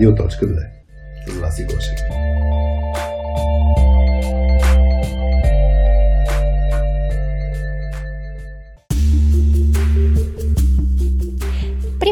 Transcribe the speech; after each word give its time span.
Радио.2 0.00 0.30
с 1.26 1.40
Васи 1.42 1.64
Гошев. 1.64 2.29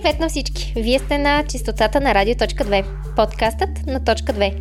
Привет 0.02 0.20
на 0.20 0.28
всички! 0.28 0.72
Вие 0.76 0.98
сте 0.98 1.18
на 1.18 1.44
чистотата 1.48 2.00
на 2.00 2.14
Радио.2, 2.14 2.84
подкастът 3.16 3.86
на 3.86 4.04
Точка 4.04 4.32
2. 4.32 4.54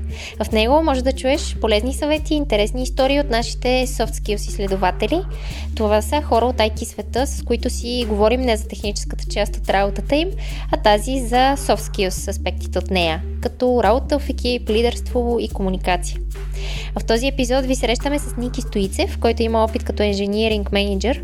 В 0.43 0.51
него 0.51 0.83
може 0.83 1.01
да 1.01 1.13
чуеш 1.13 1.55
полезни 1.61 1.93
съвети 1.93 2.33
и 2.33 2.37
интересни 2.37 2.83
истории 2.83 3.19
от 3.19 3.29
нашите 3.29 3.87
soft 3.87 4.11
skills 4.11 4.47
изследователи. 4.47 5.21
Това 5.75 6.01
са 6.01 6.21
хора 6.21 6.45
от 6.45 6.55
IT 6.55 6.83
света, 6.83 7.27
с 7.27 7.43
които 7.43 7.69
си 7.69 8.05
говорим 8.09 8.41
не 8.41 8.57
за 8.57 8.67
техническата 8.67 9.25
част 9.25 9.57
от 9.57 9.69
работата 9.69 10.15
им, 10.15 10.29
а 10.71 10.77
тази 10.77 11.19
за 11.19 11.55
soft 11.57 11.91
skills 11.91 12.29
аспектите 12.29 12.79
от 12.79 12.91
нея, 12.91 13.21
като 13.41 13.83
работа 13.83 14.19
в 14.19 14.29
екип, 14.29 14.69
лидерство 14.69 15.37
и 15.39 15.49
комуникация. 15.49 16.17
В 16.99 17.05
този 17.05 17.27
епизод 17.27 17.65
ви 17.65 17.75
срещаме 17.75 18.19
с 18.19 18.37
Ники 18.37 18.61
Стоицев, 18.61 19.17
който 19.19 19.43
има 19.43 19.63
опит 19.63 19.83
като 19.83 20.03
инженеринг 20.03 20.71
менеджер. 20.71 21.23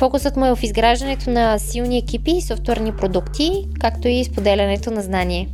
Фокусът 0.00 0.36
му 0.36 0.46
е 0.46 0.56
в 0.56 0.62
изграждането 0.62 1.30
на 1.30 1.58
силни 1.58 1.98
екипи 1.98 2.30
и 2.30 2.42
софтуерни 2.42 2.92
продукти, 2.92 3.66
както 3.80 4.08
и 4.08 4.24
споделянето 4.24 4.90
на 4.90 5.02
знание. 5.02 5.48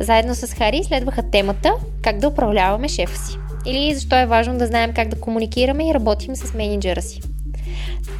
Заедно 0.00 0.34
с 0.34 0.46
Хари 0.46 0.84
следваха 0.84 1.30
темата 1.30 1.72
как 2.02 2.18
да 2.18 2.28
управляваме 2.28 2.88
шефа 2.88 3.18
си. 3.18 3.38
Или 3.66 3.94
защо 3.94 4.18
е 4.18 4.26
важно 4.26 4.58
да 4.58 4.66
знаем 4.66 4.92
как 4.94 5.08
да 5.08 5.20
комуникираме 5.20 5.88
и 5.88 5.94
работим 5.94 6.36
с 6.36 6.54
менеджера 6.54 7.02
си. 7.02 7.20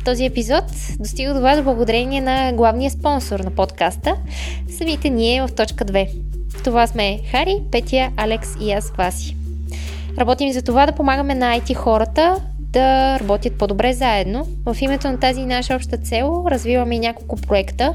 Този 0.04 0.24
епизод 0.24 0.64
достига 0.98 1.34
до 1.34 1.40
вас 1.40 1.62
благодарение 1.62 2.20
на 2.20 2.52
главния 2.52 2.90
спонсор 2.90 3.40
на 3.40 3.50
подкаста, 3.50 4.16
самите 4.78 5.10
ние 5.10 5.42
в 5.42 5.54
точка 5.56 5.84
2. 5.84 6.08
Това 6.64 6.86
сме 6.86 7.20
Хари, 7.30 7.62
Петя, 7.72 8.10
Алекс 8.16 8.48
и 8.60 8.72
аз, 8.72 8.90
Васи. 8.90 9.36
Работим 10.18 10.52
за 10.52 10.62
това 10.62 10.86
да 10.86 10.92
помагаме 10.92 11.34
на 11.34 11.58
IT 11.58 11.74
хората 11.74 12.36
да 12.72 13.18
работят 13.20 13.58
по-добре 13.58 13.92
заедно. 13.92 14.46
В 14.66 14.76
името 14.80 15.08
на 15.08 15.18
тази 15.18 15.46
наша 15.46 15.74
обща 15.74 15.96
цел 15.96 16.44
развиваме 16.50 16.94
и 16.94 16.98
няколко 16.98 17.36
проекта, 17.36 17.94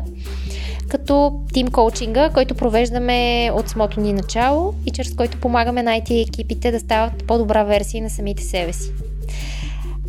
като 0.87 1.39
тим 1.53 1.67
коучинга, 1.67 2.29
който 2.29 2.55
провеждаме 2.55 3.51
от 3.53 3.69
самото 3.69 3.99
ни 3.99 4.13
начало 4.13 4.73
и 4.85 4.91
чрез 4.91 5.15
който 5.15 5.37
помагаме 5.37 5.83
на 5.83 5.91
IT 5.91 6.27
екипите 6.27 6.71
да 6.71 6.79
стават 6.79 7.27
по-добра 7.27 7.63
версия 7.63 8.03
на 8.03 8.09
самите 8.09 8.43
себе 8.43 8.73
си. 8.73 8.91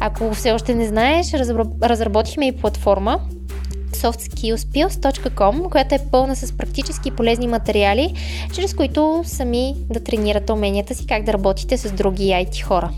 Ако 0.01 0.35
все 0.35 0.53
още 0.53 0.75
не 0.75 0.87
знаеш, 0.87 1.33
разработихме 1.83 2.47
и 2.47 2.53
платформа 2.53 3.21
softskillspills.com, 3.93 5.69
която 5.71 5.95
е 5.95 5.99
пълна 6.11 6.37
с 6.37 6.53
практически 6.53 7.11
полезни 7.11 7.47
материали, 7.47 8.15
чрез 8.55 8.75
които 8.75 9.23
сами 9.27 9.75
да 9.91 10.01
тренирате 10.01 10.53
уменията 10.53 10.95
си 10.95 11.07
как 11.07 11.23
да 11.23 11.33
работите 11.33 11.77
с 11.77 11.93
други 11.93 12.23
IT 12.23 12.63
хора. 12.63 12.91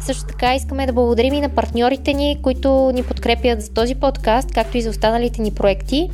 Също 0.00 0.24
така 0.24 0.54
искаме 0.54 0.86
да 0.86 0.92
благодарим 0.92 1.34
и 1.34 1.40
на 1.40 1.48
партньорите 1.48 2.12
ни, 2.12 2.38
които 2.42 2.90
ни 2.94 3.02
подкрепят 3.02 3.62
за 3.62 3.70
този 3.70 3.94
подкаст, 3.94 4.52
както 4.52 4.78
и 4.78 4.82
за 4.82 4.90
останалите 4.90 5.42
ни 5.42 5.50
проекти. 5.50 6.10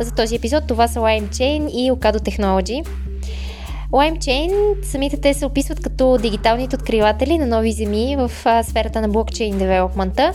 За 0.00 0.14
този 0.14 0.36
епизод 0.36 0.66
това 0.66 0.88
са 0.88 1.00
LimeChain 1.00 1.70
и 1.70 1.92
Ocado 1.92 2.16
Technology. 2.16 2.86
LimeChain, 3.92 4.84
самите 4.84 5.20
те 5.20 5.34
се 5.34 5.46
описват 5.46 5.80
като 5.80 6.18
дигиталните 6.18 6.76
откриватели 6.76 7.38
на 7.38 7.46
нови 7.46 7.72
земи 7.72 8.16
в 8.16 8.30
сферата 8.62 9.00
на 9.00 9.08
блокчейн 9.08 9.58
девелопмента. 9.58 10.32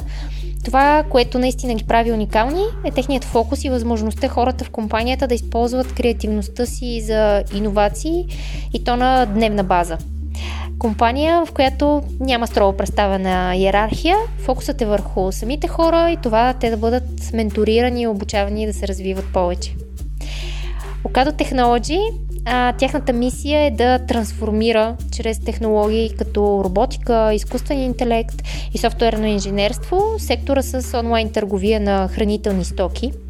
Това, 0.66 1.04
което 1.10 1.40
наистина 1.40 1.76
ги 1.76 1.84
прави 1.84 2.12
уникални, 2.12 2.64
е 2.86 2.92
техният 2.92 3.24
фокус 3.24 3.64
и 3.64 3.70
възможността 3.70 4.28
хората 4.28 4.66
в 4.66 4.70
компанията 4.70 5.28
да 5.28 5.36
използват 5.36 5.94
креативността 5.94 6.66
си 6.66 7.02
за 7.02 7.44
иновации 7.56 8.26
и 8.74 8.84
то 8.84 8.96
на 8.96 9.26
дневна 9.26 9.64
база 9.64 9.98
компания, 10.80 11.46
в 11.46 11.52
която 11.52 12.04
няма 12.20 12.48
строго 12.48 12.78
представена 12.78 13.56
иерархия. 13.56 14.18
Фокусът 14.40 14.82
е 14.82 14.86
върху 14.86 15.32
самите 15.32 15.68
хора 15.68 16.12
и 16.12 16.18
това 16.18 16.54
те 16.54 16.70
да 16.70 16.78
бъдат 16.78 17.34
менторирани 17.34 18.02
и 18.02 18.08
обучавани 18.08 18.66
да 18.66 18.74
се 18.74 18.88
развиват 18.88 19.26
повече. 19.34 19.76
Ocado 21.04 21.32
Technology, 21.32 22.00
а, 22.46 22.74
тяхната 22.74 23.14
мисия 23.14 23.60
е 23.66 23.72
да 23.72 24.00
трансформира 24.00 24.96
чрез 25.12 25.40
технологии 25.40 26.10
като 26.18 26.62
роботика, 26.64 27.34
изкуствен 27.34 27.84
интелект 27.84 28.44
и 28.74 28.78
софтуерно 28.78 29.26
инженерство 29.26 30.02
сектора 30.18 30.62
с 30.62 31.00
онлайн 31.00 31.32
търговия 31.32 31.80
на 31.80 32.08
хранителни 32.08 32.66
стоки– 32.66 33.12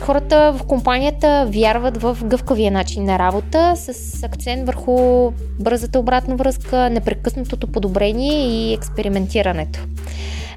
Хората 0.00 0.54
в 0.56 0.66
компанията 0.66 1.46
вярват 1.48 2.02
в 2.02 2.18
гъвкавия 2.24 2.70
начин 2.70 3.04
на 3.04 3.18
работа 3.18 3.72
с 3.76 4.22
акцент 4.22 4.66
върху 4.66 5.30
бързата 5.60 5.98
обратна 5.98 6.36
връзка, 6.36 6.90
непрекъснатото 6.90 7.66
подобрение 7.66 8.48
и 8.48 8.74
експериментирането. 8.74 9.80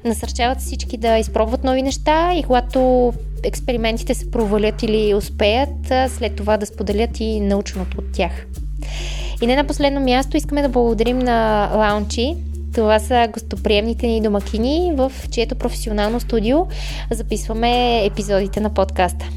Насърчават 0.05 0.59
всички 0.59 0.97
да 0.97 1.17
изпробват 1.17 1.63
нови 1.63 1.81
неща 1.81 2.33
и 2.33 2.43
когато 2.43 3.13
експериментите 3.43 4.13
се 4.13 4.31
провалят 4.31 4.83
или 4.83 5.13
успеят, 5.13 5.93
след 6.07 6.35
това 6.35 6.57
да 6.57 6.65
споделят 6.65 7.19
и 7.19 7.39
научното 7.39 7.97
от 7.97 8.11
тях. 8.13 8.31
И 9.41 9.47
не 9.47 9.55
на 9.55 9.63
последно 9.63 10.01
място 10.01 10.37
искаме 10.37 10.61
да 10.61 10.69
благодарим 10.69 11.19
на 11.19 11.69
Лаунчи, 11.75 12.35
това 12.73 12.99
са 12.99 13.29
гостоприемните 13.33 14.07
ни 14.07 14.21
домакини, 14.21 14.91
в 14.95 15.11
чието 15.31 15.55
професионално 15.55 16.19
студио 16.19 16.57
записваме 17.11 18.05
епизодите 18.05 18.59
на 18.59 18.73
подкаста. 18.73 19.29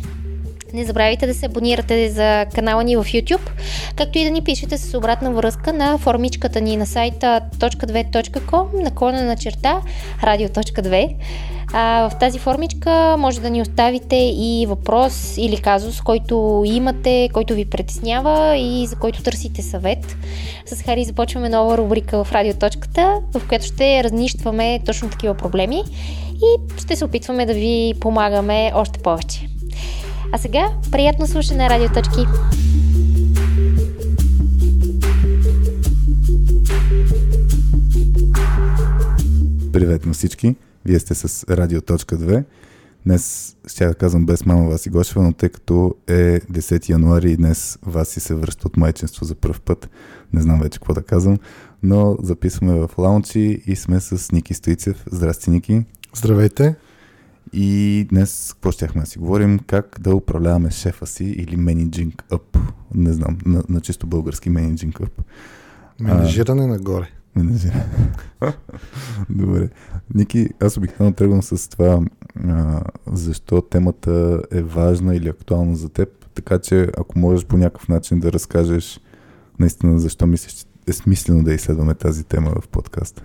Не 0.74 0.84
забравяйте 0.84 1.26
да 1.26 1.34
се 1.34 1.46
абонирате 1.46 2.10
за 2.10 2.46
канала 2.54 2.84
ни 2.84 2.96
в 2.96 3.04
YouTube, 3.04 3.50
както 3.96 4.18
и 4.18 4.24
да 4.24 4.30
ни 4.30 4.42
пишете 4.42 4.78
с 4.78 4.98
обратна 4.98 5.30
връзка 5.30 5.72
на 5.72 5.98
формичката 5.98 6.60
ни 6.60 6.76
на 6.76 6.86
сайта 6.86 7.40
.2.com 7.58 8.82
наклона 8.82 9.22
на 9.22 9.36
черта 9.36 9.80
radio.2. 10.22 11.14
А, 11.72 12.10
в 12.10 12.18
тази 12.18 12.38
формичка 12.38 13.16
може 13.18 13.40
да 13.40 13.50
ни 13.50 13.62
оставите 13.62 14.16
и 14.16 14.66
въпрос 14.68 15.34
или 15.36 15.56
казус, 15.56 16.00
който 16.00 16.62
имате, 16.66 17.28
който 17.32 17.54
ви 17.54 17.64
притеснява 17.64 18.56
и 18.56 18.86
за 18.86 18.96
който 18.96 19.22
търсите 19.22 19.62
съвет. 19.62 20.16
С 20.66 20.82
Хари 20.82 21.04
започваме 21.04 21.48
нова 21.48 21.78
рубрика 21.78 22.24
в 22.24 22.32
радиоточката, 22.32 23.20
в 23.34 23.48
която 23.48 23.66
ще 23.66 24.04
разнищваме 24.04 24.80
точно 24.86 25.10
такива 25.10 25.34
проблеми 25.34 25.82
и 26.34 26.80
ще 26.80 26.96
се 26.96 27.04
опитваме 27.04 27.46
да 27.46 27.54
ви 27.54 27.94
помагаме 28.00 28.72
още 28.74 28.98
повече. 28.98 29.53
А 30.34 30.38
сега, 30.38 30.68
приятно 30.92 31.26
слушане 31.26 31.62
на 31.62 31.70
Радиоточки! 31.70 32.26
Привет 39.72 40.06
на 40.06 40.12
всички! 40.12 40.56
Вие 40.84 40.98
сте 40.98 41.14
с 41.14 41.44
Радио.2. 41.48 42.44
Днес 43.06 43.56
ще 43.66 43.86
да 43.86 43.94
казвам 43.94 44.26
без 44.26 44.46
мама 44.46 44.68
Васи 44.68 44.90
Гошева, 44.90 45.22
но 45.22 45.32
тъй 45.32 45.48
като 45.48 45.94
е 46.06 46.40
10 46.40 46.88
януари 46.88 47.30
и 47.30 47.36
днес 47.36 47.78
Васи 47.86 48.20
се 48.20 48.34
връща 48.34 48.68
от 48.68 48.76
майчинство 48.76 49.26
за 49.26 49.34
първ 49.34 49.60
път, 49.64 49.90
не 50.32 50.40
знам 50.40 50.60
вече 50.60 50.78
какво 50.78 50.94
да 50.94 51.02
казвам, 51.02 51.38
но 51.82 52.16
записваме 52.22 52.72
в 52.74 52.90
лаунчи 52.98 53.62
и 53.66 53.76
сме 53.76 54.00
с 54.00 54.32
Ники 54.32 54.54
Стоицев. 54.54 55.04
Здрасти, 55.10 55.50
Ники! 55.50 55.84
Здравейте! 56.14 56.76
И 57.52 58.06
днес 58.10 58.52
какво 58.52 58.70
щяхме 58.70 59.00
да 59.00 59.06
си 59.06 59.18
говорим? 59.18 59.58
Как 59.66 59.96
да 60.00 60.14
управляваме 60.14 60.70
шефа 60.70 61.06
си 61.06 61.24
или 61.24 61.56
менеджинг 61.56 62.24
up. 62.30 62.58
Не 62.94 63.12
знам, 63.12 63.38
на, 63.46 63.62
на 63.68 63.80
чисто 63.80 64.06
български 64.06 64.50
менеджинг 64.50 64.98
up. 64.98 65.10
Менежиране 66.00 66.62
а, 66.62 66.66
нагоре. 66.66 67.08
Менежиране. 67.36 67.84
Добре. 69.30 69.68
Ники, 70.14 70.48
аз 70.60 70.76
обикновено 70.76 71.14
тръгвам 71.14 71.42
с 71.42 71.70
това 71.70 72.00
а, 72.48 72.82
защо 73.06 73.62
темата 73.62 74.42
е 74.50 74.62
важна 74.62 75.16
или 75.16 75.28
актуална 75.28 75.76
за 75.76 75.88
теб, 75.88 76.08
така 76.34 76.58
че 76.58 76.88
ако 76.98 77.18
можеш 77.18 77.46
по 77.46 77.56
някакъв 77.56 77.88
начин 77.88 78.20
да 78.20 78.32
разкажеш 78.32 79.00
наистина 79.58 79.98
защо 79.98 80.26
мислиш, 80.26 80.52
че 80.52 80.64
е 80.86 80.92
смислено 80.92 81.44
да 81.44 81.54
изследваме 81.54 81.94
тази 81.94 82.24
тема 82.24 82.50
в 82.60 82.68
подкаста. 82.68 83.22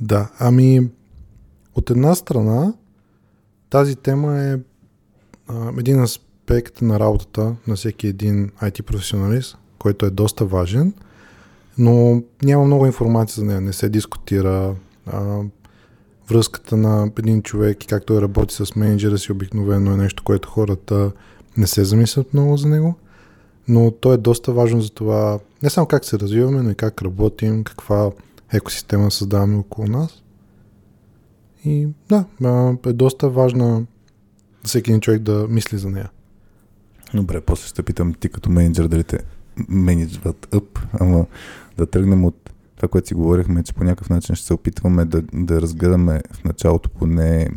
Да, 0.00 0.30
ами 0.38 0.90
от 1.74 1.90
една 1.90 2.14
страна 2.14 2.74
тази 3.70 3.96
тема 3.96 4.38
е 4.38 4.56
един 5.78 6.02
аспект 6.02 6.82
на 6.82 7.00
работата 7.00 7.56
на 7.66 7.76
всеки 7.76 8.06
един 8.06 8.50
IT 8.62 8.82
професионалист, 8.82 9.58
който 9.78 10.06
е 10.06 10.10
доста 10.10 10.44
важен, 10.44 10.94
но 11.78 12.22
няма 12.42 12.64
много 12.64 12.86
информация 12.86 13.40
за 13.40 13.44
нея, 13.44 13.60
не 13.60 13.72
се 13.72 13.88
дискутира. 13.88 14.74
Връзката 16.30 16.76
на 16.76 17.10
един 17.18 17.42
човек 17.42 17.84
и 17.84 17.86
както 17.86 18.14
е 18.14 18.22
работи 18.22 18.54
с 18.54 18.76
менеджера 18.76 19.18
си 19.18 19.32
обикновено 19.32 19.92
е 19.92 19.96
нещо, 19.96 20.24
което 20.24 20.48
хората 20.48 21.12
не 21.56 21.66
се 21.66 21.84
замислят 21.84 22.34
много 22.34 22.56
за 22.56 22.68
него, 22.68 22.94
но 23.68 23.90
то 23.90 24.12
е 24.12 24.16
доста 24.16 24.52
важно 24.52 24.80
за 24.80 24.90
това 24.90 25.38
не 25.62 25.70
само 25.70 25.86
как 25.86 26.04
се 26.04 26.18
развиваме, 26.18 26.62
но 26.62 26.70
и 26.70 26.74
как 26.74 27.02
работим, 27.02 27.64
каква 27.64 28.10
екосистема 28.52 29.10
създаваме 29.10 29.56
около 29.56 29.86
нас. 29.86 30.22
И 31.64 31.88
да, 32.08 32.24
е 32.86 32.92
доста 32.92 33.28
важна 33.28 33.86
всеки 34.64 34.90
един 34.90 35.00
човек 35.00 35.22
да 35.22 35.46
мисли 35.48 35.78
за 35.78 35.90
нея. 35.90 36.10
Добре, 37.14 37.40
после 37.40 37.68
ще 37.68 37.82
питам 37.82 38.14
ти 38.14 38.28
като 38.28 38.50
менеджер 38.50 38.88
дали 38.88 39.04
те 39.04 39.18
менеджват 39.68 40.46
up, 40.50 40.80
ама 41.00 41.26
да 41.76 41.86
тръгнем 41.86 42.24
от 42.24 42.50
това, 42.76 42.88
което 42.88 43.08
си 43.08 43.14
говорихме, 43.14 43.62
че 43.62 43.74
по 43.74 43.84
някакъв 43.84 44.10
начин 44.10 44.34
ще 44.34 44.46
се 44.46 44.54
опитваме 44.54 45.04
да, 45.04 45.22
да 45.32 45.60
разгледаме 45.60 46.20
в 46.32 46.44
началото 46.44 46.90
поне 46.90 47.50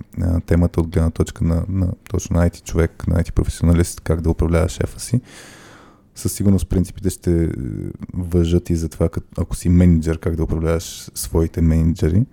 темата 0.45 0.81
от 0.81 0.87
гледна 0.87 1.09
точка 1.09 1.43
на, 1.43 1.65
на 1.69 1.93
точно 2.09 2.37
на 2.37 2.49
IT 2.49 2.63
човек, 2.63 3.07
на 3.07 3.15
IT 3.15 3.31
професионалист, 3.31 4.01
как 4.01 4.21
да 4.21 4.29
управлява 4.29 4.69
шефа 4.69 4.99
си. 4.99 5.21
Със 6.15 6.33
сигурност 6.33 6.67
принципите 6.67 7.09
ще 7.09 7.49
въжат 8.13 8.69
и 8.69 8.75
за 8.75 8.89
това, 8.89 9.09
ако 9.37 9.55
си 9.55 9.69
менеджер, 9.69 10.19
как 10.19 10.35
да 10.35 10.43
управляваш 10.43 11.09
своите 11.15 11.61
менеджери. 11.61 12.25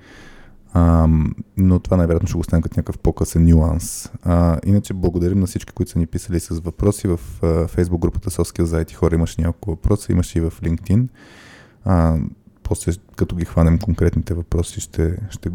А, 0.78 1.08
но 1.56 1.78
това 1.78 1.96
най-вероятно 1.96 2.28
ще 2.28 2.36
го 2.36 2.44
стане 2.44 2.62
като 2.62 2.80
някакъв 2.80 2.98
по-късен 2.98 3.44
нюанс. 3.44 4.12
А, 4.22 4.58
иначе 4.66 4.94
благодарим 4.94 5.40
на 5.40 5.46
всички, 5.46 5.72
които 5.72 5.92
са 5.92 5.98
ни 5.98 6.06
писали 6.06 6.40
с 6.40 6.48
въпроси. 6.48 7.08
В 7.08 7.20
Facebook 7.42 7.98
групата 7.98 8.30
Соския 8.30 8.66
за 8.66 8.84
IT 8.84 8.94
хора 8.94 9.14
имаше 9.14 9.40
няколко 9.40 9.70
въпроса, 9.70 10.12
имаше 10.12 10.38
и 10.38 10.40
в 10.40 10.50
LinkedIn. 10.50 11.06
А, 11.84 12.16
после, 12.62 12.92
като 13.16 13.36
ги 13.36 13.44
хванем 13.44 13.78
конкретните 13.78 14.34
въпроси, 14.34 14.80
ще, 14.80 15.16
ще 15.30 15.50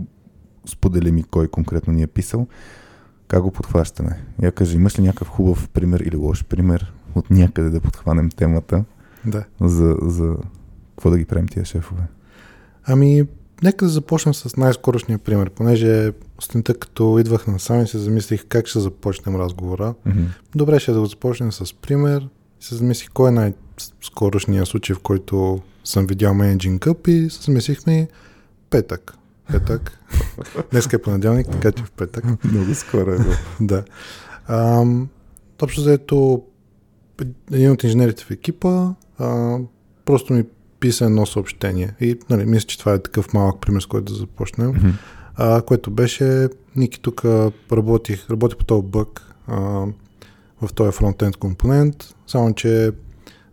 споделим 0.65 1.17
и 1.17 1.23
кой 1.23 1.47
конкретно 1.47 1.93
ни 1.93 2.03
е 2.03 2.07
писал. 2.07 2.47
Как 3.27 3.41
го 3.41 3.51
подхващаме? 3.51 4.25
Я 4.41 4.51
кажи, 4.51 4.75
имаш 4.75 4.99
ли 4.99 5.03
някакъв 5.03 5.27
хубав 5.27 5.69
пример 5.69 5.99
или 5.99 6.15
лош 6.15 6.45
пример 6.45 6.93
от 7.15 7.29
някъде 7.29 7.69
да 7.69 7.81
подхванем 7.81 8.29
темата? 8.29 8.85
Да. 9.25 9.43
За, 9.61 9.95
за 10.01 10.35
какво 10.89 11.09
да 11.09 11.17
ги 11.17 11.25
правим 11.25 11.47
тия 11.47 11.65
шефове? 11.65 12.03
Ами, 12.85 13.23
нека 13.63 13.85
да 13.85 13.91
започнем 13.91 14.33
с 14.33 14.55
най-скорошния 14.55 15.19
пример, 15.19 15.49
понеже 15.49 16.11
сутринта 16.41 16.73
като 16.73 17.19
идвах 17.19 17.47
на 17.47 17.59
сами 17.59 17.87
се 17.87 17.97
замислих 17.97 18.45
как 18.49 18.67
ще 18.67 18.79
започнем 18.79 19.35
разговора. 19.35 19.93
Mm-hmm. 20.07 20.25
Добре 20.55 20.79
ще 20.79 20.91
да 20.91 20.99
го 20.99 21.05
започнем 21.05 21.51
с 21.51 21.73
пример. 21.73 22.29
Се 22.59 22.75
замислих 22.75 23.09
кой 23.13 23.29
е 23.29 23.31
най-скорошният 23.31 24.67
случай, 24.67 24.95
в 24.95 24.99
който 24.99 25.61
съм 25.83 26.07
видял 26.07 26.33
Managing 26.33 26.79
Cup 26.79 27.09
и 27.09 27.29
се 27.29 27.41
замислихме 27.41 28.07
петък. 28.69 29.13
Петък. 29.51 29.99
Днес 30.71 30.93
е 30.93 30.97
понеделник, 30.97 31.49
така 31.49 31.71
че 31.71 31.83
в 31.83 31.91
петък. 31.91 32.25
Много 32.43 32.75
скоро 32.75 33.11
е. 33.11 33.17
да. 33.61 33.83
Ам, 34.47 35.09
общо 35.61 35.81
заето 35.81 36.43
един 37.51 37.71
от 37.71 37.83
инженерите 37.83 38.23
в 38.23 38.31
екипа 38.31 38.93
а, 39.17 39.57
просто 40.05 40.33
ми 40.33 40.43
писа 40.83 41.05
едно 41.05 41.25
съобщение. 41.25 41.93
И 42.01 42.19
нали, 42.29 42.45
мисля, 42.45 42.67
че 42.67 42.79
това 42.79 42.93
е 42.93 43.03
такъв 43.03 43.33
малък 43.33 43.61
пример, 43.61 43.81
с 43.81 43.85
който 43.85 44.13
да 44.13 44.19
започнем. 44.19 44.73
Mm-hmm. 44.73 44.93
А, 45.35 45.61
което 45.61 45.91
беше, 45.91 46.49
Ники 46.75 46.99
тук 47.01 47.25
работих, 47.71 48.29
работих 48.29 48.57
по 48.57 48.65
този 48.65 48.87
бък 48.87 49.33
а, 49.47 49.57
в 50.61 50.73
този 50.75 50.91
фронтенд 50.91 51.37
компонент, 51.37 52.15
само 52.27 52.53
че 52.53 52.91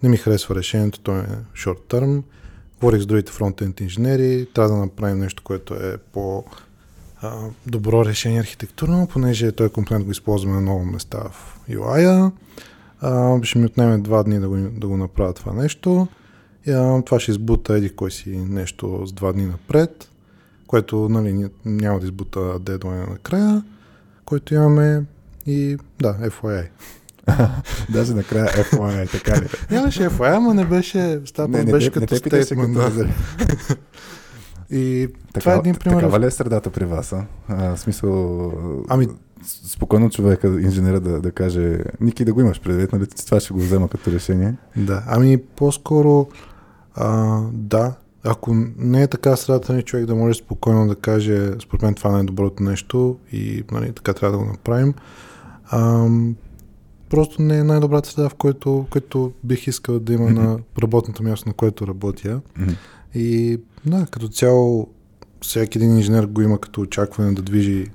не 0.03 0.09
ми 0.09 0.17
харесва 0.17 0.55
решението, 0.55 1.01
той 1.01 1.19
е 1.19 1.27
short 1.57 1.79
term. 1.89 2.23
Говорих 2.81 3.03
с 3.03 3.07
другите 3.07 3.33
фронтенд 3.33 3.81
инженери, 3.81 4.47
трябва 4.55 4.71
да 4.71 4.77
направим 4.77 5.19
нещо, 5.19 5.43
което 5.43 5.75
е 5.75 5.97
по 6.13 6.45
а, 7.23 7.39
добро 7.67 8.05
решение 8.05 8.41
архитектурно, 8.41 9.09
понеже 9.13 9.53
този 9.53 9.73
компонент 9.73 10.05
го 10.05 10.11
използваме 10.11 10.55
на 10.55 10.61
много 10.61 10.85
места 10.85 11.19
в 11.33 11.61
UI-а. 11.71 12.31
А, 13.01 13.43
ще 13.43 13.59
ми 13.59 13.67
отнеме 13.67 13.99
два 13.99 14.23
дни 14.23 14.41
да 14.41 14.49
го, 14.49 14.57
да 14.57 14.89
го 14.89 14.97
направя 14.97 15.33
това 15.33 15.53
нещо. 15.53 16.09
Това 17.07 17.21
ще 17.21 17.31
избута 17.31 17.75
еди 17.75 17.91
кой 17.91 18.11
си 18.11 18.31
нещо 18.31 19.07
с 19.07 19.13
два 19.13 19.33
дни 19.33 19.47
напред, 19.47 20.09
което 20.67 21.09
нали, 21.09 21.51
няма 21.65 22.01
да 22.01 22.07
избута 22.07 22.59
дедлайна 22.61 23.07
накрая, 23.07 23.63
който 24.25 24.55
имаме 24.55 25.05
и 25.47 25.77
да, 26.01 26.15
FYI. 26.15 26.67
Даже 27.93 28.15
накрая 28.15 28.47
FYI, 28.47 29.11
така 29.11 29.41
ли? 29.41 29.49
Нямаше 29.71 30.09
FYI, 30.09 30.37
ама 30.37 30.55
не 30.55 30.65
беше, 30.65 31.21
става 31.25 31.49
не, 31.49 31.65
не, 31.65 31.73
беше 31.73 31.87
не, 31.87 31.93
като 31.93 32.15
не 32.15 32.19
стейтмент. 32.19 32.77
И 34.71 35.09
така, 35.33 35.41
това 35.41 35.55
е 35.55 35.59
един 35.59 35.75
пример. 35.75 35.97
Такава 35.97 36.21
ли 36.21 36.27
е 36.27 36.31
средата 36.31 36.71
при 36.71 36.85
вас? 36.85 37.13
А? 37.13 37.25
а 37.49 37.77
в 37.77 37.81
смисъл... 37.81 38.53
Ами, 38.89 39.09
спокойно 39.45 40.11
човека, 40.11 40.49
инженера 40.49 41.01
да, 41.01 41.21
да 41.21 41.33
каже, 41.33 41.79
Ники 42.01 42.25
да 42.25 42.33
го 42.33 42.41
имаш 42.41 42.61
предвид, 42.61 42.93
нали? 42.93 43.07
Това 43.07 43.41
ще 43.41 43.53
го 43.53 43.61
взема 43.61 43.89
като 43.89 44.13
решение. 44.13 44.55
Да, 44.77 45.03
ами 45.07 45.43
по-скоро 45.57 46.29
а, 47.03 47.41
да, 47.53 47.95
ако 48.25 48.55
не 48.77 49.03
е 49.03 49.07
така 49.07 49.37
средата 49.37 49.73
ни 49.73 49.83
човек 49.83 50.07
да 50.07 50.15
може 50.15 50.39
спокойно 50.39 50.89
да 50.89 50.97
каже, 50.97 51.51
според 51.63 51.83
мен 51.83 51.95
това 51.95 52.11
е 52.11 52.13
най-доброто 52.13 52.63
нещо 52.63 53.19
и 53.33 53.63
нали, 53.71 53.93
така 53.93 54.13
трябва 54.13 54.39
да 54.39 54.45
го 54.45 54.51
направим. 54.51 54.95
А, 55.65 56.09
просто 57.11 57.43
не 57.43 57.59
е 57.59 57.65
най-добрата 57.65 58.09
среда, 58.09 58.29
в 58.29 58.35
което, 58.35 58.87
което 58.91 59.33
бих 59.45 59.67
искал 59.67 59.99
да 59.99 60.13
има 60.13 60.31
на 60.31 60.59
работното 60.83 61.23
място, 61.23 61.49
на 61.49 61.53
което 61.53 61.87
работя. 61.87 62.41
И 63.15 63.59
да, 63.87 64.07
като 64.11 64.29
цяло 64.29 64.89
всеки 65.41 65.79
един 65.79 65.97
инженер 65.97 66.27
го 66.27 66.43
има 66.43 66.59
като 66.59 66.81
очакване 66.81 67.33
да 67.33 67.43
движи 67.43 67.87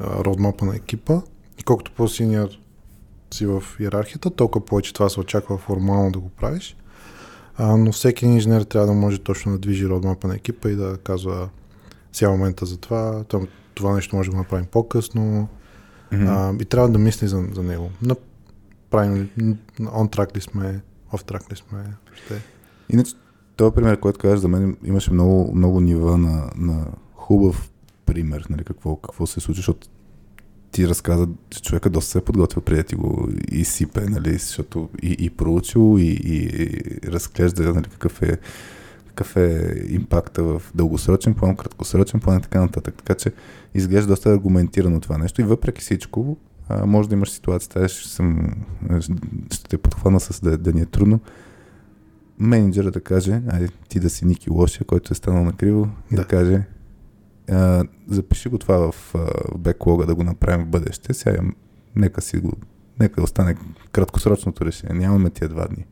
родмапа 0.00 0.64
на 0.64 0.76
екипа. 0.76 1.20
И 1.58 1.62
колкото 1.62 1.92
по-синьор 1.92 2.48
си 3.34 3.46
в 3.46 3.62
иерархията, 3.80 4.30
толкова 4.30 4.64
повече 4.64 4.92
това 4.92 5.08
се 5.08 5.20
очаква 5.20 5.58
формално 5.58 6.12
да 6.12 6.18
го 6.18 6.28
правиш. 6.28 6.76
А, 7.56 7.76
но 7.76 7.92
всеки 7.92 8.26
инженер 8.26 8.62
трябва 8.62 8.86
да 8.86 8.92
може 8.92 9.18
точно 9.18 9.52
да 9.52 9.58
движи 9.58 9.88
родмапа 9.88 10.28
на 10.28 10.34
екипа 10.34 10.70
и 10.70 10.76
да 10.76 10.98
казва 11.04 11.48
сега 12.12 12.30
момента 12.30 12.66
за 12.66 12.76
това, 12.76 13.24
това 13.74 13.94
нещо 13.94 14.16
може 14.16 14.30
да 14.30 14.36
го 14.36 14.42
направим 14.42 14.66
по-късно 14.66 15.48
mm-hmm. 16.12 16.58
а, 16.58 16.62
и 16.62 16.64
трябва 16.64 16.88
да 16.88 16.98
мисли 16.98 17.28
за, 17.28 17.44
за 17.52 17.62
него. 17.62 17.90
На, 18.02 18.16
правим, 18.90 19.28
on 19.80 20.16
track 20.16 20.36
ли 20.36 20.40
сме, 20.40 20.80
off 21.12 21.32
track 21.32 21.52
ли 21.52 21.56
сме, 21.56 21.84
ще. 22.14 22.42
Иначе, 22.90 23.12
този 23.56 23.74
пример, 23.74 24.00
който 24.00 24.18
казваш, 24.18 24.40
за 24.40 24.48
мен 24.48 24.76
имаше 24.84 25.12
много, 25.12 25.54
много 25.54 25.80
нива 25.80 26.18
на, 26.18 26.50
на 26.56 26.86
хубав 27.14 27.70
пример, 28.06 28.46
нали, 28.50 28.64
какво, 28.64 28.96
какво 28.96 29.26
се 29.26 29.40
случи, 29.40 29.58
защото 29.58 29.88
ти 30.74 30.88
разказа, 30.88 31.28
че 31.50 31.62
човека 31.62 31.90
доста 31.90 32.10
се 32.10 32.18
е 32.18 32.24
подготвил 32.24 32.62
преди 32.62 32.84
ти 32.84 32.94
го 32.94 33.28
изсипе, 33.52 34.00
нали, 34.00 34.32
защото 34.32 34.88
и, 35.02 35.16
и 35.18 35.30
проучил, 35.30 35.98
и, 35.98 36.02
и, 36.02 36.36
и 37.04 37.12
разглежда 37.12 37.74
нали, 37.74 37.84
какъв 37.84 38.22
е 38.22 38.38
какъв 39.06 39.36
е 39.36 39.74
импакта 39.88 40.42
в 40.42 40.62
дългосрочен 40.74 41.34
план, 41.34 41.56
краткосрочен 41.56 42.20
план 42.20 42.38
и 42.38 42.42
така 42.42 42.60
нататък. 42.60 42.94
Така 42.96 43.14
че 43.14 43.32
изглежда 43.74 44.08
доста 44.08 44.30
аргументирано 44.30 45.00
това 45.00 45.18
нещо. 45.18 45.40
И 45.40 45.44
въпреки 45.44 45.80
всичко 45.80 46.36
а, 46.68 46.86
може 46.86 47.08
да 47.08 47.14
имаш 47.14 47.30
ситуацията, 47.30 47.88
ще, 47.88 48.08
съм, 48.08 48.50
ще 49.52 49.68
те 49.68 49.78
подхвана 49.78 50.20
с 50.20 50.40
да, 50.40 50.58
да 50.58 50.72
ни 50.72 50.80
е 50.80 50.86
трудно, 50.86 51.20
менеджера 52.38 52.90
да 52.90 53.00
каже, 53.00 53.42
айде 53.52 53.68
ти 53.88 54.00
да 54.00 54.10
си 54.10 54.24
Ники 54.24 54.50
Лошия, 54.50 54.86
който 54.86 55.12
е 55.12 55.14
станал 55.14 55.44
накриво 55.44 55.88
и 56.12 56.14
да, 56.14 56.22
да. 56.22 56.28
каже, 56.28 56.62
а, 57.50 57.84
запиши 58.08 58.48
го 58.48 58.58
това 58.58 58.76
в, 58.76 58.92
в 58.92 59.58
беклога 59.58 60.06
да 60.06 60.14
го 60.14 60.24
направим 60.24 60.66
в 60.66 60.68
бъдеще. 60.68 61.14
Сега 61.14 61.42
нека 61.96 62.20
си 62.20 62.38
го, 62.38 62.52
нека 63.00 63.22
остане 63.22 63.56
краткосрочното 63.92 64.64
решение. 64.64 65.00
Нямаме 65.00 65.30
тия 65.30 65.48
два 65.48 65.66
дни. 65.66 65.86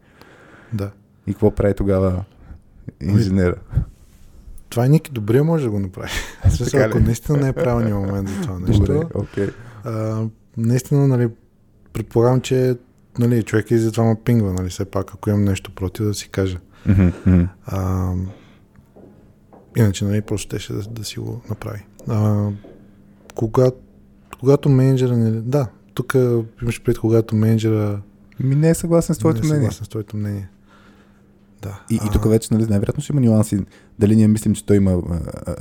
Да. 0.72 0.90
И 1.26 1.32
какво 1.32 1.54
прави 1.54 1.74
тогава 1.74 2.24
инженера? 3.00 3.56
Това 4.68 4.86
е 4.86 4.88
Ники 4.88 5.10
добре 5.10 5.42
може 5.42 5.64
да 5.64 5.70
го 5.70 5.80
направи. 5.80 6.10
Смисъл, 6.50 6.82
ако 6.82 7.00
наистина 7.00 7.38
не 7.38 7.48
е 7.48 7.52
правилният 7.52 7.98
момент 7.98 8.28
за 8.28 8.40
това 8.40 8.58
нещо. 8.58 8.84
Добре, 8.84 8.94
okay. 8.94 9.52
а, 9.84 10.24
наистина, 10.56 11.08
нали, 11.08 11.28
предполагам, 11.92 12.40
че 12.40 12.76
нали, 13.18 13.42
човек 13.42 13.70
и 13.70 13.78
за 13.78 13.92
това 13.92 14.04
ма 14.04 14.16
пингва, 14.24 14.52
нали, 14.52 14.68
все 14.68 14.84
пак, 14.84 15.14
ако 15.14 15.30
имам 15.30 15.44
нещо 15.44 15.74
против, 15.74 16.06
да 16.06 16.14
си 16.14 16.28
кажа. 16.28 16.58
Mm-hmm. 16.88 17.48
А, 17.66 18.12
Иначе, 19.76 20.04
нали, 20.04 20.22
просто 20.22 20.48
те 20.48 20.58
ще 20.58 20.72
да, 20.72 20.82
да 20.82 21.04
си 21.04 21.20
го 21.20 21.40
направи. 21.50 21.80
А, 22.08 22.48
когато, 23.34 23.76
когато 24.40 24.68
менеджера 24.68 25.16
не... 25.16 25.30
Да, 25.30 25.68
тук 25.94 26.14
имаш 26.62 26.82
пред 26.82 26.98
когато 26.98 27.36
менеджера... 27.36 28.00
Ми 28.40 28.54
не 28.54 28.70
е 28.70 28.74
съгласен 28.74 29.14
с 29.14 29.18
твоето 29.18 29.44
мнение. 29.44 29.60
Не 29.60 29.66
е 29.66 29.70
съгласен 29.70 29.84
с 29.84 29.88
твоето 29.88 30.16
мнение. 30.16 30.48
Да. 31.62 31.80
И, 31.90 31.98
а... 32.02 32.06
и 32.06 32.10
тук 32.12 32.28
вече, 32.28 32.54
нали, 32.54 32.66
най-вероятно 32.66 33.02
ще 33.02 33.12
има 33.12 33.20
нюанси. 33.20 33.64
Дали 33.98 34.16
ние 34.16 34.28
мислим, 34.28 34.54
че 34.54 34.66
той 34.66 34.76
има 34.76 34.90
а, 34.90 35.20
а, 35.46 35.56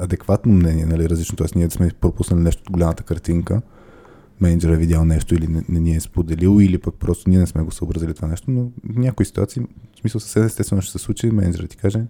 адекватно 0.00 0.52
мнение, 0.52 0.86
нали, 0.86 1.08
различно. 1.08 1.36
Тоест, 1.36 1.54
ние 1.54 1.70
сме 1.70 1.90
пропуснали 2.00 2.40
нещо 2.40 2.62
от 2.66 2.72
голямата 2.72 3.02
картинка. 3.02 3.62
Менеджера 4.40 4.72
е 4.72 4.76
видял 4.76 5.04
нещо 5.04 5.34
или 5.34 5.46
не, 5.46 5.64
не 5.68 5.80
ни 5.80 5.96
е 5.96 6.00
споделил, 6.00 6.60
или 6.60 6.78
пък 6.78 6.94
просто 6.94 7.30
ние 7.30 7.38
не 7.38 7.46
сме 7.46 7.62
го 7.62 7.70
съобразили 7.70 8.14
това 8.14 8.28
нещо, 8.28 8.50
но 8.50 8.64
в 8.64 8.96
някои 8.96 9.26
ситуации, 9.26 9.62
в 9.62 10.00
смисъл 10.00 10.20
съвсем 10.20 10.44
естествено 10.44 10.82
ще 10.82 10.92
се 10.92 10.98
случи, 10.98 11.30
менеджера 11.30 11.66
ти 11.66 11.76
каже, 11.76 12.04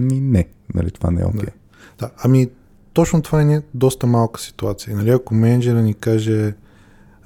ми 0.00 0.20
не, 0.20 0.48
нали, 0.74 0.90
това 0.90 1.10
не 1.10 1.20
е 1.20 1.24
окей. 1.24 1.40
Okay. 1.40 1.52
Да. 1.98 2.06
да, 2.06 2.10
ами 2.24 2.48
точно 2.92 3.22
това 3.22 3.42
е 3.42 3.62
доста 3.74 4.06
малка 4.06 4.40
ситуация. 4.40 4.96
Нали, 4.96 5.10
ако 5.10 5.34
менеджера 5.34 5.82
ни 5.82 5.94
каже, 5.94 6.54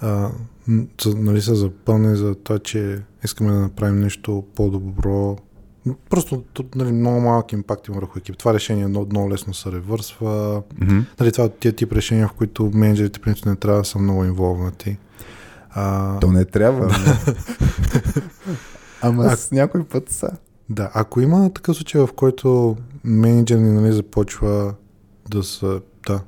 а, 0.00 0.30
нали, 1.06 1.42
се 1.42 1.54
запълне 1.54 2.16
за 2.16 2.34
това, 2.34 2.58
че 2.58 3.02
искаме 3.24 3.52
да 3.52 3.58
направим 3.58 4.00
нещо 4.00 4.44
по-добро, 4.54 5.36
просто 6.10 6.44
нали, 6.74 6.92
много 6.92 7.20
малък 7.20 7.52
импакт 7.52 7.88
има 7.88 7.96
върху 7.96 8.18
екип. 8.18 8.38
Това 8.38 8.54
решение 8.54 8.86
много, 8.86 9.06
много 9.10 9.30
лесно 9.30 9.54
се 9.54 9.72
ревърсва. 9.72 10.62
Mm-hmm. 10.80 11.04
Нали, 11.20 11.32
това 11.32 11.48
тия 11.48 11.72
тип 11.72 11.92
решения, 11.92 12.28
в 12.28 12.32
които 12.32 12.70
менеджерите 12.74 13.20
принципно 13.20 13.50
не 13.50 13.56
трябва 13.56 13.78
да 13.78 13.84
са 13.84 13.98
много 13.98 14.24
инволвнати. 14.24 14.96
А, 15.70 16.18
То 16.18 16.32
не 16.32 16.44
трябва. 16.44 16.94
Ама 19.02 19.24
А- 19.24 19.36
с 19.36 19.50
някой 19.50 19.84
път 19.84 20.10
са. 20.10 20.30
Да, 20.70 20.90
ако 20.94 21.20
има 21.20 21.52
такъв 21.52 21.76
случай, 21.76 22.00
в 22.00 22.08
който 22.16 22.76
менеджер 23.04 23.58
ни 23.58 23.70
нали, 23.72 23.92
започва 23.92 24.74
да 25.30 25.42
са, 25.42 25.80
да, 26.06 26.20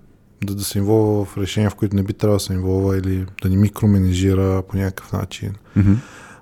да, 0.44 0.54
да 0.54 0.64
се 0.64 0.78
инволва 0.78 1.24
в 1.24 1.38
решения, 1.38 1.70
в 1.70 1.74
които 1.74 1.96
не 1.96 2.02
би 2.02 2.12
трябвало 2.12 2.36
да 2.36 2.44
се 2.44 2.52
инволва 2.52 2.98
или 2.98 3.26
да 3.42 3.48
ни 3.48 3.56
микроменежира 3.56 4.62
по 4.68 4.76
някакъв 4.76 5.12
начин. 5.12 5.54
Мгм. 5.76 5.92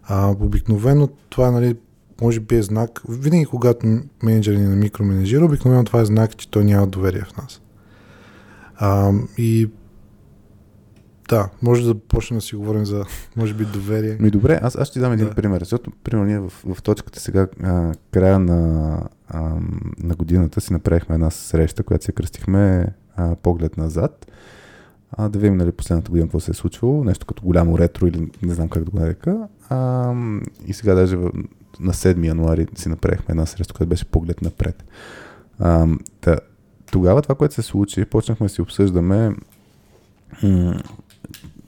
А, 0.02 0.34
обикновено 0.40 1.08
това 1.28 1.50
нали, 1.50 1.76
може 2.20 2.40
би 2.40 2.56
е 2.56 2.62
знак, 2.62 3.02
винаги 3.08 3.46
когато 3.46 4.00
менеджер 4.22 4.54
ни 4.54 4.68
не 4.68 4.76
микроменежира, 4.76 5.44
обикновено 5.44 5.84
това 5.84 6.00
е 6.00 6.04
знак, 6.04 6.36
че 6.36 6.50
той 6.50 6.64
няма 6.64 6.86
доверие 6.86 7.22
в 7.22 7.36
нас. 7.36 7.60
А, 8.76 9.12
и 9.38 9.68
да, 11.28 11.48
може 11.62 11.86
да 11.86 11.94
почнем 11.94 12.38
да 12.38 12.42
си 12.42 12.56
говорим 12.56 12.84
за, 12.84 13.04
може 13.36 13.54
би, 13.54 13.64
доверие. 13.64 14.16
Ми 14.20 14.30
добре, 14.30 14.60
аз, 14.62 14.76
аз 14.76 14.88
ще 14.88 15.00
дам 15.00 15.12
един 15.12 15.28
Да. 15.28 15.34
пример, 15.34 15.60
защото 15.60 15.90
примерно 16.04 16.26
ние 16.26 16.38
в, 16.40 16.52
в 16.74 16.82
точката 16.82 17.20
сега, 17.20 17.46
а, 17.62 17.92
края 18.10 18.38
на, 18.38 19.02
а, 19.28 19.40
на 19.98 20.14
годината 20.14 20.60
си 20.60 20.72
направихме 20.72 21.14
една 21.14 21.30
среща, 21.30 21.82
която 21.82 22.04
се 22.04 22.12
кръстихме 22.12 22.86
а, 23.16 23.34
поглед 23.36 23.76
назад. 23.76 24.26
А, 25.12 25.28
да 25.28 25.38
видим 25.38 25.56
нали, 25.56 25.72
последната 25.72 26.10
година 26.10 26.26
какво 26.26 26.40
се 26.40 26.50
е 26.50 26.54
случвало, 26.54 27.04
нещо 27.04 27.26
като 27.26 27.42
голямо 27.42 27.78
ретро 27.78 28.06
или 28.06 28.30
не 28.42 28.54
знам 28.54 28.68
как 28.68 28.84
да 28.84 28.90
го 28.90 28.98
нарека. 28.98 29.48
А, 29.68 30.12
и 30.66 30.72
сега 30.72 30.94
даже 30.94 31.16
на 31.80 31.92
7 31.92 32.26
януари 32.26 32.66
си 32.74 32.88
направихме 32.88 33.26
една 33.28 33.46
среща, 33.46 33.74
която 33.74 33.88
беше 33.88 34.04
поглед 34.04 34.42
напред. 34.42 34.84
А, 35.58 35.86
да, 36.22 36.38
тогава 36.92 37.22
това, 37.22 37.34
което 37.34 37.54
се 37.54 37.62
случи, 37.62 38.04
почнахме 38.04 38.46
да 38.46 38.52
си 38.52 38.62
обсъждаме 38.62 39.32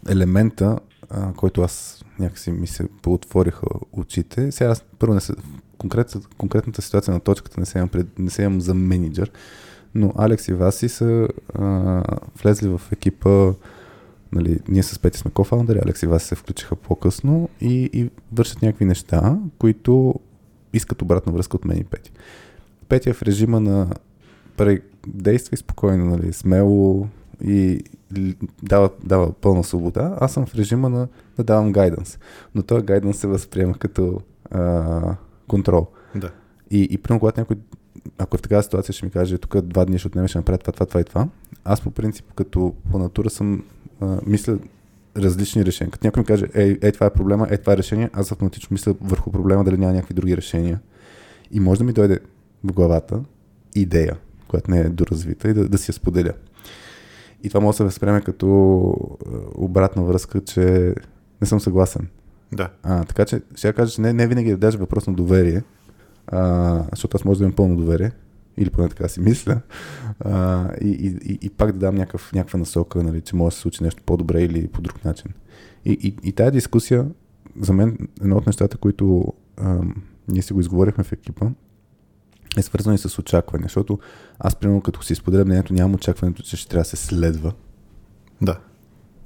елемента, 0.08 0.78
а, 1.10 1.32
който 1.32 1.62
аз 1.62 2.04
някакси 2.18 2.50
ми 2.50 2.66
се 2.66 2.88
поотвориха 3.02 3.66
очите. 3.92 4.52
Сега 4.52 4.70
аз 4.70 4.84
първо 4.98 5.14
не 5.14 5.20
се, 5.20 5.34
конкрет, 5.78 6.16
конкретната 6.38 6.82
ситуация 6.82 7.14
на 7.14 7.20
точката 7.20 7.60
не 7.60 7.66
се 7.66 7.78
имам, 7.78 7.88
пред, 7.88 8.18
не 8.18 8.30
се 8.30 8.42
имам 8.42 8.60
за 8.60 8.74
менеджер, 8.74 9.30
но 9.94 10.12
Алекс 10.16 10.48
и 10.48 10.52
Васи 10.52 10.88
са 10.88 11.28
а, 11.54 12.02
влезли 12.42 12.68
в 12.68 12.80
екипа 12.92 13.52
Нали, 14.32 14.58
ние 14.68 14.82
с 14.82 14.98
Пети 14.98 15.18
сме 15.18 15.30
кофаундъри, 15.30 15.78
Алекс 15.84 16.02
и 16.02 16.06
Васи 16.06 16.26
се 16.26 16.34
включиха 16.34 16.76
по-късно 16.76 17.48
и, 17.60 17.90
и 17.92 18.10
вършат 18.32 18.62
някакви 18.62 18.84
неща, 18.84 19.38
които 19.58 20.14
искат 20.72 21.02
обратна 21.02 21.32
връзка 21.32 21.56
от 21.56 21.64
мен 21.64 21.78
и 21.78 21.84
Пети. 21.84 22.12
Пети 22.88 23.10
е 23.10 23.12
в 23.12 23.22
режима 23.22 23.60
на 23.60 23.90
действай 25.06 25.56
спокойно, 25.56 26.04
нали, 26.04 26.32
смело 26.32 27.08
и 27.44 27.82
дава, 28.62 28.90
дава 29.04 29.32
пълна 29.32 29.64
свобода. 29.64 30.16
Аз 30.20 30.32
съм 30.32 30.46
в 30.46 30.54
режима 30.54 30.88
на 30.88 31.08
да 31.36 31.44
давам 31.44 31.72
гайданс. 31.72 32.18
Но 32.54 32.62
този 32.62 32.84
гайданс 32.84 33.16
се 33.16 33.26
възприема 33.26 33.74
като 33.74 34.20
а, 34.50 35.16
контрол. 35.48 35.86
Да. 36.14 36.30
И, 36.70 36.88
и 36.90 36.98
примерно, 36.98 37.20
когато 37.20 37.40
някой, 37.40 37.56
ако 38.18 38.36
е 38.36 38.38
в 38.38 38.42
такава 38.42 38.62
ситуация, 38.62 38.92
ще 38.92 39.06
ми 39.06 39.10
каже, 39.12 39.38
тук 39.38 39.60
два 39.60 39.84
дни 39.84 39.98
ще 39.98 40.08
отнемеш 40.08 40.34
направи 40.34 40.58
това, 40.58 40.72
това, 40.72 40.86
това 40.86 41.00
и 41.00 41.04
това, 41.04 41.28
аз 41.64 41.80
по 41.80 41.90
принцип, 41.90 42.34
като 42.34 42.74
по 42.90 42.98
натура 42.98 43.30
съм, 43.30 43.64
а, 44.00 44.18
мисля 44.26 44.58
различни 45.16 45.64
решения. 45.64 45.90
Като 45.90 46.06
някой 46.06 46.20
ми 46.20 46.26
каже, 46.26 46.46
ей, 46.54 46.78
ей, 46.82 46.92
това 46.92 47.06
е 47.06 47.12
проблема, 47.12 47.46
ей, 47.50 47.58
това 47.58 47.72
е 47.72 47.76
решение, 47.76 48.10
аз 48.12 48.32
автоматично 48.32 48.68
мисля 48.70 48.94
върху 49.00 49.30
проблема, 49.30 49.64
дали 49.64 49.76
няма 49.76 49.92
някакви 49.92 50.14
други 50.14 50.36
решения. 50.36 50.80
И 51.50 51.60
може 51.60 51.78
да 51.78 51.84
ми 51.84 51.92
дойде 51.92 52.18
в 52.64 52.72
главата 52.72 53.20
идея, 53.74 54.16
която 54.48 54.70
не 54.70 54.80
е 54.80 54.88
доразвита 54.88 55.48
и 55.48 55.54
да, 55.54 55.68
да 55.68 55.78
си 55.78 55.90
я 55.90 55.94
споделя. 55.94 56.32
И 57.42 57.48
това 57.48 57.60
може 57.60 57.74
да 57.74 57.76
се 57.76 57.84
възприеме 57.84 58.20
като 58.20 58.46
а, 58.90 59.38
обратна 59.54 60.02
връзка, 60.02 60.44
че 60.44 60.94
не 61.40 61.46
съм 61.46 61.60
съгласен. 61.60 62.08
Да. 62.52 62.70
А, 62.82 63.04
така 63.04 63.24
че 63.24 63.42
ще 63.54 63.72
кажа, 63.72 63.92
че 63.92 64.00
не, 64.00 64.12
не 64.12 64.26
винаги 64.26 64.50
е 64.50 64.56
даже 64.56 64.78
въпрос 64.78 65.06
на 65.06 65.14
доверие, 65.14 65.62
а, 66.26 66.82
защото 66.90 67.16
аз 67.16 67.24
може 67.24 67.38
да 67.38 67.44
имам 67.44 67.56
пълно 67.56 67.76
доверие, 67.76 68.12
или 68.56 68.70
поне 68.70 68.88
така 68.88 69.08
си 69.08 69.20
мисля, 69.20 69.60
а, 70.20 70.68
и, 70.80 70.88
и, 70.88 71.32
и, 71.32 71.38
и 71.42 71.50
пак 71.50 71.72
да 71.72 71.78
дам 71.78 71.94
някакъв, 71.94 72.32
някаква 72.32 72.58
насока, 72.58 73.02
нали, 73.02 73.20
че 73.20 73.36
може 73.36 73.54
да 73.54 73.56
се 73.56 73.60
случи 73.60 73.84
нещо 73.84 74.02
по-добре 74.06 74.42
или 74.42 74.68
по 74.68 74.80
друг 74.80 75.04
начин. 75.04 75.30
И, 75.84 75.92
и, 75.92 76.28
и 76.28 76.32
тази 76.32 76.50
дискусия, 76.50 77.06
за 77.60 77.72
мен, 77.72 78.08
едно 78.20 78.36
от 78.36 78.46
нещата, 78.46 78.76
които 78.76 79.32
а, 79.56 79.78
ние 80.28 80.42
си 80.42 80.52
го 80.52 80.60
изговорихме 80.60 81.04
в 81.04 81.12
екипа, 81.12 81.46
е 82.56 82.62
свързано 82.62 82.94
и 82.94 82.98
с 82.98 83.18
очакване, 83.18 83.62
защото 83.62 83.98
аз, 84.38 84.56
примерно, 84.56 84.80
като 84.80 85.02
си 85.02 85.14
споделя 85.14 85.44
мнението, 85.44 85.74
нямам 85.74 85.94
очакването, 85.94 86.42
че 86.42 86.56
ще 86.56 86.68
трябва 86.68 86.82
да 86.82 86.88
се 86.88 86.96
следва. 86.96 87.52
Да. 88.42 88.58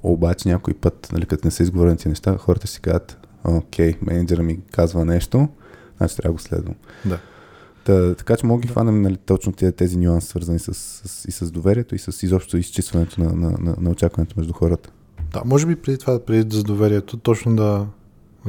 Обаче 0.03 0.49
някой 0.49 0.73
път, 0.73 1.09
нали, 1.11 1.25
като 1.25 1.47
не 1.47 1.51
са 1.51 1.63
изговорени 1.63 1.97
тези 1.97 2.09
неща, 2.09 2.37
хората 2.37 2.67
си 2.67 2.81
казват, 2.81 3.27
окей, 3.43 3.93
менеджера 4.01 4.43
ми 4.43 4.59
казва 4.71 5.05
нещо, 5.05 5.47
значи 5.97 6.15
трябва 6.15 6.29
да 6.29 6.33
го 6.33 6.39
следвам. 6.39 6.75
Да. 7.05 7.19
Та, 7.83 8.15
така 8.15 8.35
че 8.35 8.45
мога 8.45 8.61
ги 8.61 8.67
хванем 8.67 9.01
нали, 9.01 9.17
точно 9.17 9.53
тези, 9.53 9.71
тези 9.71 9.97
нюанси, 9.97 10.27
свързани 10.27 10.59
с, 10.59 10.73
с, 10.73 11.25
и 11.25 11.31
с 11.31 11.51
доверието, 11.51 11.95
и 11.95 11.99
с 11.99 12.23
изобщо 12.23 12.57
изчистването 12.57 13.21
на, 13.21 13.33
на, 13.33 13.57
на, 13.59 13.75
на 13.79 13.89
очакването 13.89 14.33
между 14.37 14.53
хората. 14.53 14.89
Да, 15.33 15.41
може 15.45 15.67
би 15.67 15.75
преди 15.75 15.97
това, 15.97 16.19
преди 16.25 16.57
за 16.57 16.63
доверието, 16.63 17.17
точно 17.17 17.55
да, 17.55 17.87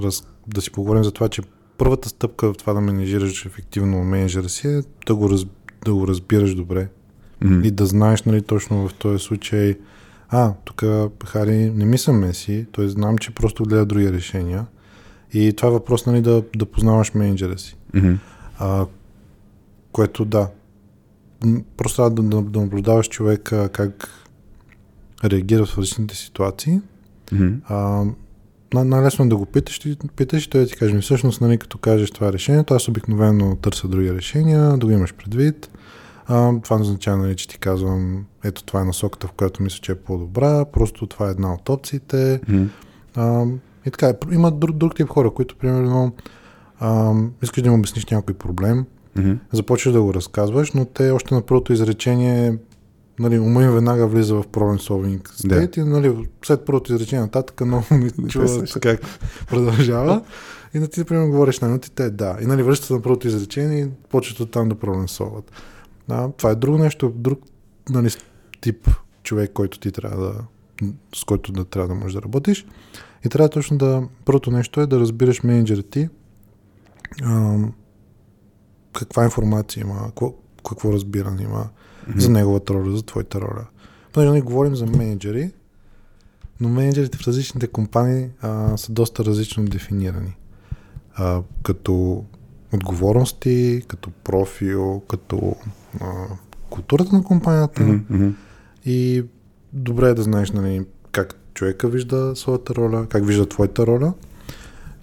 раз, 0.03 0.27
да 0.47 0.61
си 0.61 0.71
поговорим 0.71 1.05
за 1.05 1.13
това, 1.13 1.29
че 1.29 1.43
първата 1.79 2.09
стъпка 2.09 2.53
в 2.53 2.57
това 2.57 2.73
да 2.73 2.81
менежираш 2.81 3.47
ефективно 3.47 4.05
менеджера 4.05 4.49
си 4.49 4.69
е 4.69 4.83
да 5.07 5.15
го, 5.15 5.31
раз, 5.31 5.47
да 5.85 5.95
го 5.95 6.09
разбираш 6.09 6.55
добре 6.55 6.89
Мгм. 7.45 7.61
и 7.65 7.71
да 7.71 7.87
знаеш, 7.87 8.23
нали, 8.23 8.43
точно 8.43 8.89
в 8.89 8.95
този 8.95 9.25
случай, 9.25 9.79
а, 10.29 10.53
тук 10.65 10.85
Хари 11.27 11.71
не 11.71 11.85
ми 11.85 11.99
се 11.99 12.13
меси, 12.13 12.67
т.е. 12.73 12.89
знам, 12.89 13.19
че 13.19 13.35
просто 13.35 13.63
гледа 13.63 13.87
други 13.87 14.13
решения 14.13 14.67
и 15.33 15.53
това 15.57 15.69
е 15.69 15.73
въпрос, 15.73 16.07
нали, 16.07 16.23
да, 16.23 16.43
да 16.57 16.67
познаваш 16.67 17.15
менеджера 17.15 17.59
си. 17.59 17.77
Мгм. 17.95 18.15
А, 18.59 18.87
което 19.93 20.25
да, 20.25 20.49
просто 21.77 22.11
да, 22.11 22.23
да, 22.23 22.43
да 22.43 22.61
наблюдаваш 22.61 23.09
човека 23.09 23.69
как 23.69 24.09
реагира 25.25 25.67
в 25.67 25.79
различните 25.79 26.17
ситуации 26.17 26.81
Мгм. 27.33 27.53
а, 27.69 28.05
най-лесно 28.75 29.25
е 29.25 29.29
да 29.29 29.37
го 29.37 29.47
питаш, 29.47 29.79
ти 29.79 29.97
питаш 30.17 30.45
и 30.45 30.51
той 30.51 30.61
да 30.61 30.67
ти 30.67 30.77
каже, 30.77 30.99
всъщност, 30.99 31.41
нали, 31.41 31.59
като 31.59 31.79
кажеш 31.79 32.11
това 32.11 32.29
е 32.29 32.33
решението, 32.33 32.75
аз 32.75 32.89
обикновено 32.89 33.57
търся 33.57 33.89
други 33.89 34.15
решения, 34.15 34.77
да 34.77 34.87
го 34.87 34.93
имаш 34.93 35.15
предвид. 35.15 35.71
А, 36.27 36.61
това 36.61 36.77
означава, 36.77 37.17
нали, 37.17 37.37
че 37.37 37.49
ти 37.49 37.59
казвам, 37.59 38.25
ето 38.45 38.65
това 38.65 38.81
е 38.81 38.85
насоката, 38.85 39.27
в 39.27 39.33
която 39.33 39.63
мисля, 39.63 39.79
че 39.83 39.93
е 39.93 39.95
по-добра, 39.95 40.65
просто 40.65 41.07
това 41.07 41.29
е 41.29 41.31
една 41.31 41.55
от 41.55 41.69
опциите. 41.69 42.41
Мгм. 42.49 42.65
А, 43.15 43.45
и 43.87 43.91
така, 43.91 44.13
има 44.33 44.51
друг, 44.51 44.77
друг 44.77 44.97
тип 44.97 45.09
хора, 45.09 45.31
които, 45.31 45.57
примерно, 45.57 46.13
а, 46.81 47.13
искаш 47.43 47.63
да 47.63 47.69
им 47.69 47.75
обясниш 47.75 48.07
някой 48.07 48.35
проблем, 48.35 48.87
Мгм. 49.17 49.33
започваш 49.53 49.93
да 49.93 50.03
го 50.03 50.15
разказваш, 50.15 50.73
но 50.73 50.85
те 50.85 51.11
още 51.11 51.35
на 51.35 51.43
първото 51.43 51.73
изречение 51.73 52.59
нали, 53.19 53.39
ума 53.39 53.63
им 53.63 53.71
веднага 53.71 54.07
влиза 54.07 54.35
в 54.35 54.45
problem 54.47 54.91
solving 54.91 55.23
state 55.23 55.79
и 55.79 55.85
нали, 55.85 56.29
след 56.45 56.65
първото 56.65 56.95
изречение 56.95 57.23
нататък 57.23 57.61
много 57.61 57.85
ми 57.91 58.11
чува 58.29 58.65
как 58.81 59.01
продължава. 59.47 60.25
И 60.75 60.79
на 60.79 60.89
ти, 60.89 61.05
примерно, 61.05 61.31
говориш 61.31 61.61
на 61.61 61.69
минути, 61.69 61.91
те 61.91 62.11
да. 62.11 62.39
И 62.43 62.47
нали, 62.47 62.63
връщат 62.63 62.91
на 62.91 63.03
първото 63.03 63.29
изречение 63.29 63.85
и 63.85 63.91
почват 64.09 64.41
от 64.41 64.51
там 64.51 64.69
да 64.69 64.75
problem 64.75 65.07
solvат. 65.07 65.53
А, 66.09 66.29
това 66.29 66.51
е 66.51 66.55
друго 66.55 66.79
нещо, 66.79 67.13
друг 67.17 67.41
нали, 67.91 68.11
тип 68.61 68.91
човек, 69.23 69.51
който 69.53 69.79
ти 69.79 69.93
трябва 69.93 70.27
да 70.27 70.35
с 71.15 71.25
който 71.25 71.53
да 71.53 71.65
трябва 71.65 71.89
да 71.89 71.95
можеш 71.95 72.15
да 72.15 72.23
работиш. 72.23 72.67
И 73.25 73.29
трябва 73.29 73.49
точно 73.49 73.79
да... 73.79 74.03
Първото 74.25 74.51
нещо 74.51 74.81
е 74.81 74.87
да 74.87 75.01
разбираш 75.01 75.43
менеджера 75.43 75.83
ти, 75.83 76.09
а, 77.23 77.59
каква 78.93 79.25
информация 79.25 79.81
има, 79.81 80.07
какво, 80.07 80.35
какво 80.69 80.93
разбиране 80.93 81.43
има 81.43 81.69
Мгм. 82.09 82.21
за 82.21 82.31
неговата 82.31 82.75
роля, 82.75 82.97
за 82.97 83.03
твоята 83.03 83.41
роля. 83.41 83.67
Понеже 84.13 84.33
ние 84.33 84.41
говорим 84.41 84.77
за 84.77 84.87
менеджери, 84.87 85.53
но 86.61 86.69
менеджерите 86.69 87.19
в 87.19 87.27
различните 87.27 87.67
компании 87.67 88.29
а, 88.41 88.77
са 88.77 88.93
доста 88.93 89.25
различно 89.25 89.65
дефинирани. 89.65 90.37
А, 91.15 91.43
като 91.63 92.25
отговорности, 92.75 93.83
като 93.89 94.11
профил, 94.11 95.03
като 95.09 95.57
а, 96.01 96.07
културата 96.71 97.17
на 97.17 97.25
компанията. 97.25 97.83
Мгм. 97.83 98.29
и 98.87 99.25
добре 99.73 100.09
е 100.09 100.15
да 100.15 100.23
знаеш 100.23 100.51
нали, 100.51 100.87
как 101.13 101.35
човека 101.55 101.89
вижда 101.89 102.33
своята 102.37 102.75
роля, 102.75 103.07
как 103.09 103.27
вижда 103.27 103.47
твоята 103.49 103.87
роля 103.87 104.13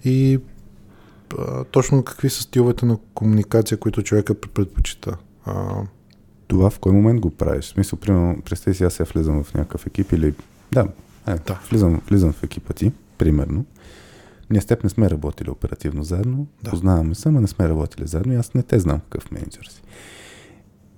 и 0.04 0.38
а, 1.38 1.64
точно 1.64 2.02
какви 2.02 2.30
са 2.30 2.42
стиловете 2.42 2.86
на 2.86 2.98
комуникация, 3.14 3.78
които 3.78 4.02
човека 4.02 4.34
предпочита. 4.34 5.16
А, 5.44 5.82
Това 6.52 6.70
в 6.70 6.78
кой 6.78 6.92
момент 6.92 7.20
го 7.20 7.30
правиш? 7.30 7.64
В 7.64 7.68
смисъл, 7.68 7.98
примерно, 7.98 8.42
представи 8.44 8.74
си, 8.74 8.84
аз 8.84 8.94
сега 8.94 9.10
влизам 9.14 9.44
в 9.44 9.54
някакъв 9.54 9.86
екип 9.86 10.12
или... 10.12 10.34
Да, 10.72 10.88
е, 11.28 11.34
Да. 11.34 11.60
Влизам, 11.70 12.00
влизам 12.08 12.32
в 12.32 12.42
екипа 12.42 12.72
ти, 12.72 12.92
примерно. 13.18 13.64
Ние 14.50 14.60
с 14.60 14.66
теб 14.66 14.84
не 14.84 14.90
сме 14.90 15.10
работили 15.10 15.50
оперативно 15.50 16.04
заедно, 16.04 16.46
Да. 16.62 16.70
познаваме 16.70 17.14
се, 17.14 17.30
но 17.30 17.40
не 17.40 17.46
сме 17.46 17.68
работили 17.68 18.06
заедно 18.06 18.32
и 18.32 18.36
аз 18.36 18.54
не 18.54 18.62
те 18.62 18.78
знам 18.78 19.00
какъв 19.00 19.30
менеджер 19.30 19.70
си. 19.70 19.82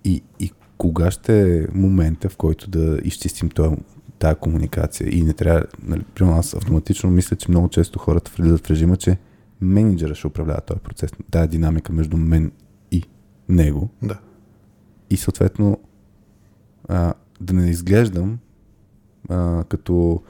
И, 0.04 0.23
и 0.40 0.52
кога 0.78 1.11
ще 1.11 1.58
е 1.58 1.66
момента, 1.75 2.28
в 2.28 2.37
който 2.37 2.70
да 2.70 2.99
изчистим 3.04 3.49
този 3.49 3.76
тая 4.18 4.34
комуникация 4.34 5.18
и 5.18 5.23
не 5.23 5.32
трябва, 5.32 5.64
нали, 5.82 6.04
примерно 6.14 6.38
аз 6.38 6.54
автоматично 6.54 7.11
мисля, 7.11 7.37
че 7.37 7.50
много 7.50 7.68
често 7.68 7.99
хората 7.99 8.30
влизат 8.38 8.66
в 8.66 8.70
режима, 8.70 8.96
че 8.96 9.18
менеджера 9.61 10.14
ще 10.14 10.26
управлява 10.26 10.61
този 10.61 10.80
процес, 10.80 11.11
тая 11.30 11.49
динамика 11.49 11.92
между 11.92 12.16
мен 12.16 12.52
и 12.90 13.02
него. 13.49 13.88
Да. 14.02 14.18
И 15.11 15.16
съответно 15.16 15.78
а, 16.88 17.14
да 17.40 17.54
не 17.54 17.70
изглеждам 17.70 18.38
а, 19.28 19.64
като 19.68 20.23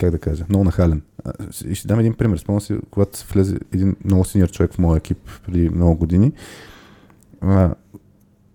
как 0.00 0.10
да 0.10 0.18
кажа, 0.18 0.44
много 0.48 0.64
нахален. 0.64 1.02
И 1.66 1.74
ще 1.74 1.88
дам 1.88 2.00
един 2.00 2.14
пример. 2.14 2.38
Спомням 2.38 2.60
си, 2.60 2.76
когато 2.90 3.26
влезе 3.32 3.58
един 3.72 3.96
много 4.04 4.24
синьор 4.24 4.50
човек 4.50 4.72
в 4.72 4.78
моя 4.78 4.98
екип 4.98 5.18
преди 5.46 5.68
много 5.68 5.96
години, 5.96 6.32
а, 7.40 7.74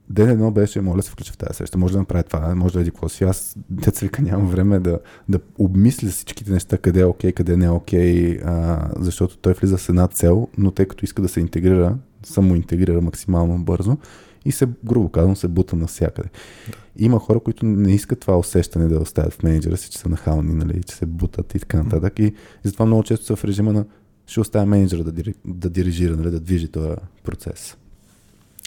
ден 0.10 0.30
едно 0.30 0.52
беше, 0.52 0.82
моля 0.82 1.02
се 1.02 1.12
включи 1.12 1.32
в 1.32 1.38
тази 1.38 1.58
среща, 1.58 1.78
може 1.78 1.94
да 1.94 2.00
направи 2.00 2.24
това, 2.24 2.56
може 2.56 2.74
да 2.74 2.82
еди 2.82 2.92
какво 2.92 3.10
си. 3.10 3.24
Аз, 3.24 3.56
деца 3.70 4.06
вика, 4.06 4.22
нямам 4.22 4.48
време 4.48 4.80
да, 4.80 5.00
да 5.30 5.40
обмисля 5.58 6.10
всичките 6.10 6.52
неща, 6.52 6.78
къде 6.78 7.00
е 7.00 7.06
окей, 7.06 7.32
къде 7.32 7.58
не 7.58 7.66
е 7.66 7.70
окей, 7.70 8.40
а, 8.46 8.88
защото 9.00 9.38
той 9.38 9.54
влиза 9.54 9.78
с 9.78 9.90
една 9.90 10.08
цел, 10.08 10.48
но 10.58 10.72
тъй 10.72 10.86
като 10.86 11.06
иска 11.06 11.22
да 11.22 11.28
се 11.28 11.40
интегрира, 11.40 11.98
само 12.24 12.56
интегрира 12.56 13.02
максимално 13.02 13.64
бързо 13.64 13.98
и 14.46 14.52
се, 14.52 14.68
грубо 14.86 15.10
казвам, 15.10 15.36
се 15.36 15.48
бута 15.48 15.76
навсякъде. 15.76 16.30
Да. 16.68 16.78
Има 16.98 17.20
хора, 17.20 17.40
които 17.40 17.66
не 17.66 17.94
искат 17.94 18.20
това 18.20 18.38
усещане 18.38 18.88
да 18.88 19.00
оставят 19.00 19.34
в 19.34 19.44
менеджера 19.44 19.78
си, 19.78 19.90
че 19.90 19.98
са 19.98 20.10
нахални, 20.10 20.54
нали, 20.54 20.84
че 20.84 20.96
се 20.96 21.06
бутат 21.06 21.56
и 21.56 21.60
така 21.60 21.84
нататък. 21.84 22.20
И 22.20 22.34
затова 22.64 22.86
много 22.86 23.04
често 23.04 23.26
са 23.26 23.36
в 23.36 23.46
режима 23.46 23.74
на 23.74 23.86
ще 24.28 24.40
оставя 24.40 24.66
менеджера 24.66 25.04
да, 25.04 25.12
дири, 25.12 25.34
да 25.46 25.70
дирижира, 25.70 26.18
нали, 26.18 26.32
да 26.32 26.40
движи 26.40 26.68
този 26.68 26.96
процес. 27.24 27.78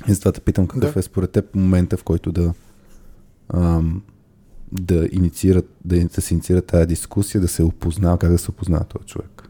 И 0.08 0.12
затова 0.12 0.32
те 0.32 0.40
питам 0.40 0.66
какъв 0.66 0.94
Да. 0.94 1.00
е 1.00 1.02
според 1.02 1.30
теб 1.30 1.54
момента, 1.54 1.96
в 1.96 2.04
който 2.04 2.32
да 2.32 2.54
ам, 3.54 4.02
да 4.72 5.08
инициират, 5.12 5.68
да, 5.84 6.08
да 6.08 6.20
се 6.20 6.34
инициира 6.34 6.62
тази 6.62 6.86
дискусия, 6.86 7.40
да 7.40 7.48
се 7.48 7.62
опознава, 7.62 8.18
как 8.18 8.30
да 8.30 8.38
се 8.38 8.50
опознава 8.50 8.84
този 8.84 9.04
човек. 9.04 9.48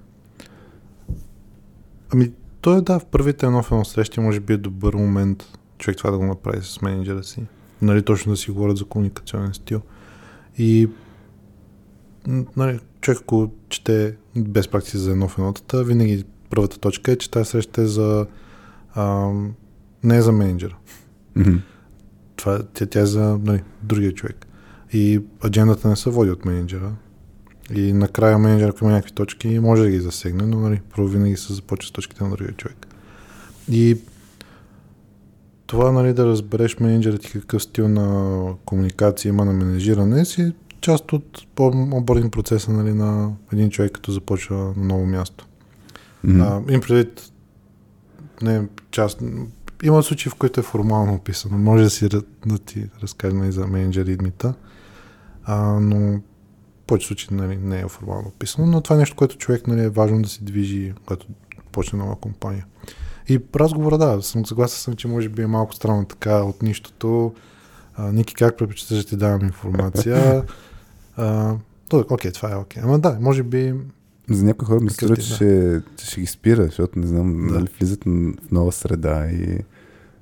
Ами, 2.10 2.32
той 2.62 2.78
е 2.78 2.80
да, 2.80 2.98
в 2.98 3.04
първите 3.04 3.46
едно 3.46 3.62
в 3.62 3.72
едно 3.72 3.84
срещи 3.84 4.20
може 4.20 4.40
би 4.40 4.52
е 4.52 4.56
добър 4.56 4.94
момент 4.94 5.58
човек 5.78 5.98
това 5.98 6.10
да 6.10 6.18
го 6.18 6.24
направи 6.24 6.58
с 6.62 6.82
менеджера 6.82 7.24
си. 7.24 7.42
Нали, 7.82 8.02
точно 8.02 8.32
да 8.32 8.36
си 8.36 8.50
говорят 8.50 8.76
за 8.76 8.84
комуникационен 8.84 9.54
стил. 9.54 9.80
И 10.58 10.88
нали, 12.56 12.80
човек, 13.00 13.18
ако 13.20 13.50
чете 13.68 14.16
без 14.36 14.68
практика 14.68 14.98
за 14.98 15.10
едно 15.10 15.28
в 15.28 15.38
еднотата, 15.38 15.84
винаги 15.84 16.24
първата 16.50 16.78
точка 16.78 17.12
е, 17.12 17.16
че 17.16 17.30
тази 17.30 17.50
среща 17.50 17.82
е 17.82 17.86
за 17.86 18.26
ам, 18.96 19.54
не 20.04 20.16
е 20.16 20.22
за 20.22 20.32
менеджера. 20.32 20.76
Мгм. 21.36 21.56
Това, 22.36 22.62
тя, 22.74 22.86
тя 22.86 23.00
е 23.00 23.06
за 23.06 23.38
нали, 23.42 23.62
другия 23.82 24.12
човек. 24.12 24.46
И 24.92 25.22
аджендата 25.44 25.88
не 25.88 25.96
се 25.96 26.10
води 26.10 26.30
от 26.30 26.44
менеджера. 26.44 26.92
И 27.74 27.92
накрая 27.92 28.38
менеджер, 28.38 28.68
ако 28.68 28.84
има 28.84 28.92
някакви 28.92 29.12
точки, 29.12 29.58
може 29.58 29.82
да 29.82 29.90
ги 29.90 30.00
засегне, 30.00 30.46
но 30.46 30.60
нали, 30.60 30.80
първо 30.96 31.08
винаги 31.08 31.36
се 31.36 31.52
започва 31.52 31.88
с 31.88 31.92
точките 31.92 32.24
на 32.24 32.30
другия 32.30 32.52
човек. 32.52 32.86
И 33.70 33.98
това 35.66 35.92
нали, 35.92 36.12
да 36.12 36.26
разбереш 36.26 36.80
менеджера 36.80 37.18
ти 37.18 37.32
какъв 37.32 37.62
стил 37.62 37.88
на 37.88 38.44
комуникация 38.64 39.28
има 39.30 39.44
на 39.44 39.52
менеджиране 39.52 40.24
си 40.24 40.52
част 40.82 41.12
от 41.12 41.46
обординг 41.60 42.32
процеса 42.32 42.72
нали, 42.72 42.92
на 42.92 43.32
един 43.52 43.70
човек, 43.70 43.92
като 43.92 44.12
започва 44.12 44.56
на 44.56 44.72
ново 44.76 45.06
място. 45.06 45.46
Мгм. 46.24 46.40
А, 46.40 46.62
им 46.68 46.80
предвид 46.80 47.32
не 48.42 48.68
част. 48.90 49.22
Има 49.82 50.02
случаи, 50.02 50.30
в 50.30 50.34
които 50.34 50.60
е 50.60 50.62
формално 50.62 51.14
описано. 51.14 51.58
Може 51.58 51.84
да, 51.84 51.90
си, 51.90 52.08
да, 52.08 52.58
ти 52.66 52.86
разкажем 53.02 53.44
и 53.44 53.52
за 53.52 53.66
менеджер 53.66 54.06
идмита, 54.06 54.54
а, 55.44 55.56
но 55.80 56.20
повече 56.92 57.06
случаи 57.06 57.28
нали, 57.36 57.56
не 57.56 57.80
е 57.80 57.88
формално 57.88 58.28
описано, 58.28 58.66
но 58.66 58.80
това 58.80 58.96
е 58.96 58.98
нещо, 58.98 59.16
което 59.16 59.36
човек 59.36 59.66
нали, 59.66 59.84
е 59.84 59.88
важно 59.88 60.22
да 60.22 60.28
се 60.28 60.44
движи, 60.44 60.92
когато 61.04 61.26
почне 61.72 61.98
нова 61.98 62.16
компания. 62.16 62.66
И 63.28 63.40
разговора, 63.56 63.98
да, 63.98 64.22
съм 64.22 64.46
съгласен 64.46 64.78
съм, 64.78 64.94
че 64.94 65.08
може 65.08 65.28
би 65.28 65.42
е 65.42 65.46
малко 65.46 65.74
странно 65.74 66.04
така 66.04 66.42
от 66.42 66.62
нищото. 66.62 67.34
А, 67.94 68.12
Ники, 68.12 68.34
как 68.34 68.58
предпочиташ 68.58 68.98
да 68.98 69.04
ти 69.04 69.16
давам 69.16 69.44
информация? 69.44 70.44
А, 71.16 71.54
окей, 71.92 72.32
това 72.32 72.52
е 72.52 72.56
окей. 72.56 72.82
Ама 72.82 72.98
да, 72.98 73.18
може 73.20 73.42
би 73.42 73.74
За 74.30 74.44
някои 74.44 74.66
хора 74.66 74.80
ми 74.80 74.90
се 74.90 74.94
струва, 74.94 75.14
Какъв 75.14 75.38
че, 75.38 75.44
да. 75.44 75.82
ще, 76.04 76.20
ги 76.20 76.26
спира, 76.26 76.64
защото 76.64 76.98
не 76.98 77.06
знам, 77.06 77.46
Да. 77.46 77.52
да. 77.52 77.58
дали 77.58 77.68
влизат 77.78 78.04
в 78.04 78.50
нова 78.52 78.72
среда 78.72 79.26
и 79.30 79.58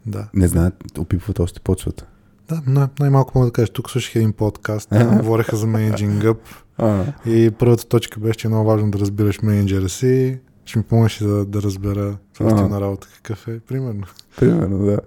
да. 0.07 0.29
не 0.35 0.49
знаят, 0.49 0.99
опипват 0.99 1.39
още 1.41 1.61
почвата. 1.61 2.07
Да, 2.49 2.63
най- 2.67 2.89
най-малко 3.01 3.33
мога 3.35 3.47
да 3.47 3.53
кажа. 3.53 3.73
Тук 3.73 3.91
слушах 3.91 4.17
един 4.17 4.33
подкаст, 4.33 4.89
там 4.89 5.19
говореха 5.23 5.57
за 5.57 5.67
менеджинг 5.67 6.23
up 6.23 6.39
А, 6.81 7.05
и 7.27 7.51
първата 7.51 7.89
точка 7.89 8.21
беше, 8.21 8.39
че 8.39 8.47
е 8.47 8.51
много 8.51 8.69
важно 8.69 8.91
да 8.91 8.99
разбираш 8.99 9.43
менеджера 9.43 9.89
си. 9.89 10.39
Ще 10.65 10.79
ми 10.79 10.85
помогнеш 10.85 11.19
да, 11.19 11.45
да 11.45 11.63
разбера 11.63 12.17
това 12.35 12.69
на 12.69 12.81
работа 12.81 13.09
какъв 13.15 13.49
е, 13.49 13.61
примерно. 13.61 14.07
примерно, 14.39 14.85
да. 14.85 14.99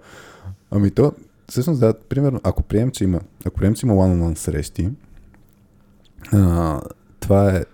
Ами 0.70 0.90
то, 0.90 1.12
всъщност, 1.48 1.80
да, 1.80 1.94
примерно, 2.08 2.40
ако 2.42 2.62
приемем, 2.62 2.90
че 2.90 3.04
има, 3.04 3.20
ако 3.44 3.56
приемем, 3.56 3.74
че 3.74 3.86
има 3.86 3.94
one-on-one 3.94 4.34
срещи, 4.34 4.90
а, 6.32 6.80
това 7.20 7.50
е, 7.50 7.64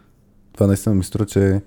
това 0.52 0.66
наистина 0.66 0.94
ми 0.94 1.04
струва, 1.04 1.26
че 1.26 1.62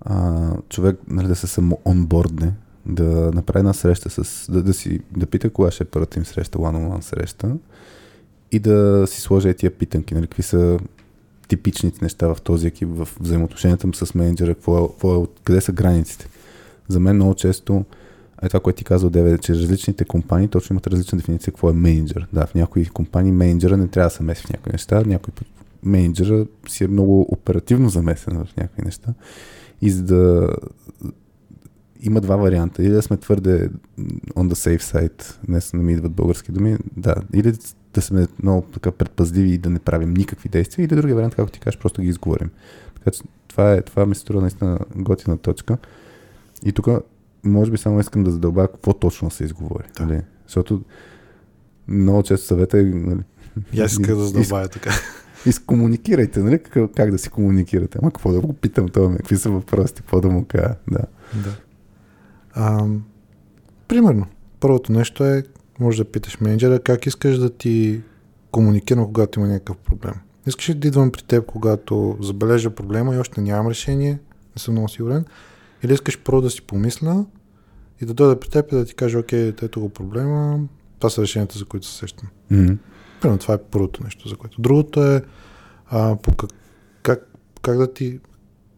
а, 0.00 0.50
човек 0.68 0.98
нали, 1.08 1.26
да 1.28 1.36
се 1.36 1.46
само 1.46 1.78
онбордне, 1.86 2.54
да 2.86 3.30
направи 3.34 3.58
една 3.58 3.72
среща 3.72 4.10
с, 4.10 4.52
да, 4.52 4.62
да, 4.62 4.74
си, 4.74 5.00
да 5.16 5.26
пита 5.26 5.50
кога 5.50 5.70
ще 5.70 5.84
е 5.84 5.86
първата 5.86 6.18
им 6.18 6.24
среща, 6.24 6.58
one-on-one 6.58 7.00
среща 7.00 7.56
и 8.52 8.58
да 8.58 9.06
си 9.06 9.20
сложи 9.20 9.54
тия 9.54 9.70
питанки, 9.70 10.14
нали, 10.14 10.26
какви 10.26 10.42
са 10.42 10.78
типичните 11.48 11.98
неща 12.02 12.34
в 12.34 12.40
този 12.42 12.66
екип, 12.66 12.88
в 12.92 13.08
взаимоотношенията 13.20 13.86
му 13.86 13.94
с 13.94 14.14
менеджера, 14.14 14.54
какво 14.54 14.84
е, 14.84 14.88
какво 14.88 15.22
е, 15.22 15.26
къде 15.44 15.60
са 15.60 15.72
границите. 15.72 16.28
За 16.88 17.00
мен 17.00 17.16
много 17.16 17.34
често 17.34 17.84
е 18.42 18.48
това, 18.48 18.60
което 18.60 18.76
ти 18.76 18.84
каза 18.84 19.06
от 19.06 19.42
че 19.42 19.54
различните 19.54 20.04
компании 20.04 20.48
точно 20.48 20.74
имат 20.74 20.86
различна 20.86 21.18
дефиниция 21.18 21.52
какво 21.52 21.70
е 21.70 21.72
менеджер. 21.72 22.26
Да, 22.32 22.46
в 22.46 22.54
някои 22.54 22.86
компании 22.86 23.32
менеджера 23.32 23.76
не 23.76 23.88
трябва 23.88 24.06
да 24.06 24.14
се 24.14 24.22
меси 24.22 24.42
в 24.42 24.50
някои 24.50 24.72
неща, 24.72 25.02
някой 25.06 25.34
път 25.34 25.46
менеджера 25.82 26.46
си 26.68 26.84
е 26.84 26.88
много 26.88 27.26
оперативно 27.32 27.88
замесен 27.88 28.44
в 28.44 28.56
някои 28.56 28.84
неща. 28.84 29.14
И 29.82 29.90
за 29.90 30.02
да 30.02 30.48
има 32.00 32.20
два 32.20 32.36
варианта. 32.36 32.82
Или 32.82 32.90
да 32.90 33.02
сме 33.02 33.16
твърде 33.16 33.70
on 34.34 34.48
the 34.48 34.54
safe 34.54 34.82
side, 34.82 35.36
днес 35.46 35.72
не 35.72 35.82
ми 35.82 35.92
идват 35.92 36.12
български 36.12 36.52
думи, 36.52 36.76
да, 36.96 37.14
или 37.34 37.52
да 37.98 38.02
сме 38.02 38.26
много 38.42 38.62
така 38.62 38.90
предпазливи 38.90 39.50
и 39.52 39.58
да 39.58 39.70
не 39.70 39.78
правим 39.78 40.14
никакви 40.14 40.48
действия, 40.48 40.84
или 40.84 40.96
другия 40.96 41.14
вариант, 41.14 41.34
както 41.34 41.52
ти 41.52 41.60
кажеш, 41.60 41.78
просто 41.78 42.02
ги 42.02 42.08
изговорим. 42.08 42.50
Така 42.94 43.10
че 43.10 43.22
това, 43.48 43.72
е, 43.72 43.82
това 43.82 44.06
ми 44.06 44.14
се 44.14 44.20
струва 44.20 44.40
наистина 44.40 44.78
готина 44.96 45.36
точка. 45.36 45.78
И 46.64 46.72
тук 46.72 46.88
може 47.44 47.70
би 47.70 47.78
само 47.78 48.00
искам 48.00 48.24
да 48.24 48.30
задълбая 48.30 48.68
какво 48.68 48.92
точно 48.92 49.30
се 49.30 49.44
изговори. 49.44 49.84
Да. 49.96 50.06
Нали? 50.06 50.22
Защото 50.46 50.82
много 51.88 52.22
често 52.22 52.46
съвета 52.46 52.78
е 52.78 52.82
нали, 52.82 53.20
И 53.72 53.80
аз 53.80 53.92
исках 53.92 54.16
да 54.16 54.24
задълбая 54.24 54.68
така. 54.68 54.90
изкомуникирайте, 55.46 56.40
нали? 56.40 56.62
Как, 56.62 56.92
как 56.96 57.10
да 57.10 57.18
си 57.18 57.30
комуникирате? 57.30 57.98
Ама 58.02 58.10
какво 58.10 58.32
да 58.32 58.40
го 58.40 58.52
питам 58.52 58.88
това, 58.88 59.16
какви 59.16 59.36
са 59.36 59.50
въпросите, 59.50 60.00
какво 60.00 60.20
да 60.20 60.28
му 60.28 60.44
кажа? 60.44 60.74
Да. 60.90 61.02
да. 61.34 61.56
А, 62.52 62.86
примерно, 63.88 64.26
първото 64.60 64.92
нещо 64.92 65.24
е, 65.24 65.42
може 65.80 66.04
да 66.04 66.10
питаш 66.10 66.40
менеджера 66.40 66.80
как 66.80 67.06
искаш 67.06 67.38
да 67.38 67.50
ти 67.50 68.02
комуникирам, 68.50 69.04
когато 69.04 69.40
има 69.40 69.48
някакъв 69.48 69.76
проблем. 69.76 70.14
Искаш 70.46 70.68
ли 70.68 70.74
да 70.74 70.88
идвам 70.88 71.12
при 71.12 71.22
теб, 71.22 71.46
когато 71.46 72.18
забележа 72.20 72.70
проблема 72.70 73.14
и 73.14 73.18
още 73.18 73.40
нямам 73.40 73.68
решение, 73.68 74.18
не 74.56 74.60
съм 74.60 74.74
много 74.74 74.88
сигурен, 74.88 75.24
или 75.82 75.92
искаш 75.92 76.18
първо 76.18 76.40
да 76.40 76.50
си 76.50 76.62
помисля 76.62 77.26
и 78.00 78.06
да 78.06 78.14
дойда 78.14 78.40
при 78.40 78.48
теб 78.48 78.72
и 78.72 78.74
да 78.74 78.84
ти 78.84 78.94
кажа, 78.94 79.18
окей, 79.18 79.48
ето 79.48 79.80
го 79.80 79.88
проблема, 79.88 80.60
това 80.98 81.10
са 81.10 81.22
решенията, 81.22 81.58
за 81.58 81.64
които 81.64 81.86
се 81.86 81.98
сещам. 81.98 82.28
М-м. 82.50 82.76
Примерно 83.20 83.38
това 83.38 83.54
е 83.54 83.58
първото 83.58 84.04
нещо, 84.04 84.28
за 84.28 84.36
което. 84.36 84.60
Другото 84.60 85.04
е 85.04 85.22
а, 85.86 86.16
по 86.16 86.34
как, 86.34 86.50
как, 87.02 87.28
как, 87.62 87.78
да 87.78 87.92
ти, 87.92 88.20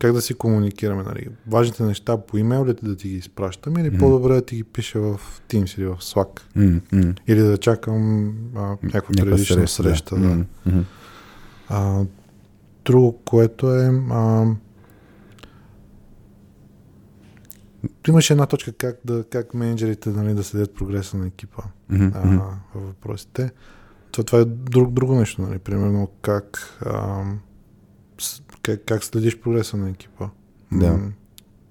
как 0.01 0.13
да 0.13 0.21
си 0.21 0.35
комуникираме. 0.35 1.03
Нали? 1.03 1.29
Важните 1.47 1.83
неща 1.83 2.19
по 2.19 2.39
имейл 2.39 2.67
ли 2.67 2.75
да 2.83 2.97
ти 2.97 3.09
ги 3.09 3.17
изпращам 3.17 3.79
или 3.79 3.91
Мгм. 3.91 3.99
по-добре 3.99 4.35
да 4.35 4.45
ти 4.45 4.57
ги 4.57 4.65
пиша 4.65 5.01
в 5.01 5.21
Teams 5.49 5.79
или 5.79 5.87
в 5.87 5.97
Slack. 5.97 6.41
М. 6.55 7.15
Или 7.27 7.41
да 7.41 7.59
чакам 7.59 8.29
а, 8.57 8.77
някаква 8.83 9.15
периодична 9.19 9.69
среща. 9.69 10.17
да. 10.17 10.45
М. 10.67 10.85
А, 11.69 12.05
друго, 12.85 13.19
което 13.25 13.75
е... 13.75 14.03
А, 14.11 14.47
имаше 18.09 18.33
една 18.33 18.47
точка 18.47 18.73
как, 18.73 18.97
да, 19.05 19.25
как 19.31 19.55
менеджерите 19.55 20.11
нали, 20.11 20.35
да 20.35 20.45
следят 20.45 20.75
прогреса 20.75 21.17
на 21.17 21.27
екипа 21.27 21.63
М, 21.89 22.13
а, 22.15 22.29
във 22.75 22.87
въпросите. 22.87 23.51
Това, 24.13 24.25
това 24.25 24.39
е 24.39 24.45
друг, 24.45 24.93
друго 24.93 25.15
нещо, 25.15 25.43
нали? 25.43 25.59
Примерно 25.59 26.09
как, 26.23 26.79
а, 26.87 27.25
с, 27.25 27.50
как, 28.63 28.85
как 28.85 29.05
следиш 29.05 29.39
прогреса 29.41 29.77
на 29.77 29.91
екипа. 29.91 30.29
Да. 30.73 30.99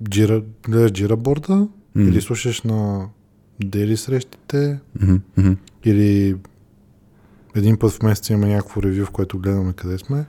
Джира, 0.09 0.43
гледаш 0.67 0.91
джира 0.91 1.17
борда 1.17 1.55
М. 1.55 1.69
или 1.95 2.21
слушаш 2.21 2.61
на 2.61 3.09
дели 3.63 3.97
срещите 3.97 4.79
м. 5.01 5.55
или 5.85 6.35
един 7.55 7.77
път 7.77 7.91
в 7.91 8.03
месеца 8.03 8.33
имаме 8.33 8.53
някакво 8.53 8.83
ревю, 8.83 9.05
в 9.05 9.11
което 9.11 9.39
гледаме 9.39 9.73
къде 9.73 9.97
сме. 9.97 10.25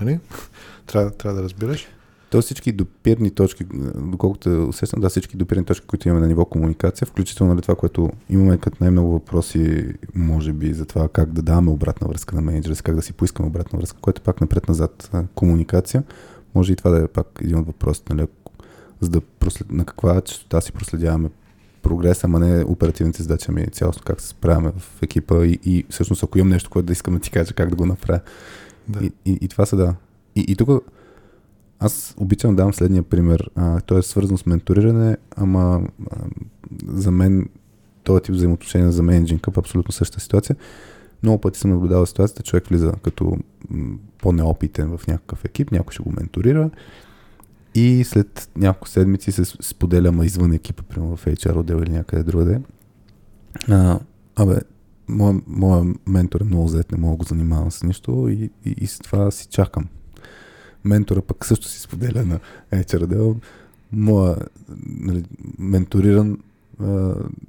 Нали? 0.00 0.20
трябва, 0.86 1.10
трябва 1.10 1.36
да 1.38 1.44
разбираш. 1.44 1.86
То 2.30 2.42
всички 2.42 2.72
допирни 2.72 3.30
точки, 3.30 3.64
доколкото 3.94 4.68
усещам, 4.68 5.00
да, 5.00 5.08
всички 5.08 5.36
допирни 5.36 5.64
точки, 5.64 5.86
които 5.86 6.08
имаме 6.08 6.20
на 6.20 6.26
ниво 6.26 6.44
комуникация, 6.44 7.06
включително 7.06 7.54
нали, 7.54 7.62
това, 7.62 7.74
което 7.74 8.10
имаме 8.30 8.58
като 8.58 8.76
най-много 8.80 9.12
въпроси, 9.12 9.92
може 10.14 10.52
би, 10.52 10.74
за 10.74 10.86
това 10.86 11.08
как 11.08 11.32
да 11.32 11.42
даваме 11.42 11.70
обратна 11.70 12.08
връзка 12.08 12.36
на 12.36 12.42
менеджера 12.42 12.74
как 12.76 12.94
да 12.94 13.02
си 13.02 13.12
поискаме 13.12 13.48
обратна 13.48 13.78
връзка, 13.78 13.98
което 14.00 14.22
пак 14.22 14.40
напред-назад 14.40 15.10
комуникация, 15.34 16.02
може 16.54 16.72
и 16.72 16.76
това 16.76 16.90
да 16.90 17.04
е 17.04 17.08
пак 17.08 17.26
един 17.40 17.58
от 17.58 17.66
въпросите, 17.66 18.14
нали, 18.14 18.26
за 19.00 19.10
да 19.10 19.20
прослед... 19.20 19.72
на 19.72 19.84
каква 19.84 20.20
частота 20.20 20.60
си 20.60 20.72
проследяваме 20.72 21.30
прогреса, 21.82 22.26
ама 22.26 22.38
не 22.38 22.64
оперативните 22.64 23.22
задачи, 23.22 23.46
ами 23.48 23.66
цялостно 23.66 24.02
как 24.06 24.20
се 24.20 24.28
справяме 24.28 24.72
в 24.78 25.02
екипа 25.02 25.44
и, 25.46 25.58
и 25.64 25.84
всъщност 25.90 26.22
ако 26.22 26.38
имам 26.38 26.48
нещо, 26.48 26.70
което 26.70 26.86
да 26.86 26.92
искам 26.92 27.14
да 27.14 27.20
ти 27.20 27.30
кажа 27.30 27.54
как 27.54 27.70
да 27.70 27.76
го 27.76 27.86
направя. 27.86 28.20
Да. 28.88 29.04
И, 29.04 29.12
и, 29.24 29.38
и 29.40 29.48
това 29.48 29.66
са 29.66 29.76
да. 29.76 29.94
И, 30.36 30.44
и 30.48 30.56
тук 30.56 30.84
аз 31.80 32.14
обичам 32.18 32.56
да 32.56 32.62
дам 32.62 32.74
следния 32.74 33.02
пример. 33.02 33.50
А, 33.54 33.80
той 33.80 33.98
е 33.98 34.02
свързан 34.02 34.38
с 34.38 34.46
менториране, 34.46 35.16
ама 35.36 35.82
а, 36.10 36.16
за 36.86 37.10
мен 37.10 37.48
този 38.04 38.22
тип 38.22 38.34
взаимоотношения 38.34 38.92
за 38.92 39.02
менеджинг 39.02 39.46
е 39.46 39.50
абсолютно 39.56 39.92
същата 39.92 40.22
ситуация. 40.22 40.56
Много 41.22 41.40
пъти 41.40 41.58
съм 41.58 41.70
наблюдавал 41.70 42.06
ситуацията, 42.06 42.42
човек 42.42 42.66
влиза 42.66 42.92
като 43.02 43.36
по-неопитен 44.18 44.96
в 44.96 45.06
някакъв 45.06 45.44
екип, 45.44 45.72
някой 45.72 45.92
ще 45.92 46.02
го 46.02 46.12
менторира 46.16 46.70
и 47.74 48.04
след 48.04 48.48
няколко 48.56 48.88
седмици 48.88 49.32
се 49.32 49.44
споделя 49.44 50.12
ма 50.12 50.26
извън 50.26 50.52
екипа, 50.52 50.82
примерно 50.82 51.16
в 51.16 51.24
HR 51.24 51.56
отдел 51.56 51.76
или 51.76 51.90
някъде 51.90 52.22
другаде. 52.22 52.60
А, 53.68 53.98
абе, 54.36 54.56
моя, 55.08 55.40
моя 55.46 55.94
ментор 56.06 56.40
е 56.40 56.44
много 56.44 56.68
зет, 56.68 56.92
не 56.92 56.98
мога 56.98 57.12
да 57.12 57.16
го 57.16 57.24
занимавам 57.24 57.70
с 57.70 57.82
нищо 57.82 58.28
и, 58.28 58.50
и, 58.64 58.74
и 58.80 58.86
с 58.86 58.98
това 58.98 59.30
си 59.30 59.46
чакам 59.46 59.86
ментора 60.86 61.22
пък 61.22 61.44
също 61.44 61.68
си 61.68 61.80
споделя 61.80 62.24
на 62.24 62.40
HR 62.72 63.02
отдел. 63.02 63.36
Моя 63.92 64.36
нали, 64.86 65.24
менториран 65.58 66.38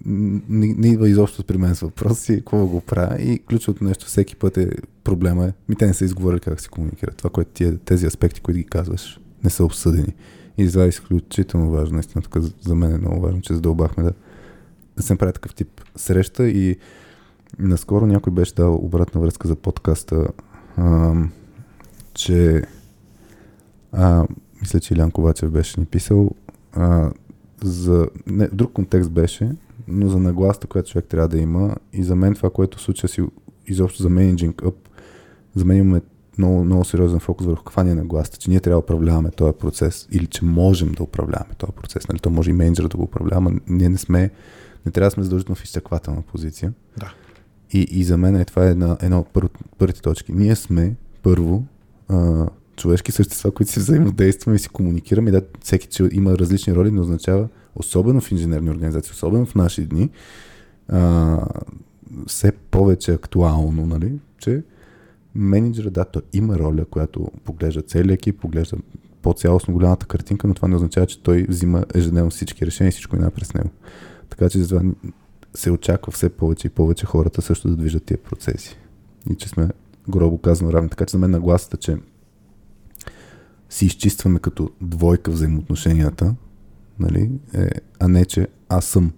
не, 0.05 0.73
не 0.77 0.87
идва 0.87 1.09
изобщо 1.09 1.43
при 1.43 1.57
мен 1.57 1.75
с 1.75 1.79
въпроси, 1.79 2.35
какво 2.35 2.67
го 2.67 2.81
правя 2.81 3.21
и 3.21 3.39
ключовото 3.39 3.83
нещо 3.83 4.05
всеки 4.05 4.35
път 4.35 4.57
е 4.57 4.69
проблема 5.03 5.45
е, 5.45 5.53
ми 5.69 5.75
те 5.75 5.87
не 5.87 5.93
са 5.93 6.05
изговорили 6.05 6.39
как 6.39 6.61
си 6.61 6.69
комуникират. 6.69 7.17
Това, 7.17 7.29
което 7.29 7.51
ти, 7.51 7.77
тези 7.77 8.05
аспекти, 8.05 8.41
които 8.41 8.57
ги 8.57 8.63
казваш, 8.63 9.19
не 9.43 9.49
са 9.49 9.65
обсъдени. 9.65 10.13
И 10.57 10.69
това 10.69 10.83
е 10.83 10.87
изключително 10.87 11.71
важно. 11.71 11.93
Наистина, 11.93 12.21
тук 12.21 12.43
за 12.61 12.75
мен 12.75 12.95
е 12.95 12.97
много 12.97 13.21
важно, 13.21 13.41
че 13.41 13.53
задълбахме 13.53 14.03
да, 14.03 14.13
да 14.97 15.03
се 15.03 15.13
направи 15.13 15.33
такъв 15.33 15.55
тип 15.55 15.81
среща 15.95 16.49
и 16.49 16.77
наскоро 17.59 18.05
някой 18.05 18.33
беше 18.33 18.53
дал 18.53 18.75
обратна 18.75 19.21
връзка 19.21 19.47
за 19.47 19.55
подкаста, 19.55 20.27
а, 20.77 21.13
че 22.13 22.63
а, 23.91 24.27
мисля, 24.61 24.79
че 24.79 24.93
Илян 24.93 25.11
Ковачев 25.11 25.51
беше 25.51 25.79
ни 25.79 25.85
писал 25.85 26.29
а, 26.73 27.11
за... 27.61 28.07
Не, 28.27 28.47
друг 28.47 28.73
контекст 28.73 29.11
беше, 29.11 29.51
но 29.87 30.09
за 30.09 30.19
нагласта, 30.19 30.67
която 30.67 30.91
човек 30.91 31.05
трябва 31.05 31.27
да 31.27 31.37
има 31.37 31.75
и 31.93 32.03
за 32.03 32.15
мен 32.15 32.33
това, 32.33 32.49
което 32.49 32.79
случва 32.79 33.07
си 33.07 33.21
изобщо 33.67 34.03
за 34.03 34.09
менеджинг 34.09 34.61
ъп, 34.61 34.75
за 35.55 35.65
мен 35.65 35.77
имаме 35.77 36.01
много, 36.37 36.63
много 36.63 36.85
сериозен 36.85 37.19
фокус 37.19 37.47
върху 37.47 37.63
каква 37.63 37.83
ни 37.83 37.91
е 37.91 37.95
нагласта, 37.95 38.37
че 38.37 38.49
ние 38.49 38.59
трябва 38.59 38.81
да 38.81 38.83
управляваме 38.83 39.31
този 39.31 39.53
процес 39.53 40.07
или 40.11 40.27
че 40.27 40.45
можем 40.45 40.91
да 40.91 41.03
управляваме 41.03 41.53
този 41.57 41.71
процес. 41.71 42.07
Нали? 42.07 42.19
То 42.19 42.29
може 42.29 42.49
и 42.49 42.53
менеджер 42.53 42.87
да 42.87 42.97
го 42.97 43.03
управлява, 43.03 43.41
но 43.41 43.59
ние 43.67 43.89
не 43.89 43.97
сме, 43.97 44.29
не 44.85 44.91
трябва 44.91 45.07
да 45.07 45.11
сме 45.11 45.23
задължително 45.23 45.55
в 45.55 45.63
изчаквателна 45.63 46.21
позиция. 46.21 46.73
Да. 46.97 47.13
И, 47.71 47.87
и 47.91 48.03
за 48.03 48.17
мен 48.17 48.35
е, 48.35 48.45
това 48.45 48.65
е 48.65 48.69
една, 48.69 48.97
една 49.01 49.19
от 49.19 49.27
пър, 49.27 49.49
първите 49.77 50.01
точки. 50.01 50.31
Ние 50.31 50.55
сме 50.55 50.95
първо 51.23 51.63
а, 52.07 52.47
човешки 52.77 53.11
същества, 53.11 53.51
които 53.51 53.71
си 53.71 53.79
взаимодействаме 53.79 54.55
и 54.55 54.59
си 54.59 54.69
комуникираме. 54.69 55.31
Да, 55.31 55.41
всеки 55.63 56.03
има 56.11 56.37
различни 56.37 56.75
роли, 56.75 56.91
но 56.91 57.01
означава, 57.01 57.47
особено 57.75 58.21
в 58.21 58.31
инженерни 58.31 58.69
организации, 58.69 59.11
особено 59.11 59.45
в 59.45 59.55
наши 59.55 59.85
дни, 59.85 60.09
а, 60.87 61.39
все 62.27 62.51
повече 62.51 63.13
актуално, 63.13 63.85
нали, 63.85 64.19
че 64.39 64.63
менеджера, 65.35 65.89
да, 65.89 66.05
той 66.05 66.21
има 66.33 66.59
роля, 66.59 66.85
която 66.85 67.31
поглежда 67.43 67.81
целият 67.81 68.19
екип, 68.19 68.39
поглежда 68.39 68.77
по-цялостно 69.21 69.73
голямата 69.73 70.05
картинка, 70.05 70.47
но 70.47 70.53
това 70.53 70.67
не 70.67 70.75
означава, 70.75 71.07
че 71.07 71.23
той 71.23 71.45
взима 71.49 71.85
ежедневно 71.95 72.31
всички 72.31 72.65
решения 72.65 72.89
и 72.89 72.91
всичко 72.91 73.15
минава 73.15 73.31
през 73.31 73.53
него. 73.53 73.69
Така 74.29 74.49
че 74.49 74.59
затова 74.59 74.91
се 75.53 75.71
очаква 75.71 76.11
все 76.11 76.29
повече 76.29 76.67
и 76.67 76.69
повече 76.69 77.05
хората 77.05 77.41
също 77.41 77.67
да 77.67 77.75
движат 77.75 78.03
тия 78.03 78.17
процеси. 78.17 78.77
И 79.31 79.35
че 79.35 79.49
сме, 79.49 79.69
грубо 80.09 80.37
казано, 80.37 80.73
равни. 80.73 80.89
Така 80.89 81.05
че 81.05 81.11
за 81.11 81.17
мен 81.17 81.31
нагласата, 81.31 81.77
че 81.77 81.97
си 83.69 83.85
изчистваме 83.85 84.39
като 84.39 84.69
двойка 84.81 85.31
взаимоотношенията, 85.31 86.35
нали, 86.99 87.31
е, 87.53 87.69
а 87.99 88.07
не, 88.07 88.25
че 88.25 88.47
аз 88.69 88.85
съм 88.85 89.13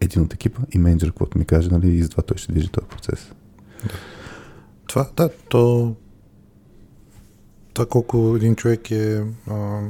един 0.00 0.22
от 0.22 0.34
екипа 0.34 0.62
и 0.72 0.78
менеджер, 0.78 1.08
каквото 1.08 1.38
ми 1.38 1.44
каже, 1.44 1.70
нали, 1.70 1.94
и 1.94 2.02
затова 2.02 2.22
той 2.22 2.36
ще 2.36 2.52
движи 2.52 2.68
този 2.68 2.86
процес. 2.86 3.32
Да. 3.82 3.94
Това, 4.86 5.08
да, 5.16 5.30
то 5.48 5.94
това 7.74 7.86
колко 7.86 8.34
един 8.36 8.56
човек 8.56 8.90
е 8.90 9.24
а, 9.50 9.80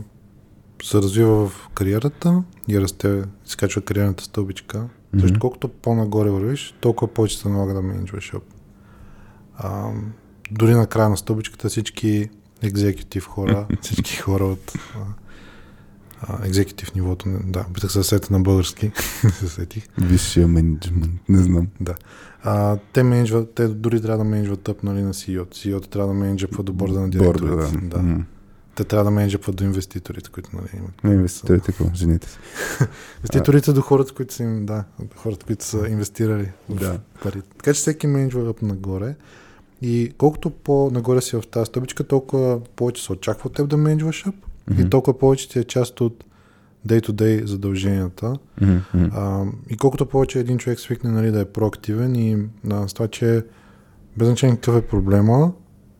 се 0.82 0.98
развива 0.98 1.48
в 1.48 1.68
кариерата 1.74 2.42
и 2.68 2.80
расте, 2.80 3.24
изкачва 3.46 3.82
кариерната 3.82 4.24
стълбичка, 4.24 4.78
mm-hmm. 4.78 5.20
защото 5.20 5.40
колкото 5.40 5.68
по-нагоре 5.68 6.30
вървиш, 6.30 6.74
толкова 6.80 7.14
повече 7.14 7.38
се 7.38 7.48
налага 7.48 7.74
да 7.74 7.82
менеджваш. 7.82 8.32
А, 9.56 9.90
дори 10.50 10.74
на 10.74 10.86
края 10.86 11.08
на 11.08 11.16
стълбичката 11.16 11.68
всички 11.68 12.28
екзекутив 12.62 13.26
хора, 13.26 13.66
всички 13.80 14.16
хора 14.16 14.44
от 14.44 14.72
екзекутив 16.44 16.94
нивото, 16.94 17.28
да, 17.44 17.64
битах 17.74 17.92
се 17.92 18.02
сета 18.02 18.32
на 18.32 18.40
български, 18.40 18.90
се 19.38 19.48
сетих. 19.48 19.88
Висшия 19.98 20.48
менеджмент, 20.48 21.10
не 21.28 21.42
знам. 21.42 21.68
Да. 21.80 21.94
А, 22.42 22.78
те 22.92 23.02
менеджват, 23.02 23.54
те 23.54 23.68
дори 23.68 24.02
трябва 24.02 24.18
да 24.18 24.30
менеджват 24.30 24.60
тъп, 24.60 24.82
нали, 24.82 25.02
на 25.02 25.14
CEO. 25.14 25.44
CEO 25.44 25.86
трябва 25.86 26.08
да 26.08 26.14
менеджва 26.14 26.62
до 26.62 26.72
борда 26.72 27.00
на 27.00 27.10
директорите. 27.10 27.46
Борда, 27.46 27.70
да. 27.72 27.80
да. 27.80 27.96
Mm. 27.96 28.22
Те 28.74 28.84
трябва 28.84 29.04
да 29.04 29.10
менеджват 29.10 29.56
до 29.56 29.64
инвеститорите, 29.64 30.30
които 30.30 30.50
нали, 30.52 30.68
имат. 30.76 31.04
Не, 31.04 31.14
инвеститорите, 31.14 31.66
какво? 31.66 31.94
Жените 31.94 32.28
си. 32.28 32.38
инвеститорите 33.16 33.72
до 33.72 33.80
хората, 33.80 34.14
които 34.14 34.34
са 34.34 34.42
им, 34.42 34.66
да, 34.66 34.84
хората, 35.16 35.46
които 35.46 35.64
са 35.64 35.88
инвестирали 35.88 36.50
да. 36.68 36.98
пари. 37.22 37.42
Така 37.56 37.74
че 37.74 37.80
всеки 37.80 38.06
менеджва 38.06 38.54
нагоре. 38.62 39.14
И 39.82 40.12
колкото 40.18 40.50
по-нагоре 40.50 41.20
си 41.20 41.36
в 41.36 41.42
тази 41.50 41.66
стъбичка, 41.66 42.04
толкова 42.04 42.60
повече 42.76 43.04
се 43.04 43.12
очаква 43.12 43.48
от 43.48 43.54
теб 43.54 43.68
да 43.68 43.76
менеджваш 43.76 44.24
mm-hmm. 44.24 44.86
и 44.86 44.90
толкова 44.90 45.18
повече 45.18 45.48
ти 45.48 45.58
е 45.58 45.64
част 45.64 46.00
от 46.00 46.24
day-to-day 46.86 47.44
задълженията. 47.44 48.38
Mm-hmm. 48.60 49.10
А, 49.12 49.44
и 49.70 49.76
колкото 49.76 50.06
повече 50.06 50.38
един 50.38 50.58
човек 50.58 50.80
свикне 50.80 51.10
нали, 51.10 51.30
да 51.30 51.40
е 51.40 51.44
проактивен 51.44 52.16
и 52.16 52.38
а, 52.70 52.88
с 52.88 52.94
това, 52.94 53.08
че 53.08 53.44
без 54.16 54.28
значение 54.28 54.56
какъв 54.56 54.76
е 54.76 54.86
проблема, 54.86 55.52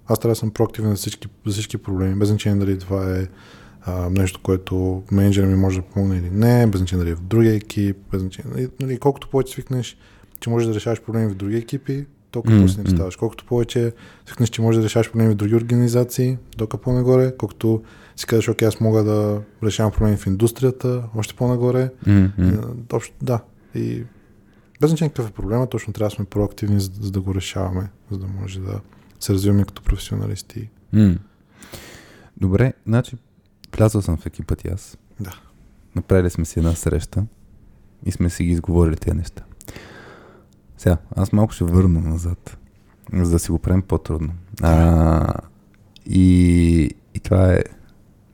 аз 0.07 0.19
трябва 0.19 0.33
да 0.33 0.39
съм 0.39 0.51
проактивен 0.51 0.91
за 0.91 0.97
всички, 0.97 1.29
за 1.47 1.53
всички 1.53 1.79
проблеми, 1.79 2.15
без 2.15 2.29
значение 2.29 2.65
дали 2.65 2.79
това 2.79 3.17
е 3.17 3.27
а, 3.83 4.11
нещо, 4.11 4.41
което 4.43 5.03
менеджера 5.13 5.47
ми 5.47 5.57
може 5.57 5.81
да 5.81 5.87
помогне 5.87 6.17
или 6.17 6.31
не, 6.31 6.67
без 6.67 6.79
значение 6.79 7.05
дали 7.05 7.13
е 7.13 7.17
в 7.17 7.23
другия 7.23 7.55
екип, 7.55 7.97
без 8.13 8.21
значение, 8.21 8.53
нали, 8.55 8.69
нали 8.81 8.99
колкото 8.99 9.29
повече 9.29 9.53
свикнеш, 9.53 9.97
че 10.41 10.51
можеш 10.51 10.69
да 10.69 10.75
решаваш 10.75 11.03
проблеми 11.03 11.33
в 11.33 11.35
други 11.35 11.57
екипи, 11.57 12.07
толкова 12.31 12.55
mm-hmm. 12.55 12.63
по-силен 12.63 12.87
ставаш. 12.87 13.17
Колкото 13.17 13.45
повече 13.45 13.93
свикнеш, 14.27 14.49
че 14.49 14.63
можеш 14.63 14.79
да 14.79 14.85
решаваш 14.85 15.11
проблеми 15.11 15.33
в 15.33 15.37
други 15.37 15.55
организации, 15.55 16.39
толкова 16.57 16.83
по-нагоре, 16.83 17.37
колкото 17.39 17.83
си 18.17 18.27
казваш, 18.27 18.49
окей, 18.49 18.69
аз 18.69 18.81
мога 18.81 19.05
да 19.05 19.43
решавам 19.63 19.93
проблеми 19.93 20.17
в 20.17 20.27
индустрията, 20.27 21.03
още 21.17 21.35
по-нагоре. 21.35 21.91
Mm-hmm. 22.07 22.93
Общо, 22.93 23.15
да. 23.23 23.41
И 23.75 24.05
без 24.81 24.91
значение 24.91 25.11
какъв 25.11 25.31
е 25.31 25.33
проблема, 25.33 25.67
точно 25.67 25.93
трябва 25.93 26.11
да 26.11 26.15
сме 26.15 26.25
проактивни, 26.25 26.81
за, 26.81 26.91
за 27.01 27.11
да 27.11 27.21
го 27.21 27.35
решаваме, 27.35 27.91
за 28.11 28.19
да 28.19 28.27
може 28.27 28.61
да 28.61 28.81
се 29.21 29.33
развиваме 29.33 29.65
като 29.65 29.83
професионалисти. 29.83 30.69
Mm. 30.95 31.19
Добре, 32.37 32.73
значи 32.87 33.17
влязъл 33.77 34.03
съм 34.03 34.17
в 34.17 34.27
екипът 34.27 34.65
и 34.65 34.69
аз. 34.69 34.99
Да. 35.21 35.41
Направили 35.97 36.31
сме 36.31 36.45
си 36.45 36.59
една 36.59 36.75
среща 36.75 37.25
и 38.07 38.13
сме 38.13 38.31
си 38.31 38.45
ги 38.45 38.51
изговорили 38.51 38.97
тези 38.97 39.17
неща. 39.17 39.45
Сега, 40.87 40.99
аз 41.17 41.33
малко 41.33 41.53
ще 41.53 41.65
върна 41.65 42.01
назад, 42.01 42.57
за 43.13 43.31
да 43.31 43.39
си 43.39 43.51
го 43.51 43.59
правим 43.59 43.83
по-трудно. 43.83 44.33
А, 44.63 45.35
и, 46.07 46.91
и 47.15 47.21
това 47.21 47.53
е... 47.53 47.63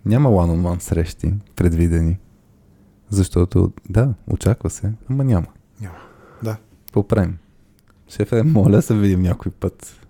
Няма 0.05 0.29
one-on-one 0.29 0.79
срещи 0.79 1.35
предвидени, 1.57 2.19
защото, 3.09 3.73
да, 3.91 4.15
очаква 4.27 4.71
се, 4.71 4.93
ама 5.11 5.25
няма. 5.25 5.47
Няма, 5.81 5.97
да. 6.43 6.57
Поправим. 6.93 7.39
Шефе, 8.09 8.43
моля 8.43 8.83
се 8.83 8.95
видим 8.95 9.23
някой 9.23 9.53
път. 9.53 10.07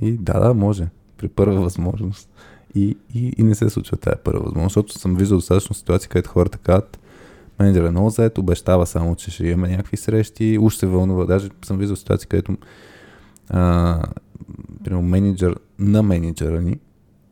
И 0.00 0.12
да, 0.12 0.40
да, 0.40 0.54
може. 0.54 0.88
При 1.16 1.28
първа 1.28 1.60
възможност. 1.60 2.28
И, 2.74 2.96
и, 3.14 3.32
и 3.38 3.42
не 3.42 3.54
се 3.54 3.70
случва 3.70 3.96
тази 3.96 4.16
първа 4.24 4.40
възможност, 4.40 4.74
защото 4.74 4.98
съм 4.98 5.16
виждал 5.16 5.38
достатъчно 5.38 5.74
ситуации, 5.74 6.08
където 6.08 6.30
хората 6.30 6.58
казват, 6.58 6.98
менеджер 7.60 7.84
е 7.84 7.90
много 7.90 8.10
заед, 8.10 8.38
обещава 8.38 8.86
само, 8.86 9.16
че 9.16 9.30
ще 9.30 9.46
имаме 9.46 9.68
някакви 9.68 9.96
срещи, 9.96 10.58
уж 10.60 10.76
се 10.76 10.86
вълнува. 10.86 11.24
Даже 11.24 11.48
съм 11.64 11.78
виждал 11.78 11.96
ситуации, 11.96 12.28
където 12.28 12.56
а, 13.50 14.02
менеджер 14.90 15.56
на 15.78 16.02
менеджера 16.02 16.60
ни 16.60 16.78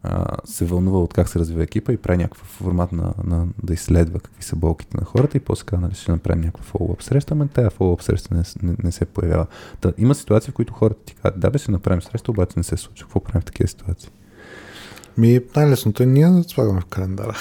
а, 0.03 0.27
се 0.45 0.65
вълнува 0.65 0.99
от 0.99 1.15
как 1.15 1.29
се 1.29 1.39
развива 1.39 1.63
екипа 1.63 1.93
и 1.93 1.97
прави 1.97 2.19
някакъв 2.19 2.47
формат 2.47 2.93
на, 2.93 3.15
на, 3.25 3.47
да 3.63 3.75
изследва 3.75 4.19
какви 4.19 4.43
са 4.43 4.57
болките 4.57 4.97
на 4.97 5.05
хората 5.05 5.37
и 5.37 5.41
после 5.41 5.65
казва, 5.65 5.83
нали, 5.83 5.95
ще 5.95 6.13
направим 6.13 6.41
някаква 6.41 6.65
фоллоуап 6.65 7.03
среща, 7.03 7.35
ама 7.35 7.49
тая 7.49 7.71
фоллоуап 7.71 8.03
среща 8.03 8.35
не, 8.35 8.43
не, 8.63 8.77
не, 8.85 8.93
се 8.93 9.05
появява. 9.05 9.47
Та, 9.81 9.93
има 9.99 10.15
ситуации, 10.15 10.51
в 10.51 10.55
които 10.55 10.73
хората 10.73 11.01
ти 11.05 11.15
казват, 11.15 11.41
да 11.41 11.51
бе, 11.51 11.59
ще 11.59 11.71
направим 11.71 12.03
среща, 12.03 12.31
обаче 12.31 12.53
не 12.57 12.63
се 12.63 12.77
случва. 12.77 13.07
Какво 13.07 13.21
правим 13.21 13.43
в 13.43 13.45
такива 13.45 13.69
ситуации? 13.69 14.11
Ми, 15.19 15.41
най-лесното 15.57 16.03
е 16.03 16.07
ние 16.07 16.29
да 16.29 16.43
слагаме 16.43 16.81
в 16.81 16.85
календара. 16.85 17.37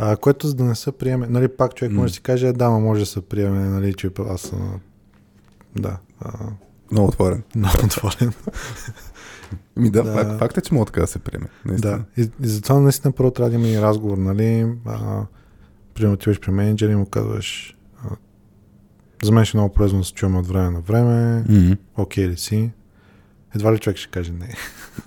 А, 0.00 0.16
което 0.16 0.46
за 0.46 0.54
да 0.54 0.64
не 0.64 0.74
се 0.74 0.92
приеме, 0.92 1.26
нали, 1.26 1.48
пак 1.48 1.74
човек 1.74 1.92
може 1.92 2.10
да 2.10 2.14
си 2.14 2.22
каже, 2.22 2.52
да, 2.52 2.70
ма 2.70 2.80
може 2.80 3.00
да 3.00 3.06
се 3.06 3.20
приеме, 3.20 3.58
нали, 3.58 3.94
че 3.94 4.10
аз 4.28 4.40
съм, 4.40 4.80
да, 5.76 5.98
а, 6.20 6.32
много 6.92 7.08
отворен. 7.08 7.42
Много 7.56 7.76
отворен. 7.84 8.32
Ми 9.76 9.90
да, 9.90 10.02
да. 10.02 10.12
Факт, 10.12 10.38
факт 10.38 10.58
е, 10.58 10.60
че 10.60 10.74
мога 10.74 10.86
така 10.86 11.00
да 11.00 11.06
се 11.06 11.18
приеме. 11.18 11.46
Наистина. 11.64 12.04
Да, 12.16 12.22
и, 12.22 12.30
и 12.42 12.48
затова 12.48 12.80
наистина 12.80 13.12
първо 13.12 13.30
трябва 13.30 13.50
да 13.50 13.56
има 13.56 13.68
и 13.68 13.80
разговор, 13.80 14.18
нали? 14.18 14.66
А, 14.86 15.26
примерно 15.94 16.14
отиваш 16.14 16.40
при 16.40 16.50
менеджера 16.50 16.92
и 16.92 16.96
му 16.96 17.06
казваш 17.06 17.76
а, 18.04 18.16
за 19.22 19.32
мен 19.32 19.44
ще 19.44 19.56
е 19.56 19.60
много 19.60 19.74
полезно 19.74 19.98
да 19.98 20.04
се 20.04 20.12
чуваме 20.12 20.38
от 20.38 20.46
време 20.46 20.70
на 20.70 20.80
време, 20.80 21.44
mm-hmm. 21.48 21.78
окей 21.96 22.28
ли 22.28 22.36
си? 22.36 22.70
Едва 23.54 23.72
ли 23.72 23.78
човек 23.78 23.96
ще 23.96 24.10
каже 24.10 24.32
не. 24.32 24.54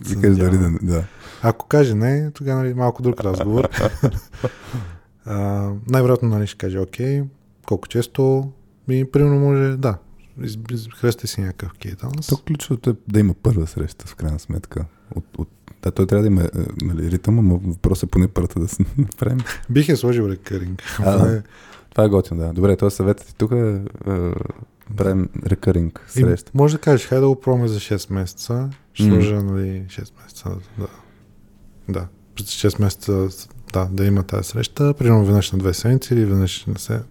Ще 0.05 0.21
каже 0.21 0.35
дали 0.35 0.57
да, 0.57 0.69
да. 0.81 1.03
Ако 1.43 1.67
каже 1.67 1.95
не, 1.95 2.31
тогава 2.31 2.63
нали, 2.63 2.73
малко 2.73 3.01
друг 3.01 3.21
разговор. 3.21 3.69
най-вероятно 5.87 6.29
нали, 6.29 6.47
ще 6.47 6.57
каже 6.57 6.79
окей, 6.79 7.23
колко 7.67 7.87
често 7.87 8.51
ми 8.87 9.11
примерно 9.11 9.39
може, 9.39 9.77
да, 9.77 9.97
Хръсте 10.95 11.27
си 11.27 11.41
някакъв 11.41 11.73
кейтанс. 11.73 12.27
То 12.27 12.37
ключовото 12.37 12.89
е 12.89 12.93
да 13.07 13.19
има 13.19 13.33
първа 13.33 13.67
среща, 13.67 14.07
в 14.07 14.15
крайна 14.15 14.39
сметка. 14.39 14.85
От, 15.15 15.25
от, 15.37 15.49
да, 15.81 15.91
той 15.91 16.07
трябва 16.07 16.21
да 16.21 16.27
има 16.27 16.43
е, 16.43 16.47
нали, 16.81 17.11
ритъм, 17.11 17.47
но 17.47 17.57
въпросът 17.57 18.09
е 18.09 18.11
поне 18.11 18.27
първата 18.27 18.59
да 18.59 18.67
се 18.67 18.83
направим. 18.97 19.39
Бих 19.69 19.89
е 19.89 19.95
сложил 19.95 20.23
рекъринг. 20.29 20.83
А, 20.99 21.41
това 21.89 22.03
е 22.03 22.09
готино, 22.09 22.39
да. 22.39 22.53
Добре, 22.53 22.75
това 22.75 22.89
съветът 22.89 23.27
ти 23.27 23.35
тук 23.35 23.51
е, 23.51 23.81
е 24.07 24.31
правим 24.97 25.29
рекъринг 25.45 26.05
среща. 26.07 26.51
И 26.55 26.57
може 26.57 26.75
да 26.75 26.81
кажеш, 26.81 27.07
хайде 27.07 27.21
да 27.21 27.27
го 27.27 27.39
пробваме 27.39 27.67
за 27.67 27.79
6 27.79 28.13
месеца. 28.13 28.69
Ще 28.93 29.05
сложа, 29.05 29.35
mm. 29.35 29.43
нали, 29.43 29.85
6 29.87 30.11
месеца. 30.23 30.49
Да. 30.77 30.87
Да. 31.89 32.07
6 32.35 32.81
месеца 32.81 33.27
да, 33.73 33.85
да 33.85 34.05
има 34.05 34.23
тази 34.23 34.49
среща, 34.49 34.93
примерно 34.93 35.25
веднъж 35.25 35.51
на 35.51 35.59
две 35.59 35.73
седмици 35.73 36.13
или 36.13 36.25
веднъж 36.25 36.65
на 36.65 36.79
се, 36.79 37.01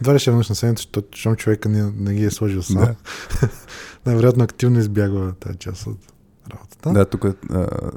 едва 0.00 0.14
ли 0.14 0.18
ще 0.18 0.30
веднъж 0.30 0.48
на 0.48 0.54
седмица, 0.54 0.88
защото 1.12 1.36
човека 1.36 1.68
не, 1.68 1.92
не 1.96 2.14
ги 2.14 2.24
е 2.24 2.30
сложил 2.30 2.62
сам. 2.62 2.76
Да. 2.76 2.94
Най-вероятно 4.06 4.44
активно 4.44 4.78
избягва 4.78 5.32
тази 5.32 5.58
част 5.58 5.86
от 5.86 5.98
работата. 6.52 6.92
Да, 6.92 7.04
тук 7.04 7.26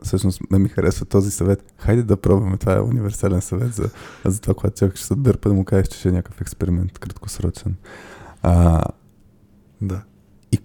всъщност 0.04 0.42
ме 0.52 0.60
ми 0.60 0.70
харесва 0.70 1.06
този 1.06 1.32
съвет. 1.32 1.74
Хайде 1.78 2.04
да 2.04 2.18
пробваме. 2.18 2.58
Това 2.58 2.76
е 2.76 2.80
универсален 2.80 3.42
съвет 3.42 3.74
за, 3.74 3.90
за 4.26 4.42
това, 4.42 4.54
когато 4.54 4.76
човек 4.76 4.96
ще 4.96 5.06
се 5.06 5.14
отдърпа 5.14 5.50
да 5.50 5.56
му 5.56 5.66
кажеш, 5.66 5.88
че 5.88 6.00
ще 6.00 6.10
е 6.10 6.12
някакъв 6.12 6.42
експеримент 6.42 7.00
краткосрочен. 7.00 7.76
А, 8.42 8.84
да. 9.82 10.02
И, 10.52 10.60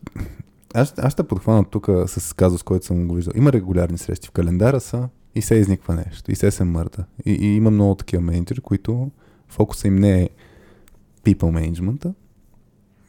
аз, 0.74 0.94
аз 0.98 1.12
ще 1.12 1.22
подхвана 1.22 1.64
тук 1.64 1.88
с 2.06 2.32
казус, 2.36 2.62
който 2.62 2.86
съм 2.86 3.08
го 3.08 3.14
виждал. 3.14 3.32
Има 3.36 3.52
регулярни 3.52 3.98
срещи 3.98 4.28
в 4.28 4.30
календара 4.30 4.80
са 4.80 5.08
и 5.36 5.42
се 5.42 5.54
изниква 5.54 5.94
нещо. 5.94 6.32
И 6.32 6.36
се 6.36 6.50
се 6.50 6.64
мърда. 6.64 7.04
И, 7.26 7.32
и 7.32 7.56
има 7.56 7.70
много 7.70 7.94
такива 7.94 8.22
менеджери, 8.22 8.60
които 8.60 9.10
фокуса 9.48 9.88
им 9.88 9.96
не 9.96 10.22
е 10.22 10.28
people 11.24 11.70
management 11.70 12.12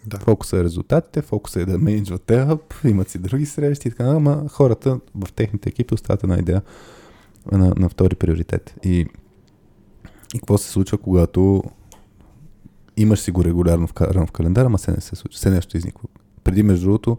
да. 0.06 0.18
Фокуса 0.20 0.58
е 0.58 0.64
резултатите, 0.64 1.22
фокуса 1.22 1.62
е 1.62 1.66
да 1.66 1.78
менеджват 1.78 2.22
теб, 2.22 2.74
имат 2.84 3.10
си 3.10 3.20
други 3.20 3.46
срещи 3.46 3.88
и 3.88 3.92
така, 3.92 4.04
ама 4.04 4.46
хората 4.50 5.00
в 5.16 5.34
техните 5.34 5.70
екипи 5.70 5.94
остават 5.94 6.24
една 6.24 6.38
идея 6.38 6.62
на, 7.52 7.74
на 7.78 7.90
втори 7.90 8.16
приоритет. 8.16 8.76
И, 8.84 9.00
и 10.34 10.40
какво 10.40 10.58
се 10.58 10.70
случва, 10.70 10.98
когато 10.98 11.64
имаш 12.98 13.20
си 13.20 13.32
го 13.32 13.44
регулярно 13.44 13.88
в, 13.88 13.94
в 14.28 14.32
календара, 14.32 14.66
ама 14.66 14.80
се 14.80 14.92
не 14.92 15.02
се 15.02 15.16
случва, 15.16 15.40
се 15.40 15.50
нещо 15.50 15.78
изниква. 15.78 16.10
Преди, 16.44 16.64
между 16.64 16.86
другото, 16.86 17.18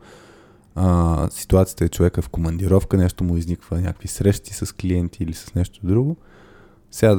а, 0.81 1.29
ситуацията 1.31 1.85
е 1.85 1.89
човека 1.89 2.23
в 2.23 2.29
командировка, 2.29 2.97
нещо 2.97 3.25
му 3.25 3.37
изниква, 3.37 3.81
някакви 3.81 4.09
срещи 4.09 4.55
с 4.55 4.75
клиенти 4.75 5.23
или 5.23 5.35
с 5.35 5.55
нещо 5.55 5.81
друго 5.83 6.17
сега 6.91 7.15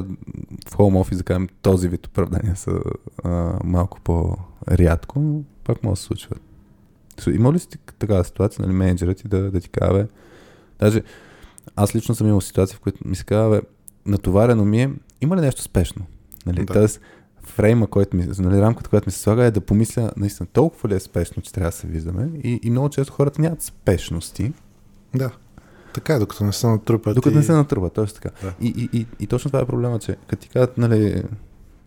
в 0.68 0.76
Home 0.76 1.04
Office, 1.04 1.16
да 1.16 1.22
кажем, 1.22 1.48
този 1.62 1.88
вид 1.88 2.06
оправдания 2.06 2.56
са 2.56 2.80
а, 3.24 3.58
малко 3.64 4.00
по-рядко, 4.00 5.20
но 5.20 5.42
пак 5.64 5.84
може 5.84 5.92
да 5.92 5.96
се 5.96 6.02
случва. 6.02 6.36
Има 7.32 7.52
ли 7.52 7.58
си 7.58 7.68
такава 7.98 8.24
ситуация, 8.24 8.62
нали, 8.62 8.76
менеджерът 8.76 9.16
ти 9.16 9.28
да, 9.28 9.50
да 9.50 9.60
ти 9.60 9.68
каже, 9.68 10.06
даже 10.78 11.02
аз 11.76 11.94
лично 11.94 12.14
съм 12.14 12.26
имал 12.26 12.40
ситуация, 12.40 12.76
в 12.76 12.80
която 12.80 13.08
ми 13.08 13.16
се 13.16 13.24
казва, 13.24 13.62
натоварено 14.06 14.64
ми 14.64 14.82
е, 14.82 14.90
има 15.20 15.36
ли 15.36 15.40
нещо 15.40 15.62
спешно? 15.62 16.06
Нали? 16.46 16.64
Да. 16.64 16.72
Тоест, 16.72 17.00
фрейма, 17.50 17.86
който 17.86 18.16
ми, 18.16 18.26
нали, 18.38 18.60
рамката, 18.60 18.90
която 18.90 19.08
ми 19.08 19.12
се 19.12 19.18
слага 19.18 19.44
е 19.44 19.50
да 19.50 19.60
помисля 19.60 20.10
наистина 20.16 20.46
толкова 20.52 20.88
ли 20.88 20.94
е 20.94 21.00
спешно, 21.00 21.42
че 21.42 21.52
трябва 21.52 21.70
да 21.70 21.76
се 21.76 21.86
виждаме. 21.86 22.30
И, 22.44 22.60
и 22.62 22.70
много 22.70 22.88
често 22.88 23.12
хората 23.12 23.42
нямат 23.42 23.62
спешности. 23.62 24.52
Да. 25.14 25.30
Така 25.94 26.14
е, 26.14 26.18
докато 26.18 26.44
не 26.44 26.52
се 26.52 26.66
натрупат. 26.66 27.14
Докато 27.14 27.34
и... 27.34 27.38
не 27.38 27.42
се 27.42 27.52
натрупат, 27.52 27.92
точно 27.92 28.14
така. 28.14 28.30
Да. 28.42 28.54
И, 28.60 28.68
и, 28.68 28.98
и, 28.98 29.06
и, 29.20 29.26
точно 29.26 29.50
това 29.50 29.60
е 29.60 29.66
проблема, 29.66 29.98
че 29.98 30.16
като 30.26 30.42
ти 30.42 30.48
кажат, 30.48 30.78
нали, 30.78 31.22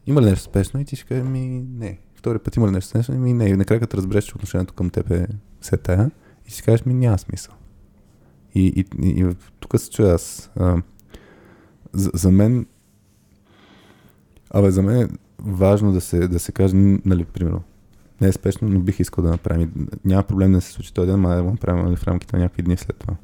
има 0.08 0.21
ли 0.21 0.26
нещо 0.26 0.43
спешно 0.43 0.80
и 0.80 0.86
ти 0.86 0.95
ще 0.95 1.06
кажеш, 1.06 1.23
ми 1.23 1.65
не. 1.78 1.99
Втори 2.15 2.39
път 2.39 2.56
има 2.56 2.67
ли 2.67 2.71
нещо 2.71 2.89
спешно, 2.89 3.15
ми 3.15 3.34
не. 3.34 3.45
И 3.45 3.54
накрая 3.54 3.80
като 3.80 3.97
разбереш, 3.97 4.23
че 4.23 4.36
отношението 4.36 4.73
към 4.73 4.89
теб 4.89 5.12
е 5.12 5.28
се 5.62 5.78
тая 5.78 6.12
и 6.47 6.52
си 6.52 6.63
кажеш, 6.63 6.86
ми 6.86 6.93
няма 6.93 7.19
смисъл. 7.19 7.54
И, 8.56 8.67
и, 8.67 9.08
и, 9.08 9.10
и 9.10 9.36
тук 9.60 9.80
се 9.80 9.89
чуя 9.89 10.13
аз. 10.13 10.52
А, 10.56 10.82
за, 11.93 12.12
за 12.13 12.32
мен 12.32 12.65
Абе, 14.54 14.71
за 14.71 14.82
мен 14.82 15.02
е 15.02 15.08
важно 15.43 15.91
да 15.91 16.01
се, 16.01 16.27
да 16.27 16.39
се 16.39 16.51
каже, 16.51 16.75
нали, 17.06 17.25
примерно, 17.25 17.62
не 18.21 18.27
е 18.27 18.32
спешно, 18.32 18.67
но 18.67 18.79
бих 18.79 18.99
искал 18.99 19.23
да 19.23 19.29
направим. 19.29 19.88
Няма 20.06 20.23
проблем 20.23 20.51
да 20.51 20.62
се 20.62 20.71
случи 20.71 20.93
този 20.93 21.08
ден, 21.08 21.21
но 21.21 21.29
да 21.29 21.43
го 21.43 21.51
направим 21.51 21.86
нали, 21.86 21.95
в 21.95 22.08
рамките 22.08 22.36
на 22.36 22.43
някакви 22.43 22.63
дни 22.63 22.77
след 22.77 22.97
това. 22.97 23.15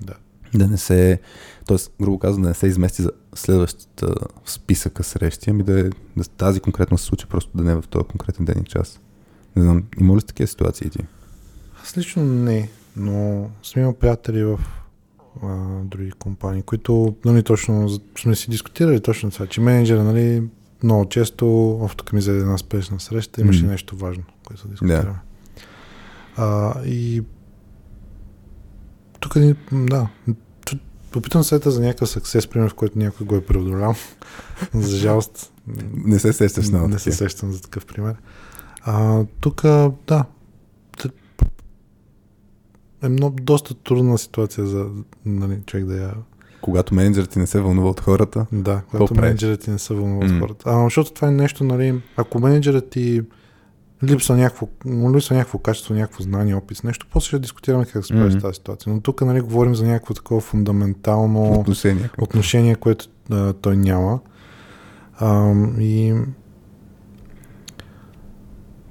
Да 0.00 0.14
да 0.54 0.68
не 0.68 0.76
се, 0.76 1.20
т.е. 1.66 1.76
грубо 2.02 2.18
казвам, 2.18 2.42
да 2.42 2.48
не 2.48 2.54
се 2.54 2.66
измести 2.66 3.02
за 3.02 3.10
следващата 3.34 4.14
списъка 4.46 5.04
срещи, 5.04 5.50
ами 5.50 5.62
да, 5.62 5.80
е, 5.80 5.82
да 6.16 6.24
тази 6.36 6.60
конкретно 6.60 6.98
се 6.98 7.04
случи 7.04 7.26
просто 7.26 7.50
да 7.54 7.64
не 7.64 7.72
е 7.72 7.74
в 7.74 7.84
този 7.90 8.04
конкретен 8.04 8.44
ден 8.44 8.62
и 8.62 8.64
час. 8.64 9.00
Не 9.56 9.62
знам, 9.62 9.84
има 10.00 10.16
ли 10.16 10.22
такива 10.22 10.46
ситуации 10.46 10.90
ти? 10.90 10.98
Аз 11.82 11.98
лично 11.98 12.24
не, 12.24 12.68
но 12.96 13.48
съм 13.62 13.82
имал 13.82 13.94
приятели 13.94 14.44
в 14.44 14.60
а, 15.42 15.66
други 15.84 16.10
компании, 16.10 16.62
които 16.62 17.16
нали, 17.24 17.42
точно 17.42 17.88
сме 18.18 18.34
си 18.34 18.50
дискутирали 18.50 19.00
точно 19.00 19.30
това, 19.30 19.46
че 19.46 19.60
менеджера 19.60 20.04
нали, 20.04 20.42
много 20.86 21.08
често, 21.08 21.88
тук 21.96 22.12
ми 22.12 22.20
за 22.20 22.32
една 22.32 22.58
спешна 22.58 23.00
среща, 23.00 23.40
имаше 23.40 23.64
mm. 23.64 23.68
нещо 23.68 23.96
важно, 23.96 24.24
което 24.46 24.68
дискутираме. 24.68 25.08
Yeah. 25.08 25.14
А, 26.36 26.82
и 26.84 27.22
тук, 29.20 29.34
да, 29.72 30.08
Опитвам 31.16 31.44
се 31.44 31.60
за 31.64 31.80
някакъв 31.80 32.08
съксес, 32.08 32.46
пример, 32.46 32.70
в 32.70 32.74
който 32.74 32.98
някой 32.98 33.26
го 33.26 33.34
е 33.34 33.44
преодолял. 33.44 33.94
за 34.74 34.96
жалост. 34.96 35.52
Не 35.94 36.18
се 36.18 36.32
сещаш 36.32 36.68
на 36.68 36.88
Не 36.88 36.98
се 36.98 37.12
сещам 37.12 37.52
за 37.52 37.62
такъв 37.62 37.86
пример. 37.86 38.16
А, 38.82 39.24
тук, 39.40 39.62
да. 40.06 40.24
Е 43.02 43.08
много, 43.08 43.36
доста 43.40 43.74
трудна 43.74 44.18
ситуация 44.18 44.66
за 44.66 44.86
нали, 45.24 45.60
човек 45.66 45.86
да 45.86 45.96
я... 45.96 46.14
Когато 46.60 46.94
менеджерът 46.94 47.30
ти 47.30 47.38
не 47.38 47.46
се 47.46 47.60
вълнува 47.60 47.90
от 47.90 48.00
хората? 48.00 48.46
Да, 48.52 48.80
когато 48.90 49.14
менеджерът 49.14 49.60
ти 49.60 49.70
не 49.70 49.78
се 49.78 49.94
вълнува 49.94 50.26
mm. 50.26 50.34
от 50.34 50.40
хората. 50.40 50.70
А, 50.70 50.84
защото 50.84 51.12
това 51.12 51.28
е 51.28 51.30
нещо, 51.30 51.64
нали, 51.64 52.00
ако 52.16 52.38
менеджерът 52.38 52.90
ти 52.90 53.22
липсва 54.04 54.36
някакво, 54.36 54.68
липсва 55.14 55.36
някакво 55.36 55.58
качество, 55.58 55.94
някакво 55.94 56.22
знание, 56.22 56.54
опис, 56.54 56.82
нещо, 56.82 57.06
после 57.10 57.26
ще 57.26 57.38
дискутираме 57.38 57.84
как 57.84 58.04
се 58.04 58.08
справи 58.08 58.30
mm-hmm. 58.30 58.38
с 58.38 58.42
тази 58.42 58.54
ситуация. 58.54 58.92
Но 58.92 59.00
тук 59.00 59.20
нали, 59.20 59.40
говорим 59.40 59.74
за 59.74 59.86
някакво 59.86 60.14
такова 60.14 60.40
фундаментално 60.40 61.60
отношение, 61.60 62.10
отношение 62.18 62.74
което 62.74 63.06
а, 63.30 63.52
той 63.52 63.76
няма. 63.76 64.20
А, 65.18 65.54
и 65.78 66.14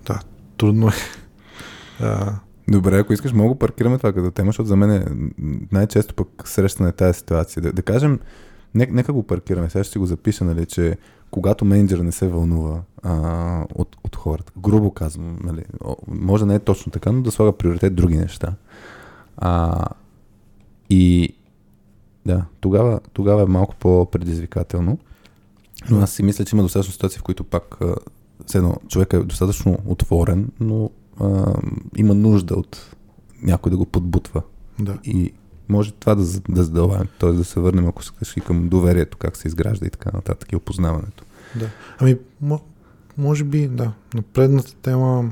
да, 0.06 0.20
трудно 0.58 0.88
е. 0.88 0.92
А... 2.00 2.34
Добре, 2.68 3.00
ако 3.00 3.14
искаш, 3.14 3.34
мога 3.34 3.56
паркираме 3.56 3.98
това 3.98 4.14
като 4.14 4.32
тема, 4.32 4.48
защото 4.48 4.68
за 4.68 4.76
мен 4.76 4.92
е 4.92 5.06
най-често 5.72 6.16
пък 6.16 6.48
срещана 6.48 6.90
е 6.90 6.92
тази 6.92 7.20
ситуация. 7.20 7.64
Да, 7.64 7.74
да 7.74 7.82
кажем, 7.82 8.20
нека, 8.76 8.94
нека 8.94 9.14
го 9.14 9.24
паркираме, 9.24 9.70
сега 9.70 9.84
ще 9.84 9.92
си 9.92 9.98
го 9.98 10.06
запиша, 10.06 10.46
нали, 10.46 10.66
че 10.66 10.98
когато 11.32 11.66
менеджера 11.66 12.04
не 12.04 12.12
се 12.12 12.28
вълнува 12.28 12.82
а, 13.04 13.66
от, 13.76 13.98
от 14.04 14.16
хората, 14.16 14.52
грубо 14.58 14.92
казвам, 14.92 15.38
нали, 15.44 15.64
може 16.08 16.42
да 16.42 16.48
не 16.48 16.56
е 16.56 16.60
точно 16.60 16.92
така, 16.92 17.12
но 17.12 17.22
да 17.22 17.32
слага 17.32 17.52
приоритет 17.52 17.96
други 17.96 18.18
неща. 18.18 18.54
А, 19.38 19.86
и 20.90 21.36
да, 22.26 22.46
тогава, 22.60 23.00
тогава 23.14 23.42
е 23.42 23.46
малко 23.46 23.76
по-предизвикателно. 23.76 24.98
Но 25.90 26.00
аз 26.00 26.12
си 26.12 26.24
мисля, 26.24 26.46
че 26.46 26.56
има 26.56 26.64
достатъчно 26.64 26.94
ситуации, 26.94 27.20
в 27.20 27.24
които 27.24 27.44
пак 27.44 27.78
едно, 28.56 28.76
човек 28.88 29.14
е 29.14 29.20
достатъчно 29.20 29.78
отворен, 29.86 30.50
но 30.60 30.90
а, 31.20 31.54
има 31.96 32.14
нужда 32.14 32.56
от 32.56 32.96
някой 33.42 33.70
да 33.70 33.78
го 33.78 33.86
подбутва 33.86 34.42
Да. 34.80 34.98
И 35.04 35.34
може 35.70 35.92
това 35.92 36.16
да, 36.16 36.24
да 36.50 36.64
задълбавим, 36.64 37.08
т.е. 37.20 37.32
да 37.32 37.44
се 37.44 37.60
върнем, 37.60 37.88
ако 37.88 38.02
искаш 38.02 38.38
и 38.38 38.42
към 38.42 38.70
доверието, 38.70 39.18
как 39.18 39.38
се 39.38 39.48
изгражда 39.48 39.86
и 39.86 39.90
така 39.90 40.10
нататък, 40.14 40.52
и 40.52 40.56
опознаването. 40.56 41.24
Да. 41.56 41.70
Ами, 42.00 42.18
може 43.18 43.44
би, 43.44 43.68
да. 43.68 43.92
На 44.14 44.22
предната 44.22 44.76
тема, 44.76 45.32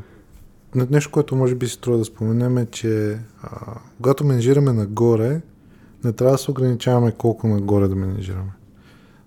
нещо, 0.75 1.11
което 1.11 1.35
може 1.35 1.55
би 1.55 1.67
си 1.67 1.73
струва 1.73 1.97
да 1.97 2.05
споменем 2.05 2.57
е, 2.57 2.65
че 2.65 3.19
а, 3.41 3.49
когато 3.97 4.25
менежираме 4.25 4.73
нагоре, 4.73 5.41
не 6.03 6.11
трябва 6.13 6.31
да 6.31 6.37
се 6.37 6.51
ограничаваме 6.51 7.11
колко 7.11 7.47
нагоре 7.47 7.87
да 7.87 7.95
менежираме. 7.95 8.51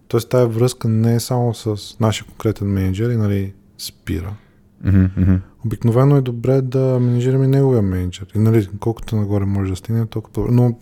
Тоест 0.08 0.28
тази 0.28 0.52
връзка 0.52 0.88
не 0.88 1.14
е 1.14 1.20
само 1.20 1.54
с 1.54 2.00
нашия 2.00 2.26
конкретен 2.26 2.68
менеджер 2.68 3.10
и 3.10 3.16
нали 3.16 3.54
спира. 3.78 4.36
Mm-hmm. 4.84 5.40
Обикновено 5.66 6.16
е 6.16 6.20
добре 6.20 6.60
да 6.60 6.98
менежираме 7.00 7.46
неговия 7.46 7.82
менеджер. 7.82 8.26
И 8.34 8.38
нали, 8.38 8.68
колкото 8.80 9.16
нагоре 9.16 9.44
може 9.44 9.70
да 9.70 9.76
стигне, 9.76 10.06
толкова 10.06 10.32
по-добре. 10.32 10.54
Но 10.54 10.78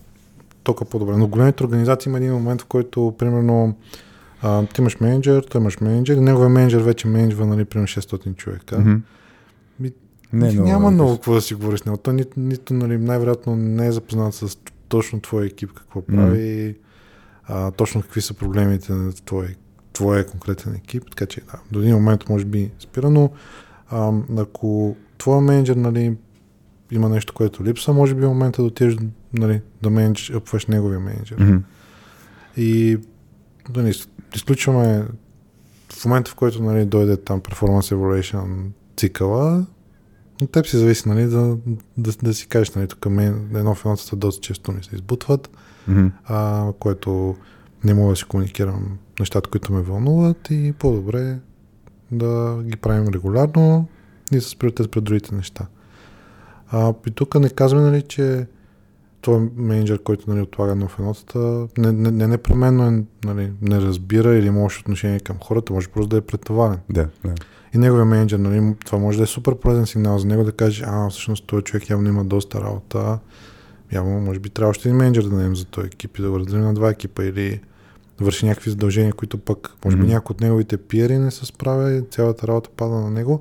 толкова 0.62 0.90
по-добре. 0.90 1.16
Но 1.16 1.26
големите 1.26 1.64
организации 1.64 2.10
има 2.10 2.18
един 2.18 2.32
момент, 2.32 2.62
в 2.62 2.64
който, 2.64 3.14
примерно, 3.18 3.76
а, 4.42 4.66
ти 4.66 4.80
имаш 4.80 5.00
менеджер, 5.00 5.42
той 5.50 5.60
имаш 5.60 5.80
менеджер 5.80 6.16
и 6.16 6.20
неговия 6.20 6.48
менеджер 6.48 6.80
вече 6.80 7.08
менеджва, 7.08 7.46
нали, 7.46 7.64
примерно 7.64 7.88
600 7.88 8.36
човека. 8.36 8.76
Mm-hmm. 8.76 9.00
Не, 10.34 10.52
няма 10.52 10.90
много, 10.90 11.14
какво 11.14 11.34
да 11.34 11.40
си 11.40 11.54
говориш 11.54 11.80
с 11.80 11.84
него. 11.84 11.96
Той 11.96 12.14
нито, 12.14 12.40
нито 12.40 12.74
нали, 12.74 12.98
най-вероятно 12.98 13.56
не 13.56 13.86
е 13.86 13.92
запознат 13.92 14.34
с 14.34 14.58
точно 14.88 15.20
твоя 15.20 15.46
екип, 15.46 15.72
какво 15.72 16.02
прави, 16.02 16.76
а, 17.44 17.70
точно 17.70 18.02
какви 18.02 18.20
са 18.20 18.34
проблемите 18.34 18.92
на 18.92 19.12
твой, 19.12 19.54
твоя 19.92 20.26
конкретен 20.26 20.74
екип. 20.74 21.10
Така 21.10 21.26
че 21.26 21.40
да, 21.40 21.58
до 21.72 21.80
един 21.80 21.94
момент 21.94 22.28
може 22.28 22.44
би 22.44 22.70
спира, 22.78 23.10
но 23.10 23.30
а, 23.94 24.12
ако 24.38 24.96
твоя 25.18 25.40
менеджер 25.40 25.76
нали, 25.76 26.16
има 26.90 27.08
нещо, 27.08 27.34
което 27.34 27.64
липсва, 27.64 27.94
може 27.94 28.14
би 28.14 28.24
е 28.24 28.28
момента 28.28 28.62
да 28.62 28.66
отидеш 28.66 28.96
нали, 29.32 29.60
да 29.82 29.90
менедж, 29.90 30.30
апваш 30.30 30.66
неговия 30.66 31.00
менеджер. 31.00 31.36
Mm-hmm. 31.36 31.60
И 32.56 32.98
да 33.70 33.82
ни 33.82 33.92
изключваме 34.34 35.04
в 35.92 36.04
момента, 36.04 36.30
в 36.30 36.34
който 36.34 36.62
нали, 36.62 36.84
дойде 36.84 37.16
там 37.16 37.40
Performance 37.40 37.94
Evaluation 37.94 38.66
цикъла, 38.96 39.66
от 40.42 40.52
теб 40.52 40.66
си 40.66 40.76
зависи, 40.76 41.08
нали, 41.08 41.26
да, 41.26 41.56
да, 41.98 42.12
да 42.22 42.34
си 42.34 42.48
кажеш, 42.48 42.70
нали, 42.70 42.88
тук 42.88 43.06
мен, 43.06 43.50
едно 43.54 43.74
в 43.74 43.84
едното 43.84 44.16
доста 44.16 44.40
често 44.40 44.72
ми 44.72 44.84
се 44.84 44.94
избутват, 44.94 45.50
mm-hmm. 45.88 46.10
а, 46.24 46.72
което 46.78 47.36
не 47.84 47.94
мога 47.94 48.10
да 48.10 48.16
си 48.16 48.24
комуникирам 48.24 48.98
нещата, 49.20 49.50
които 49.50 49.72
ме 49.72 49.82
вълнуват 49.82 50.50
и 50.50 50.74
по-добре 50.78 51.38
да 52.10 52.62
ги 52.62 52.76
правим 52.76 53.08
регулярно 53.08 53.88
и 54.32 54.40
с 54.40 54.56
приоритет 54.56 54.90
пред 54.90 55.04
другите 55.04 55.34
неща. 55.34 55.66
А, 56.68 56.94
и 57.06 57.10
тук 57.10 57.34
не 57.34 57.48
казваме, 57.48 57.90
нали, 57.90 58.02
че 58.02 58.46
този 59.20 59.48
менеджер, 59.56 60.02
който 60.02 60.30
нали, 60.30 60.40
отлага 60.40 60.74
на 60.74 60.88
еднотата, 60.98 61.66
не, 61.78 61.92
не, 61.92 62.10
не 62.10 62.26
непременно 62.26 62.86
е, 62.86 63.04
нали, 63.24 63.52
не 63.62 63.80
разбира 63.80 64.36
или 64.36 64.46
има 64.46 64.60
лошо 64.60 64.80
отношение 64.80 65.20
към 65.20 65.36
хората, 65.44 65.72
може 65.72 65.88
просто 65.88 66.08
да 66.08 66.16
е 66.16 66.20
претоварен. 66.20 66.78
Да, 66.90 67.08
да. 67.24 67.34
И 67.74 67.78
неговия 67.78 68.04
менеджер, 68.04 68.38
нали, 68.38 68.74
това 68.84 68.98
може 68.98 69.18
да 69.18 69.24
е 69.24 69.26
супер 69.26 69.54
полезен 69.54 69.86
сигнал 69.86 70.18
за 70.18 70.26
него 70.26 70.44
да 70.44 70.52
каже, 70.52 70.84
а, 70.86 71.10
всъщност 71.10 71.46
този 71.46 71.64
човек 71.64 71.90
явно 71.90 72.08
има 72.08 72.24
доста 72.24 72.60
работа, 72.60 73.18
явно 73.92 74.20
може 74.20 74.40
би 74.40 74.50
трябва 74.50 74.70
още 74.70 74.88
един 74.88 74.96
менеджер 74.96 75.22
да 75.22 75.36
наем 75.36 75.56
за 75.56 75.64
този 75.64 75.86
екип 75.86 76.18
и 76.18 76.22
да 76.22 76.30
го 76.30 76.38
разделим 76.38 76.64
на 76.64 76.74
два 76.74 76.90
екипа 76.90 77.24
или 77.24 77.60
върши 78.20 78.46
някакви 78.46 78.70
задължения, 78.70 79.12
които 79.12 79.38
пък, 79.38 79.76
може 79.84 79.96
би 79.96 80.02
mm-hmm. 80.02 80.06
някой 80.06 80.34
от 80.34 80.40
неговите 80.40 80.76
пиери 80.76 81.18
не 81.18 81.30
се 81.30 81.46
справя 81.46 81.92
и 81.92 82.02
цялата 82.10 82.46
работа 82.46 82.70
пада 82.76 82.94
на 82.94 83.10
него. 83.10 83.40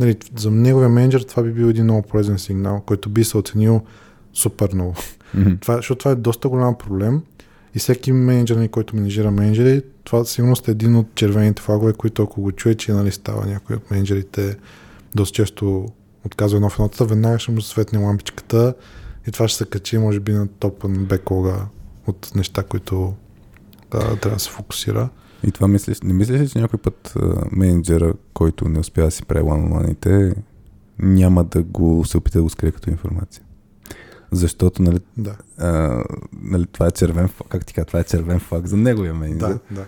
Нали, 0.00 0.16
за 0.36 0.50
неговия 0.50 0.88
менеджер 0.88 1.20
това 1.20 1.42
би 1.42 1.52
бил 1.52 1.66
един 1.66 1.84
много 1.84 2.02
полезен 2.02 2.38
сигнал, 2.38 2.80
който 2.86 3.08
би 3.08 3.24
се 3.24 3.38
оценил 3.38 3.82
супер 4.32 4.68
много. 4.74 4.94
Mm-hmm. 5.36 5.60
Това, 5.60 5.76
защото 5.76 5.98
това 5.98 6.10
е 6.10 6.14
доста 6.14 6.48
голям 6.48 6.78
проблем 6.78 7.22
и 7.74 7.78
всеки 7.78 8.12
менеджер, 8.12 8.56
нали, 8.56 8.68
който 8.68 8.96
менеджира 8.96 9.30
менеджери, 9.30 9.82
това 10.04 10.24
сигурно 10.24 10.54
е 10.68 10.70
един 10.70 10.96
от 10.96 11.14
червените 11.14 11.62
флагове, 11.62 11.92
които 11.92 12.22
ако 12.22 12.40
го 12.40 12.52
чуе, 12.52 12.74
че 12.74 12.92
нали, 12.92 13.10
става 13.10 13.46
някой 13.46 13.76
от 13.76 13.90
менеджерите 13.90 14.56
доста 15.14 15.34
често 15.34 15.88
отказва 16.26 16.56
едно 16.56 16.70
в 16.70 16.74
едното, 16.74 17.06
веднага 17.06 17.38
ще 17.38 17.52
му 17.52 17.60
светне 17.60 17.98
лампичката 17.98 18.74
и 19.28 19.30
това 19.30 19.48
ще 19.48 19.58
се 19.58 19.64
качи, 19.64 19.98
може 19.98 20.20
би, 20.20 20.32
на 20.32 20.48
топа 20.48 20.88
на 20.88 20.98
беклога 20.98 21.66
от 22.06 22.32
неща, 22.34 22.62
които 22.62 23.14
трябва 23.98 24.36
да 24.36 24.38
се 24.38 24.50
фокусира. 24.50 25.08
И 25.46 25.52
това 25.52 25.68
мислиш, 25.68 26.00
не 26.00 26.12
мислиш 26.12 26.40
ли, 26.40 26.48
че 26.48 26.58
някой 26.58 26.78
път 26.78 27.12
а, 27.16 27.44
менеджера, 27.52 28.14
който 28.34 28.68
не 28.68 28.78
успя 28.78 29.02
да 29.02 29.10
си 29.10 29.24
прави 29.24 29.44
няма 30.98 31.44
да 31.44 31.62
го 31.62 32.04
се 32.04 32.16
опита 32.16 32.38
да 32.38 32.42
го 32.42 32.50
скрие 32.50 32.72
като 32.72 32.90
информация? 32.90 33.44
Защото, 34.32 34.82
нали, 34.82 35.00
да. 35.16 35.36
а, 35.58 36.02
нали, 36.42 36.66
това 36.66 36.86
е 36.86 36.90
червен 36.90 37.28
флаг, 37.28 37.48
как 37.48 37.66
ти 37.66 37.74
кажа, 37.74 37.86
това 37.86 38.00
е 38.00 38.04
червен 38.04 38.40
флаг 38.40 38.66
за 38.66 38.76
неговия 38.76 39.14
менеджер. 39.14 39.48
Да, 39.48 39.58
да. 39.70 39.86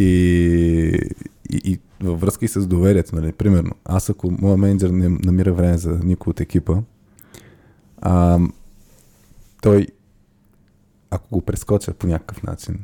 И, 0.00 1.00
и, 1.50 1.60
и 1.64 1.78
във 2.00 2.20
връзка 2.20 2.44
и 2.44 2.48
с 2.48 2.66
доверието, 2.66 3.16
нали, 3.16 3.32
примерно, 3.32 3.70
аз 3.84 4.10
ако 4.10 4.30
моят 4.30 4.58
менеджер 4.58 4.90
не 4.90 5.08
намира 5.08 5.52
време 5.52 5.78
за 5.78 5.98
никой 6.04 6.30
от 6.30 6.40
екипа, 6.40 6.76
а, 7.98 8.38
той, 9.62 9.86
ако 11.10 11.28
го 11.30 11.40
прескоча 11.40 11.94
по 11.94 12.06
някакъв 12.06 12.42
начин 12.42 12.78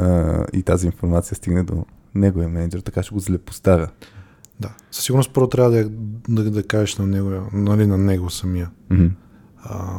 а, 0.00 0.44
и 0.52 0.62
тази 0.62 0.86
информация 0.86 1.36
стигне 1.36 1.62
до 1.62 1.84
неговия 2.14 2.48
менеджер, 2.48 2.80
така 2.80 3.02
ще 3.02 3.14
го 3.14 3.20
злепоставя. 3.20 3.88
Да. 4.60 4.74
Със 4.90 5.04
сигурност 5.04 5.32
първо 5.32 5.48
трябва 5.48 5.70
да, 5.70 5.88
да, 6.28 6.50
да 6.50 6.62
кажеш 6.62 6.96
на 6.96 7.06
него, 7.06 7.30
нали, 7.52 7.86
на 7.86 7.98
него 7.98 8.30
самия. 8.30 8.70
Mm-hmm. 8.90 9.10
А, 9.62 9.98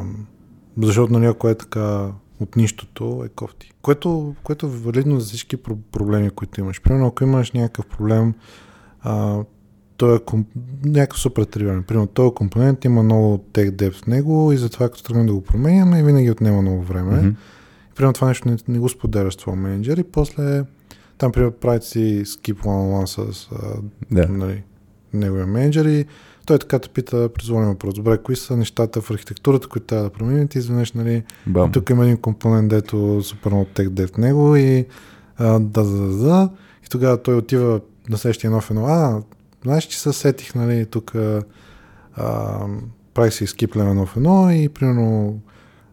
защото 0.78 1.14
нали, 1.14 1.26
ако 1.26 1.50
е 1.50 1.56
така 1.56 2.08
от 2.40 2.56
нищото 2.56 3.24
е 3.26 3.30
кофти. 3.30 3.72
Което, 3.82 4.36
което 4.44 4.66
е 4.66 4.70
валидно 4.70 5.20
за 5.20 5.26
всички 5.26 5.58
проблеми, 5.92 6.30
които 6.30 6.60
имаш. 6.60 6.82
Примерно, 6.82 7.08
ако 7.08 7.24
имаш 7.24 7.52
някакъв 7.52 7.86
проблем, 7.86 8.34
а, 9.02 9.44
той 9.98 10.16
е 10.16 10.20
комп... 10.20 10.48
някакъв 10.86 11.20
супер 11.20 11.44
тривиален. 11.44 11.84
Примерно, 11.84 12.08
този 12.08 12.36
компонент 12.36 12.86
има 12.86 13.04
много 13.04 13.38
тех 13.38 13.72
деп 13.72 13.94
в 13.94 14.08
него 14.08 14.52
и 14.52 14.58
затова 14.58 14.90
като 14.90 15.04
тръгнем 15.04 15.28
да 15.28 15.34
го 15.34 15.42
променяме, 15.42 16.04
винаги 16.04 16.32
отнема 16.32 16.62
много 16.62 16.82
време. 16.82 17.14
Mm-hmm. 17.14 17.36
Примерно 18.02 18.14
това 18.14 18.28
нещо 18.28 18.50
не, 18.50 18.58
не 18.68 18.80
го 18.80 18.90
споделяш 18.90 19.34
с 19.34 19.38
твоя 19.38 19.58
менеджер 19.58 19.98
и 19.98 20.04
после 20.04 20.64
там, 21.18 21.32
примерно, 21.32 21.52
правите 21.52 21.86
си 21.86 22.24
skip 22.26 22.54
one-on-one 22.54 23.06
с 23.06 23.50
а, 23.52 23.56
Да. 24.12 24.28
нали, 24.28 24.64
неговия 25.14 25.48
менеджер 25.48 25.86
и 25.86 26.06
той 26.46 26.60
така 26.60 26.80
те 26.80 26.90
пита, 26.90 27.30
призволен 27.34 27.68
въпрос. 27.68 27.94
Добре, 27.94 28.18
кои 28.18 28.36
са 28.36 28.58
нещата 28.58 29.02
в 29.02 29.12
архитектурата, 29.12 29.68
които 29.68 29.88
трябва 29.88 30.04
да 30.04 30.10
променим? 30.10 30.48
Ти 30.48 30.58
изведнъж, 30.58 30.92
нали, 30.92 31.24
Бам. 31.48 31.72
тук 31.72 31.90
има 31.90 32.04
един 32.04 32.18
компонент, 32.18 32.70
дето 32.70 33.22
супер 33.24 33.50
много 33.50 33.66
тех 33.66 33.90
дев 33.90 34.10
в 34.10 34.18
него 34.18 34.56
и 34.56 34.86
а, 35.38 35.60
да, 35.60 35.84
да, 35.84 36.08
да, 36.08 36.18
да. 36.18 36.50
И 36.86 36.90
тогава 36.90 37.22
той 37.22 37.36
отива 37.36 37.82
на 38.10 38.18
следващия 38.18 38.52
нов 38.52 38.70
едно. 38.70 38.86
А, 38.86 39.22
знаеш, 39.64 39.84
че 39.84 40.00
се 40.00 40.14
сетих, 40.14 40.56
нали, 40.56 40.86
тук 40.86 41.16
а, 42.14 42.66
правих 43.14 43.34
си 43.34 43.48
скип 43.48 43.76
лева 43.76 44.08
едно 44.16 44.52
и 44.52 44.70
примерно 44.70 45.40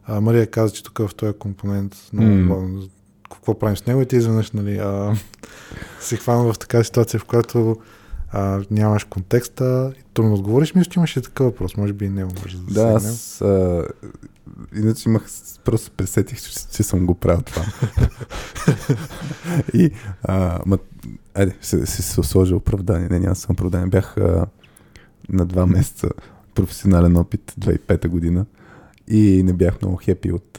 а, 0.09 0.21
Мария 0.21 0.47
каза, 0.47 0.75
че 0.75 0.83
тук 0.83 0.99
в 0.99 1.14
този 1.14 1.33
компонент 1.33 1.97
много 2.12 2.31
mm. 2.31 2.90
какво 3.33 3.59
правим 3.59 3.77
с 3.77 3.87
него 3.87 4.01
и 4.01 4.07
ти 4.07 4.16
изведнъж, 4.16 4.51
нали, 4.51 4.79
а, 4.79 5.16
се 6.01 6.16
хвана 6.16 6.53
в 6.53 6.59
такава 6.59 6.85
ситуация, 6.85 7.21
в 7.21 7.25
която 7.25 7.77
а, 8.33 8.62
нямаш 8.71 9.05
контекста 9.05 9.92
и 10.01 10.03
трудно 10.14 10.35
отговориш. 10.35 10.75
Мисля, 10.75 10.90
че 10.90 10.99
имаше 10.99 11.23
такъв 11.23 11.47
въпрос. 11.47 11.77
Може 11.77 11.92
би 11.92 12.05
и 12.05 12.09
него 12.09 12.31
може 12.42 12.57
да 12.57 12.75
Да, 12.75 12.88
аз 12.88 13.40
а, 13.40 13.87
иначе 14.77 15.09
имах, 15.09 15.23
просто 15.64 15.85
се 15.85 15.90
пресетих, 15.90 16.42
че, 16.42 16.68
че 16.73 16.83
съм 16.83 17.07
го 17.07 17.14
правил 17.14 17.42
това. 17.42 17.64
и, 19.75 19.90
а, 20.23 20.59
ма, 20.66 20.79
айде, 21.35 21.57
се, 21.61 21.87
се, 21.87 22.03
се 22.03 22.23
сложи 22.23 22.55
оправдание. 22.55 23.09
Не, 23.09 23.18
няма 23.18 23.35
съм 23.35 23.53
оправдание. 23.53 23.88
Бях 23.88 24.16
а, 24.16 24.47
на 25.29 25.47
два 25.47 25.66
месеца 25.66 26.09
професионален 26.55 27.16
опит 27.16 27.55
2005 27.61 28.09
година 28.09 28.47
и 29.11 29.42
не 29.42 29.52
бях 29.52 29.82
много 29.82 29.96
хепи 29.96 30.32
от 30.32 30.59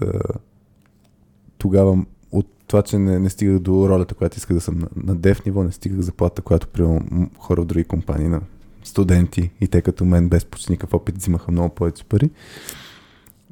тогава 1.57 2.05
от 2.31 2.47
това, 2.67 2.81
че 2.81 2.97
не, 2.97 3.19
не 3.19 3.29
стигах 3.29 3.59
до 3.59 3.89
ролята, 3.89 4.15
която 4.15 4.37
исках 4.37 4.55
да 4.55 4.61
съм 4.61 4.79
на, 4.79 4.87
на 4.95 5.15
дев 5.15 5.45
ниво, 5.45 5.63
не 5.63 5.71
стигах 5.71 5.99
заплата, 5.99 6.41
която 6.41 6.67
при 6.67 6.99
хора 7.37 7.61
от 7.61 7.67
други 7.67 7.83
компании 7.83 8.27
на 8.27 8.41
студенти 8.83 9.51
и 9.61 9.67
те 9.67 9.81
като 9.81 10.05
мен 10.05 10.29
без 10.29 10.45
почти 10.45 10.71
никакъв 10.71 10.93
опит 10.93 11.17
взимаха 11.17 11.51
много 11.51 11.75
повече 11.75 12.03
пари. 12.03 12.29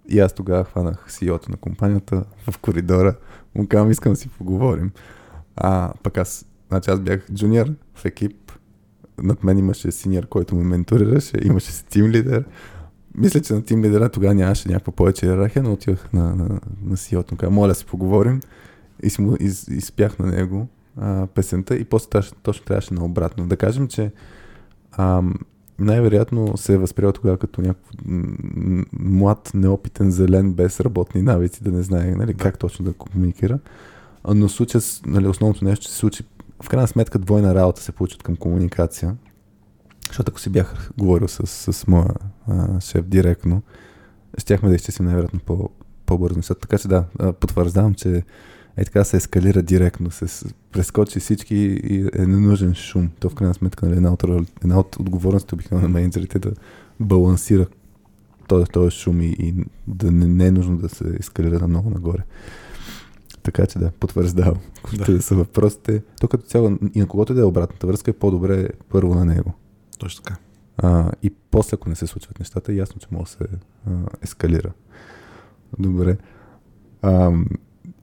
И 0.09 0.19
аз 0.19 0.33
тогава 0.33 0.63
хванах 0.63 1.05
CEO-то 1.09 1.51
на 1.51 1.57
компанията 1.57 2.23
в 2.49 2.57
коридора. 2.57 3.15
Му 3.55 3.67
казвам, 3.67 3.91
искам 3.91 4.13
да 4.13 4.15
си 4.15 4.29
поговорим. 4.29 4.91
А 5.55 5.93
пък 6.03 6.17
аз, 6.17 6.45
значи 6.69 6.91
аз 6.91 6.99
бях 6.99 7.31
джуниор 7.33 7.67
в 7.95 8.05
екип. 8.05 8.51
Над 9.23 9.43
мен 9.43 9.57
имаше 9.57 9.91
синьор, 9.91 10.27
който 10.27 10.55
ме 10.55 10.63
менторираше. 10.63 11.37
Имаше 11.43 11.71
си 11.71 11.85
тим 11.85 12.05
лидер. 12.05 12.45
Мисля, 13.17 13.41
че 13.41 13.53
на 13.53 13.63
тим 13.63 13.83
лидера 13.83 14.09
тогава 14.09 14.33
нямаше 14.33 14.69
някаква 14.69 14.93
повече 14.93 15.25
иерархия, 15.25 15.63
но 15.63 15.73
отивах 15.73 16.13
на, 16.13 16.35
на, 16.35 16.59
на 16.83 16.97
CEO-то. 16.97 17.33
Му 17.33 17.37
казах, 17.37 17.53
моля 17.53 17.67
да 17.67 17.75
си 17.75 17.85
поговорим. 17.85 18.41
И 19.03 19.09
си 19.09 19.21
му 19.21 19.35
из, 19.39 19.67
изпях 19.67 20.19
на 20.19 20.27
него 20.27 20.67
а, 20.97 21.27
песента 21.27 21.75
и 21.75 21.85
после 21.85 22.21
точно 22.43 22.65
трябваше 22.65 22.93
на 22.93 23.05
обратно. 23.05 23.47
Да 23.47 23.57
кажем, 23.57 23.87
че 23.87 24.11
ам, 24.91 25.33
най-вероятно 25.79 26.57
се 26.57 26.73
е 26.73 26.77
възприел 26.77 27.11
тогава 27.11 27.37
като 27.37 27.61
някакъв 27.61 27.91
млад, 28.99 29.51
неопитен 29.53 30.11
зелен, 30.11 30.53
без 30.53 30.79
работни 30.79 31.21
навици, 31.21 31.63
да 31.63 31.71
не 31.71 31.83
знае 31.83 32.15
нали, 32.15 32.33
как 32.33 32.59
точно 32.59 32.85
да 32.85 32.93
комуникира. 32.93 33.59
Но 34.33 34.49
случая, 34.49 34.81
нали, 35.05 35.27
основното 35.27 35.65
нещо, 35.65 35.85
че 35.85 35.91
се 35.91 35.97
случи, 35.97 36.23
в 36.63 36.69
крайна 36.69 36.87
сметка 36.87 37.19
двойна 37.19 37.55
работа 37.55 37.81
се 37.81 37.91
получи 37.91 38.17
към 38.17 38.35
комуникация. 38.35 39.15
Защото 40.07 40.29
ако 40.29 40.39
си 40.39 40.49
бях 40.49 40.91
говорил 40.97 41.27
с, 41.27 41.73
с 41.73 41.87
моя 41.87 42.09
а, 42.47 42.81
шеф 42.81 43.05
директно, 43.05 43.61
щяхме 44.37 44.69
да 44.69 44.75
изчистим 44.75 45.05
най-вероятно 45.05 45.39
по, 45.39 45.69
по-бързо. 46.05 46.41
Така 46.41 46.77
че 46.77 46.87
да, 46.87 47.03
потвърждавам, 47.39 47.93
че 47.93 48.23
е 48.77 48.85
така 48.85 49.03
се 49.03 49.17
ескалира 49.17 49.61
директно, 49.61 50.11
се 50.11 50.49
прескочи 50.71 51.19
всички 51.19 51.55
и 51.55 52.09
е 52.15 52.25
ненужен 52.25 52.75
шум. 52.75 53.09
То 53.19 53.29
в 53.29 53.35
крайна 53.35 53.53
сметка 53.53 53.85
нали, 53.85 53.97
една, 53.97 54.13
от, 54.13 54.23
една 54.63 54.79
от 54.79 54.95
отговорностите 54.95 55.55
обикновено 55.55 55.87
на 55.87 55.93
менеджерите 55.93 56.37
е 56.37 56.41
да 56.41 56.51
балансира 56.99 57.65
този, 58.47 58.65
този 58.65 58.91
шум 58.91 59.21
и, 59.21 59.25
и 59.25 59.53
да 59.87 60.11
не, 60.11 60.27
не 60.27 60.45
е 60.45 60.51
нужно 60.51 60.77
да 60.77 60.89
се 60.89 61.15
ескалира 61.19 61.59
на 61.59 61.67
много 61.67 61.89
нагоре. 61.89 62.23
Така 63.43 63.65
че 63.65 63.79
да, 63.79 63.91
потвърждавам. 63.91 64.57
Да. 64.97 65.05
да 65.05 65.21
са 65.21 65.35
въпросите. 65.35 66.03
То 66.21 66.27
като 66.27 66.47
цяло 66.47 66.77
и 66.93 66.99
на 66.99 67.07
когото 67.07 67.33
да 67.33 67.41
е 67.41 67.43
обратната 67.43 67.87
връзка 67.87 68.11
е 68.11 68.13
по-добре 68.13 68.69
първо 68.89 69.15
на 69.15 69.25
него. 69.25 69.53
Точно 69.99 70.23
така. 70.23 70.39
А, 70.77 71.11
и 71.23 71.29
после, 71.51 71.75
ако 71.75 71.89
не 71.89 71.95
се 71.95 72.07
случват 72.07 72.39
нещата, 72.39 72.73
ясно, 72.73 72.99
че 72.99 73.07
може 73.11 73.23
да 73.23 73.29
се 73.29 73.47
а, 73.87 73.91
ескалира. 74.21 74.71
Добре. 75.79 76.17
А, 77.01 77.31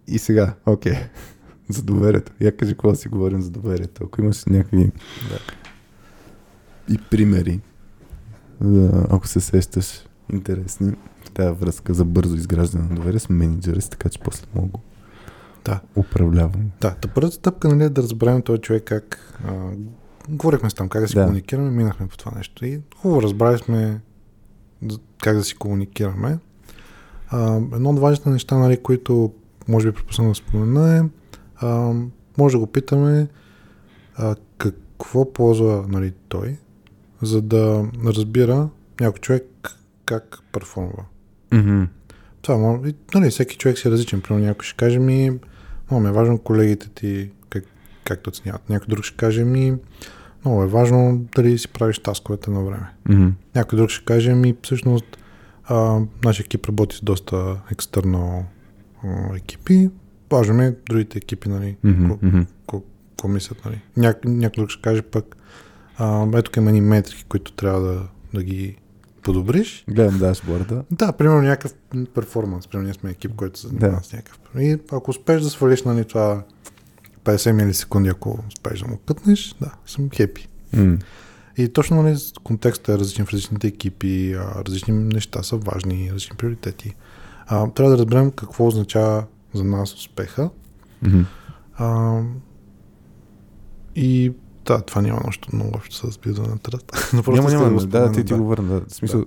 и 0.07 0.19
сега, 0.19 0.55
окей, 0.67 0.93
okay. 0.93 1.09
за 1.69 1.83
доверието. 1.83 2.33
Я 2.41 2.57
кажи 2.57 2.73
какво 2.73 2.95
си 2.95 3.09
говорим 3.09 3.43
за 3.43 3.51
доверието. 3.51 4.05
Ако 4.05 4.21
имаш 4.21 4.45
някакви 4.45 4.93
да. 5.31 5.39
и 6.95 6.99
примери, 7.11 7.61
да, 8.61 9.07
ако 9.11 9.27
се 9.27 9.41
сещаш 9.41 10.05
интересни, 10.33 10.93
тази 11.35 11.55
връзка 11.55 11.95
за 11.95 12.05
бързо 12.05 12.37
изграждане 12.37 12.89
на 12.89 12.95
доверие 12.95 13.21
с 13.21 13.29
менеджери, 13.29 13.81
така 13.91 14.09
че 14.09 14.21
после 14.21 14.47
мога 14.55 14.79
да. 15.65 15.81
управлявам. 15.97 16.71
Да, 16.81 16.95
та 16.95 17.09
първата 17.09 17.35
стъпка 17.35 17.69
нали, 17.69 17.85
е 17.85 17.89
да 17.89 18.03
разберем 18.03 18.43
този 18.43 18.61
човек 18.61 18.85
как 18.85 19.39
а, 19.45 19.71
говорихме 20.29 20.71
с 20.71 20.75
там, 20.75 20.89
как 20.89 21.03
да 21.03 21.09
си 21.09 21.15
да. 21.15 21.23
комуникираме, 21.23 21.71
минахме 21.71 22.07
по 22.07 22.17
това 22.17 22.33
нещо 22.37 22.67
и 22.67 22.81
хубаво 22.97 23.23
разбрали 23.23 23.59
сме 23.59 24.01
как 25.23 25.37
да 25.37 25.45
си 25.45 25.55
комуникираме. 25.55 26.39
А, 27.29 27.57
едно 27.57 27.91
от 27.91 27.99
важните 27.99 28.31
неща, 28.31 28.59
нали, 28.59 28.77
които 28.77 29.33
може 29.69 29.91
би 29.91 29.95
пропуснах 29.95 30.29
да 30.29 30.35
спомена 30.35 30.97
е, 30.97 31.03
а, 31.57 31.95
може 32.39 32.53
да 32.53 32.59
го 32.59 32.67
питаме 32.67 33.29
а, 34.17 34.35
какво 34.59 35.33
ползва 35.33 35.85
нали, 35.89 36.13
той, 36.29 36.57
за 37.23 37.43
да 37.43 37.89
разбира 38.07 38.69
някой 39.01 39.19
човек 39.19 39.71
как 40.05 40.39
перформва. 40.53 41.05
Mm-hmm. 41.51 41.89
Това 42.43 42.79
нали, 43.15 43.31
всеки 43.31 43.57
човек 43.57 43.79
си 43.79 43.89
е 43.89 43.91
различен. 43.91 44.21
Примерно 44.21 44.47
някой 44.47 44.65
ще 44.65 44.77
каже 44.77 44.99
ми, 44.99 45.39
много 45.91 46.09
е 46.09 46.13
важно 46.13 46.39
колегите 46.39 46.89
ти 46.89 47.31
как, 48.05 48.17
как 48.17 48.23
те 48.23 48.29
оценяват. 48.29 48.69
Някой 48.69 48.87
друг 48.89 49.05
ще 49.05 49.17
каже 49.17 49.45
ми, 49.45 49.75
много 50.45 50.63
е 50.63 50.67
важно 50.67 51.27
дали 51.37 51.59
си 51.59 51.69
правиш 51.69 51.99
тасковете 51.99 52.51
на 52.51 52.65
време. 52.65 52.93
Mm-hmm. 53.09 53.33
Някой 53.55 53.77
друг 53.77 53.91
ще 53.91 54.05
каже 54.05 54.35
ми, 54.35 54.55
всъщност, 54.63 55.19
а, 55.65 56.01
нашия 56.25 56.45
екип 56.45 56.67
работи 56.67 56.97
с 56.97 57.01
доста 57.01 57.61
екстерно 57.73 58.45
екипи. 59.37 59.91
Важно 60.33 60.63
е 60.63 60.77
другите 60.89 61.19
екипи, 61.19 61.49
нали, 61.49 61.77
mm-hmm. 61.85 62.47
какво 62.61 63.29
мислят, 63.29 63.65
нали. 63.65 63.81
Ня, 63.97 64.15
някой 64.25 64.63
друг 64.63 64.71
ще 64.71 64.83
каже 64.83 65.03
пък, 65.03 65.37
а, 65.97 66.29
ето 66.35 66.61
има 66.61 66.71
едни 66.71 66.81
метрики, 66.81 67.25
които 67.29 67.53
трябва 67.53 67.81
да, 67.81 68.09
да 68.35 68.43
ги 68.43 68.77
подобриш. 69.23 69.85
Гледам 69.89 70.19
дашборда. 70.19 70.85
Да, 70.91 71.13
примерно 71.13 71.43
някакъв 71.43 71.75
перформанс. 72.15 72.69
Примерно 72.69 72.87
ние 72.87 72.95
сме 72.95 73.11
екип, 73.11 73.35
който 73.35 73.59
се 73.59 73.69
занимава 73.69 73.97
да. 73.97 74.03
с 74.03 74.13
някакъв. 74.13 74.39
И 74.59 74.79
ако 74.93 75.11
успееш 75.11 75.43
да 75.43 75.51
свалиш 75.51 75.83
нали, 75.83 76.05
това 76.05 76.43
50 77.25 77.53
милисекунди, 77.53 78.09
ако 78.09 78.39
успееш 78.49 78.81
да 78.81 78.89
му 78.89 78.99
кътнеш, 79.07 79.55
да, 79.61 79.73
съм 79.87 80.11
хепи. 80.11 80.49
Mm. 80.75 81.03
И 81.57 81.69
точно 81.69 82.03
нали, 82.03 82.17
контекстът 82.43 82.89
е 82.89 82.99
различен 82.99 83.27
в 83.27 83.33
различните 83.33 83.67
екипи, 83.67 84.37
различни 84.39 84.95
неща 84.95 85.43
са 85.43 85.57
важни, 85.57 86.09
различни 86.13 86.37
приоритети. 86.37 86.95
А, 87.47 87.71
трябва 87.71 87.91
да 87.91 87.99
разберем 87.99 88.31
какво 88.31 88.67
означава 88.67 89.25
за 89.55 89.65
нас 89.65 89.95
успеха. 89.95 90.51
Mm-hmm. 91.05 91.25
А, 91.77 92.21
и 93.97 94.33
да, 94.65 94.81
това 94.81 95.03
няма 95.03 95.21
нещо 95.27 95.49
много 95.53 95.71
общо 95.75 96.13
с 96.13 96.19
бизнес 96.19 96.49
на 96.49 96.59
тръст. 96.59 96.93
няма, 97.29 97.51
няма, 97.51 97.81
да, 97.81 97.87
да, 97.87 98.13
ти, 98.13 98.25
ти 98.25 98.35
го 98.35 98.45
върна. 98.45 98.81
Да. 98.81 98.95
Смисъл, 98.95 99.21
да. 99.21 99.27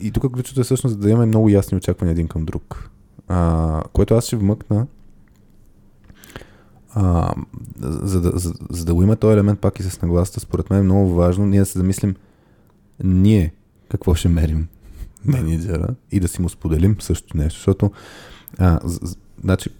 И 0.00 0.10
тук 0.10 0.32
ключото 0.32 0.60
е 0.60 0.64
всъщност 0.64 1.00
да 1.00 1.10
имаме 1.10 1.26
много 1.26 1.48
ясни 1.48 1.76
очаквания 1.76 2.12
един 2.12 2.28
към 2.28 2.44
друг. 2.44 2.90
А, 3.28 3.82
което 3.92 4.14
аз 4.14 4.26
ще 4.26 4.36
вмъкна, 4.36 4.86
а, 6.90 7.34
за, 7.80 8.20
да, 8.20 8.38
за, 8.38 8.54
за 8.70 8.84
да 8.84 8.94
го 8.94 9.02
има 9.02 9.16
този 9.16 9.32
елемент 9.32 9.60
пак 9.60 9.80
и 9.80 9.82
с 9.82 10.02
нагласата, 10.02 10.40
според 10.40 10.70
мен 10.70 10.80
е 10.80 10.82
много 10.82 11.14
важно 11.14 11.46
ние 11.46 11.60
да 11.60 11.66
се 11.66 11.78
замислим 11.78 12.14
ние 13.04 13.52
какво 13.88 14.14
ще 14.14 14.28
мерим 14.28 14.68
менеджера 15.24 15.88
и 16.10 16.20
да 16.20 16.28
си 16.28 16.42
му 16.42 16.48
споделим 16.48 16.96
също 17.00 17.36
нещо, 17.36 17.58
защото 17.58 17.92
а, 18.58 18.80
значи, 19.44 19.70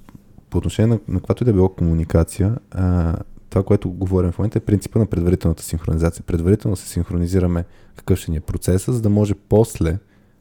по 0.51 0.59
отношение 0.59 0.87
на, 0.87 1.01
на 1.09 1.21
каквато 1.21 1.45
и 1.45 1.47
да 1.47 1.53
било 1.53 1.69
комуникация, 1.69 2.57
а, 2.71 3.17
това, 3.51 3.63
което 3.63 3.91
говорим 3.91 4.33
в 4.33 4.39
момента 4.39 4.59
е 4.59 4.63
принципа 4.63 4.99
на 4.99 5.07
предварителната 5.07 5.63
синхронизация. 5.63 6.23
Предварително 6.27 6.77
се 6.77 6.89
синхронизираме 6.89 7.65
какъв 7.97 8.19
ще 8.19 8.31
ни 8.31 8.37
е 8.37 8.41
процеса, 8.41 8.93
за 8.93 9.03
да 9.03 9.09
може 9.09 9.35
после, 9.35 9.99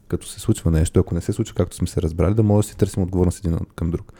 като 0.08 0.28
се 0.28 0.40
случва 0.40 0.72
нещо, 0.72 1.00
ако 1.00 1.16
не 1.16 1.22
се 1.22 1.34
случва 1.34 1.56
както 1.56 1.76
сме 1.76 1.88
се 1.88 2.02
разбрали, 2.02 2.34
да 2.34 2.44
може 2.44 2.66
да 2.66 2.72
си 2.72 2.78
търсим 2.78 3.04
отговорност 3.04 3.40
един 3.40 3.58
към 3.76 3.92
друг. 3.92 4.14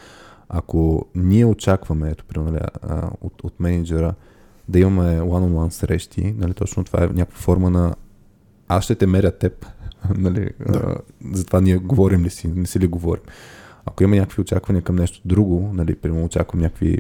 Ако 0.50 1.06
ние 1.16 1.46
очакваме, 1.46 2.10
ето, 2.10 2.42
нали, 2.42 2.60
от, 3.22 3.44
от 3.44 3.60
менеджера, 3.60 4.14
да 4.68 4.80
имаме 4.80 5.20
one-on-one 5.20 5.70
срещи, 5.70 6.36
нали, 6.38 6.54
точно 6.54 6.84
това 6.84 7.04
е 7.04 7.08
някаква 7.08 7.38
форма 7.38 7.70
на 7.70 7.96
аз 8.68 8.84
ще 8.84 8.96
те 8.96 9.08
меря 9.08 9.32
теб, 9.32 9.66
нали, 10.18 10.50
да. 10.70 10.78
а, 10.78 10.96
затова 11.34 11.62
ние 11.62 11.78
говорим 11.78 12.24
ли 12.24 12.30
си, 12.30 12.48
не 12.48 12.66
си 12.66 12.80
ли 12.80 12.88
говорим. 12.88 13.24
Ако 13.86 14.04
има 14.04 14.16
някакви 14.16 14.42
очаквания 14.42 14.82
към 14.82 14.96
нещо 14.96 15.22
друго, 15.26 15.72
нали, 15.74 15.96
примерно 15.96 16.26
очаквам 16.26 16.62
някакви 16.62 17.00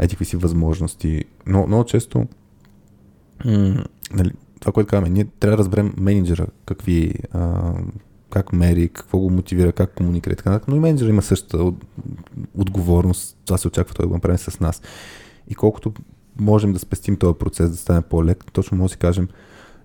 еди 0.00 0.24
си 0.24 0.36
възможности, 0.36 1.24
но 1.46 1.66
много 1.66 1.84
често 1.84 2.26
нали, 4.12 4.30
това, 4.60 4.72
което 4.72 4.88
казваме, 4.88 5.08
ние 5.08 5.24
трябва 5.24 5.56
да 5.56 5.60
разберем 5.60 5.94
менеджера 5.96 6.46
какви, 6.66 7.14
а, 7.32 7.72
как 8.30 8.52
мери, 8.52 8.88
какво 8.88 9.18
го 9.18 9.30
мотивира, 9.30 9.72
как 9.72 9.94
комуникира 9.94 10.32
и 10.32 10.36
така 10.36 10.50
нататък, 10.50 10.68
но 10.68 10.76
и 10.76 10.80
менеджера 10.80 11.10
има 11.10 11.22
същата 11.22 11.56
от, 11.56 11.84
отговорност, 12.58 13.38
това 13.44 13.58
се 13.58 13.68
очаква 13.68 13.94
той 13.94 14.04
да 14.04 14.08
го 14.08 14.14
направи 14.14 14.38
с 14.38 14.60
нас. 14.60 14.82
И 15.48 15.54
колкото 15.54 15.92
можем 16.40 16.72
да 16.72 16.78
спестим 16.78 17.16
този 17.16 17.38
процес, 17.38 17.70
да 17.70 17.76
стане 17.76 18.02
по-лек, 18.02 18.44
точно 18.52 18.78
може 18.78 18.88
да 18.88 18.92
си 18.92 18.98
кажем, 18.98 19.28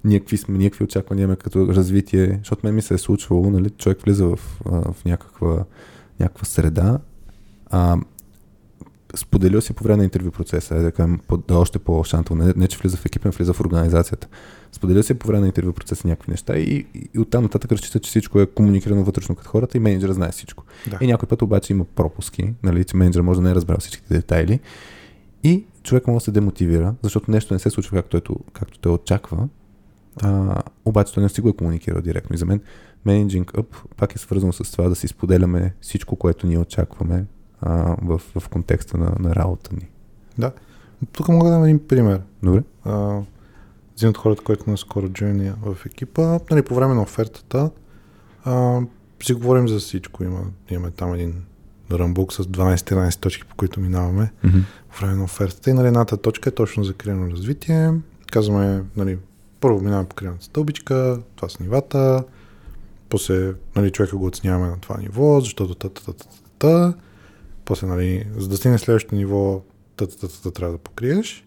ние 0.03 0.19
какви 0.19 0.37
сме, 0.37 0.57
ние 0.57 0.69
какви 0.69 0.83
очаквания 0.83 1.23
имаме 1.23 1.35
като 1.35 1.67
развитие, 1.67 2.37
защото 2.37 2.61
мен 2.65 2.75
ми 2.75 2.81
се 2.81 2.93
е 2.93 2.97
случвало, 2.97 3.49
нали, 3.49 3.69
човек 3.69 4.01
влиза 4.01 4.25
в, 4.25 4.39
в 4.65 5.05
някаква, 5.05 5.65
някаква 6.19 6.45
среда, 6.45 6.99
а, 7.69 7.97
споделил 9.15 9.61
си 9.61 9.73
по 9.73 9.83
време 9.83 9.97
на 9.97 10.03
интервю 10.03 10.31
процеса, 10.31 10.75
е 10.75 10.79
да 10.79 10.91
кажем, 10.91 11.19
да 11.47 11.57
още 11.57 11.79
по-шантово, 11.79 12.43
не, 12.43 12.53
не 12.55 12.67
че 12.67 12.77
влиза 12.77 12.97
в 12.97 13.05
екипа, 13.05 13.29
влиза 13.29 13.53
в 13.53 13.59
организацията. 13.59 14.27
Споделил 14.71 15.03
си 15.03 15.13
по 15.13 15.27
време 15.27 15.41
на 15.41 15.47
интервю 15.47 15.73
процеса 15.73 16.07
някакви 16.07 16.31
неща 16.31 16.57
и, 16.57 16.87
и, 16.93 17.09
и 17.13 17.19
оттам 17.19 17.43
нататък 17.43 17.71
разчита, 17.71 17.99
че 17.99 18.09
всичко 18.09 18.41
е 18.41 18.45
комуникирано 18.45 19.03
вътрешно 19.03 19.35
като 19.35 19.49
хората 19.49 19.77
и 19.77 19.79
менеджера 19.79 20.13
знае 20.13 20.31
всичко. 20.31 20.63
Да. 20.89 20.97
И 21.01 21.07
някой 21.07 21.29
път 21.29 21.41
обаче 21.41 21.73
има 21.73 21.85
пропуски, 21.85 22.53
нали, 22.63 22.83
че 22.83 22.97
менеджер 22.97 23.21
може 23.21 23.37
да 23.37 23.43
не 23.43 23.51
е 23.51 23.55
разбрал 23.55 23.77
всичките 23.79 24.13
детайли 24.13 24.59
и 25.43 25.65
човек 25.83 26.07
може 26.07 26.15
да 26.15 26.25
се 26.25 26.31
демотивира, 26.31 26.95
защото 27.03 27.31
нещо 27.31 27.53
не 27.53 27.59
се 27.59 27.69
случва 27.69 27.97
както, 27.97 28.17
ето, 28.17 28.35
както 28.53 28.79
той 28.79 28.93
очаква, 28.93 29.47
а, 30.21 30.61
обаче 30.85 31.13
той 31.13 31.23
не 31.23 31.29
си 31.29 31.41
го 31.41 31.49
е 31.49 31.53
комуникирал 31.53 32.01
директно. 32.01 32.33
И 32.33 32.37
за 32.37 32.45
мен 32.45 32.61
Managing 33.07 33.45
Up 33.45 33.65
пак 33.97 34.15
е 34.15 34.19
свързано 34.19 34.53
с 34.53 34.71
това 34.71 34.89
да 34.89 34.95
си 34.95 35.07
споделяме 35.07 35.73
всичко, 35.81 36.15
което 36.15 36.47
ние 36.47 36.57
очакваме 36.57 37.25
а, 37.61 37.95
в, 38.01 38.21
в 38.39 38.49
контекста 38.49 38.97
на, 38.97 39.15
на 39.19 39.35
работа 39.35 39.75
ни. 39.75 39.89
Да. 40.37 40.51
Тук 41.11 41.27
мога 41.27 41.49
да 41.49 41.51
дам 41.51 41.63
един 41.63 41.87
пример. 41.87 42.21
Добре. 42.43 42.63
А, 42.85 43.21
един 43.97 44.09
от 44.09 44.17
хората, 44.17 44.43
който 44.43 44.69
наскоро 44.69 45.09
джойни 45.09 45.51
в 45.61 45.77
екипа, 45.85 46.39
нали, 46.51 46.61
по 46.61 46.75
време 46.75 46.93
на 46.93 47.01
офертата, 47.01 47.69
а, 48.45 48.81
си 49.23 49.33
говорим 49.33 49.67
за 49.67 49.79
всичко. 49.79 50.23
Има, 50.23 50.41
имаме 50.69 50.91
там 50.91 51.13
един 51.13 51.33
ръмбук 51.91 52.33
с 52.33 52.43
12-13 52.43 53.19
точки, 53.19 53.43
по 53.45 53.55
които 53.55 53.79
минаваме 53.79 54.31
mm-hmm. 54.45 54.63
по 54.89 54.99
време 54.99 55.15
на 55.15 55.23
офертата. 55.23 55.69
И 55.69 55.73
нали, 55.73 55.87
едната 55.87 56.17
точка 56.17 56.49
е 56.49 56.53
точно 56.53 56.83
за 56.83 56.93
кариерно 56.93 57.31
развитие. 57.31 57.93
Казваме, 58.31 58.83
нали, 58.95 59.17
първо 59.59 59.81
минаваме 59.81 60.09
по 60.09 60.15
кариерната 60.15 60.45
стълбичка, 60.45 61.19
това 61.35 61.49
са 61.49 61.63
нивата, 61.63 62.23
после 63.09 63.53
нали, 63.75 63.91
човека 63.91 64.17
го 64.17 64.25
оценяваме 64.25 64.67
на 64.67 64.77
това 64.79 64.97
ниво, 64.97 65.39
защото 65.39 65.75
та-та-та-та-та. 65.75 66.93
После, 67.71 67.87
нали, 67.87 68.25
за 68.37 68.47
да 68.49 68.57
стигне 68.57 68.77
следващото 68.77 69.15
ниво, 69.15 69.61
тата 69.95 70.51
трябва 70.51 70.71
да 70.71 70.77
покриеш. 70.77 71.45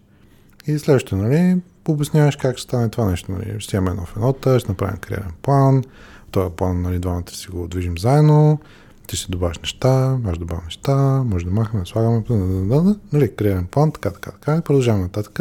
И 0.67 0.79
следващото, 0.79 1.15
нали, 1.15 1.61
обясняваш 1.87 2.35
как 2.35 2.57
ще 2.57 2.63
стане 2.63 2.89
това 2.89 3.05
нещо. 3.05 3.31
Нали. 3.31 3.55
Ще 3.59 3.77
имаме 3.77 3.95
нов 3.95 4.17
енота, 4.17 4.59
ще 4.59 4.71
направим 4.71 4.97
кариерен 4.97 5.31
план, 5.41 5.83
в 6.27 6.31
този 6.31 6.55
план 6.55 6.81
нали, 6.81 6.99
двамата 6.99 7.29
си 7.31 7.47
го 7.47 7.67
движим 7.67 7.97
заедно, 7.97 8.59
ти 9.07 9.15
ще 9.17 9.31
добавиш 9.31 9.59
неща, 9.59 10.17
аз 10.25 10.37
добавя 10.37 10.61
неща, 10.63 11.23
може 11.23 11.45
да 11.45 11.51
махаме, 11.51 11.85
слагаме, 11.85 12.23
да, 12.29 12.35
да, 12.37 12.81
да, 12.81 12.99
нали, 13.13 13.35
кариерен 13.35 13.67
план, 13.67 13.91
така, 13.91 14.11
така, 14.11 14.31
така, 14.31 14.57
и 14.57 14.61
продължаваме 14.61 15.03
нататък. 15.03 15.39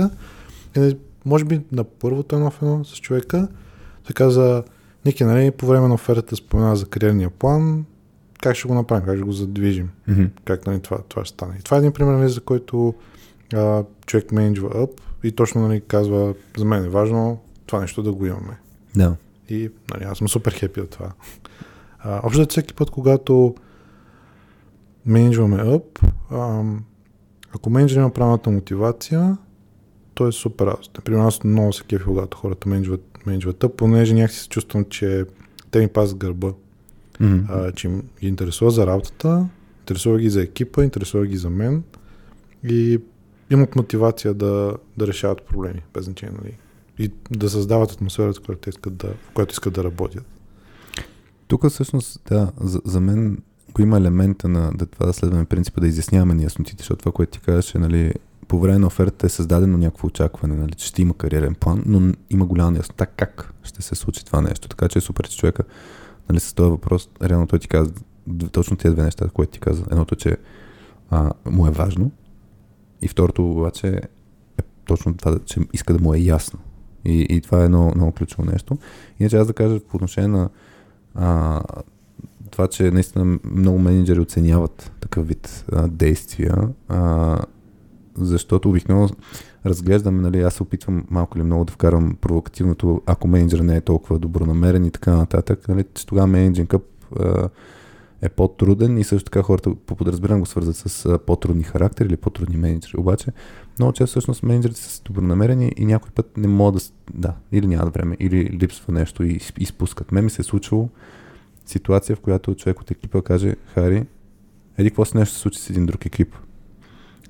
И, 0.77 0.81
нали, 0.81 0.99
може 1.25 1.45
би 1.45 1.61
на 1.73 1.85
първото 1.85 2.37
едно 2.37 2.51
в 2.51 2.63
едно 2.63 2.85
с 2.85 2.97
човека 2.97 3.49
се 4.07 4.13
каза, 4.13 4.63
Ники, 5.05 5.25
нали, 5.25 5.51
по 5.51 5.67
време 5.67 5.89
на 5.89 5.95
офертата 5.95 6.37
спомена 6.37 6.77
за 6.77 6.87
кариерния 6.87 7.31
план, 7.31 7.85
как 8.45 8.57
ще 8.57 8.69
го 8.69 8.75
направим, 8.75 9.07
как 9.07 9.17
ще 9.17 9.25
го 9.25 9.33
задвижим, 9.33 9.91
Mm-hmm. 10.09 10.31
как 10.45 10.67
нали, 10.67 10.81
това, 10.81 10.99
това 11.09 11.25
ще 11.25 11.35
стане. 11.35 11.57
И 11.61 11.63
това 11.63 11.77
е 11.77 11.81
един 11.81 11.93
пример, 11.93 12.13
нали, 12.13 12.29
за 12.29 12.41
който 12.41 12.95
а, 13.55 13.85
човек 14.07 14.33
менеджва 14.33 14.71
ъп 14.75 14.91
и 15.23 15.33
точно 15.33 15.69
нали, 15.69 15.81
казва, 15.81 16.35
за 16.57 16.65
мен 16.65 16.85
е 16.85 16.89
важно 16.89 17.41
това 17.67 17.81
нещо 17.81 18.03
да 18.03 18.13
го 18.13 18.27
имаме. 18.27 18.59
Да. 18.97 19.17
И 19.49 19.71
нали, 19.95 20.05
аз 20.05 20.19
съм 20.19 20.29
супер 20.29 20.53
хепи 20.53 20.81
от 20.81 20.91
това. 20.91 21.13
А, 21.99 22.21
общо 22.25 22.47
всеки 22.49 22.75
път, 22.75 22.91
когато 22.91 23.55
менеджваме 25.07 25.75
ъп, 25.75 25.99
ам, 26.33 26.85
ако 27.55 27.71
менеджер 27.71 27.97
има 27.97 28.11
правилната 28.11 28.51
мотивация, 28.51 29.37
то 30.15 30.29
е 30.29 30.33
супер 30.33 30.67
работа. 30.67 30.91
Например, 30.97 31.21
аз 31.21 31.45
много 31.45 31.73
се 31.73 31.85
кефи, 31.85 32.05
когато 32.05 32.37
хората 32.37 32.69
менеджват, 32.69 33.19
менеджват 33.27 33.65
ъп, 33.65 33.77
понеже 33.77 34.15
някакси 34.15 34.41
се 34.41 34.49
чувствам, 34.49 34.85
че 34.85 35.25
те 35.71 35.79
ми 35.79 35.89
пазят 35.89 36.19
гърба, 36.19 36.53
Mm-hmm. 37.21 37.45
а, 37.49 37.73
че 37.73 37.89
ги 38.21 38.29
интересува 38.29 38.71
за 38.71 38.87
работата, 38.87 39.49
интересува 39.81 40.19
ги 40.19 40.31
за 40.31 40.43
екипа, 40.43 40.85
интересува 40.85 41.27
ги 41.27 41.37
за 41.37 41.51
мен 41.51 41.83
и 42.65 42.99
имат 43.51 43.77
мотивация 43.77 44.35
да, 44.35 44.77
да 44.99 45.07
решават 45.07 45.43
проблеми, 45.43 45.83
без 45.95 46.05
значение, 46.05 46.39
нали? 46.43 46.57
И 46.99 47.11
да 47.31 47.51
създават 47.51 47.93
атмосферата, 47.93 48.41
в 48.41 48.45
която 48.45 48.69
искат 48.69 48.97
да, 48.97 49.09
в 49.09 49.31
която 49.35 49.53
искат 49.53 49.75
да 49.75 49.85
работят. 49.85 50.25
Тук 51.49 51.69
всъщност, 51.69 52.21
да, 52.29 52.53
за, 52.61 52.81
за 52.85 53.01
мен 53.01 53.39
го 53.75 53.83
има 53.83 53.97
елемента 53.97 54.49
на 54.49 54.73
да, 54.75 54.87
това 54.87 55.07
да 55.07 55.13
следваме 55.13 55.45
принципа 55.45 55.81
да 55.81 55.87
изясняваме 55.87 56.35
неяснотите, 56.35 56.83
защото 56.83 56.99
това, 56.99 57.13
което 57.13 57.33
ти 57.33 57.41
казваш, 57.41 57.75
е, 57.75 57.79
нали, 57.79 58.13
по 58.49 58.59
време 58.59 58.79
на 58.79 58.87
офертата 58.87 59.27
е 59.27 59.29
създадено 59.29 59.79
някакво 59.79 60.07
очакване, 60.07 60.55
нали, 60.57 60.73
че 60.73 60.87
ще 60.87 61.03
има 61.03 61.15
кариерен 61.15 61.55
план, 61.55 61.83
но 61.87 62.13
има 62.31 62.47
голяма 62.47 62.71
неяснота 62.71 63.07
как 63.07 63.53
ще 63.63 63.83
се 63.83 63.95
случи 63.95 64.25
това 64.25 64.41
нещо. 64.41 64.69
Така 64.69 64.89
че 64.89 64.99
е 64.99 65.03
супер, 65.03 65.29
че 65.29 65.39
човека 65.39 65.63
нали, 66.29 66.41
с 66.41 66.55
този 66.55 66.71
въпрос, 66.71 67.09
реално 67.23 67.47
той 67.47 67.59
ти 67.59 67.69
каза 67.69 67.93
точно 68.53 68.77
тези 68.77 68.95
две 68.95 69.05
неща, 69.05 69.29
които 69.35 69.53
ти 69.53 69.61
каза. 69.61 69.85
Едното, 69.91 70.17
че 70.17 70.37
а, 71.11 71.31
му 71.47 71.67
е 71.67 71.71
важно 71.71 72.11
и 73.03 73.09
второто 73.09 73.51
обаче 73.51 73.89
е 74.59 74.63
точно 74.87 75.17
това, 75.17 75.39
че 75.45 75.61
иска 75.73 75.93
да 75.93 76.05
му 76.05 76.15
е 76.15 76.19
ясно. 76.19 76.59
И, 77.05 77.27
и 77.31 77.41
това 77.41 77.63
е 77.63 77.65
едно 77.65 77.93
много 77.95 78.13
ключово 78.13 78.51
нещо. 78.51 78.79
Иначе 79.21 79.37
аз 79.37 79.47
да 79.47 79.53
кажа 79.53 79.81
по 79.81 79.97
отношение 79.97 80.29
на 80.29 80.49
а, 81.15 81.61
това, 82.51 82.69
че 82.69 82.91
наистина 82.91 83.39
много 83.45 83.79
менеджери 83.79 84.21
оценяват 84.21 84.93
такъв 85.01 85.29
вид 85.29 85.65
а, 85.73 85.89
действия, 85.89 86.69
а, 86.89 87.39
защото 88.19 88.69
обикновено 88.69 89.09
разглеждаме, 89.67 90.23
нали, 90.23 90.41
аз 90.41 90.55
се 90.55 90.63
опитвам 90.63 91.05
малко 91.11 91.39
или 91.39 91.45
много 91.45 91.65
да 91.65 91.73
вкарам 91.73 92.17
провокативното, 92.21 93.03
ако 93.07 93.29
менеджер 93.29 93.59
не 93.59 93.77
е 93.77 93.81
толкова 93.81 94.19
добронамерен 94.19 94.85
и 94.85 94.91
така 94.91 95.17
нататък, 95.17 95.69
нали, 95.69 95.85
че 95.95 96.07
тогава 96.07 96.27
менеджинг 96.27 96.71
къп 96.71 96.83
е 98.23 98.29
по-труден 98.29 98.99
и 98.99 99.05
също 99.05 99.31
така 99.31 99.43
хората 99.43 99.75
по 99.75 99.97
подразбиране 99.97 100.41
го 100.41 100.47
свързват 100.47 100.77
с 100.77 101.19
по-трудни 101.19 101.63
характери 101.63 102.09
или 102.09 102.17
по-трудни 102.17 102.57
менеджери. 102.57 102.97
Обаче, 102.97 103.33
много 103.79 103.93
често 103.93 104.11
всъщност 104.11 104.43
менеджерите 104.43 104.81
са 104.81 105.03
добронамерени 105.03 105.73
и 105.77 105.87
някой 105.87 106.11
път 106.11 106.37
не 106.37 106.49
могат 106.49 106.75
да, 106.75 106.93
да, 107.15 107.35
или 107.53 107.67
нямат 107.67 107.95
време, 107.95 108.17
или 108.21 108.59
липсва 108.63 108.93
нещо 108.93 109.25
и 109.25 109.39
изп- 109.39 109.59
изпускат. 109.59 110.13
Ме 110.13 110.23
ми 110.23 110.31
се 110.31 110.43
е 110.43 110.45
случило 110.45 110.89
ситуация, 111.67 112.17
в 112.17 112.21
която 112.21 112.55
човек 112.55 112.81
от 112.81 112.91
екипа 112.91 113.23
каже, 113.23 113.57
Хари, 113.75 114.07
еди 114.79 114.91
какво 114.91 115.05
си 115.05 115.17
нещо 115.17 115.35
се 115.35 115.41
случи 115.41 115.59
с 115.61 115.71
един 115.71 115.87
друг 115.87 116.07
екип. 116.07 116.35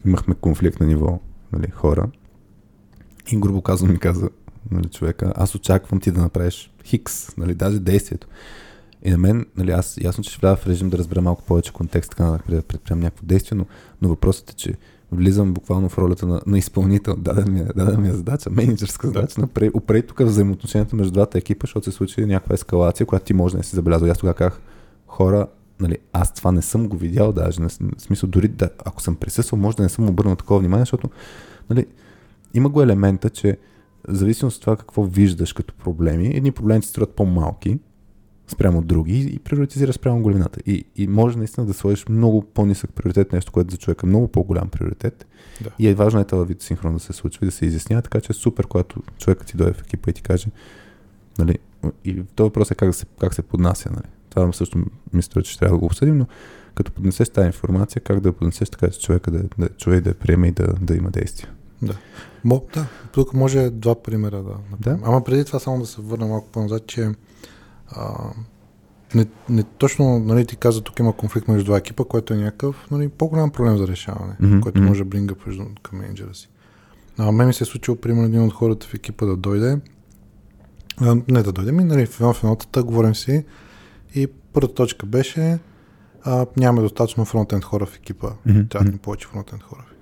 Имахме 0.06 0.34
конфликт 0.34 0.80
на 0.80 0.86
ниво 0.86 1.20
нали, 1.52 1.70
хора 1.70 2.08
и 3.32 3.36
грубо 3.36 3.62
казвам 3.62 3.92
ми 3.92 3.98
каза 3.98 4.28
нали, 4.70 4.88
човека, 4.88 5.32
аз 5.36 5.54
очаквам 5.54 6.00
ти 6.00 6.10
да 6.10 6.20
направиш 6.20 6.70
хикс, 6.84 7.36
нали, 7.36 7.54
даже 7.54 7.78
действието. 7.78 8.26
И 9.02 9.10
на 9.10 9.18
мен, 9.18 9.46
нали, 9.56 9.70
аз 9.70 9.98
ясно, 10.00 10.24
че 10.24 10.30
ще 10.30 10.40
вляза 10.40 10.56
в 10.56 10.66
режим 10.66 10.90
да 10.90 10.98
разбера 10.98 11.20
малко 11.20 11.42
повече 11.42 11.72
контекст, 11.72 12.10
така 12.10 12.24
нататък, 12.24 12.46
преди 12.46 12.56
да 12.56 12.62
предприемам 12.62 13.02
някакво 13.02 13.26
действие, 13.26 13.58
но, 13.58 13.66
но 14.02 14.08
въпросът 14.08 14.50
е, 14.50 14.54
че 14.54 14.74
влизам 15.12 15.54
буквално 15.54 15.88
в 15.88 15.98
ролята 15.98 16.26
на, 16.26 16.40
на 16.46 16.58
изпълнител, 16.58 17.16
даден 17.16 17.52
ми, 17.52 17.60
е, 17.60 17.64
даден 17.76 18.02
ми 18.02 18.08
е 18.08 18.12
задача, 18.12 18.50
менеджерска 18.50 19.06
задача, 19.06 19.40
напред, 19.40 19.70
опрей 19.74 20.02
тук 20.02 20.20
взаимоотношенията 20.20 20.96
между 20.96 21.12
двата 21.12 21.38
екипа, 21.38 21.66
защото 21.66 21.84
се 21.84 21.96
случи 21.96 22.26
някаква 22.26 22.54
ескалация, 22.54 23.06
която 23.06 23.26
ти 23.26 23.34
може 23.34 23.52
да 23.52 23.58
не 23.58 23.64
си 23.64 23.76
забелязал. 23.76 24.10
Аз 24.10 24.18
тогава 24.18 24.34
казах, 24.34 24.60
хора, 25.06 25.46
нали, 25.80 25.98
аз 26.12 26.34
това 26.34 26.52
не 26.52 26.62
съм 26.62 26.88
го 26.88 26.96
видял 26.96 27.32
даже, 27.32 27.60
не, 27.60 27.68
в 27.68 27.72
смисъл 27.98 28.28
дори 28.28 28.48
да, 28.48 28.70
ако 28.84 29.02
съм 29.02 29.16
присъствал, 29.16 29.60
може 29.60 29.76
да 29.76 29.82
не 29.82 29.88
съм 29.88 30.08
обърнал 30.08 30.36
такова 30.36 30.60
внимание, 30.60 30.82
защото 30.82 31.10
нали, 31.70 31.86
има 32.54 32.68
го 32.68 32.82
елемента, 32.82 33.30
че 33.30 33.58
в 34.08 34.14
зависимост 34.14 34.56
от 34.56 34.60
това 34.60 34.76
какво 34.76 35.04
виждаш 35.04 35.52
като 35.52 35.74
проблеми, 35.74 36.30
едни 36.34 36.52
проблеми 36.52 36.80
ти 36.80 36.88
струват 36.88 37.14
по-малки 37.14 37.78
спрямо 38.48 38.82
други 38.82 39.18
и 39.34 39.38
приоритизираш 39.38 39.94
спрямо 39.94 40.22
големината. 40.22 40.60
И, 40.66 40.84
и 40.96 41.06
може 41.06 41.38
наистина 41.38 41.66
да 41.66 41.74
сложиш 41.74 42.08
много 42.08 42.42
по-нисък 42.42 42.90
приоритет, 42.94 43.32
нещо, 43.32 43.52
което 43.52 43.70
за 43.70 43.76
човека 43.76 44.06
е 44.06 44.08
много 44.08 44.28
по-голям 44.28 44.68
приоритет. 44.68 45.26
Да. 45.60 45.70
И 45.78 45.88
е 45.88 45.94
важно 45.94 46.20
е 46.20 46.24
този 46.24 46.48
вид 46.48 46.62
синхрон 46.62 46.94
да 46.94 47.00
се 47.00 47.12
случва 47.12 47.46
и 47.46 47.48
да 47.48 47.52
се 47.52 47.66
изяснява, 47.66 48.02
така 48.02 48.20
че 48.20 48.32
е 48.32 48.34
супер, 48.34 48.66
когато 48.66 49.02
човекът 49.18 49.46
ти 49.46 49.56
дойде 49.56 49.72
в 49.72 49.80
екипа 49.80 50.10
и 50.10 50.12
ти 50.12 50.22
каже, 50.22 50.46
нали, 51.38 51.58
и 52.04 52.22
този 52.34 52.46
въпрос 52.46 52.70
е 52.70 52.74
как, 52.74 52.88
да 52.88 52.92
се, 52.92 53.06
как 53.20 53.34
се 53.34 53.42
поднася, 53.42 53.90
нали. 53.92 54.08
Това 54.30 54.52
също 54.52 54.84
мисля, 55.12 55.42
че 55.42 55.58
трябва 55.58 55.76
да 55.76 55.80
го 55.80 55.86
обсъдим, 55.86 56.18
но 56.18 56.26
като 56.74 56.92
поднесеш 56.92 57.28
тази 57.28 57.46
информация, 57.46 58.02
как 58.02 58.20
да 58.20 58.28
я 58.28 58.32
поднесеш 58.32 58.70
така, 58.70 58.90
че 58.90 59.00
човека 59.00 59.30
да, 59.30 59.42
да, 59.58 59.68
човек 59.68 60.00
да 60.00 60.10
я 60.10 60.14
приеме 60.14 60.48
и 60.48 60.52
да, 60.52 60.72
да 60.80 60.96
има 60.96 61.10
действие. 61.84 62.06
Мо, 62.44 62.64
да, 62.74 62.86
тук 63.12 63.34
може 63.34 63.70
два 63.70 64.02
примера 64.02 64.42
да 64.42 64.54
направим. 64.70 65.00
Да. 65.00 65.06
Ама 65.06 65.24
преди 65.24 65.44
това 65.44 65.58
само 65.58 65.78
да 65.78 65.86
се 65.86 66.02
върна 66.02 66.26
малко 66.26 66.48
по-назад, 66.52 66.86
че 66.86 67.10
а, 67.88 68.14
не, 69.14 69.26
не 69.48 69.62
точно, 69.62 70.18
нали, 70.18 70.46
ти 70.46 70.56
каза, 70.56 70.80
тук 70.80 70.98
има 70.98 71.16
конфликт 71.16 71.48
между 71.48 71.64
два 71.64 71.78
екипа, 71.78 72.04
което 72.04 72.34
е 72.34 72.36
някакъв 72.36 72.86
нали, 72.90 73.08
по-голям 73.08 73.50
проблем 73.50 73.76
за 73.76 73.88
решаване, 73.88 74.36
Мгм, 74.40 74.60
който 74.60 74.82
може 74.82 75.04
да 75.26 75.34
между, 75.46 75.68
към 75.82 75.98
менеджера 75.98 76.34
си. 76.34 76.48
А, 77.18 77.32
мен 77.32 77.46
ми 77.46 77.54
се 77.54 77.64
е 77.64 77.66
случило, 77.66 77.96
примерно, 77.96 78.26
един 78.26 78.42
от 78.42 78.52
хората 78.52 78.86
в 78.86 78.94
екипа 78.94 79.26
да 79.26 79.36
дойде, 79.36 79.78
а, 81.00 81.16
не 81.28 81.42
да 81.42 81.52
дойде, 81.52 81.72
ми, 81.72 81.84
нали, 81.84 82.06
в 82.06 82.20
едно 82.20 82.32
в 82.32 82.44
еднотата, 82.44 82.82
говорим 82.82 83.14
си 83.14 83.44
и 84.14 84.26
първата 84.52 84.74
точка 84.74 85.06
беше 85.06 85.58
а, 86.24 86.46
нямаме 86.56 86.82
достатъчно 86.82 87.24
фронтенд 87.24 87.64
хора 87.64 87.86
в 87.86 87.96
екипа. 87.96 88.28
Мгм, 88.46 88.60
Трябва 88.68 88.84
да 88.84 88.92
ни 88.92 88.98
повече 88.98 89.28
фронтенд 89.28 89.62
хора 89.62 89.84
в. 89.88 89.93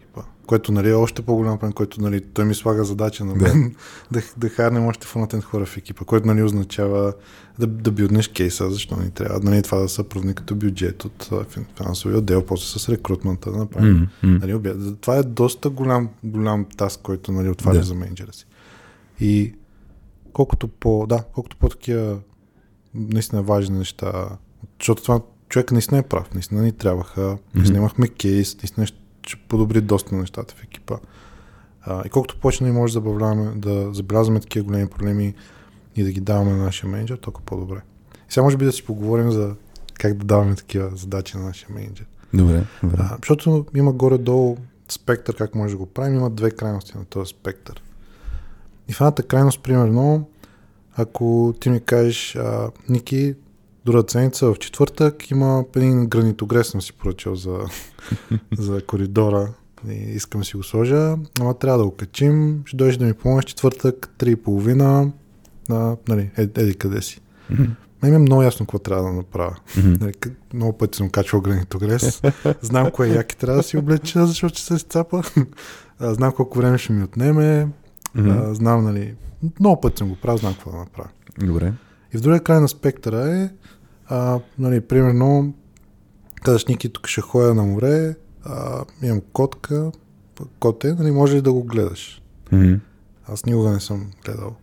Което 0.46 0.72
нали, 0.72 0.90
е 0.90 0.94
още 0.94 1.22
по-голям 1.22 1.58
проблем, 1.58 1.72
който 1.72 2.00
нали, 2.00 2.20
той 2.20 2.44
ми 2.44 2.54
слага 2.54 2.84
задача 2.84 3.24
на 3.24 3.34
Да. 3.34 3.44
мен 3.44 3.74
да, 4.10 4.22
да 4.36 4.48
харнем 4.48 4.86
още 4.86 5.06
фронтенд 5.06 5.44
хора 5.44 5.66
в 5.66 5.76
екипа, 5.76 6.04
което 6.04 6.26
нали, 6.26 6.42
означава 6.42 7.14
да, 7.58 7.66
да 7.66 7.92
билднеш 7.92 8.28
кейса, 8.28 8.70
защо 8.70 8.96
ни 8.96 9.10
трябва. 9.10 9.50
Нали, 9.50 9.62
това 9.62 9.78
да 9.78 9.88
се 9.88 10.08
прави 10.08 10.34
като 10.34 10.54
бюджет 10.54 11.04
от 11.04 11.30
финансовия 11.76 12.18
отдел, 12.18 12.46
после 12.46 12.78
с 12.78 12.88
рекрутмента 12.88 13.52
да 13.52 13.58
направим. 13.58 13.94
М. 13.94 14.08
Нали, 14.22 14.54
обяд. 14.54 15.00
Това 15.00 15.16
е 15.16 15.22
доста 15.22 15.70
голям, 15.70 16.08
голям 16.24 16.66
таск, 16.76 17.00
който 17.00 17.32
нали, 17.32 17.48
отваря 17.48 17.78
Да. 17.78 17.82
за 17.82 17.94
менеджера 17.94 18.32
си. 18.32 18.46
И 19.20 19.54
колкото 20.32 20.68
по, 20.68 21.06
да, 21.08 21.24
колкото 21.34 21.56
по 21.56 21.68
такива 21.68 22.18
наистина 22.94 23.42
важни 23.42 23.78
неща, 23.78 24.28
защото 24.80 25.02
това 25.02 25.20
човек 25.48 25.72
наистина 25.72 25.98
е 25.98 26.02
прав, 26.02 26.34
наистина 26.34 26.62
ни 26.62 26.72
трябваха, 26.72 27.38
наистина 27.54 27.78
имахме 27.78 28.08
кейс, 28.08 28.56
наистина 28.56 28.86
ще 28.86 28.98
ще 29.26 29.36
подобри 29.48 29.80
доста 29.80 30.14
нещата 30.14 30.54
в 30.54 30.64
екипа. 30.64 30.96
А, 31.82 32.02
и 32.06 32.08
колкото 32.08 32.36
повече 32.36 32.64
ние 32.64 32.72
може 32.72 32.92
да 32.92 33.00
забавляваме, 33.00 33.52
да 33.56 33.94
забелязваме 33.94 34.40
такива 34.40 34.64
големи 34.64 34.86
проблеми 34.88 35.34
и 35.96 36.02
да 36.02 36.12
ги 36.12 36.20
даваме 36.20 36.50
на 36.50 36.64
нашия 36.64 36.90
менеджер, 36.90 37.16
толкова 37.16 37.46
по-добре. 37.46 37.80
И 38.14 38.32
сега 38.32 38.44
може 38.44 38.56
би 38.56 38.64
да 38.64 38.72
си 38.72 38.84
поговорим 38.84 39.30
за 39.30 39.54
как 39.94 40.14
да 40.14 40.24
даваме 40.24 40.54
такива 40.54 40.90
задачи 40.96 41.36
на 41.36 41.44
нашия 41.44 41.68
менеджер. 41.74 42.06
Добре, 42.34 42.64
добре. 42.82 42.96
А, 42.98 43.16
защото 43.16 43.66
има 43.74 43.92
горе-долу 43.92 44.56
спектър, 44.88 45.36
как 45.36 45.54
може 45.54 45.74
да 45.74 45.78
го 45.78 45.86
правим. 45.86 46.14
Има 46.14 46.30
две 46.30 46.50
крайности 46.50 46.98
на 46.98 47.04
този 47.04 47.30
спектър. 47.30 47.82
И 48.88 48.92
в 48.92 49.00
едната 49.00 49.22
крайност, 49.22 49.62
примерно, 49.62 50.28
ако 50.96 51.54
ти 51.60 51.70
ми 51.70 51.80
кажеш, 51.80 52.36
а, 52.36 52.70
Ники, 52.88 53.34
другата 53.84 54.12
седмица 54.12 54.46
в 54.46 54.58
четвъртък 54.58 55.30
има 55.30 55.64
един 55.76 56.06
гранитогрес, 56.06 56.68
съм 56.68 56.82
си 56.82 56.92
поръчал 56.92 57.34
за, 57.34 57.58
за 58.58 58.86
коридора 58.86 59.48
и 59.88 59.92
искам 59.92 60.40
да 60.40 60.44
си 60.44 60.56
го 60.56 60.62
сложа, 60.62 61.16
ама 61.40 61.54
трябва 61.54 61.78
да 61.78 61.84
го 61.84 61.90
качим, 61.90 62.62
ще 62.66 62.76
дойдеш 62.76 62.96
да 62.96 63.04
ми 63.04 63.12
помогнеш 63.14 63.44
четвъртък, 63.44 64.14
3.30, 64.18 65.10
а, 65.70 65.96
нали, 66.08 66.30
е, 66.36 66.42
еди 66.42 66.74
къде 66.74 67.02
си. 67.02 67.20
Мен 68.02 68.10
ми 68.10 68.16
е 68.16 68.18
много 68.18 68.42
ясно 68.42 68.66
какво 68.66 68.78
трябва 68.78 69.04
да 69.04 69.12
направя. 69.12 69.56
къ- 69.76 70.32
Много 70.54 70.78
пъти 70.78 70.96
съм 70.96 71.10
качвал 71.10 71.40
гранитогрес. 71.42 72.22
Знам 72.60 72.90
кое 72.90 73.08
яки 73.08 73.36
трябва 73.36 73.56
да 73.56 73.62
си 73.62 73.76
облеча, 73.76 74.26
защото 74.26 74.54
ще 74.54 74.66
се 74.66 74.74
изцапа. 74.74 75.22
Знам 76.00 76.32
колко 76.32 76.58
време 76.58 76.78
ще 76.78 76.92
ми 76.92 77.04
отнеме. 77.04 77.68
Mm-hmm. 78.16 78.52
Знам, 78.52 78.84
нали, 78.84 79.14
много 79.60 79.80
път 79.80 79.98
съм 79.98 80.08
го 80.08 80.16
правил, 80.16 80.38
знам 80.38 80.54
какво 80.54 80.70
да 80.70 80.76
направя. 80.76 81.08
Добре. 81.38 81.72
И 82.14 82.18
в 82.18 82.20
другия 82.20 82.40
край 82.40 82.60
на 82.60 82.68
спектъра 82.68 83.36
е, 83.36 83.50
а, 84.06 84.40
нали, 84.58 84.80
примерно, 84.80 85.54
казаш, 86.42 86.66
Ники, 86.66 86.88
тук 86.88 87.06
ще 87.06 87.20
ходя 87.20 87.54
на 87.54 87.62
море, 87.62 88.14
а, 88.44 88.84
имам 89.02 89.20
котка, 89.32 89.92
коте, 90.58 90.94
нали, 90.94 91.10
може 91.10 91.36
ли 91.36 91.42
да 91.42 91.52
го 91.52 91.64
гледаш? 91.64 92.22
Mm-hmm. 92.52 92.80
Аз 93.28 93.46
никога 93.46 93.70
не 93.70 93.80
съм 93.80 94.10
гледал 94.24 94.56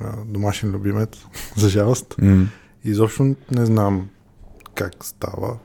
а, 0.00 0.16
домашен 0.24 0.70
любимец, 0.70 1.08
за 1.56 1.68
жалост. 1.68 2.14
Mm-hmm. 2.14 2.46
Изобщо 2.84 3.34
не 3.50 3.66
знам 3.66 4.08
как 4.74 5.04
става, 5.04 5.58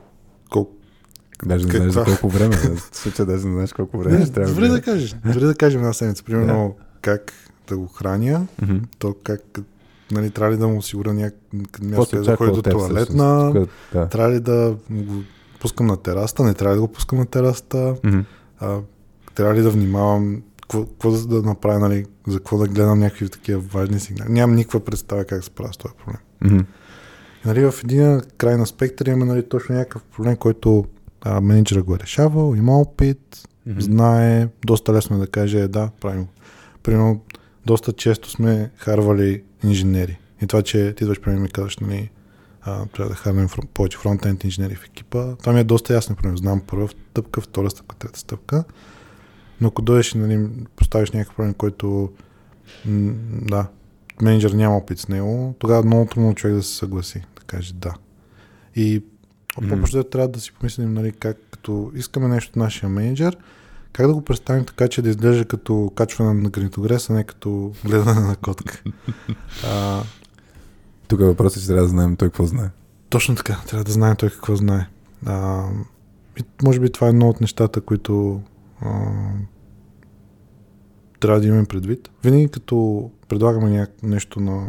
колко 0.50 0.72
Даже 1.44 1.66
не 1.66 1.72
знаеш 1.72 1.92
за 1.92 2.04
колко 2.04 2.28
време. 2.28 2.56
В 2.56 2.96
случая 2.96 3.26
даже 3.26 3.46
не 3.46 3.52
знаеш 3.52 3.72
колко 3.72 3.98
време 3.98 4.24
ще 4.24 4.32
трябва 4.32 4.54
добре 4.54 4.68
да 4.68 4.82
кажеш. 4.82 5.14
Добре 5.24 5.40
да 5.40 5.54
кажем 5.54 5.80
една 5.80 5.92
седмица. 5.92 6.24
Примерно 6.24 6.76
как 7.02 7.32
да 7.68 7.76
го 7.76 7.86
храня, 7.86 8.46
то 8.98 9.16
как 9.24 9.60
нали, 10.12 10.30
трябва 10.30 10.52
ли 10.52 10.56
да 10.56 10.68
му 10.68 10.78
осигуря 10.78 11.14
някакво 11.14 11.58
Какво 11.72 11.86
място 11.86 12.24
се 12.24 12.30
да 12.30 12.36
ходи 12.36 12.52
до 12.52 12.62
туалетна? 12.62 13.52
Да. 13.92 14.08
трябва 14.08 14.32
ли 14.32 14.40
да 14.40 14.76
го 14.90 15.22
пускам 15.60 15.86
на 15.86 15.96
тераста, 15.96 16.42
не 16.42 16.54
трябва 16.54 16.74
ли 16.74 16.80
да 16.80 16.86
го 16.86 16.92
пускам 16.92 17.18
на 17.18 17.26
тераста, 17.26 17.96
Мгм. 18.04 18.20
а, 18.58 18.78
трябва 19.34 19.54
ли 19.54 19.62
да 19.62 19.70
внимавам, 19.70 20.42
какво, 20.60 21.10
да, 21.10 21.42
направя, 21.42 21.78
нали, 21.78 22.04
за 22.26 22.38
какво 22.38 22.58
да 22.58 22.68
гледам 22.68 22.98
някакви 22.98 23.28
такива 23.28 23.60
важни 23.60 24.00
сигнали. 24.00 24.32
Нямам 24.32 24.56
никаква 24.56 24.80
представа 24.80 25.24
как 25.24 25.42
се 25.42 25.46
справя 25.46 25.72
с 25.72 25.76
този 25.76 25.94
проблем. 25.94 26.20
И, 26.60 26.64
Нали, 27.44 27.70
в 27.70 27.74
един 27.84 28.20
край 28.38 28.56
на 28.56 28.66
спектъра 28.66 29.10
има 29.10 29.24
нали, 29.24 29.48
точно 29.48 29.74
някакъв 29.74 30.02
проблем, 30.02 30.36
който 30.36 30.84
а, 31.24 31.40
менеджера 31.40 31.82
го 31.82 31.94
е 31.94 31.98
решавал, 31.98 32.54
има 32.56 32.80
опит, 32.80 33.48
Мгм. 33.66 33.80
знае, 33.80 34.48
доста 34.66 34.92
лесно 34.92 35.16
е 35.16 35.20
да 35.20 35.26
каже, 35.26 35.60
е, 35.60 35.68
да, 35.68 35.90
правим 36.00 36.22
го. 36.22 36.28
Примерно, 36.82 37.20
доста 37.66 37.92
често 37.92 38.30
сме 38.30 38.70
харвали 38.76 39.42
инженери. 39.64 40.18
И 40.42 40.46
това, 40.46 40.62
че 40.62 40.94
ти 40.94 41.04
идваш 41.04 41.20
при 41.20 41.30
мен 41.30 41.38
и 41.38 41.42
ми 41.42 41.48
казваш, 41.48 41.78
нали, 41.78 42.10
а, 42.62 42.86
трябва 42.86 43.08
да 43.08 43.16
фрон- 43.48 43.66
повече 43.66 43.98
фронтенд 43.98 44.44
инженери 44.44 44.74
в 44.74 44.84
екипа. 44.84 45.36
Това 45.36 45.52
ми 45.52 45.60
е 45.60 45.64
доста 45.64 45.94
ясно, 45.94 46.16
примерно, 46.16 46.36
знам 46.38 46.60
първа 46.66 46.88
стъпка, 46.88 47.40
втора 47.40 47.70
стъпка, 47.70 47.96
трета 47.96 48.18
стъпка. 48.18 48.64
Но 49.60 49.68
ако 49.68 49.82
дойдеш 49.82 50.14
и 50.14 50.18
нали, 50.18 50.48
поставиш 50.76 51.10
някакъв 51.10 51.36
проблем, 51.36 51.54
който 51.54 52.12
м, 52.86 53.12
да, 53.42 53.66
менеджер 54.22 54.50
няма 54.50 54.76
опит 54.76 54.98
с 54.98 55.08
него, 55.08 55.54
тогава 55.58 55.84
много 55.84 56.06
трудно 56.06 56.34
човек 56.34 56.56
да 56.56 56.62
се 56.62 56.76
съгласи, 56.76 57.18
да 57.18 57.42
каже 57.46 57.72
да. 57.74 57.94
И 58.76 59.02
Мгм. 59.58 59.68
по-просто 59.68 60.04
трябва 60.04 60.28
да 60.28 60.40
си 60.40 60.52
помислим, 60.52 60.94
нали, 60.94 61.12
как 61.12 61.36
като 61.50 61.92
искаме 61.94 62.28
нещо 62.28 62.50
от 62.50 62.56
нашия 62.56 62.88
менеджер, 62.88 63.36
как 63.92 64.06
да 64.06 64.14
го 64.14 64.24
представим 64.24 64.64
така, 64.64 64.88
че 64.88 65.02
да 65.02 65.08
изглежда 65.10 65.44
като 65.44 65.92
качване 65.94 66.34
на 66.34 66.50
гранитогрес, 66.50 67.10
а 67.10 67.12
не 67.12 67.24
като 67.24 67.72
гледане 67.84 68.20
на 68.20 68.36
котка. 68.36 68.82
а, 69.66 70.02
Тук 71.08 71.20
е 71.20 71.24
въпросът, 71.24 71.62
че 71.62 71.66
трябва 71.66 71.82
да 71.82 71.88
знаем 71.88 72.16
той 72.16 72.28
какво 72.28 72.46
знае. 72.46 72.70
точно 73.10 73.34
така, 73.34 73.60
трябва 73.66 73.84
да 73.84 73.92
знае 73.92 74.14
той 74.14 74.30
какво 74.30 74.56
знае. 74.56 74.86
А, 75.26 75.66
и 76.40 76.44
може 76.62 76.80
би 76.80 76.92
това 76.92 77.06
е 77.06 77.10
едно 77.10 77.28
от 77.28 77.40
нещата, 77.40 77.80
които 77.80 78.42
а, 78.80 78.90
трябва 81.20 81.40
да 81.40 81.46
имаме 81.46 81.64
предвид. 81.64 82.10
Винаги 82.24 82.48
като 82.48 83.10
предлагаме 83.28 83.86
нещо 84.02 84.40
на 84.40 84.66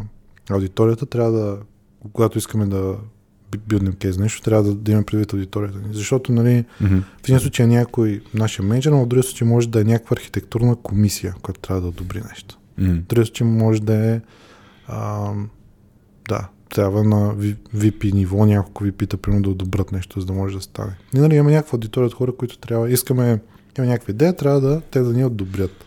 аудиторията, 0.49 1.05
трябва 1.05 1.31
да, 1.31 1.59
когато 2.13 2.37
искаме 2.37 2.65
да 2.65 2.97
би- 3.57 3.63
билднем 3.67 3.93
кейс 3.93 4.17
нещо, 4.17 4.41
трябва 4.41 4.63
да, 4.63 4.75
да 4.75 4.91
имаме 4.91 5.05
предвид 5.05 5.33
аудиторията 5.33 5.77
ни. 5.77 5.93
Защото, 5.93 6.31
нали, 6.31 6.65
Мгм. 6.81 6.97
в 6.97 7.29
един 7.29 7.39
случай 7.39 7.63
е 7.63 7.69
някой 7.69 8.21
нашия 8.33 8.65
менеджер, 8.65 8.91
но 8.91 9.03
в 9.03 9.07
другия 9.07 9.23
случай 9.23 9.47
може 9.47 9.69
да 9.69 9.81
е 9.81 9.83
някаква 9.83 10.15
архитектурна 10.17 10.75
комисия, 10.75 11.35
която 11.41 11.59
трябва 11.59 11.81
да 11.81 11.87
одобри 11.87 12.21
нещо. 12.29 12.57
Мгм. 12.77 12.91
В 12.93 13.01
другия 13.01 13.25
случай 13.25 13.47
може 13.47 13.81
да 13.81 13.93
е 13.93 14.21
а, 14.87 15.31
да, 16.29 16.47
трябва 16.69 17.03
на 17.03 17.35
VP 17.75 18.13
ниво 18.13 18.45
няколко 18.45 18.83
VP-та 18.83 19.17
примерно 19.17 19.43
да 19.43 19.49
одобрят 19.49 19.91
нещо, 19.91 20.19
за 20.19 20.25
да 20.25 20.33
може 20.33 20.55
да 20.55 20.61
стане. 20.61 20.97
Ние 21.13 21.21
нали, 21.21 21.35
имаме 21.35 21.51
някаква 21.51 21.75
аудитория 21.75 22.07
от 22.07 22.13
хора, 22.13 22.35
които 22.35 22.57
трябва, 22.57 22.91
искаме, 22.91 23.39
имаме 23.77 23.91
някаква 23.91 24.11
идея, 24.11 24.35
трябва 24.35 24.61
да 24.61 24.81
те 24.81 25.01
да 25.01 25.13
ни 25.13 25.25
одобрят. 25.25 25.85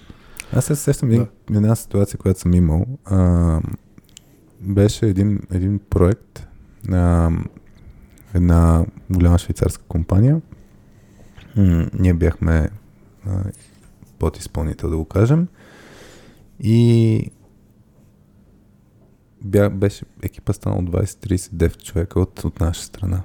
Аз 0.52 0.64
се 0.64 0.76
сещам 0.76 1.10
един, 1.10 1.26
една 1.50 1.76
ситуация, 1.76 2.18
която 2.18 2.40
съм 2.40 2.54
имал. 2.54 2.86
А, 3.04 3.60
беше 4.60 5.06
един, 5.06 5.40
един 5.52 5.80
проект 5.90 6.46
на 6.88 7.30
една 8.36 8.86
голяма 9.10 9.38
швейцарска 9.38 9.84
компания. 9.88 10.40
Ние 11.98 12.14
бяхме 12.14 12.70
а, 13.26 13.44
подизпълнител, 14.18 14.90
да 14.90 14.96
го 14.96 15.04
кажем. 15.04 15.48
И 16.60 17.30
бя, 19.44 19.70
беше 19.70 20.04
екипа 20.22 20.52
станал 20.52 20.78
20-39 20.78 21.82
човека 21.82 22.20
от, 22.20 22.44
от 22.44 22.60
наша 22.60 22.82
страна. 22.82 23.22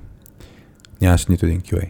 Нямаше 1.01 1.25
нито 1.29 1.45
един 1.45 1.61
QA. 1.61 1.89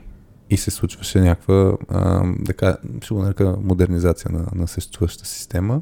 И 0.49 0.57
се 0.57 0.72
случваше 0.72 1.19
някаква, 1.19 1.78
а, 1.89 2.24
така, 2.45 2.78
ще 3.01 3.13
го 3.13 3.22
нарека 3.22 3.57
модернизация 3.61 4.32
на, 4.32 4.47
на 4.55 4.67
съществуващата 4.67 5.30
система. 5.30 5.82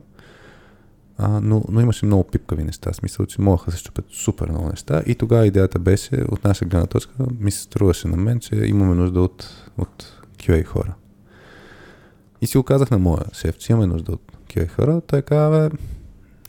А, 1.21 1.39
но, 1.43 1.63
но 1.69 1.81
имаше 1.81 2.05
много 2.05 2.23
пипкави 2.23 2.63
неща. 2.63 2.93
Смисъл, 2.93 3.25
че 3.25 3.41
могаха 3.41 3.65
да 3.65 3.71
се 3.71 3.77
щупят 3.77 4.05
супер 4.09 4.49
много 4.49 4.69
неща. 4.69 5.03
И 5.05 5.15
тогава 5.15 5.47
идеята 5.47 5.79
беше, 5.79 6.15
от 6.15 6.43
наша 6.43 6.65
гледна 6.65 6.87
точка, 6.87 7.13
ми 7.39 7.51
се 7.51 7.61
струваше 7.61 8.07
на 8.07 8.17
мен, 8.17 8.39
че 8.39 8.55
имаме 8.55 8.95
нужда 8.95 9.21
от, 9.21 9.49
от 9.77 10.23
QA 10.37 10.65
хора. 10.65 10.93
И 12.41 12.47
си 12.47 12.57
го 12.57 12.63
казах 12.63 12.91
на 12.91 12.99
моя 12.99 13.25
шеф, 13.33 13.57
че 13.57 13.73
имаме 13.73 13.87
нужда 13.87 14.11
от 14.11 14.21
QA 14.47 14.69
хора. 14.69 15.01
Той 15.07 15.21
каза, 15.21 15.69
бе, 15.69 15.77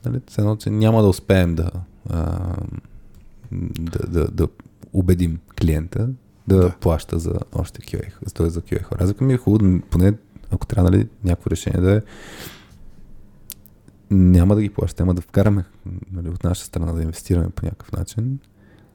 нали, 0.04 0.20
едно, 0.38 0.56
че 0.56 0.70
няма 0.70 1.02
да 1.02 1.08
успеем 1.08 1.54
да, 1.54 1.70
а, 2.08 2.38
да, 3.80 4.06
да, 4.06 4.28
да 4.28 4.48
убедим 4.92 5.38
клиента 5.60 6.08
да, 6.48 6.56
Да. 6.56 6.72
плаща 6.80 7.18
за 7.18 7.34
още 7.52 7.80
QA, 7.80 8.32
т.е. 8.34 8.50
за 8.50 8.60
QA 8.60 8.82
хора. 8.82 8.98
Аз 9.04 9.20
ми 9.20 9.32
е 9.32 9.36
хубаво, 9.36 9.80
поне 9.90 10.14
ако 10.50 10.66
трябва 10.66 10.90
нали, 10.90 11.08
някакво 11.24 11.50
решение 11.50 11.80
да 11.80 11.96
е 11.96 12.00
няма 14.10 14.54
да 14.54 14.62
ги 14.62 14.70
плащаме, 14.70 15.04
няма 15.04 15.14
да 15.14 15.22
вкараме 15.22 15.64
нали, 16.12 16.28
от 16.28 16.44
наша 16.44 16.64
страна 16.64 16.92
да 16.92 17.02
инвестираме 17.02 17.50
по 17.50 17.64
някакъв 17.64 17.92
начин, 17.92 18.38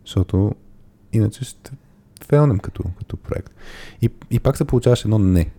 защото 0.06 0.56
иначе 1.14 1.46
ще 1.46 1.72
фейлнем 2.28 2.60
като, 2.60 2.84
като 2.98 3.18
проект. 3.18 3.54
И, 4.02 4.10
и 4.32 4.40
пак 4.40 4.58
се 4.58 4.66
получаваше 4.66 5.08
едно 5.08 5.20
не. 5.20 5.52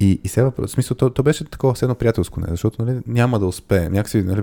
И, 0.00 0.20
и 0.24 0.28
сега 0.28 0.52
в 0.58 0.68
смисъл, 0.68 0.96
то, 0.96 1.10
то 1.10 1.22
беше 1.22 1.44
такова 1.44 1.74
все 1.74 1.84
едно 1.84 1.94
приятелско 1.94 2.40
не, 2.40 2.46
защото 2.50 2.84
нали, 2.84 3.00
няма 3.06 3.38
да 3.38 3.46
успее. 3.46 3.88
Някакси 3.88 4.22
нали, 4.22 4.42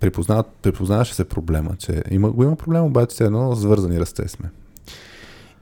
припознават, 0.00 0.46
припознаваше 0.62 1.14
се 1.14 1.24
проблема, 1.24 1.76
че 1.78 2.02
има, 2.10 2.30
го 2.30 2.42
има 2.42 2.56
проблем, 2.56 2.84
обаче 2.84 3.14
все 3.14 3.24
едно 3.24 3.56
свързани 3.56 4.00
ръце 4.00 4.28
сме. 4.28 4.50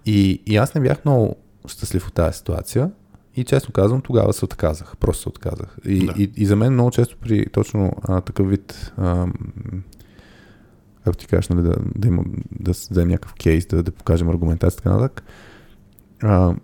И, 0.07 0.43
и 0.47 0.57
аз 0.57 0.75
не 0.75 0.81
бях 0.81 1.05
много 1.05 1.37
щастлив 1.67 2.09
от 2.09 2.15
тази 2.15 2.39
ситуация. 2.39 2.91
И 3.37 3.45
честно 3.45 3.73
казвам, 3.73 4.01
тогава 4.01 4.33
се 4.33 4.45
отказах. 4.45 4.97
Просто 4.97 5.23
се 5.23 5.29
отказах. 5.29 5.77
И, 5.85 6.07
Да. 6.07 6.15
и, 6.17 6.33
и 6.37 6.47
за 6.47 6.57
мен 6.57 6.73
много 6.73 6.91
често 6.91 7.17
при 7.17 7.47
точно 7.47 7.93
а, 8.03 8.21
такъв 8.21 8.49
вид, 8.49 8.93
а, 8.97 9.27
ако 11.05 11.17
ти 11.17 11.27
кажеш, 11.27 11.49
нали, 11.49 11.63
да, 11.63 11.77
да, 11.97 12.09
има, 12.09 12.25
да 12.61 12.71
вземем 12.71 13.09
някакъв 13.09 13.35
кейс, 13.35 13.67
да, 13.67 13.83
да 13.83 13.91
покажем 13.91 14.29
аргументация, 14.29 14.77
така 14.77 14.91
нататък, 14.97 15.23
а, 16.23 16.55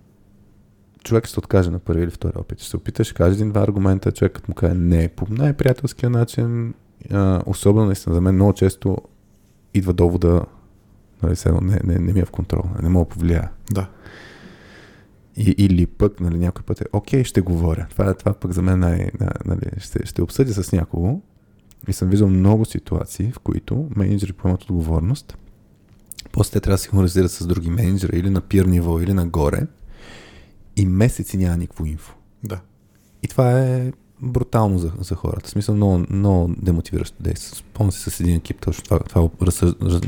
човек 1.05 1.25
ще 1.25 1.33
се 1.33 1.41
откаже 1.41 1.71
на 1.71 1.79
първи 1.79 2.03
или 2.03 2.11
втори 2.11 2.33
опит. 2.37 2.61
Ще 2.61 2.71
се 2.71 2.77
опита, 2.77 3.05
ще 3.05 3.14
каже 3.14 3.35
един-два 3.35 3.61
аргумента, 3.62 4.12
човекът 4.12 4.49
му 4.49 4.55
каже 4.55 4.75
не 4.75 5.09
по 5.09 5.27
най-приятелския 5.31 6.11
начин. 6.11 6.75
А, 7.12 7.43
особено 7.47 7.87
наистина 7.87 8.14
за 8.14 8.21
мен 8.21 8.35
много 8.35 8.53
често 8.53 8.97
идва 9.75 9.93
довода, 9.93 10.45
нали, 11.23 11.37
не, 11.62 11.81
не, 11.85 11.99
не 11.99 12.12
ми 12.12 12.21
е 12.21 12.25
в 12.25 12.31
контрол, 12.31 12.64
не 12.83 12.89
мога 12.89 13.05
да 13.05 13.09
повлияя. 13.09 13.51
Да. 13.71 13.89
И, 15.37 15.55
или 15.59 15.87
пък, 15.87 16.20
нали, 16.20 16.39
някой 16.39 16.62
път 16.62 16.80
е, 16.80 16.84
окей, 16.93 17.24
ще 17.24 17.41
говоря. 17.41 17.87
Това, 17.91 18.14
това 18.14 18.32
пък 18.32 18.53
за 18.53 18.62
мен 18.62 18.78
най, 18.78 19.11
нали, 19.45 19.61
ще, 19.78 20.07
ще 20.07 20.22
обсъдя 20.22 20.62
с 20.62 20.72
някого. 20.72 21.20
И 21.89 21.93
съм 21.93 22.09
виждал 22.09 22.28
много 22.28 22.64
ситуации, 22.64 23.32
в 23.32 23.39
които 23.39 23.89
менеджери 23.97 24.32
поемат 24.32 24.62
отговорност. 24.62 25.39
После 26.32 26.53
те 26.53 26.61
трябва 26.61 26.74
да 26.74 26.78
синхронизират 26.78 27.30
с 27.30 27.47
други 27.47 27.70
менеджери 27.70 28.18
или 28.18 28.30
на 28.30 28.41
пир 28.41 28.64
ниво, 28.64 29.01
или 29.01 29.12
нагоре. 29.12 29.66
И 30.76 30.87
месеци 30.87 31.37
няма 31.37 31.57
никакво 31.57 31.87
инфо. 31.87 32.14
Да. 32.45 32.61
И 33.22 33.28
това 33.28 33.61
е 33.61 33.93
брутално 34.22 34.78
за, 34.78 34.93
за 35.01 35.14
хората. 35.14 35.49
В 35.49 35.51
смисъл 35.51 35.74
много, 35.74 36.05
много 36.11 36.55
демотивиращо 36.59 37.22
действие. 37.22 37.59
Спомням 37.59 37.93
се 37.93 38.11
с 38.11 38.20
един 38.20 38.37
екип, 38.37 38.61
точно 38.61 38.84
това, 38.84 38.99
това 38.99 39.28
раз, 39.43 39.62
раз, 39.62 40.01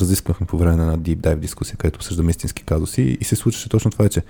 разисквахме 0.00 0.46
по 0.46 0.58
време 0.58 0.76
на 0.76 0.98
Deep 0.98 1.16
Dive 1.16 1.38
дискусия, 1.38 1.76
където 1.76 1.96
обсъждаме 1.96 2.30
истински 2.30 2.62
казуси 2.62 3.18
и 3.20 3.24
се 3.24 3.36
случваше 3.36 3.68
точно 3.68 3.90
това, 3.90 4.08
че 4.08 4.22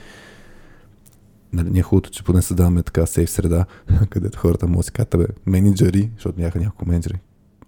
нали, 1.53 1.71
ние 1.71 1.81
е 1.81 1.83
хубавото, 1.83 2.11
че 2.11 2.25
поне 2.25 2.43
създаваме 2.43 2.83
така 2.83 3.07
сейф 3.07 3.31
среда, 3.31 3.65
където 4.11 4.39
хората 4.39 4.67
могат 4.67 4.79
да 4.79 4.83
си 4.83 4.93
кажат, 4.93 5.15
бе, 5.19 5.27
менеджери, 5.47 6.11
защото 6.15 6.37
бяха 6.37 6.59
няколко 6.59 6.89
менеджери. 6.89 7.21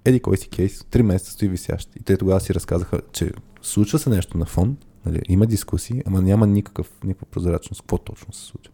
Еди 0.05 0.20
кой 0.20 0.37
си 0.37 0.49
кейс, 0.49 0.85
три 0.91 1.03
месеца 1.03 1.32
стои 1.32 1.49
висящ. 1.49 1.97
И 1.97 2.03
те 2.03 2.16
тогава 2.16 2.41
си 2.41 2.55
разказаха, 2.55 3.01
че 3.12 3.32
случва 3.62 3.99
се 3.99 4.11
нещо 4.11 4.39
на 4.39 4.45
фон, 4.45 4.76
нали, 5.07 5.20
има 5.28 5.47
дискусии, 5.47 6.03
ама 6.07 6.22
няма 6.22 6.47
никакъв, 6.47 6.93
никаква 7.05 7.26
прозрачност. 7.26 7.82
Какво 7.82 7.99
точно 7.99 8.32
се 8.32 8.45
случва? 8.45 8.72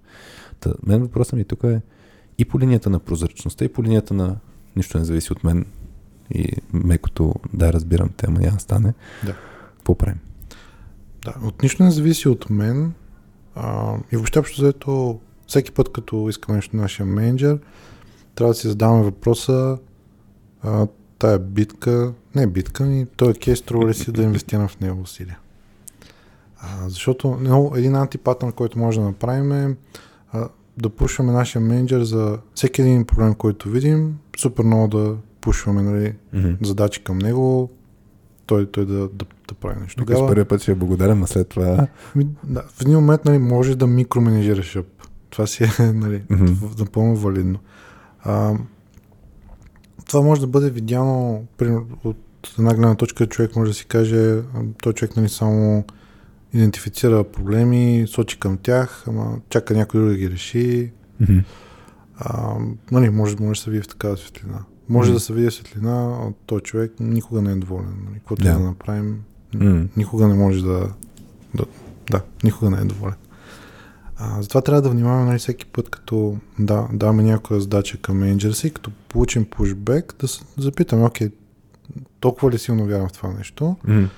Та, 0.60 0.72
мен 0.86 1.00
въпросът 1.00 1.32
ми 1.32 1.44
тук 1.44 1.64
е 1.64 1.80
и 2.38 2.44
по 2.44 2.60
линията 2.60 2.90
на 2.90 2.98
прозрачността, 2.98 3.64
и 3.64 3.72
по 3.72 3.84
линията 3.84 4.14
на 4.14 4.36
нищо 4.76 4.98
не 4.98 5.04
зависи 5.04 5.32
от 5.32 5.44
мен 5.44 5.66
и 6.34 6.52
мекото, 6.72 7.34
да, 7.54 7.72
разбирам 7.72 8.08
тема, 8.08 8.40
няма 8.40 8.60
стане. 8.60 8.94
Да. 9.24 9.36
Какво 9.76 9.94
правим? 9.94 10.18
Да, 11.24 11.34
от 11.42 11.62
нищо 11.62 11.82
не 11.82 11.90
зависи 11.90 12.28
от 12.28 12.50
мен. 12.50 12.92
А, 13.54 13.96
и 14.12 14.16
въобще 14.16 14.38
общо 14.38 14.62
взето, 14.62 15.20
всеки 15.46 15.72
път, 15.72 15.92
като 15.92 16.28
искаме 16.28 16.56
нещо 16.56 16.76
на 16.76 16.82
нашия 16.82 17.06
менеджер, 17.06 17.58
трябва 18.34 18.50
да 18.50 18.58
си 18.58 18.68
задаваме 18.68 19.02
въпроса 19.02 19.78
а, 20.62 20.86
тая 21.18 21.38
битка, 21.38 22.12
не 22.34 22.46
битка, 22.46 22.84
ми 22.84 23.06
този 23.16 23.38
кейс 23.38 23.58
струва 23.58 23.88
ли 23.88 23.94
си 23.94 24.12
да 24.12 24.22
инвестирам 24.22 24.68
в 24.68 24.80
него 24.80 25.00
усилия. 25.00 25.38
А, 26.58 26.88
защото 26.88 27.38
но, 27.40 27.72
един 27.74 27.94
антипатън, 27.94 28.52
който 28.52 28.78
може 28.78 29.00
да 29.00 29.06
направим 29.06 29.52
е 29.52 29.76
а, 30.32 30.48
да 30.78 30.90
пушваме 30.90 31.32
нашия 31.32 31.62
менеджер 31.62 32.02
за 32.02 32.38
всеки 32.54 32.82
един 32.82 33.04
проблем, 33.04 33.34
който 33.34 33.68
видим, 33.68 34.18
супер 34.38 34.64
много 34.64 34.88
да 34.88 35.16
пушваме 35.40 35.82
нали, 35.82 36.14
Mm-hmm. 36.34 36.66
задачи 36.66 37.04
към 37.04 37.18
него, 37.18 37.70
той, 38.50 38.70
той 38.70 38.86
да, 38.86 38.94
да, 38.94 39.24
да 39.48 39.54
прави 39.60 39.80
нещо. 39.80 39.98
Тогава... 39.98 40.28
първият 40.28 40.48
път 40.48 40.62
ще 40.62 40.72
е 40.72 40.74
благодарен, 40.74 41.22
а 41.22 41.26
след 41.26 41.48
това... 41.48 41.86
Ми, 42.16 42.26
да, 42.44 42.62
в 42.62 42.82
един 42.82 42.94
момент 42.94 43.24
нали, 43.24 43.38
може 43.38 43.76
да 43.76 43.86
микроменежираш 43.86 44.76
ап. 44.76 44.86
Това 45.30 45.46
си 45.46 45.64
е 45.64 45.68
нали, 45.92 46.22
mm-hmm. 46.30 46.78
напълно 46.78 47.16
валидно. 47.16 47.58
А, 48.22 48.54
това 50.06 50.22
може 50.22 50.40
да 50.40 50.46
бъде 50.46 50.70
видяно 50.70 51.46
примерно, 51.56 51.86
от 52.04 52.16
една 52.58 52.74
гледна 52.74 52.94
точка, 52.94 53.26
човек 53.26 53.56
може 53.56 53.70
да 53.70 53.74
си 53.74 53.86
каже, 53.86 54.42
той 54.82 54.92
човек 54.92 55.16
нали, 55.16 55.28
само 55.28 55.84
идентифицира 56.52 57.24
проблеми, 57.24 58.04
сочи 58.08 58.40
към 58.40 58.58
тях, 58.58 59.04
ама 59.06 59.38
чака 59.50 59.74
някой 59.74 60.00
друг 60.00 60.10
да 60.10 60.16
ги 60.16 60.30
реши. 60.30 60.92
Mm-hmm. 61.22 61.44
А, 62.18 62.54
нали, 62.92 63.10
може, 63.10 63.36
може 63.40 63.60
да 63.60 63.64
се 63.64 63.70
види 63.70 63.82
в 63.82 63.88
такава 63.88 64.16
светлина. 64.16 64.64
Може 64.90 65.08
Мгм. 65.10 65.14
да 65.16 65.20
се 65.20 65.32
види 65.32 65.50
светлина 65.50 66.18
от 66.20 66.36
този 66.46 66.62
човек 66.62 66.92
никога 67.00 67.42
не 67.42 67.52
е 67.52 67.56
доволен. 67.56 67.94
Нали, 68.04 68.18
каквото 68.18 68.42
Да. 68.44 68.52
да. 68.52 68.58
направим, 68.60 69.20
М. 69.54 69.84
никога 69.96 70.28
не 70.28 70.34
може 70.34 70.62
да, 70.64 70.88
да... 71.54 71.64
Да, 72.10 72.20
никога 72.44 72.70
не 72.70 72.76
е 72.76 72.84
доволен. 72.84 73.14
А, 74.16 74.42
затова 74.42 74.60
трябва 74.60 74.82
да 74.82 74.90
внимаваме 74.90 75.24
нали, 75.24 75.38
всеки 75.38 75.66
път, 75.66 75.90
като 75.90 76.36
да, 76.58 76.88
даваме 76.92 77.22
някоя 77.22 77.60
задача 77.60 77.98
към 77.98 78.18
менеджера 78.18 78.54
си, 78.54 78.70
като 78.70 78.90
получим 79.08 79.44
пушбек, 79.44 80.14
да 80.20 80.28
се 80.28 80.40
запитаме, 80.58 81.04
окей, 81.04 81.30
толкова 82.20 82.50
ли 82.50 82.58
силно 82.58 82.86
вярвам 82.86 83.08
в 83.08 83.12
това 83.12 83.32
нещо, 83.32 83.76
Mm-hmm. 83.86 84.08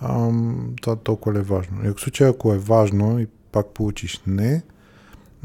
ам, 0.00 0.70
това 0.82 0.96
толкова 0.96 1.34
ли 1.34 1.38
е 1.38 1.42
важно. 1.42 1.84
И 1.84 1.88
ако 1.88 2.00
случай, 2.00 2.28
ако 2.28 2.52
е 2.52 2.58
важно 2.58 3.18
и 3.20 3.26
пак 3.52 3.66
получиш 3.66 4.20
не, 4.26 4.62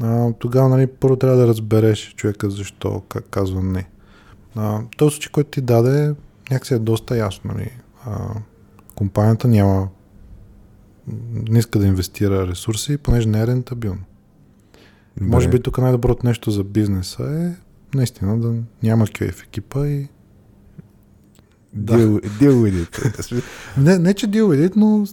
а, 0.02 0.32
тогава 0.32 0.68
нали, 0.68 0.86
първо 0.86 1.16
трябва 1.16 1.36
да 1.36 1.46
разбереш 1.46 2.14
човека 2.16 2.50
защо 2.50 3.02
как 3.08 3.24
казва 3.30 3.62
не. 3.62 3.88
А, 4.56 4.80
този 4.96 5.14
случай, 5.14 5.32
който 5.32 5.50
ти 5.50 5.60
даде, 5.60 6.14
някакси 6.50 6.74
е 6.74 6.78
доста 6.78 7.16
ясно. 7.16 7.50
Нали. 7.54 7.70
А, 8.04 8.34
компанията 8.94 9.48
няма 9.48 9.88
не 11.32 11.58
иска 11.58 11.78
да 11.78 11.86
инвестира 11.86 12.46
ресурси, 12.46 12.98
понеже 12.98 13.28
не 13.28 13.40
е 13.40 13.46
рентабилно. 13.46 14.00
Може 15.20 15.48
би 15.48 15.62
тук 15.62 15.78
най-доброто 15.78 16.26
нещо 16.26 16.50
за 16.50 16.64
бизнеса 16.64 17.22
е 17.22 17.62
наистина 17.96 18.40
да 18.40 18.54
няма 18.82 19.06
QA 19.06 19.32
в 19.32 19.42
екипа 19.42 19.86
и 19.86 20.08
Да. 21.72 21.92
Deal, 21.92 22.20
deal 22.20 22.52
with 22.52 22.86
it. 22.86 23.42
Не, 23.78 23.98
не 23.98 24.14
че 24.14 24.28
deal 24.28 24.42
with 24.42 24.68
it, 24.68 24.76
но 24.76 25.06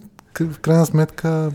в 0.52 0.58
крайна 0.58 0.86
сметка 0.86 1.52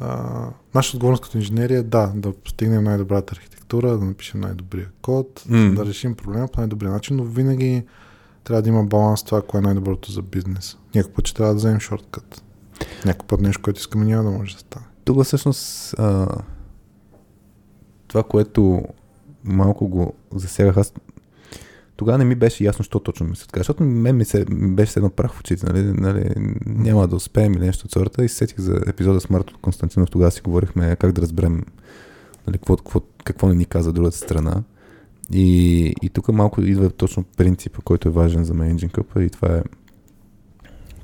а, 0.00 0.46
нашата 0.74 0.96
отговорност 0.96 1.22
като 1.22 1.38
инженери 1.38 1.74
е 1.74 1.82
да, 1.82 2.12
да 2.14 2.32
постигнем 2.32 2.84
най-добрата 2.84 3.34
архитектура, 3.34 3.98
да 3.98 4.04
напишем 4.04 4.40
най-добрия 4.40 4.88
код, 5.02 5.44
М. 5.48 5.74
да 5.74 5.86
решим 5.86 6.14
проблема 6.14 6.48
по 6.48 6.60
най-добрия 6.60 6.92
начин, 6.92 7.16
но 7.16 7.24
винаги 7.24 7.84
трябва 8.44 8.62
да 8.62 8.68
има 8.68 8.84
баланс 8.84 9.22
това, 9.22 9.42
кое 9.42 9.58
е 9.58 9.62
най-доброто 9.62 10.12
за 10.12 10.22
бизнес. 10.22 10.76
Някой 10.94 11.12
път 11.12 11.26
ще 11.26 11.36
трябва 11.36 11.52
да 11.52 11.58
вземем 11.58 11.80
шорткът. 11.80 12.44
Някой 13.06 13.26
път 13.26 13.40
нещо, 13.40 13.62
което 13.62 13.80
искаме 13.80 14.04
няма 14.04 14.24
да 14.24 14.30
може 14.30 14.54
да 14.54 14.60
стане. 14.60 14.86
Тук 15.04 15.24
всъщност 15.24 15.94
а, 15.98 16.26
това, 18.08 18.22
което 18.22 18.82
малко 19.44 19.88
го 19.88 20.14
засягах, 20.34 20.76
аз 20.76 20.92
тогава 22.00 22.18
не 22.18 22.24
ми 22.24 22.34
беше 22.34 22.64
ясно, 22.64 22.84
що 22.84 23.00
точно 23.00 23.26
ми 23.26 23.36
се 23.36 23.46
така, 23.46 23.60
защото 23.60 23.84
мен 23.84 24.16
ми, 24.16 24.24
се, 24.24 24.44
ми 24.50 24.74
беше 24.74 24.98
едно 24.98 25.10
прах 25.10 25.32
в 25.32 25.40
очите, 25.40 25.66
нали, 25.66 25.82
нали, 25.82 26.30
няма 26.66 27.08
да 27.08 27.16
успеем 27.16 27.52
или 27.52 27.66
нещо 27.66 27.86
от 27.86 27.92
сорта 27.92 28.24
и 28.24 28.28
се 28.28 28.34
сетих 28.34 28.60
за 28.60 28.80
епизода 28.86 29.20
с 29.20 29.30
Марто 29.30 29.58
Константинов, 29.62 30.10
тогава 30.10 30.30
си 30.30 30.40
говорихме 30.40 30.96
как 30.96 31.12
да 31.12 31.22
разберем 31.22 31.62
нали, 32.46 32.58
какво, 32.58 32.76
какво, 32.76 33.00
какво 33.24 33.48
не 33.48 33.54
ни 33.54 33.64
каза 33.64 33.92
другата 33.92 34.16
страна. 34.16 34.62
И, 35.32 35.94
и 36.02 36.08
тук 36.08 36.28
малко 36.28 36.60
идва 36.60 36.90
точно 36.90 37.24
принципа, 37.36 37.80
който 37.84 38.08
е 38.08 38.12
важен 38.12 38.44
за 38.44 38.54
Managing 38.54 38.90
Cup 38.90 39.20
и 39.20 39.30
това 39.30 39.56
е 39.56 39.62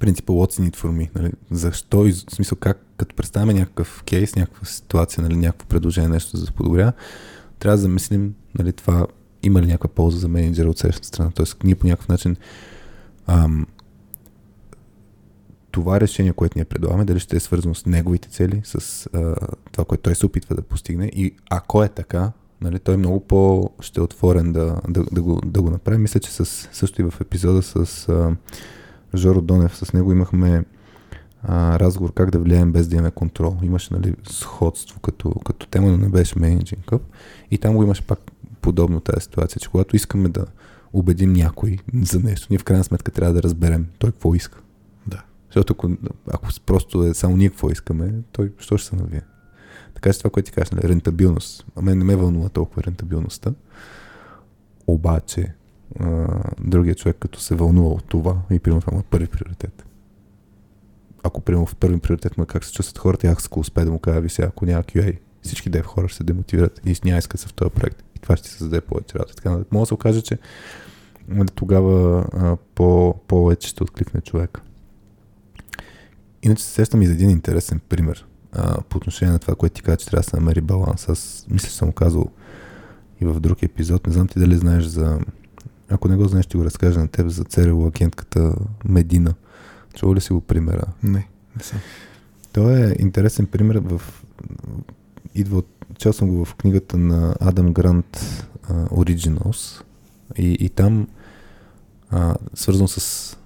принципа 0.01 0.33
what's 0.33 0.61
in 0.61 0.71
it 0.71 0.77
for 0.77 0.91
me. 0.91 1.09
Нали? 1.15 1.33
Защо 1.51 1.99
в 1.99 2.13
смисъл 2.13 2.59
как, 2.59 2.83
като 2.97 3.17
представяме 3.17 3.55
някакъв 3.55 4.03
кейс, 4.03 4.37
някаква 4.37 4.67
ситуация, 4.67 5.23
нали, 5.23 5.37
някакво 5.37 5.67
предложение, 5.67 6.09
нещо 6.09 6.37
за 6.37 6.47
да 6.47 6.53
подобря, 6.53 6.93
трябва 7.59 7.77
да 7.77 7.83
замислим 7.83 8.35
нали, 8.59 8.73
това 8.73 9.07
има 9.47 9.63
ли 9.63 9.67
някаква 9.67 9.89
полза 9.89 10.19
за 10.19 10.29
менеджера 10.29 10.71
от 10.71 10.79
следващата 10.79 11.09
страна. 11.09 11.31
Тоест, 11.35 11.65
ние 11.65 11.75
по 11.75 11.87
някакъв 11.87 12.09
начин 12.09 12.37
ам, 13.27 13.67
това 15.71 16.01
решение, 16.01 16.33
което 16.33 16.59
ние 16.59 16.65
предлагаме, 16.65 17.05
дали 17.05 17.21
ще 17.21 17.37
е 17.37 17.41
свързано 17.41 17.75
с 17.75 17.87
неговите 17.87 18.29
цели, 18.29 18.61
с 18.65 19.07
а, 19.13 19.35
това, 19.73 19.85
което 19.85 20.03
той 20.03 20.15
се 20.15 20.27
опитва 20.27 20.55
да 20.55 20.63
постигне. 20.63 21.07
И 21.07 21.35
ако 21.51 21.83
е 21.83 21.89
така, 21.89 22.33
нали, 22.61 22.79
той 22.79 22.97
много 22.97 23.21
по 23.21 23.71
ще 23.81 24.01
е 24.01 24.03
отворен 24.03 24.53
да, 24.53 24.81
да, 24.89 25.05
да, 25.13 25.23
го, 25.23 25.41
да 25.45 25.63
го 25.63 25.71
направи. 25.71 25.99
Мисля, 25.99 26.21
че 26.21 26.33
с, 26.33 26.45
също 26.73 27.03
и 27.03 27.05
в 27.05 27.21
епизода 27.21 27.63
с 27.63 28.09
а, 28.09 28.37
Жоро 29.15 29.41
Донев, 29.41 29.77
с 29.77 29.93
него 29.93 30.13
имахме 30.13 30.65
разговор 31.49 32.13
как 32.13 32.31
да 32.31 32.39
влияем 32.39 32.73
без 32.73 32.89
да 32.89 32.97
имаме 32.97 33.11
контрол. 33.11 33.57
Имаше 33.63 33.95
нали, 33.95 34.15
сходство 34.31 35.01
като, 35.01 35.31
като 35.31 35.67
тема, 35.67 35.89
но 35.91 35.97
не 35.97 36.09
беше 36.09 36.35
Managing 36.35 36.85
Cup. 36.87 37.01
И 37.51 37.59
там 37.59 37.75
го 37.75 37.83
имаше 37.83 38.03
пак 38.03 38.21
подобно 38.67 39.01
тази 39.01 39.21
ситуация, 39.21 39.61
че 39.61 39.69
когато 39.69 39.97
искаме 39.97 40.29
да 40.29 40.47
убедим 40.93 41.33
някой 41.33 41.79
за 42.03 42.21
нещо, 42.21 42.47
ние 42.51 42.59
в 42.59 42.65
крайна 42.65 42.85
сметка 42.85 43.11
трябва 43.13 43.35
да 43.35 43.43
разберем 43.43 43.87
той 43.99 44.11
какво 44.11 44.35
иска. 44.35 44.61
Да. 45.07 45.23
Защото 45.49 45.73
ако, 45.73 45.91
ако 46.33 46.47
просто 46.67 47.05
е 47.05 47.15
само 47.15 47.37
ние 47.37 47.49
какво 47.49 47.71
искаме, 47.71 48.15
той 48.33 48.53
що 48.59 48.77
ще 48.77 48.89
се 48.89 48.97
навие? 48.97 49.23
Така 49.95 50.13
че 50.13 50.19
това, 50.19 50.31
което 50.31 50.47
ти 50.47 50.53
кажеш, 50.53 50.71
нали, 50.71 50.89
рентабилност. 50.89 51.67
А 51.77 51.83
мен 51.83 51.99
не 51.99 52.05
ме 52.05 52.17
вълнува 52.17 52.49
толкова 52.49 52.83
рентабилността. 52.83 53.53
Обаче, 54.87 55.55
а, 56.01 56.27
другия 56.61 56.95
човек, 56.95 57.17
като 57.21 57.41
се 57.41 57.55
вълнува 57.55 57.89
от 57.89 58.05
това, 58.05 58.37
и 58.51 58.59
примерно 58.59 58.81
това 58.81 58.95
му 58.95 59.01
е 59.01 59.11
първи 59.11 59.27
приоритет. 59.27 59.87
Ако 61.23 61.41
примерно 61.41 61.67
в 61.67 61.77
първи 61.77 61.99
приоритет 61.99 62.37
му 62.39 62.45
е 62.45 62.47
как 62.47 62.65
се 62.65 62.73
чувстват 62.73 62.99
хората, 62.99 63.27
и 63.27 63.31
аз 63.31 63.47
ако 63.47 63.61
успея 63.61 63.85
да 63.85 63.93
му 63.93 63.99
кажа, 63.99 64.21
ви 64.21 64.29
сега, 64.29 64.49
ако 64.49 64.67
няма 64.67 64.83
QA, 64.83 65.19
всички 65.43 65.71
дев 65.71 65.87
хора 65.87 66.09
ще 66.09 66.17
се 66.17 66.25
демотивират 66.25 66.81
и 66.87 66.97
няма 67.05 67.19
искат 67.19 67.41
се 67.41 67.49
в 67.49 67.55
този 67.55 67.71
проект. 67.71 68.06
Това 68.27 68.37
ще 68.37 68.49
се 68.49 68.55
създаде 68.55 68.81
повече 68.81 69.19
работа. 69.19 69.35
Така, 69.35 69.51
може 69.51 69.83
да 69.83 69.87
се 69.87 69.95
окаже, 69.95 70.23
че 70.23 70.39
нали, 71.29 71.49
тогава 71.49 72.27
а, 72.33 72.57
по, 72.75 73.15
повече 73.29 73.69
ще 73.69 73.83
откликне 73.83 74.21
човек. 74.21 74.61
Иначе 76.43 76.65
се 76.65 76.71
сещам 76.71 77.03
и 77.03 77.07
за 77.07 77.13
един 77.13 77.31
интересен 77.31 77.81
пример 77.89 78.27
а, 78.53 78.81
по 78.81 78.97
отношение 78.97 79.33
на 79.33 79.39
това, 79.39 79.55
което 79.55 79.75
ти 79.75 79.83
каза, 79.83 79.97
че 79.97 80.07
трябва 80.07 80.21
да 80.21 80.31
се 80.31 80.37
намери 80.37 80.61
баланс. 80.61 81.09
Аз 81.09 81.47
мисля, 81.51 81.69
че 81.69 81.75
съм 81.75 81.93
казал 81.93 82.31
и 83.21 83.25
в 83.25 83.41
друг 83.41 83.63
епизод. 83.63 84.07
Не 84.07 84.13
знам 84.13 84.29
ти 84.29 84.39
дали 84.39 84.57
знаеш 84.57 84.85
за... 84.85 85.19
Ако 85.89 86.09
не 86.09 86.17
го 86.17 86.29
знаеш, 86.29 86.45
ще 86.45 86.59
го 86.59 86.65
разкажа 86.65 87.01
на 87.01 87.09
теб 87.09 87.29
за 87.29 87.45
ЦРУ 87.45 87.87
агентката 87.87 88.55
Медина. 88.85 89.35
Чува 89.95 90.15
ли 90.15 90.21
си 90.21 90.33
го 90.33 90.41
примера? 90.41 90.85
Не, 91.03 91.29
не 91.57 91.63
съм. 91.63 91.79
Той 92.53 92.81
е 92.81 92.97
интересен 92.99 93.47
пример 93.47 93.77
в... 93.77 94.03
Идва 95.35 95.59
от... 95.59 95.76
Чел 95.99 96.13
съм 96.13 96.29
го 96.29 96.45
в 96.45 96.55
книгата 96.55 96.97
на 96.97 97.35
Адам 97.41 97.73
Грант 97.73 98.17
uh, 98.71 98.89
Originals. 98.89 99.83
И, 100.39 100.57
и 100.61 100.69
там 100.69 101.09
а, 102.11 102.35
свързано 102.55 102.89
с 102.89 103.37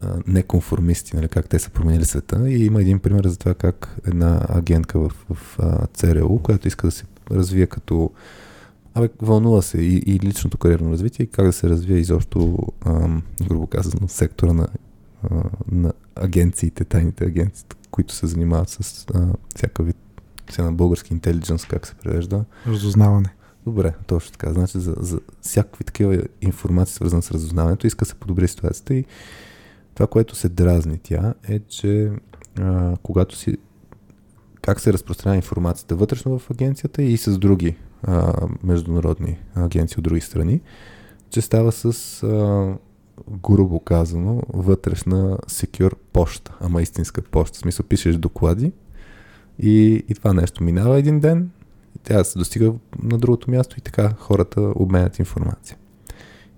а, 0.00 0.16
неконформисти, 0.26 1.16
нали, 1.16 1.28
как 1.28 1.48
те 1.48 1.58
са 1.58 1.70
променили 1.70 2.04
света. 2.04 2.50
И 2.50 2.64
има 2.64 2.80
един 2.80 2.98
пример 2.98 3.26
за 3.26 3.36
това 3.36 3.54
как 3.54 3.96
една 4.06 4.40
агентка 4.48 4.98
в, 4.98 5.12
в 5.30 5.58
а, 5.58 5.86
ЦРУ, 5.86 6.38
която 6.38 6.68
иска 6.68 6.86
да 6.86 6.90
се 6.90 7.04
развие 7.30 7.66
като 7.66 8.10
Абе, 8.94 9.08
вълнува 9.22 9.62
се 9.62 9.78
и, 9.78 10.02
и 10.06 10.20
личното 10.20 10.58
кариерно 10.58 10.90
развитие, 10.90 11.24
и 11.24 11.26
как 11.26 11.46
да 11.46 11.52
се 11.52 11.68
развие 11.68 11.98
изобщо, 11.98 12.58
ам, 12.86 13.22
грубо 13.48 13.66
казано, 13.66 14.08
сектора 14.08 14.52
на, 14.52 14.68
а, 15.30 15.42
на 15.72 15.92
агенциите, 16.16 16.84
тайните 16.84 17.24
агенции, 17.24 17.66
които 17.90 18.14
се 18.14 18.26
занимават 18.26 18.68
с 18.68 19.06
а, 19.14 19.82
вид, 19.82 19.96
сега 20.50 20.64
на 20.64 20.72
български 20.72 21.14
интелидженс, 21.14 21.64
как 21.64 21.86
се 21.86 21.94
превежда. 21.94 22.44
Разузнаване. 22.66 23.34
Добре, 23.64 23.94
точно 24.06 24.32
така. 24.32 24.52
Значи 24.52 24.78
за, 24.78 24.94
за 24.98 25.20
всякакви 25.40 25.84
такива 25.84 26.22
информации, 26.42 26.94
свързани 26.94 27.22
с 27.22 27.30
разузнаването, 27.30 27.86
иска 27.86 28.04
се 28.04 28.14
подобри 28.14 28.48
ситуацията 28.48 28.94
и 28.94 29.04
това, 29.94 30.06
което 30.06 30.34
се 30.34 30.48
дразни 30.48 30.98
тя 31.02 31.34
е, 31.48 31.58
че 31.58 32.12
а, 32.58 32.96
когато 33.02 33.36
си 33.36 33.56
как 34.62 34.80
се 34.80 34.92
разпространява 34.92 35.36
информацията 35.36 35.96
вътрешно 35.96 36.38
в 36.38 36.50
агенцията 36.50 37.02
и 37.02 37.16
с 37.16 37.38
други 37.38 37.76
а, 38.02 38.32
международни 38.62 39.38
агенции 39.54 39.98
от 39.98 40.04
други 40.04 40.20
страни, 40.20 40.60
че 41.30 41.40
става 41.40 41.72
с, 41.72 42.22
а, 42.22 42.74
грубо 43.30 43.80
казано, 43.80 44.42
вътрешна 44.48 45.38
секюр 45.46 45.96
почта, 46.12 46.56
ама 46.60 46.82
истинска 46.82 47.22
почта. 47.22 47.56
В 47.56 47.60
смисъл, 47.60 47.86
пишеш 47.86 48.16
доклади 48.16 48.72
и, 49.62 50.04
и 50.08 50.14
това 50.14 50.32
нещо 50.32 50.64
минава 50.64 50.98
един 50.98 51.20
ден, 51.20 51.50
и 51.96 51.98
тя 52.02 52.24
се 52.24 52.38
достига 52.38 52.72
на 53.02 53.18
другото 53.18 53.50
място 53.50 53.78
и 53.78 53.80
така 53.80 54.12
хората 54.18 54.60
обменят 54.60 55.18
информация. 55.18 55.76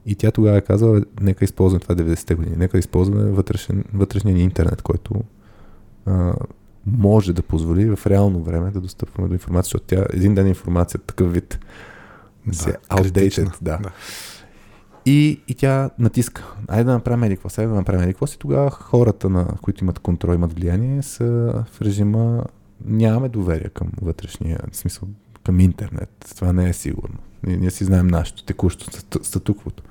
И 0.07 0.15
тя 0.15 0.31
тогава 0.31 0.57
е 0.57 0.61
казала, 0.61 1.03
нека 1.21 1.45
използваме 1.45 1.81
това 1.81 1.95
90-те 1.95 2.35
години, 2.35 2.57
нека 2.57 2.79
използваме 2.79 3.31
вътрешен, 3.31 3.85
вътрешния 3.95 4.35
ни 4.35 4.43
интернет, 4.43 4.83
който 4.83 5.15
а, 6.07 6.35
може 6.87 7.33
да 7.33 7.43
позволи 7.43 7.97
в 7.97 8.07
реално 8.07 8.43
време 8.43 8.71
да 8.71 8.81
достъпваме 8.81 9.29
до 9.29 9.35
информация, 9.35 9.65
защото 9.65 9.85
тя 9.87 10.07
един 10.13 10.35
ден 10.35 10.47
информация 10.47 11.01
такъв 11.01 11.33
вид 11.33 11.59
Да, 12.47 12.55
се 12.55 12.73
outdated, 12.91 13.53
да. 13.63 13.79
Да. 13.83 13.91
И, 15.07 15.41
и 15.49 15.55
тя 15.55 15.91
натиска. 15.99 16.55
Айде 16.69 16.85
да 16.85 16.93
направим 16.93 17.23
еди 17.23 17.37
какво, 17.37 17.49
айде 17.63 17.69
да 17.69 17.75
направим 17.75 18.03
еди 18.03 18.13
какво 18.13 18.27
си. 18.27 18.39
Тогава 18.39 18.71
хората, 18.71 19.29
на 19.29 19.47
които 19.63 19.85
имат 19.85 19.99
контрол, 19.99 20.35
имат 20.35 20.53
влияние, 20.53 21.03
са 21.03 21.25
в 21.73 21.81
режима 21.81 22.45
нямаме 22.85 23.29
доверие 23.29 23.69
към 23.69 23.89
вътрешния, 24.03 24.61
в 24.73 24.77
смисъл 24.77 25.09
към 25.45 25.61
интернет. 25.61 26.33
Това 26.37 26.53
не 26.53 26.69
е 26.69 26.73
сигурно. 26.73 27.19
Ние, 27.43 27.57
ние 27.57 27.71
си 27.71 27.85
знаем 27.85 28.07
нашето 28.07 28.45
текущо 28.45 28.85
стату- 28.85 29.23
статуквото. 29.23 29.83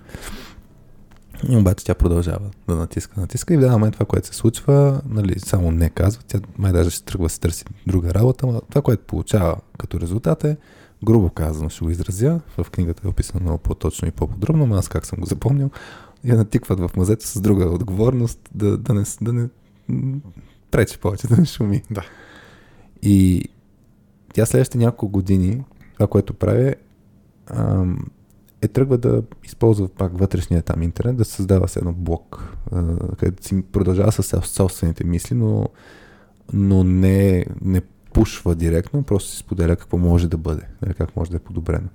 И 1.50 1.58
обаче 1.58 1.86
тя 1.86 1.96
продължава 1.96 2.50
да 2.68 2.76
натиска, 2.76 3.22
натиска 3.22 3.54
и 3.54 3.58
в 3.58 3.60
даден 3.60 3.74
момент 3.74 3.94
това, 3.94 4.06
което 4.06 4.28
се 4.28 4.34
случва, 4.34 5.02
нали, 5.10 5.40
само 5.40 5.72
не 5.72 5.90
казва, 5.90 6.24
тя 6.28 6.40
май 6.58 6.72
даже 6.72 6.90
ще 6.90 7.04
тръгва 7.04 7.26
да 7.26 7.30
се 7.30 7.40
търси 7.40 7.66
друга 7.88 8.14
работа, 8.14 8.48
но 8.48 8.62
това, 8.62 8.82
което 8.82 9.04
получава 9.04 9.56
като 9.78 10.00
резултат 10.00 10.44
е, 10.44 10.58
грубо 11.04 11.30
казано 11.30 11.70
ще 11.70 11.86
го 11.86 11.90
изразя, 11.90 12.42
в 12.58 12.72
книгата 12.72 13.02
е 13.06 13.10
описано 13.10 13.40
много 13.44 13.58
по-точно 13.58 14.08
и 14.08 14.12
по-подробно, 14.12 14.66
но 14.66 14.76
аз 14.76 14.90
как 14.90 15.06
съм 15.06 15.20
го 15.20 15.26
запомнил, 15.26 15.70
я 16.24 16.36
натикват 16.36 16.80
в 16.80 16.90
мазето 16.98 17.28
с 17.28 17.42
друга 17.42 17.66
отговорност 17.66 18.50
да, 18.56 18.78
да 18.78 18.94
не, 18.94 19.04
да 19.22 19.34
не 19.34 19.48
пречи 20.72 20.98
повече, 21.00 21.28
да 21.28 21.38
не 21.38 21.46
шуми. 21.46 21.84
Да. 21.92 22.04
И 23.02 23.44
тя 24.34 24.46
следващите 24.46 24.78
няколко 24.78 25.08
години, 25.08 25.64
това, 25.94 26.08
което 26.08 26.34
прави, 26.34 26.76
е 28.62 28.68
тръгва 28.68 28.98
да 28.98 29.24
използва 29.44 29.88
пак 29.88 30.18
вътрешния 30.18 30.62
там 30.62 30.84
интернет, 30.84 31.18
да 31.18 31.26
създава 31.26 31.68
се 31.68 31.80
едно 31.80 31.94
блок, 31.94 32.58
където 33.18 33.46
си 33.48 33.62
продължава 33.62 34.12
с 34.12 34.24
сел- 34.24 34.42
собствените 34.42 35.04
мисли, 35.04 35.36
но, 35.36 35.70
но 36.54 36.84
не, 36.84 37.46
не 37.62 37.82
пушва 38.14 38.56
директно, 38.56 39.04
просто 39.04 39.30
си 39.30 39.38
споделя 39.38 39.76
какво 39.76 39.98
може 39.98 40.30
да 40.30 40.38
бъде, 40.38 40.68
нали, 40.82 40.94
как 40.94 41.16
може 41.16 41.32
да 41.32 41.38
е 41.38 41.40
подобрено. 41.40 41.88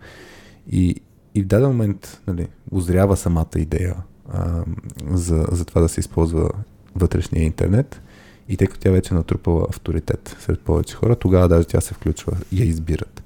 И, 0.71 1.01
и 1.35 1.43
в 1.43 1.47
даден 1.47 1.69
момент 1.69 2.23
нали, 2.27 2.49
озрява 2.71 3.17
самата 3.17 3.47
идея 3.57 3.97
а, 4.29 4.65
за, 5.11 5.47
за 5.53 5.65
това 5.65 5.81
да 5.81 5.89
се 5.89 6.01
използва 6.01 6.51
вътрешния 6.95 7.45
интернет 7.45 8.03
и 8.49 8.57
тъй 8.57 8.67
като 8.67 8.81
тя 8.81 8.91
вече 8.91 9.15
е 9.15 9.17
натрупала 9.17 9.67
авторитет 9.69 10.37
сред 10.41 10.61
повече 10.61 10.97
хора, 10.97 11.17
тогава 11.17 11.49
даже 11.49 11.67
тя 11.67 11.81
се 11.81 11.95
включва 11.95 12.37
я 12.53 12.65
избират 12.65 13.23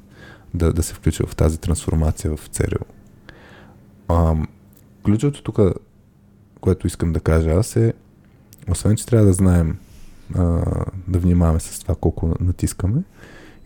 да, 0.54 0.72
да 0.72 0.82
се 0.82 0.94
включва 0.94 1.26
в 1.26 1.36
тази 1.36 1.58
трансформация 1.58 2.36
в 2.36 2.48
ЦРУ. 2.48 2.84
А, 4.08 4.36
ключовото 5.04 5.42
тук, 5.42 5.58
което 6.60 6.86
искам 6.86 7.12
да 7.12 7.20
кажа 7.20 7.50
аз 7.50 7.76
е, 7.76 7.92
освен, 8.70 8.96
че 8.96 9.06
трябва 9.06 9.26
да 9.26 9.32
знаем 9.32 9.78
а, 10.34 10.64
да 11.08 11.18
внимаваме 11.18 11.60
с 11.60 11.80
това 11.80 11.94
колко 11.94 12.34
натискаме, 12.40 13.02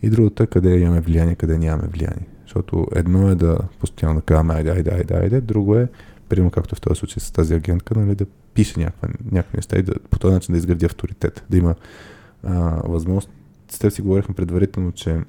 и 0.01 0.09
другото 0.09 0.43
е 0.43 0.47
къде 0.47 0.77
имаме 0.77 1.01
влияние, 1.01 1.35
къде 1.35 1.57
нямаме 1.57 1.87
влияние. 1.87 2.27
Защото 2.41 2.87
едно 2.95 3.29
е 3.29 3.35
да 3.35 3.57
постоянно 3.79 4.15
да 4.15 4.21
казваме 4.21 4.53
айде, 4.53 4.69
айде, 4.69 4.91
айде, 4.91 5.13
айде, 5.13 5.41
друго 5.41 5.75
е, 5.75 5.87
примерно 6.29 6.51
както 6.51 6.75
в 6.75 6.81
този 6.81 6.99
случай 6.99 7.19
с 7.19 7.31
тази 7.31 7.53
агентка, 7.53 7.99
нали, 7.99 8.15
да 8.15 8.25
пише 8.53 8.79
някаква, 8.79 9.09
някакви 9.31 9.57
неща 9.57 9.79
и 9.79 9.83
да, 9.83 9.93
по 10.09 10.19
този 10.19 10.33
начин 10.33 10.53
да 10.53 10.57
изгради 10.57 10.85
авторитет, 10.85 11.43
да 11.49 11.57
има 11.57 11.75
а, 12.43 12.81
възможност. 12.83 13.29
С 13.69 13.79
теб 13.79 13.91
си 13.91 14.01
говорихме 14.01 14.35
предварително, 14.35 14.91
че 14.91 15.21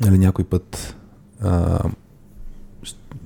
нали, 0.00 0.18
някой 0.18 0.44
път 0.44 0.96
а, 1.40 1.80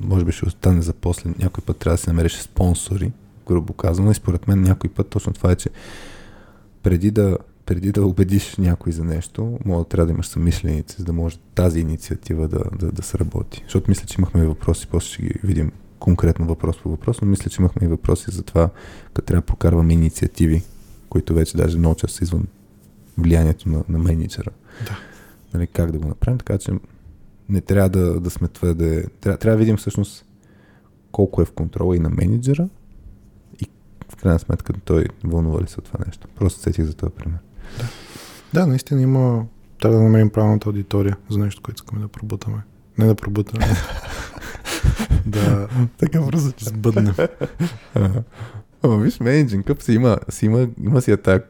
може 0.00 0.24
би 0.24 0.32
ще 0.32 0.46
остане 0.46 0.82
за 0.82 0.92
после, 0.92 1.30
някой 1.38 1.64
път 1.64 1.76
трябва 1.76 1.94
да 1.94 2.02
си 2.02 2.08
намериш 2.08 2.36
спонсори, 2.36 3.12
грубо 3.46 3.72
казано, 3.72 4.10
и 4.10 4.14
според 4.14 4.48
мен 4.48 4.62
някой 4.62 4.90
път 4.90 5.08
точно 5.08 5.32
това 5.32 5.52
е, 5.52 5.56
че 5.56 5.70
преди 6.82 7.10
да, 7.10 7.38
преди 7.66 7.92
да 7.92 8.06
убедиш 8.06 8.56
някой 8.56 8.92
за 8.92 9.04
нещо, 9.04 9.58
може 9.64 9.78
да 9.78 9.88
трябва 9.88 10.06
да 10.06 10.12
имаш 10.12 10.26
съмишленици, 10.26 10.96
за 10.98 11.04
да 11.04 11.12
може 11.12 11.38
тази 11.54 11.80
инициатива 11.80 12.48
да, 12.48 12.64
да, 12.78 12.92
да 12.92 13.02
се 13.02 13.18
работи. 13.18 13.62
Защото 13.64 13.90
мисля, 13.90 14.06
че 14.06 14.16
имахме 14.18 14.46
въпроси, 14.46 14.86
после 14.90 15.08
ще 15.08 15.22
ги 15.22 15.34
видим 15.44 15.72
конкретно 16.00 16.46
въпрос 16.46 16.78
по 16.82 16.90
въпрос, 16.90 17.20
но 17.20 17.28
мисля, 17.28 17.50
че 17.50 17.62
имахме 17.62 17.86
и 17.86 17.90
въпроси 17.90 18.30
за 18.30 18.42
това, 18.42 18.70
като 19.14 19.26
трябва 19.26 19.40
да 19.40 19.46
прокарваме 19.46 19.92
инициативи, 19.92 20.62
които 21.08 21.34
вече 21.34 21.56
даже 21.56 21.78
много 21.78 21.94
често 21.94 22.16
са 22.16 22.24
извън 22.24 22.46
влиянието 23.18 23.68
на, 23.68 23.84
на 23.88 23.98
менеджера. 23.98 24.50
Да. 24.84 24.98
Нали, 25.54 25.66
как 25.66 25.92
да 25.92 25.98
го 25.98 26.08
направим, 26.08 26.38
така 26.38 26.58
че 26.58 26.72
не 27.48 27.60
трябва 27.60 27.88
да, 27.88 28.20
да 28.20 28.30
сме 28.30 28.48
твърде... 28.48 29.06
Трябва, 29.20 29.38
трябва 29.38 29.56
да 29.56 29.58
видим 29.58 29.76
всъщност 29.76 30.24
колко 31.12 31.42
е 31.42 31.44
в 31.44 31.52
контрола 31.52 31.96
и 31.96 31.98
на 31.98 32.10
менеджера 32.10 32.68
и 33.60 33.68
в 34.08 34.16
крайна 34.16 34.38
сметка 34.38 34.72
той 34.84 35.06
вълнува 35.24 35.62
ли 35.62 35.68
се 35.68 35.78
от 35.78 35.84
това 35.84 36.04
нещо. 36.06 36.28
Просто 36.36 36.60
сетих 36.60 36.84
за 36.84 36.94
този 36.94 37.12
пример. 37.12 37.38
Да, 38.54 38.66
наистина 38.66 39.02
има... 39.02 39.44
Трябва 39.80 39.98
да 39.98 40.04
намерим 40.04 40.30
правилната 40.30 40.68
аудитория 40.68 41.16
за 41.30 41.38
нещо, 41.38 41.62
което 41.62 41.82
искаме 41.82 42.00
да 42.00 42.08
пробутаме. 42.08 42.62
Не 42.98 43.06
да 43.06 43.14
пробутаме. 43.14 43.66
да 45.26 45.68
Така 45.98 46.20
бързо, 46.20 46.52
че 46.52 46.64
сбъднем. 46.64 47.14
Ама 48.82 48.98
виж, 48.98 49.20
менеджинг 49.20 49.66
къп 49.66 49.82
си 49.82 49.92
има, 49.92 50.18
си 50.28 50.46
има, 50.46 50.68
има 50.84 51.02
си 51.02 51.16
тази 51.16 51.42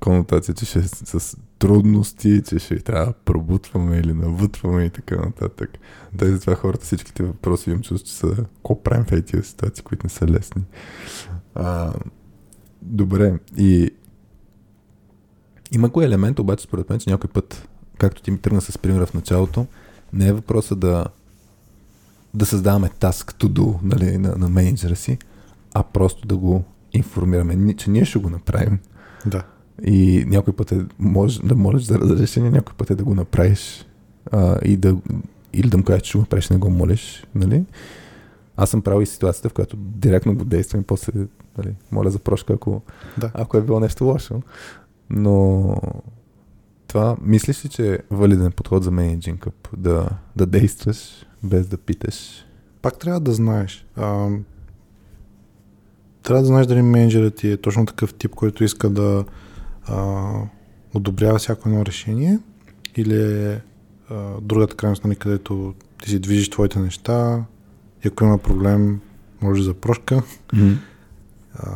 конотация, 0.00 0.54
че 0.54 0.66
ще 0.66 0.78
е 0.78 0.82
с, 0.82 1.36
трудности, 1.58 2.42
че 2.48 2.58
ще 2.58 2.80
трябва 2.80 3.06
да 3.06 3.12
пробутваме 3.12 3.98
или 3.98 4.14
навътваме 4.14 4.84
и 4.84 4.90
така 4.90 5.16
нататък. 5.16 5.70
Тъй 6.18 6.30
затова 6.30 6.54
хората 6.54 6.84
всичките 6.84 7.22
въпроси 7.22 7.70
имам 7.70 7.82
чувство, 7.82 8.06
че 8.08 8.14
са 8.14 8.28
какво 8.36 8.82
правим 8.82 9.04
в 9.04 9.22
тези 9.22 9.42
ситуации, 9.42 9.84
които 9.84 10.06
не 10.06 10.10
са 10.10 10.26
лесни. 10.26 10.62
А, 11.54 11.92
добре, 12.82 13.38
и 13.56 13.90
има 15.72 15.90
кой 15.90 16.04
елемент, 16.04 16.38
обаче 16.38 16.64
според 16.64 16.90
мен, 16.90 16.98
че 16.98 17.10
някой 17.10 17.30
път, 17.30 17.68
както 17.98 18.22
ти 18.22 18.30
ми 18.30 18.38
тръгна 18.38 18.60
с 18.60 18.78
примера 18.78 19.06
в 19.06 19.14
началото, 19.14 19.66
не 20.12 20.28
е 20.28 20.32
въпроса 20.32 20.76
да 20.76 21.04
да 22.34 22.46
създаваме 22.46 22.88
task 22.88 23.32
to 23.32 23.46
do 23.46 23.74
нали, 23.82 24.18
на, 24.18 24.36
на 24.36 24.48
менеджера 24.48 24.96
си, 24.96 25.18
а 25.74 25.82
просто 25.82 26.26
да 26.26 26.36
го 26.36 26.64
информираме, 26.92 27.74
че 27.74 27.90
ние 27.90 28.04
ще 28.04 28.18
го 28.18 28.30
направим. 28.30 28.78
Да. 29.26 29.42
И 29.84 30.24
някой 30.28 30.56
път 30.56 30.72
е 30.72 30.84
може 30.98 31.40
да 31.40 31.54
молиш 31.54 31.82
за 31.82 31.98
разрешение, 31.98 32.50
някой 32.50 32.74
път 32.76 32.90
е 32.90 32.94
да 32.94 33.04
го 33.04 33.14
направиш 33.14 33.86
а, 34.32 34.58
и 34.64 34.76
да, 34.76 34.96
или 35.52 35.68
да 35.68 35.76
му 35.76 35.84
кажеш, 35.84 36.02
че 36.02 36.18
го 36.18 36.22
направиш, 36.22 36.50
не 36.50 36.56
го 36.56 36.70
молиш. 36.70 37.26
Нали? 37.34 37.64
Аз 38.56 38.70
съм 38.70 38.82
правил 38.82 39.02
и 39.02 39.06
ситуацията, 39.06 39.48
в 39.48 39.52
която 39.52 39.76
директно 39.76 40.34
го 40.34 40.44
действам 40.44 40.80
и 40.80 40.84
после 40.84 41.12
нали, 41.58 41.74
моля 41.92 42.10
за 42.10 42.18
прошка, 42.18 42.52
ако, 42.52 42.82
Да. 43.18 43.30
ако 43.34 43.56
е 43.56 43.62
било 43.62 43.80
нещо 43.80 44.04
лошо. 44.04 44.42
Но 45.10 45.76
това, 46.94 47.16
мислиш 47.22 47.64
ли, 47.64 47.68
че 47.68 47.94
е 47.94 47.98
валиден 48.10 48.52
подход 48.52 48.84
за 48.84 48.90
менеджинг? 48.90 49.46
Да, 49.76 50.08
да 50.36 50.46
действаш 50.46 51.26
без 51.42 51.66
да 51.66 51.76
питаш? 51.76 52.44
Пак 52.82 52.98
трябва 52.98 53.20
да 53.20 53.32
знаеш. 53.32 53.86
А, 53.96 54.28
трябва 56.22 56.42
да 56.42 56.46
знаеш 56.46 56.66
дали 56.66 56.82
менеджерът 56.82 57.34
ти 57.34 57.50
е 57.50 57.56
точно 57.56 57.86
такъв 57.86 58.14
тип, 58.14 58.34
който 58.34 58.64
иска 58.64 58.90
да 58.90 59.24
а, 59.86 60.32
одобрява 60.94 61.38
всяко 61.38 61.68
едно 61.68 61.86
решение 61.86 62.38
или 62.96 63.22
е 63.22 63.60
а, 64.10 64.40
другата 64.40 64.76
крайност, 64.76 65.04
нали, 65.04 65.16
където 65.16 65.74
ти 66.02 66.10
си 66.10 66.18
движиш 66.18 66.50
твоите 66.50 66.78
неща 66.78 67.44
и 68.04 68.08
ако 68.08 68.24
има 68.24 68.38
проблем, 68.38 69.00
може 69.40 69.62
за 69.62 69.74
прошка 69.74 70.22
Mm-hmm. 70.54 70.76
а, 71.54 71.70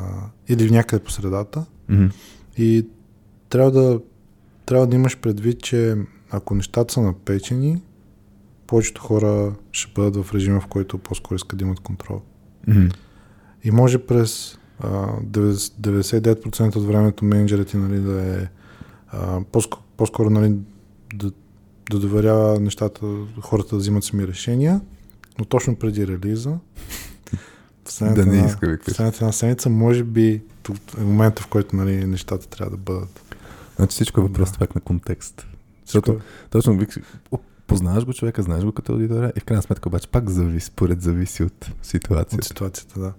или 0.49 0.71
някъде 0.71 1.05
по 1.05 1.11
средата. 1.11 1.65
Mm-hmm. 1.91 2.13
И 2.59 2.87
трябва 3.49 3.71
да, 3.71 4.01
трябва 4.69 4.87
да 4.87 4.97
имаш 4.97 5.19
предвид, 5.19 5.63
че 5.63 5.97
ако 6.31 6.55
нещата 6.55 6.95
са 6.95 7.01
напечени, 7.01 7.83
повечето 8.67 9.01
хора 9.03 9.55
ще 9.73 9.93
бъдат 9.95 10.25
в 10.25 10.35
режима, 10.35 10.61
в 10.61 10.67
който 10.67 10.99
по-скоро 10.99 11.37
искат 11.37 11.59
да 11.59 11.65
имат 11.65 11.81
контрол. 11.81 12.21
Mm-hmm. 12.69 12.95
И 13.65 13.71
може 13.71 13.99
през 13.99 14.59
а, 14.81 14.89
90 15.21 16.35
99% 16.35 16.77
от 16.77 16.87
времето 16.87 17.25
менеджерът 17.25 17.69
ти 17.69 17.77
нали, 17.77 18.01
да 18.01 18.41
е 18.41 18.47
а, 19.09 19.41
по-скоро, 19.53 19.83
по-скоро 19.97 20.31
нали, 20.31 20.55
да, 21.15 21.31
да 21.91 21.99
доверява 21.99 22.61
нещата, 22.61 23.07
хората 23.41 23.69
да 23.69 23.77
взимат 23.77 24.05
сами 24.05 24.27
решения, 24.29 24.81
но 25.39 25.45
точно 25.45 25.77
преди 25.77 26.07
релиза, 26.07 26.59
последната 27.85 28.21
Да 28.21 28.31
не 28.31 28.37
една- 28.37 28.49
иска, 28.49 28.69
викаш. 28.69 28.85
последната 28.87 29.17
една 29.17 29.33
седмица, 29.33 29.71
може 29.71 30.05
би 30.05 30.43
тук 30.63 30.77
е 30.99 31.05
момента, 31.05 31.43
в 31.43 31.47
който 31.47 31.77
нали, 31.77 32.07
нещата 32.07 32.49
трябва 32.49 32.71
да 32.71 32.77
бъдат. 32.77 33.23
Значи 33.79 33.93
всичко 33.93 34.21
е 34.21 34.23
въпрос 34.23 34.53
Да. 34.53 34.59
пак 34.59 34.75
на 34.75 34.81
контекст. 34.81 35.47
Защото 35.85 36.21
точно 36.51 36.79
вик, 36.79 36.99
Познаваш 37.69 38.05
го 38.05 38.13
човека, 38.13 38.43
знаеш 38.43 38.65
го 38.65 38.73
като 38.73 38.93
аудитория 38.93 39.33
и 39.37 39.41
в 39.41 39.45
крайна 39.45 39.63
сметка 39.63 39.89
обаче 39.89 40.09
пак 40.09 40.31
зависи, 40.31 40.67
според 40.67 41.03
зависи 41.03 41.43
от 41.43 41.71
ситуацията. 41.83 42.37
От 42.37 42.45
ситуацията, 42.45 43.01
да. 43.01 43.13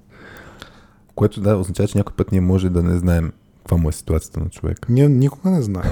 Което 1.15 1.41
да, 1.41 1.57
означава, 1.57 1.87
че 1.87 1.97
някой 1.97 2.15
път 2.15 2.31
ние 2.31 2.41
може 2.41 2.69
да 2.69 2.83
не 2.83 2.97
знаем 2.97 3.33
каква 3.57 3.77
му 3.77 3.89
е 3.89 3.91
ситуацията 3.91 4.39
на 4.39 4.49
човека. 4.49 4.91
Ние 4.91 5.09
никога 5.09 5.49
не 5.49 5.61
знаем. 5.61 5.91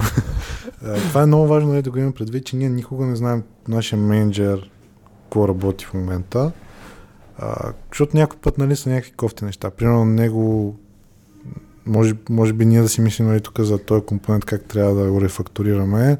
Това 1.08 1.22
е 1.22 1.26
много 1.26 1.46
важно 1.46 1.68
нали, 1.68 1.82
да 1.82 1.90
го 1.90 1.98
имам 1.98 2.12
предвид, 2.12 2.46
че 2.46 2.56
ние 2.56 2.68
никога 2.68 3.06
не 3.06 3.16
знаем 3.16 3.42
нашия 3.68 3.98
менеджер 3.98 4.70
какво 5.22 5.48
работи 5.48 5.84
в 5.84 5.94
момента. 5.94 6.52
А, 7.38 7.72
защото 7.92 8.16
някой 8.16 8.38
път 8.38 8.58
нали, 8.58 8.76
са 8.76 8.90
някакви 8.90 9.12
кофти 9.12 9.44
неща. 9.44 9.70
Примерно 9.70 10.04
него 10.04 10.76
може, 11.88 12.14
може 12.30 12.52
би 12.52 12.66
ние 12.66 12.82
да 12.82 12.88
си 12.88 13.00
мислим 13.00 13.26
нали, 13.26 13.40
тук 13.40 13.60
за 13.60 13.78
този 13.78 14.04
компонент 14.04 14.44
как 14.44 14.64
трябва 14.64 14.94
да 14.94 15.10
го 15.10 15.20
рефактурираме 15.20 16.16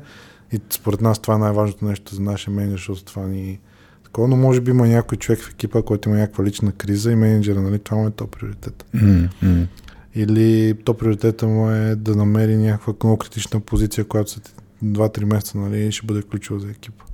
и 0.52 0.60
според 0.70 1.00
нас 1.00 1.18
това 1.18 1.34
е 1.34 1.38
най-важното 1.38 1.84
нещо 1.84 2.14
за 2.14 2.22
нашия 2.22 2.54
менеджер, 2.54 2.76
защото 2.76 3.04
това 3.04 3.26
ни 3.26 3.60
такова, 4.04 4.28
но 4.28 4.36
може 4.36 4.60
би 4.60 4.70
има 4.70 4.86
някой 4.86 5.18
човек 5.18 5.40
в 5.40 5.50
екипа, 5.50 5.82
който 5.82 6.08
има 6.08 6.18
някаква 6.18 6.44
лична 6.44 6.72
криза 6.72 7.12
и 7.12 7.16
менеджера, 7.16 7.60
нали, 7.60 7.78
това 7.78 7.96
му 7.96 8.06
е 8.06 8.10
то 8.10 8.26
приоритет. 8.26 8.84
Mm-hmm. 8.94 9.66
Или 10.14 10.74
то 10.84 10.94
приоритета 10.94 11.46
му 11.46 11.70
е 11.70 11.96
да 11.96 12.16
намери 12.16 12.56
някаква 12.56 12.94
много 13.02 13.18
критична 13.18 13.60
позиция, 13.60 14.04
която 14.04 14.30
след 14.30 14.62
2-3 14.84 15.24
месеца 15.24 15.58
нали, 15.58 15.92
ще 15.92 16.06
бъде 16.06 16.22
ключова 16.22 16.60
за 16.60 16.70
екипа. 16.70 17.04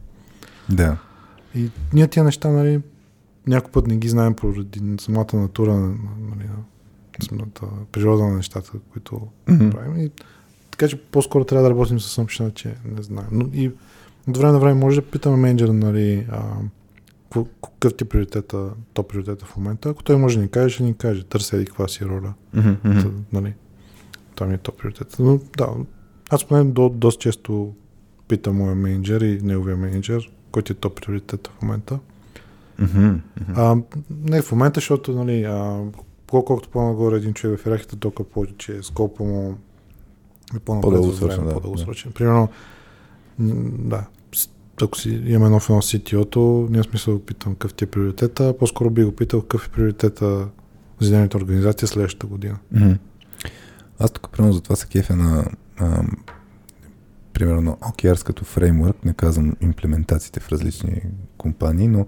Да. 0.69 0.97
И 1.55 1.71
ние 1.93 2.09
тия 2.09 2.25
неща, 2.25 2.49
нали, 2.49 2.81
някой 3.47 3.73
път 3.73 3.87
не 3.87 3.97
ги 3.97 4.09
знаем 4.09 4.35
поради 4.35 4.81
самата 5.01 5.27
натура, 5.35 5.75
нали, 5.75 6.49
на 6.49 6.65
самата 7.23 7.87
природа 7.93 8.25
на 8.25 8.37
нещата, 8.37 8.71
които 8.93 9.29
mm-hmm. 9.47 9.71
правим. 9.71 9.97
И, 9.97 10.11
така 10.71 10.89
че 10.89 11.01
по-скоро 11.03 11.45
трябва 11.45 11.63
да 11.63 11.71
работим 11.71 12.01
с 12.01 12.09
съмщина, 12.09 12.51
че 12.51 12.75
не 12.97 13.03
знаем. 13.03 13.29
Но 13.33 13.49
и 13.53 13.73
от 14.29 14.37
време 14.37 14.53
на 14.53 14.59
време 14.59 14.81
може 14.81 15.01
да 15.01 15.07
питаме 15.07 15.37
менеджера, 15.37 15.73
нали, 15.73 16.27
а, 16.31 16.43
какъв 17.63 17.97
ти 17.97 18.05
е 18.05 18.09
приоритета, 18.09 18.71
то 18.95 19.03
приоритета 19.03 19.47
в 19.47 19.57
момента. 19.57 19.89
Ако 19.89 20.03
той 20.03 20.17
може 20.17 20.37
да 20.37 20.43
ни 20.43 20.49
каже, 20.49 20.75
ще 20.75 20.83
ни 20.83 20.95
каже. 20.95 21.25
Търся 21.25 21.61
и 21.61 21.65
каква 21.65 21.89
си 21.89 22.05
роля. 22.05 22.35
Mm-hmm. 22.57 23.03
Та, 23.03 23.11
нали, 23.33 23.55
това 24.35 24.47
ми 24.47 24.55
е 24.55 24.59
то 24.59 24.73
приоритет. 24.73 25.17
Но 25.19 25.41
да, 25.57 25.69
аз 26.31 26.45
поне 26.45 26.65
до, 26.65 26.89
доста 26.89 27.21
често 27.21 27.75
питам 28.29 28.57
моя 28.57 28.75
менеджер 28.75 29.21
и 29.21 29.41
неговия 29.43 29.77
менеджер, 29.77 30.31
който 30.53 30.73
е 30.73 30.77
то 30.77 30.95
приоритет 30.95 31.51
в 31.59 31.63
момента. 31.63 31.99
Mm-hmm. 32.81 33.21
А, 33.55 33.77
не 34.11 34.43
в 34.43 34.53
момента, 34.53 34.81
защото 34.81 35.13
нали, 35.13 35.45
а, 35.45 35.83
колкото 36.43 36.69
по-нагоре 36.69 37.17
един 37.17 37.35
човек 37.35 37.61
в 37.61 37.67
иерархията, 37.67 37.97
толкова 37.97 38.29
повече 38.29 38.83
скопа 38.83 39.25
му 39.25 39.59
е 40.57 40.59
по-дългосрочен. 40.59 41.45
Да, 41.45 41.55
по-дългосрочен. 41.55 42.11
Да. 42.11 42.15
Примерно, 42.15 42.49
да, 43.39 44.07
ако 44.83 44.99
си 44.99 45.23
имаме 45.27 45.51
нов 45.51 45.71
едно 45.71 45.83
CTO-то, 45.83 46.67
няма 46.71 46.85
смисъл 46.85 47.15
да 47.15 47.25
питам 47.25 47.53
какъв 47.53 47.75
ти 47.75 47.85
е 47.85 47.87
приоритета, 47.87 48.59
по-скоро 48.59 48.91
би 48.91 49.05
го 49.05 49.13
питал 49.13 49.43
какъв 49.43 49.67
е 49.67 49.71
приоритета 49.71 50.49
за 51.01 51.09
зелената 51.09 51.37
организация 51.37 51.89
следващата 51.89 52.27
година. 52.27 52.59
Mm-hmm. 52.75 52.99
Аз 53.99 54.11
тук, 54.11 54.31
примерно, 54.33 54.53
за 54.53 54.61
това 54.61 54.77
се 54.77 54.87
кефя 54.87 55.17
на 55.17 55.45
а, 55.79 56.03
примерно 57.33 57.79
OKRs 57.81 58.27
като 58.27 58.45
фреймворк, 58.45 59.05
не 59.05 59.15
казвам 59.15 59.57
имплементациите 59.61 60.41
в 60.41 60.53
различни 60.53 61.03
компании, 61.39 61.89
но 61.89 62.07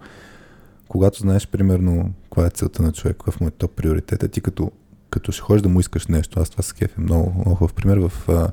когато 0.89 1.19
знаеш 1.19 1.49
примерно 1.49 2.15
каква 2.25 2.47
е 2.47 2.51
целта 2.51 2.83
на 2.83 2.93
човек, 2.93 3.17
какъв 3.17 3.41
му 3.41 3.47
е 3.47 3.51
топ 3.51 3.71
приоритет, 3.71 4.33
ти 4.33 4.41
като, 4.41 4.73
като 5.11 5.33
ще 5.33 5.43
ходиш 5.43 5.63
да 5.63 5.69
му 5.69 5.81
искаш 5.81 6.07
нещо, 6.07 6.41
аз 6.41 6.51
това 6.51 6.63
се 6.63 6.75
кефя 6.75 7.01
много, 7.01 7.33
много 7.35 7.55
хубав 7.55 7.75
пример 7.75 7.97
в 7.97 8.13
uh, 8.27 8.51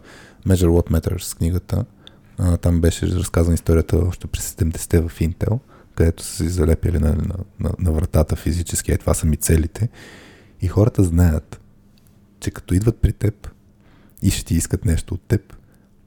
Measure 0.48 0.68
What 0.68 0.92
Matters 0.92 1.38
книгата, 1.38 1.86
а, 2.38 2.58
там 2.58 2.82
беше 2.82 3.08
разказана 3.08 3.54
историята 3.54 3.98
още 3.98 4.28
през 4.28 4.54
70-те 4.54 5.02
в 5.02 5.20
Intel, 5.20 5.60
където 5.96 6.24
са 6.24 6.36
си 6.36 6.50
залепили 6.50 7.00
на, 7.00 7.10
на, 7.10 7.36
на, 7.60 7.72
на 7.80 7.92
вратата 7.92 8.36
физически, 8.36 8.92
е 8.92 8.98
това 8.98 9.14
са 9.14 9.26
ми 9.26 9.38
целите. 9.38 9.90
И 10.62 10.68
хората 10.68 11.04
знаят, 11.04 11.62
че 12.40 12.52
като 12.52 12.74
идват 12.74 12.98
при 12.98 13.14
теб 13.14 13.50
и 14.22 14.32
ще 14.32 14.46
ти 14.46 14.56
искат 14.56 14.86
нещо 14.86 15.14
от 15.14 15.22
теб, 15.22 15.56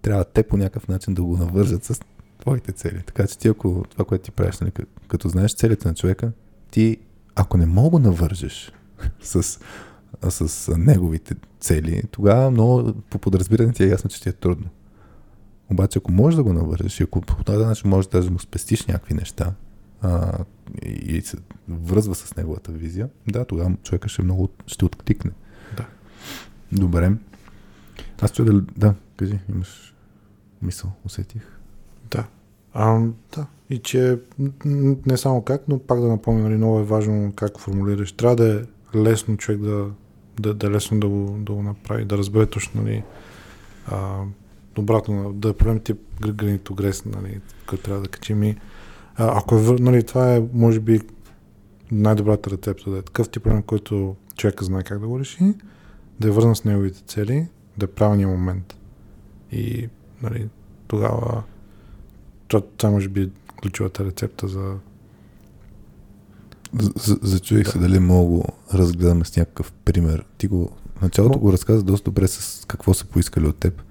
трябва 0.03 0.25
те 0.25 0.43
по 0.43 0.57
някакъв 0.57 0.89
начин 0.89 1.15
да 1.15 1.23
го 1.23 1.37
навържат 1.37 1.85
с 1.85 2.01
твоите 2.47 2.73
цели. 2.73 3.03
Така 3.07 3.27
че 3.27 3.39
ти 3.39 3.49
ако 3.49 3.85
това, 3.91 4.05
което 4.05 4.25
ти 4.25 4.31
правиш, 4.31 4.59
нали, 4.59 4.73
като 5.09 5.29
знаеш 5.29 5.55
целите 5.55 5.89
на 5.89 5.95
човека, 5.95 6.33
ти 6.71 6.99
ако 7.35 7.57
не 7.57 7.67
мога 7.67 7.99
да 7.99 8.09
навържеш 8.09 8.73
с, 9.21 9.59
с 10.31 10.77
неговите 10.77 11.35
цели, 11.61 12.03
тогава 12.11 12.51
много 12.51 12.93
по 13.11 13.19
подразбиране 13.19 13.73
ти 13.73 13.85
е 13.85 13.89
ясно, 13.89 14.11
че 14.11 14.23
ти 14.23 14.29
е 14.29 14.33
трудно. 14.33 14.69
Обаче, 15.71 15.99
ако 15.99 16.13
можеш 16.13 16.37
да 16.37 16.43
го 16.43 16.53
навържеш 16.53 17.01
и 17.01 17.03
ако 17.03 17.21
по 17.21 17.45
този 17.45 17.65
начин 17.65 17.91
можеш 17.91 18.11
да 18.11 18.31
му 18.31 18.39
спестиш 18.39 18.87
някакви 18.87 19.15
неща 19.15 19.53
а, 20.03 20.39
и 20.83 21.21
се 21.21 21.37
връзва 21.69 22.15
с 22.15 22.37
неговата 22.37 22.73
визия, 22.73 23.09
да, 23.29 23.45
тогава 23.45 23.77
човека 23.83 24.09
ще 24.09 24.23
много 24.23 24.49
ще 24.67 24.85
откликне. 24.85 25.31
Да. 25.77 25.87
Добре. 26.73 27.13
Аз 28.21 28.33
чуя 28.33 28.53
да, 28.53 28.61
да, 28.77 28.95
кажи, 29.17 29.39
имаш 29.49 29.95
мисъл, 30.63 30.93
усетих. 31.05 31.43
Да. 32.11 32.27
А, 32.79 33.01
да. 33.37 33.47
И 33.71 33.79
че 33.79 34.19
не 35.07 35.17
само 35.17 35.43
как, 35.43 35.63
но 35.69 35.79
пак 35.79 36.01
да 36.01 36.09
напомня, 36.09 36.43
нали, 36.43 36.57
много 36.57 36.79
е 36.79 36.85
важно 36.85 37.33
как 37.37 37.59
формулираш. 37.59 38.13
Трябва 38.13 38.37
да 38.37 38.55
е 38.55 38.63
лесно 38.99 39.37
човек 39.37 39.61
да, 39.61 39.91
да, 40.41 40.55
да 40.55 40.67
е 40.67 40.71
лесно 40.71 41.01
да 41.01 41.09
го, 41.09 41.37
да 41.39 41.53
го 41.53 41.63
направи, 41.63 42.05
да 42.05 42.19
разбере 42.19 42.47
точно, 42.47 42.83
нали, 42.83 43.03
а, 43.87 44.23
обратно, 44.79 45.33
да 45.33 45.55
правим 45.55 45.81
тип 45.81 45.99
гранитогрес, 46.21 47.05
нали, 47.05 47.41
който 47.67 47.85
трябва 47.85 48.03
да 48.03 48.09
качим 48.09 48.43
и 48.43 48.57
а, 49.17 49.39
ако 49.39 49.55
е, 49.55 49.61
нали, 49.61 50.03
това 50.03 50.35
е, 50.35 50.43
може 50.53 50.81
би, 50.81 51.01
най-добрата 51.93 52.51
рецепта 52.51 52.91
да 52.91 52.99
е 52.99 53.03
такъв 53.03 53.29
тип 53.29 53.43
проблем, 53.43 53.63
който 53.63 54.17
човека 54.37 54.65
знае 54.65 54.83
как 54.83 54.99
да 54.99 55.09
го 55.09 55.21
реши, 55.21 55.55
да 56.21 56.29
е 56.29 56.31
върна 56.31 56.57
с 56.57 56.65
неговите 56.65 57.03
цели, 57.03 57.49
да 57.79 57.85
е 57.85 57.89
правилният 57.89 58.31
момент. 58.31 58.77
И, 59.53 59.89
нали, 60.23 60.49
тогава 60.89 61.43
това, 62.49 62.63
това 62.77 62.91
може 62.91 63.09
би 63.09 63.31
ключовата 63.63 64.05
рецепта 64.05 64.49
за 64.49 64.75
Зачуих 67.23 67.65
да. 67.65 67.71
се 67.71 67.79
дали 67.79 67.99
мога 67.99 68.45
разгледаме 68.75 69.25
с 69.25 69.37
някакъв 69.37 69.73
пример. 69.73 70.25
Ти 70.39 70.47
го 70.47 70.71
началото 71.03 71.39
го 71.39 71.53
разказа 71.53 71.83
доста 71.83 72.05
добре 72.05 72.29
с 72.29 72.65
какво 72.67 72.95
са 72.95 73.05
поискали 73.05 73.47
от 73.47 73.57
теб. 73.57 73.83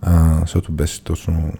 А, 0.00 0.40
защото 0.40 0.72
беше 0.72 1.04
точно... 1.04 1.52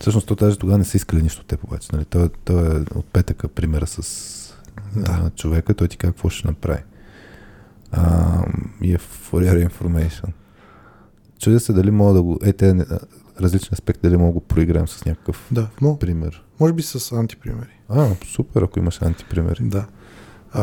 Всъщност, 0.00 0.26
то 0.26 0.34
даже 0.34 0.58
тогава 0.58 0.78
не 0.78 0.84
са 0.84 0.96
искали 0.96 1.22
нищо 1.22 1.40
от 1.40 1.46
теб, 1.46 1.64
обаче. 1.64 1.88
Нали? 1.92 2.04
Той, 2.04 2.28
той 2.44 2.76
е 2.76 2.80
от 2.94 3.06
петъка 3.06 3.48
примера 3.48 3.86
с 3.86 4.54
да. 4.96 5.30
човека, 5.36 5.74
той 5.74 5.88
ти 5.88 5.96
казва 5.96 6.12
какво 6.12 6.28
ще 6.30 6.48
направи. 6.48 6.82
А, 7.92 8.42
и 8.82 8.94
е 8.94 8.98
for 8.98 9.52
your 9.52 9.68
information. 9.68 10.28
Чудя 11.38 11.60
се 11.60 11.72
дали 11.72 11.90
мога 11.90 12.14
да 12.14 12.22
го... 12.22 12.38
Е, 12.42 12.52
те 12.52 12.86
различни 13.40 13.74
аспекти, 13.74 14.00
дали 14.02 14.16
мога 14.16 14.28
да 14.28 14.32
го 14.32 14.40
проиграем 14.40 14.88
с 14.88 15.04
някакъв 15.04 15.48
да, 15.50 15.68
мога. 15.80 15.98
пример. 15.98 16.44
Може 16.60 16.72
би 16.72 16.82
с 16.82 17.12
антипримери. 17.12 17.80
А, 17.88 18.14
супер, 18.24 18.62
ако 18.62 18.78
имаш 18.78 19.02
антипримери. 19.02 19.62
Да. 19.62 19.86
А, 20.52 20.62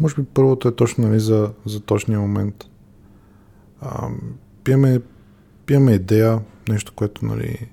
може 0.00 0.14
би 0.14 0.24
първото 0.24 0.68
е 0.68 0.76
точно 0.76 1.08
нали, 1.08 1.20
за, 1.20 1.52
за 1.66 1.80
точния 1.80 2.20
момент. 2.20 2.64
А, 3.80 4.08
пиеме, 4.64 5.00
пиеме 5.66 5.92
идея, 5.92 6.40
нещо, 6.68 6.92
което 6.96 7.24
нали, 7.24 7.70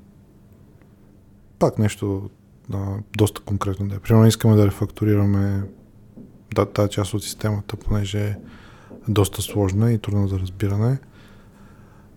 пак 1.59 1.79
нещо 1.79 2.29
а, 2.73 2.95
доста 3.17 3.41
конкретно 3.41 3.87
да 3.87 3.95
е. 3.95 3.99
Примерно 3.99 4.27
искаме 4.27 4.55
да 4.55 4.67
рефактурираме 4.67 5.63
да, 6.55 6.65
тази 6.65 6.89
част 6.89 7.13
от 7.13 7.23
системата, 7.23 7.77
понеже 7.77 8.37
доста 9.07 9.41
сложна 9.41 9.91
и 9.91 9.97
трудна 9.97 10.27
за 10.27 10.39
разбиране. 10.39 10.97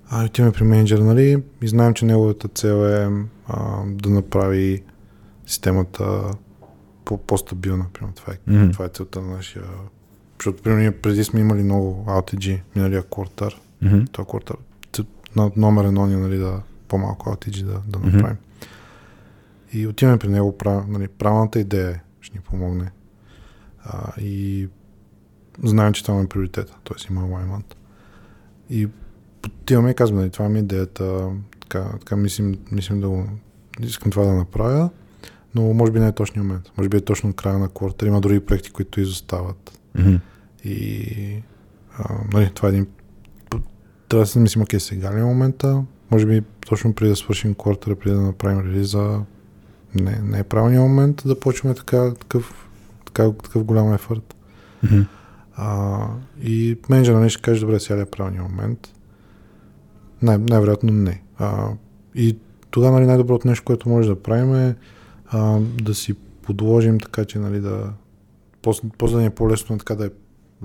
А 0.09 0.25
отиваме 0.25 0.53
при 0.53 0.65
менеджера, 0.65 1.05
нали, 1.05 1.43
и 1.63 1.69
знаем, 1.69 1.95
че 1.95 2.05
неговата 2.05 2.49
цел 2.49 2.87
е 2.87 3.11
а, 3.49 3.83
да 3.87 4.11
направи 4.11 4.83
системата 5.47 6.35
по-стабилна. 7.27 7.87
Примерно, 7.93 8.15
това, 8.15 8.33
е, 8.33 8.37
mm-hmm. 8.51 8.73
това 8.73 8.85
е 8.85 8.89
целта 8.89 9.21
на 9.21 9.37
нашия 9.37 9.65
защото, 10.39 10.63
примерно, 10.63 10.93
преди 11.03 11.25
сме 11.25 11.41
имали 11.41 11.63
много 11.63 12.05
OutG 12.09 12.61
миналия 12.77 13.03
квартал. 13.03 13.51
Mm-hmm. 13.83 14.13
Това 14.13 14.25
квартал. 14.25 14.57
На 15.37 15.51
номер 15.57 15.85
едно 15.85 16.07
ни, 16.07 16.17
нали, 16.17 16.39
да 16.39 16.63
по-малко 16.89 17.31
OutG 17.31 17.65
да, 17.65 17.83
да 17.87 17.99
направим. 17.99 18.37
Mm-hmm. 18.37 19.77
И 19.77 19.87
отиваме 19.87 20.19
при 20.19 20.29
него, 20.29 20.59
прав, 20.59 20.85
нали, 20.89 21.09
правилната 21.09 21.61
идея 21.61 21.91
е, 21.91 22.01
ще 22.21 22.37
ни 22.39 22.45
помогне. 22.45 22.91
А, 23.85 24.21
и 24.21 24.69
знаем, 25.65 25.93
че 25.93 26.05
това 26.05 26.21
е 26.21 26.27
приоритета, 26.27 26.75
т.е. 26.85 27.13
има 27.13 27.21
alignment. 27.21 27.75
И 28.71 28.89
отиваме 29.47 29.91
и 29.91 29.95
казваме, 29.95 30.21
нали, 30.21 30.31
това 30.31 30.49
ми 30.49 30.59
е 30.59 30.63
идеята, 30.63 31.31
така, 31.61 31.85
така 32.01 32.17
мислим, 32.17 32.59
мислим 32.73 33.01
да 33.01 33.09
го, 33.09 33.27
искам 33.81 34.11
това 34.11 34.25
да 34.25 34.35
направя, 34.35 34.91
но 35.55 35.75
може 35.75 35.93
би 35.93 36.01
не 36.01 36.09
е 36.09 36.13
точния 36.13 36.45
момент. 36.45 36.73
Може 36.77 36.89
би 36.89 36.97
е 36.97 37.01
точно 37.01 37.33
края 37.33 37.59
на 37.59 37.69
квартал. 37.69 38.07
Има 38.07 38.21
други 38.21 38.41
проекти, 38.41 38.71
които 38.71 39.01
изостават. 39.01 39.79
Mm-hmm. 39.97 40.21
И 40.65 41.43
а, 41.99 42.15
нали, 42.33 42.51
това 42.55 42.69
е 42.69 42.73
един... 42.73 42.87
Трябва 44.09 44.23
да 44.23 44.27
се 44.27 44.39
мислим, 44.39 44.63
окей, 44.63 44.81
сега 44.81 45.15
ли 45.15 45.21
е 45.21 45.25
момента? 45.25 45.85
може 46.11 46.27
би 46.27 46.43
точно 46.67 46.95
преди 46.95 47.11
да 47.11 47.17
свършим 47.17 47.55
квартера, 47.55 47.97
преди 47.97 48.15
да 48.15 48.23
направим 48.23 48.61
релиза, 48.61 49.21
не, 49.95 50.21
не 50.23 50.39
е 50.39 50.45
правилният 50.45 50.83
момент 50.83 51.23
да 51.27 51.41
почваме 51.41 51.75
така, 51.75 52.15
такъв, 52.15 52.69
така, 53.05 53.33
такъв 53.33 53.65
голям 53.65 53.95
ефорт. 53.95 54.37
Mm-hmm. 54.85 55.07
А, 55.57 56.07
и 56.43 56.79
менеджера 56.89 57.21
не 57.21 57.29
ще 57.29 57.43
каже, 57.43 57.61
добре, 57.61 57.81
сега 57.81 57.97
ли 57.97 58.03
е 58.03 58.07
правилният 58.07 58.51
момент. 58.51 58.89
Най- 60.23 60.39
най-вероятно 60.39 60.93
не. 60.93 61.23
А, 61.39 61.69
и 62.15 62.39
тогава 62.71 62.93
нали, 62.93 63.07
най-доброто 63.07 63.49
нещо, 63.49 63.65
което 63.65 63.89
може 63.89 64.09
да 64.09 64.23
правим 64.23 64.55
е 64.55 64.77
а, 65.27 65.59
да 65.83 65.95
си 65.95 66.15
подложим 66.43 67.01
така, 67.01 67.25
че 67.25 67.39
нали, 67.39 67.61
да 67.61 67.93
после, 68.63 68.89
после 68.99 69.15
да 69.15 69.21
ни 69.21 69.27
е 69.27 69.31
по-лесно 69.31 69.79
така 69.79 69.95
да 69.95 70.07
е 70.07 70.11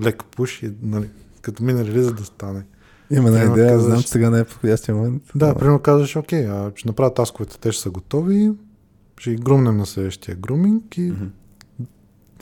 лек 0.03 0.23
пуш 0.25 0.63
и 0.63 0.71
нали, 0.81 1.09
като 1.41 1.63
мине 1.63 1.85
релиза 1.85 2.13
да 2.13 2.25
стане. 2.25 2.63
Има 3.11 3.27
една 3.29 3.43
идея, 3.43 3.69
казваш- 3.69 3.85
знам, 3.85 4.01
че 4.01 4.07
сега 4.07 4.29
не 4.29 4.39
е 4.39 4.43
подходящия 4.43 4.95
момент. 4.95 5.23
Да, 5.35 5.47
но- 5.47 5.55
примерно 5.55 5.79
казваш, 5.79 6.15
окей, 6.15 6.47
а, 6.47 6.71
ще 6.75 6.89
направя 6.89 7.13
тасковете, 7.13 7.59
те 7.59 7.71
ще 7.71 7.81
са 7.81 7.89
готови, 7.89 8.51
ще 9.17 9.29
ги 9.29 9.35
грумнем 9.35 9.77
на 9.77 9.85
следващия 9.85 10.35
груминг 10.35 10.97
и, 10.97 11.01
Мгм. 11.01 11.25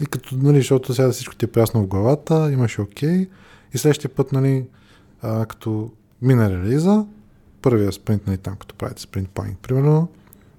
И 0.02 0.06
като, 0.06 0.36
нали, 0.38 0.58
защото 0.58 0.94
сега 0.94 1.12
всичко 1.12 1.36
ти 1.36 1.46
е 1.46 1.52
прясно 1.52 1.82
в 1.82 1.88
главата, 1.88 2.52
имаш 2.52 2.80
окей, 2.80 3.30
и 3.74 3.78
следващия 3.78 4.10
път, 4.10 4.32
нали, 4.32 4.66
а, 5.22 5.46
като 5.46 5.92
мине 6.22 6.50
релиза, 6.50 7.06
първия 7.62 7.92
спринт, 7.92 8.28
нали, 8.28 8.38
там, 8.38 8.56
като 8.56 8.76
правите 8.76 9.02
спринт 9.02 9.30
планинг, 9.30 9.58
примерно, 9.60 10.08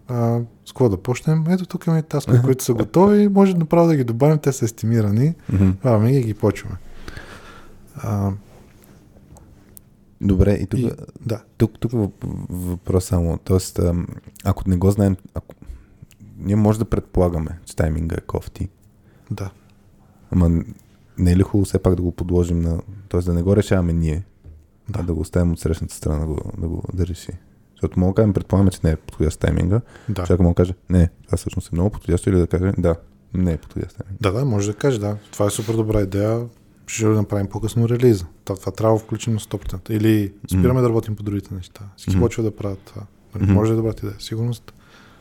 а, 0.09 0.41
с 0.65 0.73
какво 0.73 0.89
да 0.89 0.97
почнем? 0.97 1.45
Ето 1.49 1.67
тук 1.67 1.87
имаме 1.87 2.03
таскове, 2.03 2.37
Аха. 2.37 2.47
които 2.47 2.65
са 2.65 2.75
готови, 2.75 3.29
може 3.29 3.55
направо 3.55 3.89
да 3.89 3.97
ги 3.97 4.05
добавим, 4.05 4.39
те 4.39 4.53
са 4.53 4.65
естимирани, 4.65 5.35
правим 5.83 6.13
ги 6.13 6.19
и 6.19 6.23
ги 6.23 6.35
почваме. 6.35 6.77
А, 7.97 8.33
Добре, 10.23 10.53
и 10.53 10.67
тук, 10.67 10.81
и, 10.81 10.91
да, 11.27 11.43
тук, 11.59 11.79
тук 11.81 11.93
въп- 11.93 12.47
въпрос 12.51 13.05
само. 13.05 13.39
Тоест, 13.39 13.81
ако 14.45 14.71
не 14.71 14.77
го 14.77 14.91
знаем, 14.91 15.17
ако... 15.35 15.55
ние 16.39 16.57
може 16.57 16.79
да 16.79 16.85
предполагаме, 16.85 17.59
че 17.65 17.77
тайминга 17.77 18.17
е 18.19 18.21
кофти, 18.21 18.69
да. 19.31 19.51
ама 20.31 20.51
не 21.19 21.33
е 21.33 21.37
ли 21.37 21.43
хубаво 21.43 21.65
все 21.65 21.79
пак 21.79 21.95
да 21.95 22.03
го 22.03 22.13
подложим 22.13 22.61
на... 22.61 22.83
Тоест 23.09 23.27
да 23.27 23.35
не 23.35 23.43
го 23.43 23.57
решаваме 23.57 23.93
ние, 23.93 24.25
Да. 24.89 25.01
а 25.01 25.03
да 25.03 25.15
го 25.15 25.21
оставим 25.21 25.53
от 25.53 25.61
срещната 25.61 25.95
страна 25.95 26.19
да 26.19 26.27
го, 26.27 26.53
да 26.59 26.69
го 26.69 26.83
да 26.95 27.07
реши. 27.07 27.33
Защото 27.75 28.01
мога 28.01 28.11
да 28.11 28.15
кажем, 28.15 28.33
предполагаме, 28.33 28.71
че 28.71 28.81
не 28.85 28.91
е 28.91 28.97
подходящ 28.97 29.41
тайминга. 29.41 29.81
Да. 30.09 30.25
Човек 30.25 30.41
мога 30.41 30.51
да 30.51 30.55
каже, 30.55 30.75
не, 30.91 31.11
това 31.27 31.39
всъщност 31.39 31.73
е 31.73 31.75
много 31.75 31.91
подходящо 31.91 32.31
или 32.31 32.39
да 32.39 32.47
каже, 32.47 32.73
да, 32.79 32.97
не 33.35 33.53
е 33.53 33.57
подходящ 33.57 33.97
тайминг. 33.97 34.21
Да, 34.23 34.33
да, 34.33 34.45
може 34.45 34.73
да 34.73 34.77
кажеш, 34.79 35.01
да. 35.01 35.17
Това 35.33 35.47
е 35.47 35.51
супер 35.51 35.75
добра 35.75 36.01
идея. 36.01 36.47
Ще 36.87 37.05
го 37.05 37.11
направим 37.11 37.47
по-късно 37.47 37.89
релиза. 37.89 38.27
Това, 38.45 38.59
това 38.59 38.73
трябва 38.73 38.99
да 38.99 39.05
включим 39.05 39.33
на 39.33 39.41
100%. 39.41 39.91
Или 39.91 40.33
спираме 40.51 40.81
да 40.81 40.89
работим 40.89 41.17
по 41.17 41.23
другите 41.23 41.55
неща. 41.55 41.81
Всички 41.97 42.21
почват 42.21 42.47
да 42.47 42.57
правят 42.57 42.79
това. 42.79 43.03
Мгм. 43.35 43.53
Може 43.53 43.71
да 43.71 43.75
е 43.75 43.77
добра 43.77 43.93
идея. 43.99 44.15
Сигурност 44.19 44.73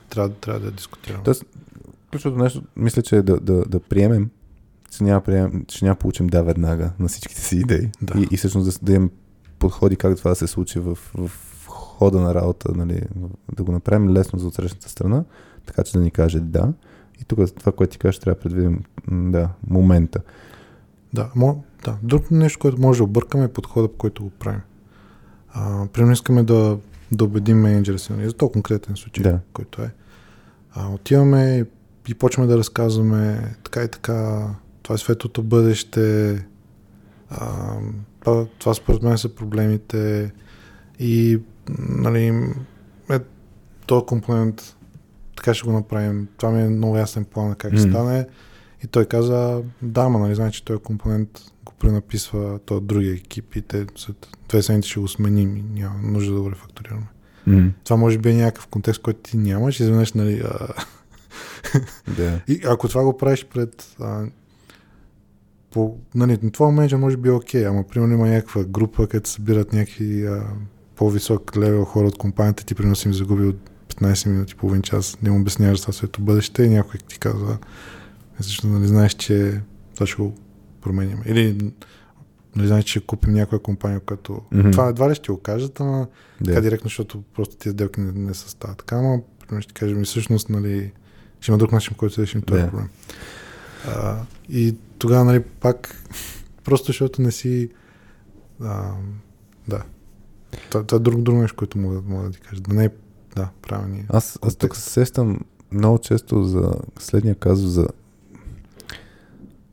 трябва, 0.10 0.34
трябва 0.34 0.60
да 0.60 0.66
я 0.66 0.72
дискутираме. 0.72 1.24
Тоест, 1.24 1.46
ключовото 2.12 2.44
нещо, 2.44 2.62
мисля, 2.76 3.02
че 3.02 3.18
е 3.18 3.22
да, 3.22 3.40
да, 3.40 3.66
да 3.66 3.80
приемем, 3.80 4.30
че 4.92 5.04
няма, 5.04 5.22
прием, 5.22 5.66
че 5.68 5.86
няма 5.86 5.96
получим 5.96 6.28
да 6.28 6.44
веднага 6.44 6.92
на 7.00 7.08
всичките 7.08 7.42
си 7.42 7.56
идеи. 7.56 7.90
Да. 8.02 8.20
И, 8.20 8.28
и 8.32 8.38
всъщност 8.38 8.80
да, 8.80 8.86
да 8.86 8.94
имам 8.94 9.10
подходи 9.60 9.96
как 9.96 10.18
това 10.18 10.30
да 10.30 10.36
се 10.36 10.48
случи 10.48 10.80
в, 10.80 10.98
в 11.16 11.32
хода 11.68 12.20
на 12.20 12.36
работа, 12.36 12.72
нали, 12.76 13.02
да 13.56 13.64
го 13.64 13.72
направим 13.72 14.10
лесно 14.10 14.40
за 14.40 14.48
отсрещната 14.48 14.90
страна, 14.90 15.24
така 15.66 15.84
че 15.84 15.94
да 15.94 16.00
ни 16.00 16.12
каже 16.12 16.40
да. 16.40 16.74
И 17.22 17.26
тук 17.26 17.40
това, 17.60 17.72
което 17.72 17.92
ти 17.92 17.98
кажеш, 17.98 18.20
трябва 18.20 18.36
да 18.36 18.42
предвидим 18.42 18.84
да, 19.12 19.50
момента. 19.68 20.20
Да, 21.14 21.32
мо, 21.36 21.64
да. 21.86 21.98
Друг 22.04 22.32
нещо, 22.32 22.60
което 22.60 22.82
може 22.82 22.98
да 22.98 23.04
объркаме 23.04 23.44
е 23.44 23.48
подхода, 23.48 23.88
по 23.88 23.98
който 23.98 24.24
го 24.24 24.30
правим. 24.30 24.62
А, 25.50 25.88
примерно 25.88 26.14
искаме 26.14 26.44
да, 26.44 26.78
да 27.12 27.24
убедим 27.24 27.58
менеджера 27.58 28.00
си, 28.00 28.14
нали, 28.14 28.26
за 28.26 28.34
този 28.34 28.52
конкретен 28.52 28.96
случай, 28.96 29.24
Да. 29.24 29.40
който 29.54 29.82
е. 29.82 29.92
А, 30.72 30.90
отиваме 30.90 31.58
и 31.58 31.66
почваме 32.16 32.48
да 32.48 32.58
разказваме 32.58 33.56
така 33.64 33.84
и 33.84 33.88
така, 33.88 34.48
това 34.82 34.96
е 34.96 34.98
светлото 34.98 35.44
бъдеще, 35.44 36.32
а, 37.30 37.76
това, 38.20 38.46
това 38.60 38.74
според 38.74 39.04
мен 39.04 39.18
са 39.18 39.36
проблемите 39.36 40.32
и 41.00 41.40
нали, 41.80 42.44
е, 43.10 43.20
този 43.86 44.06
компонент 44.06 44.76
така 45.36 45.54
ще 45.54 45.66
го 45.68 45.74
направим. 45.74 46.28
Това 46.38 46.52
ми 46.52 46.62
е 46.62 46.70
много 46.70 46.98
ясен 46.98 47.26
план 47.26 47.56
как 47.56 47.76
ще 47.76 47.88
М. 47.88 47.92
стане. 47.92 48.28
И 48.84 48.88
той 48.88 49.06
каза, 49.06 49.62
да, 49.82 50.02
ама 50.02 50.20
нали, 50.20 50.36
значи 50.36 50.66
този 50.66 50.80
компонент 50.80 51.30
го 51.66 51.74
пренаписва 51.80 52.60
този 52.60 52.86
другия 52.86 53.14
екип 53.14 53.56
и 53.56 53.62
те 53.62 53.86
след 53.96 54.28
две 54.50 54.62
седмици 54.62 54.90
ще 54.90 55.00
го 55.00 55.08
сменим 55.08 55.58
и 55.58 55.64
няма 55.64 56.00
нужда 56.04 56.34
да 56.34 56.42
го 56.42 56.52
рефакторираме. 56.52 57.08
М, 57.48 57.72
Това 57.84 57.98
може 57.98 58.18
би 58.18 58.30
е 58.30 58.34
някакъв 58.34 58.68
контекст, 58.68 59.02
който 59.02 59.20
ти 59.20 59.38
нямаш 59.38 59.80
изведнъж, 59.80 60.14
нали, 60.14 60.42
а, 60.46 60.68
да. 62.18 62.42
и 62.48 62.62
ако 62.66 62.88
това 62.88 63.04
го 63.04 63.18
правиш 63.18 63.46
пред 63.54 63.96
а, 64.00 64.26
по, 65.72 65.98
нали, 66.16 66.52
твоя 66.52 66.72
менеджер 66.72 66.98
може 66.98 67.18
би 67.18 67.30
е 67.30 67.32
окей, 67.32 67.68
ама 67.68 67.84
примерно 67.84 68.14
има 68.14 68.28
някаква 68.28 68.64
група, 68.64 69.08
където 69.08 69.30
събират 69.30 69.74
някакви 69.74 70.26
а, 70.26 70.44
по-висок 70.96 71.58
левел 71.58 71.86
хора 71.86 72.08
от 72.08 72.18
компанията, 72.18 72.66
ти 72.66 72.76
примерно 72.76 72.96
си 72.96 73.08
им 73.08 73.14
загубил 73.14 73.54
15 73.96 74.30
минути, 74.30 74.56
половин 74.56 74.82
час, 74.82 75.18
не 75.22 75.32
му 75.32 75.40
обясняваш 75.40 75.82
това 75.82 75.94
свето 75.94 76.22
бъдеще 76.22 76.64
и 76.64 76.70
някой 76.70 77.00
ти 77.08 77.20
казва, 77.20 77.58
защото 78.40 78.68
нали 78.68 78.88
знаеш, 78.88 79.14
че 79.14 79.62
това 79.94 80.08
ще 80.08 80.22
го 80.22 80.34
променим. 80.82 81.22
Или 81.26 81.72
нали 82.56 82.68
знаеш, 82.68 82.86
че 82.86 82.92
ще 82.92 83.00
купим 83.00 83.34
някоя 83.34 83.60
компания, 83.60 84.00
която... 84.00 84.42
Мгм. 84.52 84.72
Това 84.72 84.88
едва 84.88 85.10
ли 85.10 85.16
ще 85.16 85.32
го 85.32 85.38
кажат, 85.38 85.80
ама 85.80 86.08
така 86.46 86.54
да. 86.54 86.62
директно, 86.62 86.88
защото 86.88 87.24
просто 87.36 87.56
тези 87.56 87.74
сделки 87.74 88.02
не, 88.02 88.12
не 88.12 88.34
са 88.34 88.50
стават. 88.50 88.78
Така, 88.78 88.96
ама 88.96 89.20
примерно 89.40 89.62
ще 89.62 89.74
кажем 89.74 90.02
и 90.02 90.06
всъщност, 90.06 90.50
нали, 90.50 90.92
ще 91.42 91.52
има 91.52 91.58
друг 91.58 91.72
начин, 91.72 91.94
който 91.98 92.16
да 92.16 92.22
решим 92.22 92.42
този 92.42 92.62
Да. 92.62 92.70
проблем. 92.70 92.90
А, 93.88 94.18
и 94.50 94.76
тогава, 94.98 95.26
нали, 95.26 95.44
пак, 95.44 96.04
просто 96.64 96.88
защото 96.88 97.22
не 97.22 97.32
си... 97.32 97.70
А, 98.62 98.92
да. 99.68 99.84
Това, 100.70 100.84
това 100.84 100.96
е 100.96 101.00
друг, 101.00 101.22
друг 101.22 101.36
нещо, 101.36 101.58
което 101.58 101.78
мога, 101.78 102.02
мога 102.08 102.24
да 102.24 102.32
ти 102.32 102.40
кажа. 102.40 102.62
Да 102.62 102.74
не 102.74 102.86
е, 102.86 102.90
да, 103.36 103.50
правилния. 103.62 104.06
Аз, 104.10 104.40
аз 104.42 104.56
тук 104.56 104.76
се 104.76 104.90
сещам 104.90 105.40
много 105.72 105.98
често 106.00 106.44
за 106.44 106.74
следния 107.00 107.36
казус 107.36 107.72
за 107.72 107.88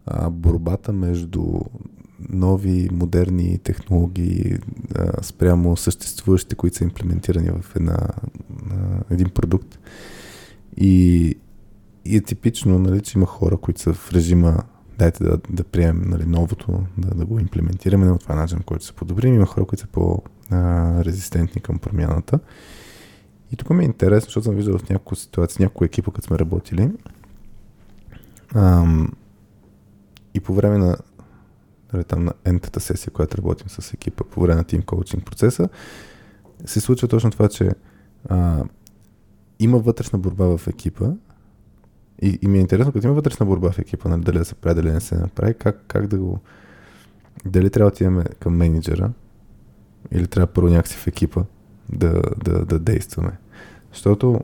а, 0.07 0.31
борбата 0.31 0.93
между 0.93 1.61
нови, 2.29 2.89
модерни 2.93 3.59
технологии 3.59 4.57
а, 4.95 5.23
спрямо 5.23 5.77
съществуващите, 5.77 6.55
които 6.55 6.77
са 6.77 6.85
имплементирани 6.85 7.51
в 7.51 7.77
една, 7.77 7.99
а, 8.71 8.75
един 9.11 9.29
продукт. 9.31 9.79
И, 10.77 11.35
и 12.07 12.17
е 12.17 12.21
типично, 12.21 12.79
нали, 12.79 13.01
че 13.01 13.19
има 13.19 13.27
хора, 13.27 13.57
които 13.57 13.81
са 13.81 13.93
в 13.93 14.13
режима 14.13 14.63
дайте 14.99 15.25
да, 15.25 15.39
да 15.51 15.65
приемем 15.65 16.11
нали, 16.11 16.25
новото, 16.27 16.85
да, 16.99 17.09
да 17.09 17.27
го 17.27 17.39
имплементираме 17.41 18.07
на 18.07 18.19
това 18.19 18.35
е 18.35 18.39
начин, 18.39 18.59
който 18.67 18.85
се 18.85 18.93
подобрим. 18.93 19.35
Има 19.35 19.47
хора, 19.47 19.65
които 19.65 19.81
са 19.81 19.87
по-резистентни 19.87 21.61
към 21.61 21.79
промяната. 21.79 22.39
И 23.53 23.57
тук 23.57 23.71
ми 23.71 23.83
е 23.83 23.87
интересно, 23.87 24.27
защото 24.27 24.45
съм 24.45 24.55
виждал 24.55 24.79
в 24.79 24.89
някои 24.89 25.17
ситуации, 25.17 25.63
някои 25.63 25.87
екипа, 25.87 26.11
като 26.11 26.27
сме 26.27 26.39
работили. 26.39 26.93
Ам, 28.55 29.13
и 30.35 30.41
по 30.41 30.55
време 30.55 30.79
на 30.79 30.97
нали, 31.93 32.05
там 32.05 32.25
на 32.25 32.33
ентата 32.45 32.81
сесия, 32.81 33.13
която 33.13 33.39
работим 33.39 33.69
с 33.69 33.93
екипа, 33.93 34.25
по 34.25 34.41
време 34.41 34.57
на 34.57 34.65
тим 34.65 34.83
коучинг 34.83 35.25
процеса, 35.25 35.69
се 36.65 36.81
случва 36.81 37.09
точно 37.09 37.31
това, 37.31 37.49
че 37.49 37.71
а, 38.29 38.65
има 39.59 39.79
вътрешна 39.79 40.19
борба 40.19 40.57
в 40.57 40.67
екипа 40.67 41.11
и, 42.23 42.39
и 42.43 42.49
ми 42.49 42.59
е 42.59 42.61
интересно, 42.61 42.93
като 42.93 43.07
има 43.07 43.15
вътрешна 43.15 43.47
борба 43.47 43.71
в 43.71 43.79
екипа, 43.79 44.09
нали, 44.09 44.23
дали 44.23 44.39
да 44.39 44.45
се 44.45 44.55
прави, 44.55 44.75
дали 44.75 44.93
не 44.93 45.01
се 45.01 45.15
направи, 45.19 45.55
как, 45.55 45.85
как 45.89 46.07
да 46.07 46.19
го... 46.19 46.41
Дали 47.45 47.71
трябва 47.71 47.91
да 47.91 47.95
отиваме 47.95 48.25
към 48.41 48.57
менеджера 48.57 49.11
или 50.13 50.27
трябва 50.27 50.47
първо 50.47 50.69
някакси 50.69 50.97
в 50.97 51.07
екипа 51.07 51.43
да, 51.93 52.23
да, 52.45 52.65
да 52.65 52.79
действаме. 52.79 53.33
Защото, 53.93 54.41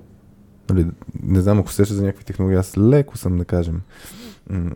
нали, 0.71 0.87
не 1.23 1.41
знам, 1.41 1.59
ако 1.59 1.73
сеща 1.73 1.95
за 1.95 2.03
някакви 2.03 2.25
технологии, 2.25 2.59
аз 2.59 2.79
леко 2.79 3.19
съм, 3.19 3.39
да 3.39 3.45
кажем, 3.45 3.81
м- 4.51 4.71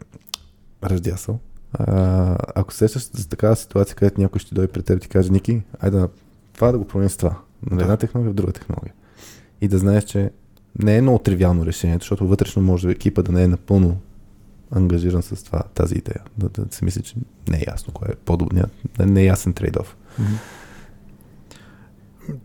раздясал. 0.85 1.39
А, 1.73 2.37
ако 2.55 2.73
сещаш 2.73 3.11
за 3.13 3.29
такава 3.29 3.57
ситуация, 3.57 3.97
където 3.97 4.21
някой 4.21 4.39
ще 4.39 4.55
дойде 4.55 4.73
пред 4.73 4.85
теб 4.85 4.97
и 4.97 5.01
ти 5.01 5.09
каже, 5.09 5.33
Ники, 5.33 5.63
айде 5.81 6.05
това 6.53 6.73
да 6.73 6.79
го 6.79 6.85
променим 6.85 7.11
с 7.11 7.17
това. 7.17 7.39
Нали, 7.71 7.79
Да. 7.79 7.85
една 7.85 7.97
технология 7.97 8.33
в 8.33 8.37
друга 8.37 8.53
технология. 8.53 8.95
И 9.61 9.69
да 9.69 9.79
знаеш, 9.79 10.05
че 10.05 10.31
не 10.83 10.97
е 10.97 11.03
много 11.03 11.19
тривиално 11.19 11.67
решението, 11.67 12.03
защото 12.03 12.29
вътрешно 12.29 12.63
може 12.63 12.91
екипа 12.91 13.23
да 13.23 13.33
не 13.33 13.43
е 13.43 13.49
напълно 13.49 13.97
ангажиран 14.71 15.23
с 15.23 15.45
това, 15.45 15.63
тази 15.75 15.95
идея. 15.95 16.23
Да, 16.39 16.49
да 16.49 16.75
се 16.75 16.85
мисли, 16.85 17.03
че 17.03 17.15
не 17.49 17.57
е 17.57 17.65
ясно 17.67 17.93
кое 17.93 18.09
е 18.13 18.17
по-добре. 18.17 18.63
Не, 18.99 19.07
не 19.07 19.21
е 19.21 19.25
ясен 19.25 19.55
трейд-оф. 19.55 19.87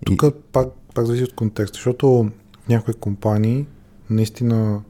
Тук 0.06 0.24
пак, 0.52 0.68
пак 0.96 1.06
зависи 1.06 1.24
от 1.24 1.36
контекста, 1.36 1.76
защото 1.76 2.32
в 2.66 2.68
някои 2.70 2.94
компании 2.94 3.66
наистина 4.10 4.82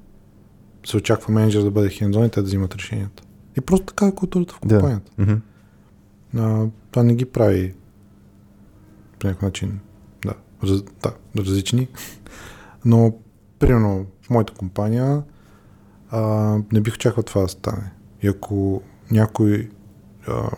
се 0.86 0.98
очаква 0.98 1.34
менеджер 1.34 1.62
да 1.62 1.72
бъде 1.72 1.90
хендзон 1.90 2.26
и 2.26 2.30
те 2.30 2.42
да 2.42 2.46
взимат 2.46 2.76
решенията. 2.76 3.24
И 3.58 3.62
просто 3.62 3.86
така 3.86 4.08
е 4.08 4.16
културата 4.16 4.54
в 4.54 4.60
Да. 4.66 4.76
компанията. 4.80 5.12
Мгм. 5.18 5.34
А, 6.38 6.66
това 6.92 7.04
не 7.04 7.16
ги 7.16 7.26
прави 7.26 7.74
по 9.20 9.28
някакъв 9.28 9.42
начин. 9.42 9.80
Да. 10.26 10.34
раз, 10.64 10.82
да, 10.82 11.14
различни. 11.38 11.88
Но, 12.86 13.14
примерно, 13.62 14.06
в 14.22 14.30
моята 14.30 14.54
компания 14.54 15.24
а, 16.10 16.22
не 16.72 16.82
бих 16.82 16.94
очаквал 16.94 17.24
това 17.24 17.42
да 17.42 17.48
стане. 17.48 17.92
И 18.22 18.28
ако 18.28 18.82
някой... 19.12 19.70
А, 20.28 20.50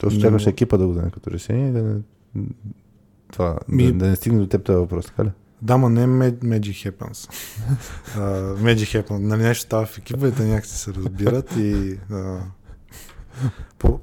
Тоест, 0.00 0.20
чакаш 0.20 0.46
екипа 0.46 0.76
да 0.76 0.86
го 0.86 0.92
даде 0.92 1.10
като 1.10 1.30
решение 1.30 1.72
да 1.72 1.82
не, 1.82 2.00
това, 3.32 3.58
Ми- 3.68 3.92
да, 3.92 3.98
да 3.98 4.06
не 4.06 4.16
стигне 4.16 4.38
до 4.38 4.46
теб 4.46 4.64
този 4.64 4.76
въпрос, 4.76 5.06
така 5.06 5.24
ли? 5.24 5.30
Да, 5.62 5.78
ма 5.78 5.90
не 5.90 6.06
Mag- 6.06 6.38
Magic 6.44 6.90
Happens. 6.90 7.32
uh, 8.16 8.56
Magic 8.56 9.02
Happens. 9.02 9.18
Нали 9.18 9.42
нещо 9.42 9.64
става 9.64 9.86
в 9.86 9.98
екипа 9.98 10.28
и 10.28 10.32
те 10.32 10.44
някакси 10.44 10.78
се 10.78 10.94
разбират 10.94 11.52
и 11.56 11.98
uh, 12.10 12.40
по, 13.78 14.00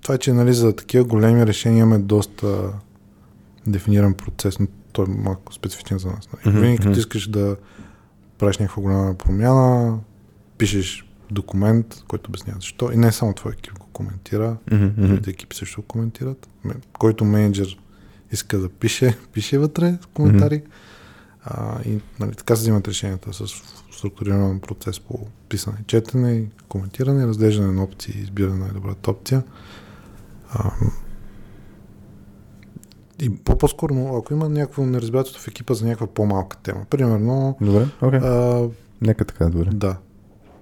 това, 0.00 0.18
че 0.18 0.32
нали, 0.32 0.52
за 0.52 0.76
такива 0.76 1.04
големи 1.04 1.46
решения 1.46 1.80
имаме 1.80 1.98
доста 1.98 2.72
дефиниран 3.66 4.14
процес, 4.14 4.58
но 4.58 4.66
той 4.92 5.04
е 5.04 5.10
малко 5.10 5.52
специфичен 5.52 5.98
за 5.98 6.08
нас. 6.08 6.28
Нали. 6.28 6.42
Мгм, 6.46 6.60
Винаги 6.60 6.78
като 6.78 6.98
искаш 6.98 7.28
да 7.28 7.56
правиш 8.38 8.58
някаква 8.58 8.82
голяма 8.82 9.14
промяна, 9.14 9.98
пишеш 10.58 11.04
документ, 11.30 12.02
който 12.08 12.28
обяснява 12.28 12.58
защо. 12.58 12.92
И 12.92 12.96
не 12.96 13.12
само 13.12 13.32
твой 13.34 13.52
екип 13.52 13.78
го 13.78 13.86
коментира, 13.86 14.56
другите 14.98 15.30
екипи 15.30 15.56
също 15.56 15.80
го 15.80 15.86
коментират. 15.86 16.48
Ме- 16.64 16.74
Който 16.92 17.24
менеджер 17.24 17.78
иска 18.32 18.58
да 18.58 18.68
пише, 18.68 19.18
пише 19.32 19.58
вътре 19.58 19.98
в 20.00 20.06
коментари. 20.06 20.62
А, 21.44 21.82
и 21.82 22.00
нали, 22.20 22.32
така 22.32 22.56
се 22.56 22.62
взимат 22.62 22.88
решенията 22.88 23.32
с 23.34 23.46
структуриран 23.92 24.60
процес 24.60 25.00
по 25.00 25.18
писане, 25.48 25.76
четене, 25.86 26.44
коментиране, 26.68 27.26
разглеждане 27.26 27.72
на 27.72 27.82
опции 27.82 28.18
избиране 28.18 28.52
на 28.52 28.60
най-добрата 28.60 29.10
опция. 29.10 29.42
А, 30.50 30.70
и 33.22 33.34
по- 33.34 33.58
по-скоро, 33.58 33.94
ако 34.16 34.34
има 34.34 34.48
някакво 34.48 34.82
неразбирателство 34.82 35.42
в 35.42 35.48
екипа 35.48 35.74
за 35.74 35.86
някаква 35.86 36.06
по-малка 36.06 36.56
тема, 36.56 36.80
примерно, 36.90 37.56
Добре, 37.60 37.86
окей. 38.02 38.18
а, 38.20 38.68
Нека 39.00 39.24
така, 39.24 39.46
добре. 39.46 39.70
да. 39.72 39.96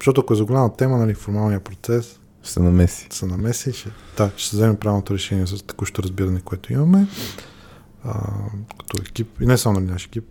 Защото 0.00 0.20
ако 0.20 0.32
е 0.32 0.36
за 0.36 0.44
голяма 0.44 0.72
тема, 0.72 0.98
нали, 0.98 1.14
формалния 1.14 1.60
процес, 1.60 2.20
Ще 2.42 2.52
се 2.52 2.60
намеси. 2.60 3.06
се 3.10 3.26
намеси, 3.26 3.72
ще, 3.72 3.90
да, 4.16 4.30
ще 4.36 4.48
се 4.48 4.56
вземе 4.56 4.74
правилното 4.76 5.14
решение 5.14 5.46
с 5.46 5.62
текущо 5.62 6.02
разбиране, 6.02 6.40
което 6.40 6.72
имаме. 6.72 7.06
А, 8.04 8.30
като 8.78 9.02
екип, 9.02 9.40
и 9.40 9.46
не 9.46 9.58
само 9.58 9.80
нали, 9.80 9.90
наш 9.90 10.06
екип, 10.06 10.24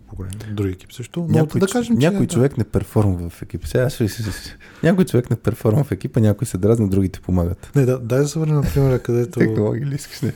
други 0.52 0.72
екипи 0.72 0.94
също. 0.94 1.20
Но 1.20 1.38
някой, 1.38 1.60
да 1.60 1.66
кажем, 1.66 1.96
някой 1.98 2.26
че, 2.26 2.34
човек 2.34 2.58
не 2.58 2.64
перформва 2.64 3.28
в 3.28 3.42
екипа. 3.42 3.66
Сега 3.66 3.90
ще, 3.90 4.08
ще, 4.08 4.22
ще, 4.22 4.56
някой 4.82 5.04
човек 5.04 5.30
не 5.30 5.36
перформва 5.36 5.84
в 5.84 5.92
екипа, 5.92 6.20
някой 6.20 6.46
се 6.46 6.58
дразни, 6.58 6.88
другите 6.88 7.20
помагат. 7.20 7.70
Не, 7.74 7.84
да, 7.84 7.98
дай 7.98 8.18
да 8.18 8.28
се 8.28 8.38
върнем 8.38 8.56
на 8.56 8.62
примера, 8.62 8.98
където... 8.98 9.38
Технологии 9.38 9.86
ли 9.86 9.94
искаш? 9.94 10.22
Не, 10.22 10.32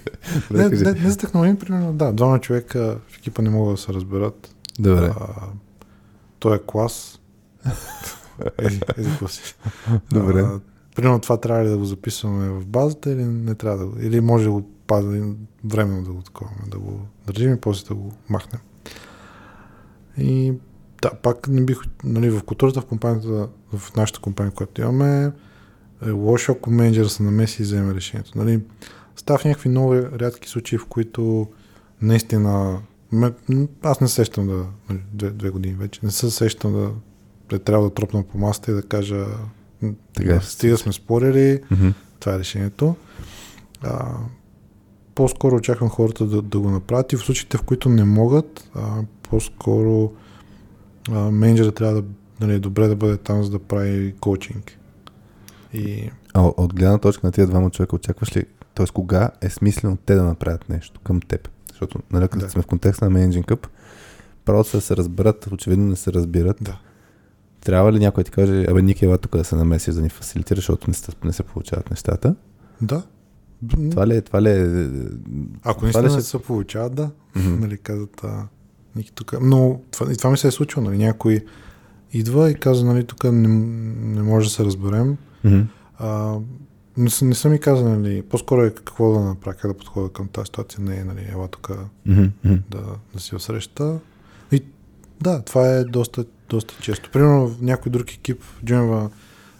не, 0.50 0.68
не, 0.68 0.92
не 0.92 1.10
за 1.10 1.18
технологии, 1.18 1.54
примерно, 1.54 1.92
да, 1.92 2.12
двама 2.12 2.40
човека 2.40 2.98
в 3.08 3.18
екипа 3.18 3.42
не 3.42 3.50
могат 3.50 3.74
да 3.74 3.80
се 3.82 3.92
разберат. 3.92 4.54
Добре. 4.78 5.12
А, 5.20 5.26
той 6.38 6.56
е 6.56 6.60
клас. 6.66 7.20
Какво 8.96 9.28
си. 9.28 9.54
Добре. 10.12 10.40
А, 10.40 10.60
примерно 10.96 11.20
това 11.20 11.40
трябва 11.40 11.64
ли 11.64 11.68
да 11.68 11.78
го 11.78 11.84
записваме 11.84 12.48
в 12.48 12.66
базата 12.66 13.10
или 13.10 13.24
не 13.24 13.54
трябва 13.54 13.78
да 13.78 13.86
го... 13.86 13.96
Или 14.00 14.20
може 14.20 14.44
да 14.44 14.50
го 14.50 14.73
пазим 14.86 15.36
временно 15.64 16.02
да 16.02 16.12
го 16.12 16.22
таковаме, 16.22 16.56
да 16.66 16.78
го 16.78 17.00
държим 17.26 17.52
и 17.54 17.60
после 17.60 17.88
да 17.88 17.94
го 17.94 18.12
махнем. 18.28 18.60
И 20.18 20.52
да, 21.02 21.10
пак 21.14 21.48
не 21.48 21.64
бих, 21.64 21.78
нали, 22.04 22.30
в 22.30 22.42
културата 22.42 22.80
в 22.80 22.86
компанията, 22.86 23.48
в 23.72 23.96
нашата 23.96 24.20
компания, 24.20 24.52
която 24.52 24.80
имаме, 24.80 25.32
е 26.06 26.10
лошо, 26.10 26.52
ако 26.52 26.70
менеджер 26.70 27.06
се 27.06 27.22
намеси 27.22 27.62
и 27.62 27.64
вземе 27.64 27.94
решението. 27.94 28.38
Нали, 28.38 28.60
става 29.16 29.38
в 29.38 29.44
някакви 29.44 29.68
много 29.68 29.94
рядки 29.94 30.48
случаи, 30.48 30.78
в 30.78 30.86
които 30.86 31.48
наистина 32.02 32.80
ме, 33.12 33.32
аз 33.82 34.00
не 34.00 34.08
се 34.08 34.14
сещам 34.14 34.46
да, 34.46 34.66
нали, 34.90 35.00
две, 35.12 35.30
две 35.30 35.50
години 35.50 35.74
вече, 35.74 36.00
не 36.02 36.10
се 36.10 36.30
сещам 36.30 36.72
да, 36.72 36.90
да 37.50 37.58
трябва 37.58 37.84
да 37.88 37.94
тропна 37.94 38.22
по 38.22 38.38
масата 38.38 38.70
и 38.70 38.74
да 38.74 38.82
кажа 38.82 39.26
Така 40.14 40.34
е. 40.34 40.40
стига 40.40 40.76
сме 40.76 40.92
спорили, 40.92 41.60
Мгм. 41.70 41.88
това 42.20 42.34
е 42.34 42.38
решението. 42.38 42.96
А, 43.82 44.16
по-скоро 45.14 45.56
очаквам 45.56 45.90
хората 45.90 46.26
да, 46.26 46.42
да 46.42 46.58
го 46.60 46.70
направят 46.70 47.12
и 47.12 47.16
в 47.16 47.20
случаите, 47.20 47.56
в 47.56 47.62
които 47.62 47.88
не 47.88 48.04
могат, 48.04 48.70
а, 48.74 49.02
по-скоро 49.22 50.12
а, 51.10 51.30
менеджера 51.30 51.72
трябва 51.72 52.02
да 52.02 52.08
нали, 52.40 52.58
добре 52.60 52.88
да 52.88 52.96
бъде 52.96 53.16
там, 53.16 53.42
за 53.42 53.50
да 53.50 53.58
прави 53.58 54.14
коучинг. 54.20 54.78
И 55.72 56.10
А 56.34 56.42
от 56.42 56.74
гледна 56.74 56.98
точка 56.98 57.26
на 57.26 57.32
тия 57.32 57.46
двама 57.46 57.70
човека 57.70 57.96
очакваш 57.96 58.36
ли, 58.36 58.44
т.е. 58.74 58.86
кога 58.86 59.30
е 59.40 59.50
смислено 59.50 59.96
те 60.06 60.14
да 60.14 60.22
направят 60.22 60.68
нещо 60.68 61.00
към 61.00 61.20
теб? 61.20 61.48
Защото, 61.70 61.98
нали, 62.10 62.28
като 62.28 62.44
Да. 62.44 62.50
сме 62.50 62.62
в 62.62 62.66
контекста 62.66 63.10
на 63.10 63.28
Cup, 63.28 63.66
правото 64.44 64.70
са 64.70 64.76
да 64.76 64.80
се 64.80 64.96
разберат, 64.96 65.46
очевидно 65.52 65.86
не 65.86 65.96
се 65.96 66.12
разбират. 66.12 66.56
да. 66.60 66.78
Трябва 67.60 67.92
ли 67.92 67.98
някой 67.98 68.24
да 68.24 68.30
ти 68.30 68.30
каже, 68.30 68.64
абе, 68.70 68.82
Ники, 68.82 69.04
ела 69.04 69.18
тук 69.18 69.36
да 69.36 69.44
се 69.44 69.56
намесиш, 69.56 69.94
да 69.94 70.02
ни 70.02 70.08
фасилитираш, 70.08 70.58
защото 70.58 70.90
не, 70.90 70.96
не 71.24 71.32
се 71.32 71.42
получават 71.42 71.90
нещата? 71.90 72.34
Да. 72.82 73.02
Това 73.90 74.06
ли 74.06 74.16
е, 74.16 74.20
това 74.20 74.42
ли 74.42 74.50
е... 74.50 74.88
Ако 75.62 75.78
това 75.78 75.82
наистина 75.82 76.02
ли 76.02 76.06
не 76.06 76.10
ще- 76.12 76.22
се 76.22 76.38
получават, 76.38 76.94
да. 76.94 77.10
Мгм. 77.36 77.60
нали, 77.60 77.76
казват, 77.76 78.20
а, 78.24 78.46
Ники 78.96 79.12
тук. 79.12 79.34
Но 79.42 79.80
това, 79.90 80.12
и 80.12 80.16
това 80.16 80.30
ми 80.30 80.36
се 80.36 80.48
е 80.48 80.50
случило, 80.50 80.84
нали, 80.84 80.98
някой 80.98 81.44
идва 82.12 82.50
и 82.50 82.54
казва, 82.54 82.86
нали, 82.86 83.04
тук 83.04 83.24
не, 83.24 83.48
не 83.98 84.22
може 84.22 84.46
да 84.46 84.54
се 84.54 84.64
разберем. 84.64 85.16
Мгм. 85.44 85.60
А, 85.98 86.38
не, 86.96 87.10
не 87.22 87.34
са 87.34 87.48
ми 87.48 87.58
казали, 87.58 87.88
нали, 87.88 88.22
по-скоро 88.22 88.62
е 88.62 88.70
какво 88.70 89.12
да 89.12 89.20
направя, 89.20 89.56
как 89.56 89.70
да 89.70 89.76
подходя 89.76 90.08
към 90.08 90.28
тази 90.28 90.46
ситуация, 90.46 90.80
не 90.80 90.96
е, 90.96 91.04
нали, 91.04 91.28
ела 91.32 91.48
тук. 91.48 91.70
Мгм. 92.06 92.24
да, 92.70 92.82
да 93.14 93.20
си 93.20 93.34
осреща. 93.34 93.98
И 94.52 94.62
да, 95.20 95.42
това 95.42 95.68
е 95.68 95.84
доста, 95.84 96.24
доста 96.48 96.74
често. 96.80 97.10
Примерно 97.10 97.48
в 97.48 97.60
някой 97.62 97.92
друг 97.92 98.12
екип 98.12 98.42
джойнва 98.64 99.10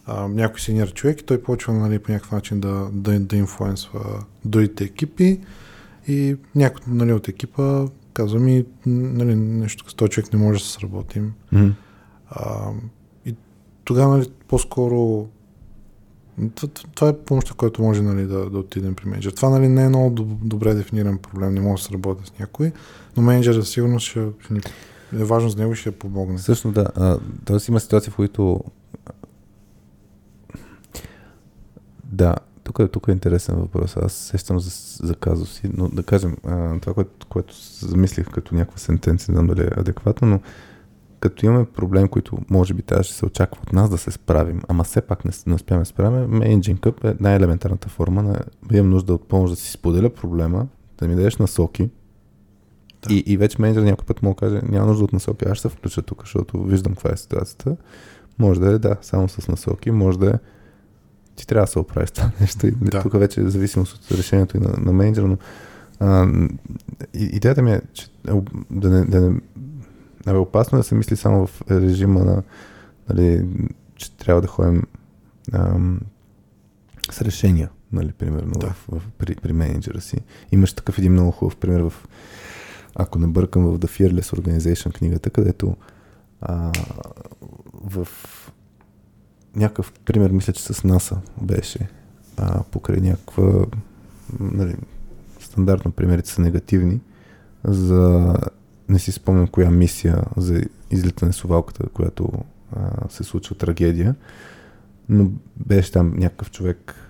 а, 0.07 0.29
някой 0.29 0.61
синьор 0.61 0.93
човек 0.93 1.21
и 1.21 1.25
той 1.25 1.43
почва 1.43 1.73
нали, 1.73 1.99
по 1.99 2.13
някакъв 2.13 2.33
начин 2.33 2.61
да, 2.61 2.89
да, 2.93 3.21
да 3.21 3.37
инфлуенсва 3.37 4.25
другите 4.45 4.85
екипи 4.85 5.41
и 6.09 6.37
някой 6.55 6.81
нали, 6.87 7.13
от 7.13 7.29
екипа 7.29 7.87
казва 8.13 8.41
ми 8.41 8.65
нали, 8.87 9.35
нещо 9.35 9.91
с 9.91 9.95
този 9.95 10.11
човек 10.11 10.33
не 10.33 10.39
може 10.39 10.59
да 10.59 10.65
се 10.65 10.73
сработим. 10.73 11.33
А, 12.31 12.71
и 13.27 13.35
тогава 13.85 14.17
нали, 14.17 14.31
по-скоро 14.49 15.29
това, 16.95 17.09
е 17.09 17.17
помощта, 17.17 17.55
която 17.55 17.83
може 17.83 18.03
нали, 18.03 18.27
да, 18.27 18.51
да 18.51 18.59
отидем 18.59 18.95
при 18.95 19.09
менеджер. 19.09 19.33
Това 19.33 19.51
нали, 19.51 19.69
не 19.69 19.85
е 19.85 19.89
много 19.89 20.11
доб- 20.11 20.39
добре 20.45 20.75
дефиниран 20.75 21.19
проблем, 21.19 21.55
не 21.55 21.61
може 21.61 21.83
да 21.83 21.89
се 21.89 21.95
работи 21.95 22.27
с 22.27 22.39
някой, 22.39 22.73
но 23.17 23.23
менеджерът 23.23 23.67
сигурно 23.67 24.01
ще, 24.01 24.27
ще 24.45 24.55
е 25.13 25.25
важно 25.25 25.49
за 25.49 25.59
него 25.59 25.73
и 25.73 25.77
ще 25.77 25.91
помогне. 25.91 26.39
Също 26.39 26.73
да. 26.73 27.19
Тоест 27.45 27.69
има 27.69 27.81
ситуации, 27.81 28.13
в 28.13 28.17
които 28.17 28.61
да, 32.15 32.35
тук, 32.65 32.79
е- 32.79 32.89
тук 32.89 33.09
е 33.09 33.13
интересен 33.13 33.55
въпрос. 33.57 33.97
Аз 33.97 34.13
се 34.13 34.25
сещам 34.25 34.61
за, 34.61 34.71
за 35.07 35.15
казуси, 35.15 35.71
но 35.77 35.89
да 35.89 36.03
кажем, 36.03 36.37
а, 36.45 36.81
това, 36.81 36.95
което, 36.95 37.27
което 37.27 37.55
замислих 37.81 38.31
като 38.31 38.55
някаква 38.55 38.79
сентенция, 38.79 39.33
не 39.33 39.37
знам 39.37 39.47
дали 39.47 39.61
е 39.63 39.71
адекватно, 39.77 40.29
но 40.29 40.41
като 41.21 41.47
имаме 41.47 41.65
проблем, 41.65 42.09
които 42.09 42.39
може 42.51 42.75
би 42.75 42.83
трябваше 42.83 43.11
да 43.11 43.17
се 43.17 43.27
очаква 43.27 43.63
от 43.63 43.73
нас 43.73 43.91
да 43.91 43.99
се 43.99 44.11
справим, 44.11 44.61
ама 44.69 44.85
все 44.85 45.01
пак 45.01 45.25
не, 45.25 45.31
не 45.47 45.55
успяваме 45.55 45.83
да 45.83 45.87
справим, 45.87 46.31
Managing 46.31 46.79
Cup 46.81 47.05
е 47.11 47.17
най-елементарната 47.21 47.89
форма 47.89 48.23
на 48.23 48.41
имам 48.73 48.91
нужда 48.91 49.15
от 49.15 49.29
помощ 49.29 49.51
да 49.53 49.57
си 49.57 49.71
споделя 49.71 50.11
проблема, 50.11 50.67
да 50.99 51.09
ми 51.09 51.15
дадеш 51.15 51.37
насоки, 51.37 51.91
Да. 53.09 53.15
и, 53.15 53.19
и 53.27 53.37
вече 53.37 53.63
менеджер 53.63 53.83
някой 53.83 54.07
път 54.07 54.23
му 54.23 54.35
каже, 54.35 54.61
няма 54.69 54.87
нужда 54.87 55.05
от 55.05 55.13
насоки, 55.13 55.45
аз 55.49 55.59
ще 55.59 55.69
се 55.69 55.75
включа 55.75 56.03
тук, 56.03 56.21
защото 56.23 56.63
виждам 56.63 56.93
каква 56.93 57.11
е 57.13 57.17
ситуацията. 57.17 57.77
Може 58.39 58.61
да 58.61 58.73
е, 58.73 58.79
да, 58.79 58.97
само 59.03 59.29
с 59.29 59.49
насоки, 59.49 59.91
може 59.91 60.19
да 60.19 60.31
е, 60.31 60.35
ти 61.37 61.47
трябва 61.47 61.65
да 61.65 61.71
се 61.71 61.79
оправиш 61.79 62.11
това 62.11 62.31
нещо. 62.41 62.67
И 62.67 62.71
Да. 62.71 63.03
Тук 63.03 63.19
вече 63.19 63.41
е 63.41 63.49
зависимост 63.49 63.93
от 63.95 64.19
решението 64.19 64.57
и 64.57 64.61
на, 64.61 64.75
на 64.79 64.93
менеджера, 64.93 65.27
но 65.27 65.37
а, 66.01 66.29
идеята 67.15 67.63
ми 67.63 67.73
е, 67.73 67.81
че 67.93 68.09
да 68.71 68.91
не, 68.91 69.05
да 69.05 69.21
не 69.21 69.41
е 70.27 70.33
опасно 70.33 70.79
да 70.79 70.85
се 70.85 70.95
мисли 70.95 71.17
само 71.17 71.47
в 71.47 71.63
режима 71.71 72.25
на, 72.25 72.43
нали, 73.09 73.47
че 73.97 74.13
трябва 74.13 74.43
да 74.43 74.49
ходим 74.49 74.83
ам, 75.53 76.01
с 77.11 77.23
решения, 77.23 77.71
нали, 77.93 78.13
примерно, 78.13 78.53
Да. 78.53 78.67
в, 78.67 78.87
в, 78.89 79.03
при, 79.19 79.35
при 79.35 79.53
менеджера 79.53 80.01
си. 80.01 80.17
Имаш 80.53 80.73
такъв 80.73 80.99
един 80.99 81.13
много 81.13 81.31
хубав 81.31 81.57
пример 81.57 81.81
в, 81.81 81.93
ако 82.95 83.19
не 83.19 83.27
бъркам, 83.27 83.65
в 83.65 83.79
The 83.79 83.87
Fearless 83.87 84.41
Organization 84.41 84.93
книгата, 84.95 85.31
където 85.31 85.77
а, 86.41 86.73
в 87.73 88.09
някакъв 89.57 89.93
пример, 90.05 90.31
мисля, 90.31 90.53
че 90.53 90.63
с 90.63 90.85
НАСА 90.85 91.17
беше 91.43 91.89
а, 92.37 92.63
покрай 92.63 93.01
някаква 93.01 93.67
нали, 94.41 94.77
стандартно 95.41 95.93
примерите 95.93 96.31
са 96.31 96.43
негативни 96.43 97.01
за 97.65 98.35
не 98.89 98.99
си 98.99 99.13
спомням 99.13 99.47
коя 99.47 99.71
мисия 99.71 100.23
за 100.37 100.63
излитане 100.91 101.33
с 101.33 101.45
овалката, 101.45 101.89
която 101.89 102.33
а, 102.73 103.09
се 103.09 103.25
случва 103.25 103.57
трагедия, 103.57 104.15
но 105.09 105.31
беше 105.57 105.93
там 105.93 106.15
някакъв 106.17 106.51
човек 106.51 107.09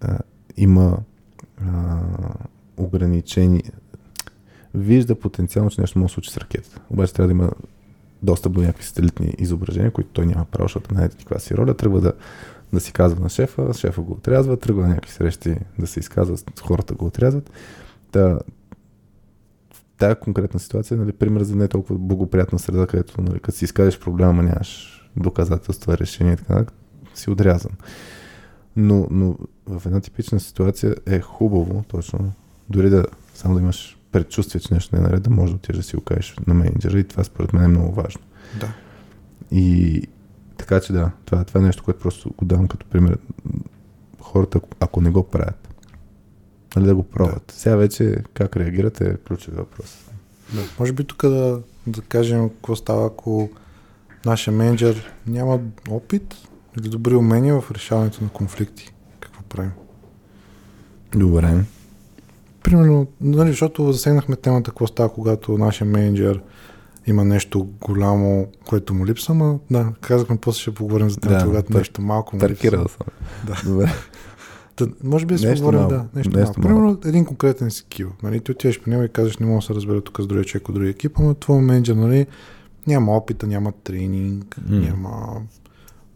а, 0.00 0.18
има 0.56 0.98
а, 1.66 2.00
ограничени 2.76 3.62
вижда 4.74 5.14
потенциално, 5.14 5.70
че 5.70 5.80
нещо 5.80 5.98
може 5.98 6.10
да 6.10 6.14
случи 6.14 6.30
с 6.30 6.36
ракетата. 6.38 6.80
Обаче 6.90 7.12
трябва 7.12 7.26
да 7.26 7.32
има 7.32 7.50
достъп 8.22 8.52
до 8.52 8.60
някакви 8.60 8.84
сателитни 8.84 9.34
изображения, 9.38 9.90
които 9.90 10.10
той 10.12 10.26
няма 10.26 10.44
право, 10.44 10.64
защото 10.64 10.94
знаете 10.94 11.16
каква 11.16 11.38
си 11.38 11.54
роля. 11.54 11.74
Тръгва 11.74 12.00
да, 12.00 12.12
да 12.72 12.80
си 12.80 12.92
казва 12.92 13.20
на 13.20 13.28
шефа, 13.28 13.74
шефа 13.74 14.00
го 14.00 14.12
отрязва, 14.12 14.56
тръгва 14.56 14.82
на 14.82 14.88
някакви 14.88 15.12
срещи 15.12 15.56
да 15.78 15.86
се 15.86 16.00
изказва, 16.00 16.36
хората 16.62 16.94
го 16.94 17.06
отрязват. 17.06 17.50
Та, 18.12 18.38
тая 19.98 20.20
конкретна 20.20 20.60
ситуация, 20.60 20.96
нали, 20.96 21.12
пример 21.12 21.42
за 21.42 21.56
не 21.56 21.68
толкова 21.68 21.98
благоприятна 21.98 22.58
среда, 22.58 22.86
където 22.86 23.22
нали, 23.22 23.40
като 23.40 23.58
си 23.58 23.64
изкажеш 23.64 23.98
проблема, 23.98 24.42
нямаш 24.42 25.02
доказателства, 25.16 25.98
решение 25.98 26.32
и 26.32 26.36
така, 26.36 26.64
си 27.14 27.30
отрязан. 27.30 27.72
Но, 28.76 29.06
но 29.10 29.36
в 29.66 29.86
една 29.86 30.00
типична 30.00 30.40
ситуация 30.40 30.94
е 31.06 31.20
хубаво, 31.20 31.84
точно, 31.88 32.32
дори 32.68 32.90
да 32.90 33.04
само 33.34 33.54
да 33.54 33.60
имаш 33.60 33.95
предчувствие, 34.16 34.60
че 34.60 34.74
нещо 34.74 34.96
не 34.96 35.02
е 35.02 35.04
наред, 35.04 35.22
да 35.22 35.30
може 35.30 35.52
да 35.52 35.56
отидеш 35.56 35.76
да 35.76 35.82
си 35.82 35.96
го 35.96 36.02
кажеш 36.02 36.34
на 36.46 36.54
менеджера 36.54 36.98
и 36.98 37.04
това 37.04 37.24
според 37.24 37.52
мен 37.52 37.64
е 37.64 37.68
много 37.68 37.94
важно. 37.94 38.20
Да. 38.60 38.72
И 39.50 40.02
така 40.56 40.80
че 40.80 40.92
да, 40.92 41.10
това, 41.24 41.44
това 41.44 41.60
е 41.60 41.64
нещо, 41.64 41.84
което 41.84 42.00
просто 42.00 42.30
го 42.38 42.44
давам 42.44 42.68
като 42.68 42.86
пример. 42.86 43.18
Хората, 44.20 44.60
ако 44.80 45.00
не 45.00 45.10
го 45.10 45.22
правят, 45.22 45.68
нали 46.76 46.86
да 46.86 46.94
го 46.94 47.02
пробват. 47.02 47.44
Да. 47.48 47.54
Сега 47.54 47.76
вече 47.76 48.16
как 48.34 48.56
реагирате 48.56 49.04
е 49.04 49.16
ключов 49.16 49.54
въпрос. 49.54 50.10
Да. 50.54 50.60
Може 50.78 50.92
би 50.92 51.04
тук 51.04 51.22
да, 51.22 51.60
да 51.86 52.02
кажем 52.02 52.48
какво 52.48 52.76
става, 52.76 53.06
ако 53.06 53.50
нашия 54.26 54.54
менеджер 54.54 55.12
няма 55.26 55.60
опит 55.90 56.34
или 56.80 56.88
добри 56.88 57.14
умения 57.14 57.60
в 57.60 57.70
решаването 57.70 58.24
на 58.24 58.30
конфликти. 58.30 58.92
Какво 59.20 59.42
правим? 59.42 59.72
Добре. 61.14 61.64
Примерно, 62.66 63.06
нали, 63.20 63.50
защото 63.50 63.92
засегнахме 63.92 64.36
темата, 64.36 64.70
какво 64.70 64.86
става, 64.86 65.12
когато 65.12 65.58
нашия 65.58 65.86
менеджер 65.86 66.42
има 67.06 67.24
нещо 67.24 67.68
голямо, 67.80 68.46
което 68.68 68.94
му 68.94 69.06
липсва, 69.06 69.34
но 69.34 69.60
да, 69.70 69.92
казахме, 70.00 70.36
после 70.36 70.60
ще 70.60 70.74
поговорим 70.74 71.10
за 71.10 71.16
темата, 71.16 71.44
да, 71.44 71.46
когато 71.50 71.72
пар... 71.72 71.78
нещо 71.78 72.02
малко 72.02 72.36
му 72.36 72.48
липсва. 72.48 72.70
съм. 72.70 73.06
Да. 73.46 73.70
Добре. 73.70 73.92
Да, 74.76 74.88
може 75.04 75.26
би 75.26 75.34
да 75.34 75.38
си 75.38 75.54
поговорим, 75.54 75.88
да, 75.88 76.06
нещо, 76.14 76.38
нещо 76.38 76.60
малко. 76.60 76.60
Примерно 76.60 76.98
един 77.04 77.24
конкретен 77.24 77.70
скил. 77.70 78.12
Нали, 78.22 78.40
ти 78.40 78.50
отиваш 78.50 78.82
при 78.82 78.90
него 78.90 79.02
и 79.02 79.08
казваш, 79.08 79.38
не 79.38 79.46
мога 79.46 79.58
да 79.58 79.66
се 79.66 79.74
разбера 79.74 80.00
тук 80.00 80.20
с 80.20 80.26
другия 80.26 80.44
човек 80.44 80.68
от 80.68 80.74
другия 80.74 80.90
екип, 80.90 81.18
но 81.18 81.34
твой 81.34 81.62
менеджер, 81.62 81.94
нали, 81.94 82.26
няма 82.86 83.16
опита, 83.16 83.46
няма 83.46 83.72
тренинг, 83.72 84.56
mm. 84.68 84.88
няма 84.88 85.42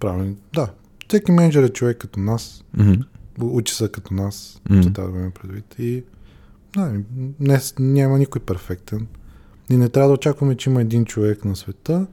правилни. 0.01 0.35
Да, 0.55 0.69
всеки 1.09 1.33
менеджер 1.33 1.63
е 1.63 1.69
човек 1.69 1.99
като 1.99 2.21
нас, 2.21 2.65
mm-hmm. 2.77 3.05
учи 3.41 3.75
се 3.75 3.89
като 3.89 4.15
нас, 4.15 4.61
mm-hmm. 4.69 4.83
за 4.83 4.91
да 4.91 5.09
да 5.09 5.31
предвид. 5.31 5.75
И 5.79 6.05
да, 6.75 6.93
не, 7.41 7.61
няма 7.79 8.19
никой 8.19 8.41
перфектен. 8.41 9.07
И 9.71 9.77
не 9.77 9.89
трябва 9.89 10.09
да 10.09 10.15
очакваме, 10.15 10.57
че 10.57 10.71
има 10.71 10.81
един 10.81 11.05
човек 11.05 11.45
на 11.45 11.57
света, 11.57 12.07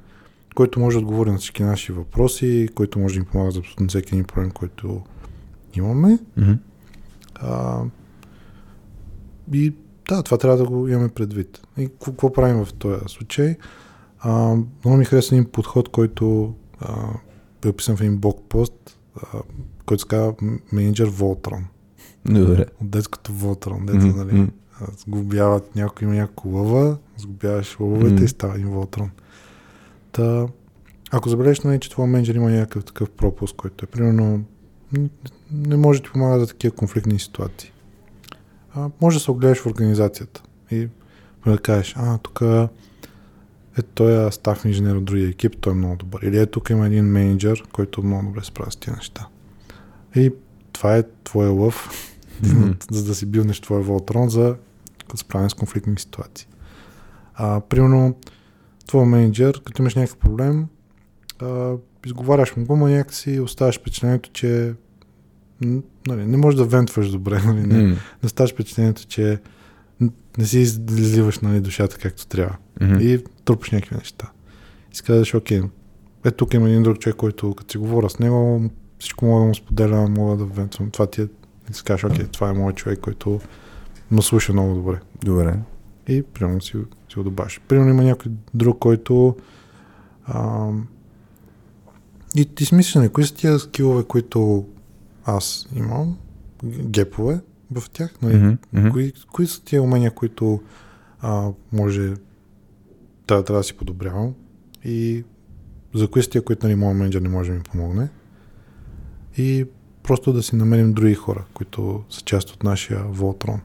който 0.56 0.80
може 0.80 0.98
да 0.98 1.00
отговори 1.00 1.32
на 1.32 1.38
всички 1.38 1.64
наши 1.64 1.92
въпроси, 1.92 2.70
който 2.76 3.00
може 3.00 3.14
да 3.14 3.20
ни 3.20 3.26
помага 3.26 3.52
за 3.52 3.60
абсолютно 3.60 3.88
всеки 3.88 4.16
един 4.16 4.26
проблем, 4.26 4.52
който 4.52 5.02
имаме. 5.74 6.20
Mm-hmm. 6.40 6.58
А, 7.36 7.84
и 9.54 9.74
да, 10.10 10.24
това 10.24 10.38
трябва 10.38 10.58
да 10.58 10.66
го 10.66 10.88
имаме 10.88 11.10
предвид. 11.10 11.62
И 11.78 11.90
какво 12.06 12.34
правим 12.34 12.66
в 12.66 12.74
този 12.74 13.00
случай? 13.08 13.56
А, 14.20 14.56
много 14.86 14.98
ми 14.98 15.06
хареса 15.06 15.36
един 15.36 15.52
подход, 15.52 15.90
който 15.90 16.56
а, 16.80 17.10
е 17.66 17.70
описан 17.70 17.98
в 17.98 18.02
един 18.02 18.18
блокпост, 18.18 19.00
а, 19.16 19.40
който 19.86 20.02
се 20.02 20.08
казва 20.08 20.36
менеджер 20.72 21.10
Voltron. 21.12 21.64
Добре. 22.30 22.66
От 22.82 22.90
детското 22.90 23.32
Voltron, 23.32 23.86
дето, 23.86 24.06
mm-hmm. 24.06 24.16
нали, 24.16 24.50
сгубяват 24.98 25.76
някой 25.76 26.08
има 26.08 26.16
някакво 26.16 26.50
лъва, 26.50 26.98
сгубяваш 27.18 27.80
лъвовете 27.80 28.16
mm-hmm. 28.16 28.26
и 28.26 28.28
става 28.28 28.56
един 28.56 28.68
Voltron. 28.68 29.10
Та, 30.12 30.48
ако 31.12 31.30
забележиш, 31.30 31.62
нали, 31.62 31.80
че 31.80 31.90
твой 31.90 32.08
менеджер 32.08 32.36
има 32.36 32.52
някакъв 32.52 32.86
такъв 32.86 33.10
пропуск, 33.10 33.56
който 33.56 33.86
е 33.86 33.88
примерно 33.88 34.44
не 35.52 35.78
може 35.78 36.00
да 36.00 36.06
ти 36.06 36.12
помага 36.12 36.40
за 36.40 36.48
такива 36.48 36.76
конфликтни 36.76 37.20
ситуации. 37.20 37.72
А, 38.76 38.90
може 39.02 39.18
да 39.18 39.24
се 39.24 39.32
огледаш 39.32 39.62
в 39.62 39.66
организацията 39.66 40.44
и 40.72 40.88
да 41.46 41.58
кажеш, 41.58 41.96
а, 41.98 42.18
тук 42.18 42.42
е 43.78 43.82
той 43.82 44.28
е 44.28 44.32
став 44.32 44.66
инженер 44.66 44.96
от 44.96 45.06
другия 45.06 45.30
екип, 45.30 45.58
той 45.62 45.74
е 45.74 45.76
много 45.76 45.96
добър. 45.96 46.22
Или 46.22 46.38
е 46.38 46.46
тук 46.46 46.70
има 46.70 46.88
един 46.88 47.06
менеджер, 47.06 47.64
който 47.72 48.04
много 48.04 48.24
добре 48.24 48.44
справя 48.44 48.72
с 48.72 48.76
тези 48.76 48.96
неща. 48.96 49.28
И 50.16 50.32
това 50.74 50.98
е 50.98 51.04
твоя 51.24 51.52
лъв, 51.52 51.90
mm-hmm. 52.46 52.94
за 52.94 53.06
да 53.06 53.16
си 53.16 53.26
билнеш 53.26 53.60
твоя 53.60 53.82
волтрон 53.82 54.30
за 54.30 54.56
справяне 55.16 55.50
с 55.50 55.54
конфликтни 55.54 56.00
ситуации. 56.00 56.48
А, 57.34 57.62
примерно, 57.62 58.16
твой 58.88 59.06
менеджер, 59.06 59.62
като 59.66 59.82
имаш 59.82 59.96
някакъв 59.96 60.18
проблем, 60.18 60.68
а, 61.42 61.74
изговаряш 62.06 62.56
му 62.56 62.66
го, 62.66 62.76
но 62.76 62.88
някакси 62.88 63.40
оставаш 63.40 63.80
впечатлението, 63.80 64.30
че 64.34 64.74
нали, 66.08 66.26
не 66.26 66.38
можеш 66.38 66.58
да 66.58 66.66
вентваш 66.66 67.10
добре, 67.10 67.42
нали, 67.46 67.62
не, 67.62 67.76
mm. 67.76 67.98
не 68.24 68.30
ставаш 68.30 68.52
впечатлението, 68.52 69.06
че 69.08 69.40
не 70.38 70.46
си 70.46 70.60
изливаш 70.60 71.40
нали, 71.40 71.62
душата 71.62 71.98
както 71.98 72.28
трябва. 72.28 72.56
Mm-hmm. 72.80 73.02
И 73.02 73.24
трупаш 73.46 73.72
някакви 73.72 73.96
неща. 73.96 74.32
И 74.94 74.96
си 74.96 75.04
казваш, 75.04 75.34
окей, 75.34 75.62
е 76.26 76.32
тук 76.32 76.54
има 76.54 76.70
един 76.70 76.84
друг 76.84 77.00
човек, 77.00 77.16
който 77.16 77.56
като 77.56 77.72
си 77.72 77.78
говоря 77.78 78.10
с 78.10 78.20
него, 78.20 78.70
всичко 79.00 79.26
мога 79.26 79.40
да 79.40 79.48
му 79.48 79.56
споделя, 79.56 80.10
мога 80.10 80.38
да 80.38 80.46
вентвам. 80.46 80.92
Това 80.92 81.08
ти 81.08 81.22
е, 81.22 81.28
и 81.72 81.74
си 81.74 81.84
кажеш, 81.84 82.04
окей, 82.04 82.28
това 82.28 82.50
е 82.50 82.54
моят 82.54 82.78
човек, 82.78 83.00
който 83.00 83.40
ме 84.12 84.22
слуша 84.22 84.54
много 84.54 84.76
добре. 84.76 85.00
Добре. 85.24 85.60
И 86.08 86.24
примерно 86.24 86.62
си, 86.62 86.78
си 87.10 87.20
удобаш. 87.20 87.62
Примерно 87.68 87.90
има 87.90 88.04
някой 88.04 88.32
друг, 88.54 88.80
който 88.80 89.36
а, 90.26 90.70
и 92.36 92.46
ти 92.46 92.66
си 92.66 92.76
мислиш, 92.76 92.96
нали, 92.96 93.10
кои 93.10 93.26
са 93.26 93.36
тия 93.36 93.60
скилове, 93.60 94.04
които 94.04 94.66
аз 95.26 95.68
имам, 95.76 96.18
гепове 96.66 97.40
в 97.72 97.90
тях, 97.90 98.22
нали? 98.22 98.36
Mm-hmm. 98.36 98.92
Кои, 98.92 99.14
кои 99.32 99.48
са 99.48 99.64
тия 99.64 99.82
умения, 99.84 100.12
които 100.12 100.62
а, 101.22 101.50
може 101.74 102.14
да, 103.28 103.44
трябва 103.44 103.60
да 103.60 103.64
си 103.64 103.78
подобрявам 103.78 104.34
и 104.86 105.24
за 105.94 106.08
кои 106.08 106.24
са 106.24 106.30
тия, 106.30 106.42
които 106.42 106.66
нали, 106.66 106.76
моят 106.76 106.98
менеджер 106.98 107.22
не 107.22 107.30
може 107.30 107.52
да 107.52 107.58
ми 107.58 107.64
помогне 107.64 108.10
и 109.38 109.66
просто 110.08 110.34
да 110.34 110.44
си 110.44 110.56
намерим 110.56 110.94
други 110.94 111.14
хора, 111.14 111.44
които 111.54 112.04
са 112.10 112.22
част 112.22 112.50
от 112.50 112.64
нашия 112.64 113.04
Волтрон. 113.04 113.62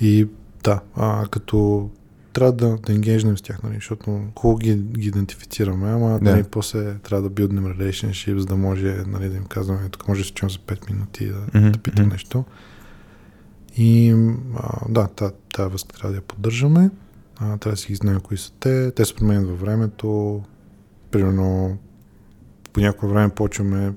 И 0.00 0.28
да, 0.64 0.80
а, 0.96 1.26
като 1.30 1.90
трябва 2.32 2.52
да, 2.52 2.76
да 2.76 2.92
енгейжнем 2.92 3.38
с 3.38 3.42
тях, 3.42 3.62
нали, 3.62 3.74
защото 3.74 4.20
хубаво 4.38 4.58
ги, 4.58 4.74
ги 4.74 5.08
идентифицираме, 5.08 5.90
ама 5.90 6.18
да. 6.18 6.30
нали, 6.30 6.42
после 6.42 6.98
трябва 6.98 7.22
да 7.22 7.30
билднем 7.30 7.64
relationship, 7.64 8.38
за 8.38 8.46
да 8.46 8.56
може 8.56 8.96
нали, 9.06 9.28
да 9.28 9.36
им 9.36 9.44
казваме, 9.44 9.88
тук 9.88 10.08
може 10.08 10.20
да 10.20 10.26
се 10.26 10.32
чуем 10.32 10.50
за 10.50 10.58
5 10.58 10.90
минути 10.90 11.26
да, 11.26 11.34
mm-hmm. 11.34 11.70
да 11.70 11.78
питам 11.78 12.08
нещо. 12.08 12.44
И 13.76 14.14
а, 14.56 14.88
да, 14.88 15.08
тази 15.54 15.70
връзка 15.70 15.96
трябва 15.96 16.10
да 16.10 16.16
я 16.16 16.22
поддържаме. 16.22 16.90
А, 17.36 17.56
трябва 17.56 17.74
да 17.74 17.76
си 17.76 17.86
ги 17.86 17.94
знаем 17.94 18.20
кои 18.20 18.36
са 18.36 18.52
те. 18.60 18.90
Те 18.90 19.04
се 19.04 19.14
променят 19.14 19.48
във 19.48 19.60
времето. 19.60 20.42
Примерно 21.10 21.78
по 22.72 22.80
някое 22.80 23.08
време 23.08 23.28
почваме 23.28 23.92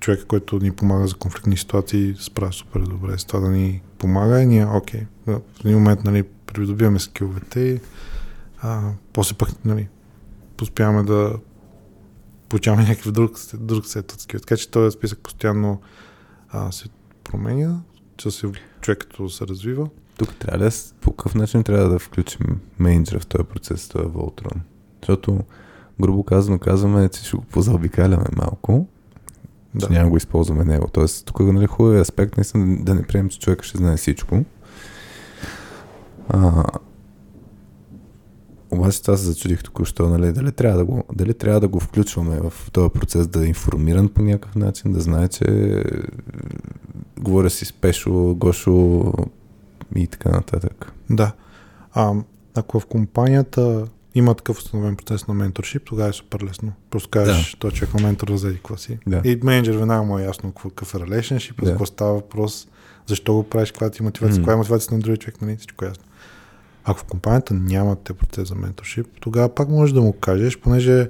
човека, 0.00 0.24
който 0.24 0.58
ни 0.58 0.70
помага 0.70 1.06
за 1.06 1.14
конфликтни 1.14 1.56
ситуации, 1.56 2.14
справя 2.18 2.52
супер 2.52 2.80
добре 2.80 3.18
с 3.18 3.24
това 3.24 3.40
да 3.40 3.48
ни 3.48 3.82
помага 3.98 4.42
и 4.42 4.46
ние, 4.46 4.66
окей, 4.66 5.06
в 5.26 5.40
един 5.60 5.74
момент 5.74 6.04
нали, 6.04 6.22
придобиваме 6.22 6.98
скиловете 6.98 7.60
и 7.60 7.80
а, 8.60 8.92
после 9.12 9.36
пък 9.36 9.64
нали, 9.64 9.88
успяваме 10.62 11.02
да 11.02 11.38
получаваме 12.48 12.82
някакъв 12.82 13.12
друг, 13.12 13.38
друг 13.54 13.86
сет 13.86 14.12
от 14.12 14.20
скил. 14.20 14.40
Така 14.40 14.56
че 14.56 14.70
този 14.70 14.96
списък 14.96 15.18
постоянно 15.18 15.80
а, 16.48 16.72
се 16.72 16.88
променя, 17.24 17.80
че 18.16 18.30
се, 18.30 18.46
човек 18.80 18.98
като 18.98 19.28
се 19.28 19.46
развива. 19.46 19.88
Тук 20.18 20.36
трябва 20.36 20.64
да, 20.64 20.70
по 21.00 21.12
какъв 21.12 21.34
начин 21.34 21.64
трябва 21.64 21.88
да 21.88 21.98
включим 21.98 22.60
менеджера 22.78 23.20
в 23.20 23.26
този 23.26 23.44
процес, 23.44 23.88
този 23.88 24.08
Волтрон? 24.08 24.60
Защото, 25.00 25.40
грубо 26.00 26.24
казано, 26.24 26.58
казваме, 26.58 27.08
че 27.08 27.24
ще 27.24 27.36
го 27.36 27.42
позаобикаляме 27.42 28.26
малко, 28.36 28.88
да. 29.74 29.86
че 29.86 29.92
няма 29.92 30.10
го 30.10 30.16
използваме 30.16 30.64
него. 30.64 30.88
Тоест, 30.92 31.26
тук 31.26 31.40
нали, 31.40 31.66
хубавия 31.66 32.00
аспект 32.00 32.36
наистина 32.36 32.84
да 32.84 32.94
не 32.94 33.02
приемем, 33.02 33.28
че 33.28 33.38
човека 33.38 33.64
ще 33.64 33.78
знае 33.78 33.96
всичко. 33.96 34.44
А, 36.28 36.64
обаче 38.70 39.00
аз 39.08 39.20
се 39.20 39.26
зачудих 39.26 39.62
току-що, 39.62 40.08
нали, 40.08 40.32
дали, 40.32 40.52
трябва 40.52 40.78
да 40.78 40.84
го, 40.84 41.04
дали 41.12 41.34
трябва 41.34 41.60
да 41.60 41.68
го 41.68 41.80
включваме 41.80 42.40
в 42.40 42.52
този 42.72 42.90
процес, 42.90 43.26
да 43.28 43.44
е 43.44 43.48
информиран 43.48 44.08
по 44.08 44.22
някакъв 44.22 44.56
начин, 44.56 44.92
да 44.92 45.00
знае, 45.00 45.28
че 45.28 45.44
говоря 47.20 47.50
си 47.50 47.64
с 47.64 47.72
Пешо, 47.72 48.34
Гошо 48.34 49.12
и 49.96 50.06
така 50.06 50.30
нататък. 50.30 50.92
Да. 51.10 51.32
А, 51.92 52.14
ако 52.54 52.80
в 52.80 52.86
компанията 52.86 53.86
има 54.14 54.34
такъв 54.34 54.58
установен 54.58 54.96
процес 54.96 55.26
на 55.28 55.34
менторшип, 55.34 55.82
тогава 55.84 56.08
е 56.08 56.12
супер 56.12 56.40
лесно. 56.44 56.72
Просто 56.90 57.08
кажеш, 57.08 57.50
да. 57.50 57.58
той 57.58 57.70
човек 57.70 57.94
на 57.94 58.02
ментор 58.02 58.36
за 58.36 58.52
какво 58.52 58.76
си. 58.76 58.98
Да. 59.06 59.20
И 59.24 59.40
менеджер 59.42 59.76
веднага 59.76 60.02
му 60.02 60.18
е 60.18 60.22
ясно 60.22 60.52
какъв 60.52 60.94
е 60.94 60.98
relationship, 60.98 61.60
да. 61.60 61.66
за 61.66 61.72
какво 61.72 61.86
става 61.86 62.14
въпрос, 62.14 62.68
защо 63.06 63.34
го 63.34 63.42
правиш, 63.42 63.70
каква 63.70 63.90
ти 63.90 64.02
мотивация, 64.02 64.36
mm. 64.36 64.40
каква 64.40 64.52
е 64.52 64.56
мотивацията 64.56 64.94
на 64.94 65.00
другия 65.00 65.16
човек, 65.16 65.42
нали, 65.42 65.56
всичко 65.56 65.84
е 65.84 65.88
ясно. 65.88 66.04
Ако 66.84 67.00
в 67.00 67.04
компанията 67.04 67.54
нямате 67.54 68.12
процес 68.12 68.48
за 68.48 68.54
менторшип, 68.54 69.06
тогава 69.20 69.54
пак 69.54 69.68
можеш 69.68 69.92
да 69.92 70.00
му 70.00 70.12
кажеш, 70.12 70.58
понеже 70.58 71.08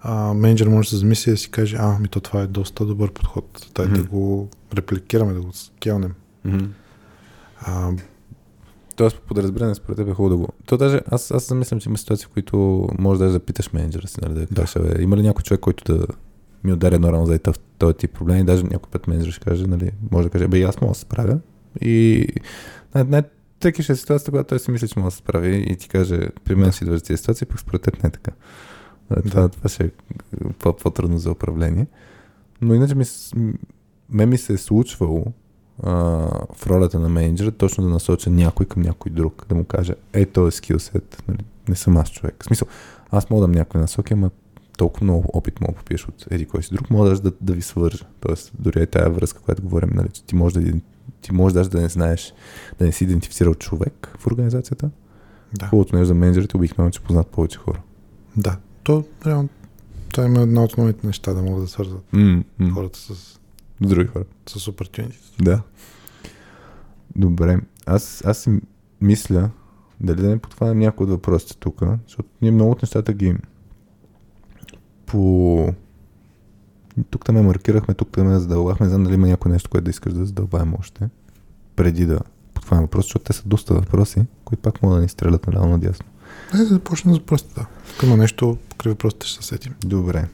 а, 0.00 0.34
менеджер 0.34 0.68
може 0.68 0.86
да 0.86 0.90
се 0.90 0.96
замисли 0.96 1.32
да 1.32 1.38
си 1.38 1.50
каже, 1.50 1.76
а, 1.80 1.98
ми 1.98 2.08
то 2.08 2.20
това 2.20 2.42
е 2.42 2.46
доста 2.46 2.86
добър 2.86 3.12
подход. 3.12 3.66
Тай 3.74 3.86
Мгм. 3.86 3.94
да 3.94 4.02
го 4.04 4.48
репликираме, 4.76 5.32
да 5.32 5.40
го 5.40 5.52
скелнем. 5.52 6.14
Mm-hmm. 6.46 6.68
А, 7.60 7.92
Тоест, 8.96 9.16
по 9.20 9.26
подразбиране, 9.26 9.74
според 9.74 9.96
теб 9.96 10.08
е 10.08 10.14
хубаво 10.14 10.42
да. 10.42 10.48
То 10.66 10.76
даже, 10.76 11.00
аз, 11.10 11.30
аз 11.30 11.48
замислям, 11.48 11.80
че 11.80 11.88
има 11.88 11.98
ситуации, 11.98 12.26
в 12.26 12.28
които 12.28 12.88
може 12.98 13.20
даже 13.20 13.32
да 13.32 13.40
питаш 13.40 13.72
менеджера 13.72 14.06
си, 14.06 14.18
нали, 14.22 14.34
да 14.34 14.46
кажеш, 14.46 14.72
да. 14.74 15.02
има 15.02 15.16
ли 15.16 15.22
някой 15.22 15.42
човек, 15.42 15.60
който 15.60 15.96
да 15.96 16.06
ми 16.64 16.72
удари 16.72 16.94
едно 16.94 17.12
рано 17.12 17.26
за 17.26 17.38
този, 17.78 17.94
тип 17.94 18.12
проблеми, 18.12 18.44
даже 18.44 18.62
някой 18.62 18.90
път 18.90 19.06
менеджер 19.06 19.32
ще 19.32 19.44
каже, 19.44 19.66
нали, 19.66 19.90
може 20.10 20.26
да 20.26 20.30
каже, 20.30 20.48
бе, 20.48 20.58
и 20.58 20.62
аз 20.62 20.80
мога 20.80 20.90
да 20.90 20.94
се 20.94 21.00
справя. 21.00 21.38
И 21.80 22.26
най- 22.94 23.04
най-тъки 23.04 23.82
ще 23.82 23.92
е 23.92 23.96
ситуацията, 23.96 24.30
когато 24.30 24.48
той 24.48 24.58
си 24.58 24.70
мисли, 24.70 24.88
че 24.88 24.98
може 24.98 25.06
да 25.06 25.10
се 25.10 25.18
справи 25.18 25.66
и 25.70 25.76
ти 25.76 25.88
каже, 25.88 26.28
при 26.44 26.54
мен 26.54 26.72
си 26.72 26.84
идваш 26.84 27.02
тези 27.02 27.18
ситуации, 27.18 27.46
пък 27.46 27.60
според 27.60 27.82
теб 27.82 28.02
не 28.02 28.06
е 28.06 28.10
така. 28.10 28.30
Да. 29.10 29.22
Това, 29.22 29.48
това 29.48 29.68
ще 29.68 29.84
е 29.84 29.90
по- 30.58 30.76
по-трудно 30.76 31.18
за 31.18 31.30
управление. 31.30 31.86
Но 32.60 32.74
иначе 32.74 32.94
ми, 32.94 33.04
с- 33.04 33.32
м- 33.36 33.52
мен 34.10 34.28
ми 34.28 34.38
се 34.38 34.52
е 34.52 34.56
случвало 34.56 35.24
а, 35.82 35.92
в 36.54 36.66
ролята 36.66 37.00
на 37.00 37.08
менеджера 37.08 37.50
точно 37.50 37.84
да 37.84 37.90
насоча 37.90 38.30
някой 38.30 38.66
към 38.66 38.82
някой 38.82 39.12
друг, 39.12 39.46
да 39.48 39.54
му 39.54 39.64
каже, 39.64 39.94
е, 40.12 40.26
този 40.26 40.56
скилсет, 40.56 41.22
нали, 41.28 41.44
не 41.68 41.76
съм 41.76 41.96
аз 41.96 42.10
човек. 42.10 42.34
В 42.42 42.44
смисъл, 42.44 42.68
аз 43.10 43.30
мога 43.30 43.40
да 43.40 43.46
дам 43.46 43.52
някой 43.52 43.80
насоки, 43.80 44.12
ама 44.12 44.30
толкова 44.78 45.04
много 45.04 45.30
опит 45.32 45.60
мога 45.60 45.72
да 45.72 45.78
попиеш 45.78 46.08
от 46.08 46.26
еди 46.30 46.46
кой 46.46 46.62
си 46.62 46.74
друг, 46.74 46.90
мога 46.90 47.08
даже 47.08 47.22
да, 47.22 47.32
да 47.40 47.52
ви 47.52 47.62
свържа. 47.62 48.04
Тоест, 48.20 48.52
дори 48.58 48.82
е 48.82 48.86
тая 48.86 49.10
връзка, 49.10 49.40
която 49.40 49.62
говорим, 49.62 49.90
нали, 49.94 50.08
че 50.08 50.24
ти 50.24 50.34
можеш 50.34 50.62
да, 50.62 50.72
ти 51.20 51.32
можеш 51.32 51.54
даже 51.54 51.70
да 51.70 51.80
не 51.80 51.88
знаеш, 51.88 52.34
да 52.78 52.84
не 52.84 52.92
си 52.92 53.04
идентифицирал 53.04 53.54
човек 53.54 54.14
в 54.18 54.26
организацията. 54.26 54.90
да. 55.58 55.66
Хубавото 55.66 55.96
нещо 55.96 56.06
за 56.06 56.14
менеджерите 56.14 56.56
обикновено, 56.56 56.90
че 56.90 57.00
познат 57.00 57.26
повече 57.26 57.58
хора. 57.58 57.80
Да. 58.36 58.56
То, 58.82 59.04
реално, 59.26 59.48
това 60.12 60.24
има 60.26 60.40
една 60.40 60.64
от 60.64 60.70
основните 60.70 61.06
неща, 61.06 61.34
да 61.34 61.42
могат 61.42 61.64
да 61.64 61.68
свързват 61.68 62.02
Mm-hmm. 62.12 62.74
хората 62.74 62.98
с, 62.98 63.40
Други 63.80 64.06
хора. 64.08 64.24
с 64.48 64.66
opportunities. 64.66 65.42
Да. 65.42 65.62
Добре. 67.16 67.58
Аз, 67.86 68.24
аз 68.24 68.38
си 68.38 68.60
мисля, 69.00 69.50
дали 70.00 70.22
да 70.22 70.28
не 70.28 70.38
подхванем 70.38 70.78
някои 70.78 71.04
от 71.04 71.10
въпросите 71.10 71.56
тук, 71.56 71.82
защото 72.06 72.28
ние 72.42 72.50
много 72.50 72.70
от 72.70 72.82
нещата 72.82 73.12
ги 73.12 73.36
по... 75.06 75.74
Тук 77.10 77.24
там 77.24 77.34
ме 77.34 77.42
маркирахме, 77.42 77.94
тук 77.94 78.10
там 78.12 78.26
ме 78.26 78.38
задълбахме, 78.38 78.86
не 78.86 78.90
знам 78.90 79.04
дали 79.04 79.14
има 79.14 79.26
някой 79.28 79.52
нещо, 79.52 79.70
което 79.70 79.84
да 79.84 79.90
искаш 79.90 80.12
да 80.12 80.24
задълбаем 80.24 80.74
още, 80.78 81.08
преди 81.76 82.06
да 82.06 82.20
подхванем 82.54 82.84
въпроси, 82.84 83.06
защото 83.06 83.24
те 83.24 83.32
са 83.32 83.42
доста 83.46 83.74
въпроси, 83.74 84.26
които 84.44 84.62
пак 84.62 84.82
могат 84.82 84.98
да 84.98 85.02
ни 85.02 85.08
стрелят 85.08 85.46
наляво 85.46 85.68
надясно. 85.68 86.06
Айде 86.52 86.64
да 86.64 86.74
започнем 86.74 87.14
с 87.14 87.18
въпросите, 87.18 87.54
да. 87.54 87.66
Ако 87.96 88.06
има 88.06 88.16
нещо, 88.16 88.58
покрай 88.68 88.92
въпросите 88.92 89.26
ще 89.26 89.42
се 89.42 89.48
сетим. 89.48 89.74
Добре. 89.84 90.28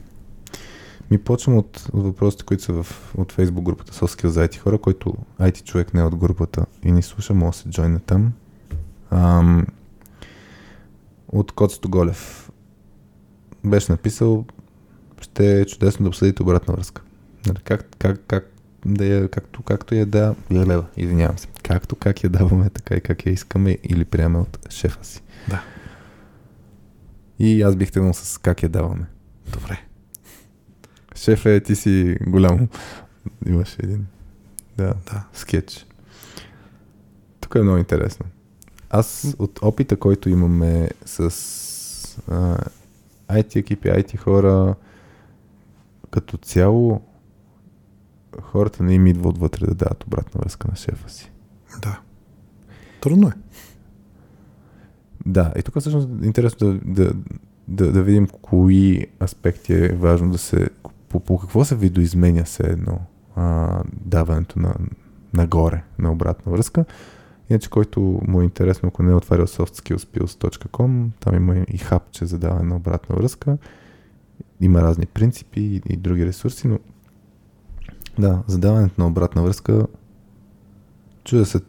Ми 1.11 1.17
почвам 1.17 1.57
от, 1.57 1.89
от 1.93 2.03
въпросите, 2.03 2.43
които 2.43 2.63
са 2.63 2.73
в, 2.73 3.13
от 3.17 3.33
Facebook 3.33 3.61
групата 3.61 3.93
Skills 3.93 4.27
за 4.27 4.47
IT 4.47 4.57
хора, 4.57 4.77
който 4.77 5.13
IT 5.39 5.63
човек 5.63 5.93
не 5.93 5.99
е 6.01 6.03
от 6.03 6.15
групата 6.15 6.65
и 6.83 6.91
ни 6.91 7.01
слуша, 7.01 7.33
може 7.33 7.57
да 7.57 7.57
се 7.57 7.69
джойне 7.69 7.99
там. 7.99 8.33
Ам, 9.11 9.67
от 11.27 11.51
Коцето 11.51 11.89
Голев 11.89 12.51
беше 13.63 13.91
написал 13.91 14.45
ще 15.21 15.61
е 15.61 15.65
чудесно 15.65 16.03
да 16.03 16.09
обсъдите 16.09 16.43
обратна 16.43 16.73
връзка. 16.73 17.01
Нали, 17.47 17.57
как, 17.63 17.87
как, 17.99 18.21
как 18.27 18.49
да 18.85 19.05
я, 19.05 19.29
както, 19.29 19.63
както 19.63 19.95
я 19.95 20.05
да... 20.05 20.35
Лева, 20.51 20.85
извинявам 20.97 21.37
се. 21.37 21.47
Както 21.63 21.95
как 21.95 22.23
я 22.23 22.29
даваме, 22.29 22.69
така 22.69 22.95
и 22.95 23.01
как 23.01 23.25
я 23.25 23.31
искаме 23.31 23.77
или 23.83 24.05
приемаме 24.05 24.39
от 24.39 24.71
шефа 24.71 25.05
си. 25.05 25.21
Да. 25.49 25.63
И 27.39 27.61
аз 27.61 27.75
бих 27.75 27.91
тръгнал 27.91 28.13
с 28.13 28.37
как 28.37 28.63
я 28.63 28.69
даваме. 28.69 29.05
Добре. 29.53 29.79
Шефе, 31.23 31.59
ти 31.59 31.75
си 31.75 32.17
голям. 32.27 32.67
Имаш 33.45 33.75
един. 33.79 34.05
Да, 34.77 34.93
Да. 35.11 35.23
скетч. 35.33 35.85
Тук 37.39 37.55
е 37.55 37.61
много 37.61 37.77
интересно. 37.77 38.25
Аз 38.89 39.35
от 39.39 39.59
опита, 39.61 39.97
който 39.97 40.29
имаме 40.29 40.89
с 41.05 41.19
а, 42.27 42.57
IT 43.29 43.55
екипи, 43.55 43.87
IT 43.87 44.17
хора, 44.17 44.75
като 46.11 46.37
цяло 46.37 47.01
хората 48.41 48.83
не 48.83 48.93
им 48.93 49.07
идва 49.07 49.29
отвътре 49.29 49.65
да 49.65 49.75
дават 49.75 50.03
обратна 50.03 50.41
връзка 50.41 50.67
на 50.67 50.75
шефа 50.75 51.09
си. 51.09 51.31
Да. 51.81 51.99
Трудно 53.01 53.27
е. 53.27 53.33
Да, 55.25 55.53
и 55.57 55.63
тук 55.63 55.79
всъщност 55.79 56.09
е 56.23 56.25
интересно 56.25 56.73
да, 56.73 56.79
да, 56.85 57.13
да, 57.67 57.91
да 57.91 58.03
видим 58.03 58.27
кои 58.41 59.07
аспекти 59.21 59.73
е 59.73 59.87
важно 59.87 60.31
да 60.31 60.37
се... 60.37 60.69
По, 61.13 61.19
по 61.19 61.39
какво 61.39 61.65
се 61.65 61.75
видоизменя 61.75 62.45
се 62.45 62.63
едно 62.63 62.99
а, 63.35 63.79
даването 64.05 64.59
на, 64.59 64.75
нагоре 65.33 65.83
на 65.99 66.11
обратна 66.11 66.51
връзка. 66.51 66.85
Иначе, 67.49 67.69
който 67.69 68.21
му 68.27 68.41
е 68.41 68.43
интересно, 68.43 68.89
ако 68.89 69.03
не 69.03 69.11
е 69.11 69.15
отварял 69.15 69.47
softskillspills.com, 69.47 71.09
там 71.19 71.35
има 71.35 71.57
и 71.57 71.77
хапче 71.77 72.25
за 72.25 72.39
даване 72.39 72.69
на 72.69 72.75
обратна 72.75 73.15
връзка. 73.15 73.57
Има 74.61 74.81
разни 74.81 75.05
принципи 75.05 75.61
и, 75.61 75.81
и 75.89 75.97
други 75.97 76.25
ресурси, 76.25 76.67
но 76.67 76.79
да, 78.19 78.43
за 78.47 78.59
даването 78.59 79.01
на 79.01 79.07
обратна 79.07 79.43
връзка 79.43 79.87
чудя 81.23 81.45
се 81.45 81.59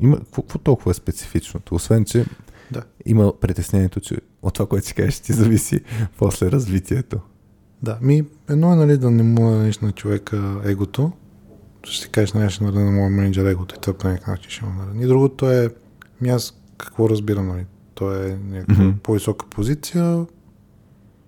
има, 0.00 0.18
какво, 0.18 0.42
какво 0.42 0.58
толкова 0.58 0.90
е 0.90 0.94
специфичното? 0.94 1.74
Освен, 1.74 2.04
че 2.04 2.24
Да. 2.72 2.82
има 3.04 3.32
притеснението, 3.40 4.00
че 4.00 4.16
от 4.42 4.54
това, 4.54 4.66
което 4.66 4.86
си 4.86 4.94
кажеш, 4.94 5.20
ти 5.20 5.32
зависи 5.32 5.80
после 6.18 6.50
развитието. 6.50 7.20
Да, 7.86 7.98
ми 8.02 8.24
едно 8.50 8.72
е 8.72 8.76
нали, 8.76 8.98
да 8.98 9.10
не 9.10 9.22
му 9.22 9.50
нараниш 9.50 9.78
на 9.78 9.92
човека 9.92 10.60
егото. 10.64 11.12
Ще 11.82 12.04
си 12.04 12.10
кажеш, 12.10 12.32
нали, 12.32 12.50
ще 12.50 12.64
нараня 12.64 12.84
на 12.84 12.90
моя 12.90 13.10
менеджер 13.10 13.46
егото 13.46 13.74
и 13.74 13.78
той 13.80 13.94
по 13.94 14.08
някакъв 14.08 14.28
начин 14.28 14.50
ще 14.50 14.64
му 14.64 14.72
нарани. 14.72 15.06
Другото 15.06 15.50
е, 15.50 15.70
ми 16.20 16.28
аз 16.28 16.60
какво 16.78 17.10
разбирам, 17.10 17.46
нали? 17.46 17.66
Той 17.94 18.30
е 18.30 18.38
някаква 18.50 18.84
Мгм. 18.84 18.98
по-висока 19.02 19.46
позиция. 19.46 20.26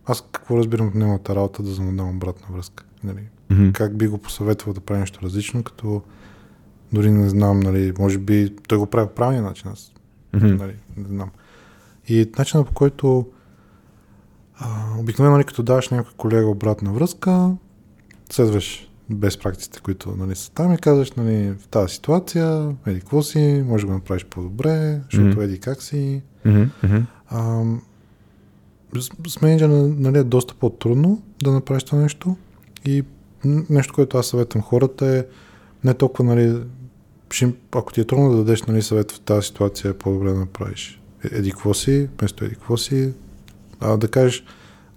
Аз 0.06 0.24
какво 0.32 0.58
разбирам 0.58 0.88
от 0.88 0.94
неговата 0.94 1.34
работа 1.34 1.62
да 1.62 1.70
задам 1.70 2.16
обратна 2.16 2.46
връзка? 2.56 2.84
Нали? 3.04 3.22
Mm-hmm. 3.50 3.72
Как 3.72 3.96
би 3.96 4.06
го 4.06 4.18
посъветвал 4.18 4.74
да 4.74 4.80
прави 4.80 5.00
нещо 5.00 5.20
различно, 5.22 5.62
като 5.62 6.02
дори 6.92 7.10
не 7.10 7.28
знам, 7.28 7.60
нали, 7.60 7.92
може 7.98 8.18
би 8.18 8.56
той 8.68 8.78
го 8.78 8.86
прави 8.86 9.08
по 9.08 9.14
правилния 9.14 9.42
начин, 9.42 9.70
аз 9.70 9.92
Mm-hmm. 10.34 10.58
нали, 10.58 10.74
не 10.96 11.08
знам. 11.08 11.30
И 12.08 12.30
начинът 12.38 12.66
по 12.66 12.72
който 12.72 13.26
а, 14.58 14.98
обикновено, 14.98 15.36
нали, 15.36 15.44
като 15.44 15.62
даваш 15.62 15.88
някой 15.88 16.12
колега 16.16 16.46
обратна 16.46 16.92
връзка, 16.92 17.50
следваш 18.30 18.90
без 19.10 19.38
практиците, 19.38 19.80
които 19.80 20.14
нали, 20.18 20.34
са 20.34 20.52
там 20.52 20.72
и 20.72 20.78
казваш, 20.78 21.12
нали, 21.12 21.54
в 21.60 21.68
тази 21.68 21.94
ситуация, 21.94 22.76
еди 22.86 23.00
какво 23.00 23.22
си, 23.22 23.64
може 23.66 23.82
да 23.82 23.86
го 23.86 23.92
направиш 23.92 24.24
по-добре, 24.24 25.00
защото 25.04 25.28
Мгм. 25.28 25.40
еди 25.40 25.60
как 25.60 25.82
си. 25.82 26.22
Mm-hmm. 26.46 27.02
А, 27.28 27.64
с, 29.28 29.40
менеджера 29.42 29.68
нали, 29.72 30.18
е 30.18 30.24
доста 30.24 30.54
по-трудно 30.54 31.22
да 31.42 31.52
направиш 31.52 31.84
това 31.84 31.98
нещо 31.98 32.36
и 32.84 33.04
нещо, 33.70 33.94
което 33.94 34.18
аз 34.18 34.26
съветвам 34.26 34.62
хората 34.62 35.06
е 35.06 35.24
не 35.84 35.94
толкова, 35.94 36.24
нали, 36.24 36.62
ще, 37.30 37.54
ако 37.72 37.92
ти 37.92 38.00
е 38.00 38.04
трудно 38.04 38.30
да 38.30 38.36
дадеш 38.36 38.62
нали, 38.62 38.82
съвет 38.82 39.12
в 39.12 39.20
тази 39.20 39.46
ситуация, 39.46 39.90
е 39.90 39.94
по-добре 39.94 40.28
да 40.30 40.38
направиш 40.38 41.00
е- 41.24 41.36
еди 41.36 41.50
какво 41.50 41.74
си, 41.74 42.08
вместо 42.18 42.44
еди 42.44 42.54
какво 42.54 42.76
си, 42.76 43.12
а 43.80 43.96
да 43.96 44.08
кажеш, 44.08 44.44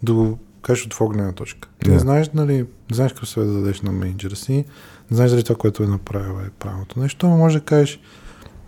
да 0.03 0.13
го 0.13 0.39
кажеш 0.61 0.85
от 0.85 0.91
твоя 0.91 1.11
гледна 1.11 1.31
точка. 1.31 1.69
Ти 1.79 1.89
Да. 1.89 1.93
не 1.93 1.99
знаеш, 1.99 2.29
нали, 2.33 2.57
не 2.57 2.95
знаеш 2.95 3.11
какво 3.11 3.25
съвет 3.25 3.49
да 3.49 3.53
дадеш 3.53 3.81
на 3.81 3.91
менеджера 3.91 4.35
си, 4.35 4.53
не 5.11 5.15
знаеш 5.15 5.31
дали 5.31 5.43
това, 5.43 5.55
което 5.55 5.83
е 5.83 5.87
направил 5.87 6.39
е 6.45 6.49
правилното 6.49 6.99
нещо, 6.99 7.27
но 7.27 7.37
може 7.37 7.59
да 7.59 7.65
кажеш, 7.65 7.99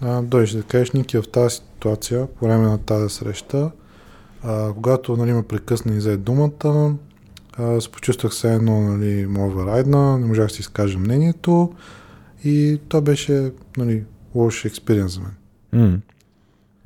а, 0.01 0.21
дойдеш 0.21 0.51
да 0.51 0.63
кажеш, 0.63 0.91
Ники, 0.91 1.17
в 1.17 1.23
тази 1.31 1.55
ситуация, 1.55 2.27
по 2.27 2.45
време 2.45 2.67
на 2.67 2.77
тази 2.77 3.15
среща, 3.15 3.71
а, 4.43 4.73
когато 4.73 5.17
нали, 5.17 5.33
ме 5.33 5.43
прекъсна 5.43 5.93
и 5.93 5.97
взе 5.97 6.17
думата, 6.17 6.95
а, 7.57 7.81
се 7.81 7.91
почувствах 7.91 8.33
се 8.33 8.53
едно, 8.53 8.81
нали, 8.81 9.27
моя 9.29 9.65
райдна, 9.65 10.19
не 10.19 10.25
можах 10.25 10.47
да 10.47 10.53
си 10.53 10.61
изкажа 10.61 10.99
мнението 10.99 11.73
и 12.43 12.79
това 12.89 13.01
беше 13.01 13.51
нали, 13.77 14.03
лош 14.35 14.65
експириенс 14.65 15.13
за 15.13 15.19
мен. 15.21 15.33
Mm. 15.73 15.99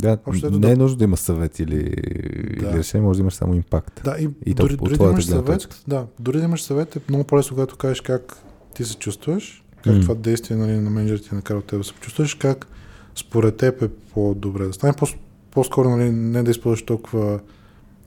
Да, 0.02 0.18
Общо 0.26 0.52
не 0.52 0.68
е 0.68 0.76
да- 0.76 0.78
нужно 0.78 0.98
да 0.98 1.04
има 1.04 1.18
съвет 1.18 1.60
или, 1.60 1.84
Да. 1.84 2.68
или 2.70 2.78
решение, 2.78 3.06
може 3.06 3.18
да 3.18 3.22
имаш 3.22 3.34
само 3.34 3.54
импакт. 3.54 4.02
Да, 4.04 4.16
и, 4.20 4.30
И 4.46 4.54
дори, 4.54 4.78
дори 4.78 4.98
да 4.98 5.04
имаш 5.04 5.26
съвет, 5.26 5.46
точка. 5.46 5.76
да, 5.88 6.06
дори 6.20 6.38
да 6.38 6.44
имаш 6.44 6.64
съвет 6.64 6.96
е 6.96 7.00
много 7.10 7.24
по-лесно, 7.24 7.50
когато 7.50 7.76
кажеш 7.78 8.02
как 8.02 8.38
ти 8.74 8.86
се 8.86 8.96
чувстваш, 8.96 9.64
как 9.78 9.96
М. 9.96 10.02
това 10.02 10.16
действие 10.16 10.58
нали, 10.58 10.72
на 10.72 10.90
менеджера 10.90 11.20
ти 11.20 11.30
е 11.32 11.36
накарал 11.36 11.62
теб 11.62 11.80
да 11.80 11.84
се 11.84 11.94
почувстваш, 11.94 12.36
как 12.36 12.68
според 13.16 13.58
теб 13.58 13.82
е 13.82 13.88
по-добре 13.88 14.66
да 14.66 14.74
стане. 14.74 14.94
По- 14.94 15.08
по-скоро 15.52 15.90
нали, 15.90 16.12
не 16.12 16.44
да 16.44 16.52
използваш 16.52 16.84
толкова 16.84 17.40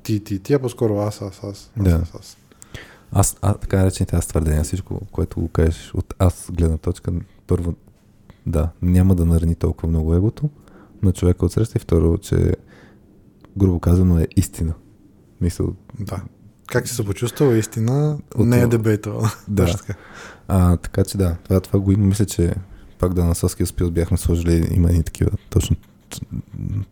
ти, 0.03 0.21
ти, 0.21 0.39
ти, 0.39 0.53
а 0.53 0.59
по-скоро 0.59 0.99
аз, 0.99 1.23
аз, 1.23 1.39
аз, 1.39 1.45
аз, 1.45 1.71
Да. 1.77 1.91
аз, 1.93 2.15
аз. 2.15 2.37
Аз, 3.13 3.37
а, 3.43 3.55
така 3.55 3.77
наречените 3.79 4.17
аз 4.17 4.27
твърдения, 4.27 4.65
всичко, 4.65 5.01
което 5.13 5.41
го 5.41 5.49
кажеш 5.49 5.95
от 5.95 6.15
аз 6.19 6.51
гледна 6.53 6.77
точка, 6.77 7.13
първо, 7.47 7.75
да, 8.47 8.69
няма 8.83 9.15
да 9.15 9.25
нарани 9.25 9.55
толкова 9.55 9.89
много 9.89 10.15
егото. 10.15 10.49
На 11.03 11.13
човека 11.13 11.47
от 11.47 11.53
среща 11.53 11.79
и 11.79 11.81
второ, 11.81 12.19
че 12.19 12.57
грубо 13.59 13.81
казано 13.81 14.19
е 14.19 14.27
истина. 14.37 14.75
Мисъл, 15.41 15.75
Да. 16.01 16.23
Как 16.67 16.89
си 16.89 16.95
се 16.95 17.05
почувствал, 17.05 17.53
истина, 17.53 18.19
От 18.35 18.47
не 18.47 18.57
е 18.57 18.61
това. 18.61 18.71
дебейтова. 18.71 19.31
Да. 19.49 19.75
А, 20.53 20.77
така 20.77 21.05
че 21.05 21.19
да, 21.19 21.37
това, 21.45 21.61
това 21.61 21.81
го 21.81 21.93
има. 21.93 22.07
Мисля, 22.07 22.27
че 22.27 22.55
пак 22.99 23.15
да 23.15 23.25
на 23.25 23.35
Соския 23.35 23.67
спил 23.67 23.91
бяхме 23.91 24.17
сложили, 24.17 24.69
има 24.75 24.93
и 24.93 25.03
такива 25.03 25.31
точно 25.51 25.77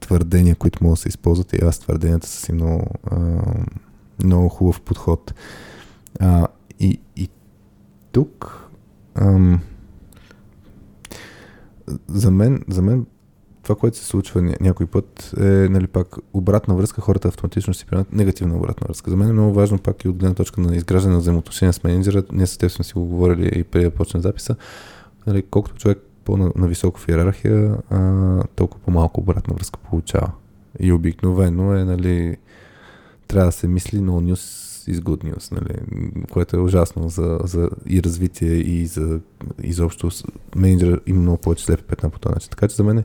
твърдения, 0.01 0.57
които 0.57 0.85
могат 0.85 0.97
да 0.97 1.01
се 1.01 1.09
използват 1.09 1.53
и 1.53 1.65
аз 1.65 1.79
твърденията 1.79 2.27
са 2.27 2.41
си 2.41 2.53
много, 2.53 2.87
а, 3.11 3.17
много 4.25 4.49
хубав 4.49 4.81
подход. 4.81 5.35
А, 6.21 6.47
и, 6.81 7.01
и 7.17 7.29
тук 8.13 8.65
ам, 9.15 9.61
за 12.09 12.31
мен, 12.31 12.65
за 12.69 12.83
мен 12.83 13.07
това, 13.69 13.79
което 13.79 13.97
се 13.97 14.05
случва 14.05 14.41
ня- 14.41 14.61
някой 14.61 14.87
път 14.87 15.35
е 15.41 15.69
нали, 15.69 15.87
пак 15.87 16.17
обратна 16.33 16.75
връзка, 16.75 17.01
хората 17.01 17.29
автоматично 17.29 17.75
си 17.75 17.87
приемат 17.87 18.13
негативна 18.13 18.57
обратна 18.57 18.85
връзка. 18.89 19.11
За 19.11 19.17
мен 19.17 19.29
е 19.29 19.33
много 19.33 19.53
важно 19.53 19.79
пак 19.79 20.05
и 20.05 20.09
от 20.09 20.17
гледна 20.17 20.35
точка 20.35 20.61
на 20.61 20.77
изграждане 20.77 21.15
на 21.15 21.21
взаимоотношения 21.21 21.73
с 21.73 21.85
менеджера. 21.85 22.23
Ние 22.33 22.47
с 22.47 22.59
теб 22.59 22.71
сме 22.71 22.85
си 22.85 22.93
го 22.93 23.05
говорили 23.05 23.51
и 23.55 23.65
преди 23.65 23.85
да 23.85 23.91
почне 23.91 24.21
записа. 24.21 24.57
Нали, 25.27 25.43
колкото 25.43 25.77
човек 25.77 25.99
по-нависоко 26.25 27.01
в 27.01 27.09
иерархия, 27.09 27.77
а, 27.91 28.43
толкова 28.57 28.85
по-малко 28.85 29.21
обратна 29.21 29.55
връзка 29.55 29.79
получава. 29.79 30.31
И 30.81 30.93
обикновено 30.93 31.75
е, 31.75 31.85
нали, 31.85 32.37
трябва 33.27 33.49
да 33.49 33.53
се 33.53 33.69
мисли 33.69 33.99
no 33.99 34.35
news 34.35 34.69
good 35.01 35.35
news, 35.35 35.53
нали, 35.53 35.79
което 36.31 36.57
е 36.57 36.61
ужасно 36.61 37.09
за, 37.09 37.39
за 37.45 37.71
и 37.87 38.03
развитие 38.03 38.53
и 38.53 38.87
за 38.87 39.21
изобщо 39.63 40.11
менеджера 40.57 41.01
има 41.07 41.21
много 41.21 41.39
повече 41.39 41.65
слепи 41.65 41.83
петна 41.83 42.11
по 42.11 42.19
този 42.19 42.35
начин. 42.35 42.51
Така 42.51 42.69
че 42.69 42.77
за 42.77 42.85
мен 42.85 42.99
е 42.99 43.05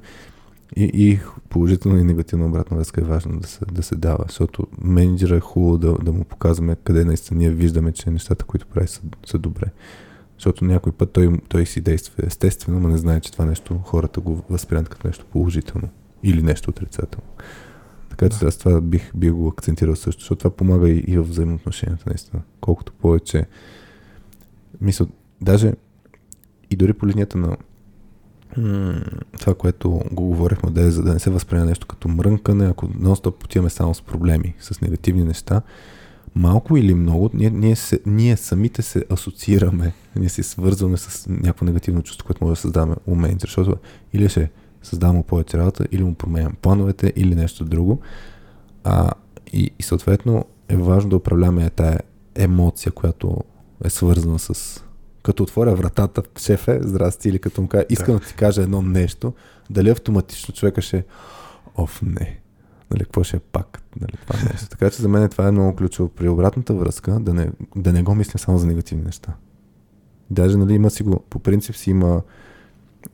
и, 0.75 0.91
и 0.93 1.19
положително 1.49 1.97
и 1.99 2.03
негативна 2.03 2.45
обратна 2.45 2.77
връзка 2.77 3.01
е 3.01 3.03
важно 3.03 3.39
да 3.39 3.47
се, 3.47 3.65
да 3.71 3.83
се 3.83 3.95
дава, 3.95 4.25
защото 4.27 4.67
менеджера 4.81 5.35
е 5.35 5.39
хубаво 5.39 5.77
да, 5.77 5.93
да 5.93 6.13
му 6.13 6.23
показваме 6.23 6.75
къде 6.83 7.05
наистина 7.05 7.37
ние 7.37 7.49
виждаме, 7.49 7.91
че 7.91 8.11
нещата, 8.11 8.45
които 8.45 8.67
прави 8.67 8.87
са, 8.87 9.01
са 9.25 9.37
добре. 9.39 9.65
Защото 10.37 10.65
някой 10.65 10.91
път 10.91 11.11
той, 11.11 11.39
той 11.49 11.65
си 11.65 11.81
действа 11.81 12.23
естествено, 12.27 12.79
но 12.79 12.87
не 12.87 12.97
знае, 12.97 13.19
че 13.19 13.31
това 13.31 13.45
нещо 13.45 13.81
хората 13.85 14.19
го 14.21 14.43
възприемат 14.49 14.89
като 14.89 15.07
нещо 15.07 15.25
положително 15.31 15.89
или 16.23 16.41
нещо 16.41 16.69
отрицателно. 16.69 17.27
Така 18.09 18.29
че 18.29 18.39
Да. 18.39 18.47
аз 18.47 18.57
това 18.57 18.81
бих, 18.81 19.11
бих 19.15 19.31
го 19.31 19.47
акцентирал 19.47 19.95
също, 19.95 20.21
защото 20.21 20.39
това 20.39 20.55
помага 20.55 20.89
и, 20.89 21.03
и 21.07 21.17
в 21.17 21.23
взаимоотношенията, 21.23 22.03
наистина. 22.07 22.41
Колкото 22.61 22.93
повече. 22.93 23.45
Мисля, 24.81 25.07
даже 25.41 25.73
и 26.69 26.75
дори 26.75 26.93
по 26.93 27.07
линията 27.07 27.37
на 27.37 27.57
това, 29.39 29.53
което 29.53 29.89
го 30.11 30.27
говорихме, 30.27 30.71
да 30.71 30.81
е, 30.81 30.91
за 30.91 31.03
да 31.03 31.13
не 31.13 31.19
се 31.19 31.29
възприема 31.29 31.65
нещо 31.65 31.87
като 31.87 32.07
мрънкане, 32.07 32.65
ако 32.65 32.87
нон-стоп 32.87 33.43
отиваме 33.43 33.69
само 33.69 33.93
с 33.93 34.01
проблеми, 34.01 34.55
с 34.59 34.81
негативни 34.81 35.23
неща, 35.23 35.61
малко 36.35 36.77
или 36.77 36.93
много, 36.93 37.29
ние, 37.33 37.49
ние, 37.49 37.75
се, 37.75 37.99
ние 38.05 38.37
самите 38.37 38.81
се 38.81 39.05
асоциираме, 39.11 39.93
ние 40.15 40.29
се 40.29 40.43
свързваме 40.43 40.97
с 40.97 41.29
някакво 41.29 41.65
негативно 41.65 42.01
чувство, 42.01 42.25
което 42.25 42.43
може 42.43 42.57
да 42.57 42.61
създаваме 42.61 42.95
у 43.07 43.15
менеджера, 43.15 43.47
защото 43.47 43.75
или 44.13 44.29
ще 44.29 44.51
създавам 44.83 45.23
повече 45.23 45.57
работа, 45.57 45.85
или 45.91 46.03
му 46.03 46.13
променям 46.13 46.53
плановете, 46.61 47.13
или 47.15 47.35
нещо 47.35 47.65
друго. 47.65 47.99
А, 48.83 49.11
и, 49.53 49.71
и 49.79 49.83
съответно 49.83 50.45
е 50.69 50.75
важно 50.75 51.09
да 51.09 51.15
управляваме 51.15 51.69
тая 51.69 51.99
емоция, 52.35 52.91
която 52.91 53.37
е 53.83 53.89
свързана 53.89 54.39
с 54.39 54.82
като 55.23 55.43
отворя 55.43 55.75
вратата, 55.75 56.23
шеф 56.39 56.67
е, 56.67 56.79
здрасти, 56.81 57.29
или 57.29 57.39
като 57.39 57.61
му 57.61 57.67
кажа, 57.67 57.85
искам 57.89 58.13
да. 58.13 58.19
да 58.19 58.25
ти 58.25 58.33
кажа 58.33 58.61
едно 58.61 58.81
нещо, 58.81 59.33
дали 59.69 59.89
автоматично 59.89 60.53
човека 60.53 60.81
ще 60.81 61.05
оф, 61.75 62.01
не, 62.01 62.39
нали, 62.91 63.03
какво 63.03 63.23
ще 63.23 63.37
е 63.37 63.39
пак, 63.39 63.81
нали, 64.01 64.11
това 64.27 64.49
нещо. 64.51 64.69
Така 64.69 64.89
че 64.89 65.01
за 65.01 65.09
мен 65.09 65.29
това 65.29 65.47
е 65.47 65.51
много 65.51 65.75
ключово 65.75 66.09
при 66.09 66.29
обратната 66.29 66.73
връзка, 66.73 67.19
да 67.19 67.33
не, 67.33 67.51
да 67.75 67.93
не 67.93 68.03
го 68.03 68.15
мислим 68.15 68.39
само 68.39 68.57
за 68.57 68.67
негативни 68.67 69.03
неща. 69.03 69.33
Даже, 70.29 70.57
нали, 70.57 70.73
има 70.73 70.89
си 70.89 71.03
го, 71.03 71.23
по 71.29 71.39
принцип 71.39 71.75
си 71.75 71.89
има 71.89 72.21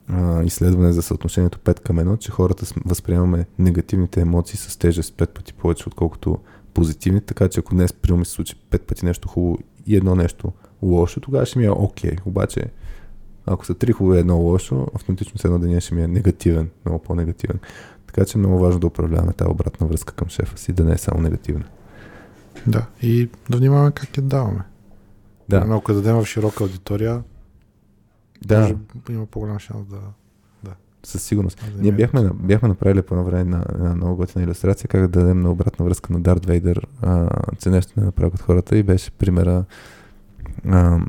а, 0.08 0.42
изследване 0.42 0.92
за 0.92 1.02
съотношението 1.02 1.58
5 1.58 1.80
към 1.80 1.96
1, 1.96 2.18
че 2.18 2.30
хората 2.30 2.66
възприемаме 2.84 3.46
негативните 3.58 4.20
емоции 4.20 4.58
с 4.58 4.76
тежест 4.76 5.14
5 5.16 5.26
пъти 5.26 5.52
повече, 5.52 5.84
отколкото 5.86 6.38
позитивни, 6.74 7.20
така 7.20 7.48
че 7.48 7.60
ако 7.60 7.74
днес 7.74 7.92
приема 7.92 8.24
се 8.24 8.32
случи 8.32 8.54
5 8.70 8.78
пъти 8.82 9.04
нещо 9.04 9.28
хубаво 9.28 9.58
и 9.86 9.96
едно 9.96 10.14
нещо 10.14 10.52
лошо, 10.82 11.20
тогава 11.20 11.46
ще 11.46 11.58
ми 11.58 11.64
е 11.64 11.70
окей. 11.70 12.16
Обаче, 12.24 12.64
ако 13.46 13.66
са 13.66 13.74
три 13.74 13.92
хубави 13.92 14.20
едно 14.20 14.36
лошо, 14.36 14.86
автоматично 14.94 15.38
с 15.38 15.44
едно 15.44 15.58
деня 15.58 15.80
ще 15.80 15.94
ми 15.94 16.02
е 16.02 16.08
негативен, 16.08 16.70
много 16.84 17.02
по-негативен. 17.02 17.58
Така 18.06 18.24
че 18.24 18.38
е 18.38 18.40
много 18.40 18.58
важно 18.58 18.80
да 18.80 18.86
управляваме 18.86 19.32
тази 19.32 19.50
обратна 19.50 19.86
връзка 19.86 20.14
към 20.14 20.28
шефа 20.28 20.58
си, 20.58 20.72
да 20.72 20.84
не 20.84 20.92
е 20.92 20.98
само 20.98 21.20
негативна. 21.20 21.64
Да. 22.66 22.86
И 23.02 23.28
да 23.50 23.56
внимаваме 23.56 23.92
как 23.92 24.16
я 24.16 24.22
даваме. 24.22 24.64
Да, 25.48 25.64
Но 25.64 25.76
ако 25.76 25.92
я 25.92 25.96
дадем 25.96 26.16
в 26.16 26.26
широка 26.26 26.64
аудитория, 26.64 27.22
да, 28.44 28.60
може 28.60 28.76
има 29.10 29.26
по-голям 29.26 29.58
шанс 29.58 29.86
да... 29.86 29.98
със 31.02 31.22
сигурност. 31.22 31.64
да 31.76 31.82
Ние 31.82 31.92
бяхме, 31.92 32.22
на- 32.22 32.34
бяхме 32.34 32.68
направили 32.68 33.02
по 33.02 33.14
едно 33.14 33.24
време 33.24 33.44
на 33.44 33.64
една 33.74 33.94
много 33.94 34.16
готина 34.16 34.44
иллюстрация 34.44 34.88
как 34.88 35.00
да 35.00 35.08
дадем 35.08 35.40
на 35.40 35.50
обратна 35.50 35.84
връзка 35.84 36.12
на 36.12 36.20
Дарт 36.20 36.46
Вейдър, 36.46 36.86
а, 37.02 37.28
нещо 37.66 37.92
не 37.96 38.04
направят 38.06 38.42
хората 38.42 38.76
и 38.76 38.82
беше 38.82 39.10
примера 39.10 39.64
а, 40.68 41.00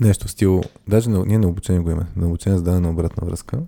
нещо 0.00 0.28
стил, 0.28 0.60
даже 0.88 1.10
на, 1.10 1.24
ние 1.26 1.38
на 1.38 1.48
обучение 1.48 1.80
го 1.80 1.90
имаме, 1.90 2.06
на 2.16 2.26
обучение 2.26 2.58
за 2.58 2.64
дадена 2.64 2.90
обратна 2.90 3.26
връзка. 3.26 3.58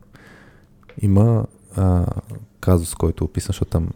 Има 1.02 1.46
а, 1.76 2.06
казус, 2.60 2.94
който 2.94 3.24
е 3.24 3.26
описан, 3.26 3.48
защото 3.48 3.70
там 3.70 3.88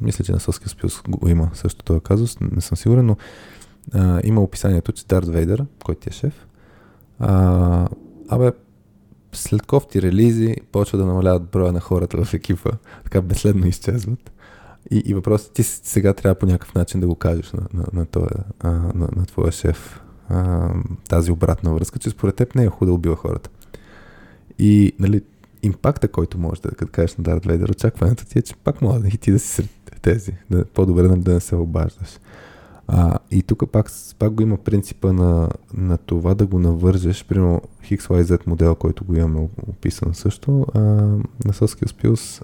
мисля, 0.00 0.24
че 0.24 0.32
на 0.32 0.40
Соския 0.40 0.68
Спилс 0.68 1.02
го 1.08 1.28
има 1.28 1.50
също 1.54 1.84
този 1.84 2.00
казус, 2.00 2.40
не 2.40 2.60
съм 2.60 2.76
сигурен, 2.76 3.06
но 3.06 3.16
а, 3.94 4.20
има 4.24 4.40
описанието, 4.40 4.92
че 4.92 5.06
Дарт 5.06 5.28
Вейдър, 5.28 5.64
който 5.84 6.00
ти 6.00 6.08
е 6.08 6.12
шеф, 6.12 6.46
а, 7.18 7.88
абе, 8.28 8.52
след 9.32 9.62
кофти 9.62 10.02
релизи 10.02 10.56
почва 10.72 10.98
да 10.98 11.06
намаляват 11.06 11.50
броя 11.50 11.72
на 11.72 11.80
хората 11.80 12.24
в 12.24 12.34
екипа, 12.34 12.70
така 13.04 13.20
безследно 13.20 13.66
изчезват. 13.66 14.32
И, 14.90 15.02
и 15.06 15.14
въпросът 15.14 15.52
ти 15.52 15.62
сега 15.62 16.12
трябва 16.12 16.34
по 16.34 16.46
някакъв 16.46 16.74
начин 16.74 17.00
да 17.00 17.06
го 17.06 17.14
кажеш 17.14 17.52
на, 17.52 17.62
на, 17.74 17.84
на, 17.92 18.06
този, 18.06 18.28
на, 18.64 19.08
на 19.16 19.26
твоя 19.26 19.52
шеф 19.52 20.00
а, 20.28 20.70
тази 21.08 21.32
обратна 21.32 21.74
връзка, 21.74 21.98
че 21.98 22.10
според 22.10 22.34
теб 22.34 22.54
не 22.54 22.64
е 22.64 22.68
хубаво 22.68 22.86
да 22.86 22.92
убива 22.92 23.16
хората. 23.16 23.50
И 24.58 24.92
нали, 24.98 25.22
импакта, 25.62 26.08
който 26.08 26.38
можеш 26.38 26.60
да 26.60 26.70
като 26.70 26.92
кажеш 26.92 27.16
на 27.16 27.24
Дарт 27.24 27.46
Вейдер, 27.46 27.68
очакването 27.68 28.26
ти 28.26 28.38
е, 28.38 28.42
че 28.42 28.56
пак 28.56 28.82
мога 28.82 29.00
да 29.00 29.08
и 29.08 29.18
ти 29.18 29.32
да 29.32 29.38
си 29.38 29.48
сред 29.48 29.70
тези. 30.02 30.32
Да, 30.50 30.64
по-добре 30.64 31.08
да 31.08 31.34
не 31.34 31.40
се 31.40 31.56
обаждаш. 31.56 32.18
А, 32.86 33.18
и 33.30 33.42
тук 33.42 33.70
пак, 33.72 33.90
пак 34.18 34.32
го 34.32 34.42
има 34.42 34.56
принципа 34.56 35.12
на, 35.12 35.48
на 35.74 35.98
това 35.98 36.34
да 36.34 36.46
го 36.46 36.58
навържеш, 36.58 37.24
примерно 37.24 37.62
XYZ 37.84 38.46
модел, 38.46 38.74
който 38.74 39.04
го 39.04 39.16
имаме 39.16 39.48
описан 39.68 40.14
също, 40.14 40.66
а, 40.74 40.80
на 40.80 41.52
Soft 41.52 41.86
Skills 41.86 42.42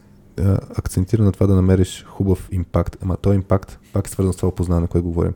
акцентира 0.79 1.23
на 1.23 1.33
това 1.33 1.47
да 1.47 1.55
намериш 1.55 2.05
хубав 2.05 2.49
импакт, 2.53 2.97
ама 3.03 3.17
този 3.17 3.37
импакт 3.37 3.79
пак 3.93 4.07
е 4.07 4.11
свързан 4.11 4.33
с 4.33 4.37
това 4.37 4.49
опознаване, 4.49 4.87
което 4.87 5.07
говорим. 5.07 5.33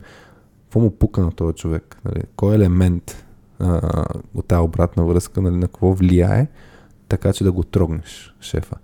Какво 0.63 0.79
му 0.79 0.91
пука 0.91 1.21
на 1.21 1.31
този 1.31 1.55
човек? 1.55 2.01
Нали? 2.05 2.23
Кой 2.35 2.55
елемент 2.55 3.25
а, 3.59 4.05
от 4.33 4.47
тази 4.47 4.59
обратна 4.59 5.05
връзка, 5.05 5.41
нали, 5.41 5.55
на 5.55 5.67
какво 5.67 5.93
влияе, 5.93 6.47
така 7.07 7.33
че 7.33 7.43
да 7.43 7.51
го 7.51 7.63
трогнеш 7.63 8.35
шефа. 8.41 8.75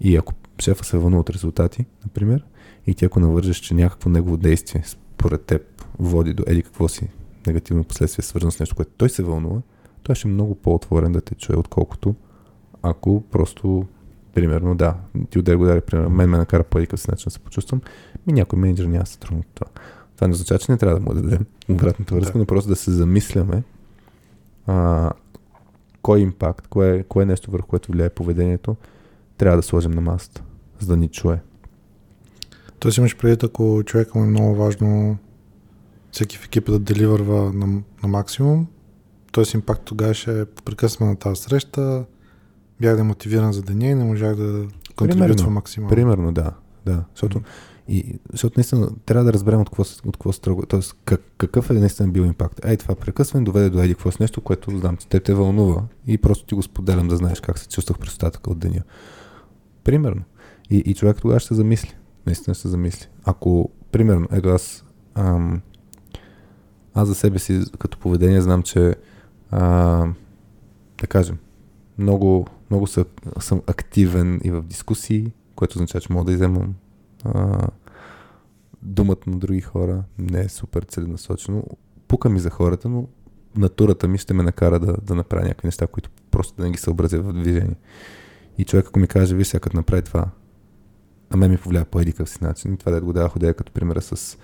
И 0.00 0.16
ако 0.16 0.34
шефа 0.58 0.84
се 0.84 0.98
вълнува 0.98 1.20
от 1.20 1.30
резултати, 1.30 1.86
например, 2.04 2.44
и 2.86 2.94
ти 2.94 3.04
ако 3.04 3.20
навържеш, 3.20 3.56
че 3.56 3.74
някакво 3.74 4.10
негово 4.10 4.36
действие 4.36 4.82
според 4.86 5.44
теб 5.44 5.62
води 5.98 6.34
до 6.34 6.44
еди 6.46 6.62
какво 6.62 6.88
си 6.88 7.08
негативно 7.46 7.84
последствие, 7.84 8.22
свързано 8.22 8.50
с 8.50 8.60
нещо, 8.60 8.76
което 8.76 8.90
той 8.96 9.10
се 9.10 9.22
вълнува, 9.22 9.60
той 10.02 10.14
ще 10.14 10.28
е 10.28 10.30
много 10.30 10.54
по-отворен 10.54 11.12
да 11.12 11.20
те 11.20 11.34
чуе, 11.34 11.56
отколкото 11.56 12.14
ако 12.82 13.22
просто, 13.30 13.86
примерно, 14.40 14.74
да, 14.74 14.94
ти 15.30 15.38
удари 15.38 15.56
го 15.56 15.64
даде, 15.64 15.80
примерно, 15.80 16.10
мен 16.10 16.30
ме 16.30 16.38
накара 16.38 16.64
по 16.64 16.78
един 16.78 16.88
начин 17.08 17.24
да 17.24 17.30
се 17.30 17.38
почувствам, 17.38 17.80
ми 18.26 18.32
някой 18.32 18.58
менеджер 18.58 18.84
няма 18.84 19.04
да 19.04 19.10
се 19.10 19.18
трудно 19.18 19.38
от 19.38 19.46
това. 19.54 19.66
Това 20.14 20.26
не 20.26 20.32
означава, 20.32 20.58
че 20.58 20.72
не 20.72 20.78
трябва 20.78 21.00
да 21.00 21.04
му 21.04 21.14
дадем 21.14 21.46
обратната 21.68 22.14
връзка, 22.14 22.32
Да. 22.32 22.38
но 22.38 22.46
просто 22.46 22.68
да 22.68 22.76
се 22.76 22.90
замисляме 22.90 23.62
а, 24.66 25.10
кой 26.02 26.20
импакт, 26.20 26.66
кое, 26.68 27.02
кое 27.02 27.22
е 27.22 27.26
нещо 27.26 27.50
върху 27.50 27.68
което 27.68 27.92
влияе 27.92 28.10
поведението, 28.10 28.76
трябва 29.36 29.56
да 29.56 29.62
сложим 29.62 29.90
на 29.90 30.00
масата, 30.00 30.42
за 30.78 30.86
да 30.86 30.96
ни 30.96 31.08
чуе. 31.08 31.40
Тоест 32.78 32.98
имаш 32.98 33.16
предвид, 33.16 33.44
ако 33.44 33.82
човека 33.86 34.18
му 34.18 34.24
е 34.24 34.28
много 34.28 34.54
важно 34.54 35.16
всеки 36.12 36.38
в 36.38 36.44
екипа 36.44 36.72
да 36.72 36.78
деливърва 36.78 37.52
на, 37.52 37.66
на 38.02 38.08
максимум, 38.08 38.66
т.е. 39.32 39.44
импакт 39.54 39.82
тогава 39.84 40.14
ще 40.14 40.40
е 40.40 40.44
прекъсваме 40.44 41.10
на 41.10 41.18
тази 41.18 41.42
среща, 41.42 42.04
бях 42.80 42.96
демотивиран 42.96 43.52
за 43.52 43.62
деня 43.62 43.86
и 43.86 43.94
не 43.94 44.04
можах 44.04 44.36
да 44.36 44.66
Примерно. 44.96 45.50
максимално. 45.50 45.96
Примерно, 45.96 46.32
да. 46.32 46.52
да. 46.86 47.04
Защото, 47.14 47.40
и, 47.88 48.18
защото 48.32 48.54
наистина 48.56 48.90
трябва 49.06 49.24
да 49.24 49.32
разберем 49.32 49.60
от 49.60 49.68
какво, 49.68 49.82
от 49.82 50.16
какво 50.16 50.32
строго, 50.32 50.66
т.е. 50.66 50.80
Как, 51.04 51.20
какъв 51.38 51.70
е 51.70 51.72
наистина 51.72 52.08
бил 52.08 52.22
импакт. 52.22 52.60
Ей, 52.64 52.76
това 52.76 52.94
прекъсване 52.94 53.44
доведе 53.44 53.70
до 53.70 53.82
еди 53.82 53.94
какво 53.94 54.10
с 54.10 54.18
нещо, 54.18 54.40
което 54.40 54.78
знам, 54.78 54.96
че 54.96 55.08
те 55.08 55.20
те 55.20 55.34
вълнува 55.34 55.82
и 56.06 56.18
просто 56.18 56.46
ти 56.46 56.54
го 56.54 56.62
споделям 56.62 57.08
да 57.08 57.16
знаеш 57.16 57.40
как 57.40 57.58
се 57.58 57.68
чувствах 57.68 57.98
през 57.98 58.10
остатъка 58.10 58.50
от 58.50 58.58
деня. 58.58 58.82
Примерно. 59.84 60.22
И, 60.70 60.76
и 60.76 60.94
човек 60.94 61.16
тогава 61.20 61.40
ще 61.40 61.48
се 61.48 61.54
замисли. 61.54 61.94
Наистина 62.26 62.54
ще 62.54 62.62
се 62.62 62.68
замисли. 62.68 63.06
Ако, 63.24 63.70
примерно, 63.92 64.28
ето 64.32 64.48
аз, 64.48 64.84
ам, 65.14 65.60
аз 66.94 67.08
за 67.08 67.14
себе 67.14 67.38
си 67.38 67.62
като 67.78 67.98
поведение 67.98 68.40
знам, 68.40 68.62
че 68.62 68.94
а, 69.50 69.60
да 71.00 71.06
кажем, 71.06 71.38
много, 71.98 72.46
много 72.70 72.86
са, 72.86 73.04
съм 73.40 73.62
активен 73.66 74.40
и 74.44 74.50
в 74.50 74.62
дискусии, 74.62 75.32
което 75.54 75.78
означава, 75.78 76.00
че 76.00 76.12
мога 76.12 76.24
да 76.24 76.32
иземам 76.32 76.74
а, 77.24 77.66
думата 78.82 79.16
на 79.26 79.38
други 79.38 79.60
хора. 79.60 80.04
Не 80.18 80.40
е 80.40 80.48
супер 80.48 80.82
целенасочено. 80.82 81.64
Пука 82.08 82.28
ми 82.28 82.40
за 82.40 82.50
хората, 82.50 82.88
но 82.88 83.08
натурата 83.56 84.08
ми 84.08 84.18
ще 84.18 84.34
ме 84.34 84.42
накара 84.42 84.78
да, 84.78 84.96
да 85.02 85.14
направя 85.14 85.42
някакви 85.42 85.68
неща, 85.68 85.86
които 85.86 86.10
просто 86.30 86.56
да 86.56 86.64
не 86.64 86.70
ги 86.70 86.78
съобразя 86.78 87.20
в 87.20 87.32
движение. 87.32 87.76
И 88.58 88.64
човек, 88.64 88.86
ако 88.88 88.98
ми 88.98 89.06
каже, 89.06 89.34
виж 89.34 89.46
сега 89.46 89.60
като 89.60 89.76
направи 89.76 90.02
това, 90.02 90.30
на 91.30 91.36
мен 91.36 91.50
ми 91.50 91.56
повлия 91.56 91.84
по 91.84 92.00
едикъв 92.00 92.30
си 92.30 92.38
начин. 92.42 92.74
И 92.74 92.76
това 92.76 92.92
да 92.92 93.00
го 93.00 93.12
дава 93.12 93.28
ходя 93.28 93.54
като 93.54 93.72
примера 93.72 94.02
с 94.02 94.38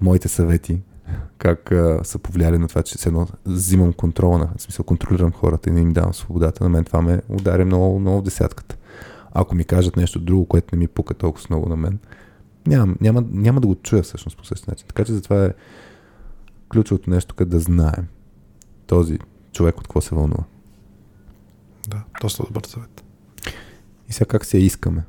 моите 0.00 0.28
съвети, 0.28 0.80
как 1.38 1.72
а, 1.72 2.00
са 2.04 2.18
повлияли 2.18 2.58
на 2.58 2.68
това, 2.68 2.82
че 2.82 2.98
се 2.98 3.08
едно 3.08 3.26
взимам 3.46 3.92
контрола 3.92 4.38
на, 4.38 4.48
в 4.56 4.62
смисъл 4.62 4.84
контролирам 4.84 5.32
хората 5.32 5.70
и 5.70 5.72
не 5.72 5.80
им 5.80 5.92
давам 5.92 6.14
свободата. 6.14 6.64
На 6.64 6.70
мен 6.70 6.84
това 6.84 7.02
ме 7.02 7.22
ударя 7.28 7.64
много, 7.64 7.98
много 7.98 8.18
в 8.18 8.24
десятката. 8.24 8.76
Ако 9.32 9.54
ми 9.54 9.64
кажат 9.64 9.96
нещо 9.96 10.18
друго, 10.18 10.46
което 10.46 10.76
не 10.76 10.78
ми 10.78 10.88
пука 10.88 11.14
толкова 11.14 11.46
много 11.50 11.68
на 11.68 11.76
мен, 11.76 11.98
няма, 12.66 12.94
няма, 13.00 13.24
няма 13.30 13.60
да 13.60 13.66
го 13.66 13.74
чуя 13.74 14.02
всъщност 14.02 14.38
по 14.38 14.44
същия 14.44 14.70
начин. 14.70 14.86
Така 14.88 15.04
че 15.04 15.12
затова 15.12 15.44
е 15.44 15.50
ключовото 16.72 17.10
нещо, 17.10 17.34
къде 17.34 17.50
да 17.50 17.60
знаем 17.60 18.06
този 18.86 19.18
човек 19.52 19.78
от 19.78 19.86
какво 19.86 20.00
се 20.00 20.14
вълнува. 20.14 20.44
Да, 21.88 22.02
доста 22.20 22.42
добър 22.42 22.62
съвет. 22.62 23.04
И 24.08 24.12
сега 24.12 24.28
как 24.28 24.44
се 24.44 24.58
искаме? 24.58 25.04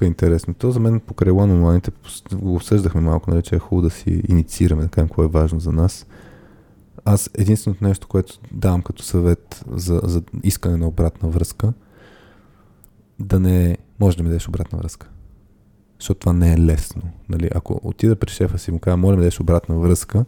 Тук 0.00 0.04
е 0.04 0.08
интересно. 0.08 0.54
То 0.54 0.70
за 0.70 0.80
мен 0.80 1.00
покрай 1.00 1.32
One 1.32 1.52
онлайните 1.52 1.90
го 2.32 2.54
обсъждахме 2.54 3.00
малко, 3.00 3.30
нали, 3.30 3.42
че 3.42 3.54
е 3.54 3.58
хубаво 3.58 3.82
да 3.82 3.90
си 3.90 4.22
инициираме, 4.28 4.82
да 4.82 4.88
кажем 4.88 5.08
какво 5.08 5.24
е 5.24 5.28
важно 5.28 5.60
за 5.60 5.72
нас. 5.72 6.06
Аз 7.04 7.30
единственото 7.34 7.84
нещо, 7.84 8.08
което 8.08 8.38
давам 8.52 8.82
като 8.82 9.02
съвет 9.02 9.64
за, 9.70 10.00
за 10.04 10.22
искане 10.42 10.76
на 10.76 10.88
обратна 10.88 11.28
връзка, 11.28 11.72
да 13.18 13.40
не 13.40 13.78
може 14.00 14.16
да 14.16 14.22
ми 14.22 14.28
дадеш 14.28 14.48
обратна 14.48 14.78
връзка. 14.78 15.08
Защото 15.98 16.20
това 16.20 16.32
не 16.32 16.52
е 16.52 16.58
лесно. 16.58 17.02
Нали? 17.28 17.50
Ако 17.54 17.80
отида 17.82 18.16
при 18.16 18.30
шефа 18.30 18.58
си 18.58 18.70
и 18.70 18.72
му 18.72 18.78
кажа, 18.78 18.96
моля 18.96 19.16
ми 19.16 19.18
дадеш 19.18 19.40
обратна 19.40 19.78
връзка, 19.78 20.24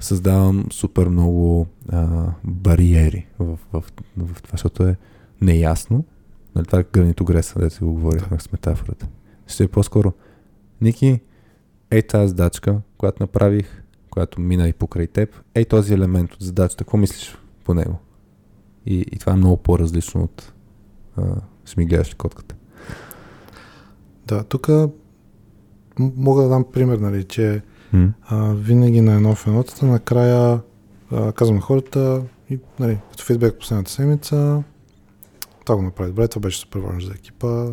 създавам 0.00 0.66
супер 0.72 1.08
много 1.08 1.66
а, 1.88 2.26
бариери 2.44 3.26
в, 3.38 3.58
в, 3.72 3.82
в, 4.16 4.26
в 4.26 4.42
това, 4.42 4.52
защото 4.52 4.82
е 4.82 4.96
неясно. 5.40 6.04
Нали, 6.54 6.66
това 6.66 6.78
е 6.78 6.84
гранито 6.92 7.24
греса, 7.24 7.58
да 7.58 7.70
си 7.70 7.84
го 7.84 7.92
говорихме 7.92 8.36
да. 8.36 8.42
с 8.42 8.52
метафората. 8.52 9.08
Ще 9.46 9.64
е 9.64 9.68
по-скоро. 9.68 10.12
Ники, 10.80 11.20
ей 11.90 12.02
тази 12.02 12.28
задачка, 12.28 12.80
която 12.98 13.22
направих, 13.22 13.82
която 14.10 14.40
мина 14.40 14.68
и 14.68 14.72
покрай 14.72 15.06
теб, 15.06 15.40
ей 15.54 15.64
този 15.64 15.94
елемент 15.94 16.34
от 16.34 16.42
задачата, 16.42 16.84
какво 16.84 16.96
мислиш 16.96 17.38
по 17.64 17.74
него? 17.74 17.98
И, 18.86 19.04
и 19.12 19.18
това 19.18 19.32
е 19.32 19.36
много 19.36 19.56
по-различно 19.56 20.22
от 20.22 20.52
а, 21.16 21.22
котката. 22.18 22.54
Да, 24.26 24.44
тук 24.44 24.68
мога 25.98 26.42
да 26.42 26.48
дам 26.48 26.64
пример, 26.72 26.98
нали, 26.98 27.24
че 27.24 27.62
mm. 27.94 28.12
а, 28.22 28.54
винаги 28.54 29.00
на 29.00 29.14
едно 29.14 29.34
в 29.34 29.46
енотата, 29.46 29.86
накрая 29.86 30.60
а, 31.12 31.32
казвам 31.32 31.56
на 31.56 31.62
хората, 31.62 32.22
и, 32.50 32.58
нали, 32.80 32.98
като 33.10 33.24
фидбек 33.24 33.58
последната 33.58 33.90
седмица, 33.90 34.62
това 35.64 35.76
го 35.76 35.82
направи 35.82 36.10
добре, 36.10 36.28
това 36.28 36.40
беше 36.40 36.58
супер 36.58 36.80
важно 36.80 37.00
за 37.00 37.12
екипа. 37.12 37.66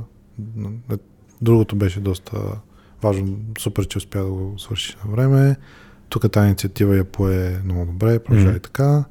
Другото 1.41 1.75
беше 1.75 1.99
доста 1.99 2.59
важно, 3.01 3.39
супер, 3.59 3.87
че 3.87 3.97
успя 3.97 4.23
да 4.23 4.29
го 4.29 4.59
свърши 4.59 4.95
на 5.05 5.11
време. 5.11 5.55
Тук 6.09 6.31
тази 6.31 6.45
инициатива 6.45 6.97
я 6.97 7.03
пое 7.03 7.61
много 7.65 7.85
добре, 7.85 8.19
продължава 8.19 8.57
mm. 8.59 8.63
така. 8.63 9.03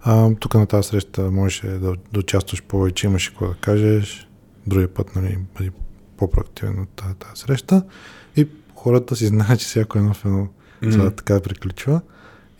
А, 0.00 0.34
тук 0.34 0.54
на 0.54 0.66
тази 0.66 0.88
среща 0.88 1.30
можеше 1.30 1.66
да, 1.66 1.94
да 2.12 2.20
участваш 2.20 2.62
повече, 2.62 3.06
имаше 3.06 3.30
какво 3.30 3.46
да 3.46 3.54
кажеш. 3.54 4.28
Другия 4.66 4.94
път, 4.94 5.16
нали, 5.16 5.38
бъди 5.58 5.70
по-проактивен 6.16 6.80
от 6.80 6.88
тази, 6.88 7.14
тази 7.14 7.40
среща. 7.40 7.84
И 8.36 8.48
хората 8.74 9.16
си 9.16 9.26
знаят, 9.26 9.60
че 9.60 9.66
всяко 9.66 9.98
едно 9.98 10.14
в 10.14 10.24
едно 10.24 10.48
mm-hmm. 10.82 11.16
така 11.16 11.40
приключва. 11.40 12.00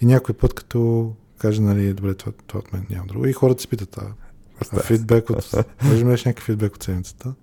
И 0.01 0.07
някой 0.07 0.35
път, 0.35 0.55
като 0.55 1.13
каже, 1.39 1.61
нали, 1.61 1.95
добре, 1.95 2.15
това, 2.15 2.33
това 2.47 2.61
от 2.61 2.73
мен 2.73 2.87
няма 2.91 3.07
друго. 3.07 3.27
И 3.27 3.33
хората 3.33 3.63
се 3.63 3.69
питат, 3.69 3.99
а, 3.99 4.07
а 4.73 4.81
фидбек 4.81 5.31
от... 5.31 5.55
Може 5.83 6.05
да 6.05 6.11
някакъв 6.11 6.45
фидбек 6.45 6.75
от 6.75 6.83
седмицата, 6.83 7.35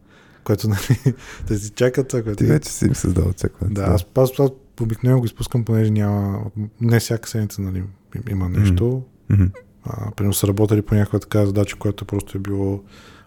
което, 0.43 0.67
нали, 0.67 1.13
да 1.47 1.59
си 1.59 1.69
чакат 1.69 2.07
това, 2.07 2.23
което... 2.23 2.37
Ти 2.37 2.45
вече 2.45 2.69
си 2.69 2.85
им 2.85 2.95
създал 2.95 3.27
очакване. 3.27 3.73
Да, 3.73 3.81
аз, 3.81 4.05
аз, 4.15 4.39
аз 4.39 4.49
обикновено 4.81 5.19
го 5.19 5.25
изпускам, 5.25 5.65
понеже 5.65 5.91
няма... 5.91 6.41
Не 6.81 6.99
всяка 6.99 7.29
седмица, 7.29 7.61
нали, 7.61 7.83
има 8.29 8.49
нещо. 8.49 9.03
Mm-hmm. 9.31 9.49
А, 9.83 10.11
примерно 10.11 10.33
са 10.33 10.47
работили 10.47 10.81
по 10.81 10.95
някаква 10.95 11.19
така 11.19 11.45
задача, 11.45 11.75
която 11.75 12.05
просто 12.05 12.37
е 12.37 12.41
било 12.41 12.83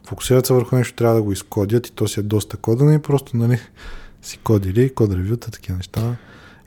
фокусират 0.06 0.46
се 0.46 0.54
върху 0.54 0.76
нещо, 0.76 0.94
трябва 0.94 1.16
да 1.16 1.22
го 1.22 1.32
изкодят 1.32 1.86
и 1.86 1.92
то 1.92 2.08
си 2.08 2.20
е 2.20 2.22
доста 2.22 2.56
кодено 2.56 2.92
и 2.92 2.98
просто, 2.98 3.36
нали, 3.36 3.58
си 4.22 4.38
кодили, 4.38 4.94
код 4.94 5.12
ревюта, 5.12 5.50
такива 5.50 5.76
неща. 5.76 6.16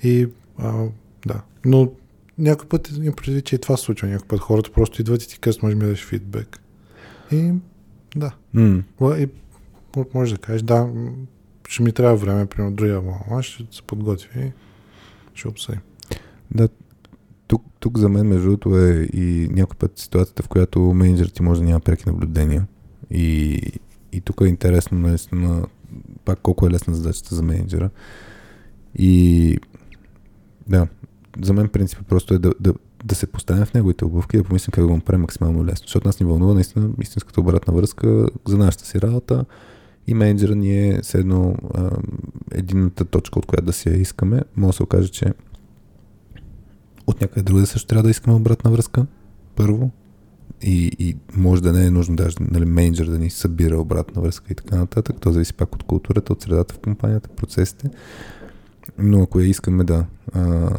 И, 0.04 0.28
а, 0.58 0.86
да. 1.26 1.42
Но 1.66 1.92
някой 2.38 2.68
път 2.68 2.92
имам 2.98 3.14
предвид, 3.14 3.46
че 3.46 3.56
и 3.56 3.60
това 3.60 3.78
случва. 3.78 4.08
Някой 4.08 4.28
път 4.28 4.40
хората 4.40 4.72
просто 4.72 5.02
идват 5.02 5.24
и 5.24 5.28
ти 5.28 5.40
казват, 5.40 5.64
може 5.64 5.76
ми 5.76 5.80
да 5.80 5.86
дадеш 5.86 6.06
фидбек. 6.06 6.60
И, 7.32 7.54
да. 8.16 8.32
Mm. 8.56 8.84
И 9.18 9.30
може 10.14 10.36
да 10.36 10.42
кажеш, 10.42 10.62
да, 10.62 10.90
ще 11.68 11.84
ми 11.84 11.92
трябва 11.92 12.16
време, 12.16 12.46
примерно 12.46 12.76
другия 12.76 13.02
мама, 13.02 13.44
ще 13.44 13.64
се 13.72 13.82
подготви 13.82 14.40
и 14.40 14.52
ще 15.34 15.48
обсъдим. 15.48 15.82
Да, 16.52 16.70
тук, 17.48 17.64
тук 17.80 17.98
за 17.98 18.10
мен, 18.10 18.28
между 18.28 18.44
другото, 18.44 18.78
е 18.78 19.10
и 19.14 19.48
някой 19.52 19.76
път 19.78 20.00
ситуацията, 20.00 20.44
в 20.44 20.48
която 20.48 20.80
менеджерът 20.80 21.34
ти 21.34 21.44
може 21.44 21.62
да 21.62 21.68
няма 21.68 21.80
преки 21.80 22.10
наблюдения. 22.10 22.68
И, 23.12 23.60
и 24.12 24.22
тук 24.22 24.42
е 24.42 24.48
интересно, 24.48 25.00
наистина, 25.00 25.68
пак 26.26 26.40
колко 26.40 26.68
е 26.68 26.70
лесна 26.70 26.94
задачата 26.94 27.36
за 27.36 27.44
менеджера. 27.44 27.90
И 28.96 29.58
да, 30.68 30.88
за 31.42 31.54
мен 31.54 31.70
принципът 31.70 32.08
просто 32.08 32.34
е 32.34 32.40
да, 32.40 32.54
да, 32.60 32.74
да 33.04 33.16
се 33.16 33.28
поставим 33.28 33.66
в 33.66 33.74
неговите 33.74 34.06
обувки 34.06 34.36
и 34.36 34.40
да 34.40 34.44
помислим 34.44 34.72
как 34.72 34.84
да 34.84 34.88
го 34.88 34.96
направим 34.96 35.22
максимално 35.22 35.66
лесно. 35.66 35.86
Защото 35.86 36.08
нас 36.08 36.20
ни 36.20 36.26
вълнува 36.26 36.54
наистина 36.54 36.90
истинската 37.02 37.42
обратна 37.42 37.74
връзка 37.74 38.28
за 38.48 38.58
нашата 38.58 38.86
си 38.86 39.02
работа 39.02 39.46
и 40.08 40.14
менеджера 40.14 40.56
ни 40.56 40.90
е 40.90 41.02
едно 41.14 41.56
едината 42.52 43.06
точка, 43.06 43.40
от 43.40 43.46
която 43.46 43.66
да 43.66 43.74
си 43.74 43.90
я 43.90 43.96
искаме. 43.96 44.42
Може 44.56 44.70
да 44.70 44.74
се 44.74 44.84
окаже, 44.84 45.10
че 45.10 45.34
от 47.08 47.22
някъде 47.22 47.42
друга 47.42 47.66
също 47.66 47.88
трябва 47.88 48.04
да 48.04 48.10
искаме 48.10 48.36
обратна 48.36 48.72
връзка. 48.72 49.06
Първо. 49.56 49.92
И, 50.62 50.92
и 51.00 51.18
може 51.36 51.64
да 51.64 51.74
не 51.74 51.86
е 51.86 51.92
нужно 51.92 52.16
даже 52.16 52.36
нали, 52.40 52.66
менеджер 52.66 53.06
да 53.06 53.20
ни 53.20 53.30
събира 53.30 53.80
обратна 53.80 54.22
връзка 54.22 54.46
и 54.50 54.56
така 54.56 54.76
нататък. 54.76 55.16
То 55.20 55.32
зависи 55.32 55.54
пак 55.54 55.76
от 55.76 55.84
културата, 55.84 56.34
от 56.34 56.42
средата 56.42 56.74
в 56.74 56.80
компанията, 56.80 57.30
процесите. 57.30 57.90
Но 58.98 59.22
ако 59.22 59.40
я 59.40 59.48
искаме 59.48 59.84
да. 59.84 60.06
А, 60.34 60.70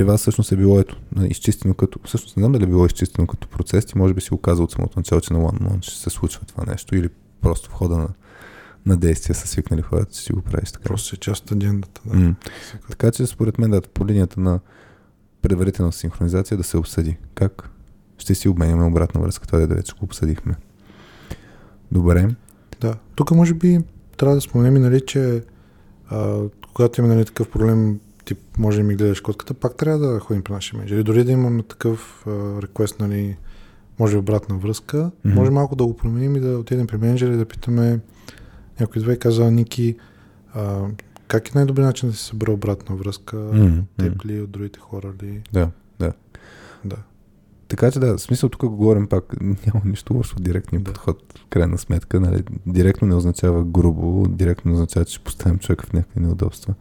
при 0.00 0.04
вас 0.04 0.20
всъщност 0.20 0.52
е 0.52 0.56
било 0.56 0.80
ето, 0.80 1.00
изчистено 1.28 1.74
като, 1.74 1.98
всъщност 2.04 2.36
не 2.36 2.40
знам 2.40 2.52
дали 2.52 2.64
е 2.64 2.66
било 2.66 2.86
изчистено 2.86 3.26
като 3.26 3.48
процес, 3.48 3.84
ти 3.84 3.98
може 3.98 4.14
би 4.14 4.20
си 4.20 4.30
го 4.30 4.38
казал 4.38 4.64
от 4.64 4.72
самото 4.72 4.98
начало, 4.98 5.20
че 5.20 5.32
на 5.32 5.38
One 5.38 5.60
Month 5.60 5.82
ще 5.82 5.98
се 5.98 6.10
случва 6.10 6.46
това 6.46 6.64
нещо 6.66 6.96
или 6.96 7.08
просто 7.40 7.70
в 7.70 7.72
хода 7.72 7.96
на, 7.96 8.08
на 8.86 8.96
действия 8.96 9.34
са 9.34 9.48
свикнали 9.48 9.82
хората, 9.82 10.12
че 10.12 10.20
си 10.20 10.32
го 10.32 10.42
правиш 10.42 10.72
така. 10.72 10.84
Просто 10.84 11.16
е 11.16 11.18
част 11.18 11.44
от 11.44 11.52
агендата. 11.52 12.00
Да. 12.04 12.14
Mm. 12.14 12.34
Така 12.90 13.10
че 13.10 13.26
според 13.26 13.58
мен 13.58 13.70
да, 13.70 13.80
по 13.80 14.06
линията 14.06 14.40
на 14.40 14.60
предварителна 15.42 15.92
синхронизация 15.92 16.56
да 16.56 16.64
се 16.64 16.76
обсъди 16.76 17.16
как 17.34 17.70
ще 18.18 18.34
си 18.34 18.48
обменяме 18.48 18.84
обратна 18.84 19.20
връзка. 19.20 19.46
Това 19.46 19.58
да 19.58 19.74
вече 19.74 19.92
го 19.92 20.04
обсъдихме. 20.04 20.54
Добре. 21.92 22.28
Да. 22.80 22.94
Тук 23.14 23.30
може 23.30 23.54
би 23.54 23.78
трябва 24.16 24.34
да 24.34 24.40
споменем, 24.40 24.82
нали, 24.82 25.00
че 25.06 25.42
а, 26.08 26.40
когато 26.74 27.00
има 27.00 27.08
нали, 27.08 27.24
такъв 27.24 27.50
проблем, 27.50 28.00
тип 28.24 28.38
може 28.58 28.78
да 28.78 28.84
ми 28.84 28.94
гледаш 28.94 29.20
котката, 29.20 29.54
пак 29.54 29.76
трябва 29.76 29.98
да 29.98 30.20
ходим 30.20 30.42
при 30.42 30.52
нашия 30.52 30.78
менеджер. 30.78 31.02
Дори 31.02 31.24
да 31.24 31.32
имаме 31.32 31.62
такъв 31.62 32.24
реквест, 32.62 33.00
нали, 33.00 33.36
може 33.98 34.16
обратна 34.16 34.56
връзка, 34.56 34.96
mm-hmm. 34.96 35.34
може 35.34 35.50
малко 35.50 35.76
да 35.76 35.86
го 35.86 35.96
променим 35.96 36.36
и 36.36 36.40
да 36.40 36.58
отидем 36.58 36.86
при 36.86 36.96
менеджера 36.96 37.32
и 37.34 37.36
да 37.36 37.44
питаме 37.44 38.00
някой 38.80 39.02
две 39.02 39.18
каза 39.18 39.50
Ники, 39.50 39.96
а, 40.54 40.86
как 41.28 41.48
е 41.48 41.52
най-добрият 41.54 41.86
начин 41.86 42.08
да 42.08 42.14
се 42.14 42.24
събера 42.24 42.52
обратна 42.52 42.96
връзка? 42.96 43.36
Mm-hmm. 43.36 43.82
Теб 43.98 44.24
ли, 44.24 44.40
от 44.40 44.50
другите 44.50 44.80
хора 44.80 45.12
ли? 45.22 45.42
Да, 45.52 45.70
да. 45.98 46.12
Да. 46.84 46.96
Така 47.68 47.90
че 47.90 48.00
да, 48.00 48.16
в 48.16 48.20
смисъл 48.20 48.48
тук 48.48 48.60
го 48.60 48.76
говорим 48.76 49.06
пак, 49.06 49.40
няма 49.40 49.82
нищо 49.84 50.14
лошо 50.14 50.36
в 50.36 50.40
директния 50.40 50.80
да. 50.80 50.90
подход, 50.90 51.22
в 51.38 51.46
крайна 51.46 51.78
сметка. 51.78 52.20
Нали, 52.20 52.42
директно 52.66 53.08
не 53.08 53.14
означава 53.14 53.64
грубо, 53.64 54.28
директно 54.28 54.72
означава, 54.72 55.04
че 55.04 55.14
ще 55.14 55.24
поставим 55.24 55.58
човека 55.58 55.86
в 55.86 55.92
някакви 55.92 56.20
неудобства. 56.20 56.74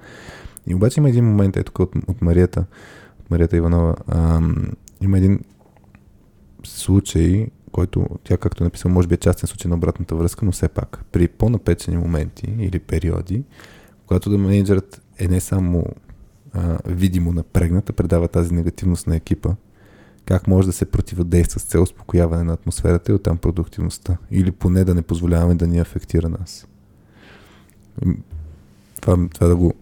И 0.69 0.75
обаче 0.75 0.99
има 0.99 1.09
един 1.09 1.25
момент, 1.25 1.57
ето 1.57 1.83
от, 1.83 1.95
от 2.07 2.21
Марията, 2.21 2.65
от 3.19 3.31
Марията 3.31 3.57
Иванова, 3.57 3.95
ам, 4.07 4.71
има 5.01 5.17
един 5.17 5.39
случай, 6.63 7.47
който 7.71 8.05
тя, 8.23 8.37
както 8.37 8.63
е 8.63 8.65
написал, 8.65 8.91
може 8.91 9.07
би 9.07 9.13
е 9.13 9.17
частен 9.17 9.47
случай 9.47 9.69
на 9.69 9.75
обратната 9.75 10.15
връзка, 10.15 10.45
но 10.45 10.51
все 10.51 10.67
пак, 10.67 11.05
при 11.11 11.27
по-напечени 11.27 11.97
моменти 11.97 12.55
или 12.59 12.79
периоди, 12.79 13.43
когато 14.07 14.29
да 14.29 14.37
менеджерът 14.37 15.01
е 15.17 15.27
не 15.27 15.39
само 15.39 15.85
а, 16.53 16.77
видимо 16.85 17.31
напрегната, 17.31 17.93
предава 17.93 18.27
тази 18.27 18.53
негативност 18.53 19.07
на 19.07 19.15
екипа, 19.15 19.49
как 20.25 20.47
може 20.47 20.67
да 20.67 20.73
се 20.73 20.85
противодейства 20.85 21.59
с 21.59 21.63
цел 21.63 21.83
успокояване 21.83 22.43
на 22.43 22.53
атмосферата 22.53 23.11
и 23.11 23.15
оттам 23.15 23.37
продуктивността. 23.37 24.17
Или 24.31 24.51
поне 24.51 24.83
да 24.83 24.95
не 24.95 25.01
позволяваме 25.01 25.55
да 25.55 25.67
ни 25.67 25.79
афектира 25.79 26.29
нас. 26.29 26.67
Това, 29.01 29.27
това 29.33 29.47
да 29.47 29.55
го... 29.55 29.73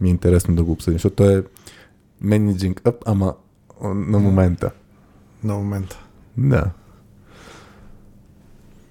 Ми 0.00 0.08
е 0.08 0.10
интересно 0.10 0.56
да 0.56 0.64
го 0.64 0.72
обсъдим, 0.72 0.94
защото 0.94 1.16
той 1.16 1.38
е 1.38 1.42
managing 2.24 2.80
up, 2.80 2.96
ама 3.06 3.34
на 3.84 4.18
момента. 4.18 4.70
На 5.44 5.54
момента. 5.54 6.04
Да. 6.36 6.70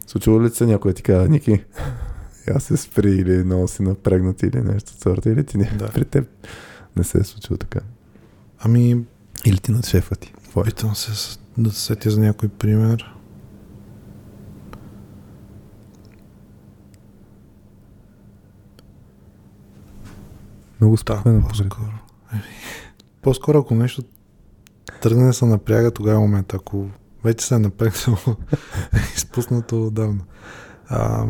Случва 0.08 0.44
ли 0.44 0.50
се 0.50 0.66
някой 0.66 0.94
ти 0.94 1.04
казва, 1.04 1.30
Ники, 1.30 1.64
аз 2.56 2.64
се 2.64 2.78
спри 2.78 3.12
или 3.12 3.44
много 3.44 3.68
си 3.68 3.82
напрегнат 3.84 4.44
или 4.44 4.62
нещо 4.62 4.92
от 4.96 5.02
сорта, 5.02 5.30
или 5.30 5.44
ти 5.44 5.58
не, 5.58 5.72
Да. 5.80 5.90
при 5.90 6.06
теб 6.06 6.28
не 6.96 7.04
се 7.04 7.18
е 7.18 7.24
случило 7.24 7.58
така. 7.58 7.80
Ами, 8.60 9.06
Или 9.46 9.58
ти 9.58 9.72
над 9.72 9.86
шефа 9.86 10.16
ти. 10.16 10.34
Питам 10.64 10.96
се 10.96 11.38
да 11.58 11.72
се 11.72 11.82
сетя 11.82 12.12
за 12.12 12.20
някой 12.20 12.50
пример. 12.50 13.15
Много 20.82 20.98
спокойно. 20.98 21.42
Да, 21.42 21.48
по-скоро. 21.48 21.92
Еми, 22.34 22.42
По-скоро, 23.22 23.60
ако 23.60 23.76
нещо 23.76 24.04
тръгне 25.02 25.26
да 25.26 25.34
се 25.34 25.46
напряга, 25.46 25.92
тогава 25.92 26.18
е 26.18 26.22
момент. 26.22 26.54
Ако 26.54 26.90
вече 27.24 27.46
се 27.46 27.56
е 27.56 27.60
напрегнал, 27.60 28.18
е 28.94 28.98
изпуснато 29.16 29.88
отдавна. 29.88 30.24
А, 30.88 31.26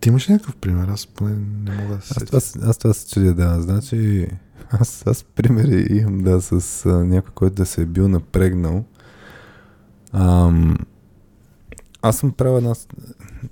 ти 0.00 0.08
имаш 0.08 0.28
някакъв 0.28 0.56
пример? 0.56 0.88
Аз 0.88 1.06
поне 1.06 1.36
не 1.64 1.82
мога 1.82 1.96
да 1.96 2.02
се 2.02 2.14
аз, 2.16 2.24
това, 2.26 2.68
аз 2.68 2.78
това 2.78 2.94
се 2.94 3.14
чудя, 3.14 3.34
да. 3.34 3.60
Значи, 3.60 4.28
аз, 4.70 5.06
аз 5.06 5.24
примери 5.24 5.86
имам, 5.90 6.18
да, 6.18 6.40
с 6.40 6.86
а, 6.86 7.04
някой, 7.04 7.30
който 7.34 7.54
да 7.54 7.66
се 7.66 7.82
е 7.82 7.86
бил 7.86 8.08
напрегнал. 8.08 8.84
Ам, 10.12 10.78
аз 12.02 12.16
съм 12.16 12.32
правил 12.32 12.56
една, 12.56 12.74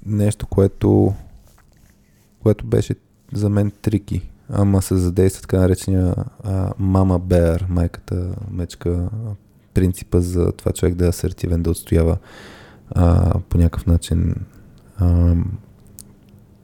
нещо, 0.06 0.46
което, 0.46 1.14
което 2.47 2.66
беше 2.66 2.94
за 3.32 3.48
мен 3.48 3.70
трики, 3.82 4.31
ама 4.48 4.82
се 4.82 4.97
задейства 4.97 5.43
така 5.43 5.60
наречения 5.60 6.14
мама 6.78 7.18
беар, 7.18 7.66
майката 7.68 8.35
мечка, 8.51 9.09
принципа 9.74 10.20
за 10.20 10.52
това 10.52 10.73
човек 10.73 10.94
да 10.94 11.06
е 11.06 11.09
асертивен, 11.09 11.62
да 11.62 11.70
отстоява 11.70 12.18
а, 12.90 13.39
по 13.48 13.59
някакъв 13.59 13.86
начин 13.86 14.35
а, 14.98 15.35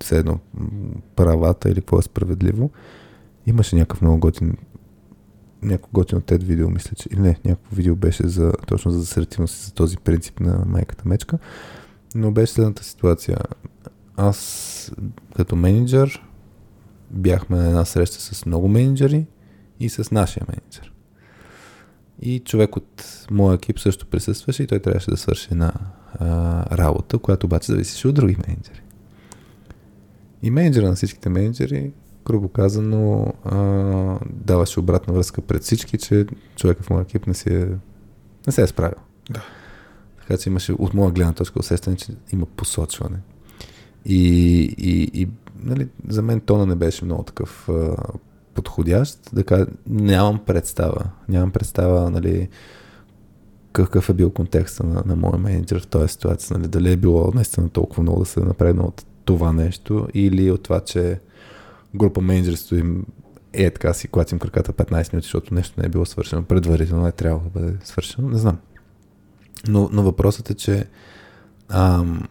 все 0.01 0.19
едно 0.19 0.39
правата 1.17 1.69
или 1.69 1.81
какво 1.81 1.99
е 1.99 2.03
справедливо. 2.03 2.71
Имаше 3.47 3.77
някакъв 3.77 4.03
много 4.03 4.19
готин 4.19 4.57
някакво 5.63 5.91
готино 5.93 6.21
TED 6.21 6.43
видео, 6.43 6.71
мисля, 6.71 6.97
че 6.97 7.09
или 7.13 7.21
не, 7.21 7.39
някакво 7.45 7.77
видео 7.77 7.97
беше 7.97 8.29
за, 8.29 8.53
точно 8.67 8.91
за 8.91 9.01
асертивност 9.01 9.55
и 9.55 9.65
за 9.65 9.73
този 9.73 9.97
принцип 9.97 10.41
на 10.41 10.65
майката 10.67 11.09
мечка, 11.09 11.39
но 12.15 12.31
беше 12.31 12.53
следната 12.53 12.85
ситуация. 12.85 13.37
Аз 14.17 14.93
като 15.37 15.57
менеджер 15.57 16.23
бяхме 17.11 17.57
на 17.57 17.67
една 17.67 17.85
среща 17.85 18.21
с 18.21 18.47
много 18.47 18.69
менеджери 18.69 19.27
и 19.81 19.89
с 19.89 20.11
нашия 20.11 20.47
менеджер. 20.49 20.93
И 22.23 22.41
човек 22.41 22.77
от 22.77 23.27
моя 23.31 23.55
екип 23.55 23.79
също 23.79 24.07
присъстваше 24.07 24.63
и 24.63 24.67
той 24.67 24.79
трябваше 24.79 25.11
да 25.11 25.17
свърши 25.17 25.49
една 25.51 25.73
а, 26.15 26.27
работа, 26.79 27.19
която 27.19 27.47
обаче 27.47 27.73
зависеше 27.73 28.09
от 28.09 28.15
други 28.15 28.37
менеджери. 28.49 28.83
И 30.43 30.51
менеджера 30.51 30.89
на 30.89 30.95
всичките 30.95 31.29
менеджери, 31.29 31.93
грубо 32.25 32.49
казано, 32.49 33.33
а, 33.45 33.57
даваше 34.31 34.81
обратна 34.81 35.15
връзка 35.15 35.43
пред 35.43 35.63
всички, 35.63 35.99
че 35.99 36.27
човека 36.57 36.83
в 36.83 36.91
моя 36.91 37.03
екип 37.03 37.27
не, 37.27 37.35
си 37.35 37.55
е, 37.55 37.69
не 38.47 38.53
се 38.53 38.63
е 38.63 38.67
справил. 38.67 38.99
Да. 39.31 39.43
Така 40.21 40.37
че 40.37 40.49
имаше 40.49 40.73
от 40.73 40.95
моя 40.95 41.11
гледна 41.11 41.33
точка 41.33 41.59
усещане, 41.59 41.97
че 41.97 42.13
има 42.33 42.47
посочване. 42.47 43.19
И, 44.07 44.59
и, 44.79 45.21
и 45.23 45.29
нали, 45.63 45.89
за 46.09 46.23
мен 46.23 46.41
тона 46.41 46.67
не 46.67 46.75
беше 46.75 47.05
много 47.05 47.23
такъв 47.23 47.69
а, 47.69 47.97
подходящ. 48.55 49.31
Да 49.33 49.67
нямам 49.87 50.39
представа. 50.47 51.05
Нямам 51.29 51.51
представа, 51.51 52.11
нали, 52.11 52.49
какъв 53.73 54.09
е 54.09 54.15
бил 54.15 54.31
контекста 54.31 54.87
на, 54.87 55.03
на 55.07 55.17
моя 55.17 55.39
менеджер 55.39 55.81
в 55.81 55.87
тази 55.87 56.09
ситуация. 56.09 56.59
Нали, 56.59 56.69
дали 56.69 56.93
е 56.93 56.97
било 56.97 57.33
наистина 57.35 57.69
толкова 57.69 58.03
много 58.03 58.21
да 58.21 58.27
се 58.27 58.41
напредна 58.41 58.83
от 58.83 59.07
това 59.25 59.53
нещо 59.53 60.09
или 60.15 60.51
от 60.51 60.63
това, 60.63 60.81
че 60.81 61.21
група 61.95 62.21
менеджери 62.21 62.57
стоим 62.57 63.07
е 63.53 63.71
така 63.71 63.95
си 63.95 64.09
клатим 64.09 64.39
краката 64.39 64.73
15 64.73 65.13
минути, 65.13 65.27
защото 65.27 65.55
нещо 65.55 65.81
не 65.81 65.87
е 65.87 65.91
било 65.91 66.05
свършено. 66.05 66.43
Предварително 66.43 67.07
е 67.07 67.13
трябвало 67.13 67.45
да 67.45 67.61
бъде 67.61 67.77
свършено. 67.85 68.29
Не 68.29 68.39
знам. 68.39 68.59
Но, 69.69 69.89
но 69.93 70.03
въпросът 70.03 70.51
е, 70.51 70.55
че 70.55 70.87
ам, 71.69 72.29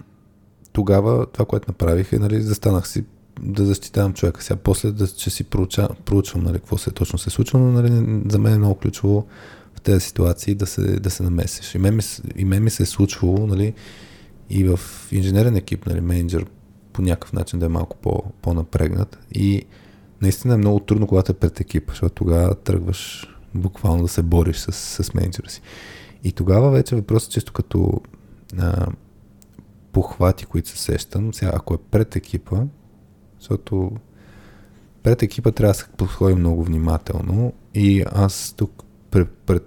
тогава 0.73 1.25
това, 1.25 1.45
което 1.45 1.71
направих 1.71 2.13
е, 2.13 2.19
нали, 2.19 2.41
застанах 2.41 2.87
си 2.87 3.05
да 3.41 3.65
защитавам 3.65 4.13
човека. 4.13 4.43
Сега 4.43 4.59
после 4.63 4.91
да, 4.91 5.07
че 5.07 5.29
си 5.29 5.43
проуча, 5.43 5.89
проучвам 6.05 6.43
нали, 6.43 6.57
какво 6.57 6.77
се 6.77 6.91
точно 6.91 7.19
се 7.19 7.29
случило, 7.29 7.63
но 7.63 7.71
нали, 7.71 8.21
за 8.29 8.39
мен 8.39 8.53
е 8.53 8.57
много 8.57 8.75
ключово 8.75 9.27
в 9.75 9.81
тези 9.81 9.99
ситуации 9.99 10.55
да 10.55 10.65
се, 10.65 10.81
да 10.81 11.09
се 11.09 11.23
намесиш. 11.23 11.75
И 11.75 11.77
мен, 11.77 11.95
ми, 11.95 12.01
и 12.35 12.45
мен 12.45 12.63
ми 12.63 12.69
се 12.69 12.83
е 12.83 12.85
случвало 12.85 13.47
нали, 13.47 13.73
и 14.49 14.63
в 14.63 14.79
инженерен 15.11 15.55
екип, 15.55 15.85
нали, 15.85 16.01
менеджер 16.01 16.45
по 16.93 17.01
някакъв 17.01 17.33
начин 17.33 17.59
да 17.59 17.65
е 17.65 17.69
малко 17.69 17.97
по, 17.97 18.23
по-напрегнат. 18.41 19.19
И 19.31 19.65
наистина 20.21 20.53
е 20.53 20.57
много 20.57 20.79
трудно, 20.79 21.07
когато 21.07 21.31
е 21.31 21.35
пред 21.35 21.59
екип, 21.59 21.89
защото 21.89 22.15
тогава 22.15 22.55
тръгваш 22.55 23.27
буквално 23.53 24.03
да 24.03 24.09
се 24.09 24.21
бориш 24.21 24.57
с, 24.57 24.71
с 25.03 25.13
менеджера 25.13 25.49
си. 25.49 25.61
И 26.23 26.31
тогава 26.31 26.71
вече 26.71 26.95
въпросът 26.95 27.29
е 27.29 27.33
често 27.33 27.53
като 27.53 28.01
а, 28.59 28.85
похвати, 29.91 30.45
които 30.45 30.69
се 30.69 30.77
сещам. 30.77 31.33
Сега, 31.33 31.51
ако 31.55 31.73
е 31.73 31.77
пред 31.91 32.15
екипа, 32.15 32.57
защото 33.39 33.91
пред 35.03 35.23
екипа 35.23 35.51
трябва 35.51 35.71
да 35.71 35.79
се 35.79 35.85
подходи 35.97 36.35
много 36.35 36.63
внимателно 36.63 37.53
и 37.73 38.03
аз 38.11 38.53
тук 38.57 38.83
пре, 39.11 39.25
пре, 39.25 39.59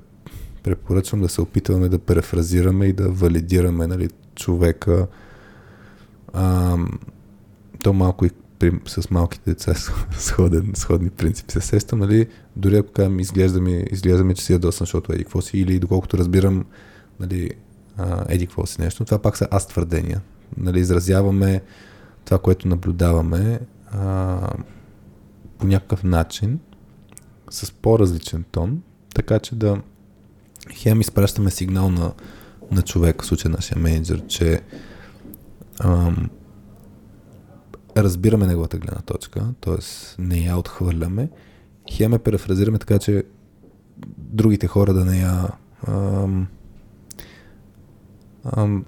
препоръчвам 0.62 1.20
да 1.20 1.28
се 1.28 1.40
опитваме 1.40 1.88
да 1.88 1.98
префразираме 1.98 2.86
и 2.86 2.92
да 2.92 3.09
валидираме 3.09 3.86
нали, 3.86 4.09
човека. 4.34 5.06
А, 6.32 6.76
то 7.82 7.92
малко 7.92 8.26
и 8.26 8.30
при, 8.59 8.72
с 8.86 9.10
малките 9.10 9.51
деца 9.51 9.70
е 9.70 9.74
сходен, 10.18 10.72
сходни 10.74 11.10
принципи 11.10 11.52
се 11.52 11.60
сещам, 11.60 11.98
нали, 11.98 12.26
дори 12.56 12.76
ако 12.76 12.92
кажем, 12.92 13.20
изглежда 13.20 13.60
ми, 13.60 13.84
изглежда 13.90 14.24
ми, 14.24 14.34
че 14.34 14.44
си 14.44 14.52
ядосан, 14.52 14.84
защото 14.84 15.12
еди 15.12 15.24
какво 15.24 15.40
си, 15.40 15.59
или 15.59 15.78
доколкото 15.78 16.18
разбирам, 16.18 16.64
нали, 17.20 17.51
еди 18.29 18.47
какво 18.47 18.66
си 18.66 18.81
нещо, 18.81 19.05
това 19.05 19.19
пак 19.19 19.37
са 19.37 19.49
аз 19.51 19.66
твърдения. 19.66 20.21
Нали, 20.57 20.81
изразяваме 20.81 21.62
това, 22.25 22.39
което 22.39 22.69
наблюдаваме 22.69 23.61
а, 23.87 24.39
по 25.59 25.66
някакъв 25.66 26.05
начин, 26.05 26.61
с 27.51 27.73
по-различен 27.73 28.45
тон, 28.51 28.83
така 29.15 29.39
че 29.39 29.55
да 29.55 29.83
хем 30.73 31.01
изпращаме 31.01 31.51
сигнал 31.51 31.91
на, 31.91 32.12
на 32.71 32.83
човек, 32.83 33.23
в 33.23 33.27
случая 33.27 33.53
нашия 33.53 33.79
менеджер, 33.79 34.27
че 34.27 34.61
ам, 35.81 36.31
разбираме 37.97 38.47
неговата 38.47 38.79
гледна 38.79 39.01
точка, 39.01 39.55
т.е. 39.61 39.77
не 40.19 40.39
я 40.39 40.57
отхвърляме, 40.57 41.29
хем 41.93 42.12
я 42.12 42.19
префразираме 42.19 42.79
така, 42.79 42.99
че 42.99 43.25
другите 44.19 44.66
хора 44.66 44.95
да 44.95 45.05
не 45.05 45.19
я 45.19 45.49
ам, 45.89 46.49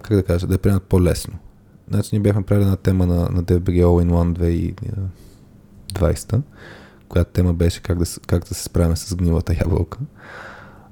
как 0.03 0.17
да 0.17 0.23
кажа, 0.23 0.47
да 0.47 0.55
я 0.55 0.59
приемат 0.59 0.83
по-лесно. 0.83 1.35
Значи 1.91 2.09
ние 2.13 2.21
бяхме 2.21 2.43
правили 2.43 2.65
една 2.65 2.77
тема 2.77 3.07
на, 3.07 3.15
на 3.15 3.45
DBG 3.45 3.85
All 3.85 4.05
in 4.05 4.11
One 4.11 5.11
2020, 5.93 6.41
която 7.09 7.31
тема 7.31 7.55
беше 7.55 7.83
как 7.83 7.99
да, 7.99 8.05
как 8.27 8.49
да 8.49 8.55
се 8.55 8.63
справим 8.63 8.97
с 8.97 9.17
гнилата 9.17 9.55
ябълка 9.61 9.99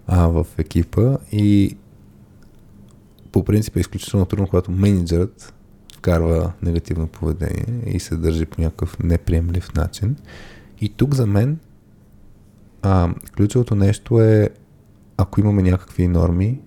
а, 0.07 0.27
в 0.27 0.47
екипа 0.59 1.17
и 1.33 1.77
по 3.33 3.45
принцип 3.45 3.77
е 3.77 3.81
изключително 3.81 4.27
трудно, 4.27 4.47
когато 4.47 4.71
менеджерът 4.71 5.55
вкарва 5.97 6.53
негативно 6.63 7.07
поведение 7.07 7.83
и 7.87 8.01
се 8.01 8.17
държи 8.17 8.47
по 8.47 8.61
някакъв 8.61 8.99
неприемлив 8.99 9.75
начин. 9.75 10.17
И 10.81 10.89
тук 10.89 11.15
за 11.15 11.27
мен 11.27 11.59
а, 12.83 13.15
ключовото 13.37 13.75
нещо 13.75 14.21
е 14.21 14.49
ако 15.17 15.41
имаме 15.41 15.63
някакви 15.63 16.09
норми, 16.09 16.61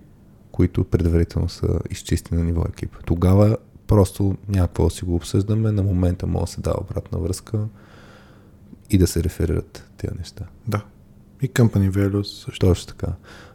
които 0.57 0.83
предварително 0.83 1.49
са 1.49 1.79
изчистени 1.89 2.41
на 2.41 2.45
ниво 2.45 2.63
екип. 2.69 2.97
Тогава 3.05 3.57
просто 3.87 4.37
някакво 4.49 4.83
да 4.83 4.89
си 4.89 5.05
го 5.05 5.15
обсъждаме, 5.15 5.71
на 5.71 5.83
момента 5.83 6.27
може 6.27 6.45
да 6.45 6.51
се 6.51 6.61
дава 6.61 6.77
обратна 6.81 7.19
връзка 7.19 7.67
и 8.89 8.97
да 8.97 9.07
се 9.07 9.23
реферират 9.23 9.89
тези 9.97 10.13
неща. 10.17 10.45
Да. 10.67 10.85
И 11.41 11.49
company 11.49 11.91
values 11.91 12.45
също. 12.45 12.67
Точно 12.67 12.87
така. 12.87 13.13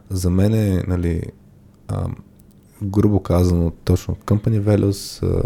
За 0.09 0.29
мен 0.29 0.53
е, 0.53 0.83
нали, 0.87 1.23
а, 1.87 2.07
грубо 2.83 3.23
казано, 3.23 3.71
точно 3.71 4.15
company 4.15 4.61
values 4.61 5.23
а, 5.23 5.43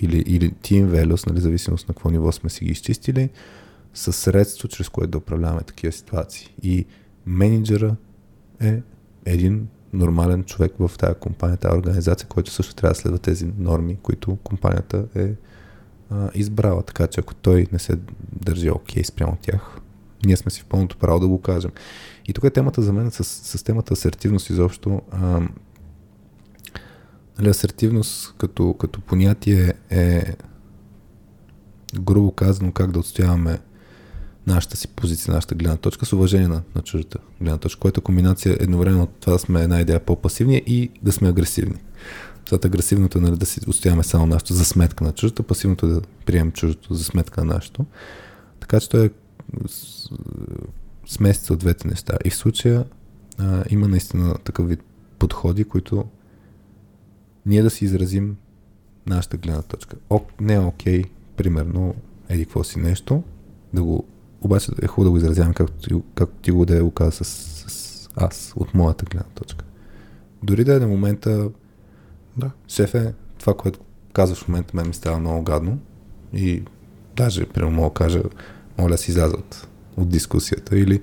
или, 0.00 0.18
или 0.18 0.52
team 0.52 0.86
values, 0.86 1.26
нали, 1.26 1.40
зависимост 1.40 1.88
на 1.88 1.94
какво 1.94 2.10
ниво 2.10 2.32
сме 2.32 2.50
си 2.50 2.64
ги 2.64 2.70
изчистили, 2.70 3.30
със 3.94 4.16
средство, 4.16 4.68
чрез 4.68 4.88
което 4.88 5.10
да 5.10 5.18
управляваме 5.18 5.62
такива 5.62 5.92
ситуации. 5.92 6.54
И 6.62 6.86
менеджера 7.26 7.96
е 8.60 8.82
един 9.24 9.68
нормален 9.92 10.44
човек 10.44 10.72
в 10.78 10.90
тази 10.98 11.14
компания, 11.14 11.56
тази 11.56 11.76
организация, 11.76 12.28
който 12.28 12.50
също 12.50 12.74
трябва 12.74 12.92
да 12.92 13.00
следва 13.00 13.18
тези 13.18 13.46
норми, 13.58 13.96
които 14.02 14.36
компанията 14.36 15.04
е 15.14 15.30
а, 16.10 16.30
избрала. 16.34 16.82
Така 16.82 17.06
че 17.06 17.20
ако 17.20 17.34
той 17.34 17.66
не 17.72 17.78
се 17.78 17.98
държи 18.32 18.70
окей 18.70 19.02
okay 19.02 19.06
спрямо 19.06 19.36
тях, 19.42 19.80
ние 20.26 20.36
сме 20.36 20.50
си 20.50 20.60
в 20.60 20.66
пълното 20.66 20.96
право 20.96 21.20
да 21.20 21.28
го 21.28 21.40
кажем. 21.40 21.70
И 22.26 22.32
тук 22.32 22.44
е 22.44 22.50
темата 22.50 22.82
за 22.82 22.92
мен 22.92 23.10
с, 23.10 23.24
с 23.24 23.62
темата 23.62 23.92
асертивност 23.92 24.50
изобщо. 24.50 25.02
А, 25.10 25.40
нали, 27.38 27.48
асертивност 27.48 28.34
като, 28.38 28.74
като 28.74 29.00
понятие 29.00 29.72
е 29.90 30.36
грубо 32.00 32.32
казано 32.32 32.72
как 32.72 32.92
да 32.92 32.98
отстояваме 32.98 33.58
нашата 34.46 34.76
си 34.76 34.88
позиция, 34.88 35.34
нашата 35.34 35.54
гледна 35.54 35.76
точка 35.76 36.06
с 36.06 36.12
уважение 36.12 36.48
на, 36.48 36.62
на 36.74 36.82
чуждата 36.82 37.18
гледна 37.40 37.58
точка, 37.58 37.80
което 37.80 38.00
е 38.00 38.04
комбинация 38.04 38.56
едновременно 38.60 39.02
от 39.02 39.10
това 39.20 39.32
да 39.32 39.38
сме 39.38 39.62
една 39.62 39.80
идея 39.80 40.00
по-пасивни 40.00 40.62
и 40.66 40.90
да 41.02 41.12
сме 41.12 41.28
агресивни. 41.28 41.78
Защото 42.40 42.66
агресивното 42.66 43.18
е 43.18 43.20
нали, 43.20 43.36
да 43.36 43.46
си 43.46 43.60
отстояваме 43.68 44.02
само 44.02 44.26
нашето 44.26 44.54
за 44.54 44.64
сметка 44.64 45.04
на 45.04 45.12
чуждата, 45.12 45.42
пасивното 45.42 45.86
е 45.86 45.88
да 45.88 46.00
приемем 46.26 46.52
чуждото 46.52 46.94
за 46.94 47.04
сметка 47.04 47.44
на 47.44 47.54
нашето. 47.54 47.86
Така 48.60 48.80
че 48.80 48.88
той 48.88 49.06
е 49.06 49.10
смесица 51.06 51.52
от 51.52 51.58
двете 51.58 51.88
неща. 51.88 52.18
И 52.24 52.30
в 52.30 52.36
случая 52.36 52.84
а, 53.38 53.64
има 53.70 53.88
наистина 53.88 54.34
такъв 54.44 54.68
вид 54.68 54.80
подходи, 55.18 55.64
които 55.64 56.04
ние 57.46 57.62
да 57.62 57.70
си 57.70 57.84
изразим 57.84 58.36
нашата 59.06 59.36
гледна 59.36 59.62
точка. 59.62 59.96
О, 60.10 60.20
не 60.40 60.54
е 60.54 60.58
окей, 60.58 61.04
примерно, 61.36 61.94
еди 62.28 62.44
какво 62.44 62.64
си 62.64 62.78
нещо, 62.78 63.22
да 63.74 63.82
го, 63.82 64.04
обаче 64.42 64.72
е 64.82 64.86
хубаво 64.86 65.04
да 65.04 65.10
го 65.10 65.16
изразявам 65.16 65.54
както, 65.54 66.02
както 66.14 66.34
ти 66.42 66.50
го 66.50 66.66
да 66.66 66.76
е 66.76 66.80
го 66.80 66.90
каза 66.90 67.10
с, 67.12 67.24
с 67.24 68.08
аз, 68.16 68.52
от 68.56 68.74
моята 68.74 69.04
гледна 69.04 69.30
точка. 69.34 69.64
Дори 70.42 70.64
да 70.64 70.74
е 70.74 70.78
на 70.78 70.88
момента, 70.88 71.50
да, 72.36 72.50
шефе, 72.68 73.14
това, 73.38 73.54
което 73.54 73.80
казваш 74.12 74.38
в 74.38 74.48
момента, 74.48 74.76
мен 74.76 74.88
ми 74.88 74.94
става 74.94 75.18
много 75.18 75.42
гадно 75.42 75.78
и 76.34 76.62
даже, 77.16 77.46
примерно, 77.46 77.76
мога 77.76 77.88
да 77.88 77.94
кажа, 77.94 78.22
моля 78.78 78.98
си 78.98 79.10
изляза 79.10 79.36
от, 79.36 79.68
от 79.96 80.08
дискусията 80.08 80.78
или 80.78 81.00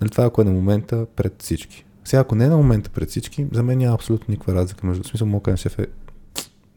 нали, 0.00 0.10
това, 0.10 0.24
ако 0.24 0.40
е 0.40 0.44
на 0.44 0.52
момента 0.52 1.06
пред 1.16 1.42
всички. 1.42 1.84
Сега, 2.04 2.20
ако 2.20 2.34
не 2.34 2.44
е 2.44 2.48
на 2.48 2.56
момента 2.56 2.90
пред 2.90 3.10
всички, 3.10 3.46
за 3.52 3.62
мен 3.62 3.78
няма 3.78 3.94
абсолютно 3.94 4.32
никаква 4.32 4.54
разлика 4.54 4.86
между 4.86 5.04
смисъл, 5.04 5.26
мога 5.26 5.40
да 5.40 5.44
кажа 5.44 5.56
шефе, 5.56 5.86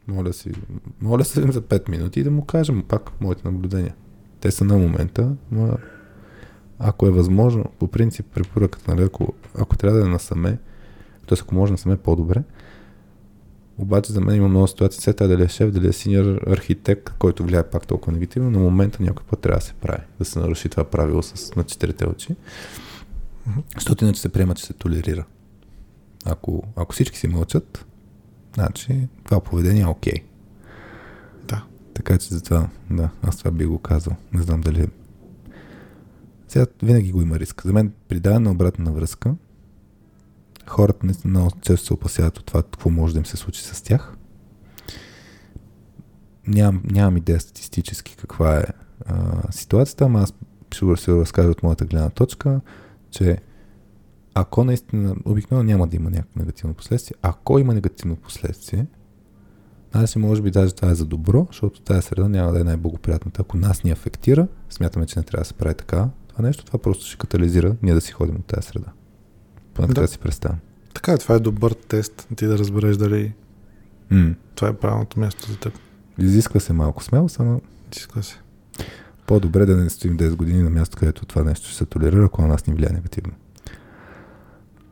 моля 0.08 0.32
си, 0.32 0.52
моля 1.00 1.24
се 1.24 1.40
за 1.40 1.62
5 1.62 1.88
минути 1.88 2.20
и 2.20 2.22
да 2.22 2.30
му 2.30 2.44
кажем 2.44 2.84
пак 2.88 3.20
моите 3.20 3.42
наблюдения. 3.44 3.94
Те 4.46 4.52
са 4.52 4.64
на 4.64 4.78
момента, 4.78 5.32
но 5.52 5.76
ако 6.78 7.06
е 7.06 7.10
възможно, 7.10 7.64
по 7.78 7.88
принцип 7.88 8.26
препоръката, 8.34 8.94
нали, 8.94 9.04
ако, 9.04 9.34
ако 9.58 9.76
трябва 9.76 9.98
да 9.98 10.06
е 10.06 10.08
насаме, 10.08 10.58
т.е. 11.28 11.38
ако 11.42 11.54
може 11.54 11.72
насаме 11.72 11.96
по-добре, 11.96 12.42
обаче 13.78 14.12
за 14.12 14.20
мен 14.20 14.36
има 14.36 14.48
много 14.48 14.66
ситуации, 14.66 15.00
след 15.00 15.16
дали 15.16 15.42
е 15.42 15.48
шеф, 15.48 15.70
дали 15.70 15.88
е 15.88 15.92
синьор 15.92 16.40
архитект, 16.46 17.10
който 17.18 17.44
влияе 17.44 17.62
пак 17.62 17.86
толкова 17.86 18.12
негативно, 18.12 18.50
на 18.50 18.58
момента 18.58 19.02
някой 19.02 19.26
път 19.26 19.40
трябва 19.40 19.58
да 19.58 19.64
се 19.64 19.72
прави, 19.72 20.02
да 20.18 20.24
се 20.24 20.38
наруши 20.38 20.68
това 20.68 20.84
правило 20.84 21.22
с 21.22 21.56
на 21.56 21.64
четирите 21.64 22.06
очи. 22.06 22.36
Защото 23.74 24.04
иначе 24.04 24.20
се 24.20 24.28
приема, 24.28 24.54
че 24.54 24.66
се 24.66 24.72
толерира. 24.72 25.24
Ако, 26.24 26.62
ако 26.76 26.92
всички 26.92 27.18
си 27.18 27.28
мълчат, 27.28 27.86
значи 28.54 29.08
това 29.24 29.40
поведение 29.40 29.82
е 29.82 29.86
окей. 29.86 30.12
Okay. 30.12 30.22
Така 31.96 32.18
че 32.18 32.34
за 32.34 32.42
това, 32.42 32.68
да, 32.90 33.10
аз 33.22 33.36
това 33.36 33.50
би 33.50 33.66
го 33.66 33.78
казал. 33.78 34.16
Не 34.32 34.42
знам 34.42 34.60
дали. 34.60 34.88
Сега 36.48 36.66
винаги 36.82 37.12
го 37.12 37.22
има 37.22 37.38
риск. 37.38 37.62
За 37.62 37.72
мен 37.72 37.92
при 38.08 38.20
на 38.38 38.50
обратна 38.50 38.92
връзка, 38.92 39.34
хората 40.66 41.06
наистина 41.06 41.30
много 41.30 41.50
често 41.60 41.86
се 41.86 41.94
опасяват 41.94 42.38
от 42.38 42.46
това, 42.46 42.62
какво 42.62 42.90
може 42.90 43.14
да 43.14 43.18
им 43.18 43.26
се 43.26 43.36
случи 43.36 43.62
с 43.62 43.82
тях. 43.82 44.16
Нямам, 46.46 46.82
нямам 46.84 47.16
идея 47.16 47.40
статистически 47.40 48.16
каква 48.16 48.58
е 48.58 48.64
а, 49.06 49.42
ситуацията, 49.52 50.04
ама 50.04 50.20
аз 50.20 50.34
ще 50.70 50.96
се 50.96 51.12
разкажа 51.12 51.48
от 51.48 51.62
моята 51.62 51.84
гледна 51.84 52.10
точка 52.10 52.60
че 53.10 53.38
ако 54.34 54.64
наистина, 54.64 55.16
обикновено 55.24 55.72
няма 55.72 55.86
да 55.86 55.96
има 55.96 56.10
някакво 56.10 56.40
негативно 56.40 56.74
последствие, 56.74 57.16
ако 57.22 57.58
има 57.58 57.74
негативно 57.74 58.16
последствие, 58.16 58.86
значи 59.92 60.18
може 60.18 60.42
би 60.42 60.50
даже 60.50 60.74
това 60.74 60.90
е 60.90 60.94
за 60.94 61.04
добро, 61.04 61.46
защото 61.50 61.80
тази 61.80 62.02
среда 62.02 62.28
няма 62.28 62.52
да 62.52 62.60
е 62.60 62.64
най-благоприятната. 62.64 63.42
Ако 63.42 63.56
нас 63.56 63.84
ни 63.84 63.90
афектира, 63.90 64.48
смятаме, 64.70 65.06
че 65.06 65.18
не 65.18 65.22
трябва 65.22 65.42
да 65.42 65.48
се 65.48 65.54
прави 65.54 65.74
така, 65.74 66.08
това 66.28 66.44
нещо, 66.44 66.64
това 66.64 66.78
просто 66.78 67.06
ще 67.06 67.16
катализира 67.16 67.76
ние 67.82 67.94
да 67.94 68.00
си 68.00 68.12
ходим 68.12 68.36
от 68.36 68.46
тази 68.46 68.66
среда. 68.66 68.88
Поне 69.74 69.88
да. 69.88 69.94
така 69.94 70.06
си 70.06 70.18
представям. 70.18 70.58
Така 70.94 71.12
е, 71.12 71.18
това 71.18 71.34
е 71.34 71.40
добър 71.40 71.72
тест, 71.72 72.28
ти 72.36 72.46
да 72.46 72.58
разбереш 72.58 72.96
дали 72.96 73.32
mm. 74.12 74.34
това 74.54 74.68
е 74.68 74.72
правилното 74.72 75.20
място 75.20 75.52
за 75.52 75.58
теб. 75.58 75.72
Изисква 76.18 76.60
се 76.60 76.72
малко 76.72 77.04
смелост, 77.04 77.40
ама... 77.40 77.60
Изисква 77.92 78.22
се 78.22 78.36
по-добре 79.26 79.66
да 79.66 79.76
не 79.76 79.90
стоим 79.90 80.18
10 80.18 80.34
години 80.34 80.62
на 80.62 80.70
място, 80.70 80.96
където 80.96 81.26
това 81.26 81.44
нещо 81.44 81.68
ще 81.68 81.76
се 81.76 81.86
толерира, 81.86 82.24
ако 82.24 82.42
на 82.42 82.48
нас 82.48 82.66
ни 82.66 82.74
влияе 82.74 82.92
негативно. 82.92 83.32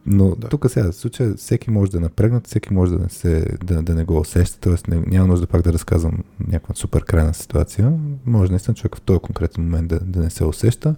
Но 0.07 0.35
да. 0.37 0.49
тук 0.49 0.71
сега, 0.71 0.93
в 0.93 0.95
случая, 0.95 1.35
всеки 1.35 1.71
може 1.71 1.91
да 1.91 1.97
е 1.97 2.01
напрегнат, 2.01 2.47
всеки 2.47 2.73
може 2.73 2.93
да 2.93 2.99
не, 2.99 3.09
се, 3.09 3.47
да, 3.65 3.83
да 3.83 3.95
не 3.95 4.05
го 4.05 4.19
усеща, 4.19 4.61
т.е. 4.61 4.95
няма 4.97 5.27
нужда 5.27 5.47
пак 5.47 5.63
да 5.63 5.73
разказвам 5.73 6.25
някаква 6.49 6.75
супер 6.75 7.05
крайна 7.05 7.35
ситуация. 7.35 7.93
Може 8.27 8.51
наистина 8.51 8.75
човек 8.75 8.97
в 8.97 9.01
този 9.01 9.21
конкретен 9.21 9.65
момент 9.65 9.89
да, 9.89 10.01
да 10.01 10.21
не 10.21 10.31
се 10.31 10.45
усеща. 10.45 10.97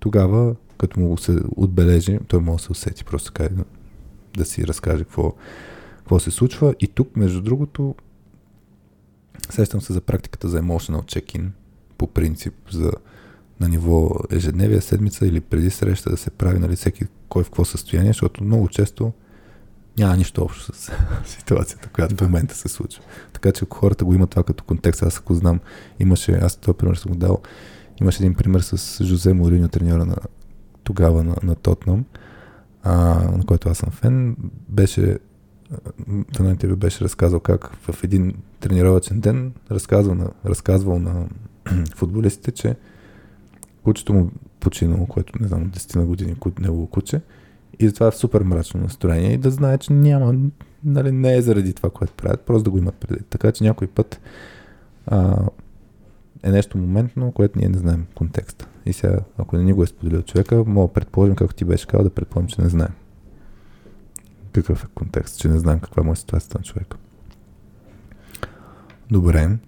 Тогава, 0.00 0.54
като 0.78 1.00
му 1.00 1.18
се 1.18 1.38
отбележи, 1.56 2.18
той 2.28 2.40
може 2.40 2.56
да 2.56 2.64
се 2.64 2.72
усети 2.72 3.04
просто 3.04 3.32
така 3.32 3.54
да, 3.54 3.64
да 4.36 4.44
си 4.44 4.66
разкаже 4.66 5.04
какво, 5.04 5.34
какво 5.98 6.18
се 6.18 6.30
случва. 6.30 6.74
И 6.80 6.88
тук, 6.88 7.16
между 7.16 7.40
другото, 7.40 7.94
сещам 9.50 9.80
се 9.80 9.92
за 9.92 10.00
практиката 10.00 10.48
за 10.48 10.62
emotional 10.62 11.02
check-in, 11.02 11.48
по 11.98 12.06
принцип 12.06 12.54
за 12.70 12.92
на 13.62 13.68
ниво 13.68 14.10
ежедневия, 14.30 14.82
седмица 14.82 15.26
или 15.26 15.40
преди 15.40 15.70
среща 15.70 16.10
да 16.10 16.16
се 16.16 16.30
прави 16.30 16.58
нали, 16.58 16.76
всеки 16.76 17.04
кой 17.28 17.44
в 17.44 17.46
какво 17.46 17.64
състояние, 17.64 18.10
защото 18.10 18.44
много 18.44 18.68
често 18.68 19.12
няма 19.98 20.16
нищо 20.16 20.42
общо 20.42 20.72
с 20.72 20.92
ситуацията, 21.24 21.88
която 21.88 22.16
в 22.16 22.20
момента 22.20 22.54
се 22.54 22.68
случва. 22.68 23.02
Така 23.32 23.52
че 23.52 23.64
ако 23.64 23.76
хората 23.76 24.04
го 24.04 24.14
имат 24.14 24.30
това 24.30 24.42
като 24.42 24.64
контекст, 24.64 25.02
аз 25.02 25.18
ако 25.18 25.34
знам, 25.34 25.60
имаше, 26.00 26.32
аз 26.32 26.56
това 26.56 26.74
пример 26.74 26.94
съм 26.94 27.12
го 27.12 27.18
дал, 27.18 27.42
имаше 28.00 28.22
един 28.22 28.34
пример 28.34 28.60
с 28.60 29.04
Жозе 29.04 29.32
Мориньо, 29.32 29.68
треньора 29.68 30.04
на 30.04 30.16
тогава 30.84 31.24
на, 31.24 31.36
на 31.42 31.54
Тотнам, 31.54 32.04
а, 32.82 32.94
на 33.36 33.46
който 33.46 33.68
аз 33.68 33.78
съм 33.78 33.90
фен, 33.90 34.36
беше 34.68 35.18
в 36.08 36.40
едно 36.40 36.50
интервю 36.50 36.76
беше 36.76 37.04
разказал 37.04 37.40
как 37.40 37.76
в 37.76 38.04
един 38.04 38.34
тренировачен 38.60 39.20
ден 39.20 39.52
разказвал 39.70 40.14
на, 40.14 40.30
разказвал 40.46 40.98
на 40.98 41.26
футболистите, 41.94 42.50
че 42.50 42.76
кучето 43.84 44.14
му 44.14 44.30
починало, 44.60 45.06
което 45.06 45.42
не 45.42 45.48
знам, 45.48 45.70
10 45.70 45.96
на 45.96 46.06
години, 46.06 46.36
негово 46.60 46.86
куче, 46.86 47.20
и 47.78 47.88
затова 47.88 48.06
е 48.06 48.10
в 48.10 48.16
супер 48.16 48.42
мрачно 48.42 48.80
настроение 48.80 49.32
и 49.32 49.38
да 49.38 49.50
знае, 49.50 49.78
че 49.78 49.92
няма, 49.92 50.34
нали, 50.84 51.12
не 51.12 51.36
е 51.36 51.42
заради 51.42 51.72
това, 51.72 51.90
което 51.90 52.12
правят, 52.12 52.40
просто 52.40 52.64
да 52.64 52.70
го 52.70 52.78
имат 52.78 52.94
преди. 52.94 53.24
Така 53.24 53.52
че 53.52 53.64
някой 53.64 53.86
път 53.86 54.20
а, 55.06 55.46
е 56.42 56.50
нещо 56.50 56.78
моментно, 56.78 57.32
което 57.32 57.58
ние 57.58 57.68
не 57.68 57.78
знаем 57.78 58.06
контекста. 58.14 58.68
И 58.86 58.92
сега, 58.92 59.18
ако 59.38 59.56
не 59.56 59.64
ни 59.64 59.72
го 59.72 59.82
е 59.82 59.86
споделил 59.86 60.22
човека, 60.22 60.64
мога 60.66 60.88
да 60.88 60.92
предположим, 60.92 61.34
както 61.34 61.54
ти 61.54 61.64
беше 61.64 61.86
казал, 61.86 62.04
да 62.04 62.10
предположим, 62.10 62.48
че 62.48 62.62
не 62.62 62.68
знаем. 62.68 62.92
Какъв 64.52 64.84
е 64.84 64.86
контекст, 64.94 65.38
че 65.38 65.48
не 65.48 65.58
знаем 65.58 65.80
каква 65.80 66.02
му 66.02 66.12
е 66.12 66.16
ситуацията 66.16 66.58
на 66.58 66.64
човека. 66.64 66.96
Добре. 69.10 69.58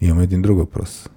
Имаме 0.00 0.22
един 0.22 0.42
друг 0.42 0.58
въпрос. 0.58 1.08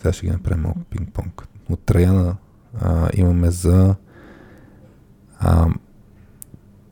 Сега 0.00 0.12
ще 0.12 0.26
ги 0.26 0.32
направим 0.32 0.62
малко 0.62 0.80
пинг-понг. 0.80 1.46
От 1.70 1.80
Траяна 1.80 2.36
а, 2.80 3.10
имаме 3.14 3.50
за 3.50 3.94
а, 5.38 5.68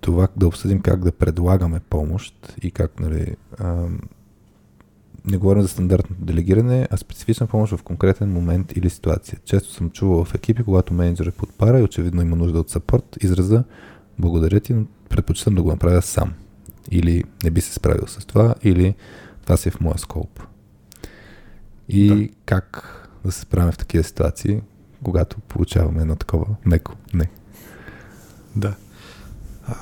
това 0.01 0.29
да 0.37 0.47
обсъдим 0.47 0.81
как 0.81 1.05
да 1.05 1.13
предлагаме 1.13 1.81
помощ 1.81 2.55
и 2.63 2.71
как, 2.71 3.01
нали, 3.01 3.37
а, 3.59 3.87
не 5.25 5.37
говорим 5.37 5.63
за 5.63 5.69
стандартно 5.69 6.17
делегиране, 6.19 6.89
а 6.91 6.97
специфична 6.97 7.47
помощ 7.47 7.77
в 7.77 7.83
конкретен 7.83 8.33
момент 8.33 8.77
или 8.77 8.91
ситуация. 8.91 9.39
Често 9.45 9.73
съм 9.73 9.91
чувал 9.91 10.25
в 10.25 10.35
екипи, 10.35 10.65
когато 10.65 10.95
менеджер 10.95 11.27
е 11.27 11.31
подпара 11.31 11.79
и 11.79 11.83
очевидно 11.83 12.23
има 12.23 12.37
нужда 12.37 12.61
от 12.61 12.71
сапорт, 12.71 13.17
израза 13.21 13.65
благодаря 14.19 14.61
ти, 14.61 14.75
но 14.75 14.87
предпочитам 15.09 15.55
да 15.55 15.63
го 15.63 15.71
направя 15.71 16.03
сам. 16.03 16.33
Или 16.91 17.25
не 17.45 17.51
би 17.51 17.61
се 17.61 17.75
справил 17.75 18.07
с 18.07 18.27
това, 18.27 18.55
или 18.63 18.95
това 19.43 19.57
си 19.57 19.69
е 19.69 19.73
в 19.73 19.81
моя 19.81 19.99
скоп 19.99 20.41
и 21.89 22.09
да. 22.09 22.29
как 22.45 22.95
да 23.25 23.33
се 23.33 23.41
справим 23.41 23.73
в 23.73 23.79
такива 23.79 24.05
ситуации, 24.05 24.61
когато 25.05 25.41
получаваме 25.41 26.01
едно 26.01 26.17
такова 26.17 26.47
меко 26.65 26.95
не. 27.15 27.31
Да. 28.57 28.75
А, 29.67 29.75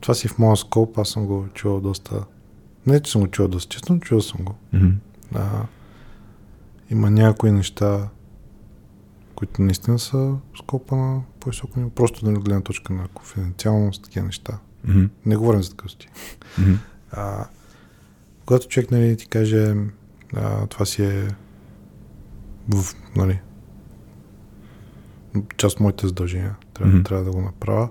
това 0.00 0.14
си 0.14 0.28
в 0.28 0.38
моя 0.38 0.56
скоп, 0.56 0.98
аз 0.98 1.08
съм 1.08 1.26
го 1.26 1.46
чувал 1.54 1.80
доста. 1.80 2.24
Не, 2.86 3.00
че 3.02 3.12
съм 3.12 3.20
го 3.20 3.28
чувал 3.28 3.48
доста 3.48 3.72
често, 3.72 3.92
но 3.92 3.98
чувал 3.98 4.20
съм 4.20 4.44
го. 4.44 4.54
Mm-hmm. 4.74 4.94
А, 5.34 5.66
има 6.90 7.10
някои 7.10 7.50
неща, 7.50 8.08
които 9.34 9.62
наистина 9.62 9.98
са 9.98 10.34
скопа 10.58 10.96
на 10.96 11.22
по-високо 11.40 11.78
ниво. 11.78 11.90
Просто 11.90 12.24
да 12.24 12.30
не 12.30 12.38
гледна 12.38 12.60
точка 12.60 12.92
на 12.92 13.08
конфиденциалност, 13.08 14.04
такива 14.04 14.26
неща. 14.26 14.58
Mm-hmm. 14.86 15.08
Не 15.26 15.36
говорим 15.36 15.62
за 15.62 15.70
такъвсти. 15.70 16.08
Mm-hmm. 16.60 16.78
А, 17.10 17.46
когато 18.46 18.68
човек 18.68 18.90
нали, 18.90 19.16
ти 19.16 19.26
каже, 19.26 19.74
а, 20.34 20.66
това 20.66 20.86
си 20.86 21.04
е 21.04 21.28
в, 22.68 22.94
нали, 23.16 23.40
част 25.56 25.74
от 25.74 25.80
моите 25.80 26.06
задължения, 26.06 26.56
трябва, 26.74 26.92
mm-hmm. 26.92 27.04
трябва 27.04 27.24
да 27.24 27.30
го 27.30 27.40
направя. 27.40 27.88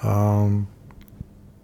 А, 0.00 0.46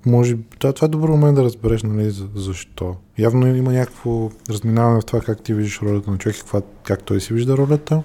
може, 0.06 0.36
това, 0.58 0.72
това 0.72 0.84
е 0.84 0.88
добър 0.88 1.08
момент 1.08 1.36
да 1.36 1.44
разбереш 1.44 1.82
нали, 1.82 2.10
за, 2.10 2.28
защо. 2.34 2.96
Явно 3.18 3.56
има 3.56 3.72
някакво 3.72 4.30
разминаване 4.50 5.00
в 5.00 5.04
това 5.04 5.20
как 5.20 5.42
ти 5.42 5.54
виждаш 5.54 5.82
ролята 5.82 6.10
на 6.10 6.18
човек 6.18 6.36
и 6.36 6.40
каква, 6.40 6.62
как 6.84 7.02
той 7.02 7.20
си 7.20 7.34
вижда 7.34 7.56
ролята. 7.56 8.02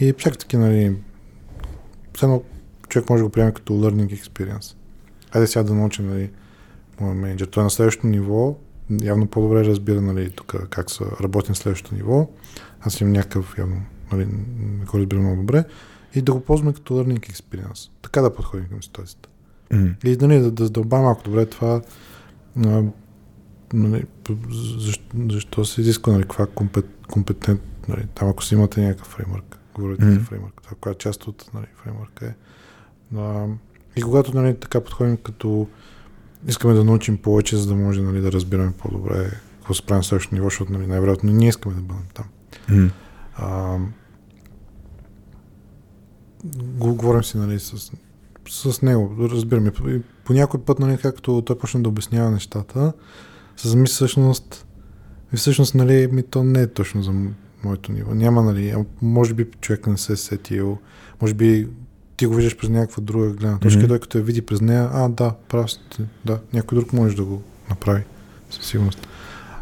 И 0.00 0.14
всякакви, 0.18 0.56
нали, 0.56 0.96
все 2.14 2.26
едно 2.26 2.42
човек 2.88 3.10
може 3.10 3.20
да 3.20 3.24
го 3.24 3.32
приеме 3.32 3.52
като 3.52 3.72
learning 3.72 4.22
experience. 4.22 4.76
Хайде 5.32 5.46
сега 5.46 5.62
да 5.62 5.74
научим, 5.74 6.06
нали, 6.06 6.30
моят 7.00 7.16
менеджер. 7.16 7.46
Той 7.46 7.62
е 7.62 7.64
на 7.64 7.70
следващото 7.70 8.06
ниво, 8.06 8.56
явно 9.02 9.26
по-добре 9.26 9.64
разбира, 9.64 10.00
нали, 10.00 10.30
тук 10.30 10.54
как 10.70 10.90
са 10.90 11.04
работи 11.20 11.50
на 11.50 11.54
следващото 11.54 11.94
ниво. 11.94 12.28
Аз 12.80 13.00
имам 13.00 13.12
някакъв, 13.12 13.58
явно, 13.58 13.82
нали, 14.12 14.26
не 14.60 14.84
го 14.84 14.98
разбирам 14.98 15.22
много 15.22 15.40
добре. 15.40 15.64
И 16.14 16.22
да 16.22 16.32
го 16.32 16.40
ползваме 16.40 16.72
като 16.72 16.94
learning 16.94 17.32
experience. 17.32 17.90
Така 18.02 18.20
да 18.20 18.34
подходим 18.34 18.68
към 18.68 18.82
ситуацията. 18.82 19.28
Mm-hmm. 19.70 20.06
И 20.06 20.16
нали, 20.16 20.38
да, 20.38 20.50
да 20.50 20.64
задълбавам 20.64 21.04
малко 21.04 21.22
добре 21.24 21.46
това, 21.46 21.80
а, 22.66 22.82
нали, 23.72 24.04
защо, 24.78 25.04
защо 25.30 25.64
се 25.64 25.80
изисква, 25.80 26.12
нали, 26.12 26.22
каква 26.22 26.46
компет, 26.46 26.86
компетент, 27.08 27.60
нали, 27.88 28.06
там 28.14 28.28
ако 28.28 28.44
си 28.44 28.54
имате 28.54 28.80
някакъв 28.80 29.06
фреймворк, 29.06 29.58
говорите 29.74 30.04
Мгм. 30.04 30.14
за 30.14 30.20
фреймворк, 30.20 30.60
това 30.62 30.76
коя 30.80 30.94
част 30.94 31.26
от 31.26 31.50
нали, 31.54 31.66
фреймворка 31.82 32.26
е. 32.26 32.34
А, 33.16 33.46
и 33.96 34.02
когато 34.02 34.34
нали, 34.34 34.60
така 34.60 34.80
подходим 34.80 35.16
като 35.16 35.68
искаме 36.46 36.74
да 36.74 36.84
научим 36.84 37.16
повече, 37.16 37.56
за 37.56 37.68
да 37.68 37.74
може 37.74 38.02
нали, 38.02 38.20
да 38.20 38.32
разбираме 38.32 38.72
по-добре 38.78 39.30
какво 39.58 39.74
се 39.74 39.86
прави 39.86 39.96
на 39.96 40.04
следващото 40.04 40.34
ниво, 40.34 40.46
защото 40.46 40.72
нали, 40.72 40.86
най-вероятно 40.86 41.32
ние 41.32 41.48
искаме 41.48 41.74
да 41.74 41.80
бъдем 41.80 42.04
там. 42.14 42.26
Mm-hmm. 42.70 42.90
А, 43.36 43.78
го, 46.54 46.94
говорим 46.94 47.24
си 47.24 47.38
нали, 47.38 47.60
с, 47.60 47.92
с 48.48 48.82
него, 48.82 49.16
разбираме. 49.18 49.72
По 50.24 50.32
някой 50.32 50.60
път, 50.60 50.78
нали, 50.78 50.98
както 51.02 51.42
той 51.42 51.58
почна 51.58 51.82
да 51.82 51.88
обяснява 51.88 52.30
нещата, 52.30 52.92
се 53.56 53.68
замисли 53.68 53.94
всъщност, 53.94 54.66
всъщност, 55.34 55.74
нали, 55.74 56.08
ми 56.12 56.22
то 56.22 56.44
не 56.44 56.62
е 56.62 56.66
точно 56.66 57.02
за 57.02 57.12
моето 57.64 57.92
ниво. 57.92 58.14
Няма, 58.14 58.42
нали, 58.42 58.74
може 59.02 59.34
би 59.34 59.44
човек 59.60 59.86
не 59.86 59.98
се 59.98 60.12
е 60.12 60.16
сетил, 60.16 60.78
може 61.20 61.34
би 61.34 61.68
ти 62.18 62.26
го 62.26 62.34
виждаш 62.34 62.56
през 62.56 62.70
някаква 62.70 63.02
друга 63.02 63.28
гледна 63.28 63.58
точка, 63.58 63.80
mm-hmm. 63.80 63.88
той 63.88 63.98
като 63.98 64.18
я 64.18 64.24
види 64.24 64.42
през 64.42 64.60
нея, 64.60 64.90
а, 64.92 65.08
да, 65.08 65.34
прав 65.48 65.70
сте, 65.70 66.02
да, 66.24 66.40
някой 66.52 66.78
друг 66.78 66.92
може 66.92 67.16
да 67.16 67.24
го 67.24 67.42
направи, 67.70 68.02
със 68.50 68.66
сигурност. 68.66 69.08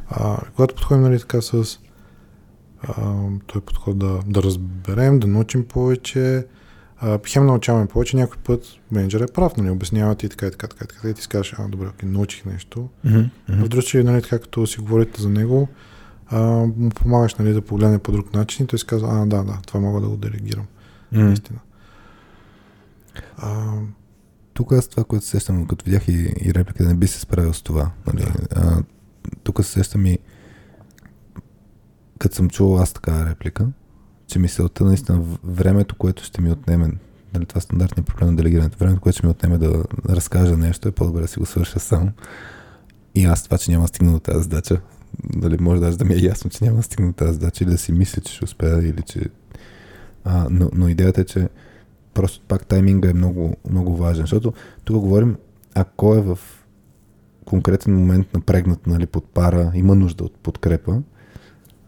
А, 0.09 0.39
когато 0.57 0.75
подходим, 0.75 1.03
нали, 1.03 1.21
така 1.21 1.41
с 1.41 1.79
а, 2.83 3.15
той 3.47 3.61
подход 3.61 3.99
да, 3.99 4.21
да 4.27 4.43
разберем, 4.43 5.19
да 5.19 5.27
научим 5.27 5.65
повече, 5.65 6.47
а, 6.99 7.19
хем 7.27 7.47
научаваме 7.47 7.87
повече, 7.87 8.17
някой 8.17 8.39
път 8.45 8.67
менеджер 8.91 9.21
е 9.21 9.27
прав, 9.27 9.57
нали, 9.57 9.71
обяснява 9.71 10.15
ти 10.15 10.29
така 10.29 10.47
и 10.47 10.51
така, 10.51 10.67
така, 10.67 10.87
така, 10.87 11.09
и 11.09 11.15
ти 11.15 11.23
си 11.23 11.29
кажеш, 11.29 11.55
а, 11.59 11.69
добре, 11.69 11.87
окей, 11.87 12.09
научих 12.09 12.45
нещо. 12.45 12.89
Mm-hmm. 13.07 13.29
В 13.49 13.69
друг 13.69 13.83
случай, 13.83 14.03
нали, 14.03 14.23
така 14.23 14.39
като 14.39 14.67
си 14.67 14.81
говорите 14.81 15.23
за 15.23 15.29
него, 15.29 15.69
а, 16.27 16.41
му 16.77 16.91
помагаш 16.91 17.35
нали, 17.35 17.53
да 17.53 17.63
погледне 17.63 17.99
по 17.99 18.13
друг 18.13 18.35
начин 18.35 18.65
и 18.65 18.67
той 18.67 18.79
си 18.79 18.87
казва, 18.87 19.09
а, 19.13 19.27
да, 19.27 19.45
да, 19.45 19.59
това 19.67 19.81
мога 19.81 20.01
да 20.01 20.09
го 20.09 20.17
делегирам, 20.17 20.67
Mm-hmm. 21.13 21.23
наистина. 21.23 21.59
А, 23.37 23.79
Тук 24.55 24.73
аз 24.73 24.89
това, 24.89 25.05
което 25.05 25.25
се 25.25 25.31
сещам, 25.31 25.67
като 25.67 25.85
видях 25.85 26.09
и, 26.09 26.35
и 26.45 26.55
репликата, 26.55 26.89
не 26.89 26.95
би 26.95 27.07
се 27.07 27.21
справил 27.21 27.53
с 27.53 27.63
това. 27.63 27.91
Нали? 28.07 28.23
Да. 28.23 28.33
А, 28.51 28.83
тук 29.43 29.65
се 29.65 29.71
сещам 29.71 30.07
и 30.07 30.19
като 32.19 32.35
съм 32.35 32.51
чувал 32.51 32.79
аз 32.79 32.93
такава 32.93 33.31
реплика, 33.31 33.69
че 34.27 34.39
мисълта 34.39 34.85
наистина 34.85 35.23
времето, 35.45 35.97
което 35.97 36.25
ще 36.25 36.41
ми 36.41 36.51
отнеме, 36.51 36.93
нали, 37.35 37.47
това 37.47 37.59
е 37.59 37.63
стандартният 37.63 38.07
проблем 38.07 38.29
на 38.29 38.37
делегирането, 38.37 38.79
времето, 38.79 39.01
което 39.01 39.19
ще 39.19 39.27
ми 39.27 39.31
отнеме 39.31 39.59
да 39.59 39.85
разкажа 40.09 40.57
нещо, 40.57 40.89
е 40.89 40.93
по-добре 40.93 41.21
да 41.21 41.29
си 41.29 41.39
го 41.39 41.47
свърша 41.47 41.81
сам. 41.81 42.11
И 43.15 43.25
аз 43.25 43.45
това, 43.45 43.59
че 43.59 43.71
няма 43.71 43.85
да 43.85 43.89
стигна 43.89 44.13
до 44.13 44.19
тази 44.19 44.43
задача, 44.43 44.81
дали 45.37 45.57
може 45.61 45.81
даже 45.81 45.99
да 45.99 46.05
ми 46.05 46.15
е 46.15 46.19
ясно, 46.19 46.51
че 46.51 46.65
няма 46.65 46.77
да 46.77 46.83
стигна 46.83 47.07
до 47.07 47.13
тази 47.13 47.33
задача 47.33 47.65
или 47.65 47.71
да 47.71 47.79
си 47.79 47.93
мисля, 47.93 48.23
че 48.23 48.35
ще 48.35 48.45
успея 48.45 48.89
или 48.89 49.03
че... 49.03 49.21
А, 50.25 50.47
но, 50.51 50.71
но 50.73 50.89
идеята 50.89 51.21
е, 51.21 51.25
че 51.25 51.49
просто 52.17 52.45
пак 52.49 52.67
тайминга 52.67 53.11
е 53.11 53.15
много, 53.15 53.57
много 53.71 53.97
важен, 53.97 54.23
защото 54.23 54.53
тук 54.85 54.97
говорим, 54.97 55.37
ако 55.75 56.15
е 56.15 56.21
в 56.21 56.39
конкретен 57.45 57.97
момент 57.97 58.35
напрегнат 58.35 58.87
нали, 58.87 59.07
под 59.07 59.25
пара, 59.25 59.73
има 59.75 59.95
нужда 59.95 60.25
от 60.25 60.39
подкрепа, 60.39 61.03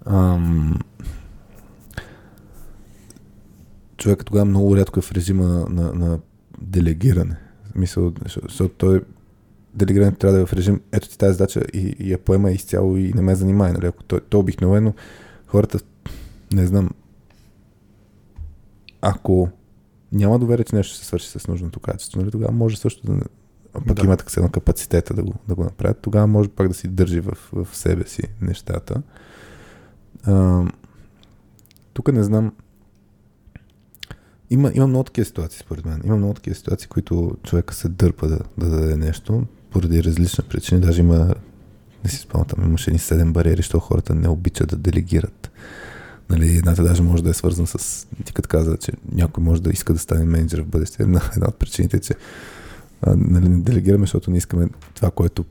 ам, 0.07 0.79
човек 3.97 4.25
тогава 4.25 4.45
много 4.45 4.77
рядко 4.77 4.99
е 4.99 5.03
в 5.03 5.13
режима 5.13 5.45
на, 5.71 5.93
на, 5.93 6.19
делегиране. 6.61 7.37
Защо- 7.77 8.13
защото 8.43 8.75
той 8.75 9.01
делегирането 9.75 10.19
трябва 10.19 10.37
да 10.37 10.43
е 10.43 10.47
в 10.47 10.53
режим, 10.53 10.81
ето 10.93 11.09
ти 11.09 11.19
тази 11.19 11.33
задача 11.33 11.63
и, 11.75 11.97
и 11.99 12.13
я 12.13 12.19
поема 12.19 12.51
изцяло 12.51 12.97
и 12.97 13.13
не 13.13 13.23
ме 13.23 13.35
занимай. 13.35 13.73
Нали? 13.73 13.87
Ако 13.87 14.05
той, 14.05 14.21
той 14.29 14.41
обикновено 14.41 14.95
хората, 15.47 15.79
не 16.53 16.67
знам, 16.67 16.91
ако 19.01 19.49
няма 20.13 20.39
доверие, 20.39 20.65
че 20.65 20.77
нещо 20.77 20.95
ще 20.95 21.01
се 21.01 21.07
свърши 21.07 21.29
с 21.29 21.49
нужното 21.49 21.81
качество, 21.81 22.21
нали? 22.21 22.31
тогава 22.31 22.53
може 22.53 22.77
също 22.77 23.07
да... 23.07 23.21
Пък 23.73 23.97
Да. 23.97 24.05
има 24.05 24.17
така 24.17 24.31
едно 24.37 24.51
капацитета 24.51 25.15
да 25.15 25.23
го, 25.23 25.35
да 25.49 25.55
го 25.55 25.65
направят. 25.65 25.99
Тогава 26.03 26.27
може 26.27 26.49
пак 26.49 26.69
да 26.69 26.75
си 26.75 26.89
държи 26.89 27.21
в, 27.21 27.33
в 27.53 27.69
себе 27.73 28.07
си 28.07 28.23
нещата. 28.41 29.03
А, 30.25 30.65
тук 31.93 32.13
не 32.13 32.23
знам. 32.23 32.53
Има, 34.51 34.73
има 34.75 34.87
много 34.87 35.05
такива 35.05 35.25
ситуации, 35.25 35.59
според 35.59 35.85
мен. 35.85 36.01
Има 36.05 36.17
много 36.17 36.35
такива 36.35 36.57
ситуации, 36.57 36.89
които 36.89 37.37
човека 37.43 37.75
се 37.75 37.89
дърпа 37.89 38.29
да, 38.29 38.39
да 38.59 38.71
даде 38.71 38.97
нещо, 38.97 39.47
поради 39.71 40.05
различни 40.05 40.45
причини. 40.49 40.81
Даже 40.81 41.01
има, 41.01 41.35
не 42.05 42.11
си 42.11 42.17
спомням, 42.17 42.47
там 42.47 42.65
имаше 42.65 42.91
ни 42.91 42.99
седем 42.99 43.33
бариери, 43.33 43.57
защото 43.57 43.81
хората 43.81 44.15
не 44.15 44.29
обичат 44.29 44.69
да 44.69 44.77
делегират. 44.77 45.51
Нали, 46.31 46.57
едната 46.57 46.83
даже 46.83 47.03
може 47.03 47.23
да 47.23 47.31
е 47.31 47.35
свързана 47.35 47.67
с... 47.67 48.07
Ти 48.25 48.33
като 48.33 48.49
каза, 48.49 48.77
че 48.77 48.93
някой 49.13 49.45
може 49.45 49.63
да 49.63 49.71
иска 49.71 49.93
да 49.93 49.99
стане 49.99 50.25
менеджер 50.25 50.63
в 50.63 50.67
бъдеще. 50.67 51.03
Една, 51.03 51.21
една 51.37 51.47
от 51.49 51.57
причините 51.57 51.97
е, 51.97 52.01
че 52.01 52.15
а, 53.03 53.17
нали, 53.17 53.49
не 53.49 53.59
делегираме, 53.59 54.03
защото 54.03 54.31
не 54.31 54.37
искаме 54.37 54.69
това, 54.95 55.11
което 55.11 55.45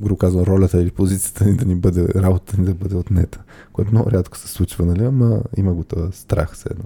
грубо 0.00 0.16
казвам, 0.16 0.44
ролята 0.44 0.82
или 0.82 0.90
позицията 0.90 1.44
ни 1.44 1.56
да 1.56 1.64
ни 1.64 1.74
бъде, 1.74 2.08
работата 2.14 2.60
ни 2.60 2.66
да 2.66 2.74
бъде 2.74 2.96
отнета, 2.96 3.42
което 3.72 3.90
много 3.90 4.10
рядко 4.10 4.38
се 4.38 4.48
случва, 4.48 4.86
нали, 4.86 5.04
ама 5.04 5.40
има 5.56 5.74
го 5.74 5.84
този 5.84 6.18
страх 6.18 6.54
все 6.54 6.68
едно. 6.70 6.84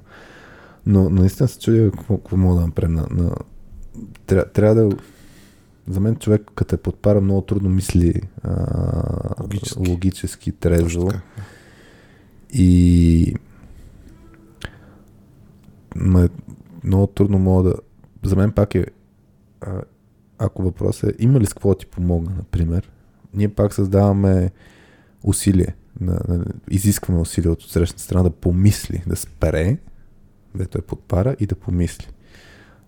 Но 0.87 1.11
наистина 1.11 1.49
се 1.49 1.59
чудя 1.59 1.91
какво, 1.91 2.17
какво 2.17 2.37
мога 2.37 2.61
да 2.61 2.67
направим. 2.67 2.95
На, 2.95 3.07
на... 3.11 3.35
Тря, 4.27 4.45
трябва 4.53 4.75
да... 4.75 4.97
За 5.89 6.01
мен 6.01 6.17
човек, 6.17 6.43
като 6.55 6.75
е 6.75 6.79
под 6.79 6.97
пара, 6.97 7.21
много 7.21 7.41
трудно 7.41 7.71
мисли 7.71 8.21
а, 8.43 9.43
Логически. 9.43 9.91
логически 9.91 10.53
трезво. 10.53 11.11
И 12.53 13.35
ма, 15.97 16.29
много 16.85 17.07
трудно 17.07 17.39
мога 17.39 17.63
да... 17.63 17.75
За 18.29 18.37
мен 18.37 18.53
пак 18.53 18.75
е... 18.75 18.87
Ако 20.39 20.63
въпросът 20.63 21.11
е 21.11 21.25
има 21.25 21.41
ли 21.41 21.47
с 21.47 21.53
какво 21.55 21.75
ти 21.75 21.87
помогна, 21.87 22.33
например, 22.37 22.91
ние 23.35 23.49
пак 23.49 23.75
създаваме 23.75 24.51
усилие, 25.23 25.77
на, 26.01 26.21
на, 26.29 26.45
изискваме 26.71 27.21
усилие 27.21 27.51
от 27.51 27.63
срещната 27.63 28.03
страна 28.03 28.23
да 28.23 28.31
помисли, 28.31 29.03
да 29.07 29.17
спре, 29.17 29.79
дето 30.55 30.79
е 30.79 30.83
под 30.83 31.03
пара 31.03 31.37
и 31.41 31.47
да 31.47 31.55
помисли. 31.55 32.09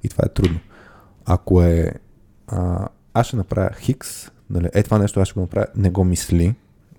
И 0.02 0.08
това 0.08 0.24
е 0.26 0.32
трудно. 0.32 0.60
Ако 1.24 1.62
е 1.62 1.92
а, 2.46 2.88
аз 3.14 3.26
ще 3.26 3.36
направя 3.36 3.70
хикс, 3.80 4.30
нали, 4.50 4.68
е 4.74 4.82
това 4.82 4.98
нещо 4.98 5.20
аз 5.20 5.28
ще 5.28 5.34
го 5.34 5.40
направя, 5.40 5.66
не 5.76 5.90
го 5.90 6.04
мисли, 6.04 6.54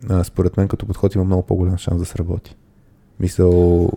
а, 0.09 0.23
според 0.23 0.57
мен 0.57 0.67
като 0.67 0.85
подход 0.85 1.15
има 1.15 1.23
много 1.23 1.43
по-голям 1.43 1.77
шанс 1.77 1.99
да 1.99 2.05
сработи. 2.05 2.55
Мисъл, 3.19 3.89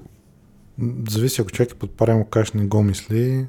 Зависи, 1.09 1.40
ако 1.40 1.51
човек 1.51 1.70
е 1.70 1.74
под 1.74 1.90
пара, 1.90 2.16
му 2.16 2.24
кажеш 2.24 2.52
не 2.52 2.66
го 2.66 2.82
мисли, 2.82 3.47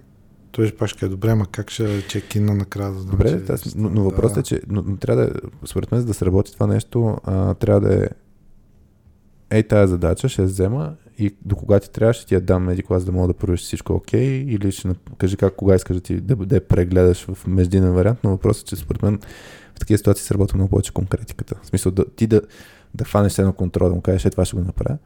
той 0.51 0.67
ще 0.67 0.77
пак 0.77 0.89
ще 0.89 1.05
е 1.05 1.09
добре, 1.09 1.29
ама 1.31 1.45
как 1.51 1.71
ще 1.71 2.07
чекина 2.07 2.53
накрая? 2.53 2.91
Да 2.91 3.03
добре, 3.03 3.29
че- 3.29 3.45
тази, 3.45 3.63
но, 3.75 3.89
но 3.89 4.03
въпросът 4.03 4.37
е, 4.37 4.43
че 4.43 4.61
но, 4.69 4.83
но 4.87 4.97
трябва 4.97 5.23
да, 5.23 5.29
е- 5.29 5.67
според 5.67 5.91
мен, 5.91 6.01
за 6.01 6.07
да 6.07 6.13
сработи 6.13 6.53
това 6.53 6.67
нещо, 6.67 7.17
а, 7.23 7.53
трябва 7.53 7.81
да 7.81 8.03
е 8.03 8.07
ей 9.49 9.63
тая 9.63 9.87
задача, 9.87 10.29
ще 10.29 10.41
я 10.41 10.47
взема 10.47 10.95
и 11.17 11.35
до 11.45 11.55
кога 11.55 11.79
ти 11.79 11.91
трябваше 11.91 12.25
ти 12.25 12.33
я 12.33 12.41
дам 12.41 12.69
еди 12.69 12.83
клас 12.83 13.05
да 13.05 13.11
мога 13.11 13.27
да 13.27 13.33
провериш 13.33 13.61
всичко 13.61 13.93
окей 13.93 14.33
или 14.33 14.71
ще 14.71 14.89
кажи 15.17 15.37
как 15.37 15.55
кога 15.55 15.75
искаш 15.75 15.95
да 15.95 16.01
ти 16.01 16.21
да, 16.21 16.35
да 16.35 16.67
прегледаш 16.67 17.25
в 17.25 17.47
междинен 17.47 17.91
вариант, 17.91 18.19
но 18.23 18.29
въпросът 18.29 18.67
е, 18.67 18.69
че 18.69 18.75
според 18.75 19.01
мен 19.01 19.19
в 19.79 19.85
такива 19.85 19.97
ситуации 19.97 20.25
се 20.25 20.33
работи 20.33 20.55
много 20.55 20.69
повече 20.69 20.93
конкретиката. 20.93 21.55
В 21.63 21.67
смисъл 21.67 21.91
да, 21.91 22.05
ти 22.15 22.27
да, 22.27 22.41
да 22.95 23.05
хванеш 23.05 23.39
едно 23.39 23.53
контрол, 23.53 23.89
да 23.89 23.95
му 23.95 24.01
кажеш, 24.01 24.25
е 24.25 24.29
това 24.29 24.45
ще 24.45 24.55
го 24.55 24.63
направя 24.63 24.97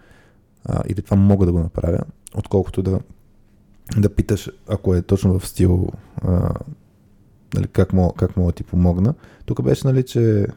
а, 0.65 0.83
или 0.87 1.01
това 1.01 1.17
мога 1.17 1.45
да 1.45 1.51
го 1.51 1.59
направя, 1.59 1.99
отколкото 2.35 2.81
да, 2.81 2.99
да 3.97 4.15
питаш, 4.15 4.51
ако 4.67 4.95
е 4.95 5.01
точно 5.01 5.39
в 5.39 5.47
стил 5.47 5.87
а, 6.15 6.49
нали, 7.53 7.67
как, 7.67 7.93
мога, 7.93 8.13
как 8.17 8.37
мога 8.37 8.51
да 8.51 8.55
ти 8.55 8.63
помогна. 8.63 9.13
Тук 9.45 9.61
беше, 9.61 9.87
нали, 9.87 10.03
че 10.03 10.47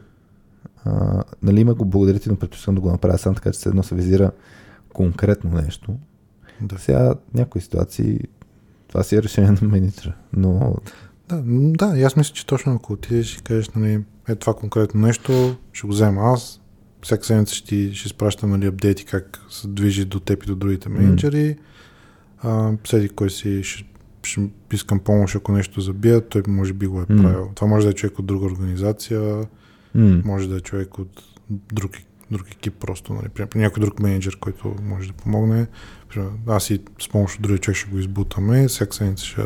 а, 0.85 1.23
нали, 1.43 1.61
има 1.61 1.73
го 1.73 1.85
благодаря 1.85 2.19
ти, 2.19 2.29
но 2.29 2.35
предпочитам 2.35 2.75
да 2.75 2.81
го 2.81 2.91
направя 2.91 3.17
сам, 3.17 3.35
така 3.35 3.51
че 3.51 3.59
се 3.59 3.69
едно 3.69 3.83
се 3.83 3.95
визира 3.95 4.31
конкретно 4.93 5.51
нещо. 5.51 5.95
Да. 6.61 6.79
Сега 6.79 7.15
някои 7.33 7.61
ситуации 7.61 8.19
това 8.87 9.03
си 9.03 9.15
е 9.15 9.23
решение 9.23 9.51
на 9.51 9.67
менеджера, 9.67 10.13
но... 10.33 10.75
Да, 11.29 11.41
да, 11.45 11.99
и 11.99 12.03
аз 12.03 12.15
мисля, 12.15 12.33
че 12.33 12.45
точно 12.45 12.73
ако 12.73 12.93
отидеш 12.93 13.37
и 13.37 13.41
кажеш, 13.41 13.69
нали, 13.69 14.03
е 14.27 14.35
това 14.35 14.53
конкретно 14.53 15.01
нещо, 15.01 15.55
ще 15.73 15.87
го 15.87 15.93
взема 15.93 16.21
аз, 16.21 16.61
всяка 17.03 17.25
седмица 17.25 17.55
ще, 17.55 17.67
ти, 17.67 17.95
ще 17.95 18.07
изпращам 18.07 18.49
нали, 18.49 18.65
апдейти 18.65 19.05
как 19.05 19.39
се 19.49 19.67
движи 19.67 20.05
до 20.05 20.19
теб 20.19 20.43
и 20.43 20.47
до 20.47 20.55
другите 20.55 20.89
менеджери. 20.89 21.55
Mm. 22.43 22.87
седи 22.87 23.09
кой 23.09 23.29
си 23.29 23.63
ще, 23.63 23.85
ще 24.23 24.41
искам 24.73 24.99
помощ, 24.99 25.35
ако 25.35 25.51
нещо 25.51 25.81
забия, 25.81 26.27
той 26.27 26.43
може 26.47 26.73
би 26.73 26.87
го 26.87 27.01
е 27.01 27.05
mm. 27.05 27.21
правил. 27.21 27.51
Това 27.55 27.67
може 27.67 27.85
да 27.85 27.91
е 27.91 27.95
човек 27.95 28.19
от 28.19 28.25
друга 28.25 28.45
организация, 28.45 29.19
mm. 29.95 30.25
може 30.25 30.49
да 30.49 30.55
е 30.55 30.59
човек 30.59 30.99
от 30.99 31.23
друг, 31.49 31.91
друг 32.31 32.51
екип 32.51 32.73
просто, 32.79 33.13
нали, 33.13 33.47
някой 33.55 33.81
друг 33.81 33.99
менеджер, 33.99 34.39
който 34.39 34.75
може 34.83 35.07
да 35.07 35.13
помогне. 35.13 35.67
Аз 36.47 36.69
и 36.69 36.81
с 37.01 37.09
помощ 37.09 37.35
от 37.35 37.41
другия 37.41 37.57
човек 37.57 37.77
ще 37.77 37.89
го 37.89 37.99
избутаме, 37.99 38.67
всяка 38.67 38.95
седмица 38.95 39.25
ще, 39.25 39.41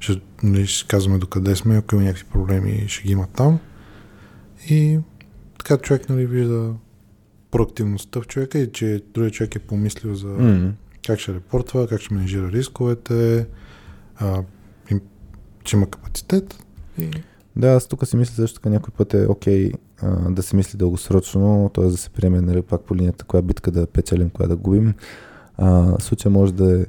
ще, 0.00 0.20
нали, 0.42 0.66
ще 0.66 0.88
казваме 0.88 1.18
докъде 1.18 1.56
сме, 1.56 1.76
ако 1.76 1.94
има 1.94 2.04
някакви 2.04 2.24
проблеми, 2.24 2.84
ще 2.88 3.02
ги 3.02 3.12
има 3.12 3.26
там. 3.26 3.58
И 4.70 4.98
така 5.58 5.78
човек 5.78 6.08
нали, 6.08 6.26
вижда 6.26 6.74
проактивността 7.50 8.20
в 8.20 8.26
човека 8.26 8.58
и 8.58 8.72
че 8.72 9.02
другия 9.14 9.30
човек 9.30 9.56
е 9.56 9.58
помислил 9.58 10.14
за 10.14 10.28
mm. 10.28 10.72
как 11.06 11.18
ще 11.18 11.34
репортва, 11.34 11.88
как 11.88 12.00
ще 12.00 12.14
менежира 12.14 12.52
рисковете, 12.52 13.46
а, 14.16 14.42
и, 14.90 14.98
че 15.64 15.76
има 15.76 15.90
капацитет. 15.90 16.64
И... 16.98 17.10
Да, 17.56 17.68
аз 17.68 17.86
тук 17.86 18.06
си 18.06 18.16
мисля 18.16 18.34
също 18.34 18.54
така 18.54 18.68
някой 18.68 18.94
път 18.96 19.14
е 19.14 19.26
окей 19.28 19.72
okay, 19.72 19.76
да 20.30 20.42
се 20.42 20.56
мисли 20.56 20.78
дългосрочно, 20.78 21.70
т.е. 21.74 21.84
да 21.84 21.96
се 21.96 22.10
приеме 22.10 22.40
нали, 22.40 22.62
пак 22.62 22.80
по 22.80 22.96
линията, 22.96 23.24
коя 23.24 23.42
битка 23.42 23.70
да 23.70 23.86
печелим, 23.86 24.30
коя 24.30 24.48
да 24.48 24.56
губим. 24.56 24.94
А, 25.56 26.00
случая 26.00 26.32
може 26.32 26.52
да, 26.54 26.80
е, 26.80 26.86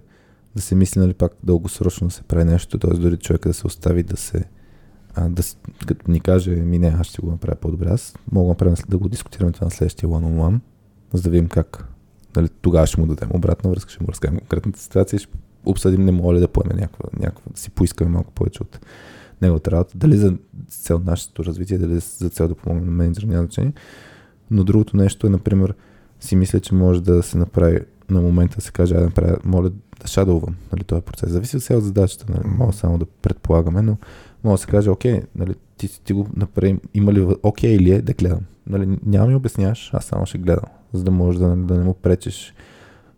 да 0.55 0.61
се 0.61 0.75
мисли 0.75 0.99
нали, 0.99 1.13
пак 1.13 1.31
дългосрочно 1.43 2.07
да 2.07 2.13
се 2.13 2.23
прави 2.23 2.43
нещо, 2.43 2.79
т.е. 2.79 2.93
дори 2.93 3.17
човека 3.17 3.49
да 3.49 3.53
се 3.53 3.67
остави 3.67 4.03
да 4.03 4.17
се 4.17 4.45
а, 5.15 5.29
да, 5.29 5.43
като 5.87 6.11
ни 6.11 6.19
каже, 6.19 6.51
ми 6.51 6.79
не, 6.79 6.87
аз 6.99 7.07
ще 7.07 7.21
го 7.21 7.31
направя 7.31 7.55
по-добре. 7.55 7.89
Аз 7.89 8.15
мога 8.31 8.45
да, 8.45 8.49
направя, 8.49 8.75
да 8.89 8.97
го 8.97 9.09
дискутираме 9.09 9.51
това 9.51 9.65
на 9.65 9.71
следващия 9.71 10.09
one-on-one, 10.09 10.59
за 11.13 11.21
да 11.21 11.29
видим 11.29 11.47
как. 11.49 11.87
Нали, 12.35 12.49
тогава 12.61 12.87
ще 12.87 13.01
му 13.01 13.07
дадем 13.07 13.29
обратна 13.33 13.69
връзка, 13.69 13.91
ще 13.91 14.03
му 14.03 14.09
разкажем 14.09 14.39
конкретната 14.39 14.79
ситуация 14.79 15.19
ще 15.19 15.29
обсъдим, 15.65 16.05
не 16.05 16.11
моля 16.11 16.39
да 16.39 16.47
поеме 16.47 16.73
някаква, 16.73 17.09
някаква, 17.19 17.51
да 17.51 17.59
си 17.59 17.69
поискаме 17.69 18.11
малко 18.11 18.31
повече 18.31 18.63
от 18.63 18.79
неговата 19.41 19.71
работа. 19.71 19.97
Дали 19.97 20.17
за 20.17 20.33
цел 20.67 21.01
нашето 21.05 21.45
развитие, 21.45 21.77
дали 21.77 21.99
за 21.99 22.29
цел 22.29 22.47
да 22.47 22.55
помогне 22.55 22.85
на 22.85 22.91
менеджера, 22.91 23.27
няма 23.27 23.43
значение. 23.43 23.73
Но 24.51 24.63
другото 24.63 24.97
нещо 24.97 25.27
е, 25.27 25.29
например, 25.29 25.73
си 26.19 26.35
мисля, 26.35 26.59
че 26.59 26.75
може 26.75 27.03
да 27.03 27.23
се 27.23 27.37
направи 27.37 27.79
на 28.11 28.21
момента 28.21 28.61
се 28.61 28.71
каже, 28.71 28.95
да 28.95 29.01
направя, 29.01 29.37
моля 29.43 29.69
да 30.01 30.07
шадовам, 30.07 30.55
нали, 30.71 30.83
този 30.83 31.01
процес. 31.01 31.29
Зависи 31.29 31.57
от 31.57 31.69
от 31.69 31.83
задачата, 31.83 32.25
нали, 32.29 32.43
мога 32.45 32.73
само 32.73 32.97
да 32.97 33.05
предполагаме, 33.05 33.81
но 33.81 33.97
може 34.43 34.53
да 34.53 34.57
се 34.57 34.67
каже, 34.67 34.89
окей, 34.89 35.21
нали, 35.35 35.55
ти, 35.77 36.03
ти 36.03 36.13
го 36.13 36.27
направи, 36.35 36.79
има 36.93 37.13
ли, 37.13 37.35
окей 37.43 37.75
или 37.75 37.91
е 37.91 38.01
да 38.01 38.13
гледам. 38.13 38.41
Нали, 38.67 38.99
няма 39.05 39.27
ми 39.27 39.35
обясняваш, 39.35 39.89
аз 39.93 40.05
само 40.05 40.25
ще 40.25 40.37
гледам, 40.37 40.65
за 40.93 41.03
да 41.03 41.11
можеш 41.11 41.39
да, 41.39 41.47
да 41.55 41.77
не 41.77 41.83
му 41.83 41.93
пречиш. 41.93 42.53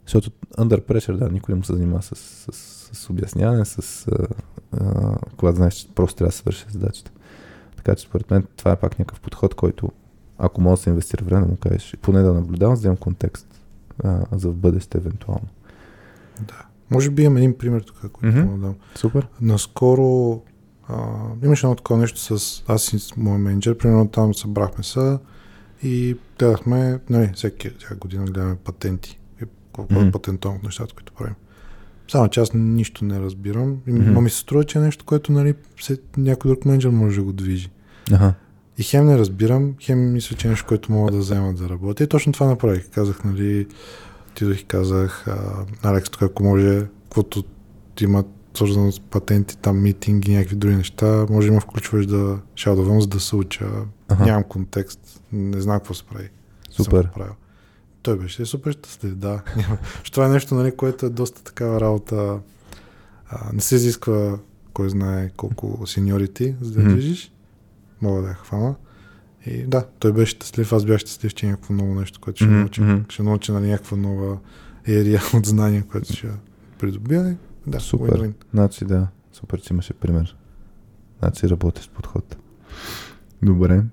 Защото 0.05 0.31
under 0.57 0.81
pressure, 0.81 1.17
да, 1.17 1.29
никой 1.29 1.53
не 1.53 1.57
му 1.57 1.63
се 1.63 1.73
занимава 1.73 2.01
с, 2.01 2.15
с, 2.15 2.51
с, 2.51 2.97
с 2.97 3.09
обясняване, 3.09 3.65
с 3.65 4.07
а, 4.07 4.27
а, 4.71 5.15
когато 5.37 5.55
знаеш, 5.55 5.73
че 5.73 5.87
просто 5.95 6.17
трябва 6.17 6.29
да 6.29 6.35
свърши 6.35 6.65
задачата. 6.69 7.11
Така 7.75 7.95
че 7.95 8.05
според 8.05 8.31
мен 8.31 8.45
това 8.57 8.71
е 8.71 8.79
пак 8.79 8.99
някакъв 8.99 9.21
подход, 9.21 9.55
който 9.55 9.89
ако 10.37 10.61
може 10.61 10.79
да 10.79 10.83
се 10.83 10.89
инвестира 10.89 11.25
време, 11.25 11.41
да 11.41 11.47
му 11.47 11.57
кажеш, 11.57 11.97
поне 12.01 12.21
да 12.21 12.33
наблюдавам, 12.33 12.75
за 12.75 12.81
да 12.81 12.87
имам 12.87 12.97
контекст 12.97 13.62
а, 14.03 14.25
за 14.31 14.49
в 14.49 14.55
бъдеще 14.55 14.97
евентуално. 14.97 15.47
Да. 16.39 16.65
Може 16.91 17.09
би 17.09 17.23
имам 17.23 17.37
един 17.37 17.57
пример 17.57 17.81
тук, 17.81 18.11
който 18.11 18.37
mm-hmm. 18.37 18.55
да 18.55 18.57
дам. 18.57 18.75
Супер. 18.95 19.27
Наскоро 19.41 20.41
а, 20.87 20.95
имаше 21.43 21.65
едно 21.65 21.75
такова 21.75 21.99
нещо 21.99 22.39
с 22.39 22.63
аз 22.67 22.93
и 22.93 22.99
с 22.99 23.15
моят 23.15 23.41
менеджер, 23.41 23.77
примерно 23.77 24.07
там 24.07 24.33
събрахме 24.33 24.83
се 24.83 25.17
и 25.83 26.17
гледахме, 26.39 26.99
нали, 27.09 27.31
всеки, 27.35 27.69
всяка 27.79 27.95
година 27.95 28.25
гледаме 28.25 28.55
патенти, 28.55 29.19
колко 29.71 29.93
mm-hmm. 29.93 30.07
е 30.07 30.11
патентовано 30.11 30.57
от 30.57 30.63
нещата, 30.63 30.93
които 30.93 31.13
правим. 31.13 31.35
Само 32.11 32.27
че 32.27 32.39
аз 32.39 32.53
нищо 32.53 33.05
не 33.05 33.19
разбирам. 33.19 33.77
Mm-hmm. 33.77 34.11
Но 34.11 34.21
ми 34.21 34.29
се 34.29 34.37
струва, 34.37 34.63
че 34.63 34.77
е 34.77 34.81
нещо, 34.81 35.05
което 35.05 35.31
нали, 35.31 35.53
някой 36.17 36.51
друг 36.51 36.65
менеджер 36.65 36.89
може 36.89 37.15
да 37.15 37.23
го 37.23 37.33
движи. 37.33 37.69
Ага. 38.11 38.33
И 38.77 38.83
хем 38.83 39.05
не 39.05 39.17
разбирам, 39.17 39.75
хем 39.81 40.13
мисля, 40.13 40.35
че 40.35 40.47
е 40.47 40.49
нещо, 40.49 40.65
което 40.67 40.91
мога 40.91 41.11
да 41.11 41.17
взема 41.17 41.53
да 41.53 41.69
работя. 41.69 42.03
И 42.03 42.07
точно 42.07 42.33
това 42.33 42.45
направих. 42.45 42.89
Казах, 42.89 43.23
нали, 43.23 43.67
отидох 44.31 44.61
и 44.61 44.65
казах, 44.65 45.25
Алекс, 45.83 46.09
тук 46.09 46.21
ако 46.21 46.43
може, 46.43 46.85
каквото 47.03 47.43
имат 48.01 48.27
свързано 48.53 48.91
с 48.91 48.99
патенти, 48.99 49.57
там 49.57 49.81
митинги, 49.81 50.35
някакви 50.35 50.55
други 50.55 50.75
неща, 50.75 51.25
може 51.29 51.51
ме 51.51 51.59
включваш 51.59 52.05
да 52.05 52.39
шадовам, 52.55 53.01
за 53.01 53.07
да 53.07 53.19
се 53.19 53.35
уча. 53.35 53.65
Ага. 54.07 54.25
Нямам 54.25 54.43
контекст, 54.43 55.21
не 55.31 55.61
знам 55.61 55.79
какво 55.79 55.93
се 55.93 56.03
прави. 56.03 56.29
Супер. 56.69 57.09
Той 58.01 58.17
беше 58.17 58.45
супер 58.45 58.71
щастлив, 58.71 59.15
да. 59.15 59.41
това 60.11 60.25
е 60.25 60.29
нещо, 60.29 60.55
нали, 60.55 60.75
което 60.75 61.05
е 61.05 61.09
доста 61.09 61.43
такава 61.43 61.81
работа. 61.81 62.39
А, 63.29 63.53
не 63.53 63.61
се 63.61 63.75
изисква 63.75 64.39
кой 64.73 64.89
знае 64.89 65.29
колко 65.37 65.87
сеньорити, 65.87 66.55
за 66.61 66.71
да 66.71 66.83
движиш. 66.83 67.31
Мога 68.03 68.21
да 68.21 68.27
я 68.27 68.33
хвана. 68.33 68.75
И 69.45 69.63
да, 69.63 69.85
той 69.99 70.13
беше 70.13 70.31
щастлив, 70.31 70.73
аз 70.73 70.85
бях 70.85 70.99
щастлив, 70.99 71.33
че 71.33 71.45
е 71.45 71.49
някакво 71.49 71.73
ново 71.73 71.95
нещо, 71.95 72.19
което 72.21 72.37
ще 72.37 72.45
mm-hmm. 72.45 72.79
науча. 72.79 73.05
Ще 73.09 73.23
науча 73.23 73.53
нали, 73.53 73.69
някаква 73.69 73.97
нова 73.97 74.37
ерия 74.87 75.21
от 75.33 75.45
знания, 75.45 75.83
което 75.91 76.13
ще 76.13 76.27
придобия. 76.79 77.37
Да, 77.67 77.79
супер. 77.79 78.19
Win-win. 78.19 78.33
Значи 78.53 78.85
да, 78.85 79.07
супер, 79.31 79.61
че 79.61 79.73
имаше 79.73 79.93
пример. 79.93 80.37
Значи 81.19 81.49
работиш 81.49 81.89
подход. 81.89 82.37
Добре. 83.41 83.83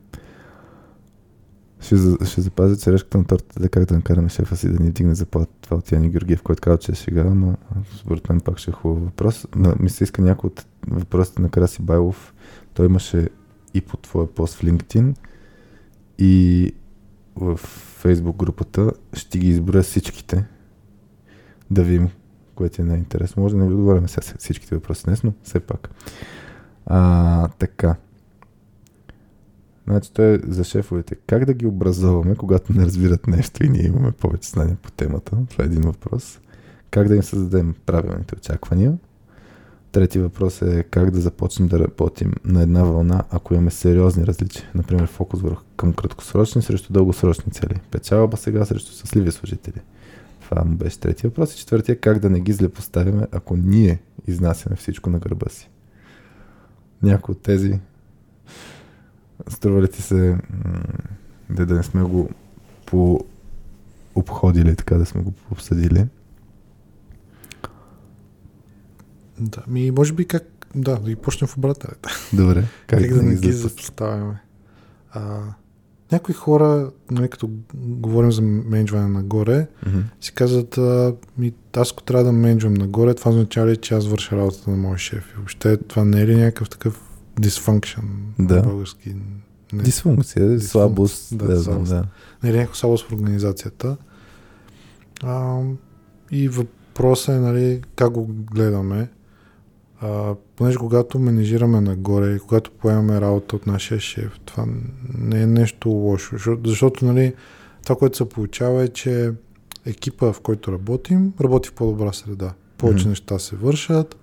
Ще, 1.81 1.97
ще 2.25 2.41
запазя 2.41 2.77
черешката 2.77 3.19
на 3.19 3.25
тортата, 3.25 3.69
как 3.69 3.85
да 3.85 3.95
накараме 3.95 4.29
шефа 4.29 4.57
си 4.57 4.69
да 4.69 4.85
ни 4.85 4.91
дигне 4.91 5.15
заплата. 5.15 5.53
Това 5.61 5.77
от 5.77 5.93
Яни 5.93 6.11
Георгиев, 6.11 6.43
който 6.43 6.61
казва, 6.61 6.79
че 6.79 6.93
е 6.93 6.95
шега, 6.95 7.25
но 7.25 7.57
според 8.01 8.29
мен 8.29 8.41
пак 8.41 8.59
ще 8.59 8.71
е 8.71 8.75
хубав 8.75 9.05
въпрос. 9.05 9.47
Ми 9.81 9.91
се 9.91 10.05
иска 10.05 10.23
някой 10.23 10.49
от 10.49 10.67
въпросите 10.89 11.43
на 11.43 11.51
Краси 11.51 11.83
Байлов. 11.83 12.35
Той 12.75 12.87
имаше 12.87 13.29
и 13.75 13.81
по 13.81 13.97
твоя 13.97 14.35
пост 14.35 14.55
в 14.55 14.63
LinkedIn 14.63 15.15
и 16.19 16.75
в 17.37 17.61
Facebook 18.05 18.37
групата. 18.37 18.93
Ще 19.13 19.39
ги 19.39 19.49
изброя 19.49 19.83
всичките. 19.83 20.45
Да 21.71 21.83
видим 21.83 22.09
което 22.61 22.83
е 22.83 22.85
най-интересно. 22.85 23.43
Може 23.43 23.55
да 23.55 23.61
не 23.61 23.69
ви 23.69 23.75
отговорим 23.75 24.09
сега 24.09 24.39
всичките 24.39 24.75
въпроси 24.75 25.05
днес, 25.05 25.23
но 25.23 25.33
все 25.43 25.61
пак. 25.61 25.91
А, 26.87 27.49
така. 27.49 27.97
Значи 29.87 30.13
той 30.13 30.35
е 30.35 30.39
за 30.49 30.65
шефовете. 30.65 31.15
Как 31.15 31.45
да 31.45 31.55
ги 31.55 31.67
образоваме, 31.67 32.35
когато 32.35 32.73
не 32.73 32.85
разбират 32.85 33.27
нещо 33.27 33.65
и 33.65 33.69
ние 33.69 33.87
имаме 33.87 34.13
повече 34.13 34.49
знания 34.49 34.77
по 34.83 34.91
темата? 34.91 35.37
Това 35.51 35.65
е 35.65 35.67
един 35.67 35.81
въпрос. 35.81 36.41
Как 36.91 37.09
да 37.09 37.17
им 37.17 37.23
създадем 37.23 37.75
правилните 37.87 38.35
очаквания? 38.35 38.99
Трети 39.93 40.19
въпрос 40.19 40.63
е 40.63 40.83
как 40.83 41.11
да 41.11 41.21
започнем 41.21 41.69
да 41.69 41.79
работим 41.79 42.33
на 42.45 42.63
една 42.63 42.85
вълна, 42.85 43.25
ако 43.31 43.55
имаме 43.55 43.71
сериозни 43.71 44.27
различия. 44.27 44.71
Например, 44.75 45.07
фокус 45.07 45.41
върху 45.41 45.63
към 45.77 45.93
краткосрочни 45.93 46.63
срещу 46.63 46.93
дългосрочни 46.93 47.53
цели. 47.53 47.81
Печалба 47.91 48.37
сега 48.37 48.65
срещу 48.65 48.93
щастливи 48.93 49.33
служители. 49.33 49.81
Това 50.41 50.65
му 50.65 50.77
беше 50.77 51.01
третия 51.01 51.31
въпрос. 51.31 51.55
И 51.55 51.59
четвъртия, 51.59 52.01
как 52.01 52.19
да 52.19 52.31
не 52.31 52.41
ги 52.41 52.53
злепоставяме, 52.53 53.27
ако 53.33 53.57
ние 53.57 54.01
изнасяме 54.27 54.77
всичко 54.77 55.11
на 55.11 55.19
гърба 55.19 55.49
си. 55.49 55.71
Някои 57.03 57.33
от 57.33 57.43
тези 57.43 57.81
струва 59.49 59.83
ли 59.83 59.91
ти 59.91 60.03
се 60.03 60.39
да, 61.51 61.67
да 61.67 61.75
не 61.75 61.83
сме 61.83 62.03
го 62.03 62.31
по 62.87 63.21
обходили, 64.15 64.77
така 64.77 64.95
да 64.95 65.07
сме 65.07 65.23
го 65.23 65.33
обсъдили? 65.51 66.07
Да, 69.41 69.63
ми 69.69 69.91
може 69.91 70.13
би 70.13 70.25
как, 70.25 70.43
да, 70.75 70.97
да 70.97 71.09
ги 71.11 71.17
почнем 71.17 71.49
в 71.49 71.57
обратно. 71.57 71.91
Добре. 72.33 72.65
Как, 72.87 73.01
как 73.01 73.15
да 73.15 73.23
не 73.23 73.35
ги 73.37 73.53
запоставяме? 73.53 74.41
А, 75.13 75.41
някои 76.13 76.35
хора, 76.35 76.91
нали, 77.11 77.29
като 77.29 77.51
говорим 77.75 78.33
за 78.33 78.43
менеджване 78.43 79.09
нагоре, 79.09 79.67
Мгм. 79.87 79.99
си 80.21 80.33
казват, 80.33 80.79
а, 80.79 81.15
ми, 81.39 81.53
аз 81.77 81.93
ако 81.93 82.03
трябва 82.03 82.25
да 82.25 82.33
менеджвам 82.33 82.75
нагоре, 82.75 83.15
това 83.15 83.31
означава 83.31 83.67
ли, 83.67 83.77
че 83.77 83.95
аз 83.95 84.07
върша 84.07 84.37
работата 84.37 84.71
на 84.71 84.77
моя 84.77 84.99
шеф? 84.99 85.31
И 85.31 85.37
въобще 85.37 85.77
това 85.79 86.05
не 86.05 86.21
е 86.21 86.27
ли 86.27 86.37
някакъв 86.37 86.71
такъв 86.71 87.01
dysfunction 87.37 88.03
Да. 88.39 88.63
български? 88.63 89.15
Не, 89.73 89.83
Дисфункция, 89.83 90.43
Дисфункция. 90.43 90.69
слабост, 90.69 91.39
Да, 91.39 91.47
да, 91.47 91.63
слабост. 91.63 91.91
да. 91.91 92.05
не 92.43 92.51
е 92.51 92.53
ли 92.53 92.57
някаква 92.57 92.77
слабост 92.77 93.07
в 93.07 93.13
организацията? 93.13 93.97
А, 95.23 95.61
и 96.31 96.49
въпросът 96.49 97.29
е, 97.29 97.39
нали, 97.39 97.83
как 97.97 98.11
го 98.11 98.27
гледаме. 98.27 99.09
А, 100.01 100.35
понеже 100.57 100.79
когато 100.79 101.19
менежираме 101.19 101.81
нагоре 101.81 102.35
и 102.35 102.39
когато 102.39 102.71
поемаме 102.71 103.21
работа 103.21 103.57
от 103.57 103.67
нашия 103.67 104.01
шеф, 104.01 104.41
това 104.45 104.67
не 105.19 105.43
е 105.43 105.47
нещо 105.47 105.89
лошо. 105.89 106.37
Защото, 106.37 106.69
защото 106.71 107.05
нали, 107.05 107.35
това, 107.83 107.97
което 107.97 108.17
се 108.17 108.29
получава 108.29 108.83
е, 108.83 108.89
че 108.89 109.33
екипа, 109.87 110.33
в 110.33 110.41
който 110.41 110.73
работим, 110.73 111.33
работи 111.41 111.69
в 111.69 111.73
по-добра 111.73 112.13
среда. 112.13 112.55
Повече 112.79 113.01
Мгм. 113.01 113.09
неща 113.09 113.39
се 113.39 113.57
вършат, 113.57 114.17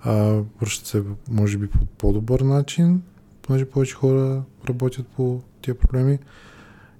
а, 0.00 0.42
вършат 0.60 0.86
се, 0.86 1.02
може 1.30 1.58
би, 1.58 1.66
по 1.66 1.78
по-добър 1.98 2.40
начин, 2.40 3.02
понеже 3.42 3.64
повече 3.64 3.94
хора 3.94 4.42
работят 4.68 5.06
по 5.06 5.40
тия 5.62 5.74
проблеми. 5.74 6.18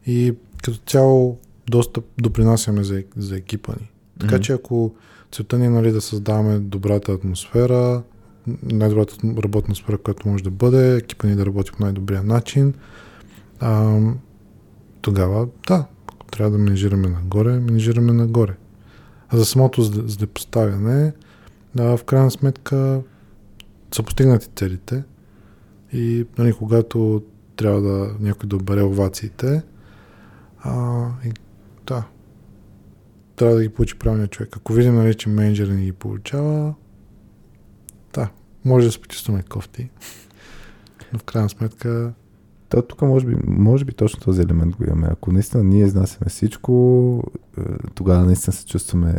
И 0.06 0.34
като 0.62 0.78
цяло 0.86 1.38
доста 1.70 2.02
допринасяме 2.18 2.84
за, 2.84 3.02
за 3.16 3.36
екипа 3.36 3.72
ни. 3.80 3.90
Така 4.20 4.34
Мгм. 4.34 4.42
че 4.42 4.52
ако 4.52 4.94
целта 5.32 5.58
ни 5.58 5.66
е 5.66 5.70
нали, 5.70 5.92
да 5.92 6.00
създаваме 6.00 6.58
добрата 6.58 7.12
атмосфера, 7.12 8.02
най-добрата 8.62 9.16
работна 9.24 9.58
атмосфера, 9.58 9.98
която 9.98 10.28
може 10.28 10.44
да 10.44 10.50
бъде, 10.50 10.96
екипа 10.96 11.26
ни 11.26 11.36
да 11.36 11.46
работи 11.46 11.72
по 11.72 11.82
най-добрия 11.82 12.22
начин, 12.22 12.74
а, 13.60 14.00
тогава 15.00 15.48
да, 15.68 15.86
ако 16.08 16.26
трябва 16.26 16.50
да 16.50 16.58
менежираме 16.58 17.08
нагоре, 17.08 17.60
менежираме 17.60 18.12
нагоре. 18.12 18.56
А 19.28 19.36
за 19.36 19.44
самото 19.44 19.82
зле- 19.82 20.06
злепоставяне, 20.06 21.12
да, 21.74 21.96
в 21.96 22.04
крайна 22.04 22.30
сметка 22.30 23.02
са 23.94 24.02
постигнати 24.02 24.48
целите 24.56 25.04
и 25.92 26.26
нали, 26.38 26.52
когато 26.52 27.22
трябва 27.56 27.80
да 27.80 28.14
някой 28.20 28.48
да 28.48 28.56
обере 28.56 28.82
овациите, 28.82 29.62
а, 30.62 31.06
и, 31.24 31.32
да, 31.86 32.04
трябва 33.40 33.56
да 33.56 33.62
ги 33.62 33.68
получи 33.68 33.98
правилния 33.98 34.28
човек. 34.28 34.56
Ако 34.56 34.72
видим, 34.72 34.94
нали, 34.94 35.14
че 35.14 35.28
менеджера 35.28 35.72
ни 35.72 35.84
ги 35.84 35.92
получава, 35.92 36.74
да, 38.14 38.30
може 38.64 38.86
да 38.86 38.92
се 38.92 39.00
почувстваме 39.00 39.42
кофти. 39.42 39.90
Но 41.12 41.18
в 41.18 41.24
крайна 41.24 41.48
сметка, 41.48 42.12
То 42.68 42.82
тук 42.82 43.02
може 43.02 43.26
би, 43.26 43.36
може 43.46 43.84
би 43.84 43.92
точно 43.92 44.20
този 44.20 44.42
елемент 44.42 44.76
го 44.76 44.84
имаме. 44.84 45.08
Ако 45.10 45.32
наистина 45.32 45.64
ние 45.64 45.84
изнасяме 45.84 46.28
всичко, 46.28 47.22
е, 47.58 47.62
тогава 47.94 48.24
наистина 48.24 48.52
се 48.54 48.66
чувстваме, 48.66 49.18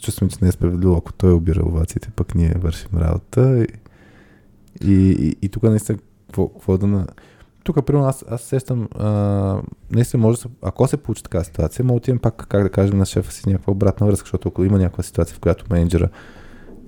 чувстваме, 0.00 0.30
че 0.30 0.38
не 0.42 0.48
е 0.48 0.52
справедливо, 0.52 0.96
ако 0.96 1.12
той 1.12 1.32
обира 1.32 1.66
овациите, 1.66 2.10
пък 2.16 2.34
ние 2.34 2.54
вършим 2.58 2.98
работа. 2.98 3.66
И, 4.82 4.92
и, 4.92 5.10
и, 5.10 5.36
и 5.42 5.48
тук 5.48 5.62
наистина, 5.62 5.98
какво, 6.26 6.48
какво 6.48 6.78
да 6.78 6.86
на... 6.86 7.06
Тук, 7.64 7.86
примерно, 7.86 8.06
аз, 8.06 8.24
аз 8.28 8.40
сещам, 8.40 8.88
а, 8.98 9.08
наистина 9.90 10.22
може 10.22 10.42
да 10.42 10.48
ако 10.62 10.88
се 10.88 10.96
получи 10.96 11.22
такава 11.22 11.44
ситуация, 11.44 11.84
мога 11.84 11.94
да 11.94 11.96
отидем 11.96 12.18
пак, 12.18 12.46
как 12.48 12.62
да 12.62 12.70
кажем, 12.70 12.98
на 12.98 13.06
шефа 13.06 13.32
си 13.32 13.48
някаква 13.48 13.70
обратна 13.70 14.06
връзка, 14.06 14.26
защото 14.26 14.48
ако 14.48 14.64
има 14.64 14.78
някаква 14.78 15.02
ситуация, 15.02 15.36
в 15.36 15.40
която 15.40 15.64
менеджера 15.70 16.08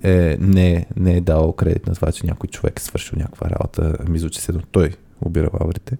е, 0.03 0.37
не, 0.39 0.85
не 0.95 1.17
е 1.17 1.21
дал 1.21 1.53
кредит 1.53 1.87
на 1.87 1.95
това, 1.95 2.11
че 2.11 2.25
някой 2.25 2.49
човек 2.49 2.79
е 2.79 2.83
свършил 2.83 3.19
някаква 3.19 3.49
работа, 3.49 3.97
мисля, 4.09 4.29
че 4.29 4.41
седно 4.41 4.61
той 4.71 4.95
обира 5.21 5.49
лаврите, 5.53 5.97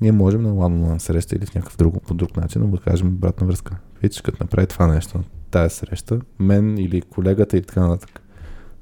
ние 0.00 0.12
можем 0.12 0.42
на 0.42 0.50
one 0.50 0.98
среща 0.98 1.36
или 1.36 1.46
в 1.46 1.54
някакъв 1.54 1.76
друг, 1.76 2.02
по 2.06 2.14
друг 2.14 2.36
начин 2.36 2.62
да 2.62 2.68
му 2.68 2.78
кажем 2.84 3.08
обратна 3.08 3.46
връзка. 3.46 3.76
Виж, 4.02 4.20
като 4.20 4.44
направи 4.44 4.66
това 4.66 4.86
нещо 4.86 5.20
тая 5.50 5.70
среща, 5.70 6.20
мен 6.38 6.78
или 6.78 7.02
колегата 7.02 7.56
или 7.56 7.64
така 7.64 7.80
нататък. 7.80 8.22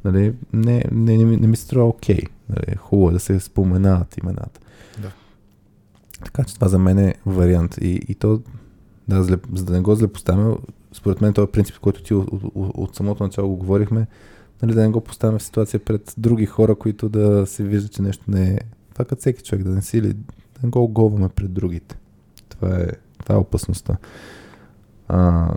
Нали, 0.05 0.35
не, 0.53 0.85
не, 0.93 1.17
не, 1.17 1.37
не 1.37 1.47
ми 1.47 1.57
се 1.57 1.63
струва 1.63 1.89
окей. 1.89 2.21
Нали, 2.49 2.77
хубаво 2.77 3.11
е 3.11 3.13
да 3.13 3.21
се 3.21 3.41
споменават 3.41 4.17
имената. 4.19 4.61
Да. 4.99 5.11
Така 6.25 6.45
че 6.45 6.55
това 6.55 6.69
за 6.69 6.79
мен 6.79 6.99
е 6.99 7.15
вариант. 7.27 7.77
И, 7.81 8.01
и 8.09 8.15
то, 8.15 8.43
да, 9.09 9.23
зле, 9.23 9.37
за 9.55 9.65
да 9.65 9.73
не 9.73 9.81
го 9.81 9.95
злепоставяме, 9.95 10.57
според 10.93 11.21
мен 11.21 11.33
този 11.33 11.53
принцип, 11.53 11.79
който 11.79 12.03
ти 12.03 12.15
от, 12.15 12.29
от, 12.33 12.43
от, 12.45 12.71
от 12.75 12.97
самото 12.97 13.25
начало 13.25 13.49
го 13.49 13.57
говорихме, 13.57 14.07
нали, 14.63 14.75
да 14.75 14.83
не 14.83 14.89
го 14.89 15.01
поставяме 15.01 15.39
в 15.39 15.43
ситуация 15.43 15.85
пред 15.85 16.15
други 16.19 16.47
хора, 16.47 16.75
които 16.75 17.09
да 17.09 17.47
се 17.47 17.65
вижда, 17.65 17.89
че 17.89 18.03
нещо 18.03 18.25
не 18.29 18.51
е. 18.51 18.59
Това 18.93 19.05
като 19.05 19.21
всеки 19.21 19.43
човек, 19.43 19.65
да 19.65 19.71
не 19.71 19.83
си 19.83 19.99
или 19.99 20.13
да 20.13 20.61
не 20.63 20.69
го 20.69 20.85
оголваме 20.85 21.29
пред 21.29 21.53
другите. 21.53 21.99
Това 22.49 22.77
е, 22.77 22.87
това 23.19 23.35
е 23.35 23.39
опасността. 23.39 23.97
А, 25.09 25.49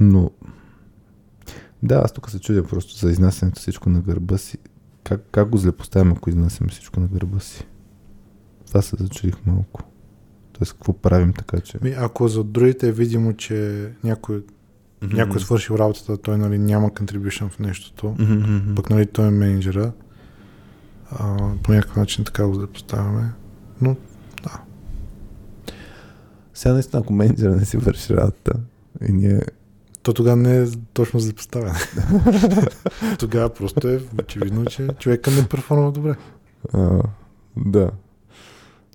но 0.00 0.30
да, 1.82 1.94
аз 2.04 2.12
тук 2.12 2.30
се 2.30 2.40
чудя 2.40 2.66
просто 2.66 2.96
за 2.96 3.10
изнасянето 3.12 3.60
всичко 3.60 3.90
на 3.90 4.00
гърба 4.00 4.38
си. 4.38 4.58
Как, 5.04 5.20
как 5.30 5.48
го 5.48 5.58
злепоставяме, 5.58 6.14
ако 6.16 6.30
изнасяме 6.30 6.70
всичко 6.70 7.00
на 7.00 7.06
гърба 7.06 7.40
си? 7.40 7.66
Това 8.68 8.82
се 8.82 8.96
зачудих 8.96 9.46
малко. 9.46 9.82
Тоест, 10.52 10.72
какво 10.72 10.92
правим 10.92 11.32
така, 11.32 11.60
че... 11.60 11.78
ми, 11.82 11.94
ако 11.98 12.28
за 12.28 12.44
другите 12.44 12.88
е 12.88 12.92
видимо, 12.92 13.36
че 13.36 13.88
някой, 14.04 14.44
някой 15.02 15.36
е 15.36 15.40
свършил 15.40 15.74
работата, 15.74 16.16
той 16.16 16.38
нали, 16.38 16.58
няма 16.58 16.90
contribution 16.90 17.48
в 17.48 17.58
нещото, 17.58 18.16
Мгм. 18.18 18.74
пък 18.74 18.90
нали, 18.90 19.06
той 19.06 19.26
е 19.26 19.30
менеджера, 19.30 19.92
а, 21.10 21.36
по 21.62 21.72
някакъв 21.72 21.96
начин 21.96 22.24
така 22.24 22.46
го 22.46 22.58
да 22.58 22.66
поставяме. 22.66 23.32
Но 23.80 23.96
Сега 26.54 26.72
наистина, 26.72 27.00
ако 27.00 27.12
менеджера 27.12 27.56
не 27.56 27.64
си 27.64 27.76
върши 27.76 28.16
работа 28.16 28.52
и 29.08 29.12
ние... 29.12 29.40
то 30.02 30.14
тогава 30.14 30.36
не 30.36 30.62
е 30.62 30.66
точно 30.92 31.20
за 31.20 31.34
поставяне. 31.34 31.78
тогава 33.18 33.54
просто 33.54 33.88
е 33.88 34.00
очевидно, 34.22 34.64
че 34.64 34.88
човека 34.98 35.30
не 35.30 35.48
перформа 35.48 35.92
добре. 35.92 36.16
А, 36.72 37.02
да. 37.56 37.90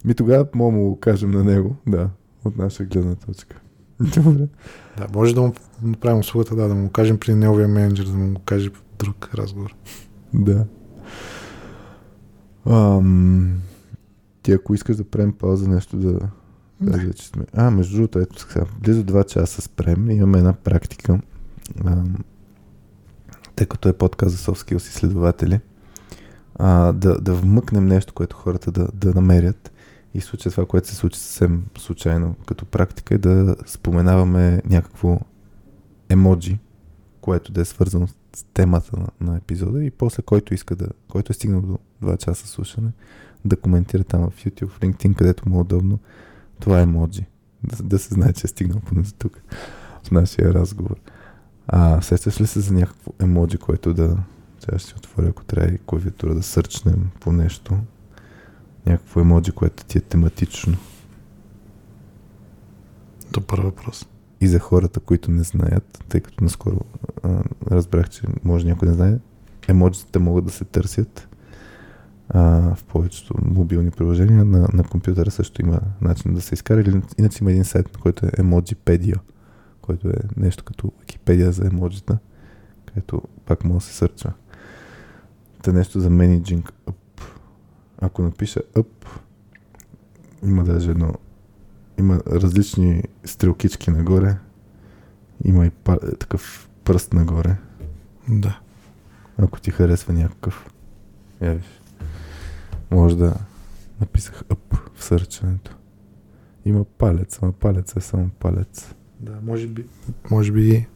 Ми 0.05 0.13
тогава 0.13 0.47
мога 0.55 0.77
му 0.77 0.99
кажем 0.99 1.31
на 1.31 1.43
него, 1.43 1.75
да, 1.87 2.09
от 2.45 2.57
наша 2.57 2.83
гледна 2.83 3.15
точка. 3.15 3.61
Добре. 3.99 4.47
Да, 4.97 5.07
може 5.13 5.35
да 5.35 5.41
му 5.41 5.53
направим 5.83 6.19
услугата, 6.19 6.55
да, 6.55 6.67
да 6.67 6.75
му 6.75 6.89
кажем 6.89 7.19
при 7.19 7.33
неговия 7.33 7.67
менеджер, 7.67 8.05
да 8.05 8.13
му 8.13 8.33
го 8.33 8.41
каже 8.41 8.71
друг 8.99 9.29
разговор. 9.35 9.75
Да. 10.33 10.65
Ам, 12.69 13.61
ти 14.41 14.51
ако 14.51 14.73
искаш 14.73 14.95
да 14.95 15.03
правим 15.03 15.33
пауза, 15.33 15.69
нещо 15.69 15.97
да 15.97 16.19
кажа, 16.91 17.13
че 17.13 17.27
сме... 17.27 17.45
А, 17.53 17.71
между 17.71 17.95
другото, 17.95 18.19
ето 18.19 18.39
сега, 18.39 18.65
близо 18.81 19.03
2 19.03 19.25
часа 19.25 19.61
спрем. 19.61 20.09
Имаме 20.09 20.37
една 20.37 20.53
практика. 20.53 21.21
Ам, 21.85 22.15
тъй 23.55 23.67
като 23.67 23.89
е 23.89 23.93
подкаст 23.93 24.37
за 24.37 24.37
soft 24.37 24.69
skills 24.69 24.89
изследователи, 24.89 25.59
а, 26.55 26.91
да, 26.91 27.21
да 27.21 27.33
вмъкнем 27.33 27.85
нещо, 27.85 28.13
което 28.13 28.35
хората 28.35 28.71
да, 28.71 28.87
да 28.93 29.13
намерят. 29.13 29.72
И 30.13 30.21
в 30.21 30.25
случая 30.25 30.51
това, 30.51 30.65
което 30.65 30.87
се 30.87 30.95
случи 30.95 31.19
съвсем 31.19 31.65
случайно 31.77 32.35
като 32.47 32.65
практика 32.65 33.15
е 33.15 33.17
да 33.17 33.55
споменаваме 33.65 34.61
някакво 34.65 35.19
емоджи, 36.09 36.59
което 37.21 37.51
да 37.51 37.61
е 37.61 37.65
свързано 37.65 38.07
с 38.07 38.43
темата 38.53 38.99
на, 38.99 39.07
на 39.31 39.37
епизода 39.37 39.83
и 39.83 39.91
после 39.91 40.23
който 40.23 40.53
иска 40.53 40.75
да, 40.75 40.87
който 41.07 41.31
е 41.31 41.33
стигнал 41.33 41.61
до 41.61 41.79
2 42.03 42.17
часа 42.17 42.47
слушане, 42.47 42.91
да 43.45 43.55
коментира 43.55 44.03
там 44.03 44.29
в 44.29 44.45
YouTube, 44.45 44.67
в 44.67 44.79
LinkedIn, 44.79 45.15
където 45.15 45.49
му 45.49 45.57
е 45.57 45.61
удобно. 45.61 45.99
Това 46.59 46.79
е 46.79 46.83
емоджи. 46.83 47.25
Да, 47.63 47.83
да 47.83 47.99
се 47.99 48.13
знае, 48.13 48.33
че 48.33 48.47
е 48.47 48.47
стигнал 48.47 48.79
поне 48.79 49.01
до 49.01 49.11
тук 49.17 49.41
в 50.03 50.11
нашия 50.11 50.53
разговор. 50.53 50.95
А 51.67 52.01
сещаш 52.01 52.41
ли 52.41 52.47
се 52.47 52.59
за 52.59 52.73
някакво 52.73 53.11
емоджи, 53.19 53.57
което 53.57 53.93
да... 53.93 54.17
Сега 54.59 54.79
ще 54.79 54.95
отворя, 54.95 55.27
ако 55.27 55.43
трябва 55.43 55.73
и 55.73 55.79
клавиатура 55.85 56.35
да 56.35 56.43
сърчнем 56.43 57.09
по 57.19 57.31
нещо. 57.31 57.77
Някакво 58.85 59.21
емоджи, 59.21 59.51
което 59.51 59.85
ти 59.85 59.97
е 59.97 60.01
тематично. 60.01 60.77
Добър 63.31 63.59
въпрос. 63.59 64.05
И 64.41 64.47
за 64.47 64.59
хората, 64.59 64.99
които 64.99 65.31
не 65.31 65.43
знаят, 65.43 66.03
тъй 66.09 66.21
като 66.21 66.43
наскоро 66.43 66.79
а, 67.23 67.43
разбрах, 67.71 68.09
че 68.09 68.21
може 68.43 68.67
някой 68.67 68.87
не 68.87 68.93
знае, 68.93 69.17
емоджите 69.67 70.19
могат 70.19 70.45
да 70.45 70.51
се 70.51 70.65
търсят 70.65 71.27
а, 72.29 72.41
в 72.75 72.83
повечето 72.83 73.33
мобилни 73.45 73.91
приложения. 73.91 74.45
На, 74.45 74.67
на 74.73 74.83
компютъра 74.83 75.31
също 75.31 75.61
има 75.61 75.79
начин 76.01 76.33
да 76.33 76.41
се 76.41 76.53
изкара. 76.53 77.01
Иначе 77.17 77.37
има 77.41 77.51
един 77.51 77.65
сайт, 77.65 77.97
който 77.97 78.25
е 78.25 78.29
Emojipedia, 78.29 79.19
който 79.81 80.09
е 80.09 80.17
нещо 80.37 80.63
като 80.63 80.91
Википедия 80.99 81.51
за 81.51 81.67
емоджита, 81.67 82.17
където 82.85 83.21
пак 83.45 83.63
може 83.63 83.85
да 83.85 83.91
се 83.91 83.93
сърчва. 83.93 84.33
Та 85.63 85.73
нещо 85.73 85.99
за 85.99 86.09
Up. 86.09 86.93
Ако 88.05 88.21
напиша 88.21 88.59
Up, 88.75 89.07
има 90.43 90.63
даже 90.63 90.91
едно 90.91 91.13
има 91.99 92.19
различни 92.27 93.03
стрелкички 93.25 93.91
нагоре. 93.91 94.37
Има 95.43 95.65
и 95.65 95.69
па, 95.69 95.99
такъв 96.19 96.69
пръст 96.83 97.13
нагоре. 97.13 97.57
Да. 98.29 98.59
Ако 99.37 99.59
ти 99.61 99.71
харесва 99.71 100.13
някакъв. 100.13 100.69
Я 101.41 101.53
виж. 101.53 101.65
Може 102.91 103.17
да 103.17 103.35
написах 104.01 104.43
up 104.43 104.79
в 104.93 105.03
сърчането. 105.03 105.75
Има 106.65 106.83
палец, 106.83 107.39
ама 107.41 107.51
палец 107.51 107.95
е 107.95 108.01
само 108.01 108.29
палец. 108.29 108.93
Да, 109.19 109.39
може 109.43 109.67
би, 109.67 109.85
може 110.31 110.51
би 110.51 110.87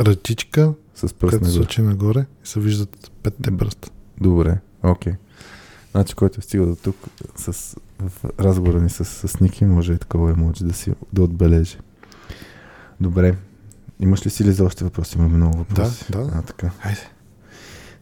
ръчичка, 0.00 0.74
С 0.94 1.14
пръст 1.14 1.30
като 1.30 1.44
нагоре. 1.44 1.62
сочи 1.62 1.82
нагоре 1.82 2.26
и 2.44 2.46
се 2.48 2.60
виждат 2.60 3.10
петте 3.22 3.56
пръста. 3.56 3.90
Добре, 4.20 4.58
окей. 4.82 5.12
Значи, 5.96 6.14
който 6.14 6.38
е 6.40 6.42
стигал 6.42 6.66
до 6.66 6.76
тук 6.76 6.96
с, 7.36 7.76
в 8.00 8.24
разговора 8.40 8.80
ни 8.80 8.90
с, 8.90 9.04
с 9.04 9.40
Ники, 9.40 9.64
може 9.64 9.92
и 9.92 9.98
такова 9.98 10.30
емоджи 10.30 10.64
да 10.64 10.72
си 10.72 10.92
да 11.12 11.22
отбележи. 11.22 11.78
Добре. 13.00 13.36
Имаш 14.00 14.26
ли 14.26 14.30
си 14.30 14.44
ли 14.44 14.52
за 14.52 14.64
още 14.64 14.84
въпроси? 14.84 15.18
Имаме 15.18 15.36
много 15.36 15.58
въпроси. 15.58 16.04
Да, 16.10 16.18
да. 16.18 16.32
А, 16.34 16.42
така. 16.42 16.68
Хайде. 16.68 17.00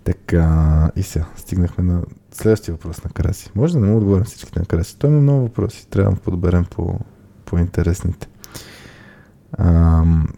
Така, 0.04 0.90
и 0.96 1.02
сега, 1.02 1.26
стигнахме 1.36 1.84
на 1.84 2.02
следващия 2.32 2.74
въпрос 2.74 3.04
на 3.04 3.10
Краси. 3.10 3.50
Може 3.54 3.72
да 3.72 3.80
не 3.80 3.86
му 3.86 3.96
отговорим 3.96 4.24
всичките 4.24 4.60
на 4.60 4.66
Краси. 4.66 4.98
Той 4.98 5.10
има 5.10 5.20
много 5.20 5.40
въпроси. 5.40 5.86
Трябва 5.86 6.14
да 6.14 6.20
подберем 6.20 6.64
по, 6.64 7.00
по 7.44 7.58
интересните. 7.58 8.28
Ам... 9.58 10.28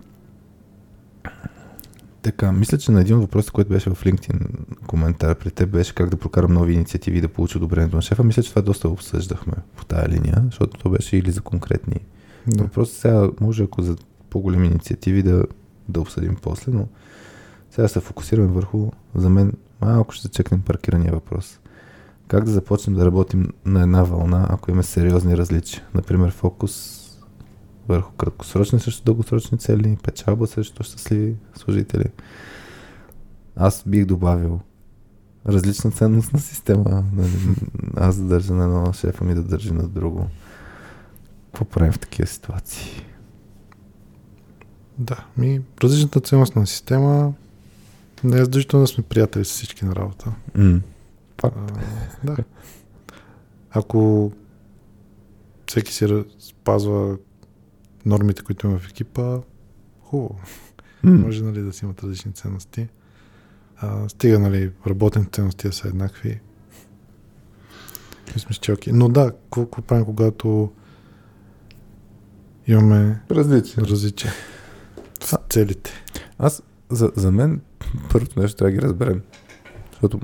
Така, 2.27 2.53
мисля, 2.53 2.78
че 2.78 2.93
на 2.93 3.01
един 3.01 3.16
от 3.16 3.23
въпросите, 3.23 3.53
който 3.53 3.70
беше 3.70 3.90
в 3.90 4.05
LinkedIn 4.05 4.40
коментар 4.86 5.35
при 5.35 5.51
теб, 5.51 5.70
беше 5.70 5.94
как 5.94 6.11
да 6.11 6.16
прокарам 6.16 6.53
нови 6.53 6.74
инициативи 6.74 7.19
и 7.19 7.20
да 7.20 7.28
получа 7.28 7.59
одобрението 7.59 7.97
на 7.97 8.03
шефа. 8.03 8.24
Мисля, 8.24 8.43
че 8.43 8.51
това 8.51 8.62
доста 8.62 8.89
обсъждахме 8.89 9.53
по 9.77 9.85
тая 9.85 10.09
линия, 10.09 10.43
защото 10.44 10.78
то 10.78 10.90
беше 10.90 11.16
или 11.16 11.31
за 11.31 11.40
конкретни 11.40 12.01
Да. 12.47 12.62
Въпросът 12.62 12.97
сега 12.97 13.28
може, 13.40 13.62
ако 13.62 13.82
за 13.82 13.97
по-големи 14.31 14.66
инициативи 14.66 15.23
да, 15.23 15.44
да 15.89 16.01
обсъдим 16.01 16.36
после, 16.43 16.73
но 16.73 16.89
сега 17.70 17.89
се 17.89 18.01
фокусираме 18.01 18.48
върху, 18.48 18.90
за 19.15 19.31
мен, 19.31 19.53
малко 19.81 20.15
ще 20.15 20.28
чекнем 20.28 20.61
паркирания 20.61 21.12
въпрос. 21.12 21.61
Как 22.28 22.44
да 22.44 22.51
започнем 22.51 22.97
да 22.97 23.07
работим 23.07 23.48
на 23.65 23.82
една 23.82 24.03
вълна, 24.03 24.47
ако 24.51 24.70
имаме 24.70 24.82
сериозни 24.82 25.36
различия? 25.36 25.82
Например, 25.94 26.31
фокус 26.31 26.95
върху 27.89 28.13
краткосрочни 28.13 28.81
срещу 28.81 29.05
дългосрочни 29.05 29.59
цели, 29.59 29.99
печалба 30.03 30.47
срещу 30.47 30.83
щастливи 30.83 31.35
служители. 31.57 32.05
Аз 33.57 33.85
бих 33.87 34.05
добавил 34.05 34.61
различна 35.47 35.91
ценностна 35.91 36.39
система. 36.39 37.05
Нали, 37.13 37.57
аз 37.97 38.17
да 38.17 38.25
държа 38.25 38.55
на 38.55 38.65
едно, 38.65 38.93
шефа 38.93 39.25
ми 39.25 39.35
да 39.35 39.43
държи 39.43 39.73
на 39.73 39.89
друго. 39.89 40.27
Какво 41.47 41.65
правим 41.65 41.93
в 41.93 41.99
такива 41.99 42.27
ситуации? 42.27 43.03
Да, 44.99 45.25
ми 45.37 45.63
различната 45.83 46.21
ценностна 46.21 46.67
система 46.67 47.33
не 48.25 48.37
е 48.37 48.45
задължително 48.45 48.83
да 48.85 48.87
сме 48.87 49.05
приятели 49.05 49.45
с 49.45 49.49
всички 49.49 49.85
на 49.85 49.97
работа. 49.97 50.33
М. 50.55 50.81
А, 51.43 51.51
да. 52.25 52.37
Ако 53.71 54.33
всеки 55.67 55.93
си 55.93 56.25
спазва 56.39 57.17
нормите, 58.07 58.43
които 58.43 58.66
има 58.66 58.78
в 58.78 58.89
екипа, 58.91 59.39
хубаво. 60.01 60.41
М. 61.03 61.12
Може 61.12 61.45
нали, 61.45 61.62
да 61.62 61.73
си 61.73 61.85
имат 61.85 62.03
различни 62.03 62.33
ценности. 62.33 62.89
А, 63.77 64.09
стига, 64.09 64.39
нали, 64.39 64.73
работните 64.87 65.28
ценности 65.33 65.73
са 65.73 65.89
еднакви. 65.89 66.41
Мисля, 68.35 68.55
че 68.55 68.70
е 68.70 68.74
окей. 68.74 68.93
Но 68.93 69.09
да, 69.09 69.33
какво, 69.33 69.66
правим, 69.66 70.05
когато 70.05 70.73
имаме 72.66 73.23
Различия. 73.31 73.85
различия 73.85 74.33
в 75.20 75.39
целите? 75.49 75.91
Аз, 76.39 76.62
за, 76.91 77.12
за 77.16 77.33
мен, 77.33 77.61
първото 78.12 78.41
нещо 78.41 78.57
трябва 78.57 78.70
да 78.70 78.77
ги 78.81 78.87
разберем. 78.87 79.23
Защото 79.91 80.20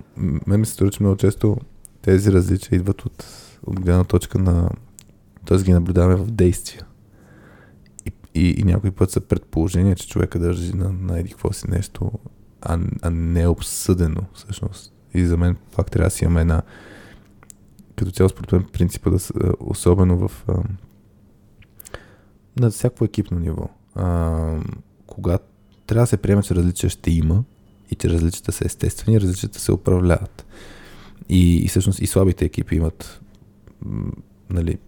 мен 0.47 0.61
ми 0.61 0.67
се 0.67 0.73
струва, 0.73 0.91
че 0.91 1.03
много 1.03 1.17
често 1.17 1.57
тези 2.03 2.33
различия 2.33 2.77
идват 2.77 3.05
от, 3.05 3.25
от 3.63 3.81
гледна 3.81 4.05
точка 4.05 4.39
на... 4.39 4.71
Т.е. 5.47 5.59
ги 5.59 5.73
наблюдаваме 5.73 6.17
в 6.17 6.31
действия. 6.31 6.87
И, 8.35 8.55
и, 8.59 8.63
някой 8.63 8.91
път 8.91 9.11
са 9.11 9.21
предположения, 9.21 9.97
че 9.97 10.09
човека 10.09 10.39
държи 10.39 10.73
на, 10.73 10.93
на 10.93 11.19
еди 11.19 11.31
какво 11.31 11.53
си 11.53 11.71
нещо, 11.71 12.13
а, 12.61 12.79
а 13.03 13.11
не 13.11 13.47
обсъдено 13.47 14.21
всъщност. 14.35 14.93
И 15.15 15.27
за 15.27 15.37
мен 15.37 15.57
пак 15.77 15.91
трябва 15.91 16.07
да 16.07 16.11
си 16.11 16.25
имаме 16.25 16.41
една 16.41 16.63
като 17.97 18.11
цяло 18.11 18.29
според 18.29 18.53
мен 18.53 18.65
принципа 18.73 19.11
да 19.11 19.19
са, 19.19 19.33
особено 19.61 20.29
в 20.29 20.45
а, 20.49 20.63
на 22.61 22.71
всяко 22.71 23.05
екипно 23.05 23.39
ниво. 23.39 23.69
А, 23.95 24.61
когато 25.07 25.45
трябва 25.87 26.03
да 26.03 26.07
се 26.07 26.17
приема, 26.17 26.43
че 26.43 26.55
различия 26.55 26.91
ще 26.91 27.11
има 27.11 27.45
и 27.91 27.95
че 27.95 28.11
различията 28.11 28.53
са 28.53 28.65
естествени, 28.67 29.21
различията 29.21 29.61
се 29.61 29.73
управляват. 29.73 30.47
И, 31.29 31.57
и 31.57 31.69
всъщност 31.69 32.01
и 32.01 32.07
слабите 32.07 32.45
екипи 32.45 32.77
имат 32.77 33.21
нали, 34.51 34.79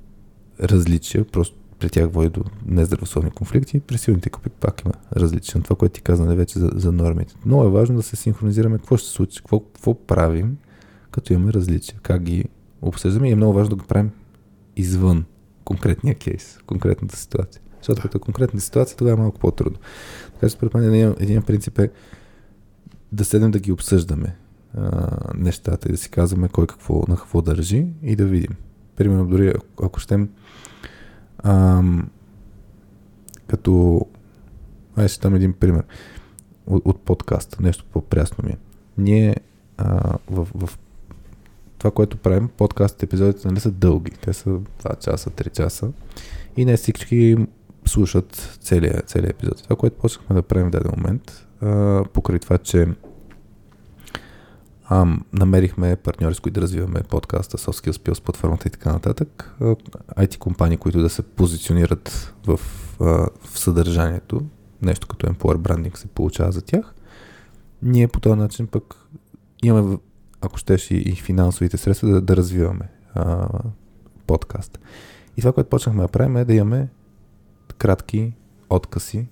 различия, 0.61 1.25
просто 1.25 1.57
при 1.85 1.91
тях 1.91 2.11
води 2.11 2.29
до 2.29 2.45
нездравословни 2.67 3.31
конфликти, 3.31 3.81
при 3.81 3.99
силните 3.99 4.29
екипи 4.29 4.51
пак 4.51 4.83
има 4.85 4.95
различия. 5.17 5.63
Това, 5.63 5.77
което 5.77 5.93
ти 5.93 6.03
каза 6.03 6.25
нали, 6.25 6.37
вече 6.37 6.59
за, 6.59 6.71
за 6.75 6.93
нормите. 6.93 7.35
Много 7.47 7.65
е 7.65 7.71
важно 7.71 7.97
да 7.97 8.03
се 8.03 8.17
синхронизираме 8.17 8.79
какво 8.79 8.97
ще 8.97 9.09
се 9.09 9.15
случи, 9.15 9.39
какво, 9.39 9.61
какво 9.61 9.95
правим, 9.95 10.57
като 11.11 11.33
имаме 11.33 11.53
различия, 11.53 11.99
как 12.03 12.23
ги 12.23 12.45
обсъждаме 12.83 13.29
и 13.29 13.33
е 13.33 13.37
много 13.37 13.53
важно 13.53 13.71
да 13.71 13.83
го 13.83 13.89
правим 13.89 14.11
извън 14.77 15.25
конкретния 15.65 16.15
кейс, 16.15 16.59
конкретната 16.67 17.17
ситуация. 17.17 17.63
Защото 17.79 18.03
като 18.03 18.17
е 18.17 18.21
конкретна 18.21 18.61
ситуация, 18.61 18.97
тогава 18.97 19.19
е 19.19 19.23
малко 19.23 19.39
по-трудно. 19.39 19.79
Така 20.35 20.49
че 20.49 20.55
според 20.55 20.75
мен 20.75 20.95
един, 20.95 21.15
един 21.21 21.43
принцип 21.43 21.79
е 21.79 21.91
да 23.13 23.25
седнем 23.25 23.51
да 23.51 23.59
ги 23.59 23.73
обсъждаме 23.73 24.37
а, 24.75 25.09
нещата 25.35 25.89
и 25.89 25.93
да 25.93 25.99
си 25.99 26.11
казваме 26.11 26.49
кой 26.49 26.67
какво, 26.67 27.05
на 27.09 27.17
какво 27.17 27.43
държи 27.43 27.87
и 28.03 28.17
да 28.17 28.25
видим. 28.25 28.57
Примерно, 28.97 29.27
дори 29.27 29.49
ако, 29.49 29.85
ако 29.85 30.01
щем 30.01 30.29
ам, 31.45 32.11
като 33.47 34.01
ай 34.97 35.09
ще 35.09 35.21
дам 35.21 35.35
един 35.35 35.53
пример 35.53 35.85
от, 36.67 36.83
от 36.85 37.01
подкаста, 37.01 37.63
нещо 37.63 37.85
по-прясно 37.93 38.45
ми 38.45 38.53
е. 38.53 38.59
Ние 38.99 39.37
а, 39.77 40.19
в, 40.31 40.49
в 40.55 40.79
това, 41.79 41.91
което 41.91 42.17
правим, 42.17 42.49
подкаст 42.49 43.03
епизодите 43.03 43.49
нали, 43.49 43.61
са 43.61 43.71
дълги. 43.71 44.11
Те 44.11 44.33
са 44.33 44.49
2 44.51 44.99
часа, 44.99 45.31
3 45.31 45.51
часа. 45.51 45.93
И 46.57 46.65
не 46.65 46.77
всички 46.77 47.37
слушат 47.87 48.59
целият, 48.61 49.09
целият 49.09 49.33
епизод. 49.33 49.63
Това, 49.63 49.77
което 49.77 49.97
почнахме 49.97 50.35
да 50.37 50.43
правим 50.43 50.67
в 50.67 50.71
даден 50.71 50.93
момент, 50.97 51.47
а, 51.61 52.05
покрай 52.13 52.39
това, 52.39 52.59
че 52.59 52.87
а, 54.85 55.07
намерихме 55.33 55.97
партньори, 55.97 56.35
с 56.35 56.41
които 56.41 56.55
да 56.55 56.63
развиваме 56.63 57.03
подкаста, 57.03 57.59
Soft 57.59 57.87
Skills 57.87 58.09
Pills, 58.09 58.23
платформата 58.23 58.69
и 58.69 58.71
така 58.71 58.93
нататък. 58.93 59.55
IT 60.17 60.39
компании, 60.39 60.77
които 60.77 61.01
да 61.01 61.09
се 61.09 61.23
позиционират 61.23 62.35
в, 62.47 62.61
в 62.99 63.29
съдържанието, 63.55 64.41
нещо 64.83 65.07
като 65.07 65.27
Employer 65.27 65.57
Branding 65.57 65.97
се 65.97 66.07
получава 66.07 66.53
за 66.53 66.63
тях. 66.63 66.95
Ние 67.83 68.09
по 68.09 68.21
този 68.21 68.39
начин 68.39 68.67
пък 68.67 68.95
имаме, 69.63 69.99
ако 70.41 70.59
щеш, 70.59 70.91
и, 70.91 71.17
финансовите 71.17 71.77
средства 71.77 72.09
да, 72.09 72.21
да 72.21 72.37
развиваме 72.37 72.89
а, 73.15 73.49
подкаст. 74.27 74.79
И 75.37 75.41
това, 75.41 75.53
което 75.53 75.71
почнахме 75.71 76.03
да 76.03 76.09
правим 76.09 76.37
е 76.37 76.45
да 76.45 76.55
имаме 76.55 76.89
кратки 77.79 78.33
откъси, 78.71 79.27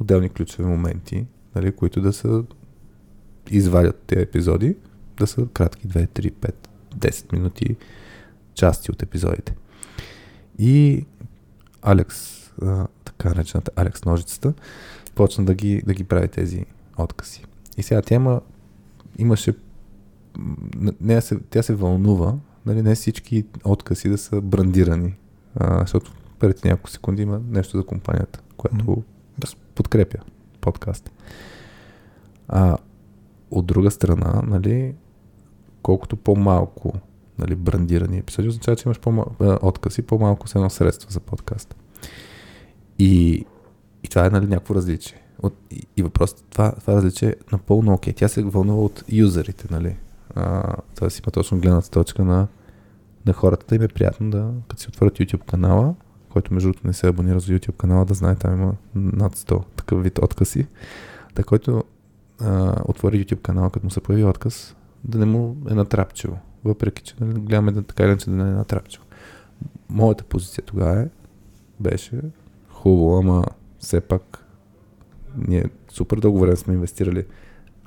отделни 0.00 0.28
ключови 0.28 0.68
моменти, 0.68 1.26
нали, 1.54 1.72
които 1.72 2.00
да 2.00 2.12
са 2.12 2.44
извадят 3.50 3.98
тези 4.06 4.22
епизоди, 4.22 4.76
да 5.18 5.26
са 5.26 5.46
кратки 5.46 5.88
2, 5.88 6.08
3, 6.08 6.32
5, 6.32 6.54
10 6.96 7.32
минути 7.32 7.76
части 8.54 8.90
от 8.90 9.02
епизодите. 9.02 9.54
И 10.58 11.04
Алекс, 11.82 12.48
а, 12.62 12.86
така 13.04 13.28
наречената 13.28 13.70
Алекс 13.76 14.04
ножицата, 14.04 14.54
почна 15.14 15.44
да 15.44 15.54
ги, 15.54 15.82
да 15.86 15.94
ги 15.94 16.04
прави 16.04 16.28
тези 16.28 16.66
откази. 16.98 17.44
И 17.76 17.82
сега 17.82 18.02
тя 18.02 18.14
има, 18.14 18.40
имаше, 19.18 19.54
не, 21.00 21.20
се, 21.20 21.38
тя 21.50 21.62
се 21.62 21.74
вълнува, 21.74 22.34
нали, 22.66 22.82
не 22.82 22.94
всички 22.94 23.44
откази 23.64 24.08
да 24.08 24.18
са 24.18 24.40
брандирани, 24.40 25.14
а, 25.56 25.80
защото 25.80 26.12
преди 26.38 26.60
няколко 26.64 26.90
секунди 26.90 27.22
има 27.22 27.40
нещо 27.48 27.76
за 27.76 27.86
компанията, 27.86 28.40
което 28.56 29.02
да. 29.38 29.48
подкрепя 29.74 30.18
подкаст. 30.60 31.10
А 32.48 32.76
от 33.50 33.66
друга 33.66 33.90
страна, 33.90 34.42
нали, 34.46 34.94
колкото 35.84 36.16
по-малко 36.16 36.92
нали, 37.38 37.54
брандирани 37.54 38.18
епизоди, 38.18 38.48
означава, 38.48 38.76
че 38.76 38.88
имаш 38.88 39.00
по-малко 39.00 39.58
откази, 39.62 40.02
по-малко 40.02 40.48
с 40.48 40.54
едно 40.54 40.70
средство 40.70 41.10
за 41.10 41.20
подкаст. 41.20 41.76
И, 42.98 43.44
и 44.02 44.08
това 44.08 44.26
е 44.26 44.30
нали, 44.30 44.46
някакво 44.46 44.74
различие. 44.74 45.22
От, 45.42 45.54
и, 45.70 45.86
и 45.96 46.02
въпросът, 46.02 46.44
това, 46.50 46.72
това 46.72 46.94
различие 46.94 47.28
е 47.28 47.34
напълно 47.52 47.92
окей. 47.92 48.12
Тя 48.12 48.28
се 48.28 48.42
вълнува 48.42 48.82
от 48.82 49.04
юзерите, 49.08 49.68
нали? 49.70 49.96
А, 50.34 50.74
тоест 50.98 51.18
има 51.18 51.30
точно 51.30 51.60
гледната 51.60 51.90
точка 51.90 52.24
на, 52.24 52.46
на 53.26 53.32
хората, 53.32 53.66
да 53.68 53.74
им 53.74 53.82
е 53.82 53.88
приятно 53.88 54.30
да, 54.30 54.50
като 54.68 54.82
си 54.82 54.88
отворят 54.88 55.18
YouTube 55.18 55.44
канала, 55.44 55.94
който 56.28 56.54
между 56.54 56.68
другото 56.68 56.86
не 56.86 56.92
се 56.92 57.08
абонира 57.08 57.40
за 57.40 57.52
YouTube 57.52 57.76
канала, 57.76 58.04
да 58.04 58.14
знае, 58.14 58.34
там 58.34 58.52
има 58.54 58.74
над 58.94 59.36
100 59.36 59.64
такъв 59.76 60.02
вид 60.02 60.18
откази. 60.18 60.66
Така, 61.34 61.46
който 61.46 61.84
а, 62.40 62.76
отвори 62.84 63.24
YouTube 63.24 63.42
канала, 63.42 63.70
като 63.70 63.86
му 63.86 63.90
се 63.90 64.00
появи 64.00 64.24
отказ, 64.24 64.76
да 65.04 65.18
не 65.18 65.26
му 65.26 65.56
е 65.70 65.74
натрапчиво. 65.74 66.38
Въпреки, 66.64 67.02
че 67.02 67.14
нали, 67.20 67.40
гледаме 67.40 67.72
да 67.72 67.82
така 67.82 68.04
иначе 68.04 68.30
да 68.30 68.36
не 68.36 68.42
е 68.42 68.54
натрапчиво. 68.54 69.04
моята 69.88 70.24
позиция 70.24 70.64
тогава 70.64 71.00
е, 71.00 71.08
беше 71.80 72.20
хубаво, 72.68 73.18
ама 73.18 73.44
все 73.78 74.00
пак 74.00 74.44
ние 75.48 75.64
супер 75.88 76.18
дълго 76.18 76.40
време 76.40 76.56
сме 76.56 76.74
инвестирали 76.74 77.24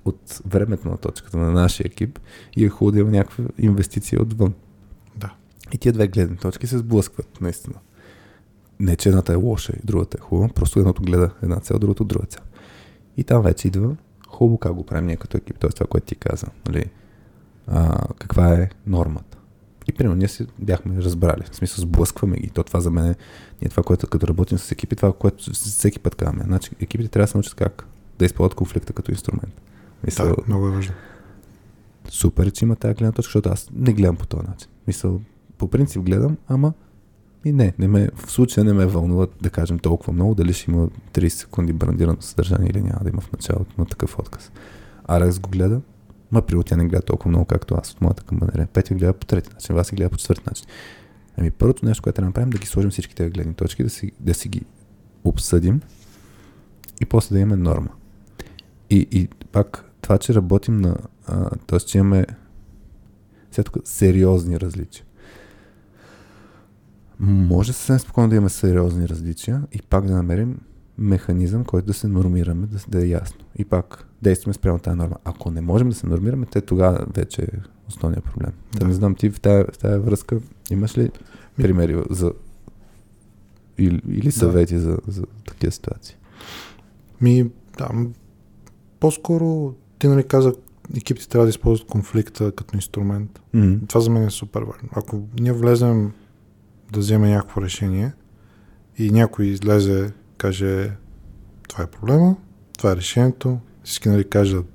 от 0.05 0.41
времето 0.45 0.89
на 0.89 0.97
точката 0.97 1.37
на 1.37 1.51
нашия 1.51 1.85
екип 1.85 2.19
и 2.57 2.65
е 2.65 2.69
хубаво 2.69 2.91
да 2.91 2.99
има 2.99 3.11
някаква 3.11 3.43
инвестиция 3.57 4.21
отвън. 4.21 4.53
Да. 5.15 5.33
И 5.73 5.77
тия 5.77 5.93
две 5.93 6.07
гледни 6.07 6.37
точки 6.37 6.67
се 6.67 6.77
сблъскват, 6.77 7.41
наистина. 7.41 7.75
Не, 8.79 8.95
че 8.95 9.09
едната 9.09 9.33
е 9.33 9.35
лоша 9.35 9.73
и 9.73 9.85
другата 9.85 10.17
е 10.17 10.21
хубава, 10.21 10.49
просто 10.49 10.79
едното 10.79 11.01
гледа 11.01 11.31
една 11.43 11.59
цел, 11.59 11.79
другото 11.79 12.03
друга 12.03 12.25
цел. 12.25 12.43
И 13.17 13.23
там 13.23 13.43
вече 13.43 13.67
идва 13.67 13.95
хубаво 14.27 14.57
как 14.57 14.73
го 14.73 14.85
правим 14.85 15.05
ние 15.05 15.15
като 15.15 15.37
екип, 15.37 15.59
т.е. 15.59 15.69
това, 15.69 15.87
което 15.87 16.07
ти 16.07 16.15
каза. 16.15 16.47
Нали? 16.67 16.85
А, 17.67 18.07
каква 18.19 18.53
е 18.53 18.69
нормата? 18.87 19.37
И 19.87 19.93
примерно 19.93 20.15
ние 20.15 20.27
си 20.27 20.47
бяхме 20.59 21.01
разбрали, 21.01 21.43
в 21.51 21.55
смисъл 21.55 21.81
сблъскваме 21.81 22.37
ги. 22.37 22.49
То 22.49 22.63
това 22.63 22.79
за 22.79 22.91
мен 22.91 23.05
е 23.05 23.15
ние 23.61 23.69
това, 23.69 23.83
което 23.83 24.07
като 24.07 24.27
работим 24.27 24.57
с 24.57 24.71
екипи, 24.71 24.95
това, 24.95 25.13
което 25.13 25.53
всеки 25.53 25.99
път 25.99 26.15
казваме. 26.15 26.43
Значи 26.43 26.71
екипите 26.79 27.09
трябва 27.09 27.23
да 27.23 27.31
се 27.31 27.37
научат 27.37 27.53
как 27.53 27.87
да 28.19 28.25
използват 28.25 28.55
конфликта 28.55 28.93
като 28.93 29.11
инструмент. 29.11 29.61
Мисъл, 30.03 30.27
да, 30.27 30.35
много 30.47 30.67
е 30.67 30.71
важно. 30.71 30.93
Супер, 32.09 32.51
че 32.51 32.65
има 32.65 32.75
тази 32.75 32.93
гледна 32.93 33.11
точка, 33.11 33.27
защото 33.27 33.49
аз 33.49 33.69
не 33.73 33.93
гледам 33.93 34.15
по 34.15 34.25
този 34.25 34.47
начин. 34.47 34.69
Мисъл, 34.87 35.21
по 35.57 35.67
принцип 35.67 36.01
гледам, 36.01 36.37
ама 36.47 36.73
и 37.45 37.51
не, 37.51 37.73
не 37.79 37.87
ме, 37.87 38.09
в 38.15 38.31
случая 38.31 38.63
не 38.63 38.73
ме 38.73 38.85
вълнува 38.85 39.27
да 39.41 39.49
кажем 39.49 39.79
толкова 39.79 40.13
много, 40.13 40.35
дали 40.35 40.53
ще 40.53 40.71
има 40.71 40.87
30 41.13 41.27
секунди 41.27 41.73
брандирано 41.73 42.17
съдържание 42.21 42.69
или 42.69 42.81
няма 42.81 42.99
да 43.03 43.09
има 43.09 43.21
в 43.21 43.31
началото 43.31 43.75
на 43.77 43.85
такъв 43.85 44.19
отказ. 44.19 44.51
Арес 45.07 45.39
го 45.39 45.49
гледа, 45.49 45.81
ма 46.31 46.41
при 46.41 46.63
тя 46.63 46.75
не 46.75 46.85
гледа 46.85 47.01
толкова 47.01 47.29
много, 47.29 47.45
както 47.45 47.75
аз 47.75 47.91
от 47.91 48.01
моята 48.01 48.23
камбанерия. 48.23 48.67
Петя 48.67 48.95
гледа 48.95 49.13
по 49.13 49.25
трети 49.25 49.49
начин, 49.53 49.75
Васи 49.75 49.95
гледа 49.95 50.09
по 50.09 50.17
четвърти 50.17 50.43
начин. 50.47 50.65
Ами 51.37 51.51
първото 51.51 51.85
нещо, 51.85 52.03
което 52.03 52.15
трябва 52.15 52.25
да 52.25 52.29
направим, 52.29 52.49
да 52.49 52.57
ги 52.57 52.67
сложим 52.67 52.91
всички 52.91 53.15
тези 53.15 53.29
гледни 53.29 53.53
точки, 53.53 53.83
да 53.83 53.89
си, 53.89 54.11
да 54.19 54.33
си 54.33 54.49
ги 54.49 54.61
обсъдим 55.23 55.81
и 57.01 57.05
после 57.05 57.35
да 57.35 57.39
имаме 57.39 57.63
норма. 57.63 57.89
И, 58.89 59.07
и 59.11 59.27
пак 59.51 59.91
това, 60.01 60.17
че 60.17 60.33
работим 60.33 60.77
на... 60.77 60.95
т.е. 61.67 61.79
че 61.79 61.97
имаме 61.97 62.25
сега 63.51 63.63
тук 63.63 63.77
сериозни 63.87 64.59
различия. 64.59 65.05
Може 67.19 67.73
съвсем 67.73 67.99
спокойно 67.99 68.29
да 68.29 68.35
имаме 68.35 68.49
сериозни 68.49 69.09
различия 69.09 69.63
и 69.71 69.81
пак 69.81 70.05
да 70.05 70.15
намерим 70.15 70.59
механизъм, 70.97 71.65
който 71.65 71.87
да 71.87 71.93
се 71.93 72.07
нормираме, 72.07 72.67
да, 72.67 72.79
да 72.87 73.05
е 73.05 73.09
ясно. 73.09 73.39
И 73.55 73.65
пак 73.65 74.06
действаме 74.21 74.53
спрямо 74.53 74.79
тази 74.79 74.97
норма. 74.97 75.15
Ако 75.23 75.51
не 75.51 75.61
можем 75.61 75.89
да 75.89 75.95
се 75.95 76.07
нормираме, 76.07 76.45
те 76.45 76.61
тогава 76.61 77.05
вече 77.15 77.41
е 77.41 77.57
основният 77.87 78.23
проблем. 78.23 78.51
Да. 78.79 78.87
не 78.87 78.93
знам, 78.93 79.15
ти 79.15 79.29
в 79.29 79.39
тази, 79.39 79.63
в 79.73 79.77
тази 79.77 79.99
връзка 79.99 80.39
имаш 80.69 80.97
ли 80.97 81.11
примери 81.55 82.03
за 82.09 82.31
или, 83.77 84.01
или 84.09 84.31
съвети 84.31 84.73
да. 84.73 84.79
за, 84.79 84.97
за 85.07 85.23
такива 85.47 85.71
ситуации? 85.71 86.15
Ми, 87.21 87.51
да, 87.77 87.89
по-скоро 88.99 89.73
ти 89.99 90.07
нали 90.07 90.23
каза, 90.23 90.53
екипите 90.97 91.29
трябва 91.29 91.45
да 91.45 91.49
използват 91.49 91.89
конфликта 91.89 92.51
като 92.51 92.75
инструмент. 92.75 93.41
Mm-hmm. 93.55 93.89
Това 93.89 94.01
за 94.01 94.09
мен 94.09 94.23
е 94.23 94.29
супер 94.29 94.61
важно. 94.61 94.89
Ако 94.91 95.23
ние 95.39 95.51
влезем 95.51 96.11
да 96.91 96.99
вземе 96.99 97.29
някакво 97.29 97.61
решение 97.61 98.13
и 98.97 99.11
някой 99.11 99.45
излезе, 99.45 100.11
каже 100.37 100.91
това 101.67 101.83
е 101.83 101.87
проблема, 101.87 102.35
това 102.77 102.91
е 102.91 102.95
решението, 102.95 103.59
всички 103.87 104.09
нали 104.09 104.29
кажат 104.29 104.65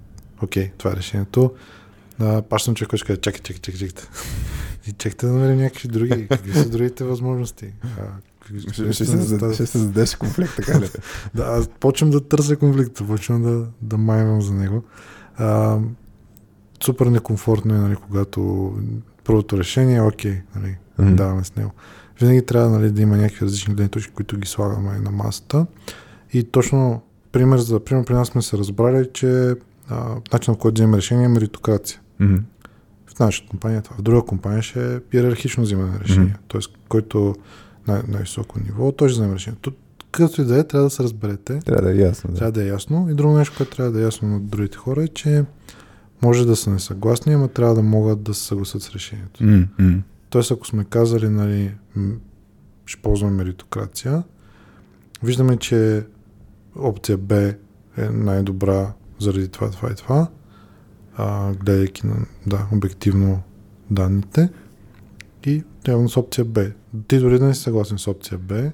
окей, 0.43 0.71
това 0.79 0.91
е 0.91 0.97
решението, 0.97 1.55
паш 2.49 2.63
съм 2.63 2.75
човек, 2.75 2.91
който 2.91 3.05
каже 3.07 3.21
чакай, 3.21 3.41
чакай, 3.41 3.61
чакай, 3.61 3.89
чакай. 3.89 4.05
И 4.87 4.93
чакайте 4.93 5.27
да 5.27 5.33
намерим 5.33 5.59
някакви 5.59 5.89
други. 5.89 6.29
Какви 6.29 6.53
са 6.53 6.71
другите 6.71 7.05
възможности? 7.05 7.73
А, 7.85 8.03
ще, 8.59 8.93
ще, 8.93 9.05
се, 9.05 9.55
ще 9.55 9.67
се 9.67 9.79
зададеш 9.79 10.15
конфликт, 10.15 10.57
така 10.57 10.81
ли? 10.81 10.89
да, 11.35 11.43
аз 11.43 11.69
почвам 11.69 12.11
да 12.11 12.29
търся 12.29 12.57
конфликта, 12.57 13.07
почвам 13.07 13.43
да, 13.43 13.67
да 13.83 13.99
майвам 13.99 14.43
за 14.43 14.55
него. 14.55 14.85
А, 15.37 15.79
супер 16.85 17.07
некомфортно 17.07 17.75
е, 17.75 17.79
нали, 17.79 17.97
когато 17.97 18.73
първото 19.25 19.59
решение 19.59 19.97
е 19.97 20.03
окей, 20.03 20.43
нали, 20.57 20.77
mm-hmm. 21.01 21.15
даваме 21.15 21.45
с 21.45 21.57
него. 21.57 21.71
Винаги 22.21 22.47
трябва 22.47 22.71
нали, 22.71 22.91
да 22.91 23.03
има 23.03 23.17
някакви 23.17 23.47
различни 23.47 23.75
гледни 23.75 23.89
точки, 23.89 24.13
които 24.13 24.39
ги 24.39 24.49
слагаме 24.49 24.99
на 24.99 25.11
масата. 25.11 25.67
И 26.33 26.45
точно 26.45 27.03
пример 27.33 27.59
за 27.59 27.81
пример 27.81 28.05
при 28.05 28.15
нас 28.15 28.29
сме 28.29 28.43
се 28.43 28.59
разбрали, 28.59 29.09
че 29.13 29.55
а, 29.89 30.17
начинът, 30.33 30.61
който 30.61 30.75
вземе 30.75 30.97
решение 30.97 31.25
е 31.25 31.29
меритокрация. 31.29 32.01
Mm-hmm. 32.21 32.43
В 33.07 33.19
нашата 33.19 33.49
компания 33.49 33.83
това. 33.83 33.97
В 33.97 34.03
друга 34.03 34.27
компания 34.27 34.63
ще 34.63 34.95
е 34.95 34.99
иерархично 35.13 35.63
взимане 35.63 35.91
на 35.91 36.01
решение. 36.01 36.29
Mm-hmm. 36.29 36.49
Тоест, 36.49 36.71
който 36.89 37.35
най- 37.89 38.03
най-високо 38.09 38.59
ниво, 38.65 38.93
той 38.93 39.09
ще 39.09 39.21
вземе 39.21 39.35
решението. 39.35 39.73
Като 40.11 40.43
и 40.43 40.45
да 40.45 40.59
е, 40.59 40.65
трябва 40.65 40.87
да 40.87 40.91
се 40.91 41.03
разберете. 41.03 41.59
Трябва 41.59 41.83
да 41.83 41.93
е 41.93 41.97
ясно. 41.97 42.31
Да. 42.31 42.37
Трябва 42.37 42.53
да 42.53 42.63
е 42.63 42.67
ясно. 42.67 43.11
И 43.11 43.15
друго 43.15 43.37
нещо, 43.39 43.55
което 43.57 43.77
трябва 43.77 43.93
да 43.93 44.01
е 44.01 44.05
ясно 44.05 44.29
на 44.29 44.41
другите 44.41 44.77
хора 44.77 45.03
е, 45.03 45.09
че 45.09 45.45
може 46.23 46.47
да 46.47 46.57
са 46.57 46.71
несъгласни, 46.71 47.35
ама 47.35 47.49
трябва 47.49 47.75
да 47.75 47.83
могат 47.83 48.23
да 48.23 48.35
се 48.35 48.47
съгласят 48.47 48.83
с 48.83 48.91
решението. 48.91 49.45
Mm-hmm. 49.45 50.01
Тоест, 50.31 50.51
ако 50.51 50.67
сме 50.67 50.85
казали, 50.85 51.29
нали, 51.29 51.75
ще 52.87 53.03
ползваме 53.03 53.37
меритокрация, 53.37 54.23
виждаме, 55.23 55.57
че 55.57 56.05
опция 56.77 57.19
Б 57.19 57.55
е 57.97 58.09
най-добра 58.11 58.93
заради 59.19 59.49
това, 59.49 59.71
това 59.71 59.91
и 59.93 59.95
това, 59.95 60.29
а, 61.17 61.53
гледайки 61.53 62.07
на, 62.07 62.17
да, 62.47 62.67
обективно 62.73 63.43
данните 63.91 64.49
и 65.45 65.65
явно 65.89 66.09
с 66.09 66.17
опция 66.17 66.45
Б. 66.45 66.71
Ти 67.09 67.19
дори 67.19 67.39
да 67.39 67.47
не 67.47 67.55
си 67.55 67.63
съгласен 67.63 67.99
с 67.99 68.09
опция 68.09 68.39
Б, 68.39 68.73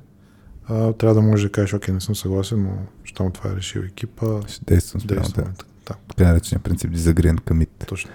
а, 0.68 0.92
трябва 0.92 1.14
да 1.14 1.22
можеш 1.22 1.44
да 1.44 1.52
кажеш, 1.52 1.74
окей, 1.74 1.94
не 1.94 2.00
съм 2.00 2.16
съгласен, 2.16 2.62
но 2.62 2.78
щом 3.04 3.32
това 3.32 3.50
е 3.50 3.56
решил 3.56 3.80
екипа, 3.80 4.40
ще 4.46 4.64
действам 4.64 5.00
спрямо 5.00 5.20
действам. 5.20 5.44
Да. 5.86 5.94
Така 6.08 6.28
наречения 6.28 6.62
принцип 6.62 6.90
дизагриент 6.90 7.40
commit. 7.40 7.86
Точно. 7.86 8.10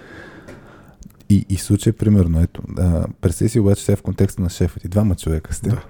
И, 1.28 1.46
и 1.48 1.56
случай, 1.56 1.92
примерно, 1.92 2.42
ето, 2.42 2.62
а, 2.78 3.06
представи 3.20 3.48
си 3.48 3.60
обаче 3.60 3.84
сега 3.84 3.96
в 3.96 4.02
контекста 4.02 4.42
на 4.42 4.50
шефа 4.50 4.80
ти, 4.80 4.88
двама 4.88 5.14
човека 5.14 5.54
сте. 5.54 5.68
Да. 5.68 5.84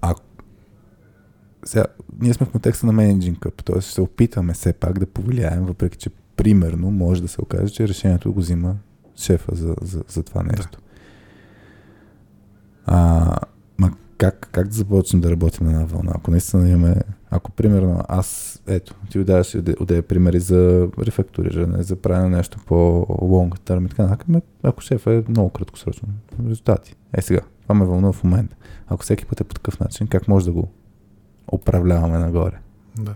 А 0.00 0.14
сега, 1.64 1.84
ние 2.20 2.34
сме 2.34 2.46
в 2.46 2.50
контекста 2.50 2.86
на 2.86 2.92
менеджинг 2.92 3.38
къп, 3.38 3.64
т.е. 3.64 3.80
ще 3.80 3.92
се 3.92 4.00
опитаме 4.00 4.52
все 4.52 4.72
пак 4.72 4.98
да 4.98 5.06
повлияем, 5.06 5.64
въпреки 5.64 5.98
че 5.98 6.10
примерно 6.36 6.90
може 6.90 7.22
да 7.22 7.28
се 7.28 7.40
окаже, 7.40 7.72
че 7.72 7.88
решението 7.88 8.32
го 8.32 8.40
взима 8.40 8.76
шефа 9.16 9.54
за, 9.54 9.74
за, 9.82 10.04
за 10.08 10.22
това 10.22 10.42
нещо. 10.42 10.78
Да. 10.78 10.78
А, 12.86 13.36
ма 13.78 13.90
как, 14.18 14.48
как 14.52 14.68
да 14.68 14.74
започнем 14.74 15.20
да 15.20 15.30
работим 15.30 15.66
на 15.66 15.72
една 15.72 15.84
вълна? 15.84 16.12
Ако 16.14 16.30
наистина 16.30 16.68
имаме, 16.68 16.96
ако 17.30 17.50
примерно 17.50 18.00
аз, 18.08 18.60
ето, 18.66 18.94
ти 19.10 19.18
отдаваш 19.18 19.54
отдея 19.80 20.02
примери 20.02 20.40
за 20.40 20.88
рефакториране, 20.98 21.82
за 21.82 21.96
правене 21.96 22.36
нещо 22.36 22.58
по 22.66 22.74
long 23.08 23.58
term 23.58 23.86
и 23.86 23.88
така 23.88 24.02
нататък, 24.02 24.44
ако 24.62 24.80
шефа 24.80 25.14
е 25.14 25.22
много 25.28 25.50
краткосрочно 25.50 26.08
резултати. 26.48 26.94
Е 27.12 27.22
сега, 27.22 27.40
това 27.62 27.74
ме 27.74 27.84
вълнува 27.84 28.12
в 28.12 28.24
момента. 28.24 28.56
Ако 28.86 29.02
всеки 29.02 29.26
път 29.26 29.40
е 29.40 29.44
по 29.44 29.54
такъв 29.54 29.80
начин, 29.80 30.06
как 30.06 30.28
може 30.28 30.44
да 30.44 30.52
го 30.52 30.68
управляваме 31.52 32.18
нагоре? 32.18 32.58
Да. 32.98 33.14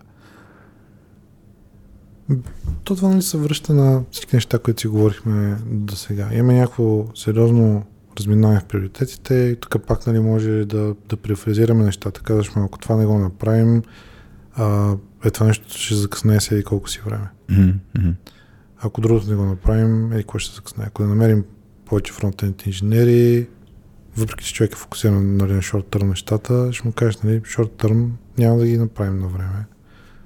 То 2.85 2.97
това 2.97 3.09
нали 3.09 3.23
се 3.23 3.39
връща 3.39 3.75
на 3.75 4.03
всички 4.11 4.37
неща, 4.37 4.59
които 4.59 4.81
си 4.81 4.89
говорихме 4.89 5.59
до 5.67 5.97
сега. 5.97 6.29
Имаме 6.33 6.59
някакво 6.59 7.05
сериозно 7.15 7.85
разминаване 8.19 8.61
в 8.61 8.65
приоритетите 8.65 9.35
и 9.35 9.57
тук 9.57 9.87
пак 9.87 10.07
нали, 10.07 10.21
може 10.21 10.65
да, 10.65 10.95
да 11.09 11.17
префразираме 11.17 11.85
нещата. 11.85 12.21
Казваш, 12.21 12.53
ако 12.57 12.79
това 12.79 12.97
не 12.97 13.07
го 13.07 13.19
направим, 13.19 13.83
а, 14.55 14.95
е 15.25 15.31
това 15.31 15.47
нещо 15.47 15.79
ще 15.79 15.95
закъсне 15.95 16.41
седи 16.41 16.65
колко 16.65 16.91
си 16.91 17.01
време. 17.07 17.29
Mm-hmm. 17.51 18.15
Ако 18.79 19.01
другото 19.01 19.31
не 19.31 19.37
го 19.37 19.45
направим, 19.45 20.13
е 20.13 20.19
какво 20.19 20.39
ще 20.39 20.55
закъсне. 20.55 20.85
Ако 20.87 21.03
не 21.03 21.09
намерим 21.09 21.45
повече 21.85 22.13
фронтенд 22.13 22.67
инженери, 22.67 23.49
въпреки 24.17 24.45
че 24.45 24.55
човек 24.55 24.73
е 24.73 24.77
фокусиран 24.77 25.37
нали, 25.37 25.53
на 25.53 25.63
шорт 25.63 25.87
търм 25.87 26.09
нещата, 26.09 26.73
ще 26.73 26.87
му 26.87 26.93
кажеш, 26.93 27.17
нали, 27.17 27.41
шорт 27.45 27.73
търм 27.73 28.13
няма 28.39 28.59
да 28.59 28.67
ги 28.67 28.79
направим 28.79 29.19
на 29.19 29.29
време. 29.29 29.67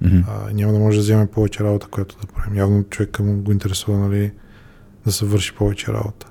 Mm-hmm. 0.03 0.23
А, 0.27 0.53
няма 0.53 0.73
да 0.73 0.79
може 0.79 0.97
да 0.97 1.01
вземе 1.01 1.27
повече 1.27 1.63
работа, 1.63 1.87
която 1.87 2.17
да 2.21 2.27
правим. 2.27 2.57
Явно 2.57 2.83
човека 2.83 3.23
му 3.23 3.41
го 3.41 3.51
интересува 3.51 3.97
нали, 3.97 4.31
да 5.05 5.11
се 5.11 5.25
върши 5.25 5.55
повече 5.55 5.93
работа. 5.93 6.27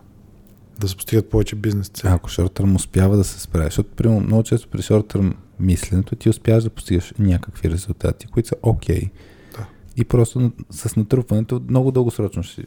Да 0.79 0.89
се 0.89 0.97
постигат 0.97 1.31
повече 1.31 1.57
бизнес 1.57 1.89
цели. 1.89 2.13
Ако 2.13 2.31
шорт-търм 2.31 2.75
успява 2.75 3.17
да 3.17 3.25
се 3.25 3.41
справи, 3.41 3.65
защото 3.65 3.91
примерно, 3.97 4.21
много 4.21 4.43
често 4.43 4.69
при 4.69 4.83
шорт-търм 4.83 5.35
мисленето 5.61 6.17
ти 6.17 6.29
успяваш 6.29 6.65
да 6.65 6.71
постигаш 6.71 7.13
някакви 7.19 7.71
резултати, 7.71 8.27
които 8.27 8.49
са 8.49 8.55
окей. 8.63 9.01
Okay. 9.01 9.11
Да. 9.59 9.67
И 9.97 10.05
просто 10.05 10.53
с 10.71 10.97
натрупването 10.97 11.63
много 11.69 11.91
дългосрочно 11.91 12.43
ще, 12.43 12.63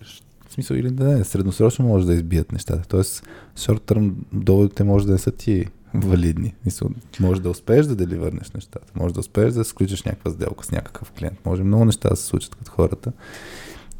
в 0.53 0.55
смисъл 0.55 0.75
или 0.75 0.91
да 0.91 1.03
не, 1.03 1.23
средносрочно 1.23 1.85
може 1.85 2.05
да 2.05 2.13
избият 2.13 2.51
нещата. 2.51 2.88
Тоест, 2.88 3.27
шорт-търм 3.57 4.13
доводите 4.34 4.84
може 4.84 5.05
да 5.05 5.11
не 5.11 5.17
са 5.17 5.31
ти 5.31 5.65
валидни. 5.93 6.55
Мисъл, 6.65 6.89
може 7.19 7.41
да 7.41 7.49
успееш 7.49 7.85
да 7.85 7.95
деливърнеш 7.95 8.51
нещата. 8.51 8.93
Може 8.95 9.13
да 9.13 9.19
успееш 9.19 9.53
да 9.53 9.63
сключиш 9.63 10.03
някаква 10.03 10.31
сделка 10.31 10.65
с 10.65 10.71
някакъв 10.71 11.11
клиент. 11.11 11.45
Може 11.45 11.63
много 11.63 11.85
неща 11.85 12.09
да 12.09 12.15
се 12.15 12.25
случат 12.25 12.55
като 12.55 12.71
хората. 12.71 13.11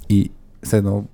И 0.09 0.30
все 0.63 0.77
едно 0.77 1.05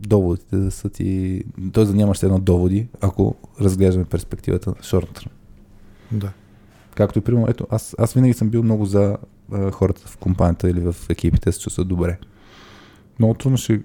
доводите 0.00 0.56
да 0.56 0.70
са 0.70 0.88
ти... 0.88 1.42
Т.е. 1.72 1.84
да 1.84 1.94
нямаш 1.94 2.22
едно 2.22 2.38
доводи, 2.38 2.88
ако 3.00 3.34
разглеждаме 3.60 4.04
перспективата 4.04 4.70
на 4.70 4.82
шорт 4.82 5.24
Да. 6.12 6.32
Както 6.94 7.18
и 7.18 7.22
примерно, 7.22 7.46
ето, 7.48 7.66
аз, 7.70 7.94
аз 7.98 8.12
винаги 8.12 8.34
съм 8.34 8.48
бил 8.48 8.62
много 8.62 8.84
за 8.84 9.16
а, 9.52 9.70
хората 9.70 10.02
в 10.06 10.16
компанията 10.16 10.70
или 10.70 10.80
в 10.80 10.96
екипите 11.08 11.52
се 11.52 11.60
чувстват 11.60 11.88
добре. 11.88 12.18
Много 13.18 13.34
трудно 13.34 13.58
ще... 13.58 13.82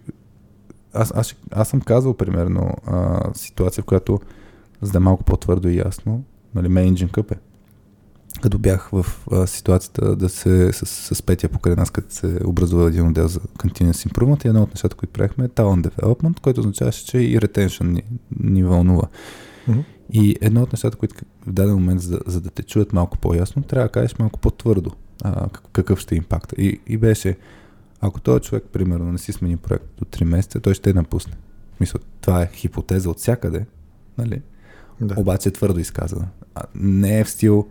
Аз, 0.96 1.14
аз, 1.16 1.36
аз 1.52 1.70
съм 1.70 1.82
казвал 1.82 2.14
примерно 2.14 2.72
а, 2.86 3.22
ситуация, 3.34 3.82
в 3.82 3.86
която 3.86 4.20
за 4.82 4.92
да 4.92 4.98
е 4.98 5.02
малко 5.02 5.24
по-твърдо 5.24 5.70
и 5.70 5.78
ясно, 5.78 6.24
нали, 6.56 6.68
Managing 6.68 7.12
Cup 7.12 7.32
е. 7.32 7.40
Като 8.42 8.60
бях 8.60 8.90
в 8.92 9.06
а, 9.32 9.48
ситуацията 9.48 10.16
да 10.16 10.30
се 10.30 10.74
с, 10.74 11.16
с 11.16 11.24
Петя 11.24 11.50
покрай 11.50 11.76
нас, 11.76 11.90
като 11.90 12.14
се 12.14 12.40
образува 12.46 12.88
един 12.88 13.08
отдел 13.08 13.28
за 13.28 13.40
Continuous 13.40 14.10
Improvement 14.12 14.46
и 14.46 14.48
едно 14.48 14.64
от 14.64 14.70
нещата, 14.70 14.96
които 14.96 15.14
правихме 15.14 15.46
е 15.46 15.48
Talent 15.48 15.88
Development, 15.90 16.40
което 16.40 16.60
означаваше, 16.60 17.06
че 17.06 17.18
и 17.18 17.40
Retention 17.40 17.84
ни, 17.84 18.04
ни 18.40 18.64
вълнува. 18.64 19.08
Мгм. 19.68 19.80
И 20.14 20.36
едно 20.42 20.62
от 20.62 20.74
нещата, 20.74 20.98
които 20.98 21.16
в 21.48 21.52
даден 21.52 21.74
момент, 21.74 22.02
за, 22.02 22.20
за 22.26 22.42
да 22.42 22.50
те 22.50 22.64
чуят 22.64 22.94
малко 22.94 23.18
по-ясно, 23.18 23.64
трябва 23.64 23.86
да 23.86 23.92
кажеш 23.92 24.18
малко 24.20 24.40
по-твърдо 24.40 24.92
а, 25.24 25.50
как- 25.50 25.68
какъв 25.74 26.00
ще 26.00 26.16
е 26.16 26.18
импакта. 26.18 26.56
И, 26.58 26.80
и 26.88 26.98
беше, 26.98 27.38
ако 28.02 28.22
този 28.22 28.42
човек, 28.42 28.64
примерно, 28.72 29.12
не 29.12 29.18
си 29.18 29.32
смени 29.32 29.58
проект 29.58 29.86
до 29.98 30.06
3 30.06 30.24
месеца, 30.24 30.60
той 30.60 30.74
ще 30.74 30.94
напусне. 30.94 31.34
Мисля, 31.80 32.00
това 32.22 32.42
е 32.42 32.50
хипотеза 32.54 33.10
от 33.10 33.18
всякъде, 33.18 33.66
нали? 34.18 34.42
Да. 35.02 35.16
Обаче 35.18 35.50
е 35.50 35.54
твърдо 35.54 35.80
изказана. 35.80 36.28
Не 36.76 37.20
е 37.20 37.24
в 37.24 37.30
стил 37.30 37.70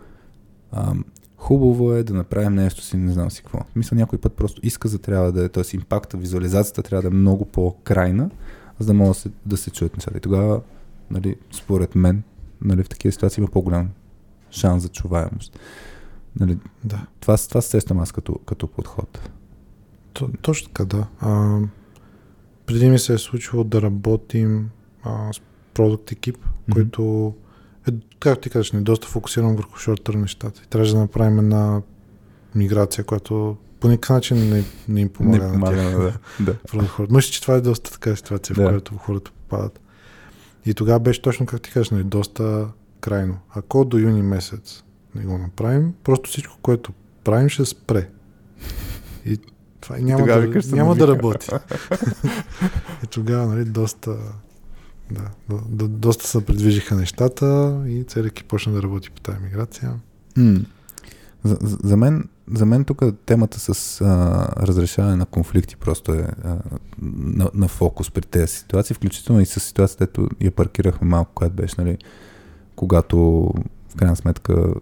ам, 0.71 1.05
хубаво 1.37 1.93
е 1.93 2.03
да 2.03 2.13
направим 2.13 2.53
нещо 2.53 2.81
си, 2.81 2.97
не 2.97 3.11
знам 3.11 3.31
си 3.31 3.41
какво. 3.41 3.59
Мисля, 3.75 3.95
някой 3.95 4.19
път 4.19 4.33
просто 4.33 4.61
изказа 4.63 4.99
трябва 4.99 5.31
да 5.31 5.45
е, 5.45 5.49
т.е. 5.49 5.63
импакта, 5.75 6.17
визуализацията 6.17 6.83
трябва 6.83 7.01
да 7.01 7.07
е 7.07 7.19
много 7.19 7.45
по-крайна, 7.45 8.29
за 8.79 8.87
да 8.87 8.93
може 8.93 9.09
да 9.09 9.15
се, 9.15 9.29
да 9.45 9.57
се 9.57 9.71
чуят 9.71 9.97
нещата. 9.97 10.17
И 10.17 10.21
тогава, 10.21 10.61
нали, 11.11 11.35
според 11.51 11.95
мен, 11.95 12.23
нали, 12.61 12.83
в 12.83 12.89
такива 12.89 13.11
ситуации 13.11 13.41
има 13.41 13.51
по-голям 13.51 13.89
шанс 14.51 14.83
за 14.83 14.89
чуваемост. 14.89 15.59
Нали, 16.39 16.57
да. 16.83 17.05
това, 17.19 17.37
това 17.37 17.61
се 17.61 17.69
сещам 17.69 17.99
аз 17.99 18.11
като, 18.11 18.39
като 18.45 18.67
подход. 18.67 19.29
То, 20.15 20.29
точно 20.41 20.67
така, 20.67 20.85
да. 20.85 21.07
А, 21.19 21.59
преди 22.65 22.89
ми 22.89 22.99
се 22.99 23.13
е 23.13 23.17
случило 23.17 23.63
да 23.63 23.81
работим 23.81 24.69
а, 25.03 25.33
с 25.33 25.41
продукт 25.73 26.11
екип, 26.11 26.37
Мгм. 26.37 26.73
който 26.73 27.33
е, 27.89 27.91
както 28.19 28.41
ти 28.41 28.49
кажеш, 28.49 28.71
не 28.71 28.79
е 28.79 28.83
доста 28.83 29.07
фокусиран 29.07 29.55
върху 29.55 29.77
шортър 29.77 30.13
нещата. 30.13 30.61
И 30.65 30.69
трябваше 30.69 30.93
да 30.93 30.99
направим 30.99 31.39
една 31.39 31.81
миграция, 32.55 33.03
която 33.03 33.57
по 33.79 33.87
никакъв 33.87 34.09
начин 34.15 34.49
не, 34.49 34.63
не 34.87 35.01
им 35.01 35.09
помага. 35.09 35.37
не 35.37 35.45
на 35.45 35.53
помага, 35.53 35.75
тях. 35.77 36.19
да. 36.39 36.53
да. 36.75 36.87
Хората. 36.87 37.13
Мисля, 37.13 37.31
че 37.31 37.41
това 37.41 37.53
е 37.53 37.61
доста 37.61 37.91
така 37.91 38.15
ситуация, 38.15 38.53
в 38.53 38.57
Да. 38.57 38.63
която 38.63 38.97
хората 38.97 39.31
попадат. 39.31 39.79
И 40.65 40.73
тогава 40.73 40.99
беше 40.99 41.21
точно, 41.21 41.45
как 41.45 41.61
ти 41.61 41.71
кажеш, 41.71 41.89
нали, 41.89 42.03
доста 42.03 42.67
крайно. 43.01 43.37
Ако 43.49 43.85
до 43.85 43.97
юни 43.97 44.21
месец 44.21 44.83
не 45.15 45.23
го 45.25 45.37
направим, 45.37 45.93
просто 46.03 46.29
всичко, 46.29 46.57
което 46.61 46.93
правим, 47.23 47.49
ще 47.49 47.65
спре. 47.65 48.09
И 49.25 49.37
това 49.85 49.97
няма, 49.97 50.19
тогава 50.19 50.41
да, 50.41 50.47
викаш, 50.47 50.65
няма 50.65 50.95
да 50.95 51.07
работи. 51.07 51.47
И 53.03 53.07
тогава, 53.11 53.47
нали, 53.47 53.65
доста, 53.65 54.17
да, 55.11 55.29
до, 55.49 55.59
до, 55.69 55.87
доста 55.87 56.27
се 56.27 56.45
предвижиха 56.45 56.95
нещата 56.95 57.77
и 57.87 58.03
целият 58.03 58.31
екип 58.31 58.47
почна 58.47 58.73
да 58.73 58.81
работи 58.83 59.09
по 59.09 59.21
тази 59.21 59.39
миграция. 59.39 59.93
М. 60.37 60.59
За, 61.43 61.57
за- 61.61 61.77
за, 61.83 61.97
мен, 61.97 62.29
за 62.53 62.65
мен 62.65 62.85
тук 62.85 63.01
темата 63.25 63.59
с 63.59 64.01
а, 64.01 64.47
разрешаване 64.67 65.15
на 65.15 65.25
конфликти 65.25 65.75
просто 65.75 66.13
е 66.13 66.27
а, 66.43 66.57
на, 67.01 67.49
на 67.53 67.67
фокус 67.67 68.11
при 68.11 68.21
тези 68.21 68.47
ситуации, 68.53 68.93
включително 68.93 69.41
и 69.41 69.45
с 69.45 69.59
ситуацията, 69.59 70.03
ето 70.03 70.29
я 70.41 70.51
паркирахме 70.51 71.07
малко, 71.07 71.31
която 71.33 71.55
беше, 71.55 71.75
нали, 71.77 71.97
когато 72.75 73.17
в 73.89 73.95
крайна 73.95 74.15
сметка 74.15 74.73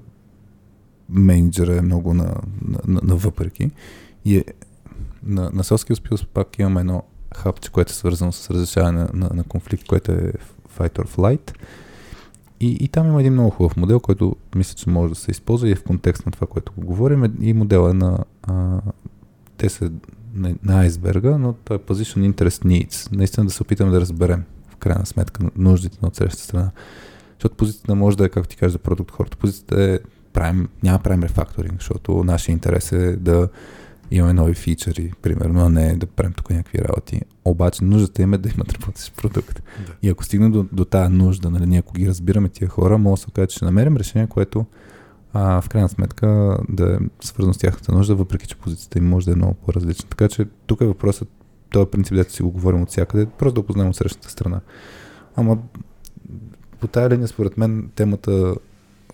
менеджера 1.10 1.78
е 1.78 1.82
много 1.82 2.14
на, 2.14 2.36
на, 2.62 2.80
на, 2.88 3.02
на 3.04 3.16
въпреки. 3.16 3.72
И 4.26 4.38
е, 4.38 4.44
на, 5.26 5.42
на 5.42 5.64
Skills 5.64 6.10
Pills 6.10 6.28
пак 6.28 6.60
имаме 6.60 6.80
едно 6.80 7.04
хапче, 7.36 7.72
което 7.72 7.92
е 7.92 7.94
свързано 7.94 8.32
с 8.32 8.50
разрешаване 8.50 9.00
на, 9.00 9.10
на, 9.14 9.30
на 9.34 9.44
конфликт, 9.44 9.88
което 9.88 10.12
е 10.12 10.34
Fight 10.78 11.00
or 11.00 11.08
Flight. 11.08 11.54
И, 12.60 12.78
и 12.80 12.88
там 12.88 13.08
има 13.08 13.20
един 13.20 13.34
много 13.34 13.50
хубав 13.50 13.78
модел, 13.78 14.00
който 14.00 14.36
мисля, 14.56 14.76
че 14.76 14.90
може 14.90 15.14
да 15.14 15.20
се 15.20 15.32
използва 15.32 15.70
и 15.70 15.72
е 15.72 15.76
в 15.76 15.84
контекст 15.84 16.26
на 16.26 16.32
това, 16.32 16.48
което 16.48 16.72
го 16.78 16.86
говорим. 16.86 17.36
И 17.42 17.54
модела 17.54 17.90
е 17.90 17.94
на... 17.94 18.20
А, 18.44 18.82
те 19.58 19.70
са 19.70 19.92
на, 20.34 20.56
на 20.64 20.80
айсберга, 20.80 21.38
но 21.38 21.54
той 21.54 21.78
е 21.78 21.80
Position 21.80 22.34
Interest 22.34 22.66
Needs. 22.66 23.12
Наистина 23.12 23.46
да 23.46 23.52
се 23.52 23.64
опитаме 23.64 23.92
да 23.92 24.02
разберем 24.02 24.44
в 24.70 24.76
крайна 24.76 25.06
сметка 25.06 25.44
нуждите 25.56 25.98
на 26.02 26.08
отсрещата 26.08 26.44
страна. 26.44 26.72
Защото 27.34 27.56
позицията 27.56 27.96
може 27.96 28.18
да 28.18 28.26
е, 28.26 28.30
както 28.30 28.50
ти 28.50 28.58
кажеш, 28.58 28.72
за 28.72 28.80
продукт 28.80 29.12
хората. 29.12 29.38
Позицията 29.38 29.84
е 29.84 30.00
правим, 30.34 30.70
няма 30.84 31.00
правим 31.00 31.24
рефакторинг, 31.24 31.74
защото 31.74 32.24
нашия 32.24 32.54
интерес 32.54 32.92
е 32.92 33.16
да 33.16 33.50
имаме 34.16 34.34
нови 34.34 34.54
фичъри, 34.54 35.12
примерно, 35.22 35.66
а 35.66 35.70
не 35.70 35.96
да 35.96 36.06
правим 36.06 36.34
тук 36.34 36.50
някакви 36.50 36.80
работи. 36.80 37.22
Обаче 37.46 37.84
нуждата 37.84 38.22
им 38.22 38.34
е 38.34 38.38
да 38.38 38.50
имат 38.50 38.74
работещ 38.74 39.16
продукт. 39.16 39.64
Да. 39.88 39.94
И 40.02 40.10
ако 40.10 40.24
стигне 40.24 40.50
до, 40.50 40.66
до 40.72 40.86
тази 40.86 41.14
нужда, 41.14 41.50
нали, 41.50 41.66
ние 41.66 41.80
ако 41.80 41.94
ги 41.94 42.08
разбираме 42.08 42.50
тия 42.50 42.68
хора, 42.68 42.98
може 42.98 43.20
да 43.20 43.24
се 43.24 43.30
окаже, 43.30 43.48
че 43.48 43.56
ще 43.56 43.66
намерим 43.66 43.98
решение, 43.98 44.28
което 44.28 44.66
а, 45.34 45.62
в 45.62 45.70
крайна 45.70 45.90
сметка 45.90 46.58
да 46.70 46.94
е 46.94 46.98
свързано 47.22 47.54
с 47.54 47.58
тяхната 47.58 47.92
нужда, 47.92 48.16
въпреки 48.16 48.48
че 48.48 48.56
позицията 48.56 48.98
им 48.98 49.10
може 49.10 49.26
да 49.26 49.32
е 49.32 49.36
много 49.36 49.54
по-различна. 49.54 50.10
Така 50.10 50.28
че 50.28 50.46
тук 50.66 50.82
е 50.82 50.86
въпросът, 50.86 51.30
този 51.70 51.90
принцип, 51.92 52.16
дето 52.16 52.34
си 52.34 52.44
го 52.44 52.52
говорим 52.52 52.82
от 52.82 52.90
всякъде, 52.90 53.26
просто 53.26 53.54
да 53.54 53.60
опознаем 53.60 53.90
от 53.90 53.96
срещната 53.96 54.30
страна. 54.30 54.62
Ама 55.36 55.58
по 56.80 56.88
тая 56.88 57.10
линия, 57.10 57.28
според 57.28 57.58
мен, 57.58 57.90
темата 57.96 58.56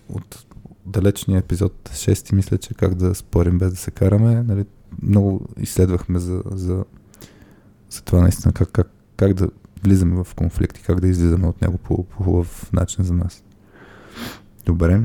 от 0.08 0.46
далечния 0.86 1.38
епизод 1.38 1.90
6, 1.92 2.34
мисля, 2.34 2.58
че 2.58 2.74
как 2.74 2.94
да 2.94 3.14
спорим 3.14 3.58
без 3.58 3.70
да 3.70 3.76
се 3.76 3.90
караме, 3.90 4.42
нали, 4.42 4.64
много 5.02 5.46
изследвахме 5.60 6.18
за, 6.18 6.42
за, 6.50 6.84
за 7.90 8.02
това 8.02 8.20
наистина, 8.20 8.52
как, 8.52 8.70
как, 8.70 8.90
как 9.16 9.34
да 9.34 9.50
влизаме 9.82 10.24
в 10.24 10.34
конфликт 10.34 10.78
и 10.78 10.82
как 10.82 11.00
да 11.00 11.08
излизаме 11.08 11.46
от 11.46 11.62
него 11.62 11.78
по, 11.78 12.04
по 12.04 12.22
хубав 12.24 12.72
начин 12.72 13.04
за 13.04 13.14
нас. 13.14 13.42
Добре. 14.66 15.02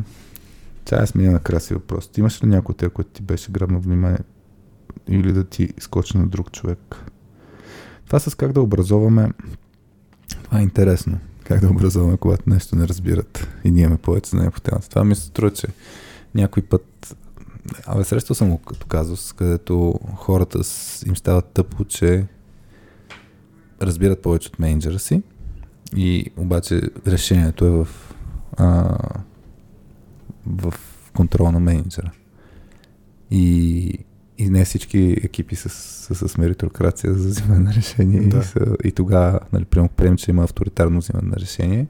Чая 0.85 1.03
аз 1.03 1.15
мина 1.15 1.31
на 1.31 1.39
краси 1.39 1.73
въпрос. 1.73 2.07
Ти 2.07 2.19
имаш 2.19 2.43
ли 2.43 2.47
някой 2.47 2.73
от 2.73 2.77
тези, 2.77 2.89
който 2.89 3.09
ти 3.09 3.21
беше 3.21 3.51
грабна 3.51 3.79
внимание 3.79 4.19
или 5.07 5.33
да 5.33 5.43
ти 5.43 5.73
скочи 5.79 6.17
на 6.17 6.27
друг 6.27 6.51
човек? 6.51 6.95
Това 8.05 8.19
с 8.19 8.35
как 8.35 8.51
да 8.51 8.61
образоваме, 8.61 9.31
това 10.43 10.59
е 10.59 10.63
интересно. 10.63 11.19
Как 11.43 11.59
да 11.59 11.69
образоваме, 11.69 12.17
когато 12.17 12.49
нещо 12.49 12.75
не 12.75 12.87
разбират 12.87 13.47
и 13.63 13.71
ние 13.71 13.83
имаме 13.83 13.97
повече 13.97 14.29
знания 14.29 14.51
по 14.51 14.61
темата. 14.61 14.89
Това 14.89 15.03
ми 15.03 15.15
се 15.15 15.21
струва, 15.21 15.53
че 15.53 15.67
някой 16.35 16.63
път 16.63 17.15
Абе, 17.85 18.03
срещал 18.03 18.35
съм 18.35 18.49
го 18.49 18.57
като 18.57 18.87
казус, 18.87 19.33
където 19.33 19.99
хората 20.15 20.63
с, 20.63 21.03
им 21.07 21.15
стават 21.15 21.45
тъпо, 21.45 21.85
че 21.85 22.25
разбират 23.81 24.21
повече 24.21 24.47
от 24.47 24.59
менеджера 24.59 24.99
си 24.99 25.23
и 25.95 26.31
обаче 26.37 26.81
решението 27.07 27.65
е 27.65 27.69
в, 27.69 27.87
а, 28.57 28.97
в 30.45 30.73
контрола 31.13 31.51
на 31.51 31.59
менеджера. 31.59 32.11
И, 33.31 33.99
и 34.37 34.49
не 34.49 34.65
всички 34.65 35.17
екипи 35.23 35.55
са, 35.55 35.69
са 35.69 36.29
с 36.29 36.37
меритокрация 36.37 37.13
за 37.13 37.29
взимане 37.29 37.59
на 37.59 37.73
решение 37.73 38.21
Да. 38.21 38.37
и, 38.37 38.43
са, 38.43 38.77
и 38.83 38.91
тогава, 38.91 39.39
нали, 39.53 39.65
приемам, 39.65 40.17
че 40.17 40.31
има 40.31 40.43
авторитарно 40.43 40.99
взимане 40.99 41.29
на 41.29 41.35
решение, 41.35 41.87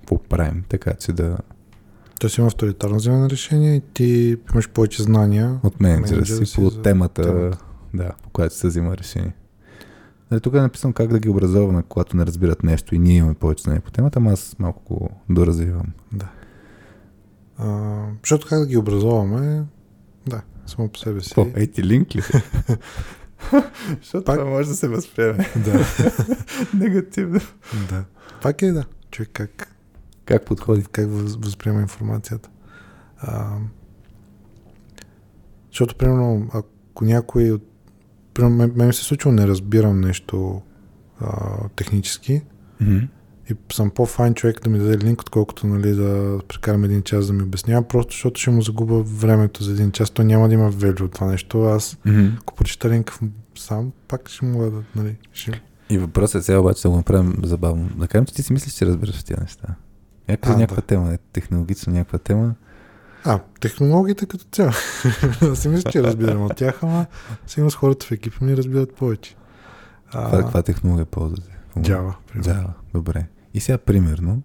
какво 0.00 0.18
правим, 0.18 0.64
така 0.68 0.94
че 0.94 1.12
да 1.12 1.38
Тоест 2.22 2.38
има 2.38 2.46
авторитарно 2.46 2.96
вземане 2.96 3.22
на 3.22 3.30
решение 3.30 3.76
и 3.76 3.80
ти 3.94 4.36
имаш 4.52 4.68
повече 4.68 5.02
знания. 5.02 5.60
от 5.62 5.80
менеджера, 5.80 6.26
си 6.26 6.38
по 6.38 6.46
си 6.46 6.60
за 6.62 6.82
темата, 6.82 7.22
темата. 7.22 7.58
да, 7.94 8.10
по 8.22 8.30
която 8.30 8.54
се 8.54 8.68
взима 8.68 8.96
решение. 8.96 9.34
Нали, 10.30 10.40
тук 10.40 10.54
е 10.54 10.60
написано 10.60 10.92
как 10.92 11.08
да 11.08 11.18
ги 11.18 11.28
образоваме, 11.28 11.82
когато 11.82 12.16
не 12.16 12.26
разбират 12.26 12.62
нещо 12.62 12.94
и 12.94 12.98
ние 12.98 13.16
имаме 13.16 13.34
повече 13.34 13.62
знания 13.62 13.82
по 13.82 13.90
темата, 13.90 14.18
ама 14.18 14.32
аз 14.32 14.56
малко 14.58 14.82
го 14.84 15.10
доразвивам. 15.28 15.86
Да. 16.12 16.28
А, 17.58 17.98
защото 18.22 18.46
как 18.48 18.58
да 18.60 18.66
ги 18.66 18.76
образоваме, 18.76 19.64
да, 20.26 20.42
само 20.66 20.88
по 20.88 20.98
себе 20.98 21.20
си. 21.20 21.28
Какво? 21.28 21.46
Ей 21.54 21.66
ти 21.66 21.84
линк 21.84 22.14
ли? 22.14 22.22
Защото 24.00 24.24
Пак- 24.24 24.38
това 24.38 24.50
може 24.50 24.68
да 24.68 24.74
се 24.74 24.88
възприеме 24.88 25.48
Да, 25.56 25.84
негативно. 26.74 27.40
да. 27.90 28.04
Пак 28.42 28.62
е 28.62 28.72
да. 28.72 28.84
Човек 29.10 29.30
как, 29.32 29.71
Как 30.24 30.44
подходи? 30.44 30.84
как 30.92 31.10
въз, 31.10 31.36
възприема 31.36 31.80
информацията. 31.80 32.50
А, 33.18 33.56
защото, 35.70 35.94
примерно, 35.94 36.50
ако 36.54 37.04
някой 37.04 37.50
от... 37.50 37.68
Примерно, 38.34 38.56
мен, 38.56 38.72
мен 38.76 38.92
се 38.92 39.04
случва, 39.04 39.32
не 39.32 39.46
разбирам 39.46 40.00
нещо 40.00 40.62
а, 41.20 41.68
технически 41.76 42.42
Mm-hmm. 42.82 43.08
и 43.50 43.54
съм 43.72 43.90
по-файн 43.90 44.34
човек 44.34 44.62
да 44.62 44.70
ми 44.70 44.78
даде 44.78 45.04
линк, 45.04 45.20
отколкото 45.20 45.66
нали, 45.66 45.94
да 45.94 46.40
прекарам 46.48 46.84
един 46.84 47.02
час 47.02 47.26
да 47.26 47.32
ми 47.32 47.42
обяснява, 47.42 47.88
просто 47.88 48.12
защото 48.12 48.40
ще 48.40 48.50
му 48.50 48.62
загубя 48.62 49.02
времето 49.02 49.64
за 49.64 49.72
един 49.72 49.90
час. 49.90 50.10
То 50.10 50.22
няма 50.22 50.48
да 50.48 50.54
има 50.54 50.70
велю 50.70 51.04
от 51.04 51.12
това 51.12 51.26
нещо. 51.26 51.62
Аз, 51.62 51.98
Mm-hmm. 52.06 52.38
ако 52.40 52.54
прочита 52.54 52.90
линк 52.90 53.18
сам, 53.58 53.92
пак 54.08 54.28
ще 54.28 54.44
мога 54.44 54.70
да... 54.70 54.82
Нали, 54.96 55.16
ще... 55.32 55.62
И 55.90 55.98
въпросът 55.98 56.42
е 56.42 56.44
сега 56.44 56.58
обаче 56.58 56.82
да 56.82 56.90
го 56.90 56.96
направим 56.96 57.36
забавно. 57.44 57.88
Да 57.96 58.08
кажем, 58.08 58.26
че 58.26 58.34
ти 58.34 58.42
си 58.42 58.52
мислиш, 58.52 58.74
че 58.74 58.86
разбираш 58.86 59.20
в 59.20 59.24
тези 59.24 59.40
неща. 59.40 59.68
Някаква, 60.28 60.52
А, 60.52 60.56
някаква 60.56 60.76
да. 60.76 60.82
тема, 60.82 61.18
технологична 61.32 61.92
някаква 61.92 62.18
тема. 62.18 62.54
А, 63.24 63.40
технологиите 63.60 64.26
като 64.26 64.44
цяло. 64.44 64.72
Си 65.54 65.68
мисля, 65.68 65.90
че 65.90 66.02
разбирам 66.02 66.42
от 66.42 66.56
тях, 66.56 66.82
ама 66.82 67.06
сигурно 67.46 67.70
с 67.70 67.74
хората 67.74 68.06
в 68.06 68.12
екипа 68.12 68.44
ми 68.44 68.56
разбират 68.56 68.94
повече. 68.94 69.36
Каква, 70.04 70.38
А, 70.38 70.42
каква 70.42 70.62
технология 70.62 71.06
ползвате? 71.06 71.58
Java, 71.78 72.12
примерно. 72.32 72.52
Java, 72.54 72.70
добре. 72.94 73.26
И 73.54 73.60
сега, 73.60 73.78
примерно, 73.78 74.42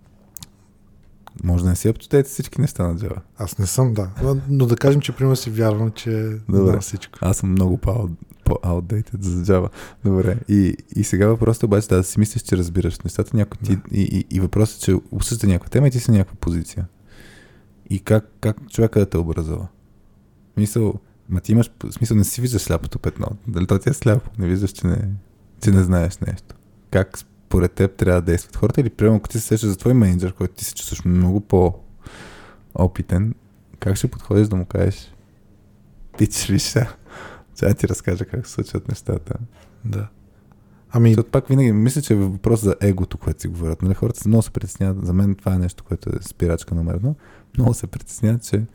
може 1.44 1.64
да 1.64 1.70
не 1.70 1.76
си 1.76 1.88
аптотете 1.88 2.30
всички 2.30 2.62
неща 2.62 2.84
на 2.84 2.96
Java. 2.96 3.18
Аз 3.38 3.58
не 3.58 3.66
съм, 3.66 3.94
да. 3.94 4.10
Но, 4.24 4.38
но 4.50 4.66
да 4.66 4.76
кажем, 4.76 5.02
че 5.02 5.12
примерно 5.12 5.36
си 5.36 5.50
вярвам, 5.50 5.92
че 5.92 6.12
Добре. 6.50 6.70
знам 6.70 6.82
всичко. 6.82 7.20
Аз 7.22 7.38
съм 7.38 7.52
много 7.52 7.78
по- 7.78 8.10
по-outdated 8.48 9.22
за 9.22 9.44
Java. 9.46 9.70
Добре. 10.06 10.38
И, 10.50 10.78
и 10.96 11.04
сега 11.04 11.28
въпросът 11.28 11.64
обаче 11.64 11.88
да 11.88 12.04
си 12.04 12.20
мислиш, 12.20 12.42
че 12.42 12.58
разбираш 12.58 13.00
нещата. 13.00 13.38
Някой 13.38 13.58
ти, 13.64 13.76
Да. 13.76 13.82
и, 13.92 14.02
и, 14.02 14.36
и 14.36 14.40
въпросът 14.40 14.78
е, 14.82 14.86
че 14.86 14.96
обсъжда 15.12 15.48
някаква 15.48 15.70
тема 15.70 15.88
и 15.88 15.92
ти 15.92 16.00
си 16.00 16.12
някаква 16.12 16.36
позиция. 16.36 16.86
И 17.90 18.00
как, 18.00 18.32
как 18.42 18.58
човека 18.70 19.00
да 19.00 19.06
те 19.06 19.18
образува? 19.18 19.68
Мисъл, 20.58 20.94
ма 21.30 21.40
ти 21.42 21.52
имаш, 21.52 21.72
смисъл 21.92 22.18
не 22.18 22.24
си 22.24 22.42
виждаш 22.42 22.62
сляпото 22.62 23.00
петно. 23.00 23.28
Дали 23.48 23.68
то 23.68 23.80
ти 23.80 23.90
е 23.90 23.94
сляпо? 23.94 24.30
Не 24.40 24.48
виждаш, 24.48 24.72
че 24.72 24.88
не, 24.88 25.10
че 25.64 25.72
не 25.72 25.84
знаеш 25.84 26.18
нещо. 26.18 26.56
Как 26.92 27.18
според 27.18 27.72
теб 27.72 27.96
трябва 27.96 28.22
да 28.22 28.26
действат 28.26 28.56
хората? 28.56 28.82
Или 28.82 28.90
примерно, 28.90 29.18
ако 29.18 29.30
ти 29.30 29.40
се 29.40 29.46
сещаш 29.48 29.70
за 29.70 29.78
твой 29.78 29.94
менеджер, 29.94 30.34
който 30.34 30.54
ти 30.54 30.66
се 30.66 30.74
чувстваш 30.76 31.06
много 31.06 31.42
по-опитен, 31.42 33.36
как 33.80 33.96
ще 33.96 34.08
подходиш 34.08 34.48
да 34.48 34.56
му 34.56 34.66
кажеш 34.66 35.14
Пич, 36.18 36.46
виж 36.46 36.62
сега, 36.62 36.94
сега 37.60 37.74
ти 37.74 37.88
разкажа 37.88 38.26
как 38.26 38.48
се 38.48 38.54
случват 38.54 38.88
нещата. 38.88 39.34
Да. 39.86 40.08
Ами, 40.92 41.10
Защото 41.10 41.32
пак 41.32 41.48
винаги 41.48 41.72
мисля, 41.72 42.02
че 42.02 42.14
е 42.14 42.18
въпрос 42.18 42.62
за 42.62 42.76
егото, 42.82 43.18
което 43.18 43.42
си 43.42 43.48
говорят. 43.48 43.82
Нали? 43.82 43.94
Хората 43.94 44.20
се 44.20 44.28
много 44.28 44.42
се 44.42 44.52
притесняват. 44.52 45.06
За 45.06 45.14
мен 45.14 45.36
това 45.36 45.54
е 45.54 45.60
нещо, 45.60 45.84
което 45.84 46.10
е 46.10 46.14
спирачка 46.22 46.76
номер 46.76 46.94
едно. 46.94 47.16
Много 47.58 47.74
се 47.74 47.88
притесняват, 47.88 48.44
че 48.44 48.66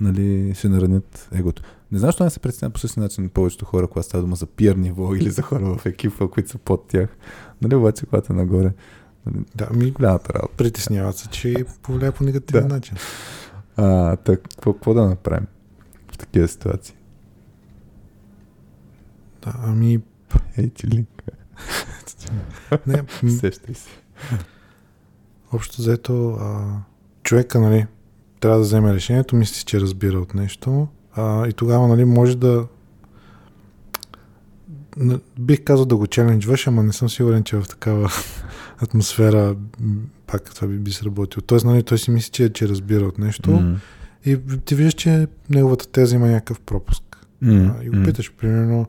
нали, 0.00 0.54
ще 0.54 0.68
наранят 0.68 1.28
егото. 1.34 1.62
Не 1.92 1.98
знам, 1.98 2.08
защо 2.08 2.24
не 2.24 2.30
се 2.30 2.40
притесняват 2.40 2.74
по 2.74 2.80
същия 2.80 3.02
начин 3.02 3.28
повечето 3.28 3.64
хора, 3.64 3.86
когато 3.86 4.06
става 4.06 4.22
дума 4.22 4.36
за 4.36 4.46
пир 4.46 4.76
ниво 4.76 5.14
или 5.14 5.30
за 5.30 5.42
хора 5.42 5.76
в 5.76 5.86
екипа, 5.86 6.28
които 6.28 6.50
са 6.50 6.58
под 6.58 6.86
тях. 6.88 7.08
Нали, 7.62 7.74
обаче, 7.74 8.06
когато 8.06 8.32
е 8.32 8.36
нагоре, 8.36 8.72
нали, 9.26 9.44
да, 9.54 9.68
ами, 9.70 9.90
голямата 9.90 10.34
работа. 10.34 10.54
притесняват 10.56 11.16
се, 11.16 11.28
че 11.28 11.64
повлияе 11.82 12.12
по 12.12 12.24
негативен 12.24 12.68
Да. 12.68 12.74
начин. 12.74 12.96
А, 13.76 14.16
так, 14.16 14.40
какво, 14.42 14.72
какво 14.72 14.94
да 14.94 15.04
направим 15.08 15.46
в 16.12 16.18
такива 16.18 16.48
ситуации? 16.48 16.94
Да, 19.42 19.52
ами, 19.62 20.00
Ей, 20.58 20.70
ти 20.70 20.86
линк. 20.86 21.08
не, 22.86 23.02
м, 23.22 23.30
Сещай 23.30 23.74
се. 23.74 23.88
общо 25.52 25.82
взето, 25.82 26.30
а, 26.30 26.76
човека, 27.22 27.60
нали, 27.60 27.86
трябва 28.40 28.58
да 28.58 28.64
вземе 28.64 28.94
решението, 28.94 29.36
мисли, 29.36 29.64
че 29.64 29.80
разбира 29.80 30.18
от 30.18 30.34
нещо 30.34 30.88
а, 31.14 31.46
и 31.48 31.52
тогава, 31.52 31.88
нали, 31.88 32.04
може 32.04 32.36
да 32.36 32.66
бих 35.38 35.64
казал 35.64 35.84
да 35.84 35.96
го 35.96 36.06
челенджваш, 36.06 36.66
ама 36.66 36.82
не 36.82 36.92
съм 36.92 37.08
сигурен, 37.10 37.44
че 37.44 37.56
в 37.56 37.64
такава 37.68 38.10
атмосфера 38.78 39.56
пак 40.26 40.54
това 40.54 40.68
би, 40.68 40.78
би 40.78 40.92
сработило. 40.92 41.42
Тоест, 41.42 41.64
нали, 41.64 41.82
той 41.82 41.98
си 41.98 42.10
мисли, 42.10 42.30
че, 42.30 42.52
че 42.52 42.68
разбира 42.68 43.04
от 43.04 43.18
нещо 43.18 43.50
М. 43.50 43.76
и 44.24 44.38
ти 44.64 44.74
виждаш, 44.74 44.94
че 44.94 45.26
неговата 45.50 45.88
теза 45.88 46.16
има 46.16 46.26
някакъв 46.26 46.60
пропуск. 46.60 47.26
М. 47.40 47.74
А, 47.80 47.84
и 47.84 47.88
го 47.88 48.02
питаш, 48.04 48.32
примерно, 48.32 48.86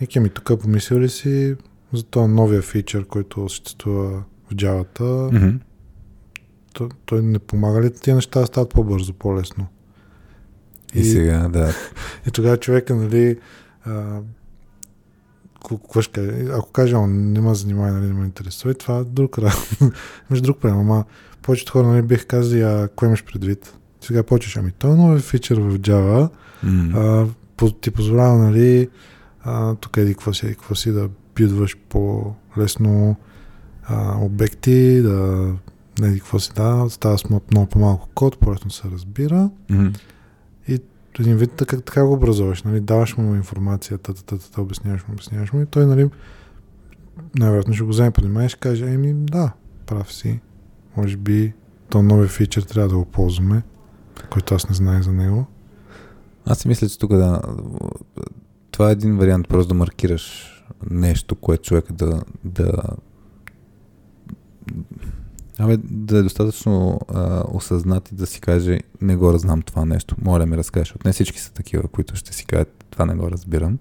Ники, 0.00 0.20
ми 0.20 0.28
тук 0.28 0.60
помислил 0.60 1.00
ли 1.00 1.08
си 1.08 1.56
за 1.92 2.02
този 2.02 2.32
новия 2.32 2.62
фичър, 2.62 3.04
който 3.04 3.48
съществува 3.48 4.22
в 4.50 4.54
Java-та? 4.54 5.04
Мгм. 5.04 5.56
той, 6.72 6.88
той 7.04 7.22
не 7.22 7.38
помага 7.38 7.82
ли 7.82 7.92
тия 7.94 8.14
неща 8.14 8.40
да 8.40 8.46
стават 8.46 8.70
по-бързо, 8.70 9.12
по-лесно? 9.12 9.66
И, 10.94 11.04
сега, 11.04 11.48
да. 11.48 11.74
и 12.26 12.30
тогава 12.30 12.56
човека, 12.56 12.94
нали, 12.94 13.38
а? 13.84 14.20
Ако 16.50 16.70
каже, 16.72 16.96
он 16.96 17.32
не 17.32 17.40
ме 17.40 17.54
занимава, 17.54 17.92
нали, 17.92 18.06
не 18.06 18.12
ме 18.12 18.24
интересува, 18.24 18.70
и 18.72 18.74
това 18.74 18.98
е 18.98 19.04
друг. 19.04 19.38
Между 20.30 20.44
друг 20.44 20.58
проблем, 20.58 20.78
ама 20.78 21.04
повечето 21.42 21.72
хора, 21.72 21.86
нали, 21.86 22.02
бих 22.02 22.26
казали, 22.26 22.62
а 22.62 22.88
какво 22.88 23.06
имаш 23.06 23.24
предвид? 23.24 23.74
Сега 24.00 24.22
почваш, 24.22 24.56
ами 24.56 24.72
той 24.72 24.90
е 24.90 24.94
новия 24.94 25.20
фичър 25.20 25.58
в 25.60 25.78
Java, 25.78 26.28
М. 26.62 26.98
а, 26.98 27.26
по, 27.56 27.70
ти 27.70 27.90
позволява, 27.90 28.38
нали, 28.38 28.88
а, 29.46 29.74
тук 29.74 29.96
еди 29.96 30.14
какво 30.14 30.32
си, 30.32 30.46
еди 30.46 30.54
какво 30.54 30.74
си, 30.74 30.92
да 30.92 31.08
бидваш 31.34 31.76
по-лесно 31.88 33.16
а, 33.84 34.18
обекти, 34.20 35.02
да 35.02 35.52
не 36.00 36.08
еди 36.08 36.18
какво 36.18 36.38
си, 36.38 36.52
да, 36.56 36.86
става 36.88 37.18
с 37.18 37.24
много 37.28 37.66
по-малко 37.66 38.08
код, 38.14 38.38
по-лесно 38.38 38.70
се 38.70 38.88
разбира. 38.90 39.50
М. 39.70 39.92
Един 41.20 41.36
вид 41.36 41.52
така, 41.52 41.80
така 41.80 42.04
го 42.04 42.12
образуваш, 42.12 42.62
нали, 42.62 42.80
даваш 42.80 43.16
му 43.16 43.34
информацията, 43.34 44.14
та, 44.14 44.22
та, 44.22 44.38
та, 44.38 44.50
та, 44.50 44.62
обясняваш 44.62 45.08
му, 45.08 45.14
обясняваш 45.14 45.52
му 45.52 45.60
и 45.60 45.66
той, 45.66 45.86
нали, 45.86 46.10
най-вероятно 47.38 47.74
ще 47.74 47.84
го 47.84 47.90
вземе 47.90 48.10
под 48.10 48.24
внимание 48.24 48.46
и 48.46 48.48
ще 48.48 48.58
каже, 48.58 48.86
еми, 48.86 49.14
да, 49.14 49.52
прав 49.86 50.12
си, 50.12 50.40
може 50.96 51.16
би 51.16 51.52
то 51.88 52.02
новия 52.02 52.28
фичър 52.28 52.62
трябва 52.62 52.88
да 52.88 52.96
го 52.96 53.04
ползваме, 53.04 53.62
който 54.30 54.54
аз 54.54 54.68
не 54.68 54.74
знае 54.74 55.02
за 55.02 55.12
него. 55.12 55.46
Аз 56.46 56.58
си 56.58 56.68
мисля, 56.68 56.88
че 56.88 56.98
тук 56.98 57.10
да. 57.10 57.42
Това 58.76 58.88
е 58.88 58.92
един 58.92 59.16
вариант, 59.16 59.48
просто 59.48 59.68
да 59.68 59.74
маркираш 59.74 60.54
нещо, 60.90 61.34
което 61.34 61.62
човека 61.62 61.92
да. 61.92 62.22
да 62.44 62.72
Абе, 65.58 65.76
да 65.84 66.18
е 66.18 66.22
достатъчно 66.22 67.00
а, 67.08 67.44
осъзнат 67.52 68.12
и 68.12 68.14
да 68.14 68.26
си 68.26 68.40
каже, 68.40 68.80
не 69.00 69.16
го 69.16 69.32
разнам 69.32 69.62
това 69.62 69.84
нещо, 69.84 70.16
моля 70.22 70.46
ми 70.46 70.56
разкажеш. 70.56 70.94
От 70.94 71.04
не 71.04 71.12
всички 71.12 71.40
са 71.40 71.52
такива, 71.52 71.88
които 71.88 72.16
ще 72.16 72.34
си 72.34 72.46
кажат, 72.46 72.84
това 72.90 73.06
не 73.06 73.14
го 73.14 73.30
разбирам, 73.30 73.78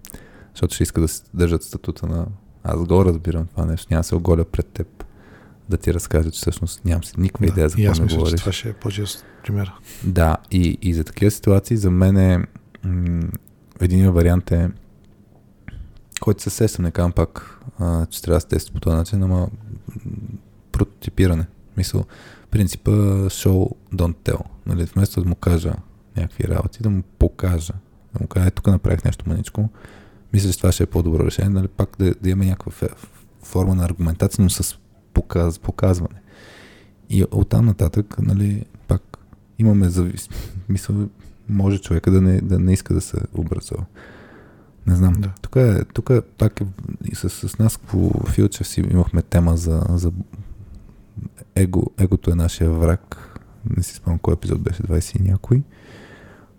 защото 0.54 0.76
ще 0.76 0.84
иска 0.84 1.02
да 1.02 1.08
се 1.08 1.24
държат 1.34 1.64
статута 1.64 2.08
на 2.08 2.26
аз 2.64 2.86
го 2.86 3.06
разбирам 3.06 3.48
това 3.48 3.66
нещо, 3.66 3.88
няма 3.92 4.00
да 4.00 4.08
се 4.08 4.16
оголя 4.16 4.46
пред 4.46 4.68
теб 4.68 5.04
да 5.70 5.78
ти 5.78 5.94
разкажа, 5.94 6.32
че 6.32 6.38
всъщност 6.38 6.86
нямам 6.86 7.04
си 7.04 7.14
никаква 7.18 7.46
идея 7.46 7.70
за 7.70 7.82
аз 7.82 7.82
какво 7.82 8.02
ми 8.02 8.04
мисля, 8.04 8.08
че 8.08 8.16
говориш. 8.18 8.40
това 8.40 8.52
ще 8.52 8.70
е 8.70 8.74
по-чест 8.74 9.26
пример. 9.44 9.72
Да, 10.04 10.38
и, 10.52 10.78
и 10.82 10.94
за 10.94 11.04
такива 11.04 11.32
ситуации 11.32 11.78
за 11.78 11.92
мен 11.92 12.18
е 12.18 12.46
м- 12.84 13.28
един 13.82 14.12
вариант 14.12 14.52
е 14.52 14.70
който 16.22 16.44
се 16.44 16.50
сещам, 16.50 16.85
не 16.85 16.92
казвам 16.92 17.11
пак, 17.11 17.60
а, 17.80 18.06
че 18.06 18.22
трябва 18.22 18.38
да 18.38 18.42
се 18.42 18.48
тества 18.48 18.74
по 18.74 18.80
този 18.80 18.95
начин, 18.95 19.24
ама 19.24 19.50
прототипиране. 20.72 21.48
Мисъл, 21.77 22.06
принципа 22.52 22.92
show, 23.27 23.72
don't 23.94 24.16
tell. 24.16 24.42
Нали, 24.66 24.85
вместо 24.85 25.22
да 25.22 25.30
му 25.30 25.35
кажа 25.35 25.74
някакви 26.18 26.48
работи, 26.48 26.84
да 26.84 26.90
му 26.90 27.03
покажа. 27.19 27.74
Да 28.14 28.19
му 28.22 28.27
кажа, 28.27 28.52
тук 28.52 28.68
направих 28.68 29.03
нещо 29.03 29.30
маничко. 29.30 29.69
Мисля, 30.34 30.52
че 30.52 30.58
това 30.58 30.72
ще 30.72 30.84
е 30.84 30.85
по-добро 30.85 31.26
решение. 31.26 31.50
Нали, 31.50 31.68
пак 31.68 31.90
да, 32.00 32.16
да 32.22 32.30
имаме 32.30 32.45
някаква 32.50 32.88
форма 33.44 33.76
на 33.76 33.85
аргументация, 33.85 34.44
но 34.44 34.50
с 34.50 34.77
показ, 35.14 35.60
показване. 35.60 36.22
И 37.10 37.26
оттам 37.32 37.66
нататък, 37.66 38.16
нали, 38.22 38.66
пак 38.88 39.18
имаме 39.60 39.90
завис... 39.90 40.30
Мисъл, 40.69 40.95
може 41.50 41.77
човека 41.77 42.11
да 42.11 42.22
не, 42.22 42.42
да 42.42 42.60
не 42.60 42.74
иска 42.74 42.94
да 42.94 43.02
се 43.02 43.18
образува. 43.34 43.85
Не 44.88 44.96
знам. 44.96 45.14
Да. 45.14 45.32
Тук, 45.42 45.56
е, 45.56 45.86
тук 45.94 46.10
е, 46.10 46.22
пак 46.22 46.62
е, 46.62 46.66
и 47.12 47.16
с, 47.16 47.30
с 47.30 47.60
нас 47.60 47.78
по 47.78 48.12
филче 48.28 48.64
си 48.64 48.82
имахме 48.82 49.22
тема 49.22 49.58
за, 49.58 49.84
за 49.90 50.12
его. 51.56 51.84
Егото 52.00 52.32
е 52.32 52.36
нашия 52.36 52.72
враг. 52.72 53.40
Не 53.78 53.84
си 53.84 53.96
спомням 53.96 54.20
кой 54.20 54.34
епизод 54.34 54.62
беше, 54.62 54.84
20 54.84 55.20
и 55.20 55.30
някой. 55.30 55.64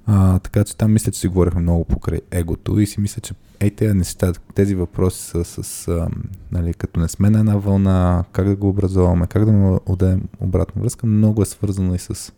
А, 0.07 0.39
така 0.39 0.65
че 0.65 0.77
там 0.77 0.93
мисля, 0.93 1.13
че 1.13 1.21
си 1.21 1.29
говорихме 1.29 1.61
много 1.61 1.85
покрай 1.85 2.21
егото 2.31 2.81
и 2.81 2.87
си 2.87 3.01
мисля, 3.01 3.21
че 3.21 3.35
ей 3.61 3.71
тези 3.71 3.95
неща, 3.95 4.33
тези 4.55 4.75
въпроси 4.75 5.25
са 5.25 5.45
с, 5.45 5.89
а, 5.89 6.09
нали, 6.53 6.75
като 6.75 7.01
не 7.01 7.09
сме 7.09 7.31
на 7.31 7.39
една 7.39 7.57
вълна, 7.57 8.25
как 8.33 8.49
да 8.49 8.57
го 8.57 8.69
образуваме, 8.69 9.27
как 9.27 9.45
да 9.45 9.53
му 9.53 9.81
отдадем 9.87 10.23
обратна 10.41 10.83
връзка, 10.83 11.07
много 11.07 11.43
е 11.43 11.47
свързано 11.47 11.95
и 11.95 11.99
с 11.99 12.33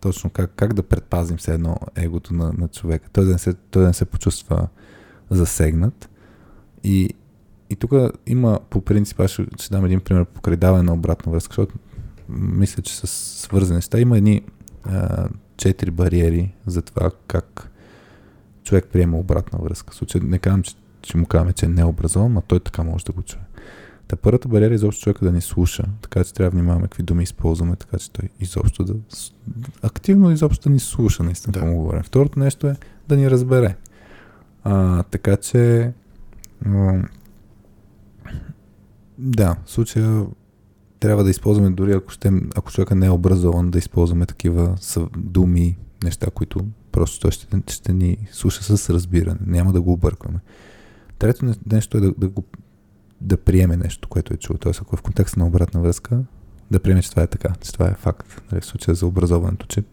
точно 0.00 0.30
как, 0.30 0.52
как 0.56 0.74
да 0.74 0.82
предпазим 0.82 1.36
все 1.36 1.54
едно 1.54 1.76
егото 1.96 2.34
на, 2.34 2.52
на 2.58 2.68
човека. 2.68 3.08
Той 3.12 3.24
да, 3.24 3.32
не 3.32 3.38
се, 3.38 3.54
той 3.54 3.82
да 3.82 3.88
не 3.88 3.94
се 3.94 4.04
почувства 4.04 4.68
засегнат. 5.30 6.08
И, 6.84 7.14
и 7.70 7.76
тук 7.76 7.92
има 8.26 8.60
по 8.70 8.80
принцип, 8.80 9.20
аз 9.20 9.30
ще, 9.30 9.46
ще 9.58 9.74
дам 9.74 9.84
един 9.84 10.00
пример 10.00 10.24
покрай 10.24 10.56
даване 10.56 10.82
на 10.82 10.94
обратна 10.94 11.32
връзка, 11.32 11.52
защото 11.52 11.74
мисля, 12.28 12.82
че 12.82 12.96
с 12.96 13.06
свързани 13.40 13.76
неща 13.76 14.00
има 14.00 14.18
едни 14.18 14.42
а, 14.84 15.28
четири 15.56 15.90
бариери 15.90 16.54
за 16.66 16.82
това 16.82 17.10
как 17.26 17.70
човек 18.64 18.88
приема 18.92 19.18
обратна 19.18 19.58
връзка. 19.58 19.92
В 19.92 19.94
случай 19.94 20.20
не 20.24 20.38
казвам, 20.38 20.62
че, 20.62 20.74
че 21.02 21.16
му 21.16 21.26
казваме, 21.26 21.52
че 21.52 21.66
е 21.66 21.68
необразован, 21.68 22.36
а 22.36 22.40
той 22.40 22.60
така 22.60 22.82
може 22.82 23.04
да 23.04 23.12
го 23.12 23.22
чуе. 23.22 23.40
Та 24.08 24.16
първата 24.16 24.48
бариера 24.48 24.72
е 24.72 24.74
изобщо 24.74 25.02
човека 25.02 25.24
да 25.24 25.32
ни 25.32 25.40
слуша, 25.40 25.84
така 26.02 26.24
че 26.24 26.34
трябва 26.34 26.50
да 26.50 26.56
внимаваме 26.56 26.86
какви 26.86 27.02
думи 27.02 27.22
използваме, 27.22 27.76
така 27.76 27.98
че 27.98 28.10
той 28.10 28.28
изобщо 28.40 28.84
да 28.84 28.94
активно 29.82 30.30
изобщо 30.30 30.68
да 30.68 30.70
ни 30.70 30.80
слуша, 30.80 31.22
наистина, 31.22 31.52
да. 31.52 31.64
му 31.64 31.76
говорим. 31.76 32.02
Второто 32.02 32.38
нещо 32.38 32.66
е 32.66 32.76
да 33.08 33.16
ни 33.16 33.30
разбере. 33.30 33.76
А, 34.64 35.02
така 35.02 35.36
че 35.36 35.92
а, 36.66 37.02
Да, 39.18 39.56
в 39.64 39.70
случая 39.70 40.26
трябва 41.00 41.24
да 41.24 41.30
използваме 41.30 41.70
дори 41.70 41.92
ако, 41.92 42.10
ще, 42.10 42.32
ако 42.56 42.72
човека 42.72 42.94
не 42.94 43.06
е 43.06 43.10
образован, 43.10 43.70
да 43.70 43.78
използваме 43.78 44.26
такива 44.26 44.76
думи, 45.16 45.78
неща, 46.04 46.26
които 46.34 46.66
просто 46.92 47.20
той 47.20 47.30
ще, 47.30 47.62
ще 47.66 47.92
ни 47.92 48.16
слуша 48.32 48.62
с 48.62 48.90
разбиране. 48.90 49.38
Няма 49.46 49.72
да 49.72 49.80
го 49.80 49.92
объркваме. 49.92 50.38
Трето 51.18 51.54
нещо 51.72 51.96
е 51.96 52.00
да, 52.00 52.12
да, 52.18 52.28
го, 52.28 52.44
да 53.20 53.36
приеме 53.36 53.76
нещо, 53.76 54.08
което 54.08 54.34
е 54.34 54.36
чул. 54.36 54.56
Тоест, 54.56 54.80
ако 54.80 54.96
е 54.96 54.98
в 54.98 55.02
контекста 55.02 55.40
на 55.40 55.46
обратна 55.46 55.80
връзка, 55.80 56.20
да 56.70 56.80
приеме, 56.80 57.02
че 57.02 57.10
това 57.10 57.22
е 57.22 57.26
така, 57.26 57.54
че 57.60 57.72
това 57.72 57.88
е 57.88 57.94
факт. 57.94 58.42
Нали, 58.52 58.60
в 58.60 58.66
случая 58.66 58.94
за 58.94 59.06
образованието, 59.06 59.66
че 59.66 59.84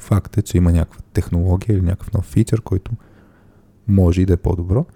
факт 0.00 0.38
е, 0.38 0.42
че 0.42 0.56
има 0.56 0.72
някаква 0.72 1.00
технология 1.12 1.74
или 1.74 1.82
някакъв 1.82 2.12
нов 2.12 2.24
фичър, 2.24 2.60
който 2.60 2.92
може 3.88 4.22
и 4.22 4.26
да 4.26 4.32
е 4.32 4.36
по-добро. 4.36 4.86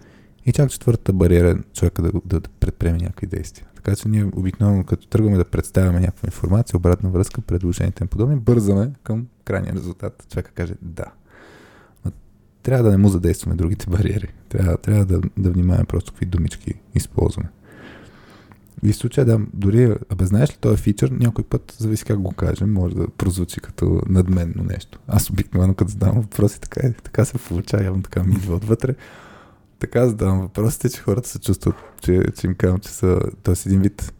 И 0.47 0.52
чак 0.52 0.70
четвъртата 0.70 1.12
бариера 1.12 1.51
е 1.51 1.75
човека 1.75 2.02
да, 2.02 2.12
да, 2.25 2.41
да 2.41 2.49
предприеме 2.60 2.99
някакви 2.99 3.27
действия. 3.27 3.67
Така 3.75 3.97
че 3.97 4.09
ние 4.09 4.25
обикновено, 4.25 4.85
като 4.85 5.07
тръгваме 5.07 5.36
да 5.36 5.44
представяме 5.44 6.01
някаква 6.01 6.27
информация, 6.27 6.77
обратна 6.77 7.10
връзка, 7.10 7.41
предложенията 7.41 8.05
и 8.05 8.07
подобни, 8.07 8.36
бързаме 8.36 8.93
към 9.02 9.27
крайния 9.44 9.75
резултат. 9.75 10.27
Човека 10.33 10.52
каже 10.52 10.75
да. 10.83 11.05
Но 12.05 12.12
трябва 12.62 12.85
да 12.85 12.91
не 12.91 12.97
му 12.97 13.09
задействаме 13.09 13.57
другите 13.57 13.86
бариери. 13.91 14.28
Трябва, 14.49 14.77
трябва 14.77 15.05
да, 15.05 15.20
да 15.36 15.51
внимаваме 15.51 15.85
просто 15.85 16.12
какви 16.12 16.27
думички 16.27 16.75
използваме. 16.94 17.49
И 18.82 18.92
в 18.92 18.97
случая 18.97 19.24
да, 19.24 19.40
дори, 19.55 19.97
абе 20.08 20.26
знаеш 20.26 20.50
ли 20.50 20.57
този 20.60 20.82
фичър, 20.82 21.10
някой 21.10 21.44
път, 21.44 21.76
зависи 21.78 22.05
как 22.05 22.18
го 22.20 22.32
кажем, 22.32 22.73
може 22.73 22.94
да 22.94 23.08
прозвучи 23.08 23.60
като 23.60 24.00
надменно 24.08 24.65
нещо. 24.65 24.99
Аз 25.08 25.31
обикновено 25.31 25.74
като 25.74 25.90
задавам 25.90 26.20
въпроси, 26.20 26.60
така, 26.60 26.86
е, 26.86 26.92
така 26.92 27.24
се 27.24 27.39
получава, 27.39 27.84
явно 27.84 28.02
така 28.02 28.23
ми 28.23 28.34
идва 28.34 28.55
отвътре 28.55 28.94
така 29.81 30.07
задавам 30.07 30.40
въпросите, 30.40 30.89
че 30.89 31.00
хората 31.00 31.28
се 31.28 31.39
чувстват, 31.39 31.74
че, 32.00 32.23
че 32.36 32.47
им 32.47 32.55
казвам, 32.55 32.81
че 32.81 32.89
са, 32.89 33.20
т.е. 33.42 33.55
един 33.66 33.81
вид, 33.81 34.12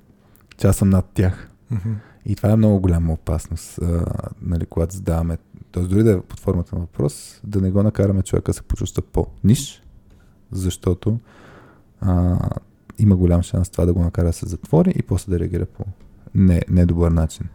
че 0.57 0.67
аз 0.67 0.77
съм 0.77 0.91
над 0.91 1.07
тях. 1.15 1.51
Mm-hmm. 1.73 1.95
И 2.27 2.37
това 2.37 2.51
е 2.51 2.57
много 2.57 2.81
голяма 2.81 3.12
опасност, 3.12 3.79
а, 3.79 4.05
нали, 4.43 4.67
когато 4.67 4.95
задаваме, 4.95 5.39
т.е. 5.73 5.83
дори 5.83 6.03
да 6.03 6.12
е 6.12 6.20
под 6.20 6.41
формата 6.41 6.77
на 6.77 6.81
въпрос, 6.81 7.41
да 7.45 7.61
не 7.61 7.70
го 7.70 7.83
накараме 7.83 8.23
човека 8.23 8.53
да 8.53 8.57
се 8.57 8.62
почувства 8.62 9.03
по-ниш, 9.03 9.83
защото 10.53 11.19
а, 12.01 12.39
има 13.03 13.17
голям 13.17 13.43
шанс 13.43 13.70
това 13.70 13.85
да 13.85 13.93
го 13.93 14.03
накара 14.03 14.27
да 14.27 14.33
се 14.33 14.49
затвори 14.49 14.93
и 14.97 15.03
после 15.03 15.31
да 15.31 15.39
реагира 15.39 15.67
по 15.67 15.85
не, 16.35 16.62
недобър 16.69 17.11
начин. 17.11 17.49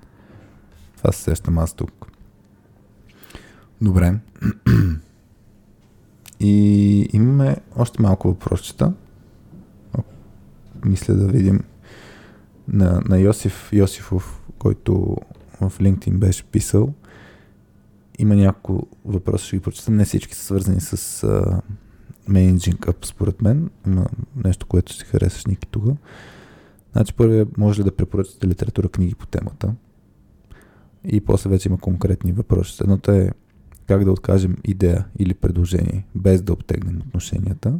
Това 0.98 1.12
се 1.12 1.24
сещам 1.24 1.58
аз 1.58 1.74
тук. 1.74 2.08
Добре. 3.82 4.20
И 6.40 7.10
имаме 7.14 7.58
още 7.76 8.02
малко 8.02 8.28
въпросчета. 8.28 8.94
Мисля 10.86 11.14
да 11.14 11.28
видим 11.28 11.64
на, 12.68 13.02
на 13.10 13.20
Йосиф 13.20 13.70
Йосифов, 13.74 14.42
който 14.58 15.18
в 15.62 15.72
LinkedIn 15.80 16.18
беше 16.18 16.44
писал. 16.44 16.94
Има 18.20 18.36
няколко 18.36 18.88
въпроса, 19.06 19.46
ще 19.46 19.56
ги 19.56 19.62
прочитам. 19.62 19.96
Не 19.96 20.06
всички 20.06 20.36
са 20.36 20.46
свързани 20.46 20.82
с 20.82 20.98
uh, 21.28 21.62
Managing 22.30 22.80
Up, 22.80 23.06
според 23.06 23.42
мен. 23.42 23.70
Има 23.88 24.06
нещо, 24.44 24.66
което 24.68 24.94
ще 24.94 25.06
харесаш, 25.06 25.46
Ники, 25.46 25.68
тук. 25.68 25.84
Значи, 26.92 27.14
първият 27.14 27.58
може 27.58 27.80
ли 27.80 27.84
да 27.84 27.96
препоръчате 27.96 28.48
литература, 28.48 28.90
книги 28.90 29.16
по 29.16 29.28
темата? 29.28 29.74
И 31.04 31.22
после 31.22 31.50
вече 31.50 31.70
има 31.70 31.78
конкретни 31.78 32.32
въпроси. 32.32 32.84
Едното 32.84 33.12
е 33.12 33.32
как 33.88 34.04
да 34.04 34.12
откажем 34.12 34.58
идея 34.64 35.06
или 35.20 35.34
предложение, 35.34 36.08
без 36.16 36.42
да 36.42 36.54
обтегнем 36.54 37.02
отношенията. 37.08 37.80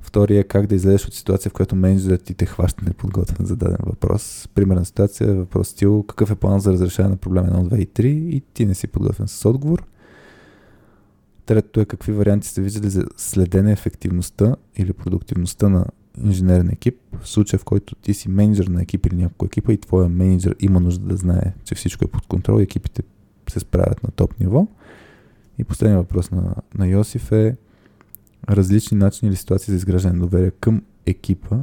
Втория 0.00 0.40
е 0.40 0.44
как 0.44 0.66
да 0.66 0.74
излезеш 0.74 1.06
от 1.06 1.14
ситуация, 1.14 1.50
в 1.50 1.52
която 1.52 1.76
менеджерът 1.76 2.22
ти 2.22 2.34
те 2.34 2.46
хваща 2.46 2.84
неподготвен 2.84 3.46
за 3.46 3.56
даден 3.56 3.78
въпрос. 3.86 4.48
Примерна 4.54 4.84
ситуация, 4.84 5.34
въпрос 5.34 5.68
стил, 5.68 6.02
какъв 6.02 6.30
е 6.30 6.34
план 6.34 6.60
за 6.60 6.72
разрешаване 6.72 7.10
на 7.10 7.16
проблема 7.16 7.48
1, 7.48 7.68
2 7.68 7.76
и 7.76 7.86
3 7.86 8.06
и 8.06 8.40
ти 8.40 8.66
не 8.66 8.74
си 8.74 8.86
подготвен 8.86 9.28
с 9.28 9.48
отговор. 9.48 9.86
Третото 11.46 11.80
е 11.80 11.84
какви 11.84 12.12
варианти 12.12 12.48
сте 12.48 12.62
виждали 12.62 12.90
за 12.90 13.04
следене 13.16 13.72
ефективността 13.72 14.56
или 14.76 14.92
продуктивността 14.92 15.68
на 15.68 15.86
инженерен 16.24 16.68
екип, 16.68 16.98
в 17.20 17.28
случая 17.28 17.60
в 17.60 17.64
който 17.64 17.94
ти 17.94 18.14
си 18.14 18.28
менеджер 18.28 18.66
на 18.66 18.82
екип 18.82 19.06
или 19.06 19.16
някой 19.16 19.46
екипа 19.46 19.72
и 19.72 19.80
твоя 19.80 20.08
менеджер 20.08 20.56
има 20.60 20.80
нужда 20.80 21.06
да 21.06 21.16
знае, 21.16 21.54
че 21.64 21.74
всичко 21.74 22.04
е 22.04 22.08
под 22.08 22.26
контрол 22.26 22.60
и 22.60 22.62
екипите 22.62 23.02
се 23.50 23.60
справят 23.60 24.02
на 24.02 24.10
топ 24.10 24.40
ниво. 24.40 24.66
И 25.58 25.64
последният 25.64 26.02
въпрос 26.02 26.30
на, 26.30 26.54
на 26.74 26.86
Йосиф 26.86 27.32
е 27.32 27.56
различни 28.50 28.98
начини 28.98 29.28
или 29.28 29.36
ситуации 29.36 29.72
за 29.72 29.76
изграждане 29.76 30.14
на 30.14 30.20
доверие 30.20 30.50
към 30.50 30.82
екипа 31.06 31.56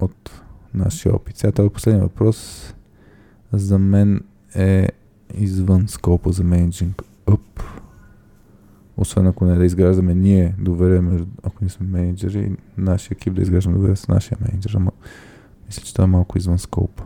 от 0.00 0.42
нашия 0.74 1.14
опит. 1.14 1.36
Сега 1.36 1.52
този 1.52 1.70
последния 1.70 2.02
въпрос 2.02 2.68
за 3.52 3.78
мен 3.78 4.24
е 4.54 4.88
извън 5.34 5.88
скопа 5.88 6.32
за 6.32 6.44
менеджинг 6.44 7.02
up. 7.26 7.71
Освен 8.96 9.26
ако 9.26 9.44
не 9.44 9.56
да 9.56 9.64
изграждаме 9.64 10.14
ние 10.14 10.54
доверие, 10.58 11.00
между, 11.00 11.26
ако 11.42 11.56
ние 11.60 11.70
сме 11.70 11.86
менеджери, 11.86 12.56
нашия 12.76 13.14
екип 13.14 13.34
да 13.34 13.42
изграждаме 13.42 13.76
доверие 13.76 13.96
с 13.96 14.08
нашия 14.08 14.38
менеджер. 14.40 14.72
Ама 14.74 14.90
мисля, 15.66 15.82
че 15.82 15.94
това 15.94 16.04
е 16.04 16.08
малко 16.08 16.38
извън 16.38 16.58
скопа. 16.58 17.04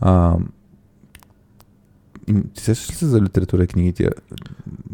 А, 0.00 0.36
ти 2.54 2.62
сещаш 2.62 2.90
ли 2.90 2.94
се 2.94 3.06
за 3.06 3.20
литература 3.20 3.64
и 3.64 3.66
книги? 3.66 4.08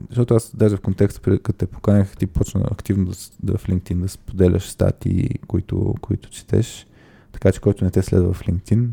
Защото 0.08 0.34
аз 0.34 0.56
даже 0.56 0.76
в 0.76 0.80
контекста, 0.80 1.38
като 1.38 1.52
те 1.52 1.66
поканях, 1.66 2.16
ти 2.16 2.26
почна 2.26 2.62
активно 2.70 3.04
да, 3.04 3.12
да 3.42 3.58
в 3.58 3.66
LinkedIn 3.66 4.00
да 4.00 4.08
споделяш 4.08 4.62
статии, 4.62 5.30
които, 5.46 5.94
които 6.00 6.30
четеш. 6.30 6.86
Така 7.32 7.52
че 7.52 7.60
който 7.60 7.84
не 7.84 7.90
те 7.90 8.02
следва 8.02 8.32
в 8.32 8.42
LinkedIn, 8.42 8.88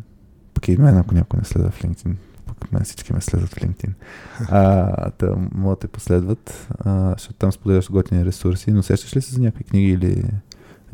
пък 0.54 0.68
и 0.68 0.78
мен, 0.78 0.98
ако 0.98 1.16
някой 1.16 1.38
не 1.38 1.46
следва 1.46 1.72
в 1.72 1.84
LinkedIn, 1.84 2.14
пък 2.54 2.72
мен 2.72 2.84
всички 2.84 3.14
ме 3.14 3.22
следват 3.22 3.50
в 3.50 3.56
LinkedIn. 3.56 3.94
А, 4.40 5.12
да, 5.20 5.36
могат 5.52 5.80
да 5.80 5.82
те 5.82 5.88
последват, 5.88 6.68
а, 6.80 7.14
защото 7.18 7.36
там 7.36 7.52
споделяш 7.52 7.92
готини 7.92 8.26
ресурси, 8.26 8.72
но 8.72 8.84
сещаш 8.84 9.16
ли 9.16 9.22
се 9.22 9.34
за 9.34 9.42
някакви 9.42 9.64
книги 9.64 9.88
или 9.88 10.24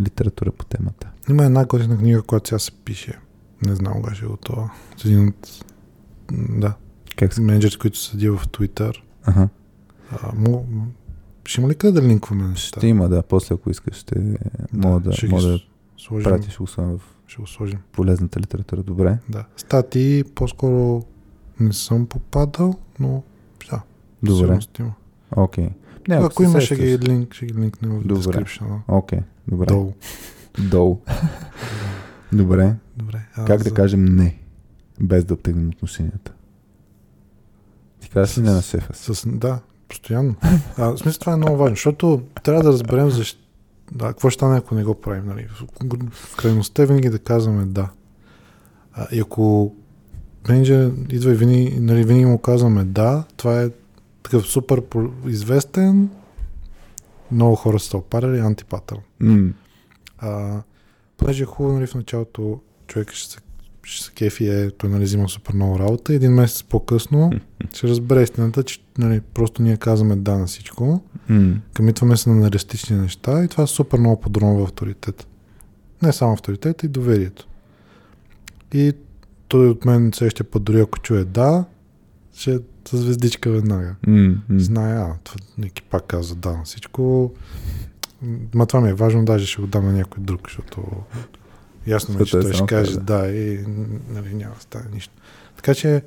литература 0.02 0.52
по 0.52 0.66
темата? 0.66 1.10
Има 1.30 1.46
една 1.46 1.66
готина 1.66 1.98
книга, 1.98 2.22
която 2.22 2.48
сега 2.48 2.60
се 2.60 2.72
пише. 2.72 3.20
Не 3.66 3.76
знам 3.76 3.98
обаче 3.98 4.26
от 4.26 4.42
това. 4.42 4.72
Един 5.06 5.28
от... 5.28 5.66
Да, 6.32 6.74
как 7.16 7.34
са? 7.34 7.42
Менеджерите, 7.42 7.78
които 7.78 7.98
седи 7.98 8.30
в 8.30 8.38
Twitter. 8.38 8.96
Ага. 9.24 9.50
А, 10.12 10.36
му, 10.36 10.68
ще 11.46 11.62
има 11.62 11.70
ли 11.70 11.76
къде 11.76 12.02
да 12.02 12.08
линкваме 12.08 12.48
неща? 12.48 12.80
Ще 12.80 12.88
има, 12.88 13.10
да. 13.10 13.24
После, 13.24 13.56
ако 13.56 13.70
искаш, 13.70 13.96
ще 13.96 14.20
да, 14.20 14.38
мога 14.74 15.00
да, 15.00 15.12
ще 15.12 15.28
мога 15.28 15.44
да 15.44 15.60
сложим, 15.98 16.24
пратиш 16.24 16.60
освен 16.60 16.98
в 16.98 17.02
ще 17.28 17.42
го 17.42 17.48
сложим. 17.48 17.80
полезната 17.92 18.40
литература. 18.40 18.84
Добре. 18.84 19.18
Да. 19.30 19.46
Статии 19.58 20.24
по-скоро 20.24 21.04
не 21.60 21.74
съм 21.74 22.06
попадал, 22.06 22.76
но 23.00 23.24
да. 23.70 23.82
Добре. 24.24 24.60
Окей. 25.36 25.66
Okay. 25.66 25.72
Не, 26.08 26.16
ако, 26.16 26.26
ако 26.26 26.44
има, 26.44 26.62
ще 26.62 26.76
ги, 26.76 27.00
линк, 27.00 27.34
ще 27.34 27.46
ги 27.46 27.54
линкнем 27.54 27.92
в 27.92 28.04
description. 28.04 28.80
Окей, 28.88 29.20
okay. 29.20 29.24
добре. 29.48 29.66
Долу. 29.66 29.94
Долу. 30.60 31.00
добре. 32.34 32.76
Добре. 32.98 33.26
как 33.48 33.64
за... 33.64 33.70
да 33.70 33.74
кажем 33.74 34.06
не, 34.06 34.40
без 35.00 35.26
да 35.26 35.34
обтегнем 35.34 35.70
отношенията? 35.70 36.34
Казваш 38.14 38.38
ли 38.38 38.42
не 38.42 38.52
на 38.52 38.62
шефа 38.62 38.94
си? 38.94 39.16
С, 39.16 39.30
да, 39.30 39.60
постоянно. 39.90 40.36
А, 40.78 40.90
в 40.90 40.98
смисъл 40.98 41.20
това 41.20 41.34
е 41.34 41.38
много 41.38 41.58
важно, 41.58 41.76
защото 41.76 42.22
трябва 42.44 42.64
да 42.64 42.70
разберем 42.70 43.10
защо, 43.10 43.40
да, 43.92 44.08
какво 44.08 44.30
ще 44.30 44.36
стане, 44.36 44.58
ако 44.58 44.76
не 44.76 44.84
го 44.84 45.02
правим. 45.02 45.26
Нали? 45.26 45.48
В 46.12 46.36
крайността 46.36 46.84
е 46.84 46.86
винаги 46.86 47.10
да 47.10 47.20
казваме 47.20 47.66
да. 47.66 47.90
А, 48.94 49.08
и 49.12 49.20
ако 49.20 49.76
менеджер 50.50 50.92
идва 51.10 51.32
и 51.32 51.36
винаги, 51.36 51.78
нали, 51.80 52.04
винаги 52.04 52.26
му 52.26 52.38
казваме 52.38 52.84
да, 52.84 53.24
това 53.38 53.62
е 53.62 53.70
такъв 54.24 54.48
супер 54.48 54.82
известен, 55.28 56.10
много 57.32 57.56
хора 57.56 57.80
са 57.80 57.98
опарали 57.98 58.40
антипатърн. 58.40 59.02
Mm. 59.22 59.54
А, 60.18 60.62
понеже 61.18 61.44
е 61.44 61.46
хубаво 61.46 61.76
нали, 61.76 61.88
в 61.88 61.96
началото 61.96 62.60
човек 62.88 63.12
ще 63.12 63.32
се 63.32 63.38
ще 63.84 64.06
се 64.06 64.12
кефи 64.12 64.50
е, 64.50 64.72
той 64.72 64.90
нали 64.90 65.04
взима 65.04 65.30
супер 65.30 65.54
много 65.54 65.80
работа. 65.80 66.14
Един 66.14 66.32
месец 66.32 66.64
по-късно 66.64 67.32
ще 67.74 67.88
разбере 67.88 68.24
истината, 68.24 68.64
че 68.64 68.80
нали, 68.98 69.22
просто 69.22 69.62
ние 69.62 69.78
казваме 69.78 70.16
да 70.16 70.38
на 70.38 70.46
всичко. 70.46 71.02
Mm. 71.30 71.58
Камитваме 71.74 72.18
се 72.18 72.30
на 72.30 72.36
нереалистични 72.36 72.98
неща 72.98 73.44
и 73.44 73.48
това 73.48 73.64
е 73.64 73.68
супер 73.68 74.00
много 74.00 74.22
подробно 74.22 74.64
авторитет. 74.64 75.28
Не 76.02 76.14
само 76.14 76.34
авторитет, 76.34 76.84
и 76.84 76.88
доверието. 76.88 77.48
И 78.74 78.94
той 79.54 79.70
от 79.70 79.86
мен 79.86 80.12
следващия 80.14 80.46
път, 80.52 80.64
дори 80.64 80.80
ако 80.80 81.00
чуе 81.00 81.24
да, 81.24 81.66
ще 82.36 82.56
е 82.56 82.60
с 82.88 82.98
звездичка 82.98 83.52
веднага. 83.52 83.96
Mm, 84.08 84.38
mm. 84.52 84.58
Знае, 84.58 84.94
а, 84.94 85.16
това, 85.24 85.38
неки 85.58 85.82
пак 85.82 86.06
казва 86.06 86.36
да 86.36 86.52
на 86.52 86.64
всичко. 86.64 87.32
Ма 88.54 88.66
това 88.66 88.82
ми 88.82 88.90
е 88.90 88.94
важно, 88.94 89.26
даже 89.26 89.46
ще 89.46 89.62
го 89.62 89.68
дам 89.68 89.86
на 89.86 89.94
някой 89.94 90.24
друг, 90.24 90.42
защото 90.50 90.84
Ясно 91.88 92.20
е, 92.20 92.26
че 92.26 92.32
той 92.32 92.54
ще 92.54 92.66
каже 92.66 92.94
да. 92.94 93.00
да 93.00 93.28
и 93.28 93.66
нали, 94.10 94.34
няма 94.34 94.56
да 94.56 94.62
стане 94.62 94.86
нищо. 94.94 95.14
Така 95.56 95.76
че 95.76 96.04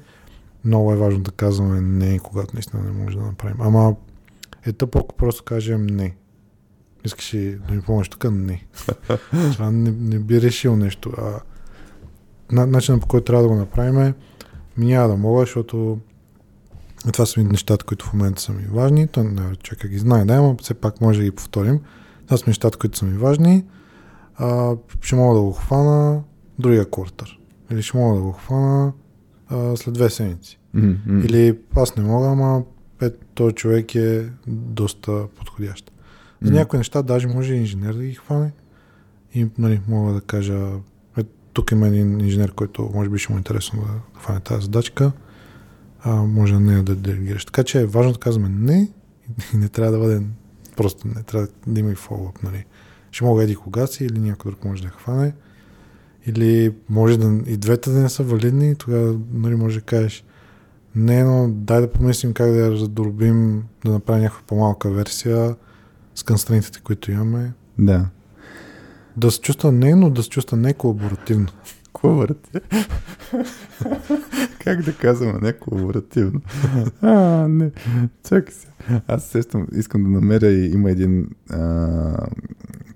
много 0.65 0.93
е 0.93 0.97
важно 0.97 1.21
да 1.21 1.31
казваме 1.31 1.81
не, 1.81 2.19
когато 2.19 2.55
наистина 2.55 2.83
не 2.83 2.91
може 2.91 3.17
да 3.17 3.25
направим. 3.25 3.61
Ама 3.61 3.97
е 4.67 4.73
тъпо, 4.73 4.99
ако 4.99 5.15
просто 5.15 5.45
кажем 5.45 5.87
не. 5.87 6.17
искаш 7.05 7.35
ли 7.35 7.59
да 7.69 7.75
ми 7.75 7.83
помогнеш 7.83 8.09
тук? 8.09 8.31
Не. 8.31 8.67
Това 9.53 9.71
не, 9.71 9.91
не 9.91 10.19
би 10.19 10.43
решил 10.43 10.77
нещо. 10.77 11.13
А, 11.19 11.41
начинът 12.53 13.01
по 13.01 13.07
който 13.07 13.25
трябва 13.25 13.43
да 13.43 13.49
го 13.49 13.55
направим 13.55 13.99
е, 13.99 14.15
ми 14.77 14.87
няма 14.87 15.09
да 15.09 15.17
мога, 15.17 15.41
защото 15.41 15.99
това 17.13 17.27
са 17.27 17.41
ми 17.41 17.47
нещата, 17.47 17.85
които 17.85 18.07
в 18.07 18.13
момента 18.13 18.43
са 18.43 18.53
ми 18.53 18.65
важни. 18.71 19.09
То 19.09 19.25
не 19.25 19.57
човека 19.57 19.89
ги 19.89 19.99
знае, 19.99 20.25
да, 20.25 20.43
но 20.43 20.57
все 20.63 20.75
пак 20.75 21.01
може 21.01 21.19
да 21.19 21.25
ги 21.25 21.31
повторим. 21.31 21.81
Това 22.25 22.37
са 22.37 22.45
нещата, 22.47 22.79
които 22.79 22.99
са 22.99 23.05
ми 23.05 23.19
важни. 23.19 23.65
А, 24.37 24.77
ще 25.01 25.17
мога 25.17 25.35
да 25.35 25.41
го 25.41 25.53
хвана 25.53 26.23
другия 26.59 26.91
квартър. 26.91 27.39
Или 27.71 27.83
ще 27.83 27.97
мога 27.97 28.17
да 28.17 28.23
го 28.23 28.33
хвана 28.33 28.93
а, 29.49 29.77
след 29.77 29.95
две 29.95 30.11
седмици. 30.11 30.59
Mm-hmm. 30.77 31.25
Или 31.25 31.59
аз 31.77 31.97
не 31.97 32.03
мога, 32.03 32.27
ама 32.29 32.63
ето, 33.01 33.19
този 33.35 33.55
човек 33.55 33.95
е 33.95 34.31
доста 34.47 35.27
подходящ. 35.29 35.93
За 36.43 36.53
М. 36.53 36.59
някои 36.59 36.79
неща 36.79 37.03
даже 37.03 37.29
може 37.29 37.55
и 37.55 37.59
инженер 37.59 37.95
да 37.95 38.03
ги 38.03 38.15
хване. 38.15 38.53
И 39.35 39.47
нали, 39.59 39.81
мога 39.89 40.13
да 40.13 40.21
кажа, 40.21 40.71
тук 41.57 41.71
има 41.71 41.87
един 41.89 42.21
инженер, 42.21 42.53
който 42.53 42.91
може 42.95 43.11
би 43.11 43.19
ще 43.19 43.33
му 43.33 43.39
е 43.39 43.41
интересно 43.41 43.81
да, 43.81 43.87
да 43.87 44.21
хване 44.21 44.41
тази 44.41 44.63
задачка. 44.63 45.13
А, 46.01 46.15
може 46.15 46.53
да 46.53 46.61
не 46.61 46.83
да 46.83 46.97
делегираш. 46.97 47.45
Така 47.45 47.65
че 47.65 47.81
е 47.81 47.87
важно 47.87 48.13
да 48.13 48.19
казваме 48.19 48.49
не 48.49 48.89
и 49.55 49.57
не 49.57 49.69
трябва 49.69 49.93
да 49.93 49.99
бъде 49.99 50.23
просто 50.77 51.09
не 51.09 51.23
трябва 51.23 51.49
да 51.67 51.81
има 51.81 51.93
и 51.93 51.95
фоллоуп. 51.95 52.43
Нали. 52.43 52.65
Ще 53.11 53.25
мога 53.25 53.45
еди 53.45 53.57
кога 53.57 53.87
си 53.87 54.05
или 54.05 54.19
някой 54.19 54.51
друг 54.51 54.65
може 54.65 54.83
да 54.83 54.89
хване. 54.89 55.35
Или 56.27 56.75
може 56.89 57.19
да 57.19 57.41
и 57.47 57.57
двете 57.57 57.91
да 57.91 57.99
не 57.99 58.09
са 58.09 58.23
валидни, 58.23 58.75
тогава 58.75 59.19
нали, 59.33 59.55
може 59.55 59.79
да 59.79 59.85
кажеш 59.85 60.25
не, 60.95 61.25
но 61.25 61.49
дай 61.49 61.81
да 61.81 61.91
помислим 61.91 62.33
как 62.33 62.51
да 62.51 62.59
я 62.59 62.77
задробим, 62.77 63.65
да 63.85 63.93
направим 63.93 64.23
някаква 64.23 64.43
по-малка 64.47 64.91
версия 64.91 65.57
с 66.15 66.23
констрантите, 66.23 66.81
които 66.81 67.13
имаме. 67.13 67.53
Да. 67.79 68.07
Да 69.17 69.31
се 69.31 69.41
чувства 69.41 69.73
не, 69.73 69.95
но 69.95 70.11
да 70.11 70.23
се 70.23 70.29
чувства 70.29 70.57
не 70.57 70.75
колаборативно. 70.75 71.47
Колаборативно. 71.93 72.61
как 74.65 74.83
да 74.83 74.93
казвам, 74.93 75.39
не 75.43 75.53
колаборативно. 75.53 76.41
а, 77.03 77.49
не. 77.49 77.71
Чакай 78.29 78.55
се. 78.55 78.69
Аз 79.09 79.25
сещам, 79.25 79.67
искам 79.73 80.03
да 80.03 80.09
намеря 80.09 80.47
и 80.47 80.73
има 80.73 80.91
един 80.91 81.31
а, 81.51 82.27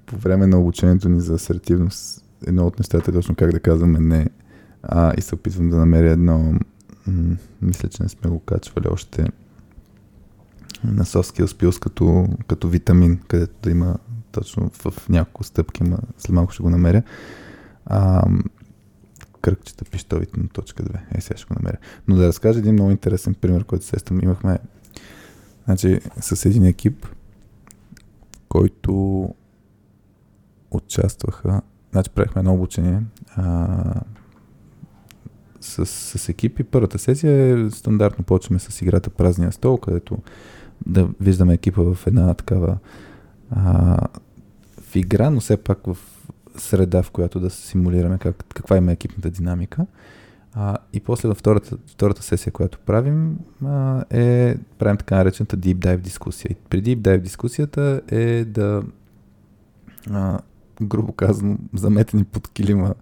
по 0.07 0.17
време 0.17 0.47
на 0.47 0.61
обучението 0.61 1.09
ни 1.09 1.21
за 1.21 1.35
асертивност 1.35 2.25
едно 2.47 2.67
от 2.67 2.79
нещата 2.79 3.11
е 3.11 3.15
точно 3.15 3.35
как 3.35 3.53
да 3.53 3.61
казваме 3.61 4.01
не. 4.01 4.29
А, 4.83 5.15
и 5.19 5.21
се 5.21 5.35
опитвам 5.35 5.71
да 5.71 5.77
намеря 5.77 6.11
едно 6.11 6.55
м- 7.07 7.37
мисля, 7.63 7.89
че 7.89 8.03
не 8.03 8.09
сме 8.09 8.31
го 8.31 8.41
качвали 8.41 8.89
още 8.91 9.27
на 10.85 11.05
Soft 11.05 11.39
Skills 11.39 11.63
Pills 11.63 11.83
като, 11.83 12.29
като 12.49 12.69
витамин, 12.69 13.21
където 13.29 13.55
да 13.63 13.71
има 13.71 13.97
точно 14.33 14.71
в 14.71 15.09
няколко 15.09 15.45
стъпки, 15.45 15.85
ма 15.85 15.99
след 16.19 16.35
малко 16.35 16.53
ще 16.53 16.63
го 16.63 16.71
намеря. 16.71 17.03
А, 17.87 18.23
кръгчета 19.41 19.85
пищовите 19.85 20.41
на 20.41 20.49
точка 20.49 20.83
2. 20.83 20.99
Е, 21.15 21.21
сега 21.21 21.37
ще 21.37 21.47
го 21.47 21.55
намеря. 21.61 21.77
Но 22.09 22.17
да 22.17 22.27
разкажа 22.27 22.59
един 22.59 22.73
много 22.73 22.91
интересен 22.91 23.35
пример, 23.35 23.65
който 23.65 23.85
сещам. 23.85 24.21
Имахме 24.23 24.59
значи, 25.65 26.01
с 26.21 26.45
един 26.45 26.65
екип, 26.65 27.07
който 28.49 29.29
участваха. 30.71 31.63
Значи, 31.93 32.11
правихме 32.11 32.39
едно 32.39 32.55
обучение 32.55 33.03
а, 33.37 33.95
с, 35.61 35.87
с 35.87 36.29
екипи. 36.29 36.65
Първата 36.65 36.99
сесия 36.99 37.67
е 37.67 37.71
стандартно 37.71 38.25
почваме 38.25 38.59
с 38.59 38.83
играта 38.83 39.11
Празния 39.11 39.53
стол, 39.53 39.79
където 39.79 40.19
да 40.87 41.09
виждаме 41.21 41.55
екипа 41.55 41.83
в 41.83 42.07
една 42.07 42.35
такава 42.35 42.79
а, 43.51 43.97
в 44.81 44.97
игра, 44.97 45.31
но 45.31 45.41
все 45.41 45.57
пак 45.57 45.87
в 45.87 45.97
среда, 46.57 47.03
в 47.03 47.11
която 47.11 47.41
да 47.41 47.51
симулираме 47.51 48.19
как, 48.19 48.45
каква 48.55 48.77
има 48.77 48.93
екипната 48.93 49.31
динамика. 49.31 49.87
А, 50.55 50.77
и 50.93 51.01
после 51.01 51.29
във 51.29 51.39
втората, 51.39 51.77
втората 51.87 52.23
сесия, 52.23 52.53
която 52.53 52.79
правим, 52.79 53.39
а, 53.65 54.05
е 54.11 54.57
правим 54.79 54.97
така 54.97 55.17
наречената 55.17 55.57
Deep 55.57 55.75
Dive 55.75 55.97
дискусия. 55.97 56.49
И 56.51 56.55
при 56.55 56.83
Deep 56.83 56.97
Dive 56.97 57.21
дискусията 57.21 58.01
е 58.09 58.45
да 58.45 58.83
а, 60.11 60.39
грубо 60.83 61.13
казано, 61.13 61.59
заметени 61.75 62.25
под 62.25 62.49
килима 62.49 62.95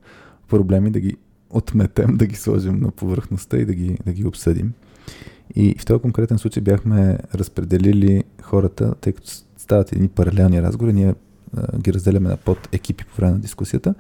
проблеми, 0.48 0.90
да 0.90 1.00
ги 1.00 1.16
отметем, 1.50 2.16
да 2.16 2.26
ги 2.26 2.36
сложим 2.36 2.80
на 2.80 2.90
повърхността 2.90 3.56
и 3.56 3.64
да 3.64 3.74
ги, 3.74 3.98
да 4.06 4.12
ги 4.12 4.26
обсъдим. 4.26 4.72
И 5.54 5.76
в 5.78 5.86
този 5.86 6.02
конкретен 6.02 6.38
случай 6.38 6.62
бяхме 6.62 7.18
разпределили 7.34 8.24
хората, 8.42 8.94
тъй 9.00 9.12
като 9.12 9.30
стават 9.68 9.92
едни 9.92 10.08
паралелни 10.08 10.62
разговори, 10.62 10.92
ние 10.92 11.14
а, 11.56 11.78
ги 11.78 11.92
разделяме 11.92 12.28
на 12.28 12.36
под 12.36 12.68
екипи 12.72 13.04
по 13.04 13.16
време 13.16 13.32
на 13.32 13.38
дискусията. 13.38 13.94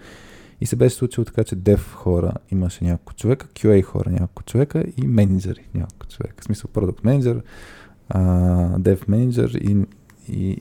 И 0.60 0.66
се 0.66 0.76
беше 0.76 0.96
случило 0.96 1.24
така, 1.24 1.44
че 1.44 1.56
Dev 1.56 1.78
хора 1.78 2.32
имаше 2.50 2.84
няколко 2.84 3.14
човека, 3.14 3.46
QA 3.46 3.82
хора 3.82 4.10
няколко 4.10 4.42
човека 4.42 4.84
и 4.96 5.06
менеджери 5.06 5.68
няколко 5.74 6.06
човека. 6.06 6.34
В 6.40 6.44
смисъл 6.44 6.70
Manager, 6.74 7.42
а, 8.08 8.20
Dev 8.78 9.08
Manager 9.08 9.58
и, 9.58 9.86
и 10.28 10.60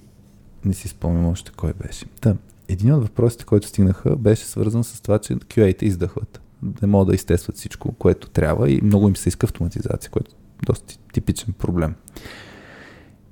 не 0.65 0.73
си 0.73 0.87
спомням 0.87 1.25
още 1.25 1.51
кой 1.51 1.73
беше. 1.73 2.05
Та, 2.21 2.35
един 2.67 2.93
от 2.93 3.03
въпросите, 3.03 3.45
който 3.45 3.67
стигнаха, 3.67 4.15
беше 4.15 4.45
свързан 4.45 4.83
с 4.83 5.01
това, 5.01 5.19
че 5.19 5.35
QA-те 5.35 5.85
издъхват. 5.85 6.41
Не 6.81 6.87
могат 6.87 7.07
да 7.07 7.15
изтестват 7.15 7.55
всичко, 7.55 7.93
което 7.93 8.29
трябва 8.29 8.71
и 8.71 8.81
много 8.83 9.07
им 9.07 9.15
се 9.15 9.29
иска 9.29 9.45
автоматизация, 9.45 10.11
което 10.11 10.31
е 10.31 10.65
доста 10.65 10.97
типичен 11.13 11.53
проблем. 11.53 11.95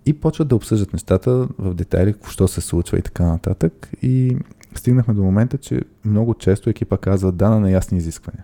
И 0.06 0.14
почват 0.14 0.48
да 0.48 0.56
обсъждат 0.56 0.94
нещата 0.94 1.48
в 1.58 1.74
детайли, 1.74 2.16
що 2.30 2.48
се 2.48 2.62
случва 2.62 2.98
и 2.98 3.02
така 3.02 3.26
нататък. 3.26 3.90
И 4.02 4.38
стигнахме 4.76 5.14
до 5.14 5.24
момента, 5.24 5.58
че 5.58 5.82
много 6.06 6.34
често 6.34 6.70
екипа 6.70 6.98
казва 6.98 7.32
да 7.32 7.50
на 7.50 7.60
неясни 7.60 7.98
изисквания. 7.98 8.44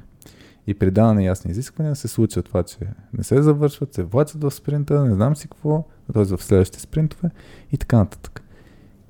И 0.68 0.74
при 0.74 0.92
да 0.92 1.04
на 1.04 1.14
неясни 1.14 1.52
изисквания 1.52 1.96
се 1.96 2.08
случва 2.08 2.42
това, 2.42 2.64
че 2.64 2.78
не 3.18 3.24
се 3.24 3.42
завършват, 3.42 3.94
се 3.94 4.04
влачат 4.04 4.44
в 4.44 4.52
спринта, 4.52 5.06
не 5.06 5.14
знам 5.14 5.36
си 5.36 5.48
какво, 5.48 5.86
т.е. 6.14 6.24
в 6.24 6.44
следващите 6.44 6.82
спринтове 6.82 7.30
и 7.72 7.78
така 7.78 7.98
нататък. 7.98 8.42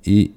И, 0.04 0.32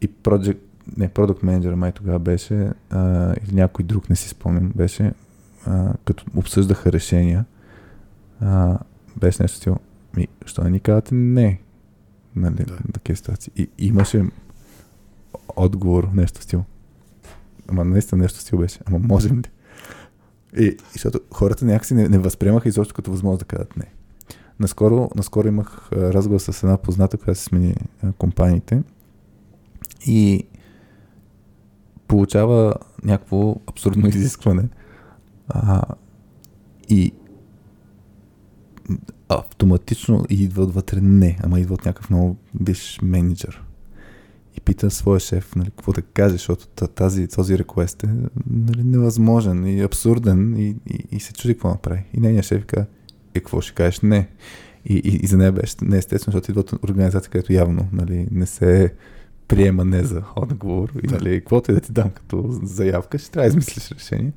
и 0.00 0.08
project, 0.08 0.58
не, 0.96 1.08
Product 1.08 1.44
Manager 1.44 1.74
май 1.74 1.92
тогава 1.92 2.18
беше, 2.18 2.70
а, 2.90 3.34
или 3.44 3.54
някой 3.54 3.84
друг, 3.84 4.10
не 4.10 4.16
си 4.16 4.28
спомням, 4.28 4.72
беше, 4.76 5.12
а, 5.66 5.92
като 6.04 6.24
обсъждаха 6.36 6.92
решения, 6.92 7.44
а, 8.40 8.78
беше 9.16 9.42
нещо 9.42 9.56
стил, 9.56 9.76
ми, 10.18 10.28
що 10.46 10.62
не 10.62 10.70
ни 10.70 10.80
казвате 10.80 11.14
не, 11.14 11.60
нали, 12.36 12.64
Да. 12.64 12.92
такива 12.92 13.16
ситуации. 13.16 13.52
И 13.56 13.68
имаше 13.78 14.24
отговор, 15.56 16.08
нещо 16.14 16.42
стил. 16.42 16.64
Ама 17.68 17.84
наистина 17.84 18.22
нещо 18.22 18.38
стил 18.38 18.58
беше. 18.58 18.80
Ама 18.86 18.98
можем 18.98 19.38
ли? 19.38 19.50
И, 20.58 20.64
и 20.64 20.76
защото 20.92 21.20
хората 21.34 21.64
някакси 21.64 21.94
не, 21.94 22.08
не 22.08 22.18
възприемаха 22.18 22.68
изобщо 22.68 22.94
като 22.94 23.10
възможност 23.10 23.38
да 23.38 23.44
кажат 23.44 23.76
не. 23.76 23.92
Наскоро, 24.60 25.10
наскоро 25.16 25.48
имах 25.48 25.92
разговор 25.92 26.38
с 26.40 26.62
една 26.62 26.76
позната, 26.76 27.16
която 27.16 27.40
се 27.40 27.44
смени 27.44 27.74
компаниите 28.18 28.82
и 30.06 30.46
получава 32.08 32.74
някакво 33.04 33.56
абсурдно 33.66 34.08
изискване 34.08 34.68
а, 35.48 35.82
и 36.88 37.12
автоматично 39.28 40.24
идва 40.28 40.62
отвътре 40.62 41.00
не, 41.00 41.38
ама 41.42 41.60
идва 41.60 41.74
от 41.74 41.84
някакъв 41.84 42.10
много 42.10 42.36
биш 42.54 42.98
менеджер. 43.02 43.62
И 44.56 44.60
пита 44.60 44.90
своя 44.90 45.20
шеф, 45.20 45.56
нали, 45.56 45.70
какво 45.70 45.92
да 45.92 46.02
каже, 46.02 46.32
защото 46.32 46.68
та- 46.68 46.86
тази, 46.86 47.28
този 47.28 47.58
реквест 47.58 48.02
е 48.02 48.08
нали, 48.50 48.84
невъзможен 48.84 49.66
и 49.66 49.82
абсурден 49.82 50.56
и, 50.56 50.76
и, 50.86 51.04
и 51.10 51.20
се 51.20 51.32
чуди 51.32 51.54
какво 51.54 51.68
направи. 51.68 52.04
И 52.14 52.20
нейният 52.20 52.46
шеф 52.46 52.64
каза, 52.66 52.86
е, 53.34 53.40
какво 53.40 53.60
ще 53.60 53.74
кажеш? 53.74 54.00
Не. 54.00 54.28
И, 54.84 54.94
и, 54.94 55.20
и 55.22 55.26
за 55.26 55.36
нея 55.36 55.52
беше 55.52 55.74
неестествено, 55.82 56.32
защото 56.32 56.50
идва 56.50 56.60
от 56.60 56.84
организация, 56.84 57.30
където 57.30 57.52
явно 57.52 57.88
нали, 57.92 58.28
не 58.30 58.46
се 58.46 58.94
приема 59.48 59.84
не 59.84 60.04
за 60.04 60.22
отговор. 60.36 60.92
И, 61.04 61.06
нали, 61.06 61.40
каквото 61.40 61.70
и 61.70 61.74
да 61.74 61.80
ти 61.80 61.92
дам 61.92 62.10
като 62.10 62.58
заявка, 62.62 63.18
ще 63.18 63.30
трябва 63.30 63.48
да 63.48 63.48
измислиш 63.48 63.90
решение. 63.90 64.32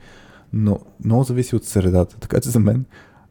Но 0.53 0.79
много 1.05 1.23
зависи 1.23 1.55
от 1.55 1.65
средата. 1.65 2.17
Така 2.19 2.39
че 2.39 2.49
за 2.49 2.59
мен 2.59 2.85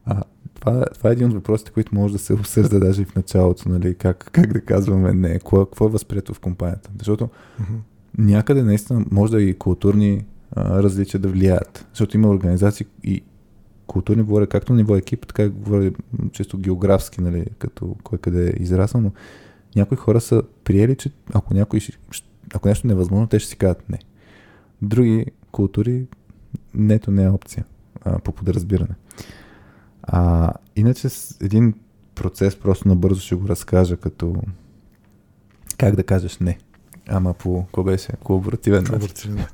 а, 0.05 0.23
това, 0.61 0.85
това 0.93 1.09
е 1.09 1.13
един 1.13 1.27
от 1.27 1.33
въпросите, 1.33 1.71
които 1.71 1.95
може 1.95 2.13
да 2.13 2.19
се 2.19 2.33
обсъжда 2.33 2.79
даже 2.79 3.01
и 3.01 3.05
в 3.05 3.15
началото, 3.15 3.69
нали, 3.69 3.95
как, 3.95 4.29
как 4.31 4.53
да 4.53 4.61
казваме 4.61 5.13
не, 5.13 5.29
какво, 5.29 5.65
какво 5.65 5.85
е 5.85 5.89
възприето 5.89 6.33
в 6.33 6.39
компанията. 6.39 6.89
Защото 6.99 7.29
Мгм. 7.59 7.73
някъде 8.17 8.63
наистина 8.63 9.05
може 9.11 9.31
да 9.31 9.41
и 9.41 9.53
културни 9.57 10.25
а, 10.51 10.83
различия 10.83 11.19
да 11.19 11.27
влияят. 11.29 11.87
Защото 11.89 12.17
има 12.17 12.29
организации 12.29 12.85
и 13.03 13.23
културни 13.87 14.23
говоря 14.23 14.47
както 14.47 14.73
на 14.73 14.77
ниво 14.77 14.95
екип, 14.95 15.27
така 15.27 15.43
и 15.43 15.49
говоря 15.49 15.91
м, 16.19 16.29
чисто 16.31 16.57
географски, 16.57 17.21
нали, 17.21 17.45
като 17.59 17.95
кой 18.03 18.17
къде 18.17 18.49
е 18.49 18.63
израснал, 18.63 19.03
но 19.03 19.11
някои 19.75 19.97
хора 19.97 20.21
са 20.21 20.43
приели, 20.63 20.95
че 20.95 21.11
ако, 21.33 21.53
някой, 21.53 21.79
ако 22.53 22.67
нещо 22.67 22.87
не 22.87 22.93
е 22.93 23.27
те 23.29 23.39
ще 23.39 23.49
си 23.49 23.57
кажат 23.57 23.89
не. 23.89 23.99
Други 24.81 25.25
култури 25.51 26.05
нето 26.73 27.11
не 27.11 27.23
е 27.23 27.29
опция 27.29 27.65
а, 28.01 28.19
по 28.19 28.31
подразбиране. 28.31 28.95
А, 30.03 30.53
иначе 30.75 31.09
с 31.09 31.37
един 31.41 31.73
процес 32.15 32.55
просто 32.55 32.87
набързо 32.87 33.21
ще 33.21 33.35
го 33.35 33.47
разкажа, 33.47 33.97
като 33.97 34.35
как 35.77 35.95
да 35.95 36.03
кажеш 36.03 36.37
не. 36.37 36.57
Ама 37.07 37.33
по, 37.33 37.65
какво 37.65 37.83
беше? 37.83 38.11
Колаборативен 38.23 38.85
начин. 38.91 39.37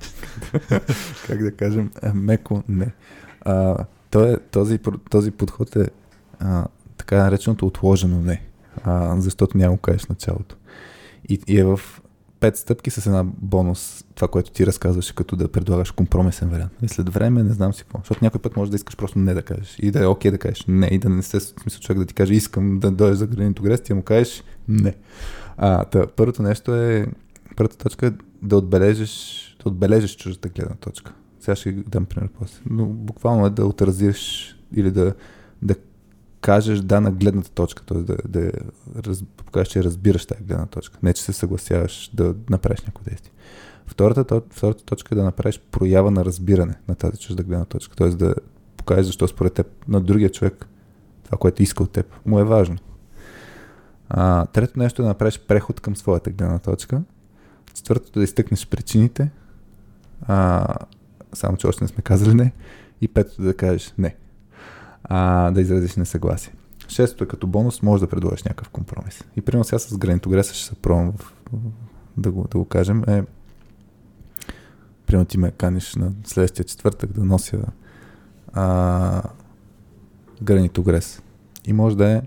Как 1.28 1.44
да 1.44 1.56
кажем, 1.56 1.92
меко 2.14 2.64
не. 2.70 2.92
А, 3.42 3.86
то 4.10 4.24
е, 4.24 4.38
този, 4.52 4.80
този 5.10 5.32
подход 5.32 5.76
е 5.76 5.90
а, 6.40 6.66
така 6.98 7.24
нареченото 7.24 7.66
отложено 7.66 8.22
не, 8.22 8.42
а, 8.84 9.22
защото 9.22 9.58
няма 9.58 9.76
го 9.76 9.82
кажеш 9.82 10.06
началото. 10.06 10.58
И, 11.30 11.40
и 11.48 11.60
е 11.60 11.64
в 11.64 11.80
пет 12.40 12.58
стъпки 12.58 12.90
с 12.90 13.06
една 13.06 13.24
бонус, 13.24 14.06
това, 14.16 14.28
което 14.28 14.52
ти 14.52 14.66
разказваше, 14.66 15.16
като 15.16 15.36
да 15.36 15.48
предлагаш 15.48 15.92
компромисен 15.92 16.50
вариант. 16.50 16.72
И 16.82 16.88
след 16.88 17.10
време 17.10 17.44
не 17.44 17.54
знам 17.54 17.74
си 17.74 17.84
какво. 17.84 18.00
Защото 18.00 18.26
някой 18.26 18.42
път 18.42 18.56
може 18.56 18.72
да 18.72 18.76
искаш 18.76 18.98
просто 18.98 19.20
не 19.20 19.34
да 19.34 19.42
кажеш. 19.42 19.76
И 19.80 19.92
да 19.92 20.04
е 20.04 20.08
окей 20.08 20.32
okay 20.32 20.34
да 20.34 20.38
кажеш 20.38 20.66
не. 20.68 20.88
И 20.88 21.00
да 21.00 21.10
не 21.10 21.24
се 21.24 21.40
смисъл 21.40 21.82
човек 21.82 22.00
да 22.00 22.06
ти 22.06 22.14
каже 22.14 22.34
искам 22.34 22.80
да 22.80 22.92
дойдеш 22.92 23.18
за 23.18 23.28
гранито 23.28 23.64
грест, 23.64 23.84
ти 23.84 23.94
му 23.94 24.02
кажеш 24.02 24.44
не. 24.68 24.96
А, 25.58 25.86
та, 25.86 26.08
първото 26.08 26.44
нещо 26.44 26.76
е, 26.76 27.08
първата 27.56 27.78
точка 27.78 28.08
е 28.08 28.12
да 28.42 28.58
отбележиш, 28.58 29.44
да 29.64 29.70
отбележиш 29.70 30.16
чуждата 30.16 30.50
гледна 30.50 30.76
точка. 30.76 31.14
Сега 31.40 31.56
ще 31.56 31.72
дам 31.72 32.06
пример 32.06 32.30
после. 32.40 32.60
Но 32.70 32.86
буквално 32.86 33.46
е 33.46 33.50
да 33.50 33.66
отразиш 33.66 34.56
или 34.76 34.92
да, 34.92 35.14
да 35.62 35.76
кажеш 36.42 36.80
да 36.80 37.02
на 37.02 37.12
гледната 37.12 37.52
точка, 37.52 37.84
т.е. 37.84 37.98
да, 37.98 38.18
да 38.28 38.52
раз, 38.96 39.24
покажеш, 39.38 39.68
че 39.68 39.84
разбираш 39.84 40.26
тази 40.26 40.44
гледна 40.44 40.66
точка. 40.66 40.98
Не, 41.04 41.14
че 41.14 41.24
се 41.24 41.34
съгласяваш 41.34 42.12
да 42.14 42.36
направиш 42.50 42.82
някакво 42.82 43.04
действие. 43.04 43.32
Втората, 43.86 44.42
втората 44.52 44.84
точка 44.84 45.16
е 45.16 45.18
да 45.18 45.24
направиш 45.24 45.62
проява 45.72 46.12
на 46.12 46.26
разбиране 46.26 46.76
на 46.88 46.96
тази 46.96 47.18
чужда 47.18 47.44
гледна 47.44 47.66
точка. 47.66 47.96
Т.е. 47.96 48.10
да 48.10 48.36
покажеш 48.78 49.06
защо 49.06 49.28
според 49.28 49.54
теб 49.54 49.68
на 49.88 50.02
другия 50.02 50.32
човек 50.32 50.68
това, 51.24 51.38
което 51.38 51.64
иска 51.64 51.84
от 51.84 51.92
теб, 51.92 52.06
му 52.26 52.40
е 52.40 52.44
важно. 52.44 52.78
А, 54.10 54.46
трето 54.46 54.80
нещо 54.80 55.02
е 55.02 55.04
да 55.04 55.10
направиш 55.10 55.40
преход 55.48 55.80
към 55.80 55.96
своята 55.96 56.32
гледна 56.32 56.60
точка. 56.60 57.02
Четвъртото 57.74 58.20
е 58.20 58.22
да 58.22 58.24
изтъкнеш 58.24 58.68
причините. 58.68 59.32
А, 60.22 60.68
само, 61.34 61.58
че 61.58 61.68
още 61.68 61.84
не 61.84 61.88
сме 61.88 62.04
казали 62.04 62.34
не. 62.34 62.54
И 63.02 63.08
петото 63.08 63.42
да 63.42 63.58
кажеш 63.58 63.94
не 63.98 64.16
а, 65.08 65.52
да 65.52 65.62
изразиш 65.62 65.96
несъгласие. 65.96 66.54
Шестото 66.88 67.24
е 67.24 67.28
като 67.28 67.48
бонус, 67.48 67.82
може 67.82 68.02
да 68.02 68.10
предложиш 68.10 68.44
някакъв 68.44 68.70
компромис. 68.70 69.24
И 69.36 69.42
примерно 69.42 69.64
сега 69.64 69.80
с 69.80 69.98
гранитогреса 69.98 70.54
ще 70.54 70.68
се 70.68 70.76
пробвам 70.76 71.14
в, 71.18 71.34
да, 72.18 72.32
го, 72.32 72.48
да 72.52 72.58
го 72.58 72.66
кажем. 72.66 73.04
Е, 73.08 73.24
примерно 75.06 75.26
ти 75.26 75.38
ме 75.38 75.52
каниш 75.52 75.96
на 75.96 76.12
следващия 76.24 76.66
четвъртък 76.66 77.12
да 77.12 77.26
нося 77.26 77.60
а, 78.54 79.24
гранитогрес. 80.44 81.22
И 81.66 81.74
може 81.74 81.98
да 81.98 82.10
е 82.10 82.22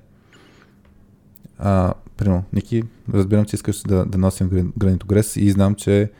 а, 1.58 1.94
примерно, 2.16 2.44
Ники, 2.52 2.82
разбирам, 3.12 3.44
че 3.44 3.56
искаш 3.56 3.82
да, 3.82 4.04
да 4.04 4.18
носим 4.18 4.72
гранитогрес 4.78 5.36
и 5.36 5.50
знам, 5.50 5.74
че 5.74 6.10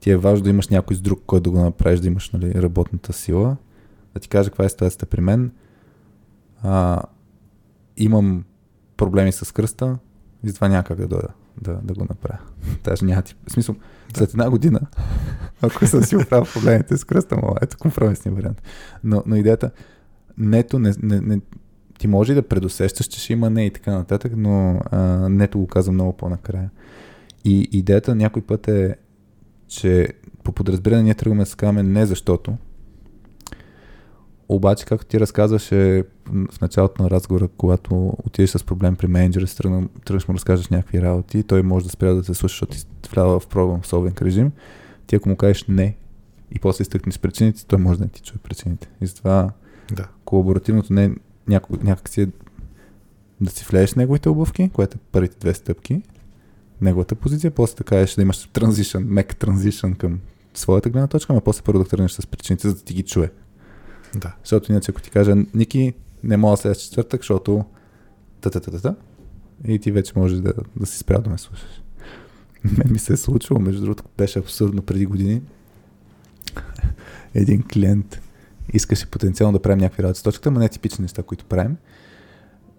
ти 0.00 0.10
е 0.10 0.16
важно 0.16 0.44
да 0.44 0.50
имаш 0.50 0.68
някой 0.68 0.96
с 0.96 1.00
друг, 1.00 1.22
който 1.26 1.42
да 1.42 1.50
го 1.50 1.64
направиш, 1.64 2.00
да 2.00 2.06
имаш 2.06 2.30
нали, 2.30 2.62
работната 2.62 3.12
сила. 3.12 3.56
Да 4.14 4.20
ти 4.20 4.28
кажа 4.28 4.50
каква 4.50 4.64
е 4.64 4.68
ситуацията 4.68 5.06
при 5.06 5.20
мен 5.20 5.50
а, 6.62 7.02
имам 7.96 8.44
проблеми 8.96 9.32
с 9.32 9.54
кръста 9.54 9.98
и 10.44 10.48
затова 10.48 10.68
няма 10.68 10.84
как 10.84 10.96
да 10.96 11.06
дойда 11.06 11.28
да, 11.60 11.78
да 11.82 11.94
го 11.94 12.00
направя. 12.00 12.38
Даже 12.84 13.04
няма 13.04 13.22
ти... 13.22 13.34
В 13.48 13.52
смисъл, 13.52 13.74
след 14.16 14.30
една 14.30 14.50
година, 14.50 14.80
ако 15.62 15.86
съм 15.86 16.02
си 16.02 16.16
оправил 16.16 16.46
проблемите 16.54 16.96
с 16.96 17.04
кръста, 17.04 17.36
мога, 17.36 17.58
ето 17.62 17.76
компромисния 17.78 18.34
вариант. 18.34 18.62
Но, 19.04 19.22
но 19.26 19.36
идеята, 19.36 19.70
нето 20.38 20.78
не, 20.78 20.92
не, 21.02 21.20
не, 21.20 21.40
ти 21.98 22.06
може 22.06 22.34
да 22.34 22.48
предусещаш, 22.48 23.06
че 23.06 23.20
ще 23.20 23.32
има 23.32 23.50
не 23.50 23.66
и 23.66 23.70
така 23.70 23.92
нататък, 23.92 24.32
но 24.36 24.80
а, 24.90 24.98
нето 25.28 25.58
го 25.58 25.66
казвам 25.66 25.94
много 25.94 26.12
по-накрая. 26.12 26.70
И 27.44 27.68
идеята 27.72 28.14
някой 28.14 28.42
път 28.42 28.68
е, 28.68 28.96
че 29.68 30.08
по 30.44 30.52
подразбиране 30.52 31.02
ние 31.02 31.14
тръгваме 31.14 31.46
с 31.46 31.54
каме 31.54 31.82
не 31.82 32.06
защото, 32.06 32.56
обаче, 34.54 34.84
както 34.84 35.06
ти 35.06 35.20
разказваше 35.20 36.04
в 36.50 36.60
началото 36.60 37.02
на 37.02 37.10
разговора, 37.10 37.48
когато 37.56 38.16
отидеш 38.24 38.50
с 38.50 38.64
проблем 38.64 38.96
при 38.96 39.06
менеджера, 39.06 39.46
тръгнеш 40.04 40.28
му 40.28 40.34
разкажеш 40.34 40.68
някакви 40.68 41.02
работи, 41.02 41.42
той 41.42 41.62
може 41.62 41.84
да 41.84 41.90
спря 41.90 42.14
да 42.14 42.24
се 42.24 42.34
слуша, 42.34 42.52
защото 42.52 42.76
ти 43.02 43.10
влява 43.12 43.40
в 43.40 43.46
проблем 43.46 43.80
solving 43.80 44.22
режим. 44.22 44.52
Ти 45.06 45.16
ако 45.16 45.28
му 45.28 45.36
кажеш 45.36 45.64
не 45.68 45.96
и 46.50 46.58
после 46.58 46.82
изтъкнеш 46.82 47.18
причините, 47.18 47.66
той 47.66 47.78
може 47.78 47.98
да 47.98 48.04
не 48.04 48.10
ти 48.10 48.22
чуе 48.22 48.38
причините. 48.38 48.88
И 49.00 49.06
затова 49.06 49.50
да. 49.92 50.08
колаборативното 50.24 50.92
не 50.92 51.04
е 51.04 51.10
някак, 51.48 51.82
някак 51.82 52.08
си 52.08 52.22
е 52.22 52.28
да 53.40 53.50
си 53.50 53.64
влезеш 53.70 53.94
неговите 53.94 54.28
обувки, 54.28 54.70
което 54.72 54.96
е 54.96 55.00
първите 55.12 55.36
две 55.40 55.54
стъпки, 55.54 56.02
неговата 56.80 57.14
позиция, 57.14 57.50
после 57.50 57.76
така 57.76 58.00
е 58.00 58.04
да 58.04 58.22
имаш 58.22 58.48
транзишън, 58.52 59.04
мек 59.06 59.36
транзишън 59.36 59.94
към 59.94 60.20
своята 60.54 60.90
гледна 60.90 61.06
точка, 61.06 61.34
а 61.34 61.40
после 61.40 61.62
първо 61.62 61.82
да 61.82 61.88
тръгнеш 61.88 62.12
с 62.12 62.26
причините, 62.26 62.68
за 62.68 62.74
да 62.74 62.80
ти 62.80 62.94
ги 62.94 63.02
чуе. 63.02 63.30
Да. 64.14 64.34
Защото 64.44 64.72
иначе 64.72 64.90
ако 64.90 65.02
ти 65.02 65.10
кажа, 65.10 65.36
Ники, 65.54 65.94
не 66.24 66.36
мога 66.36 66.56
след 66.56 66.80
четвъртък, 66.80 67.20
защото 67.20 67.64
та-та-та-та, 68.40 68.94
и 69.64 69.78
ти 69.78 69.92
вече 69.92 70.12
можеш 70.16 70.38
да, 70.38 70.52
да 70.76 70.86
си 70.86 70.98
спря 70.98 71.18
да 71.18 71.30
ме 71.30 71.38
слушаш. 71.38 71.82
Мен 72.64 72.92
ми 72.92 72.98
се 72.98 73.12
е 73.12 73.16
случило, 73.16 73.60
между 73.60 73.80
другото, 73.80 74.04
беше 74.18 74.38
абсурдно 74.38 74.82
преди 74.82 75.06
години. 75.06 75.42
Един 77.34 77.62
клиент 77.62 78.20
искаше 78.72 79.10
потенциално 79.10 79.58
да 79.58 79.62
правим 79.62 79.78
някакви 79.78 80.02
работи 80.02 80.20
с 80.20 80.22
точката, 80.22 80.50
но 80.50 80.60
не 80.60 80.68
типични 80.68 81.02
неща, 81.02 81.22
които 81.22 81.44
правим. 81.44 81.76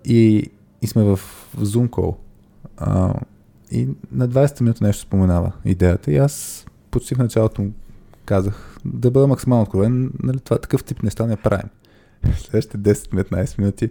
И, 0.06 0.52
и 0.82 0.88
сме 0.88 1.04
в 1.04 1.20
Zoom 1.58 1.90
call. 1.90 2.16
А, 2.78 3.14
и 3.72 3.88
на 4.12 4.30
20 4.30 4.62
минути 4.62 4.84
нещо 4.84 5.02
споменава 5.02 5.52
идеята 5.66 6.12
и 6.12 6.18
аз 6.18 6.66
почти 6.92 7.16
в 7.16 7.18
началото 7.18 7.68
казах 8.26 8.71
да 8.86 9.12
бъда 9.12 9.28
максимално 9.28 9.64
откровен, 9.64 10.12
нали, 10.24 10.40
това 10.40 10.58
такъв 10.58 10.84
тип 10.84 11.04
неща 11.04 11.26
не 11.26 11.36
правим. 11.36 11.70
Следващите 12.38 12.78
10-15 12.78 13.60
минути 13.60 13.90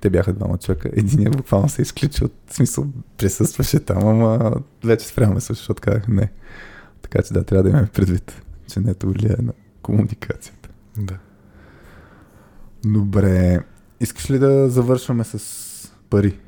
те 0.00 0.10
бяха 0.10 0.32
двама 0.32 0.58
човека. 0.58 0.90
Единият 0.92 1.36
буквално 1.36 1.68
се 1.68 1.82
изключи 1.82 2.24
от 2.24 2.32
смисъл, 2.50 2.86
присъстваше 3.18 3.80
там, 3.80 4.08
ама 4.08 4.52
вече 4.84 5.06
спрямо 5.06 5.40
се, 5.40 5.52
защото 5.52 5.82
казах 5.82 6.08
не. 6.08 6.32
Така 7.02 7.22
че 7.22 7.34
да, 7.34 7.44
трябва 7.44 7.62
да 7.62 7.68
имаме 7.68 7.86
предвид, 7.86 8.42
че 8.72 8.80
не 8.80 8.90
е 8.90 8.94
влияе 9.04 9.36
на 9.42 9.52
комуникацията. 9.82 10.68
Да. 10.98 11.18
Добре. 12.84 13.60
Искаш 14.00 14.30
ли 14.30 14.38
да 14.38 14.70
завършваме 14.70 15.24
с 15.24 15.92
пари? 16.10 16.38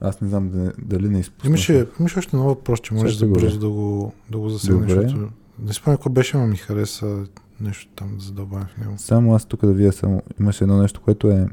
Аз 0.00 0.20
не 0.20 0.28
знам 0.28 0.72
дали 0.78 1.08
не 1.08 1.20
изпуснах. 1.20 1.48
Имаше, 1.48 1.86
имаше 2.00 2.18
още 2.18 2.36
много 2.36 2.48
въпрос, 2.48 2.80
че 2.80 2.94
можеш 2.94 3.16
да 3.16 3.26
бързо 3.26 3.58
да 3.58 3.68
го, 3.68 4.12
да 4.30 4.38
го 4.38 4.48
засегнеш. 4.48 4.92
Защото 4.92 5.28
не 5.62 5.72
спомня 5.72 5.96
какво 5.96 6.10
беше, 6.10 6.36
но 6.36 6.46
ми 6.46 6.56
хареса 6.56 7.26
нещо 7.60 7.92
там 7.96 8.16
да 8.16 8.24
задълбавам 8.24 8.66
в 8.66 8.76
него. 8.76 8.94
Само 8.96 9.34
аз 9.34 9.46
тук 9.46 9.66
да 9.66 9.72
видя 9.72 9.92
само. 9.92 10.22
Имаше 10.40 10.64
едно 10.64 10.82
нещо, 10.82 11.00
което 11.00 11.30
е... 11.30 11.48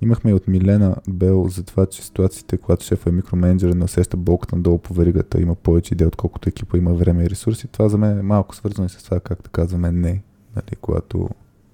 Имахме 0.00 0.30
и 0.30 0.34
от 0.34 0.48
Милена 0.48 0.96
Бел 1.08 1.48
за 1.48 1.62
това, 1.62 1.86
че 1.86 2.04
ситуациите, 2.04 2.58
когато 2.58 2.84
шефа 2.84 3.10
е 3.10 3.12
микроменеджер, 3.12 3.72
не 3.72 3.84
усеща 3.84 4.16
болката 4.16 4.56
надолу 4.56 4.78
по 4.78 4.94
веригата, 4.94 5.40
има 5.40 5.54
повече 5.54 5.94
идея, 5.94 6.08
отколкото 6.08 6.48
екипа 6.48 6.78
има 6.78 6.94
време 6.94 7.24
и 7.24 7.30
ресурси. 7.30 7.68
Това 7.68 7.88
за 7.88 7.98
мен 7.98 8.18
е 8.18 8.22
малко 8.22 8.54
свързано 8.54 8.86
и 8.86 8.88
с 8.88 9.02
това, 9.04 9.20
както 9.20 9.50
казваме 9.50 9.92
не. 9.92 10.22
Нали, 10.56 10.76
когато, 10.80 11.28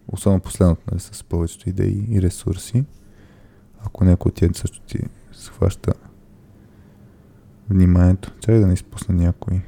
особено 0.08 0.40
последното, 0.40 0.82
нали, 0.90 1.00
с 1.00 1.24
повечето 1.24 1.68
идеи 1.68 2.06
и 2.08 2.22
ресурси. 2.22 2.84
Ако 3.86 4.04
някой 4.04 4.28
от 4.28 4.34
тях 4.34 4.50
също 4.54 4.80
ти 4.80 4.98
схваща 5.32 5.92
вниманието. 7.70 8.34
Чакай 8.40 8.60
да 8.60 8.66
не 8.66 8.72
изпусна 8.72 9.14
някой. 9.14 9.62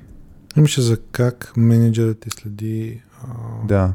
Имаше 0.57 0.83
за 0.83 0.97
как 1.13 1.53
менеджерът 1.57 2.19
ти 2.19 2.31
следи. 2.31 3.03
А, 3.23 3.67
да. 3.67 3.95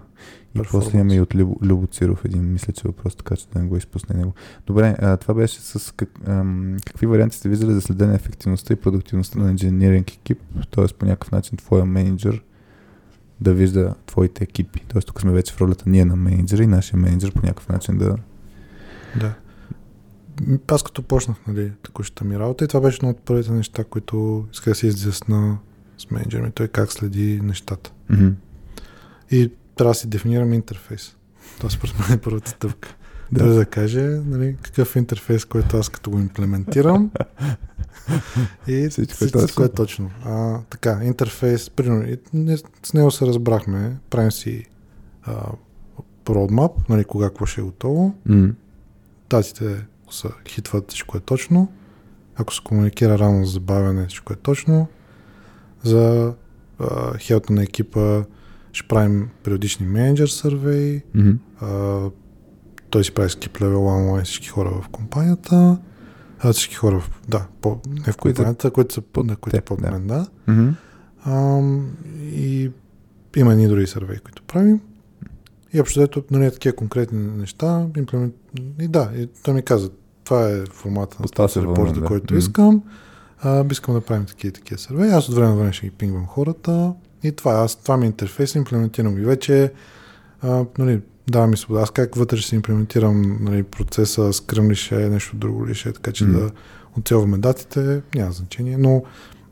И 0.55 0.61
после 0.71 0.97
имаме 0.97 1.15
и 1.15 1.21
от 1.21 1.35
Любо, 1.35 1.57
Любо 1.63 1.87
Циров 1.87 2.25
един, 2.25 2.51
мисля, 2.51 2.73
че 2.73 2.87
въпрос, 2.87 3.15
така 3.15 3.35
че 3.35 3.47
да 3.53 3.59
не 3.59 3.67
го 3.67 3.77
изпусне 3.77 4.15
него. 4.15 4.33
Добре, 4.67 4.95
а, 4.99 5.17
това 5.17 5.33
беше 5.33 5.61
с 5.61 5.93
как, 5.95 6.09
ам, 6.27 6.77
какви 6.85 7.05
варианти 7.05 7.37
сте 7.37 7.49
виждали 7.49 7.73
за 7.73 7.81
следене 7.81 8.15
ефективността 8.15 8.73
и 8.73 8.75
продуктивността 8.75 9.39
на 9.39 9.51
инженеринг 9.51 10.11
екип, 10.11 10.39
т.е. 10.71 10.87
по 10.87 11.05
някакъв 11.05 11.31
начин 11.31 11.57
твоя 11.57 11.85
менеджер 11.85 12.43
да 13.41 13.53
вижда 13.53 13.95
твоите 14.05 14.43
екипи. 14.43 14.79
Т.е. 14.87 15.01
тук 15.01 15.21
сме 15.21 15.31
вече 15.31 15.53
в 15.53 15.61
ролята 15.61 15.83
ние 15.87 16.05
на 16.05 16.15
менеджера 16.15 16.63
и 16.63 16.67
нашия 16.67 16.99
менеджер 16.99 17.33
по 17.33 17.41
някакъв 17.41 17.69
начин 17.69 17.97
да... 17.97 18.15
Да. 19.19 19.33
Аз 20.67 20.83
като 20.83 21.03
почнах, 21.03 21.37
нали, 21.47 21.71
такощата 21.83 22.25
ми 22.25 22.39
работа 22.39 22.65
и 22.65 22.67
това 22.67 22.81
беше 22.81 22.97
едно 22.97 23.09
от 23.09 23.19
първите 23.19 23.51
неща, 23.51 23.83
които 23.83 24.47
иска 24.53 24.69
да 24.69 24.75
се 24.75 24.87
изясна 24.87 25.57
с 25.99 26.11
менеджер 26.11 26.41
ми, 26.41 26.51
той 26.51 26.67
как 26.67 26.91
следи 26.91 27.39
нещата. 27.43 27.91
Mm-hmm. 28.11 28.33
И 29.31 29.51
трябва 29.75 29.91
да 29.91 29.95
си 29.95 30.07
дефинирам 30.07 30.53
интерфейс. 30.53 31.15
Това 31.57 31.69
според 31.69 31.99
мен 31.99 32.17
е 32.17 32.21
първата 32.21 32.49
стъпка. 32.49 32.95
да. 33.31 33.53
да 33.53 33.65
каже 33.65 34.01
нали, 34.01 34.55
какъв 34.61 34.95
е 34.95 34.99
интерфейс, 34.99 35.45
който 35.45 35.77
аз 35.77 35.89
като 35.89 36.11
го 36.11 36.19
имплементирам 36.19 37.11
и 38.67 38.87
всичко, 38.89 39.13
всичко, 39.15 39.39
е 39.39 39.41
всичко 39.41 39.63
е 39.63 39.69
точно. 39.69 40.11
А, 40.25 40.59
така, 40.69 40.99
интерфейс, 41.03 41.69
примерно, 41.69 42.17
с 42.83 42.93
него 42.93 43.11
се 43.11 43.25
разбрахме, 43.25 43.97
правим 44.09 44.31
си 44.31 44.65
а, 45.23 45.51
roadmap, 46.25 46.89
нали, 46.89 47.03
кога 47.03 47.27
какво 47.27 47.45
ще 47.45 47.61
е 47.61 47.63
готово. 47.63 48.15
Mm. 48.29 48.53
Датите 49.29 49.85
са 50.11 50.29
хитват, 50.47 50.91
всичко 50.91 51.17
е 51.17 51.19
точно. 51.19 51.71
ако 52.35 52.53
се 52.53 52.61
комуникира 52.63 53.19
рано 53.19 53.45
за 53.45 53.51
забавяне, 53.51 54.07
всичко 54.07 54.33
е 54.33 54.35
точно. 54.35 54.87
За 55.83 56.33
хелта 57.17 57.53
на 57.53 57.63
екипа 57.63 58.23
ще 58.73 58.87
правим 58.87 59.29
периодични 59.43 59.85
менеджер 59.85 60.27
сървей. 60.27 61.01
Mm-hmm. 61.15 62.11
той 62.89 63.03
си 63.03 63.13
прави 63.13 63.29
скип 63.29 63.61
левел 63.61 63.87
онлайн 63.87 64.25
всички 64.25 64.47
хора 64.47 64.69
в 64.69 64.89
компанията. 64.89 65.77
А, 66.39 66.53
всички 66.53 66.75
хора, 66.75 66.99
в, 66.99 67.11
да, 67.27 67.47
по, 67.61 67.79
не 68.05 68.11
в 68.11 68.17
компанията, 68.17 68.71
които 68.71 68.93
са 68.93 69.01
под, 69.01 69.35
които 69.35 69.57
теб, 69.57 69.65
под 69.65 69.81
мен, 69.81 70.07
да. 70.07 70.27
Mm-hmm. 70.47 70.73
А, 71.23 71.61
и 72.21 72.71
има 73.35 73.53
и 73.53 73.67
други 73.67 73.87
сървей, 73.87 74.17
които 74.19 74.43
правим. 74.43 74.81
И 75.73 75.81
общо 75.81 76.01
ето, 76.01 76.23
нали, 76.31 76.51
такива 76.51 76.75
конкретни 76.75 77.19
неща. 77.19 77.87
Имплемент... 77.97 78.35
И 78.79 78.87
да, 78.87 79.11
и 79.15 79.27
той 79.43 79.53
ми 79.53 79.61
каза, 79.61 79.89
това 80.23 80.49
е 80.49 80.65
формата 80.65 81.17
на 81.21 81.27
този 81.27 81.61
репорт, 81.61 81.93
да. 81.93 82.05
който 82.05 82.33
mm-hmm. 82.33 82.37
искам. 82.37 82.83
А, 83.41 83.65
искам 83.71 83.93
да 83.93 84.01
правим 84.01 84.25
такива 84.25 84.53
такива 84.53 84.79
сървей. 84.79 85.13
Аз 85.13 85.29
от 85.29 85.35
време 85.35 85.49
на 85.49 85.55
време 85.55 85.73
ще 85.73 85.85
ги 85.85 85.91
пингвам 85.91 86.27
хората. 86.27 86.93
И 87.23 87.31
това, 87.31 87.53
аз, 87.53 87.75
това 87.75 87.97
ми 87.97 88.05
е 88.05 88.07
интерфейс, 88.07 88.55
имплементирам 88.55 89.15
ги 89.15 89.21
вече. 89.21 89.73
А, 90.41 90.65
нали, 90.77 91.01
дава 91.29 91.47
ми 91.47 91.57
свобода. 91.57 91.81
Аз 91.81 91.91
как 91.91 92.15
вътре 92.15 92.37
ще 92.37 92.55
имплементирам 92.55 93.37
нали, 93.41 93.63
процеса, 93.63 94.33
скръм 94.33 94.69
ли 94.69 94.75
ще 94.75 95.03
е, 95.03 95.09
нещо 95.09 95.35
друго 95.35 95.67
ли 95.67 95.75
ще 95.75 95.89
е, 95.89 95.93
така 95.93 96.11
че 96.11 96.25
mm. 96.25 96.31
да 96.31 96.51
оцелваме 96.97 97.37
датите, 97.37 98.01
няма 98.15 98.31
значение, 98.31 98.77
но 98.77 99.03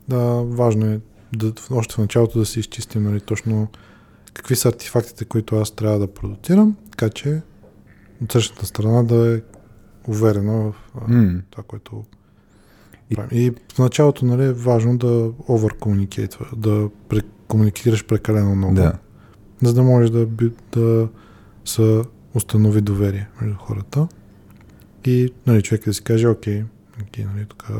да, 0.08 0.18
важно 0.42 0.86
е 0.86 1.00
да, 1.36 1.52
още 1.70 1.94
в 1.94 1.98
началото 1.98 2.38
да 2.38 2.46
си 2.46 2.60
изчистим 2.60 3.02
нали, 3.02 3.20
точно 3.20 3.68
какви 4.34 4.56
са 4.56 4.68
артефактите, 4.68 5.24
които 5.24 5.56
аз 5.56 5.70
трябва 5.70 5.98
да 5.98 6.14
продуцирам, 6.14 6.76
така 6.90 7.08
че 7.08 7.42
от 8.22 8.32
същата 8.32 8.66
страна 8.66 9.02
да 9.02 9.34
е 9.36 9.40
уверена 10.08 10.52
в 10.52 10.74
mm. 10.96 11.42
това, 11.50 11.62
което 11.62 12.04
и... 13.32 13.52
в 13.74 13.78
началото 13.78 14.24
нали, 14.24 14.44
е 14.44 14.52
важно 14.52 14.98
да 14.98 15.30
overcommunicate, 15.30 16.56
да 16.56 16.90
комуникираш 17.48 18.06
прекалено 18.06 18.54
много, 18.54 18.74
да. 18.74 18.92
за 19.62 19.74
да 19.74 19.82
можеш 19.82 20.10
да, 20.10 20.26
да 20.72 21.08
се 21.64 22.02
установи 22.34 22.80
доверие 22.80 23.28
между 23.40 23.56
хората. 23.56 24.08
И 25.04 25.32
нали, 25.46 25.62
човек 25.62 25.84
да 25.84 25.94
си 25.94 26.04
каже, 26.04 26.28
окей, 26.28 26.64
окей 27.02 27.24
нали, 27.34 27.46
тук 27.46 27.70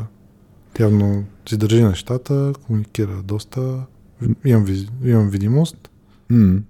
явно 0.79 1.25
си 1.49 1.57
държи 1.57 1.85
нещата, 1.85 2.53
комуникира 2.67 3.23
доста, 3.23 3.87
имам, 4.45 4.67
имам 5.05 5.31
видимост. 5.31 5.91
Mm. 6.31 6.63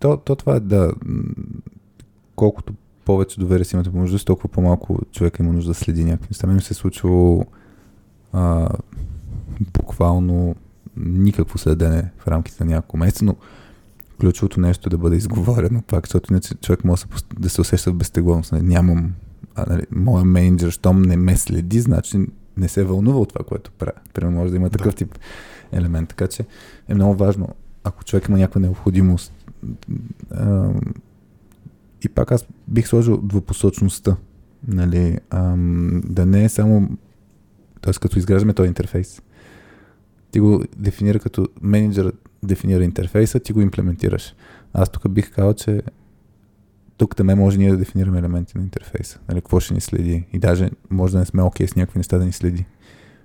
То, 0.00 0.16
то 0.16 0.36
това 0.36 0.56
е 0.56 0.60
да. 0.60 0.92
Колкото 2.36 2.74
повече 3.08 3.40
доверие 3.40 3.64
си 3.64 3.76
имате 3.76 3.90
помежду 3.90 4.18
си, 4.18 4.24
толкова 4.24 4.48
по-малко 4.48 4.98
човек 5.12 5.38
има 5.38 5.52
нужда 5.52 5.70
да 5.70 5.74
следи 5.74 6.04
някакви 6.04 6.28
неща. 6.30 6.46
Мен 6.46 6.60
се 6.60 6.74
е 6.74 6.76
случило 6.76 7.44
а, 8.32 8.68
буквално 9.60 10.56
никакво 10.96 11.58
следене 11.58 12.10
в 12.18 12.28
рамките 12.28 12.64
на 12.64 12.70
няколко 12.70 12.96
месеца, 12.96 13.24
но 13.24 13.36
ключовото 14.20 14.60
нещо 14.60 14.88
е 14.88 14.90
да 14.90 14.98
бъде 14.98 15.16
изговорено 15.16 15.82
пак, 15.82 16.06
защото 16.06 16.32
иначе 16.32 16.54
човек 16.54 16.84
може 16.84 17.04
да 17.38 17.50
се 17.50 17.60
усеща 17.60 17.92
в 17.92 17.94
безтегловност. 17.94 18.52
Нали, 18.52 18.62
нямам, 18.62 19.14
а, 19.54 19.64
нали, 19.68 19.82
моя 19.90 20.24
менеджер, 20.24 20.70
щом 20.70 21.02
не 21.02 21.16
ме 21.16 21.36
следи, 21.36 21.80
значи 21.80 22.26
не 22.56 22.68
се 22.68 22.84
вълнува 22.84 23.18
от 23.18 23.28
това, 23.28 23.44
което 23.44 23.70
правя. 23.70 23.92
Примерно 24.14 24.36
може 24.36 24.50
да 24.50 24.56
има 24.56 24.70
такъв 24.70 24.92
да. 24.92 24.96
тип 24.96 25.18
елемент. 25.72 26.08
Така 26.08 26.26
че 26.26 26.44
е 26.88 26.94
много 26.94 27.14
важно, 27.14 27.48
ако 27.84 28.04
човек 28.04 28.28
има 28.28 28.38
някаква 28.38 28.60
необходимост, 28.60 29.32
и 32.04 32.08
пак 32.08 32.32
аз 32.32 32.46
бих 32.68 32.88
сложил 32.88 33.16
двупосочността. 33.16 34.16
Нали, 34.68 35.18
а, 35.30 35.54
да 36.04 36.26
не 36.26 36.44
е 36.44 36.48
само, 36.48 36.88
т.е. 37.82 37.92
като 37.92 38.18
изграждаме 38.18 38.54
този 38.54 38.68
интерфейс, 38.68 39.22
ти 40.30 40.40
го 40.40 40.64
дефинира 40.76 41.18
като 41.18 41.48
менеджерът 41.62 42.28
дефинира 42.42 42.84
интерфейса, 42.84 43.40
ти 43.40 43.52
го 43.52 43.60
имплементираш. 43.60 44.34
Аз 44.72 44.90
тук 44.90 45.08
бих 45.10 45.34
казал, 45.34 45.54
че 45.54 45.82
тук 46.96 47.16
да 47.16 47.24
ме 47.24 47.34
може 47.34 47.58
ние 47.58 47.70
да 47.70 47.76
дефинираме 47.76 48.18
елементи 48.18 48.58
на 48.58 48.64
интерфейса. 48.64 49.18
Нали, 49.28 49.40
какво 49.40 49.60
ще 49.60 49.74
ни 49.74 49.80
следи. 49.80 50.24
И 50.32 50.38
даже 50.38 50.70
може 50.90 51.12
да 51.12 51.18
не 51.18 51.26
сме 51.26 51.42
окей 51.42 51.66
okay 51.66 51.70
с 51.70 51.76
някакви 51.76 51.98
неща 51.98 52.18
да 52.18 52.24
ни 52.24 52.32
следи. 52.32 52.66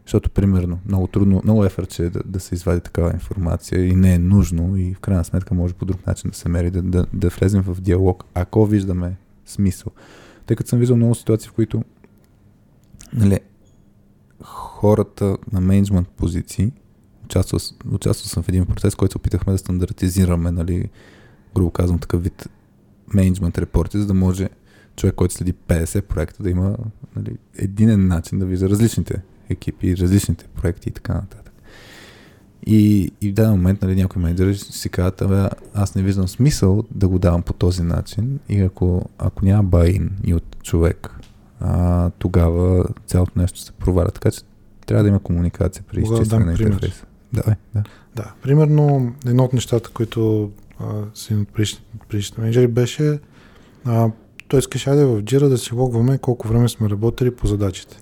Защото, 0.06 0.30
примерно, 0.30 0.80
много 0.86 1.08
трудно, 1.08 1.42
много 1.44 1.66
ефърт 1.66 2.00
е 2.00 2.10
да, 2.10 2.22
да 2.26 2.40
се 2.40 2.56
извади 2.56 2.82
такава 2.82 3.14
информация 3.14 3.86
и 3.86 3.96
не 3.96 4.14
е 4.14 4.20
нужно 4.20 4.78
и 4.78 4.94
в 4.94 5.00
крайна 5.00 5.24
сметка 5.24 5.54
може 5.54 5.74
по 5.74 5.86
друг 5.86 6.08
начин 6.08 6.30
да 6.30 6.38
се 6.38 6.50
мери, 6.50 6.72
да, 6.72 6.82
да, 6.82 7.06
да 7.14 7.30
влезем 7.30 7.62
в 7.62 7.82
диалог, 7.82 8.24
ако 8.34 8.66
виждаме 8.66 9.16
смисъл. 9.46 9.92
Тъй 10.46 10.58
като 10.58 10.70
съм 10.70 10.80
виждал 10.80 10.98
много 10.98 11.16
ситуации, 11.16 11.50
в 11.50 11.54
които 11.54 11.84
нали, 13.14 13.40
хората 14.44 15.38
на 15.52 15.62
менеджмент 15.62 16.08
позиции 16.08 16.72
участвал, 17.24 17.60
участвал 17.92 18.30
съм 18.30 18.44
в 18.44 18.50
един 18.50 18.66
процес, 18.66 18.96
който 18.96 19.18
опитахме 19.18 19.54
да 19.54 19.58
стандартизираме, 19.58 20.52
нали, 20.52 20.90
грубо 21.56 21.72
казвам, 21.72 22.00
такъв 22.00 22.24
вид 22.24 22.50
менеджмент 23.14 23.58
репорти, 23.58 24.00
за 24.00 24.06
да 24.06 24.14
може 24.14 24.50
човек, 24.96 25.16
който 25.16 25.34
следи 25.34 25.54
50 25.54 26.02
проекта, 26.02 26.44
да 26.44 26.50
има 26.50 26.78
нали, 27.16 27.38
единен 27.58 28.08
начин 28.08 28.40
да 28.40 28.46
вижда 28.46 28.70
различните 28.70 29.22
екипи, 29.50 29.98
различните 29.98 30.46
проекти 30.48 30.90
и 30.90 30.92
така 30.92 31.14
нататък. 31.14 31.54
И, 32.66 33.12
и 33.22 33.30
в 33.30 33.34
даден 33.34 33.52
момент 33.52 33.82
нали, 33.82 33.96
някои 33.96 34.22
менеджери 34.22 34.56
си 34.56 34.90
казват, 34.90 35.22
абе, 35.22 35.50
аз 35.74 35.96
не 35.96 36.04
виждам 36.04 36.28
смисъл 36.28 36.84
да 36.92 37.08
го 37.08 37.20
давам 37.20 37.42
по 37.42 37.54
този 37.54 37.84
начин 37.84 38.40
и 38.50 38.62
ако, 38.62 39.10
ако 39.18 39.46
няма 39.46 39.64
байн 39.64 40.12
и 40.24 40.34
от 40.34 40.58
човек, 40.64 41.10
а, 41.60 42.10
тогава 42.10 42.86
цялото 43.06 43.40
нещо 43.40 43.60
се 43.60 43.72
проваля. 43.72 44.12
Така 44.12 44.32
че 44.32 44.42
трябва 44.86 45.04
да 45.04 45.10
има 45.10 45.20
комуникация 45.20 45.84
при 45.92 46.02
изчистване 46.02 46.46
на 46.46 46.52
интерфейса. 46.52 47.06
Да, 47.34 47.44
да. 47.76 47.84
Да, 48.16 48.34
примерно 48.42 49.16
едно 49.26 49.44
от 49.44 49.54
нещата, 49.54 49.90
които 49.90 50.52
си 51.14 51.36
от 51.36 51.48
предишните 52.10 52.42
менеджери 52.42 52.68
беше 52.68 53.20
а, 53.86 54.10
той 54.48 54.60
искаше 54.60 54.90
айде 54.90 55.06
в 55.06 55.22
Jira 55.22 55.50
да 55.50 55.58
си 55.58 55.76
логваме 55.76 56.18
колко 56.18 56.48
време 56.48 56.70
сме 56.70 56.90
работили 56.90 57.36
по 57.36 57.48
задачите. 57.48 57.98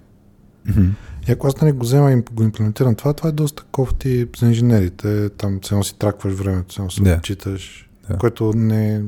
Mm-hmm. 0.68 0.90
И 1.28 1.32
ако 1.32 1.48
аз 1.48 1.62
нали 1.62 1.72
го 1.72 1.84
взема 1.84 2.12
и 2.12 2.24
го 2.32 2.44
имплементирам 2.44 2.96
това, 2.96 3.14
това 3.14 3.30
е 3.30 3.32
доста 3.32 3.64
кофти 3.64 4.28
за 4.38 4.46
инженерите. 4.46 5.30
Там 5.30 5.60
цено 5.62 5.84
си 5.84 5.98
тракваш 6.00 6.34
времето, 6.34 6.76
цено 6.76 6.90
си 6.90 7.02
yeah. 7.02 7.22
читаш, 7.22 7.90
yeah. 8.10 8.18
което 8.18 8.54
не 8.56 8.96
е 8.96 9.02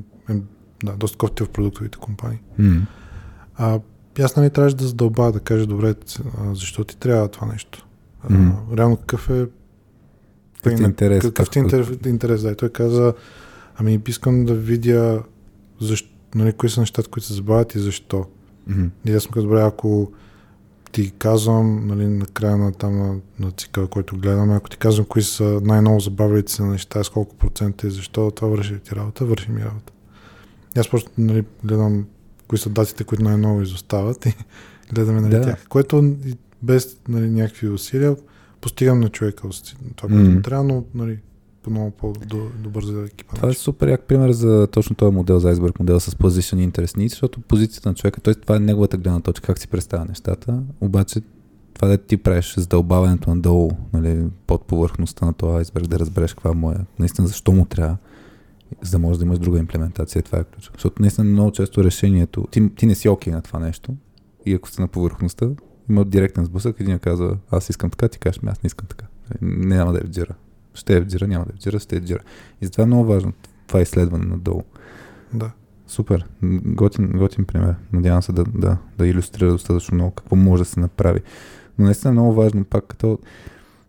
да, 0.84 0.92
доста 0.92 1.18
кофти 1.18 1.44
в 1.44 1.50
продуктовите 1.50 1.98
компании. 1.98 2.40
Mm-hmm. 2.60 2.82
А, 3.56 3.80
аз 4.20 4.36
нали 4.36 4.50
трябваше 4.50 4.76
да 4.76 4.88
задълбая, 4.88 5.32
да 5.32 5.40
кажа, 5.40 5.66
добре, 5.66 5.96
защо 6.54 6.84
ти 6.84 6.98
трябва 6.98 7.28
това 7.28 7.48
нещо? 7.48 7.88
Mm-hmm. 8.30 8.54
А, 8.72 8.78
реално 8.78 8.98
какъв 8.98 9.30
е 9.30 9.46
какъв 10.64 10.78
ти 10.78 10.84
интерес? 10.84 11.24
Какъв 11.24 11.50
ти 11.50 11.60
интерес, 11.60 11.88
интерес, 12.06 12.42
да. 12.42 12.52
И 12.52 12.56
той 12.56 12.70
каза, 12.70 13.14
ами 13.76 14.02
искам 14.08 14.46
да 14.46 14.54
видя 14.54 15.24
защо, 15.82 16.10
нали, 16.36 16.54
кои 16.54 16.70
са 16.70 16.80
нещата, 16.80 17.10
които 17.10 17.28
се 17.28 17.34
забавят 17.34 17.76
и 17.76 17.80
защо. 17.80 18.26
Mm-hmm. 18.70 18.90
И 19.06 19.14
аз 19.14 19.24
съм 19.24 19.32
казал, 19.32 19.50
добре, 19.50 19.62
ако 19.62 20.12
ти 20.94 21.12
казвам, 21.12 21.88
нали, 21.88 22.08
на 22.08 22.26
края 22.26 22.58
на, 22.58 22.72
там, 22.72 22.98
на, 22.98 23.16
на 23.40 23.52
цикъла, 23.52 23.88
който 23.88 24.18
гледаме, 24.18 24.56
ако 24.56 24.70
ти 24.70 24.78
казвам 24.78 25.06
кои 25.06 25.24
са 25.24 25.62
най-ново 25.64 26.00
забавилите 26.00 26.52
се 26.52 26.64
неща, 26.64 27.04
с 27.04 27.10
колко 27.10 27.36
процента 27.36 27.88
и 27.88 27.92
защо, 27.92 28.32
това 28.32 28.48
върши 28.48 28.80
ти 28.80 28.96
работа, 28.96 29.26
върши 29.26 29.52
ми 29.52 29.66
работа. 29.66 29.94
И 30.76 30.80
аз 30.80 30.90
просто 30.90 31.12
нали, 31.18 31.44
гледам 31.64 32.06
кои 32.48 32.58
са 32.58 32.70
датите, 32.70 33.04
които 33.04 33.24
най-ново 33.24 33.62
изостават 33.62 34.26
и 34.26 34.36
гледаме 34.94 35.22
нали, 35.22 35.32
да. 35.32 35.42
тях. 35.42 35.68
Което 35.70 36.16
без 36.62 36.98
нали, 37.08 37.30
някакви 37.30 37.70
усилия 37.70 38.16
постигам 38.62 39.00
на 39.00 39.10
човека 39.10 39.50
това, 39.96 40.10
което 40.10 40.30
mm. 40.30 40.44
трябва, 40.44 40.64
но 40.64 40.84
нали, 40.96 41.20
по 41.64 41.70
много 41.70 41.92
по-добър 41.92 42.84
за 42.84 43.06
екипа. 43.06 43.36
Това 43.36 43.50
е 43.50 43.54
супер 43.54 43.88
як 43.88 44.04
пример 44.04 44.32
за 44.32 44.68
точно 44.72 44.96
този 44.96 45.16
модел 45.16 45.40
за 45.40 45.56
Iceberg, 45.56 45.80
модел 45.80 46.00
с 46.00 46.12
position 46.12 46.72
interest 46.72 46.98
needs, 46.98 47.10
защото 47.10 47.42
позицията 47.42 47.90
на 47.90 47.96
човека, 47.96 48.22
т.е. 48.22 48.34
това 48.34 48.56
е 48.56 48.60
неговата 48.60 48.98
гледна 48.98 49.20
точка, 49.20 49.46
как 49.46 49.60
си 49.60 49.68
представя 49.68 50.06
нещата, 50.06 50.64
обаче 50.82 51.22
това 51.74 51.88
да 51.88 51.98
ти 51.98 52.18
правиш 52.18 52.56
задълбаването 52.56 53.30
надолу, 53.30 53.72
нали, 53.94 54.26
под 54.48 54.66
повърхността 54.66 55.26
на 55.26 55.34
този 55.34 55.58
айсберг, 55.58 55.88
да 55.88 56.00
разбереш 56.00 56.34
каква 56.34 56.72
е, 56.72 56.76
наистина 57.00 57.28
защо 57.28 57.52
му 57.52 57.66
трябва, 57.66 57.98
за 58.82 58.92
да 58.92 59.00
можеш 59.00 59.18
да 59.18 59.26
имаш 59.26 59.40
друга 59.40 59.60
имплементация, 59.60 60.22
това 60.22 60.40
е 60.40 60.44
ключ. 60.44 60.72
Защото 60.74 61.02
наистина 61.02 61.32
много 61.32 61.52
често 61.52 61.84
решението, 61.84 62.48
ти, 62.52 62.76
ти 62.76 62.86
не 62.86 62.96
си 62.96 63.10
окей 63.10 63.34
okay 63.34 63.36
на 63.36 63.42
това 63.42 63.60
нещо 63.60 63.96
и 64.46 64.54
ако 64.54 64.70
сте 64.70 64.82
на 64.82 64.88
повърхността, 64.88 65.50
има 65.90 66.06
директен 66.06 66.46
сблъсък, 66.46 66.80
един 66.80 67.00
казва, 67.00 67.38
аз 67.52 67.70
искам 67.70 67.90
така, 67.90 68.08
ти 68.08 68.20
кажеш, 68.20 68.40
аз 68.46 68.64
не 68.64 68.68
искам 68.68 68.88
така. 68.88 69.06
Не, 69.42 69.76
няма 69.76 69.94
да 69.94 70.00
е 70.00 70.08
джира. 70.08 70.36
Ще 70.74 70.98
е 70.98 71.02
в 71.02 71.06
джира, 71.06 71.28
няма 71.28 71.46
да 71.46 71.52
е 71.52 71.56
в 71.56 71.60
джира, 71.60 71.80
ще 71.80 71.96
е 71.96 72.00
в 72.00 72.04
джира. 72.04 72.20
И 72.62 72.66
затова 72.66 72.84
е 72.84 72.88
много 72.88 73.06
важно 73.06 73.34
това 73.68 73.82
изследване 73.82 74.26
надолу. 74.26 74.64
Да. 75.34 75.52
Супер. 75.88 76.26
Готин, 76.66 77.12
готин 77.16 77.46
пример. 77.46 77.76
Надявам 77.94 78.22
се 78.22 78.32
да, 78.32 78.44
да, 78.44 78.78
да 78.98 79.08
иллюстрира 79.08 79.52
достатъчно 79.52 79.96
много 79.96 80.12
какво 80.12 80.36
може 80.36 80.64
да 80.64 80.70
се 80.70 80.80
направи. 80.80 81.22
Но 81.80 81.86
наистина 81.86 82.10
е 82.10 82.14
много 82.14 82.34
важно, 82.34 82.64
пак 82.64 82.88
като 82.88 83.20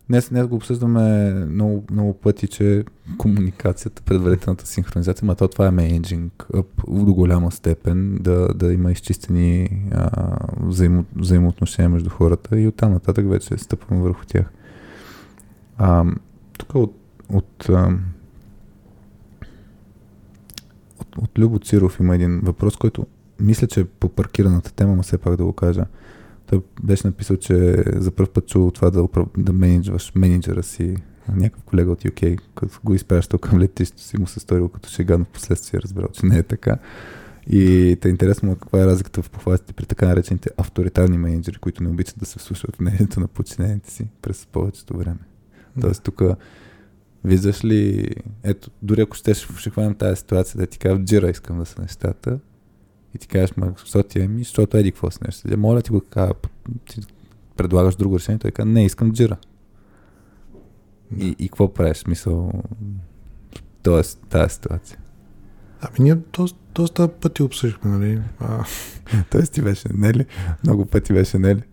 Днес, 0.09 0.29
днес 0.29 0.47
го 0.47 0.55
обсъждаме 0.55 1.33
много, 1.33 1.83
много 1.91 2.13
пъти, 2.13 2.47
че 2.47 2.83
комуникацията, 3.17 4.01
предварителната 4.01 4.67
синхронизация, 4.67 5.25
ма 5.25 5.35
то 5.35 5.47
това 5.47 5.67
е 5.67 5.71
менеджинг 5.71 6.47
до 6.87 7.13
голяма 7.13 7.51
степен, 7.51 8.17
да, 8.21 8.47
да 8.47 8.73
има 8.73 8.91
изчистени 8.91 9.69
а, 9.91 10.37
взаимо, 10.61 11.05
взаимоотношения 11.15 11.89
между 11.89 12.09
хората 12.09 12.59
и 12.59 12.67
оттам 12.67 12.91
нататък 12.91 13.29
вече 13.29 13.57
стъпваме 13.57 14.01
върху 14.01 14.25
тях. 14.25 14.51
А, 15.77 16.05
тук 16.57 16.75
от, 16.75 16.95
от, 17.29 17.69
от, 20.99 21.17
от 21.17 21.39
Любо 21.39 21.59
Циров 21.59 21.99
има 21.99 22.15
един 22.15 22.39
въпрос, 22.43 22.77
който 22.77 23.05
мисля, 23.39 23.67
че 23.67 23.79
е 23.79 23.85
по 23.85 24.09
паркираната 24.09 24.73
тема, 24.73 24.95
но 24.95 25.03
все 25.03 25.17
пак 25.17 25.35
да 25.35 25.45
го 25.45 25.53
кажа. 25.53 25.85
Той 26.47 26.61
беше 26.83 27.07
написал, 27.07 27.37
че 27.37 27.83
за 27.95 28.11
първ 28.11 28.29
път 28.33 28.47
чул 28.47 28.71
това 28.71 28.89
да, 28.89 29.07
да 29.37 29.53
менеджваш 29.53 30.11
менеджера 30.15 30.63
си, 30.63 30.95
някакъв 31.33 31.63
колега 31.63 31.91
от 31.91 32.03
UK, 32.03 32.39
като 32.55 32.79
го 32.83 32.93
изпращал 32.93 33.39
към 33.39 33.59
летището 33.59 34.01
си, 34.01 34.19
му 34.19 34.27
се 34.27 34.39
сторил 34.39 34.69
като 34.69 34.89
шега, 34.89 35.17
но 35.17 35.25
в 35.25 35.29
последствие 35.29 35.81
разбрал, 35.81 36.07
че 36.13 36.25
не 36.25 36.37
е 36.37 36.43
така. 36.43 36.77
И 37.47 37.97
те 38.01 38.07
е 38.07 38.11
интересно 38.11 38.55
каква 38.55 38.81
е 38.81 38.85
разликата 38.85 39.21
в 39.21 39.29
похвалите 39.29 39.73
при 39.73 39.85
така 39.85 40.07
наречените 40.07 40.49
авторитарни 40.57 41.17
менеджери, 41.17 41.57
които 41.57 41.83
не 41.83 41.89
обичат 41.89 42.19
да 42.19 42.25
се 42.25 42.39
вслушват 42.39 42.75
в 42.75 42.79
мнението 42.79 43.19
на 43.19 43.27
подчинените 43.27 43.91
си 43.91 44.07
през 44.21 44.45
повечето 44.45 44.97
време. 44.97 45.19
Тоест 45.81 46.03
тук 46.03 46.21
виждаш 47.23 47.63
ли, 47.63 48.09
ето, 48.43 48.69
дори 48.81 49.01
ако 49.01 49.15
ще, 49.15 49.33
ще 49.33 49.69
хванем 49.69 49.95
тази 49.95 50.15
ситуация, 50.15 50.57
да 50.57 50.67
ти 50.67 50.79
кажа 50.79 50.95
в 50.95 51.03
джира 51.03 51.29
искам 51.29 51.59
да 51.59 51.65
са 51.65 51.81
нещата, 51.81 52.39
и 53.15 53.17
ти 53.17 53.27
кажеш, 53.27 53.57
ма, 53.57 53.73
защо 53.79 54.03
ти 54.03 54.21
е 54.21 54.27
ми, 54.27 54.43
защото 54.43 54.77
еди 54.77 54.91
какво 54.91 55.11
с 55.11 55.21
нещо. 55.21 55.57
Моля 55.57 55.81
ти 55.81 55.91
го 55.91 55.99
така, 55.99 56.31
ти 56.89 57.01
предлагаш 57.57 57.95
друго 57.95 58.19
решение, 58.19 58.39
той 58.39 58.51
казва, 58.51 58.71
не, 58.71 58.85
искам 58.85 59.13
джира. 59.13 59.37
И, 61.17 61.35
и 61.39 61.49
какво 61.49 61.73
правиш? 61.73 61.97
Смисъл, 61.97 62.51
тоест, 63.83 64.19
тази 64.29 64.53
ситуация. 64.53 64.99
Ами 65.81 65.95
ние 65.99 66.15
доста, 66.15 66.59
доста 66.75 67.07
пъти 67.07 67.43
обсъждахме, 67.43 67.91
нали? 67.91 68.21
А... 68.39 68.65
Тоест 69.31 69.53
ти 69.53 69.61
беше, 69.61 69.87
не 69.93 70.13
ли? 70.13 70.25
Много 70.63 70.85
пъти 70.85 71.13
беше, 71.13 71.39
не 71.39 71.55
ли? 71.55 71.63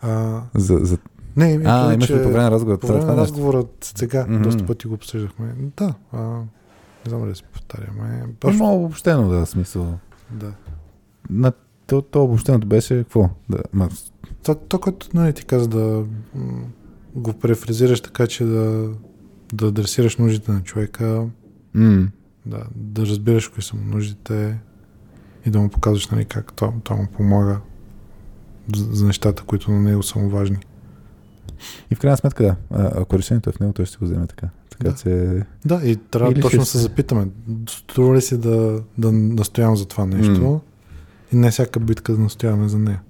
А... 0.00 0.42
За, 0.54 0.78
за... 0.82 0.98
Не, 1.36 1.58
ми, 1.58 1.64
а, 1.66 1.94
имаш 1.94 2.10
ли 2.10 2.22
по 2.22 2.28
време 2.28 2.44
на 2.44 2.50
разговора? 2.50 2.78
По 2.78 2.86
време 2.86 3.04
на 3.04 3.16
разговорът 3.16 3.92
сега 3.96 4.26
mm-hmm. 4.26 4.42
доста 4.42 4.66
пъти 4.66 4.86
го 4.86 4.94
обсъждахме. 4.94 5.54
Да, 5.76 5.94
а, 6.12 6.18
не 6.18 7.08
знам 7.08 7.24
ли 7.24 7.28
да 7.28 7.34
се 7.34 7.42
повтаряме. 7.42 8.24
Просто... 8.40 8.62
Много 8.62 8.84
обобщено 8.84 9.28
да, 9.28 9.46
смисъл. 9.46 9.98
Да 10.30 10.52
на 11.30 11.52
то, 11.86 12.02
то 12.02 12.24
обобщеното 12.24 12.66
беше 12.66 12.98
какво? 12.98 13.30
Да, 13.48 13.62
ма... 13.72 13.88
То, 14.44 14.54
то, 14.54 14.80
което 14.80 15.08
нали, 15.14 15.32
ти 15.32 15.44
каза 15.44 15.68
да 15.68 16.04
го 17.14 17.32
префразираш 17.32 18.00
така, 18.00 18.26
че 18.26 18.44
да, 18.44 18.90
да 19.52 19.66
адресираш 19.66 20.16
нуждите 20.16 20.52
на 20.52 20.62
човека, 20.62 21.26
mm. 21.76 22.08
да, 22.46 22.64
да 22.74 23.06
разбираш 23.06 23.48
кои 23.48 23.62
са 23.62 23.76
му 23.76 23.82
нуждите 23.84 24.58
и 25.46 25.50
да 25.50 25.60
му 25.60 25.68
показваш 25.68 26.08
нали, 26.08 26.24
как 26.24 26.52
това, 26.52 26.72
това 26.84 26.96
му 26.96 27.06
помага 27.06 27.60
за, 28.76 28.84
за 28.84 29.06
нещата, 29.06 29.42
които 29.42 29.70
на 29.70 29.80
него 29.80 30.02
са 30.02 30.18
му 30.18 30.28
важни. 30.28 30.58
И 31.90 31.94
в 31.94 31.98
крайна 31.98 32.16
сметка, 32.16 32.44
да, 32.44 32.56
ако 32.94 33.18
решението 33.18 33.50
е 33.50 33.52
в 33.52 33.60
него, 33.60 33.72
той 33.72 33.86
ще 33.86 33.98
го 33.98 34.04
вземе 34.04 34.26
така. 34.26 34.48
Така 34.70 34.90
да. 34.90 34.96
че... 34.96 35.42
Да, 35.64 35.80
и 35.84 35.96
трябва 35.96 36.32
Или 36.32 36.40
точно 36.40 36.62
ще... 36.62 36.70
се 36.70 36.78
запитаме, 36.78 37.28
струва 37.68 38.16
ли 38.16 38.20
си 38.20 38.38
да, 38.38 38.82
да 38.98 39.12
настоявам 39.12 39.76
за 39.76 39.86
това 39.86 40.06
нещо, 40.06 40.40
mm. 40.40 40.60
И 41.32 41.36
не 41.36 41.50
всяка 41.50 41.80
битка 41.80 42.12
да 42.12 42.18
настояваме 42.18 42.68
за 42.68 42.78
нея. 42.78 43.02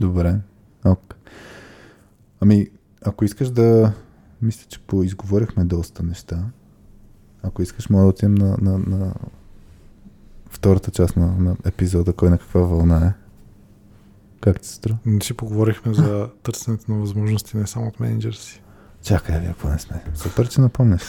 Добре. 0.00 0.36
Ок. 0.84 1.14
Ами, 2.40 2.68
ако 3.04 3.24
искаш 3.24 3.50
да... 3.50 3.92
Мисля, 4.42 4.66
че 4.68 4.80
поизговорихме 4.80 5.64
доста 5.64 6.02
неща. 6.02 6.44
Ако 7.42 7.62
искаш, 7.62 7.88
мога 7.88 8.02
да 8.02 8.08
отидем 8.08 8.34
на, 8.34 8.56
на, 8.60 8.78
на 8.78 9.14
втората 10.50 10.90
част 10.90 11.16
на, 11.16 11.26
на 11.26 11.56
епизода, 11.64 12.12
кой 12.12 12.30
на 12.30 12.38
каква 12.38 12.60
вълна 12.60 13.06
е. 13.06 13.12
Как 14.40 14.60
ти 14.60 14.68
се 14.68 14.74
струва? 14.74 14.98
Не 15.06 15.20
си 15.20 15.34
поговорихме 15.34 15.94
за 15.94 16.28
търсенето 16.42 16.92
на 16.92 16.98
възможности 16.98 17.56
не 17.56 17.66
само 17.66 17.86
от 17.86 18.00
менеджера 18.00 18.34
си. 18.34 18.62
Чакай, 19.02 19.46
ако 19.48 19.68
не 19.68 19.78
сме. 19.78 20.02
Супер, 20.14 20.48
че 20.48 20.60
напомняш. 20.60 21.02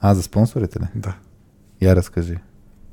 А, 0.00 0.14
за 0.14 0.22
спонсорите 0.22 0.80
ли? 0.80 0.84
Да. 0.94 1.16
Я 1.80 1.96
разкажи. 1.96 2.36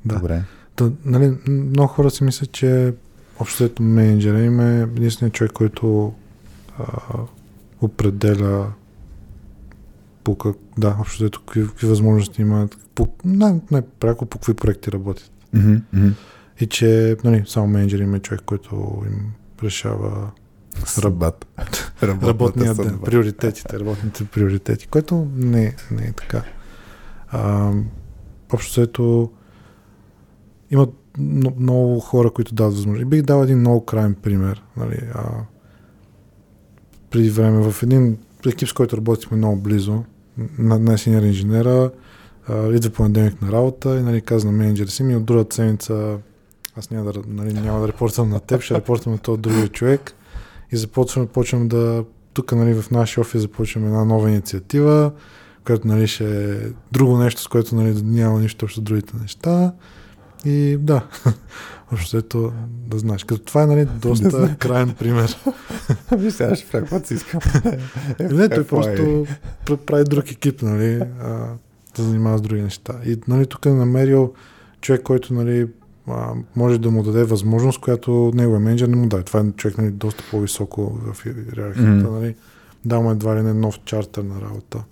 Да. 0.04 0.14
Добре. 0.14 0.42
Та, 0.76 0.90
нали, 1.04 1.36
много 1.48 1.88
хора 1.88 2.10
си 2.10 2.24
мислят, 2.24 2.52
че 2.52 2.94
общото 3.38 3.82
менеджера 3.82 4.42
им 4.42 4.60
е 4.60 4.82
единственият 4.82 5.34
човек, 5.34 5.52
който 5.52 6.14
а, 6.78 6.84
определя 7.80 8.72
по 10.24 10.38
как, 10.38 10.56
да, 10.78 10.96
общо 11.00 11.30
какви, 11.30 11.66
какви 11.66 11.86
възможности 11.86 12.42
имат, 12.42 12.78
по, 12.94 13.08
не, 13.24 13.60
не 13.70 13.82
пряко 13.82 14.26
по 14.26 14.38
какви 14.38 14.54
проекти 14.54 14.92
работят. 14.92 15.30
Mm-hmm. 15.54 16.12
И 16.60 16.66
че 16.66 17.16
нали, 17.24 17.44
само 17.46 17.66
менеджер 17.66 17.98
им 17.98 18.14
е 18.14 18.18
човек, 18.18 18.40
който 18.46 19.02
им 19.06 19.32
решава 19.62 20.30
Съдбата. 20.84 21.46
работния 22.02 22.74
ден, 22.74 22.98
приоритетите, 23.04 23.80
работните 23.80 24.24
приоритети, 24.24 24.86
което 24.86 25.28
не, 25.36 25.76
не 25.90 26.02
е 26.02 26.12
така. 26.12 26.42
А, 27.28 27.72
общо 28.52 29.30
има 30.70 30.88
много 31.58 32.00
хора, 32.00 32.30
които 32.30 32.54
дават 32.54 32.74
възможност. 32.74 33.02
И 33.02 33.04
бих 33.04 33.22
дал 33.22 33.42
един 33.42 33.58
много 33.58 33.84
крайен 33.84 34.14
пример. 34.14 34.62
Нали, 34.76 34.98
а, 35.14 35.30
преди 37.10 37.30
време 37.30 37.70
в 37.70 37.82
един 37.82 38.18
екип, 38.46 38.68
с 38.68 38.72
който 38.72 38.96
работихме 38.96 39.36
много 39.36 39.60
близо, 39.60 40.04
на, 40.58 40.98
синьор 40.98 41.22
инженера, 41.22 41.90
а, 42.48 42.72
идва 42.72 42.90
понеделник 42.90 43.42
на 43.42 43.52
работа 43.52 43.98
и 43.98 44.02
нали, 44.02 44.20
каза 44.20 44.46
на 44.46 44.52
менеджера 44.52 44.88
си 44.88 45.02
ми 45.02 45.16
от 45.16 45.24
другата 45.24 45.56
седмица 45.56 46.18
аз 46.76 46.90
няма 46.90 47.12
да, 47.12 47.20
нали, 47.26 47.52
няма 47.52 47.80
да 47.80 47.88
репортвам 47.88 48.28
на 48.28 48.40
теб, 48.40 48.60
ще 48.62 48.74
репортвам 48.74 49.14
на 49.14 49.18
този 49.18 49.40
другия 49.40 49.68
човек 49.68 50.14
и 50.72 50.76
започвам, 50.76 51.26
почвам 51.26 51.68
да 51.68 52.04
тук 52.32 52.52
нали, 52.52 52.82
в 52.82 52.90
нашия 52.90 53.22
офис 53.22 53.40
започваме 53.40 53.86
една 53.86 54.04
нова 54.04 54.30
инициатива, 54.30 55.12
която 55.66 55.88
нали, 55.88 56.06
ще 56.06 56.52
е 56.52 56.58
друго 56.92 57.18
нещо, 57.18 57.40
с 57.40 57.48
което 57.48 57.74
нали, 57.74 58.02
няма 58.02 58.40
нищо 58.40 58.64
общо 58.64 58.80
другите 58.80 59.16
неща. 59.20 59.72
И 60.44 60.76
да, 60.80 61.06
общо 61.92 62.16
ето 62.16 62.52
да 62.86 62.98
знаеш. 62.98 63.24
Като 63.24 63.42
това 63.42 63.62
е 63.62 63.66
нали, 63.66 63.84
доста 63.84 64.56
крайен 64.58 64.94
пример. 64.98 65.36
Виж 66.12 66.34
сега 66.34 66.56
ще 66.56 66.70
правя 66.70 66.84
каквото 66.84 67.08
си 67.08 67.14
искам. 67.14 67.40
Не, 68.20 68.48
той 68.48 68.64
просто 68.64 69.26
прави 69.86 70.04
друг 70.04 70.30
екип, 70.30 70.62
нали, 70.62 71.02
а, 71.22 71.54
да 71.96 72.02
занимава 72.02 72.38
с 72.38 72.42
други 72.42 72.62
неща. 72.62 72.94
И 73.04 73.18
нали, 73.28 73.46
тук 73.46 73.66
е 73.66 73.70
намерил 73.70 74.34
човек, 74.80 75.02
който 75.02 75.34
нали, 75.34 75.66
а, 76.08 76.34
може 76.56 76.78
да 76.78 76.90
му 76.90 77.02
даде 77.02 77.24
възможност, 77.24 77.80
която 77.80 78.32
неговия 78.34 78.60
менеджер 78.60 78.88
не 78.88 78.96
му 78.96 79.06
даде. 79.06 79.22
Това 79.22 79.40
е 79.40 79.50
човек 79.56 79.78
нали, 79.78 79.90
доста 79.90 80.24
по-високо 80.30 80.90
в 80.90 81.26
иерархията. 81.26 81.90
Mm-hmm. 81.90 82.10
Нали. 82.10 82.34
Дал 82.84 83.02
му 83.02 83.10
едва 83.10 83.36
ли 83.36 83.42
не 83.42 83.54
нов 83.54 83.80
чартер 83.84 84.22
на 84.22 84.40
работа. 84.40 84.84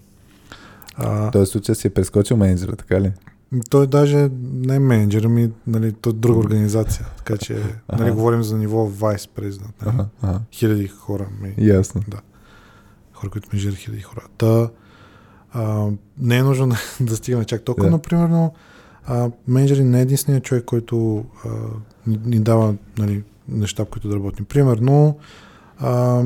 А, 0.95 1.31
Тоест 1.31 1.53
случай 1.53 1.75
си 1.75 1.87
е 1.87 1.91
прескочил 1.91 2.37
менеджера, 2.37 2.77
така 2.77 3.01
ли? 3.01 3.13
Той 3.71 3.87
даже 3.87 4.31
не 4.43 4.75
е 4.75 4.79
менеджер, 4.79 5.23
ами 5.23 5.51
нали, 5.67 5.93
той 5.93 6.11
е 6.11 6.17
друга 6.17 6.39
организация. 6.39 7.07
Така 7.17 7.37
че 7.37 7.63
нали, 7.99 8.11
говорим 8.11 8.43
за 8.43 8.59
ниво 8.59 8.87
вайс 8.87 9.27
президент. 9.29 9.75
Нали? 9.83 9.95
Ага, 9.95 10.07
ага. 10.23 10.41
Хиляди 10.53 10.89
хора. 10.89 11.27
Ми, 11.41 11.55
Ясно. 11.59 12.01
Да. 12.09 12.21
Хора, 13.13 13.31
които 13.31 13.49
менеджират 13.53 13.77
хиляди 13.77 14.03
хора. 14.03 14.23
Та, 14.39 14.71
а, 15.53 15.89
не 16.19 16.37
е 16.37 16.43
нужно 16.43 16.69
да, 16.69 16.77
да 17.01 17.17
стигаме 17.17 17.45
чак 17.45 17.63
толкова, 17.63 17.99
да. 18.01 18.29
но 18.29 18.53
а, 19.07 19.31
менеджери 19.49 19.85
не 19.85 19.99
е 19.99 20.03
единственият 20.03 20.45
човек, 20.45 20.65
който 20.65 21.25
а, 21.45 21.49
ни, 22.07 22.41
дава 22.41 22.75
нали, 22.99 23.23
неща, 23.49 23.85
по 23.85 23.91
които 23.91 24.09
да 24.09 24.15
работим. 24.15 24.45
Примерно, 24.45 25.19
а, 25.79 26.23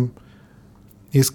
иск, 1.13 1.35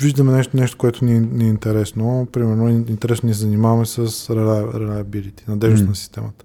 виждаме 0.00 0.32
нещо, 0.32 0.56
нещо 0.56 0.78
което 0.78 1.04
ни, 1.04 1.20
ни 1.20 1.44
е 1.44 1.48
интересно. 1.48 2.28
Примерно, 2.32 2.68
интересно 2.68 3.26
ни 3.26 3.32
занимаваме 3.32 3.86
с 3.86 4.06
reliability, 4.06 5.48
надежност 5.48 5.84
mm. 5.84 5.88
на 5.88 5.94
системата. 5.94 6.44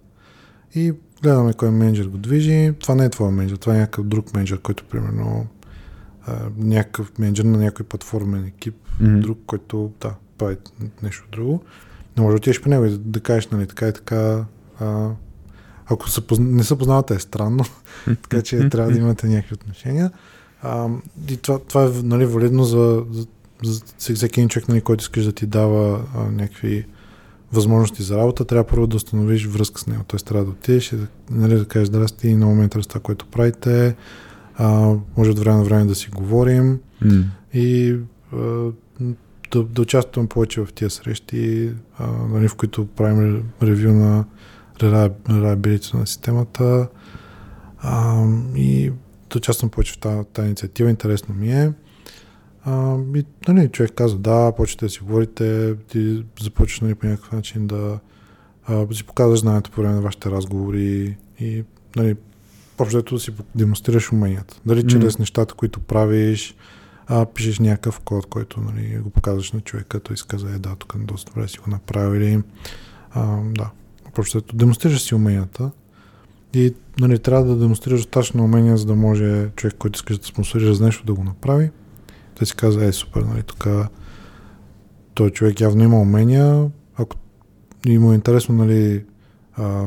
И 0.75 0.93
гледаме 1.21 1.53
кой 1.53 1.71
менеджер 1.71 2.07
го 2.07 2.17
движи. 2.17 2.73
Това 2.79 2.95
не 2.95 3.05
е 3.05 3.09
твой 3.09 3.31
менеджер, 3.31 3.57
това 3.57 3.75
е 3.75 3.79
някакъв 3.79 4.05
друг 4.05 4.33
менеджер, 4.33 4.61
който 4.61 4.83
примерно 4.83 5.47
някакъв 6.57 7.19
менеджер 7.19 7.43
на 7.43 7.57
някой 7.57 7.85
платформен 7.85 8.45
екип, 8.45 8.75
mm-hmm. 9.01 9.21
друг, 9.21 9.39
който 9.45 9.91
да, 10.01 10.15
прави 10.37 10.57
нещо 11.03 11.27
друго. 11.31 11.63
Не 12.17 12.23
може 12.23 12.33
да 12.33 12.37
отидеш 12.37 12.61
по 12.61 12.69
него 12.69 12.85
и 12.85 12.97
да, 12.97 13.19
кажеш, 13.19 13.47
нали, 13.47 13.67
така 13.67 13.87
и 13.87 13.93
така. 13.93 14.45
А, 14.79 15.09
ако 15.85 16.09
са, 16.09 16.21
не 16.39 16.63
се 16.63 16.77
познавате 16.77 17.15
е 17.15 17.19
странно, 17.19 17.63
така 18.21 18.41
че 18.41 18.69
трябва 18.69 18.91
да 18.91 18.97
имате 18.97 19.27
някакви 19.27 19.53
отношения. 19.53 20.11
А, 20.61 20.87
и 21.29 21.37
това, 21.37 21.59
това 21.59 21.83
е 21.83 21.89
нали, 22.03 22.25
валидно 22.25 22.63
за, 22.63 23.03
за 23.63 23.81
всеки 23.97 24.39
един 24.39 24.49
човек, 24.49 24.67
нали, 24.67 24.81
който 24.81 25.01
искаш 25.01 25.25
да 25.25 25.31
ти 25.31 25.45
дава 25.45 26.05
а, 26.15 26.31
някакви 26.31 26.85
възможности 27.53 28.03
за 28.03 28.17
работа, 28.17 28.45
трябва 28.45 28.63
първо 28.63 28.87
да 28.87 28.95
установиш 28.95 29.45
връзка 29.45 29.79
с 29.79 29.87
него. 29.87 30.03
Тоест 30.07 30.25
трябва 30.25 30.45
да 30.45 30.51
отидеш 30.51 30.91
и 30.91 30.95
да, 30.95 31.07
нали, 31.31 31.55
да 31.55 31.65
кажеш 31.65 31.87
здрасти 31.87 32.35
много 32.35 32.55
ме 32.55 32.63
интересува 32.63 32.89
това, 32.89 33.01
което 33.01 33.25
правите. 33.25 33.95
А, 34.57 34.95
може 35.17 35.31
от 35.31 35.39
време 35.39 35.57
на 35.57 35.63
време 35.63 35.85
да 35.85 35.95
си 35.95 36.09
говорим 36.09 36.79
mm. 37.03 37.23
и 37.53 37.97
а, 38.33 38.71
да, 39.55 39.63
да 39.63 39.81
участвам 39.81 40.27
повече 40.27 40.61
в 40.61 40.73
тия 40.73 40.89
срещи, 40.89 41.71
а, 41.97 42.07
нали, 42.11 42.47
в 42.47 42.55
които 42.55 42.85
правим 42.85 43.43
ревю 43.63 43.93
на 43.93 44.25
релабилитето 45.29 45.97
на 45.97 46.07
системата 46.07 46.87
а, 47.77 48.25
и 48.55 48.91
да 49.29 49.37
участвам 49.37 49.69
повече 49.69 49.93
в 49.93 49.97
тази, 49.97 50.23
тази 50.33 50.45
инициатива. 50.45 50.89
Интересно 50.89 51.35
ми 51.35 51.51
е. 51.51 51.73
А, 52.63 52.97
и, 53.15 53.25
нали, 53.47 53.69
човек 53.69 53.91
казва, 53.95 54.19
да, 54.19 54.51
почвате 54.57 54.85
да 54.85 54.89
си 54.89 54.99
говорите, 54.99 55.75
ти 55.75 56.23
започваш 56.41 56.79
нали, 56.79 56.95
по 56.95 57.07
някакъв 57.07 57.31
начин 57.31 57.67
да 57.67 57.99
а, 58.67 58.93
си 58.93 59.03
показваш 59.03 59.39
знанието 59.39 59.71
по 59.71 59.81
време 59.81 59.95
на 59.95 60.01
вашите 60.01 60.31
разговори 60.31 61.17
и 61.39 61.63
нали, 61.95 62.15
общо 62.79 63.19
си 63.19 63.33
демонстрираш 63.55 64.11
уменията. 64.11 64.59
Дали 64.65 64.87
чрез 64.87 65.15
mm. 65.15 65.19
нещата, 65.19 65.53
които 65.53 65.79
правиш, 65.79 66.55
а, 67.07 67.25
пишеш 67.25 67.59
някакъв 67.59 67.99
код, 67.99 68.25
който 68.25 68.61
нали, 68.61 68.97
го 68.97 69.09
показваш 69.09 69.51
на 69.51 69.61
човека, 69.61 69.99
той 69.99 70.17
си 70.17 70.23
каза, 70.27 70.49
е 70.49 70.59
да, 70.59 70.75
тук 70.75 70.97
доста 70.97 71.31
добре 71.31 71.47
си 71.47 71.59
го 71.59 71.69
направили. 71.69 72.41
А, 73.11 73.37
да, 73.43 73.69
общо 74.19 74.41
демонстрираш 74.53 75.01
си 75.01 75.15
уменията 75.15 75.71
и 76.53 76.73
нали, 76.99 77.19
трябва 77.19 77.45
да 77.45 77.55
демонстрираш 77.55 77.99
достатъчно 77.99 78.43
умения, 78.43 78.77
за 78.77 78.85
да 78.85 78.95
може 78.95 79.49
човек, 79.55 79.75
който 79.79 79.97
искаш 79.97 80.17
да 80.17 80.25
спонсорира 80.25 80.73
за 80.73 80.85
нещо, 80.85 81.05
да 81.05 81.13
го 81.13 81.23
направи. 81.23 81.71
Той 82.35 82.47
си 82.47 82.55
каза, 82.55 82.85
е 82.85 82.91
супер, 82.91 83.21
нали, 83.21 83.43
тук 83.43 83.67
той 85.13 85.29
човек 85.29 85.61
явно 85.61 85.83
има 85.83 85.99
умения, 85.99 86.69
ако 86.95 87.15
и 87.85 87.97
му 87.97 88.11
е 88.11 88.15
интересно 88.15 88.55
нали, 88.55 89.03
а, 89.57 89.85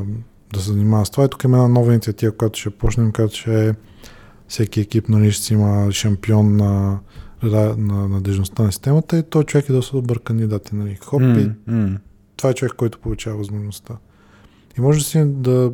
да 0.52 0.60
се 0.60 0.72
занимава 0.72 1.06
с 1.06 1.10
това. 1.10 1.24
И 1.24 1.28
тук 1.28 1.44
има 1.44 1.56
една 1.56 1.68
нова 1.68 1.92
инициатива, 1.92 2.32
която 2.32 2.58
ще 2.58 2.70
почнем, 2.70 3.12
която 3.12 3.36
ще 3.36 3.68
е 3.68 3.74
всеки 4.48 4.80
екип 4.80 5.08
нали, 5.08 5.32
ще 5.32 5.54
има 5.54 5.92
шампион 5.92 6.56
на, 6.56 6.98
на, 7.42 7.76
на 7.76 8.08
надежността 8.08 8.62
на 8.62 8.72
системата 8.72 9.18
и 9.18 9.22
той 9.22 9.44
човек 9.44 9.68
е 9.68 9.72
доста 9.72 9.96
добър 9.96 10.20
кандидат. 10.20 10.70
Нали. 10.72 10.98
Хоп, 11.04 11.22
mm, 11.22 11.54
mm. 11.68 11.98
това 12.36 12.50
е 12.50 12.54
човек, 12.54 12.72
който 12.76 12.98
получава 12.98 13.36
възможността. 13.36 13.96
И 14.78 14.80
може 14.80 14.98
да 14.98 15.04
си 15.04 15.24
да 15.26 15.72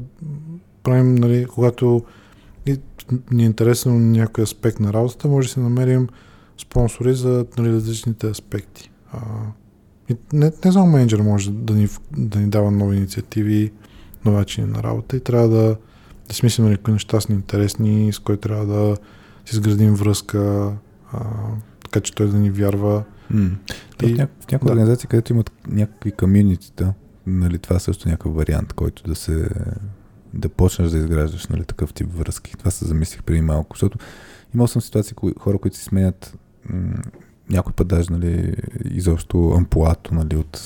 правим, 0.83 1.15
нали, 1.15 1.47
когато 1.47 2.05
ни 3.31 3.43
е 3.43 3.47
интересен 3.47 4.13
някой 4.13 4.45
аспект 4.45 4.81
на 4.81 4.93
работата, 4.93 5.29
може 5.29 5.49
да 5.49 5.53
си 5.53 5.61
намерим 5.61 6.09
спонсори 6.59 7.15
за 7.15 7.47
нали, 7.59 7.73
различните 7.73 8.27
аспекти. 8.27 8.91
А, 9.13 9.19
не, 10.33 10.53
не 10.65 10.73
само 10.73 10.87
менеджер 10.87 11.21
може 11.21 11.51
да 11.51 11.75
ни, 11.75 11.89
да 12.17 12.39
ни 12.39 12.47
дава 12.47 12.71
нови 12.71 12.97
инициативи, 12.97 13.73
нови 14.25 14.37
начини 14.37 14.67
на 14.67 14.83
работа 14.83 15.17
и 15.17 15.21
трябва 15.21 15.49
да, 15.49 15.77
да 16.29 16.35
смислим 16.35 16.67
нали, 16.67 16.77
кои 16.77 16.93
неща 16.93 17.21
са 17.21 17.33
ни 17.33 17.37
интересни, 17.37 18.13
с 18.13 18.19
които 18.19 18.49
трябва 18.49 18.67
да 18.67 18.97
си 19.45 19.57
изградим 19.57 19.95
връзка, 19.95 20.73
а, 21.13 21.21
така 21.85 22.01
че 22.01 22.15
той 22.15 22.29
да 22.29 22.39
ни 22.39 22.51
вярва. 22.51 23.05
Mm. 23.33 23.51
И, 24.03 24.15
в, 24.15 24.17
няко, 24.17 24.33
в 24.41 24.53
някои 24.53 24.67
да. 24.67 24.73
организации, 24.73 25.09
където 25.09 25.33
имат 25.33 25.53
някакви 25.69 26.13
комьюнитита, 26.13 26.95
нали, 27.27 27.59
това 27.59 27.79
също 27.79 28.09
е 28.09 28.13
някакъв 28.13 28.35
вариант, 28.35 28.73
който 28.73 29.03
да 29.03 29.15
се 29.15 29.49
да 30.35 30.49
почнеш 30.49 30.91
да 30.91 30.99
изграждаш 30.99 31.47
нали, 31.47 31.65
такъв 31.65 31.93
тип 31.93 32.09
връзки. 32.13 32.57
Това 32.57 32.71
се 32.71 32.85
замислих 32.85 33.23
преди 33.23 33.41
малко, 33.41 33.77
защото 33.77 33.99
имал 34.55 34.67
съм 34.67 34.83
ситуации, 34.83 35.15
кои, 35.15 35.33
хора, 35.39 35.59
които 35.59 35.77
си 35.77 35.85
сменят 35.85 36.39
м- 36.69 36.95
някой 37.51 37.73
път 37.73 37.89
даже 37.89 38.13
нали, 38.13 38.57
изобщо 38.85 39.51
ампулато 39.51 40.15
нали, 40.15 40.37
от 40.37 40.61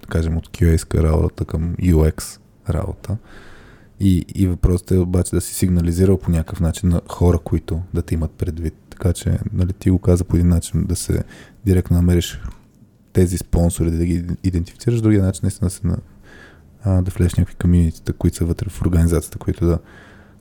да 0.00 0.06
кажем 0.06 0.36
от 0.36 0.48
QA-ска 0.48 1.02
работа 1.02 1.44
към 1.44 1.74
UX 1.76 2.40
работа. 2.68 3.16
И, 4.00 4.24
и 4.34 4.46
въпросът 4.46 4.90
е 4.90 4.98
обаче 4.98 5.30
да 5.30 5.40
си 5.40 5.54
сигнализирал 5.54 6.18
по 6.18 6.30
някакъв 6.30 6.60
начин 6.60 6.88
на 6.88 7.00
хора, 7.08 7.38
които 7.38 7.82
да 7.94 8.02
те 8.02 8.14
имат 8.14 8.30
предвид. 8.30 8.74
Така 8.90 9.12
че 9.12 9.38
нали, 9.52 9.72
ти 9.72 9.90
го 9.90 9.98
каза 9.98 10.24
по 10.24 10.36
един 10.36 10.48
начин 10.48 10.84
да 10.84 10.96
се 10.96 11.24
директно 11.66 11.96
намериш 11.96 12.40
тези 13.12 13.38
спонсори, 13.38 13.90
да 13.90 14.04
ги 14.06 14.24
идентифицираш, 14.44 15.00
другия 15.00 15.22
начин 15.22 15.40
наистина 15.42 15.66
да 15.66 15.74
се 15.74 15.86
на, 15.86 15.98
а, 16.84 17.02
да 17.02 17.10
влезеш 17.10 17.34
някакви 17.34 17.54
комьюнитита, 17.54 18.12
които 18.12 18.36
са 18.36 18.44
вътре 18.44 18.70
в 18.70 18.82
организацията, 18.82 19.38
които 19.38 19.66
да... 19.66 19.78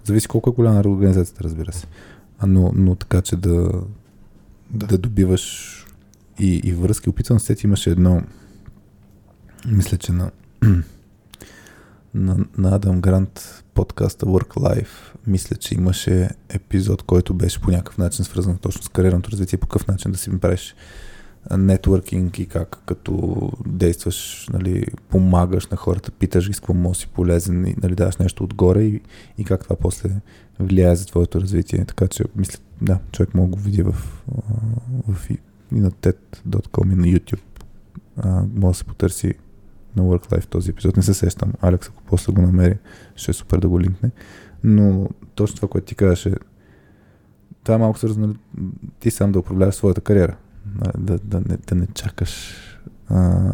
Зависи 0.03 0.27
колко 0.27 0.49
е 0.49 0.53
голяма 0.53 0.79
организацията, 0.79 1.43
разбира 1.43 1.73
се. 1.73 1.87
А, 2.39 2.47
но, 2.47 2.71
но 2.75 2.95
така, 2.95 3.21
че 3.21 3.35
да, 3.35 3.71
да. 4.69 4.87
да 4.87 4.97
добиваш 4.97 5.75
и, 6.39 6.61
и 6.63 6.73
връзки. 6.73 7.09
Опитвам 7.09 7.39
се, 7.39 7.55
имаше 7.63 7.89
едно 7.89 8.23
мисля, 9.67 9.97
че 9.97 10.11
на 10.11 10.31
на, 12.13 12.37
на 12.57 12.75
Адам 12.75 13.01
Грант 13.01 13.63
подкаста 13.73 14.25
Work 14.25 14.53
Life, 14.53 15.17
мисля, 15.27 15.55
че 15.55 15.75
имаше 15.75 16.29
епизод, 16.49 17.01
който 17.01 17.33
беше 17.33 17.61
по 17.61 17.71
някакъв 17.71 17.97
начин 17.97 18.25
свързан 18.25 18.57
точно 18.57 18.83
с 18.83 18.89
кариерното 18.89 19.31
развитие, 19.31 19.59
по 19.59 19.67
какъв 19.67 19.87
начин 19.87 20.11
да 20.11 20.17
си 20.17 20.39
правиш 20.39 20.75
нетворкинг 21.57 22.39
и 22.39 22.45
как 22.45 22.81
като 22.85 23.41
действаш, 23.67 24.47
нали, 24.53 24.85
помагаш 25.09 25.67
на 25.67 25.77
хората, 25.77 26.11
питаш 26.11 26.47
ги 26.47 26.53
с 26.53 26.59
какво 26.59 26.73
може 26.73 26.99
си 26.99 27.07
полезен 27.07 27.67
и 27.67 27.75
нали, 27.81 27.95
даваш 27.95 28.17
нещо 28.17 28.43
отгоре 28.43 28.83
и, 28.83 29.01
и 29.37 29.45
как 29.45 29.63
това 29.63 29.75
после 29.75 30.09
влияе 30.59 30.95
за 30.95 31.05
твоето 31.05 31.41
развитие. 31.41 31.85
Така 31.85 32.07
че, 32.07 32.23
мисля, 32.35 32.59
да, 32.81 32.99
човек 33.11 33.33
мога 33.33 33.47
го 33.47 33.59
види 33.59 33.83
в, 33.83 33.95
в, 35.07 35.29
и 35.71 35.79
на 35.79 35.91
TED.com 35.91 36.93
и 36.93 36.95
на 36.95 37.19
YouTube. 37.19 37.41
А, 38.17 38.43
може 38.55 38.71
да 38.71 38.77
се 38.77 38.83
потърси 38.83 39.33
на 39.95 40.03
Work 40.03 40.31
Life 40.31 40.45
този 40.45 40.71
епизод. 40.71 40.97
Не 40.97 41.03
се 41.03 41.13
сещам. 41.13 41.53
Алекс, 41.61 41.87
ако 41.87 42.03
после 42.03 42.33
го 42.33 42.41
намери, 42.41 42.77
ще 43.15 43.31
е 43.31 43.33
супер 43.33 43.57
да 43.57 43.69
го 43.69 43.81
линкне. 43.81 44.11
Но 44.63 45.09
точно 45.35 45.55
това, 45.55 45.67
което 45.67 45.87
ти 45.87 45.95
казваше, 45.95 46.35
това 47.63 47.75
е 47.75 47.77
малко 47.77 47.97
свързано 47.97 48.35
ти 48.99 49.11
сам 49.11 49.31
да 49.31 49.39
управляваш 49.39 49.75
своята 49.75 50.01
кариера. 50.01 50.37
Да, 50.97 51.19
да, 51.23 51.39
не, 51.39 51.57
да 51.67 51.75
не 51.75 51.87
чакаш 51.87 52.55
а, 53.07 53.51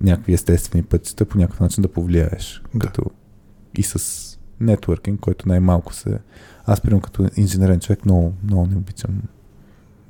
някакви 0.00 0.32
естествени 0.32 0.84
пътища, 0.84 1.24
по 1.24 1.38
някакъв 1.38 1.60
начин 1.60 1.82
да 1.82 1.92
повлияеш. 1.92 2.62
Да. 2.74 2.86
Като 2.86 3.02
и 3.74 3.82
с 3.82 4.38
нетворкинг, 4.60 5.20
който 5.20 5.48
най-малко 5.48 5.94
се... 5.94 6.18
Аз, 6.66 6.80
примерно, 6.80 7.00
като 7.00 7.28
инженерен 7.36 7.80
човек, 7.80 8.04
много, 8.04 8.34
много 8.44 8.66
не 8.66 8.76
обичам 8.76 9.22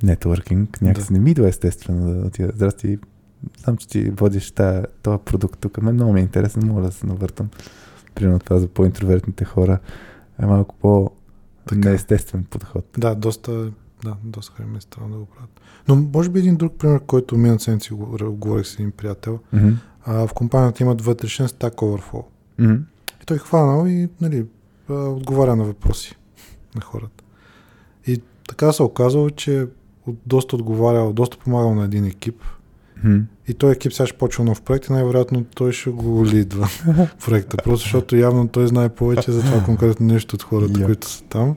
нетворкинг. 0.03 0.81
Някакси 0.81 1.07
да. 1.07 1.13
не 1.13 1.19
ми 1.19 1.31
идва 1.31 1.47
естествено 1.47 2.13
да 2.13 2.27
отида. 2.27 2.51
Здрасти, 2.55 2.99
знам, 3.57 3.77
че 3.77 3.87
ти 3.87 4.09
водиш 4.09 4.51
този 5.01 5.17
продукт 5.25 5.59
тук. 5.59 5.81
Мен 5.81 5.95
много 5.95 6.13
ми 6.13 6.19
е 6.19 6.23
интересен, 6.23 6.67
мога 6.67 6.81
да 6.81 6.91
се 6.91 7.07
навъртам. 7.07 7.49
Примерно 8.15 8.39
това 8.39 8.59
за 8.59 8.67
по-интровертните 8.67 9.45
хора 9.45 9.79
е 10.39 10.45
малко 10.45 10.75
по 10.75 11.11
неестествен 11.75 12.43
подход. 12.43 12.85
Да, 12.97 13.15
доста, 13.15 13.71
да, 14.03 14.15
доста 14.23 14.53
хора 14.53 14.67
е 14.77 14.81
странно 14.81 15.13
да 15.13 15.19
го 15.19 15.25
правят. 15.25 15.61
Но 15.87 15.95
може 15.95 16.29
би 16.29 16.39
един 16.39 16.55
друг 16.55 16.73
пример, 16.73 16.99
който 16.99 17.37
миналата 17.37 17.63
седмица 17.63 17.87
си 17.87 17.93
говорих 17.93 18.65
с 18.65 18.73
един 18.73 18.91
приятел. 18.91 19.39
Mm-hmm. 19.53 19.73
А, 20.05 20.27
в 20.27 20.33
компанията 20.33 20.83
имат 20.83 21.01
вътрешен 21.01 21.47
Stack 21.47 21.75
Overflow. 21.75 22.23
Mm-hmm. 22.59 22.81
И 23.23 23.25
той 23.25 23.37
хванал 23.37 23.87
и 23.87 24.09
нали, 24.21 24.45
отговаря 24.89 25.55
на 25.55 25.63
въпроси 25.63 26.15
на 26.75 26.81
хората. 26.81 27.23
И 28.07 28.21
така 28.47 28.71
се 28.71 28.83
оказало, 28.83 29.29
че 29.29 29.67
доста 30.25 30.55
отговарял, 30.55 31.13
доста 31.13 31.37
помагал 31.37 31.75
на 31.75 31.85
един 31.85 32.05
екип, 32.05 32.43
И 33.47 33.53
той 33.53 33.71
екип 33.71 33.93
сега 33.93 34.07
ще 34.07 34.17
почва 34.17 34.43
нов 34.43 34.61
проект 34.61 34.87
и 34.87 34.91
най-вероятно 34.91 35.43
той 35.43 35.71
ще 35.71 35.89
го 35.89 36.25
лидва 36.25 36.69
проекта. 37.25 37.57
Просто 37.57 37.83
защото 37.83 38.15
явно 38.15 38.47
той 38.47 38.67
знае 38.67 38.89
повече 38.89 39.31
за 39.31 39.41
това 39.41 39.63
конкретно 39.63 40.05
нещо 40.05 40.35
от 40.35 40.43
хората, 40.43 40.73
yeah. 40.73 40.85
които 40.85 41.07
са 41.07 41.23
там. 41.23 41.55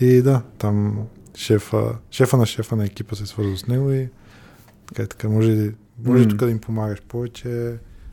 И 0.00 0.22
да, 0.22 0.42
там 0.58 0.98
шефа, 1.34 1.96
шефа 2.10 2.36
на 2.36 2.46
шефа 2.46 2.76
на 2.76 2.84
екипа 2.84 3.16
се 3.16 3.26
свързва 3.26 3.56
с 3.56 3.66
него 3.66 3.92
и 3.92 4.08
така, 4.86 5.02
и 5.02 5.06
така 5.06 5.28
може, 5.28 5.72
може 6.04 6.24
mm. 6.24 6.30
тук 6.30 6.38
да 6.38 6.50
им 6.50 6.58
помагаш 6.58 7.02
повече, 7.02 7.48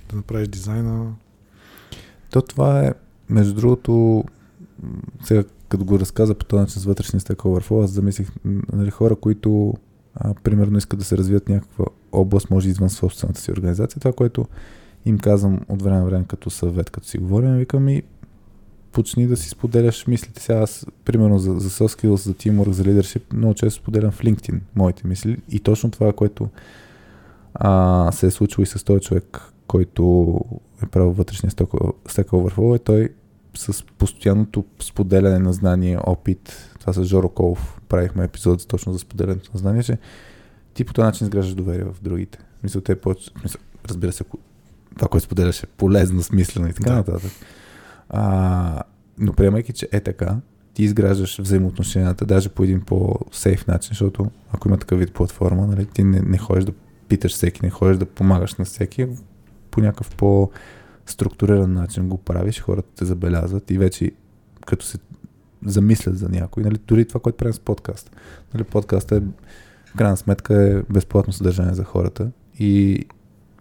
да 0.10 0.16
направиш 0.16 0.48
дизайна. 0.48 1.14
То 2.30 2.42
това 2.42 2.86
е, 2.86 2.94
между 3.30 3.54
другото, 3.54 4.24
сега 5.24 5.44
като 5.70 5.86
го 5.86 6.00
разказа 6.00 6.36
по 6.36 6.46
този 6.46 6.62
начин 6.62 6.82
с 6.82 6.86
вътрешния 6.86 7.22
Stack 7.22 7.36
Overflow, 7.36 7.84
аз 7.84 7.90
замислих 7.90 8.28
нали, 8.74 8.90
хора, 8.90 9.16
които 9.16 9.74
а, 10.16 10.34
примерно 10.34 10.78
искат 10.78 11.00
да 11.00 11.06
се 11.06 11.18
развият 11.18 11.50
някаква 11.50 11.86
област, 12.12 12.50
може 12.50 12.70
извън 12.70 12.90
собствената 12.90 13.42
си 13.42 13.52
организация. 13.52 14.00
Това, 14.00 14.14
което 14.14 14.46
им 15.06 15.20
казвам 15.20 15.60
от 15.70 15.82
време 15.82 15.98
на 15.98 16.06
време 16.06 16.26
като 16.28 16.50
съвет, 16.50 16.90
като 16.90 17.08
си 17.08 17.18
говорим, 17.18 17.56
викам 17.56 17.90
и 17.90 18.04
почни 18.92 19.28
да 19.28 19.38
си 19.38 19.50
споделяш 19.50 20.08
мислите. 20.08 20.42
Сега 20.42 20.60
аз, 20.60 20.86
примерно, 21.06 21.40
за, 21.40 21.60
за 21.60 21.70
soft 21.70 22.02
skills, 22.02 22.16
за 22.16 22.34
teamwork, 22.34 22.70
за 22.70 22.84
leadership, 22.84 23.34
много 23.34 23.54
често 23.54 23.82
споделям 23.82 24.12
в 24.12 24.22
LinkedIn 24.22 24.60
моите 24.76 25.08
мисли. 25.08 25.38
И 25.50 25.60
точно 25.60 25.92
това, 25.92 26.14
което 26.14 26.50
а, 27.54 28.12
се 28.12 28.28
е 28.28 28.32
случило 28.32 28.64
и 28.64 28.68
с 28.68 28.84
този 28.84 29.02
човек, 29.02 29.42
който 29.68 30.40
е 30.84 30.86
правил 30.86 31.12
вътрешния 31.12 31.52
Stack 31.52 32.30
Overflow, 32.30 32.76
е 32.76 32.80
той 32.80 33.10
с 33.58 33.84
постоянното 33.98 34.66
споделяне 34.80 35.40
на 35.40 35.54
знание, 35.54 36.00
опит. 36.06 36.70
Това 36.80 36.94
с 36.94 37.04
Жоро 37.04 37.30
Колов 37.30 37.82
правихме 37.94 38.24
епизод 38.24 38.68
точно 38.68 38.94
за 38.94 39.00
споделянето 39.00 39.50
на 39.54 39.60
знание, 39.60 39.84
че 39.84 39.98
ти 40.74 40.84
по 40.84 40.94
този 40.94 41.06
начин 41.06 41.26
изграждаш 41.26 41.56
доверие 41.56 41.84
в 41.84 41.96
другите. 42.02 42.40
Мисля, 42.64 42.82
те 42.82 42.96
по... 42.96 43.16
Мисля, 43.44 43.60
разбира 43.90 44.12
се, 44.12 44.24
това, 44.96 45.08
което 45.08 45.26
споделяш 45.26 45.64
е 45.64 45.68
полезно, 45.68 46.24
смислено 46.24 46.68
и 46.68 46.74
така 46.74 46.90
да. 46.90 46.96
нататък. 46.96 47.32
А, 48.10 48.84
но 49.18 49.34
приемайки, 49.34 49.74
че 49.74 49.90
е 49.92 50.00
така, 50.00 50.38
ти 50.74 50.84
изграждаш 50.84 51.40
взаимоотношенията, 51.40 52.26
даже 52.26 52.50
по 52.50 52.64
един 52.64 52.82
по-сейф 52.82 53.68
начин, 53.68 53.90
защото 53.90 54.32
ако 54.52 54.68
има 54.68 54.78
такъв 54.78 55.00
вид 55.00 55.14
платформа, 55.14 55.68
нали, 55.68 55.86
ти 55.86 56.04
не, 56.04 56.20
не 56.20 56.38
ходиш 56.38 56.64
да 56.64 56.74
питаш 57.08 57.34
всеки, 57.34 57.60
не 57.64 57.70
ходиш 57.70 57.98
да 57.98 58.06
помагаш 58.06 58.56
на 58.56 58.66
всеки, 58.66 59.08
по 59.72 59.82
някакъв 59.82 60.16
по-структуриран 60.16 61.74
начин 61.74 62.10
го 62.10 62.18
правиш, 62.18 62.62
хората 62.62 62.88
те 62.96 63.06
забелязват 63.06 63.72
и 63.72 63.78
вече 63.78 64.12
като 64.66 64.86
се 64.86 64.98
замислят 65.66 66.18
за 66.18 66.30
някой, 66.30 66.64
нали, 66.64 66.78
дори 66.88 67.08
това, 67.08 67.20
което 67.20 67.38
правим 67.38 67.54
с 67.54 67.60
подкаст. 67.60 68.16
Нали, 68.54 68.64
подкаст 68.64 69.12
е, 69.12 69.20
в 69.86 69.98
крайна 69.98 70.18
сметка 70.18 70.62
е 70.62 70.94
безплатно 70.94 71.34
съдържание 71.34 71.74
за 71.74 71.84
хората 71.84 72.32
и, 72.60 73.06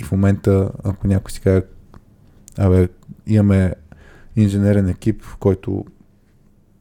и 0.01 0.05
в 0.05 0.13
момента, 0.13 0.71
ако 0.85 1.07
някой 1.07 1.31
си 1.31 1.41
каже, 1.41 1.63
абе, 2.59 2.89
имаме 3.27 3.75
инженерен 4.37 4.89
екип, 4.89 5.23
който 5.41 5.85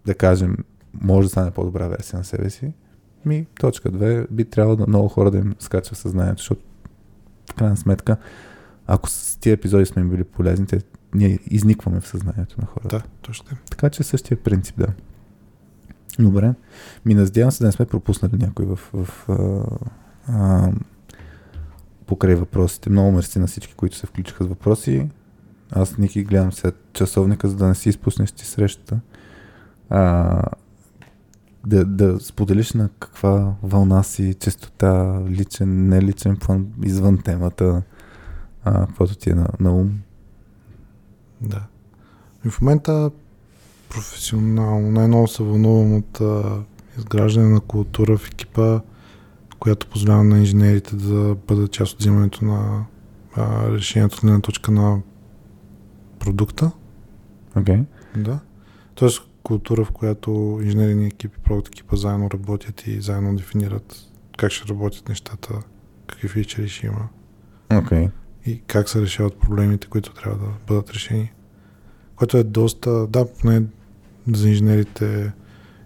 да 0.06 0.16
кажем, 0.16 0.58
може 1.02 1.26
да 1.26 1.30
стане 1.30 1.52
по-добра 1.52 1.88
версия 1.88 2.18
на 2.18 2.24
себе 2.24 2.50
си, 2.50 2.74
ми, 3.26 3.46
точка 3.60 3.92
2, 3.92 4.32
би 4.32 4.46
трябвало 4.46 4.76
да 4.76 4.88
много 4.88 5.08
хора 5.08 5.32
да 5.32 5.38
им 5.38 5.56
скача 5.60 5.96
съзнанието, 5.96 6.38
защото 6.38 6.62
в 7.52 7.54
крайна 7.54 7.78
сметка, 7.78 8.18
ако 8.88 9.10
с 9.10 9.38
тия 9.40 9.54
епизоди 9.54 9.86
сме 9.86 10.02
им 10.02 10.10
били 10.10 10.24
полезни, 10.24 10.66
те, 10.66 10.82
ние 11.14 11.40
изникваме 11.48 12.00
в 12.00 12.08
съзнанието 12.08 12.62
на 12.62 12.68
хората. 12.68 12.98
Да, 12.98 13.04
точно. 13.22 13.58
Така 13.70 13.90
че 13.90 14.04
същия 14.04 14.44
принцип, 14.44 14.76
да. 14.78 14.88
Добре. 16.22 16.54
Ми 17.06 17.14
надявам 17.14 17.52
се 17.52 17.64
да 17.64 17.68
не 17.68 17.72
сме 17.72 17.86
пропуснали 17.86 18.38
някой 18.38 18.66
в, 18.66 18.76
в 18.94 19.30
а, 19.30 19.64
а, 20.28 20.72
покрай 22.06 22.36
въпросите. 22.36 22.90
Много 22.90 23.12
мерси 23.12 23.40
на 23.40 23.48
всички, 23.48 23.74
които 23.74 23.96
се 23.96 24.08
включиха 24.08 24.44
с 24.44 24.48
въпроси. 24.48 25.10
Аз, 25.72 25.98
Ники, 25.98 26.24
гледам 26.24 26.52
след 26.52 26.76
часовника, 26.94 27.50
за 27.50 27.56
да 27.56 27.68
не 27.68 27.76
си 27.76 27.90
изпуснеш 27.90 28.32
ти 28.32 28.46
срещата. 28.46 29.00
А, 29.90 30.44
да, 31.66 31.86
да 31.86 32.20
споделиш 32.20 32.74
на 32.74 32.90
каква 33.00 33.54
вълна 33.64 34.04
си, 34.04 34.34
честота, 34.40 35.22
личен, 35.28 35.88
неличен 35.88 36.38
план, 36.38 36.68
извън 36.84 37.18
темата, 37.18 37.82
а, 38.64 38.88
каквото 38.88 39.16
ти 39.16 39.30
е 39.30 39.36
на, 39.36 39.48
на 39.60 39.76
ум. 39.76 40.00
Да. 41.42 41.62
И 42.46 42.50
в 42.50 42.62
момента 42.62 43.12
професионално 43.92 44.92
най-много 44.92 45.28
се 45.28 45.44
вълнувам 45.44 45.96
от 45.96 46.22
а, 46.22 46.64
изграждане 46.98 47.50
на 47.50 47.60
култура 47.60 48.18
в 48.18 48.28
екипа, 48.28 48.80
която 49.60 49.88
позволява 49.88 50.24
на 50.24 50.38
инженерите 50.38 50.96
да 50.96 51.36
бъдат 51.48 51.72
част 51.72 51.94
от 51.94 52.00
взимането 52.00 52.46
на 52.46 52.86
а, 53.36 53.72
решението 53.72 54.16
от 54.16 54.22
гледна 54.22 54.42
точка 54.42 54.72
на 54.72 55.02
продукта. 56.20 56.72
Okay. 57.56 57.84
Да. 58.18 58.40
Тоест 58.96 59.22
култура, 59.44 59.86
в 59.86 59.92
която 59.92 60.60
инженерни 60.64 61.08
екипи, 61.08 61.38
продукт 61.44 61.68
екипа 61.68 61.96
заедно 61.96 62.30
работят 62.32 62.88
и 62.88 63.02
заедно 63.02 63.36
дефинират 63.36 63.96
как 64.38 64.52
ще 64.52 64.70
работят 64.70 65.10
нещата, 65.10 65.54
какви 66.08 66.28
фичери 66.28 66.70
ще 66.70 66.88
има. 66.88 67.08
Okay. 67.70 68.10
И 68.46 68.62
как 68.68 68.90
се 68.90 69.02
решават 69.02 69.40
проблемите, 69.40 69.88
които 69.88 70.14
трябва 70.14 70.38
да 70.38 70.52
бъдат 70.68 70.90
решени. 70.92 71.32
Което 72.16 72.38
е 72.38 72.44
доста, 72.44 73.08
да, 73.08 73.26
не 73.44 73.64
за 74.28 74.50
инженерите 74.50 75.32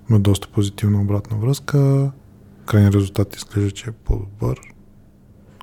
има 0.09 0.19
доста 0.19 0.47
позитивна 0.47 1.01
обратна 1.01 1.38
връзка. 1.38 2.11
Крайният 2.65 2.95
резултат 2.95 3.35
изглежда, 3.35 3.72
че 3.72 3.89
е 3.89 3.93
по-добър. 3.93 4.59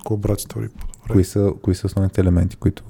Колаборацията 0.04 0.54
върви 0.54 0.68
по-добре. 0.68 1.12
Кои 1.12 1.24
са, 1.24 1.52
кои 1.62 1.74
са 1.74 1.86
основните 1.86 2.20
елементи, 2.20 2.56
които 2.56 2.82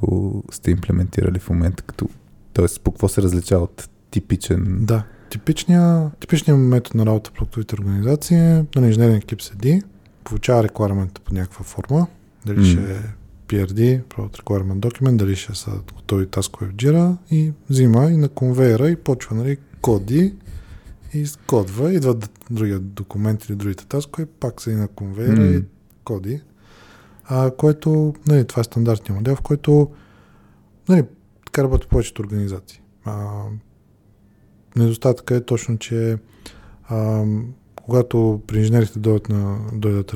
сте 0.50 0.70
имплементирали 0.70 1.38
в 1.38 1.50
момента? 1.50 1.82
Като, 1.82 2.08
тоест, 2.52 2.80
по 2.80 2.90
какво 2.90 3.08
се 3.08 3.22
различава 3.22 3.64
от 3.64 3.88
типичен... 4.10 4.78
Да. 4.80 5.04
Типичният, 5.30 6.18
типичният 6.18 6.60
метод 6.60 6.98
на 6.98 7.06
работа 7.06 7.30
в 7.30 7.32
продуктовите 7.32 7.74
организации 7.74 8.36
е 8.36 8.64
на 8.76 8.86
инженерен 8.86 9.16
екип 9.16 9.42
седи, 9.42 9.82
получава 10.24 10.62
рекламента 10.62 11.20
по 11.20 11.34
някаква 11.34 11.64
форма, 11.64 12.06
дали 12.46 12.58
mm. 12.58 12.72
ще 12.72 12.92
е 12.92 13.00
PRD, 13.48 14.02
Product 14.02 14.42
Requirement 14.42 14.78
Document, 14.78 15.16
дали 15.16 15.36
ще 15.36 15.54
са 15.54 15.70
готови 15.94 16.26
таскове 16.26 16.66
в 16.66 16.74
Jira 16.74 17.16
и 17.30 17.52
взима 17.70 18.10
и 18.10 18.16
на 18.16 18.28
конвейера 18.28 18.90
и 18.90 18.96
почва 18.96 19.36
нали, 19.36 19.56
коди 19.82 20.34
и 21.14 21.26
кодва, 21.46 21.92
идват 21.92 22.30
другия 22.50 22.78
документ 22.78 23.44
или 23.44 23.56
другите 23.56 23.86
таскове, 23.86 24.26
пак 24.26 24.60
са 24.62 24.70
и 24.70 24.74
на 24.74 24.88
конвейера 24.88 25.40
mm. 25.40 25.60
и 25.60 25.64
коди. 26.04 26.40
А, 27.24 27.50
което, 27.50 28.14
нали, 28.26 28.46
това 28.46 28.60
е 28.60 28.64
стандартният 28.64 29.16
модел, 29.16 29.36
в 29.36 29.42
който 29.42 29.90
нали, 30.88 31.04
така 31.46 31.62
работят 31.62 31.88
повечето 31.88 32.22
организации. 32.22 32.80
А, 33.04 33.44
недостатъка 34.76 35.36
е 35.36 35.44
точно, 35.44 35.78
че 35.78 36.18
а, 36.84 37.24
когато 37.76 38.40
при 38.46 38.58
инженерите 38.58 38.98
дойдат, 38.98 39.28
на, 39.28 39.58
дойдат 39.72 40.14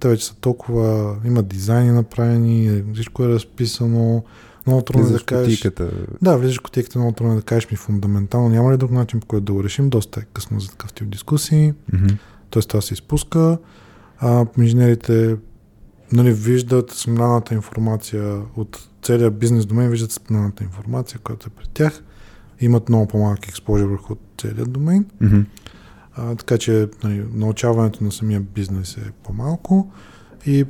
те 0.00 0.08
вече 0.08 0.26
са 0.26 0.34
толкова, 0.34 1.16
имат 1.24 1.48
дизайни 1.48 1.90
направени, 1.90 2.84
всичко 2.94 3.24
е 3.24 3.28
разписано, 3.28 4.24
много 4.68 4.82
трудно 4.82 5.06
е 5.06 5.10
да 5.10 5.24
кажеш... 5.24 5.56
Кутиката. 5.56 5.90
Да, 6.22 6.36
влизаш 6.36 6.58
кутиката, 6.58 6.98
много 6.98 7.12
трудно 7.12 7.32
е 7.32 7.36
да 7.36 7.42
кажеш 7.42 7.70
ми 7.70 7.76
фундаментално. 7.76 8.48
Няма 8.48 8.72
ли 8.72 8.76
друг 8.76 8.90
начин, 8.90 9.20
по 9.20 9.26
който 9.26 9.44
да 9.44 9.52
го 9.52 9.64
решим? 9.64 9.90
Доста 9.90 10.20
е 10.20 10.22
късно 10.32 10.60
за 10.60 10.70
такъв 10.70 10.92
тип 10.92 11.08
дискусии. 11.08 11.72
Mm-hmm. 11.92 12.16
Тоест 12.50 12.68
това 12.68 12.80
се 12.80 12.94
изпуска. 12.94 13.58
А 14.20 14.46
инженерите 14.58 15.36
нали, 16.12 16.32
виждат 16.32 16.90
споменаната 16.90 17.54
информация 17.54 18.42
от 18.56 18.88
целият 19.02 19.38
бизнес 19.38 19.66
домен, 19.66 19.90
виждат 19.90 20.12
споменаната 20.12 20.64
информация, 20.64 21.20
която 21.20 21.46
е 21.46 21.50
пред 21.50 21.70
тях 21.70 22.02
имат 22.60 22.88
много 22.88 23.06
по-малък 23.06 23.48
експожер 23.48 23.84
върху 23.84 24.14
целият 24.38 24.72
домен. 24.72 25.06
Mm-hmm. 25.22 25.44
А, 26.16 26.34
така 26.34 26.58
че 26.58 26.88
нали, 27.04 27.24
научаването 27.34 28.04
на 28.04 28.12
самия 28.12 28.40
бизнес 28.40 28.96
е 28.96 29.10
по-малко 29.24 29.92
и 30.46 30.64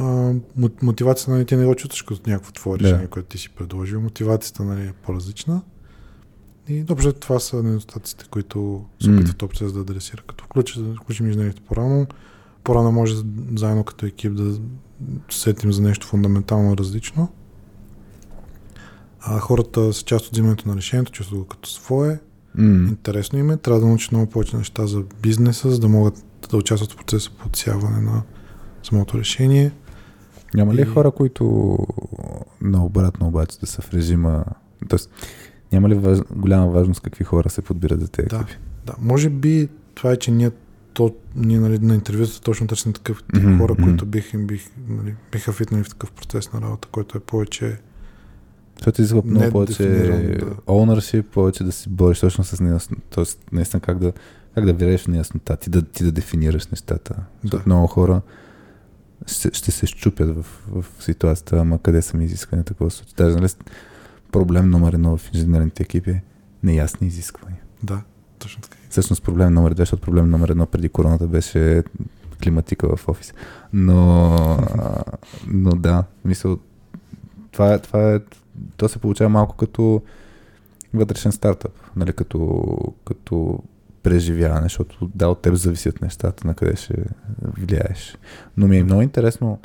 а, 0.00 0.34
мотивацията 0.82 1.30
нали, 1.30 1.44
ти 1.44 1.56
не 1.56 1.66
го 1.66 1.74
чувстваш 1.74 2.02
като 2.02 2.30
някакво 2.30 2.52
твое 2.52 2.78
решение, 2.78 3.06
yeah. 3.06 3.08
което 3.08 3.28
ти 3.28 3.38
си 3.38 3.50
предложил. 3.50 4.00
Мотивацията 4.00 4.64
нали, 4.64 4.82
е 4.82 4.92
по-различна. 4.92 5.62
И 6.68 6.82
добре, 6.82 7.12
това 7.12 7.38
са 7.38 7.62
недостатъците, 7.62 8.24
които 8.30 8.84
се 9.02 9.10
опитват 9.10 9.36
mm. 9.36 9.48
процес 9.48 9.72
да 9.72 9.80
адресира. 9.80 10.22
Като 10.26 10.44
включим, 10.44 10.88
да 10.88 10.94
включим 10.94 11.26
инженерите 11.26 11.60
по-рано, 11.60 12.06
по-рано 12.64 12.92
може 12.92 13.14
заедно 13.56 13.84
като 13.84 14.06
екип 14.06 14.34
да 14.34 14.58
сетим 15.30 15.72
за 15.72 15.82
нещо 15.82 16.06
фундаментално 16.06 16.76
различно 16.76 17.28
а 19.20 19.38
хората 19.38 19.92
са 19.92 20.02
част 20.02 20.26
от 20.26 20.32
взимането 20.32 20.68
на 20.68 20.76
решението, 20.76 21.12
чувстват 21.12 21.40
го 21.40 21.46
като 21.46 21.68
свое. 21.68 22.20
Mm. 22.58 22.88
Интересно 22.88 23.38
им 23.38 23.50
е. 23.50 23.56
Трябва 23.56 23.80
да 23.80 23.86
научат 23.86 24.12
много 24.12 24.30
повече 24.30 24.56
неща 24.56 24.86
за 24.86 25.02
бизнеса, 25.22 25.70
за 25.70 25.78
да 25.78 25.88
могат 25.88 26.24
да 26.50 26.56
участват 26.56 26.92
в 26.92 26.96
процеса 26.96 27.30
по 27.38 27.46
отсяване 27.46 28.00
на 28.00 28.22
самото 28.82 29.18
решение. 29.18 29.72
Няма 30.54 30.74
ли 30.74 30.82
и... 30.82 30.84
хора, 30.84 31.10
които 31.10 31.76
наобратно 32.60 33.26
обаче 33.26 33.58
да 33.58 33.66
са 33.66 33.82
в 33.82 33.94
режима... 33.94 34.44
Тоест, 34.88 35.10
няма 35.72 35.88
ли 35.88 35.94
важ... 35.94 36.18
голяма 36.30 36.66
важност 36.66 37.00
какви 37.00 37.24
хора 37.24 37.50
се 37.50 37.62
подбират 37.62 38.00
за 38.00 38.08
тези 38.08 38.28
да, 38.28 38.36
екипи? 38.36 38.58
Да, 38.86 38.94
може 38.98 39.30
би 39.30 39.68
това 39.94 40.12
е, 40.12 40.16
че 40.16 40.30
ние, 40.30 40.50
то, 40.92 41.14
ние 41.36 41.60
нали, 41.60 41.78
на 41.78 41.94
интервюта 41.94 42.40
точно 42.40 42.66
търсим 42.66 42.92
такъв 42.92 43.22
тип 43.22 43.42
mm-hmm. 43.42 43.58
хора, 43.58 43.74
които 43.74 44.06
бих, 44.06 44.36
бих, 44.36 44.70
нали, 44.88 45.14
биха 45.32 45.52
фитнали 45.52 45.84
в 45.84 45.88
такъв 45.88 46.12
процес 46.12 46.52
на 46.52 46.60
работа, 46.60 46.88
който 46.92 47.18
е 47.18 47.20
повече 47.20 47.78
защото 48.78 49.02
изисква 49.02 49.22
много 49.24 49.50
повече 49.50 49.88
да. 49.88 50.46
ownership, 50.66 51.22
повече 51.22 51.64
да 51.64 51.72
си 51.72 51.88
бориш 51.88 52.20
точно 52.20 52.44
с 52.44 52.60
неяснота. 52.60 53.02
Тоест, 53.10 53.40
наистина 53.52 53.80
как 53.80 53.98
да, 53.98 54.12
как 54.54 54.64
да 54.64 54.72
виреш 54.72 55.00
в 55.00 55.08
неяснота, 55.08 55.56
ти 55.56 55.70
да, 55.70 55.82
ти 55.82 56.04
да 56.04 56.12
дефинираш 56.12 56.66
нещата. 56.66 57.16
Защото 57.42 57.62
много 57.66 57.86
хора 57.86 58.20
ще, 59.26 59.50
ще 59.52 59.70
се 59.70 59.86
щупят 59.86 60.36
в, 60.36 60.46
в 60.68 60.84
ситуацията, 61.00 61.58
ама 61.58 61.78
къде 61.78 62.02
са 62.02 62.16
ми 62.16 62.24
изисквания, 62.24 62.64
такова 62.64 62.90
случай. 62.90 63.14
Даже 63.16 63.36
нали, 63.36 63.48
проблем 64.32 64.70
номер 64.70 64.92
едно 64.92 65.16
в 65.16 65.34
инженерните 65.34 65.82
екипи 65.82 66.10
е 66.10 66.22
неясни 66.62 67.06
изисквания. 67.06 67.60
Да, 67.82 68.02
точно 68.38 68.62
така. 68.62 68.76
Всъщност 68.90 69.22
проблем 69.22 69.54
номер 69.54 69.74
две, 69.74 69.82
защото 69.82 70.02
проблем 70.02 70.30
номер 70.30 70.48
едно 70.48 70.66
преди 70.66 70.88
короната 70.88 71.26
беше 71.26 71.82
климатика 72.42 72.96
в 72.96 73.08
офис. 73.08 73.34
Но, 73.72 74.36
но 75.46 75.70
да, 75.70 76.04
мисъл, 76.24 76.58
това 77.52 77.74
е, 77.74 77.78
това 77.78 78.14
е 78.14 78.20
то 78.76 78.88
се 78.88 78.98
получава 78.98 79.30
малко 79.30 79.56
като 79.56 80.02
вътрешен 80.94 81.32
стартъп, 81.32 81.72
нали, 81.96 82.12
като, 82.12 82.64
като 83.04 83.62
преживяване, 84.02 84.62
защото 84.62 85.10
да, 85.14 85.28
от 85.28 85.42
теб 85.42 85.54
зависят 85.54 86.00
нещата, 86.00 86.46
на 86.46 86.54
къде 86.54 86.76
ще 86.76 87.04
влияеш. 87.42 88.16
Но 88.56 88.66
ми 88.66 88.78
е 88.78 88.84
много 88.84 89.02
интересно, 89.02 89.60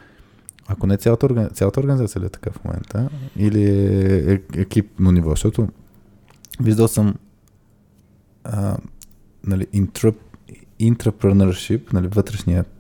ако 0.68 0.88
не 0.88 0.98
цялата, 0.98 1.26
органи... 1.26 1.50
цялата 1.50 1.80
организация 1.80 2.22
ли 2.22 2.26
е 2.26 2.30
така 2.30 2.52
в 2.52 2.64
момента, 2.64 3.10
или 3.38 3.64
е, 3.64 4.34
е 4.34 4.40
екипно 4.62 5.12
ниво, 5.12 5.30
защото 5.30 5.68
виждал 6.60 6.88
съм 6.88 7.16
а, 8.44 8.78
нали, 9.44 9.68
интруп, 9.74 10.16
intrapreneurship, 10.82 11.94
нали, 11.94 12.08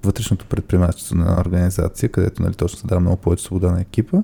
вътрешното 0.04 0.46
предприемачество 0.46 1.16
на 1.16 1.38
организация, 1.40 2.10
където 2.10 2.44
нали, 2.44 2.54
точно 2.54 2.80
се 2.80 2.88
дава 2.88 3.02
много 3.02 3.18
повече 3.18 3.44
свобода 3.44 3.72
на 3.72 3.82
екипа. 3.82 4.18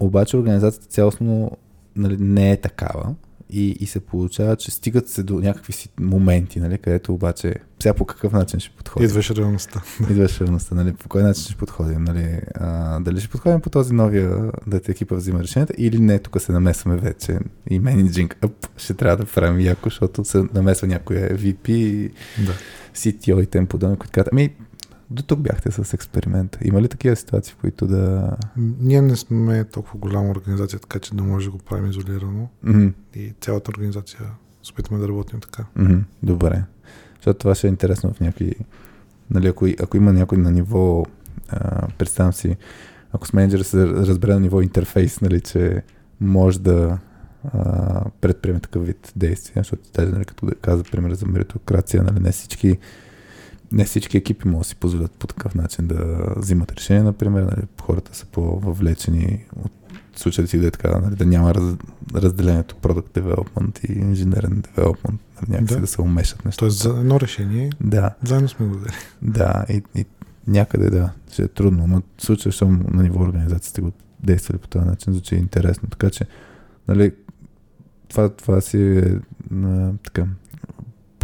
Обаче 0.00 0.36
организацията 0.36 0.86
цялостно 0.86 1.56
нали, 1.96 2.16
не 2.20 2.50
е 2.50 2.60
такава 2.60 3.14
и, 3.50 3.70
и 3.80 3.86
се 3.86 4.00
получава, 4.00 4.56
че 4.56 4.70
стигат 4.70 5.08
се 5.08 5.22
до 5.22 5.34
някакви 5.40 5.72
си 5.72 5.88
моменти, 6.00 6.60
нали, 6.60 6.78
където 6.78 7.14
обаче 7.14 7.54
сега 7.82 7.94
по 7.94 8.04
какъв 8.04 8.32
начин 8.32 8.60
ще 8.60 8.70
подходим. 8.76 9.08
Идваш 9.08 9.30
реалността. 9.30 9.82
Идваш 10.10 10.40
реалността, 10.40 10.74
нали, 10.74 10.92
по 10.92 11.08
кой 11.08 11.22
начин 11.22 11.42
ще 11.42 11.56
подходим, 11.56 12.04
нали, 12.04 12.40
а, 12.54 13.00
дали 13.00 13.20
ще 13.20 13.28
подходим 13.28 13.60
по 13.60 13.70
този 13.70 13.94
новия, 13.94 14.52
дете 14.66 14.92
екипа 14.92 15.14
взима 15.14 15.42
решенията 15.42 15.74
или 15.78 16.00
не, 16.00 16.18
тук 16.18 16.40
се 16.40 16.52
намесваме 16.52 16.96
вече 16.96 17.38
и 17.70 17.78
менеджинг 17.78 18.36
ъп, 18.42 18.66
ще 18.76 18.94
трябва 18.94 19.16
да 19.16 19.24
правим 19.24 19.60
яко, 19.60 19.88
защото 19.88 20.24
се 20.24 20.44
намесва 20.54 20.86
някоя 20.86 21.38
VP, 21.38 22.10
Да. 22.46 22.52
CTO 22.94 23.42
и 23.42 23.46
тем 23.46 23.66
подобно, 23.66 23.96
които 23.96 24.12
казват, 24.12 24.28
ами 24.32 24.54
до 25.10 25.22
тук 25.22 25.40
бяхте 25.40 25.70
с 25.70 25.94
експеримента. 25.94 26.58
Има 26.62 26.82
ли 26.82 26.88
такива 26.88 27.16
ситуации, 27.16 27.54
в 27.54 27.56
които 27.56 27.86
да... 27.86 28.36
Ние 28.56 29.02
не 29.02 29.16
сме 29.16 29.64
толкова 29.64 29.98
голяма 29.98 30.30
организация, 30.30 30.78
така 30.78 30.98
че 30.98 31.14
да 31.14 31.22
може 31.22 31.46
да 31.46 31.50
го 31.52 31.58
правим 31.58 31.90
изолирано. 31.90 32.48
Мгм. 32.62 32.86
И 33.14 33.34
цялата 33.40 33.70
организация 33.70 34.20
се 34.62 34.72
опитваме 34.72 35.02
да 35.02 35.08
работим 35.08 35.40
така. 35.40 35.64
Мгм, 35.76 35.98
Добре. 36.22 36.64
Защото 37.14 37.38
това 37.38 37.54
ще 37.54 37.66
е 37.66 37.70
интересно 37.70 38.12
в 38.12 38.20
някакви... 38.20 38.54
Нали, 39.30 39.46
ако, 39.46 39.66
ако 39.80 39.96
има 39.96 40.12
някой 40.12 40.38
на 40.38 40.50
ниво... 40.50 41.04
А, 41.48 41.88
представям 41.98 42.32
си, 42.32 42.56
ако 43.12 43.26
с 43.26 43.32
менеджера 43.32 43.64
се 43.64 43.86
разбере 43.86 44.34
на 44.34 44.40
ниво 44.40 44.60
интерфейс, 44.60 45.20
нали, 45.20 45.40
че 45.40 45.82
може 46.20 46.60
да 46.60 46.98
а, 47.52 48.04
предприеме 48.20 48.60
такъв 48.60 48.86
вид 48.86 49.12
действия, 49.16 49.54
защото 49.56 49.82
даже, 49.94 50.12
нали, 50.12 50.24
като 50.24 50.46
да 50.46 50.54
каза 50.54 50.84
пример 50.84 51.14
за 51.14 51.26
меритокрация, 51.26 52.02
нали, 52.02 52.20
не 52.20 52.32
всички 52.32 52.78
не 53.72 53.84
всички 53.84 54.16
екипи 54.16 54.48
могат 54.48 54.62
да 54.62 54.68
си 54.68 54.76
позволят 54.76 55.12
по 55.12 55.26
такъв 55.26 55.54
начин 55.54 55.86
да 55.86 56.24
взимат 56.36 56.72
решения, 56.72 57.04
например. 57.04 57.42
Нали, 57.42 57.66
хората 57.82 58.16
са 58.16 58.26
по-въвлечени 58.26 59.44
от 59.64 59.72
случая 60.16 60.48
си 60.48 60.58
да 60.58 60.66
е 60.66 60.70
така, 60.70 60.98
нали, 60.98 61.16
да 61.16 61.26
няма 61.26 61.54
раз, 61.54 61.74
разделението 62.14 62.74
Product 62.74 63.20
Development 63.20 63.84
и 63.84 64.04
Engineering 64.04 64.68
Development, 64.68 65.18
нали, 65.42 65.50
някакси 65.50 65.74
да. 65.74 65.74
Да. 65.74 65.80
да 65.80 65.86
се 65.86 66.00
умешат 66.00 66.44
нещата. 66.44 66.58
Тоест 66.58 66.78
за 66.78 66.88
едно 66.88 67.20
решение 67.20 67.70
Да, 67.80 68.14
заедно 68.24 68.48
сме 68.48 68.66
го 68.66 68.74
взели. 68.74 68.94
да, 69.22 69.64
и, 69.68 69.82
и 69.94 70.04
някъде 70.46 70.90
да, 70.90 71.12
ще 71.32 71.42
е 71.42 71.48
трудно, 71.48 71.86
но 71.86 72.02
в 72.18 72.22
случая, 72.24 72.52
щом 72.52 72.84
на 72.92 73.02
ниво 73.02 73.20
организация 73.20 73.70
сте 73.70 73.80
го 73.80 73.92
действали 74.20 74.58
по 74.58 74.68
този 74.68 74.84
начин, 74.84 75.12
звучи 75.12 75.34
интересно. 75.34 75.88
Така 75.90 76.10
че, 76.10 76.24
нали, 76.88 77.12
това, 78.08 78.28
това 78.28 78.60
си 78.60 78.98
е 78.98 79.18
а, 79.54 79.92
така, 80.04 80.26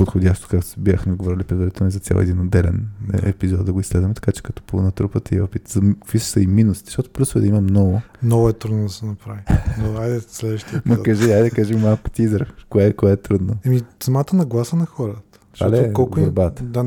подходящо, 0.04 0.48
както 0.50 0.80
бяхме 0.80 1.14
говорили 1.14 1.42
предварително 1.44 1.90
за 1.90 1.98
цял 1.98 2.16
един 2.16 2.40
отделен 2.40 2.88
е, 3.14 3.28
епизод 3.28 3.66
да 3.66 3.72
го 3.72 3.80
изследваме, 3.80 4.14
така 4.14 4.32
че 4.32 4.42
като 4.42 4.62
понатрупате 4.62 5.34
и 5.34 5.40
опит, 5.40 5.68
за 5.68 5.80
какви 5.80 6.18
са 6.18 6.40
и 6.40 6.46
минусите, 6.46 6.86
защото 6.86 7.10
плюсове 7.10 7.40
да 7.40 7.46
има 7.46 7.60
много. 7.60 8.00
Много 8.22 8.48
е 8.48 8.52
трудно 8.52 8.82
да 8.82 8.88
се 8.88 9.06
направи. 9.06 9.40
Но 9.78 9.98
айде 10.00 10.20
следващия 10.20 10.82
Ма 10.84 10.94
епизод. 10.94 11.04
кажи, 11.04 11.32
айде 11.32 11.50
кажи 11.50 11.76
малко 11.76 12.10
тизър, 12.10 12.54
кое, 12.68 12.92
кое 12.92 13.12
е 13.12 13.16
трудно. 13.16 13.54
Еми, 13.64 13.82
самата 14.00 14.24
нагласа 14.32 14.76
на 14.76 14.86
хората. 14.86 15.38
Това 15.54 15.70
ли 15.70 15.78
е 15.78 15.92
колко 15.92 16.20
борбата? 16.20 16.62
Да, 16.62 16.84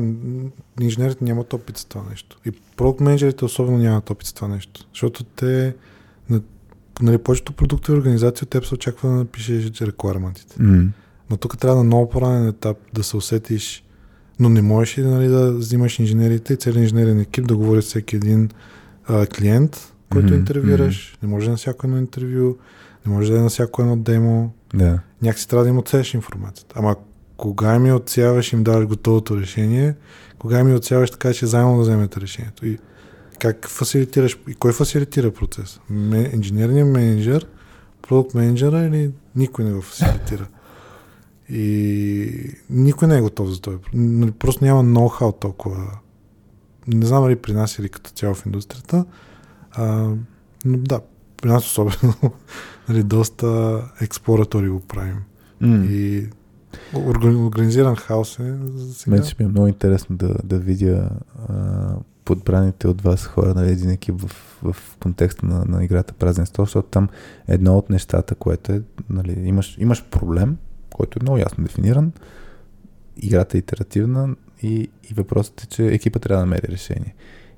инженерите 0.80 1.24
нямат 1.24 1.52
опит 1.52 1.76
с 1.76 1.84
това 1.84 2.04
нещо. 2.10 2.38
И 2.46 2.50
продукт 2.76 3.00
менеджерите 3.00 3.44
особено 3.44 3.78
нямат 3.78 4.10
опит 4.10 4.26
с 4.26 4.32
това 4.32 4.48
нещо. 4.48 4.86
Защото 4.92 5.24
те, 5.24 5.74
на, 6.30 6.40
нали, 7.02 7.18
повечето 7.18 7.52
продуктови 7.52 7.98
организации 7.98 8.44
от 8.44 8.50
теб 8.50 8.64
се 8.64 8.74
очаква 8.74 9.08
да 9.08 9.14
напишеш 9.14 9.80
рекламатите. 9.80 10.62
М, 10.62 10.88
Но 11.30 11.36
тук 11.36 11.58
трябва 11.58 11.76
на 11.76 11.84
много 11.84 12.08
по-ранен 12.08 12.48
етап 12.48 12.76
да 12.94 13.02
се 13.02 13.16
усетиш, 13.16 13.84
но 14.40 14.48
не 14.48 14.62
можеш 14.62 14.98
ли 14.98 15.02
нали, 15.02 15.28
да 15.28 15.52
взимаш 15.52 15.98
инженерите 15.98 16.52
и 16.52 16.56
целият 16.56 16.82
инженерен 16.82 17.20
екип 17.20 17.46
да 17.46 17.56
говори 17.56 17.80
всеки 17.80 18.16
един 18.16 18.50
а, 19.06 19.26
клиент, 19.26 19.92
който 20.12 20.26
Мгм, 20.26 20.34
интервюираш. 20.34 21.18
Не 21.22 21.28
може 21.28 21.50
на 21.50 21.56
всяко 21.56 21.86
едно 21.86 21.98
интервю, 21.98 22.56
не 23.06 23.12
може 23.12 23.32
да 23.32 23.38
е 23.38 23.42
на 23.42 23.48
всяко 23.48 23.82
едно 23.82 23.96
демо. 23.96 24.52
Да. 24.74 25.00
Някакси 25.22 25.48
трябва 25.48 25.64
да 25.64 25.70
им 25.70 25.78
отсееш 25.78 26.14
информацията. 26.14 26.74
Ама 26.78 26.96
кога 27.36 27.78
ми 27.78 27.92
отсяваш 27.92 28.52
им 28.52 28.64
даваш 28.64 28.86
готовото 28.86 29.40
решение, 29.40 29.94
кога 30.38 30.64
ми 30.64 30.74
отсяваш 30.74 31.10
така, 31.10 31.32
че 31.32 31.46
заедно 31.46 31.76
да 31.76 31.82
вземете 31.82 32.20
решението. 32.20 32.66
И 32.66 32.78
как 33.38 33.68
фасилитираш, 33.68 34.38
и 34.48 34.54
кой 34.54 34.72
фасилитира 34.72 35.30
процеса? 35.30 35.80
Ме, 35.90 36.30
инженерният 36.34 36.88
менеджер, 36.88 37.46
продукт 38.02 38.34
менеджера 38.34 38.86
или 38.86 39.10
никой 39.36 39.64
не 39.64 39.72
го 39.72 39.82
фасилитира? 39.82 40.48
И 41.50 42.56
никой 42.70 43.08
не 43.08 43.18
е 43.18 43.20
готов 43.22 43.48
за 43.48 43.60
това. 43.60 43.78
Нали, 43.94 44.30
Просто 44.30 44.64
няма 44.64 44.84
ноу-хау 44.84 45.40
толкова. 45.40 45.98
Не 46.88 47.06
знам 47.06 47.22
дали 47.22 47.36
при 47.36 47.52
нас 47.52 47.78
или 47.78 47.88
като 47.88 48.10
цяло 48.10 48.34
в 48.34 48.46
индустрията. 48.46 49.04
А, 49.72 50.10
но 50.64 50.78
да, 50.78 51.00
при 51.36 51.48
нас 51.48 51.64
особено 51.64 52.14
нали, 52.88 53.02
доста 53.02 53.82
експлоратори 54.00 54.68
го 54.68 54.80
правим. 54.80 55.18
М. 55.60 55.84
И 55.84 56.28
орга- 56.94 57.46
организиран 57.46 57.96
хаос 57.96 58.38
е 58.38 58.58
за 58.64 58.94
сега. 58.94 59.16
Мен 59.16 59.24
ще 59.24 59.42
ми 59.42 59.46
е 59.46 59.50
много 59.50 59.66
интересно 59.66 60.16
да, 60.16 60.34
да 60.44 60.58
видя 60.58 61.10
а, 61.48 61.96
подбраните 62.24 62.88
от 62.88 63.00
вас 63.02 63.26
хора 63.26 63.54
на 63.54 63.70
един 63.70 63.90
екип 63.90 64.20
в, 64.20 64.30
в 64.62 64.96
контекста 65.02 65.46
на, 65.46 65.64
на 65.64 65.84
играта 65.84 66.14
Празен 66.14 66.46
стол, 66.46 66.64
защото 66.64 66.88
там 66.88 67.08
едно 67.48 67.78
от 67.78 67.90
нещата, 67.90 68.34
което 68.34 68.72
е, 68.72 68.82
нали, 69.10 69.32
имаш, 69.44 69.76
имаш 69.80 70.04
проблем, 70.04 70.56
който 70.96 71.18
е 71.20 71.24
много 71.24 71.38
ясно 71.38 71.64
дефиниран, 71.64 72.12
играта 73.16 73.56
е 73.56 73.58
итеративна 73.58 74.36
и, 74.62 74.90
и 75.10 75.14
въпросът 75.14 75.62
е, 75.62 75.66
че 75.66 75.86
екипа 75.86 76.18
трябва 76.18 76.40
да 76.40 76.46
намери 76.46 76.68
решение. 76.68 77.14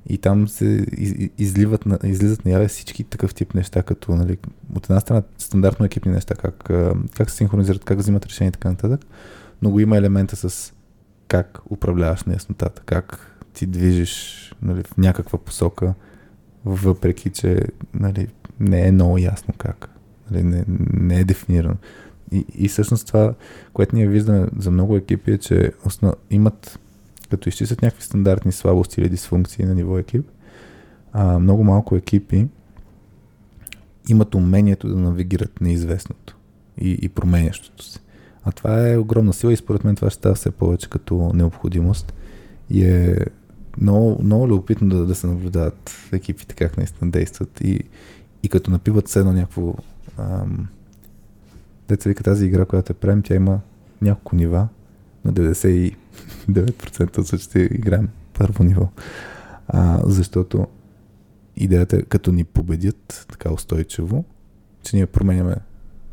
И 0.09 0.19
там 0.19 0.49
се 0.49 0.87
из, 0.97 1.31
изливат, 1.39 1.85
излизат 2.05 2.45
наяве 2.45 2.69
всички 2.69 3.05
такъв 3.05 3.35
тип 3.35 3.55
неща, 3.55 3.83
като 3.83 4.17
нали, 4.17 4.39
от 4.75 4.85
една 4.85 5.01
страна 5.01 5.23
стандартно 5.39 5.87
екипни 5.87 6.13
неща, 6.13 6.35
как, 6.35 6.71
как 7.17 7.31
се 7.31 7.37
синхронизират, 7.37 7.85
как 7.85 7.99
взимат 7.99 8.27
решение 8.27 8.49
и 8.49 8.53
така 8.53 8.71
нататък, 8.71 9.07
но 9.63 9.71
го 9.71 9.81
има 9.81 9.97
елемента 9.97 10.37
с 10.37 10.73
как 11.29 11.61
управляваш 11.71 12.25
неяснотата, 12.25 12.83
как 12.87 13.37
ти 13.55 13.67
движиш 13.67 14.55
нали, 14.63 14.83
в 14.83 14.97
някаква 14.97 15.39
посока, 15.39 15.95
въпреки 16.65 17.31
че 17.31 17.61
нали, 17.95 18.29
не 18.61 18.89
е 18.89 18.93
много 18.93 19.19
ясно 19.19 19.55
как. 19.59 19.91
Нали, 20.31 20.43
не, 20.43 20.65
не 20.93 21.21
е 21.21 21.25
дефинирано. 21.25 21.77
И, 22.33 22.45
и 22.55 22.69
всъщност 22.69 23.07
това, 23.07 23.35
което 23.73 23.97
ние 23.97 24.09
виждаме 24.09 24.47
за 24.59 24.71
много 24.71 24.97
екипи 24.97 25.33
е, 25.33 25.39
че 25.39 25.73
основ... 25.85 26.13
имат, 26.31 26.79
като 27.31 27.49
изчистят 27.49 27.83
някакви 27.83 28.05
стандартни 28.05 28.53
слабости 28.53 29.01
или 29.01 29.09
дисфункции 29.09 29.65
на 29.65 29.75
ниво 29.75 29.99
екип, 29.99 30.27
а, 31.13 31.39
много 31.39 31.65
малко 31.65 31.97
екипи 31.97 32.47
имат 34.09 34.35
умението 34.35 34.89
да 34.89 34.97
навигират 34.97 35.61
неизвестното 35.61 36.37
и, 36.81 36.99
и 37.03 37.09
променящото 37.09 37.85
се. 37.85 37.99
А 38.45 38.53
това 38.53 38.89
е 38.89 38.97
огромна 38.97 39.33
сила 39.33 39.53
и 39.53 39.57
според 39.57 39.85
мен 39.85 39.97
това 39.97 40.11
ще 40.11 40.19
става 40.19 40.35
все 40.35 40.51
повече 40.51 40.91
като 40.91 41.31
необходимост. 41.35 42.15
И 42.71 42.85
е 42.85 43.17
много, 43.81 44.23
много 44.23 44.49
любопитно 44.49 44.89
да, 44.89 45.07
да 45.07 45.15
се 45.15 45.27
наблюдават 45.27 45.91
екипите 46.13 46.55
как 46.55 46.77
наистина 46.77 47.11
действат 47.11 47.61
и, 47.61 47.81
и 48.43 48.49
като 48.49 48.71
напиват 48.71 49.09
все 49.09 49.19
едно 49.19 49.33
някакво 49.33 49.75
ам, 50.19 50.69
деца 51.89 52.09
вика 52.09 52.25
тази 52.25 52.47
игра, 52.47 52.65
която 52.65 52.95
правим, 52.95 53.23
тя 53.23 53.35
има 53.35 53.61
няколко 54.03 54.37
нива. 54.37 54.69
На 55.25 55.33
99% 55.33 57.19
от 57.19 57.27
случаите 57.27 57.61
играем 57.61 58.09
първо 58.39 58.65
ниво. 58.65 58.89
А, 59.69 60.01
защото 60.05 60.67
идеята 61.57 61.97
е 61.97 62.03
като 62.03 62.33
ни 62.33 62.45
победят 62.45 63.27
така 63.31 63.53
устойчиво, 63.53 64.25
че 64.83 64.97
ние 64.97 65.07
променяме 65.07 65.57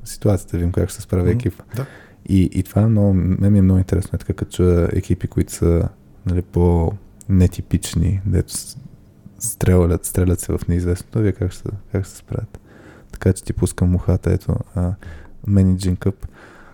ситуацията, 0.03 0.57
видим 0.57 0.71
как 0.71 0.89
ще 0.89 0.95
се 0.95 1.01
справя 1.01 1.23
Мгм. 1.23 1.31
екипа. 1.31 1.63
Да. 1.75 1.85
И, 2.29 2.49
и 2.53 2.63
това 2.63 2.81
е 2.81 2.87
много, 2.87 3.13
мен 3.13 3.51
ми 3.51 3.59
е 3.59 3.61
много 3.61 3.79
интересно, 3.79 4.11
е 4.15 4.17
така 4.19 4.33
като 4.33 4.51
чуя 4.51 4.89
екипи, 4.93 5.27
които 5.27 5.53
са 5.53 5.89
нали, 6.25 6.41
по-нетипични, 6.41 8.21
дето 8.25 8.53
стрелят, 9.39 10.05
стрелят 10.05 10.39
се 10.39 10.57
в 10.57 10.67
неизвестното, 10.67 11.19
вие 11.19 11.31
как 11.31 11.51
ще, 11.51 11.69
как 11.91 12.03
ще 12.05 12.11
се 12.11 12.17
справят. 12.17 12.59
Така 13.11 13.33
че 13.33 13.43
ти 13.43 13.53
пускам 13.53 13.91
мухата, 13.91 14.31
ето, 14.31 14.55
а, 14.75 14.93
менеджинг 15.47 15.99
къп 15.99 16.27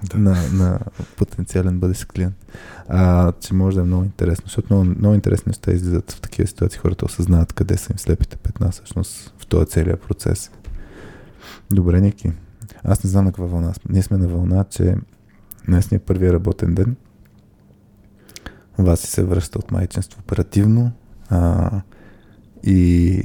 Да. 0.09 0.17
на, 0.17 0.35
на 0.53 0.79
потенциален 1.17 1.79
бъдещ 1.79 2.05
клиент. 2.05 2.35
А, 2.89 3.31
че 3.31 3.53
може 3.53 3.75
да 3.75 3.81
е 3.81 3.85
много 3.85 4.03
интересно, 4.03 4.43
защото 4.45 4.73
много, 4.73 4.99
много 4.99 5.15
интересни 5.15 5.49
неща 5.49 5.71
излизат 5.71 6.11
в 6.11 6.21
такива 6.21 6.47
ситуации, 6.47 6.79
хората 6.79 7.05
осъзнават 7.05 7.53
къде 7.53 7.77
са 7.77 7.93
им 7.93 7.99
слепите 7.99 8.37
петна 8.37 8.71
всъщност 8.71 9.33
в 9.37 9.45
този 9.45 9.65
целият 9.65 10.01
процес. 10.01 10.51
Добре, 11.71 12.01
Ники. 12.01 12.31
Аз 12.83 13.03
не 13.03 13.09
знам 13.09 13.25
на 13.25 13.31
каква 13.31 13.45
вълна 13.45 13.73
сме. 13.73 13.93
Ние 13.93 14.03
сме 14.03 14.17
на 14.17 14.27
вълна, 14.27 14.63
че 14.63 14.95
днес 15.67 15.91
ни 15.91 15.95
е 15.95 15.99
първия 15.99 16.33
работен 16.33 16.73
ден. 16.75 16.95
Васи 18.77 19.07
се 19.07 19.23
връща 19.23 19.59
от 19.59 19.71
майчинство 19.71 20.19
оперативно 20.19 20.91
а, 21.29 21.81
и 22.63 23.21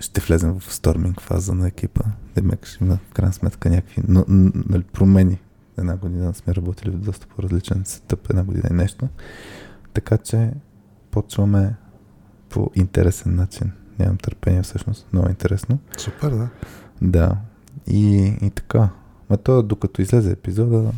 ще 0.00 0.20
влезем 0.20 0.58
в 0.58 0.74
сторминг 0.74 1.20
фаза 1.20 1.54
на 1.54 1.68
екипа. 1.68 2.02
Демек 2.34 2.66
ще 2.66 2.84
има 2.84 2.96
в 2.96 3.12
крайна 3.12 3.32
сметка 3.32 3.70
някакви 3.70 4.02
но, 4.08 4.24
нали, 4.28 4.82
промени. 4.82 5.38
Една 5.78 5.96
година 5.96 6.34
сме 6.34 6.54
работили 6.54 6.90
в 6.90 7.00
доста 7.00 7.26
по-различен 7.26 7.82
сетъп, 7.84 8.30
една 8.30 8.44
година 8.44 8.68
и 8.70 8.74
нещо. 8.74 9.08
Така 9.94 10.18
че 10.18 10.52
почваме 11.10 11.76
по 12.48 12.70
интересен 12.74 13.34
начин. 13.34 13.72
Нямам 13.98 14.16
търпение 14.16 14.62
всъщност, 14.62 15.12
много 15.12 15.28
интересно. 15.28 15.78
Супер, 15.98 16.30
да. 16.30 16.48
Да. 17.02 17.36
И, 17.86 18.36
и 18.42 18.50
така. 18.50 18.88
Ма 19.30 19.36
то, 19.36 19.62
докато 19.62 20.02
излезе 20.02 20.30
епизода, 20.30 20.92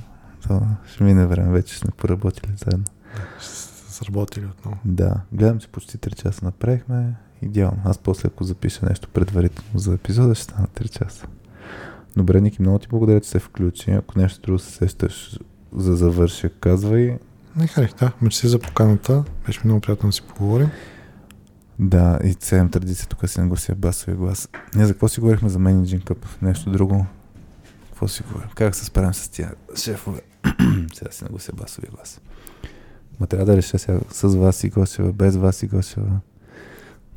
то 0.48 0.62
ще 0.86 1.04
мине 1.04 1.26
време, 1.26 1.52
вече 1.52 1.78
сме 1.78 1.90
поработили 1.90 2.52
заедно. 2.56 2.84
Ще 3.40 3.68
сработили 3.92 4.46
отново. 4.46 4.76
Да, 4.84 5.20
гледам, 5.32 5.58
че 5.58 5.68
почти 5.68 5.98
3 5.98 6.14
часа 6.14 6.44
направихме. 6.44 7.14
Идеално. 7.42 7.80
Аз 7.84 7.98
после, 7.98 8.26
ако 8.26 8.44
запиша 8.44 8.86
нещо 8.86 9.08
предварително 9.08 9.78
за 9.78 9.94
епизода, 9.94 10.34
ще 10.34 10.44
стана 10.44 10.66
3 10.66 10.98
часа. 10.98 11.26
Добре, 12.16 12.40
Ники, 12.40 12.62
много 12.62 12.78
ти 12.78 12.88
благодаря, 12.88 13.20
че 13.20 13.28
се 13.28 13.38
включи. 13.38 13.90
Ако 13.90 14.18
нещо 14.18 14.40
друго 14.40 14.58
се 14.58 14.72
сещаш 14.72 15.38
за 15.76 15.96
завърша, 15.96 16.48
казвай. 16.48 17.18
Не 17.56 17.66
харих, 17.66 17.94
да. 17.94 18.12
Мерси 18.22 18.48
за 18.48 18.58
поканата. 18.58 19.24
Беше 19.46 19.60
много 19.64 19.80
приятно 19.80 20.08
да 20.08 20.12
си 20.12 20.22
поговорим. 20.22 20.70
Да, 21.78 22.18
и 22.24 22.34
ценям 22.34 22.70
традиция, 22.70 23.08
тук 23.08 23.28
си 23.28 23.40
нагласия 23.40 23.74
басовия 23.74 24.16
глас. 24.16 24.48
Не, 24.74 24.86
за 24.86 24.92
какво 24.92 25.08
си 25.08 25.20
говорихме 25.20 25.48
за 25.48 25.58
менеджинг 25.58 26.04
къп? 26.04 26.26
Нещо 26.42 26.70
друго? 26.70 27.06
Какво 27.88 28.08
си 28.08 28.22
говорим? 28.22 28.48
Как 28.54 28.74
се 28.74 28.84
справим 28.84 29.14
с 29.14 29.28
тия 29.28 29.54
шефове? 29.76 30.20
сега 30.94 31.10
си 31.10 31.24
наглася 31.24 31.52
басовия 31.52 31.90
глас. 31.90 32.20
Ма 33.20 33.26
трябва 33.26 33.46
да 33.46 33.56
реша 33.56 33.78
сега 33.78 34.00
с 34.10 34.28
вас 34.28 34.64
и 34.64 34.68
Гошева, 34.68 35.12
без 35.12 35.36
вас 35.36 35.62
и 35.62 35.66
Гошева. 35.66 36.20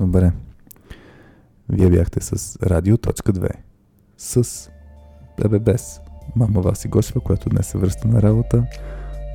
Добре. 0.02 0.32
Вие 1.70 1.90
бяхте 1.90 2.22
с 2.22 2.60
Радио.2. 2.64 3.50
С 4.18 4.70
Бебе 5.42 5.60
без 5.60 6.02
мама 6.36 6.62
Васи 6.62 6.88
Гошева, 6.88 7.22
която 7.22 7.50
днес 7.50 7.68
се 7.68 7.78
връща 7.78 8.08
на 8.08 8.22
работа. 8.22 8.66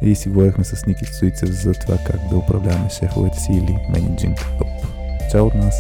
И 0.03 0.15
си 0.15 0.29
говорихме 0.29 0.65
с 0.65 0.87
Ники 0.87 1.05
Стоицев 1.05 1.49
за 1.49 1.73
това 1.73 1.97
как 2.07 2.29
да 2.31 2.37
управляваме 2.37 2.91
шефовете 2.91 3.41
си 3.41 3.53
или 3.53 3.79
менеджинг. 3.93 4.39
Чао 5.31 5.47
от 5.47 5.55
нас! 5.55 5.75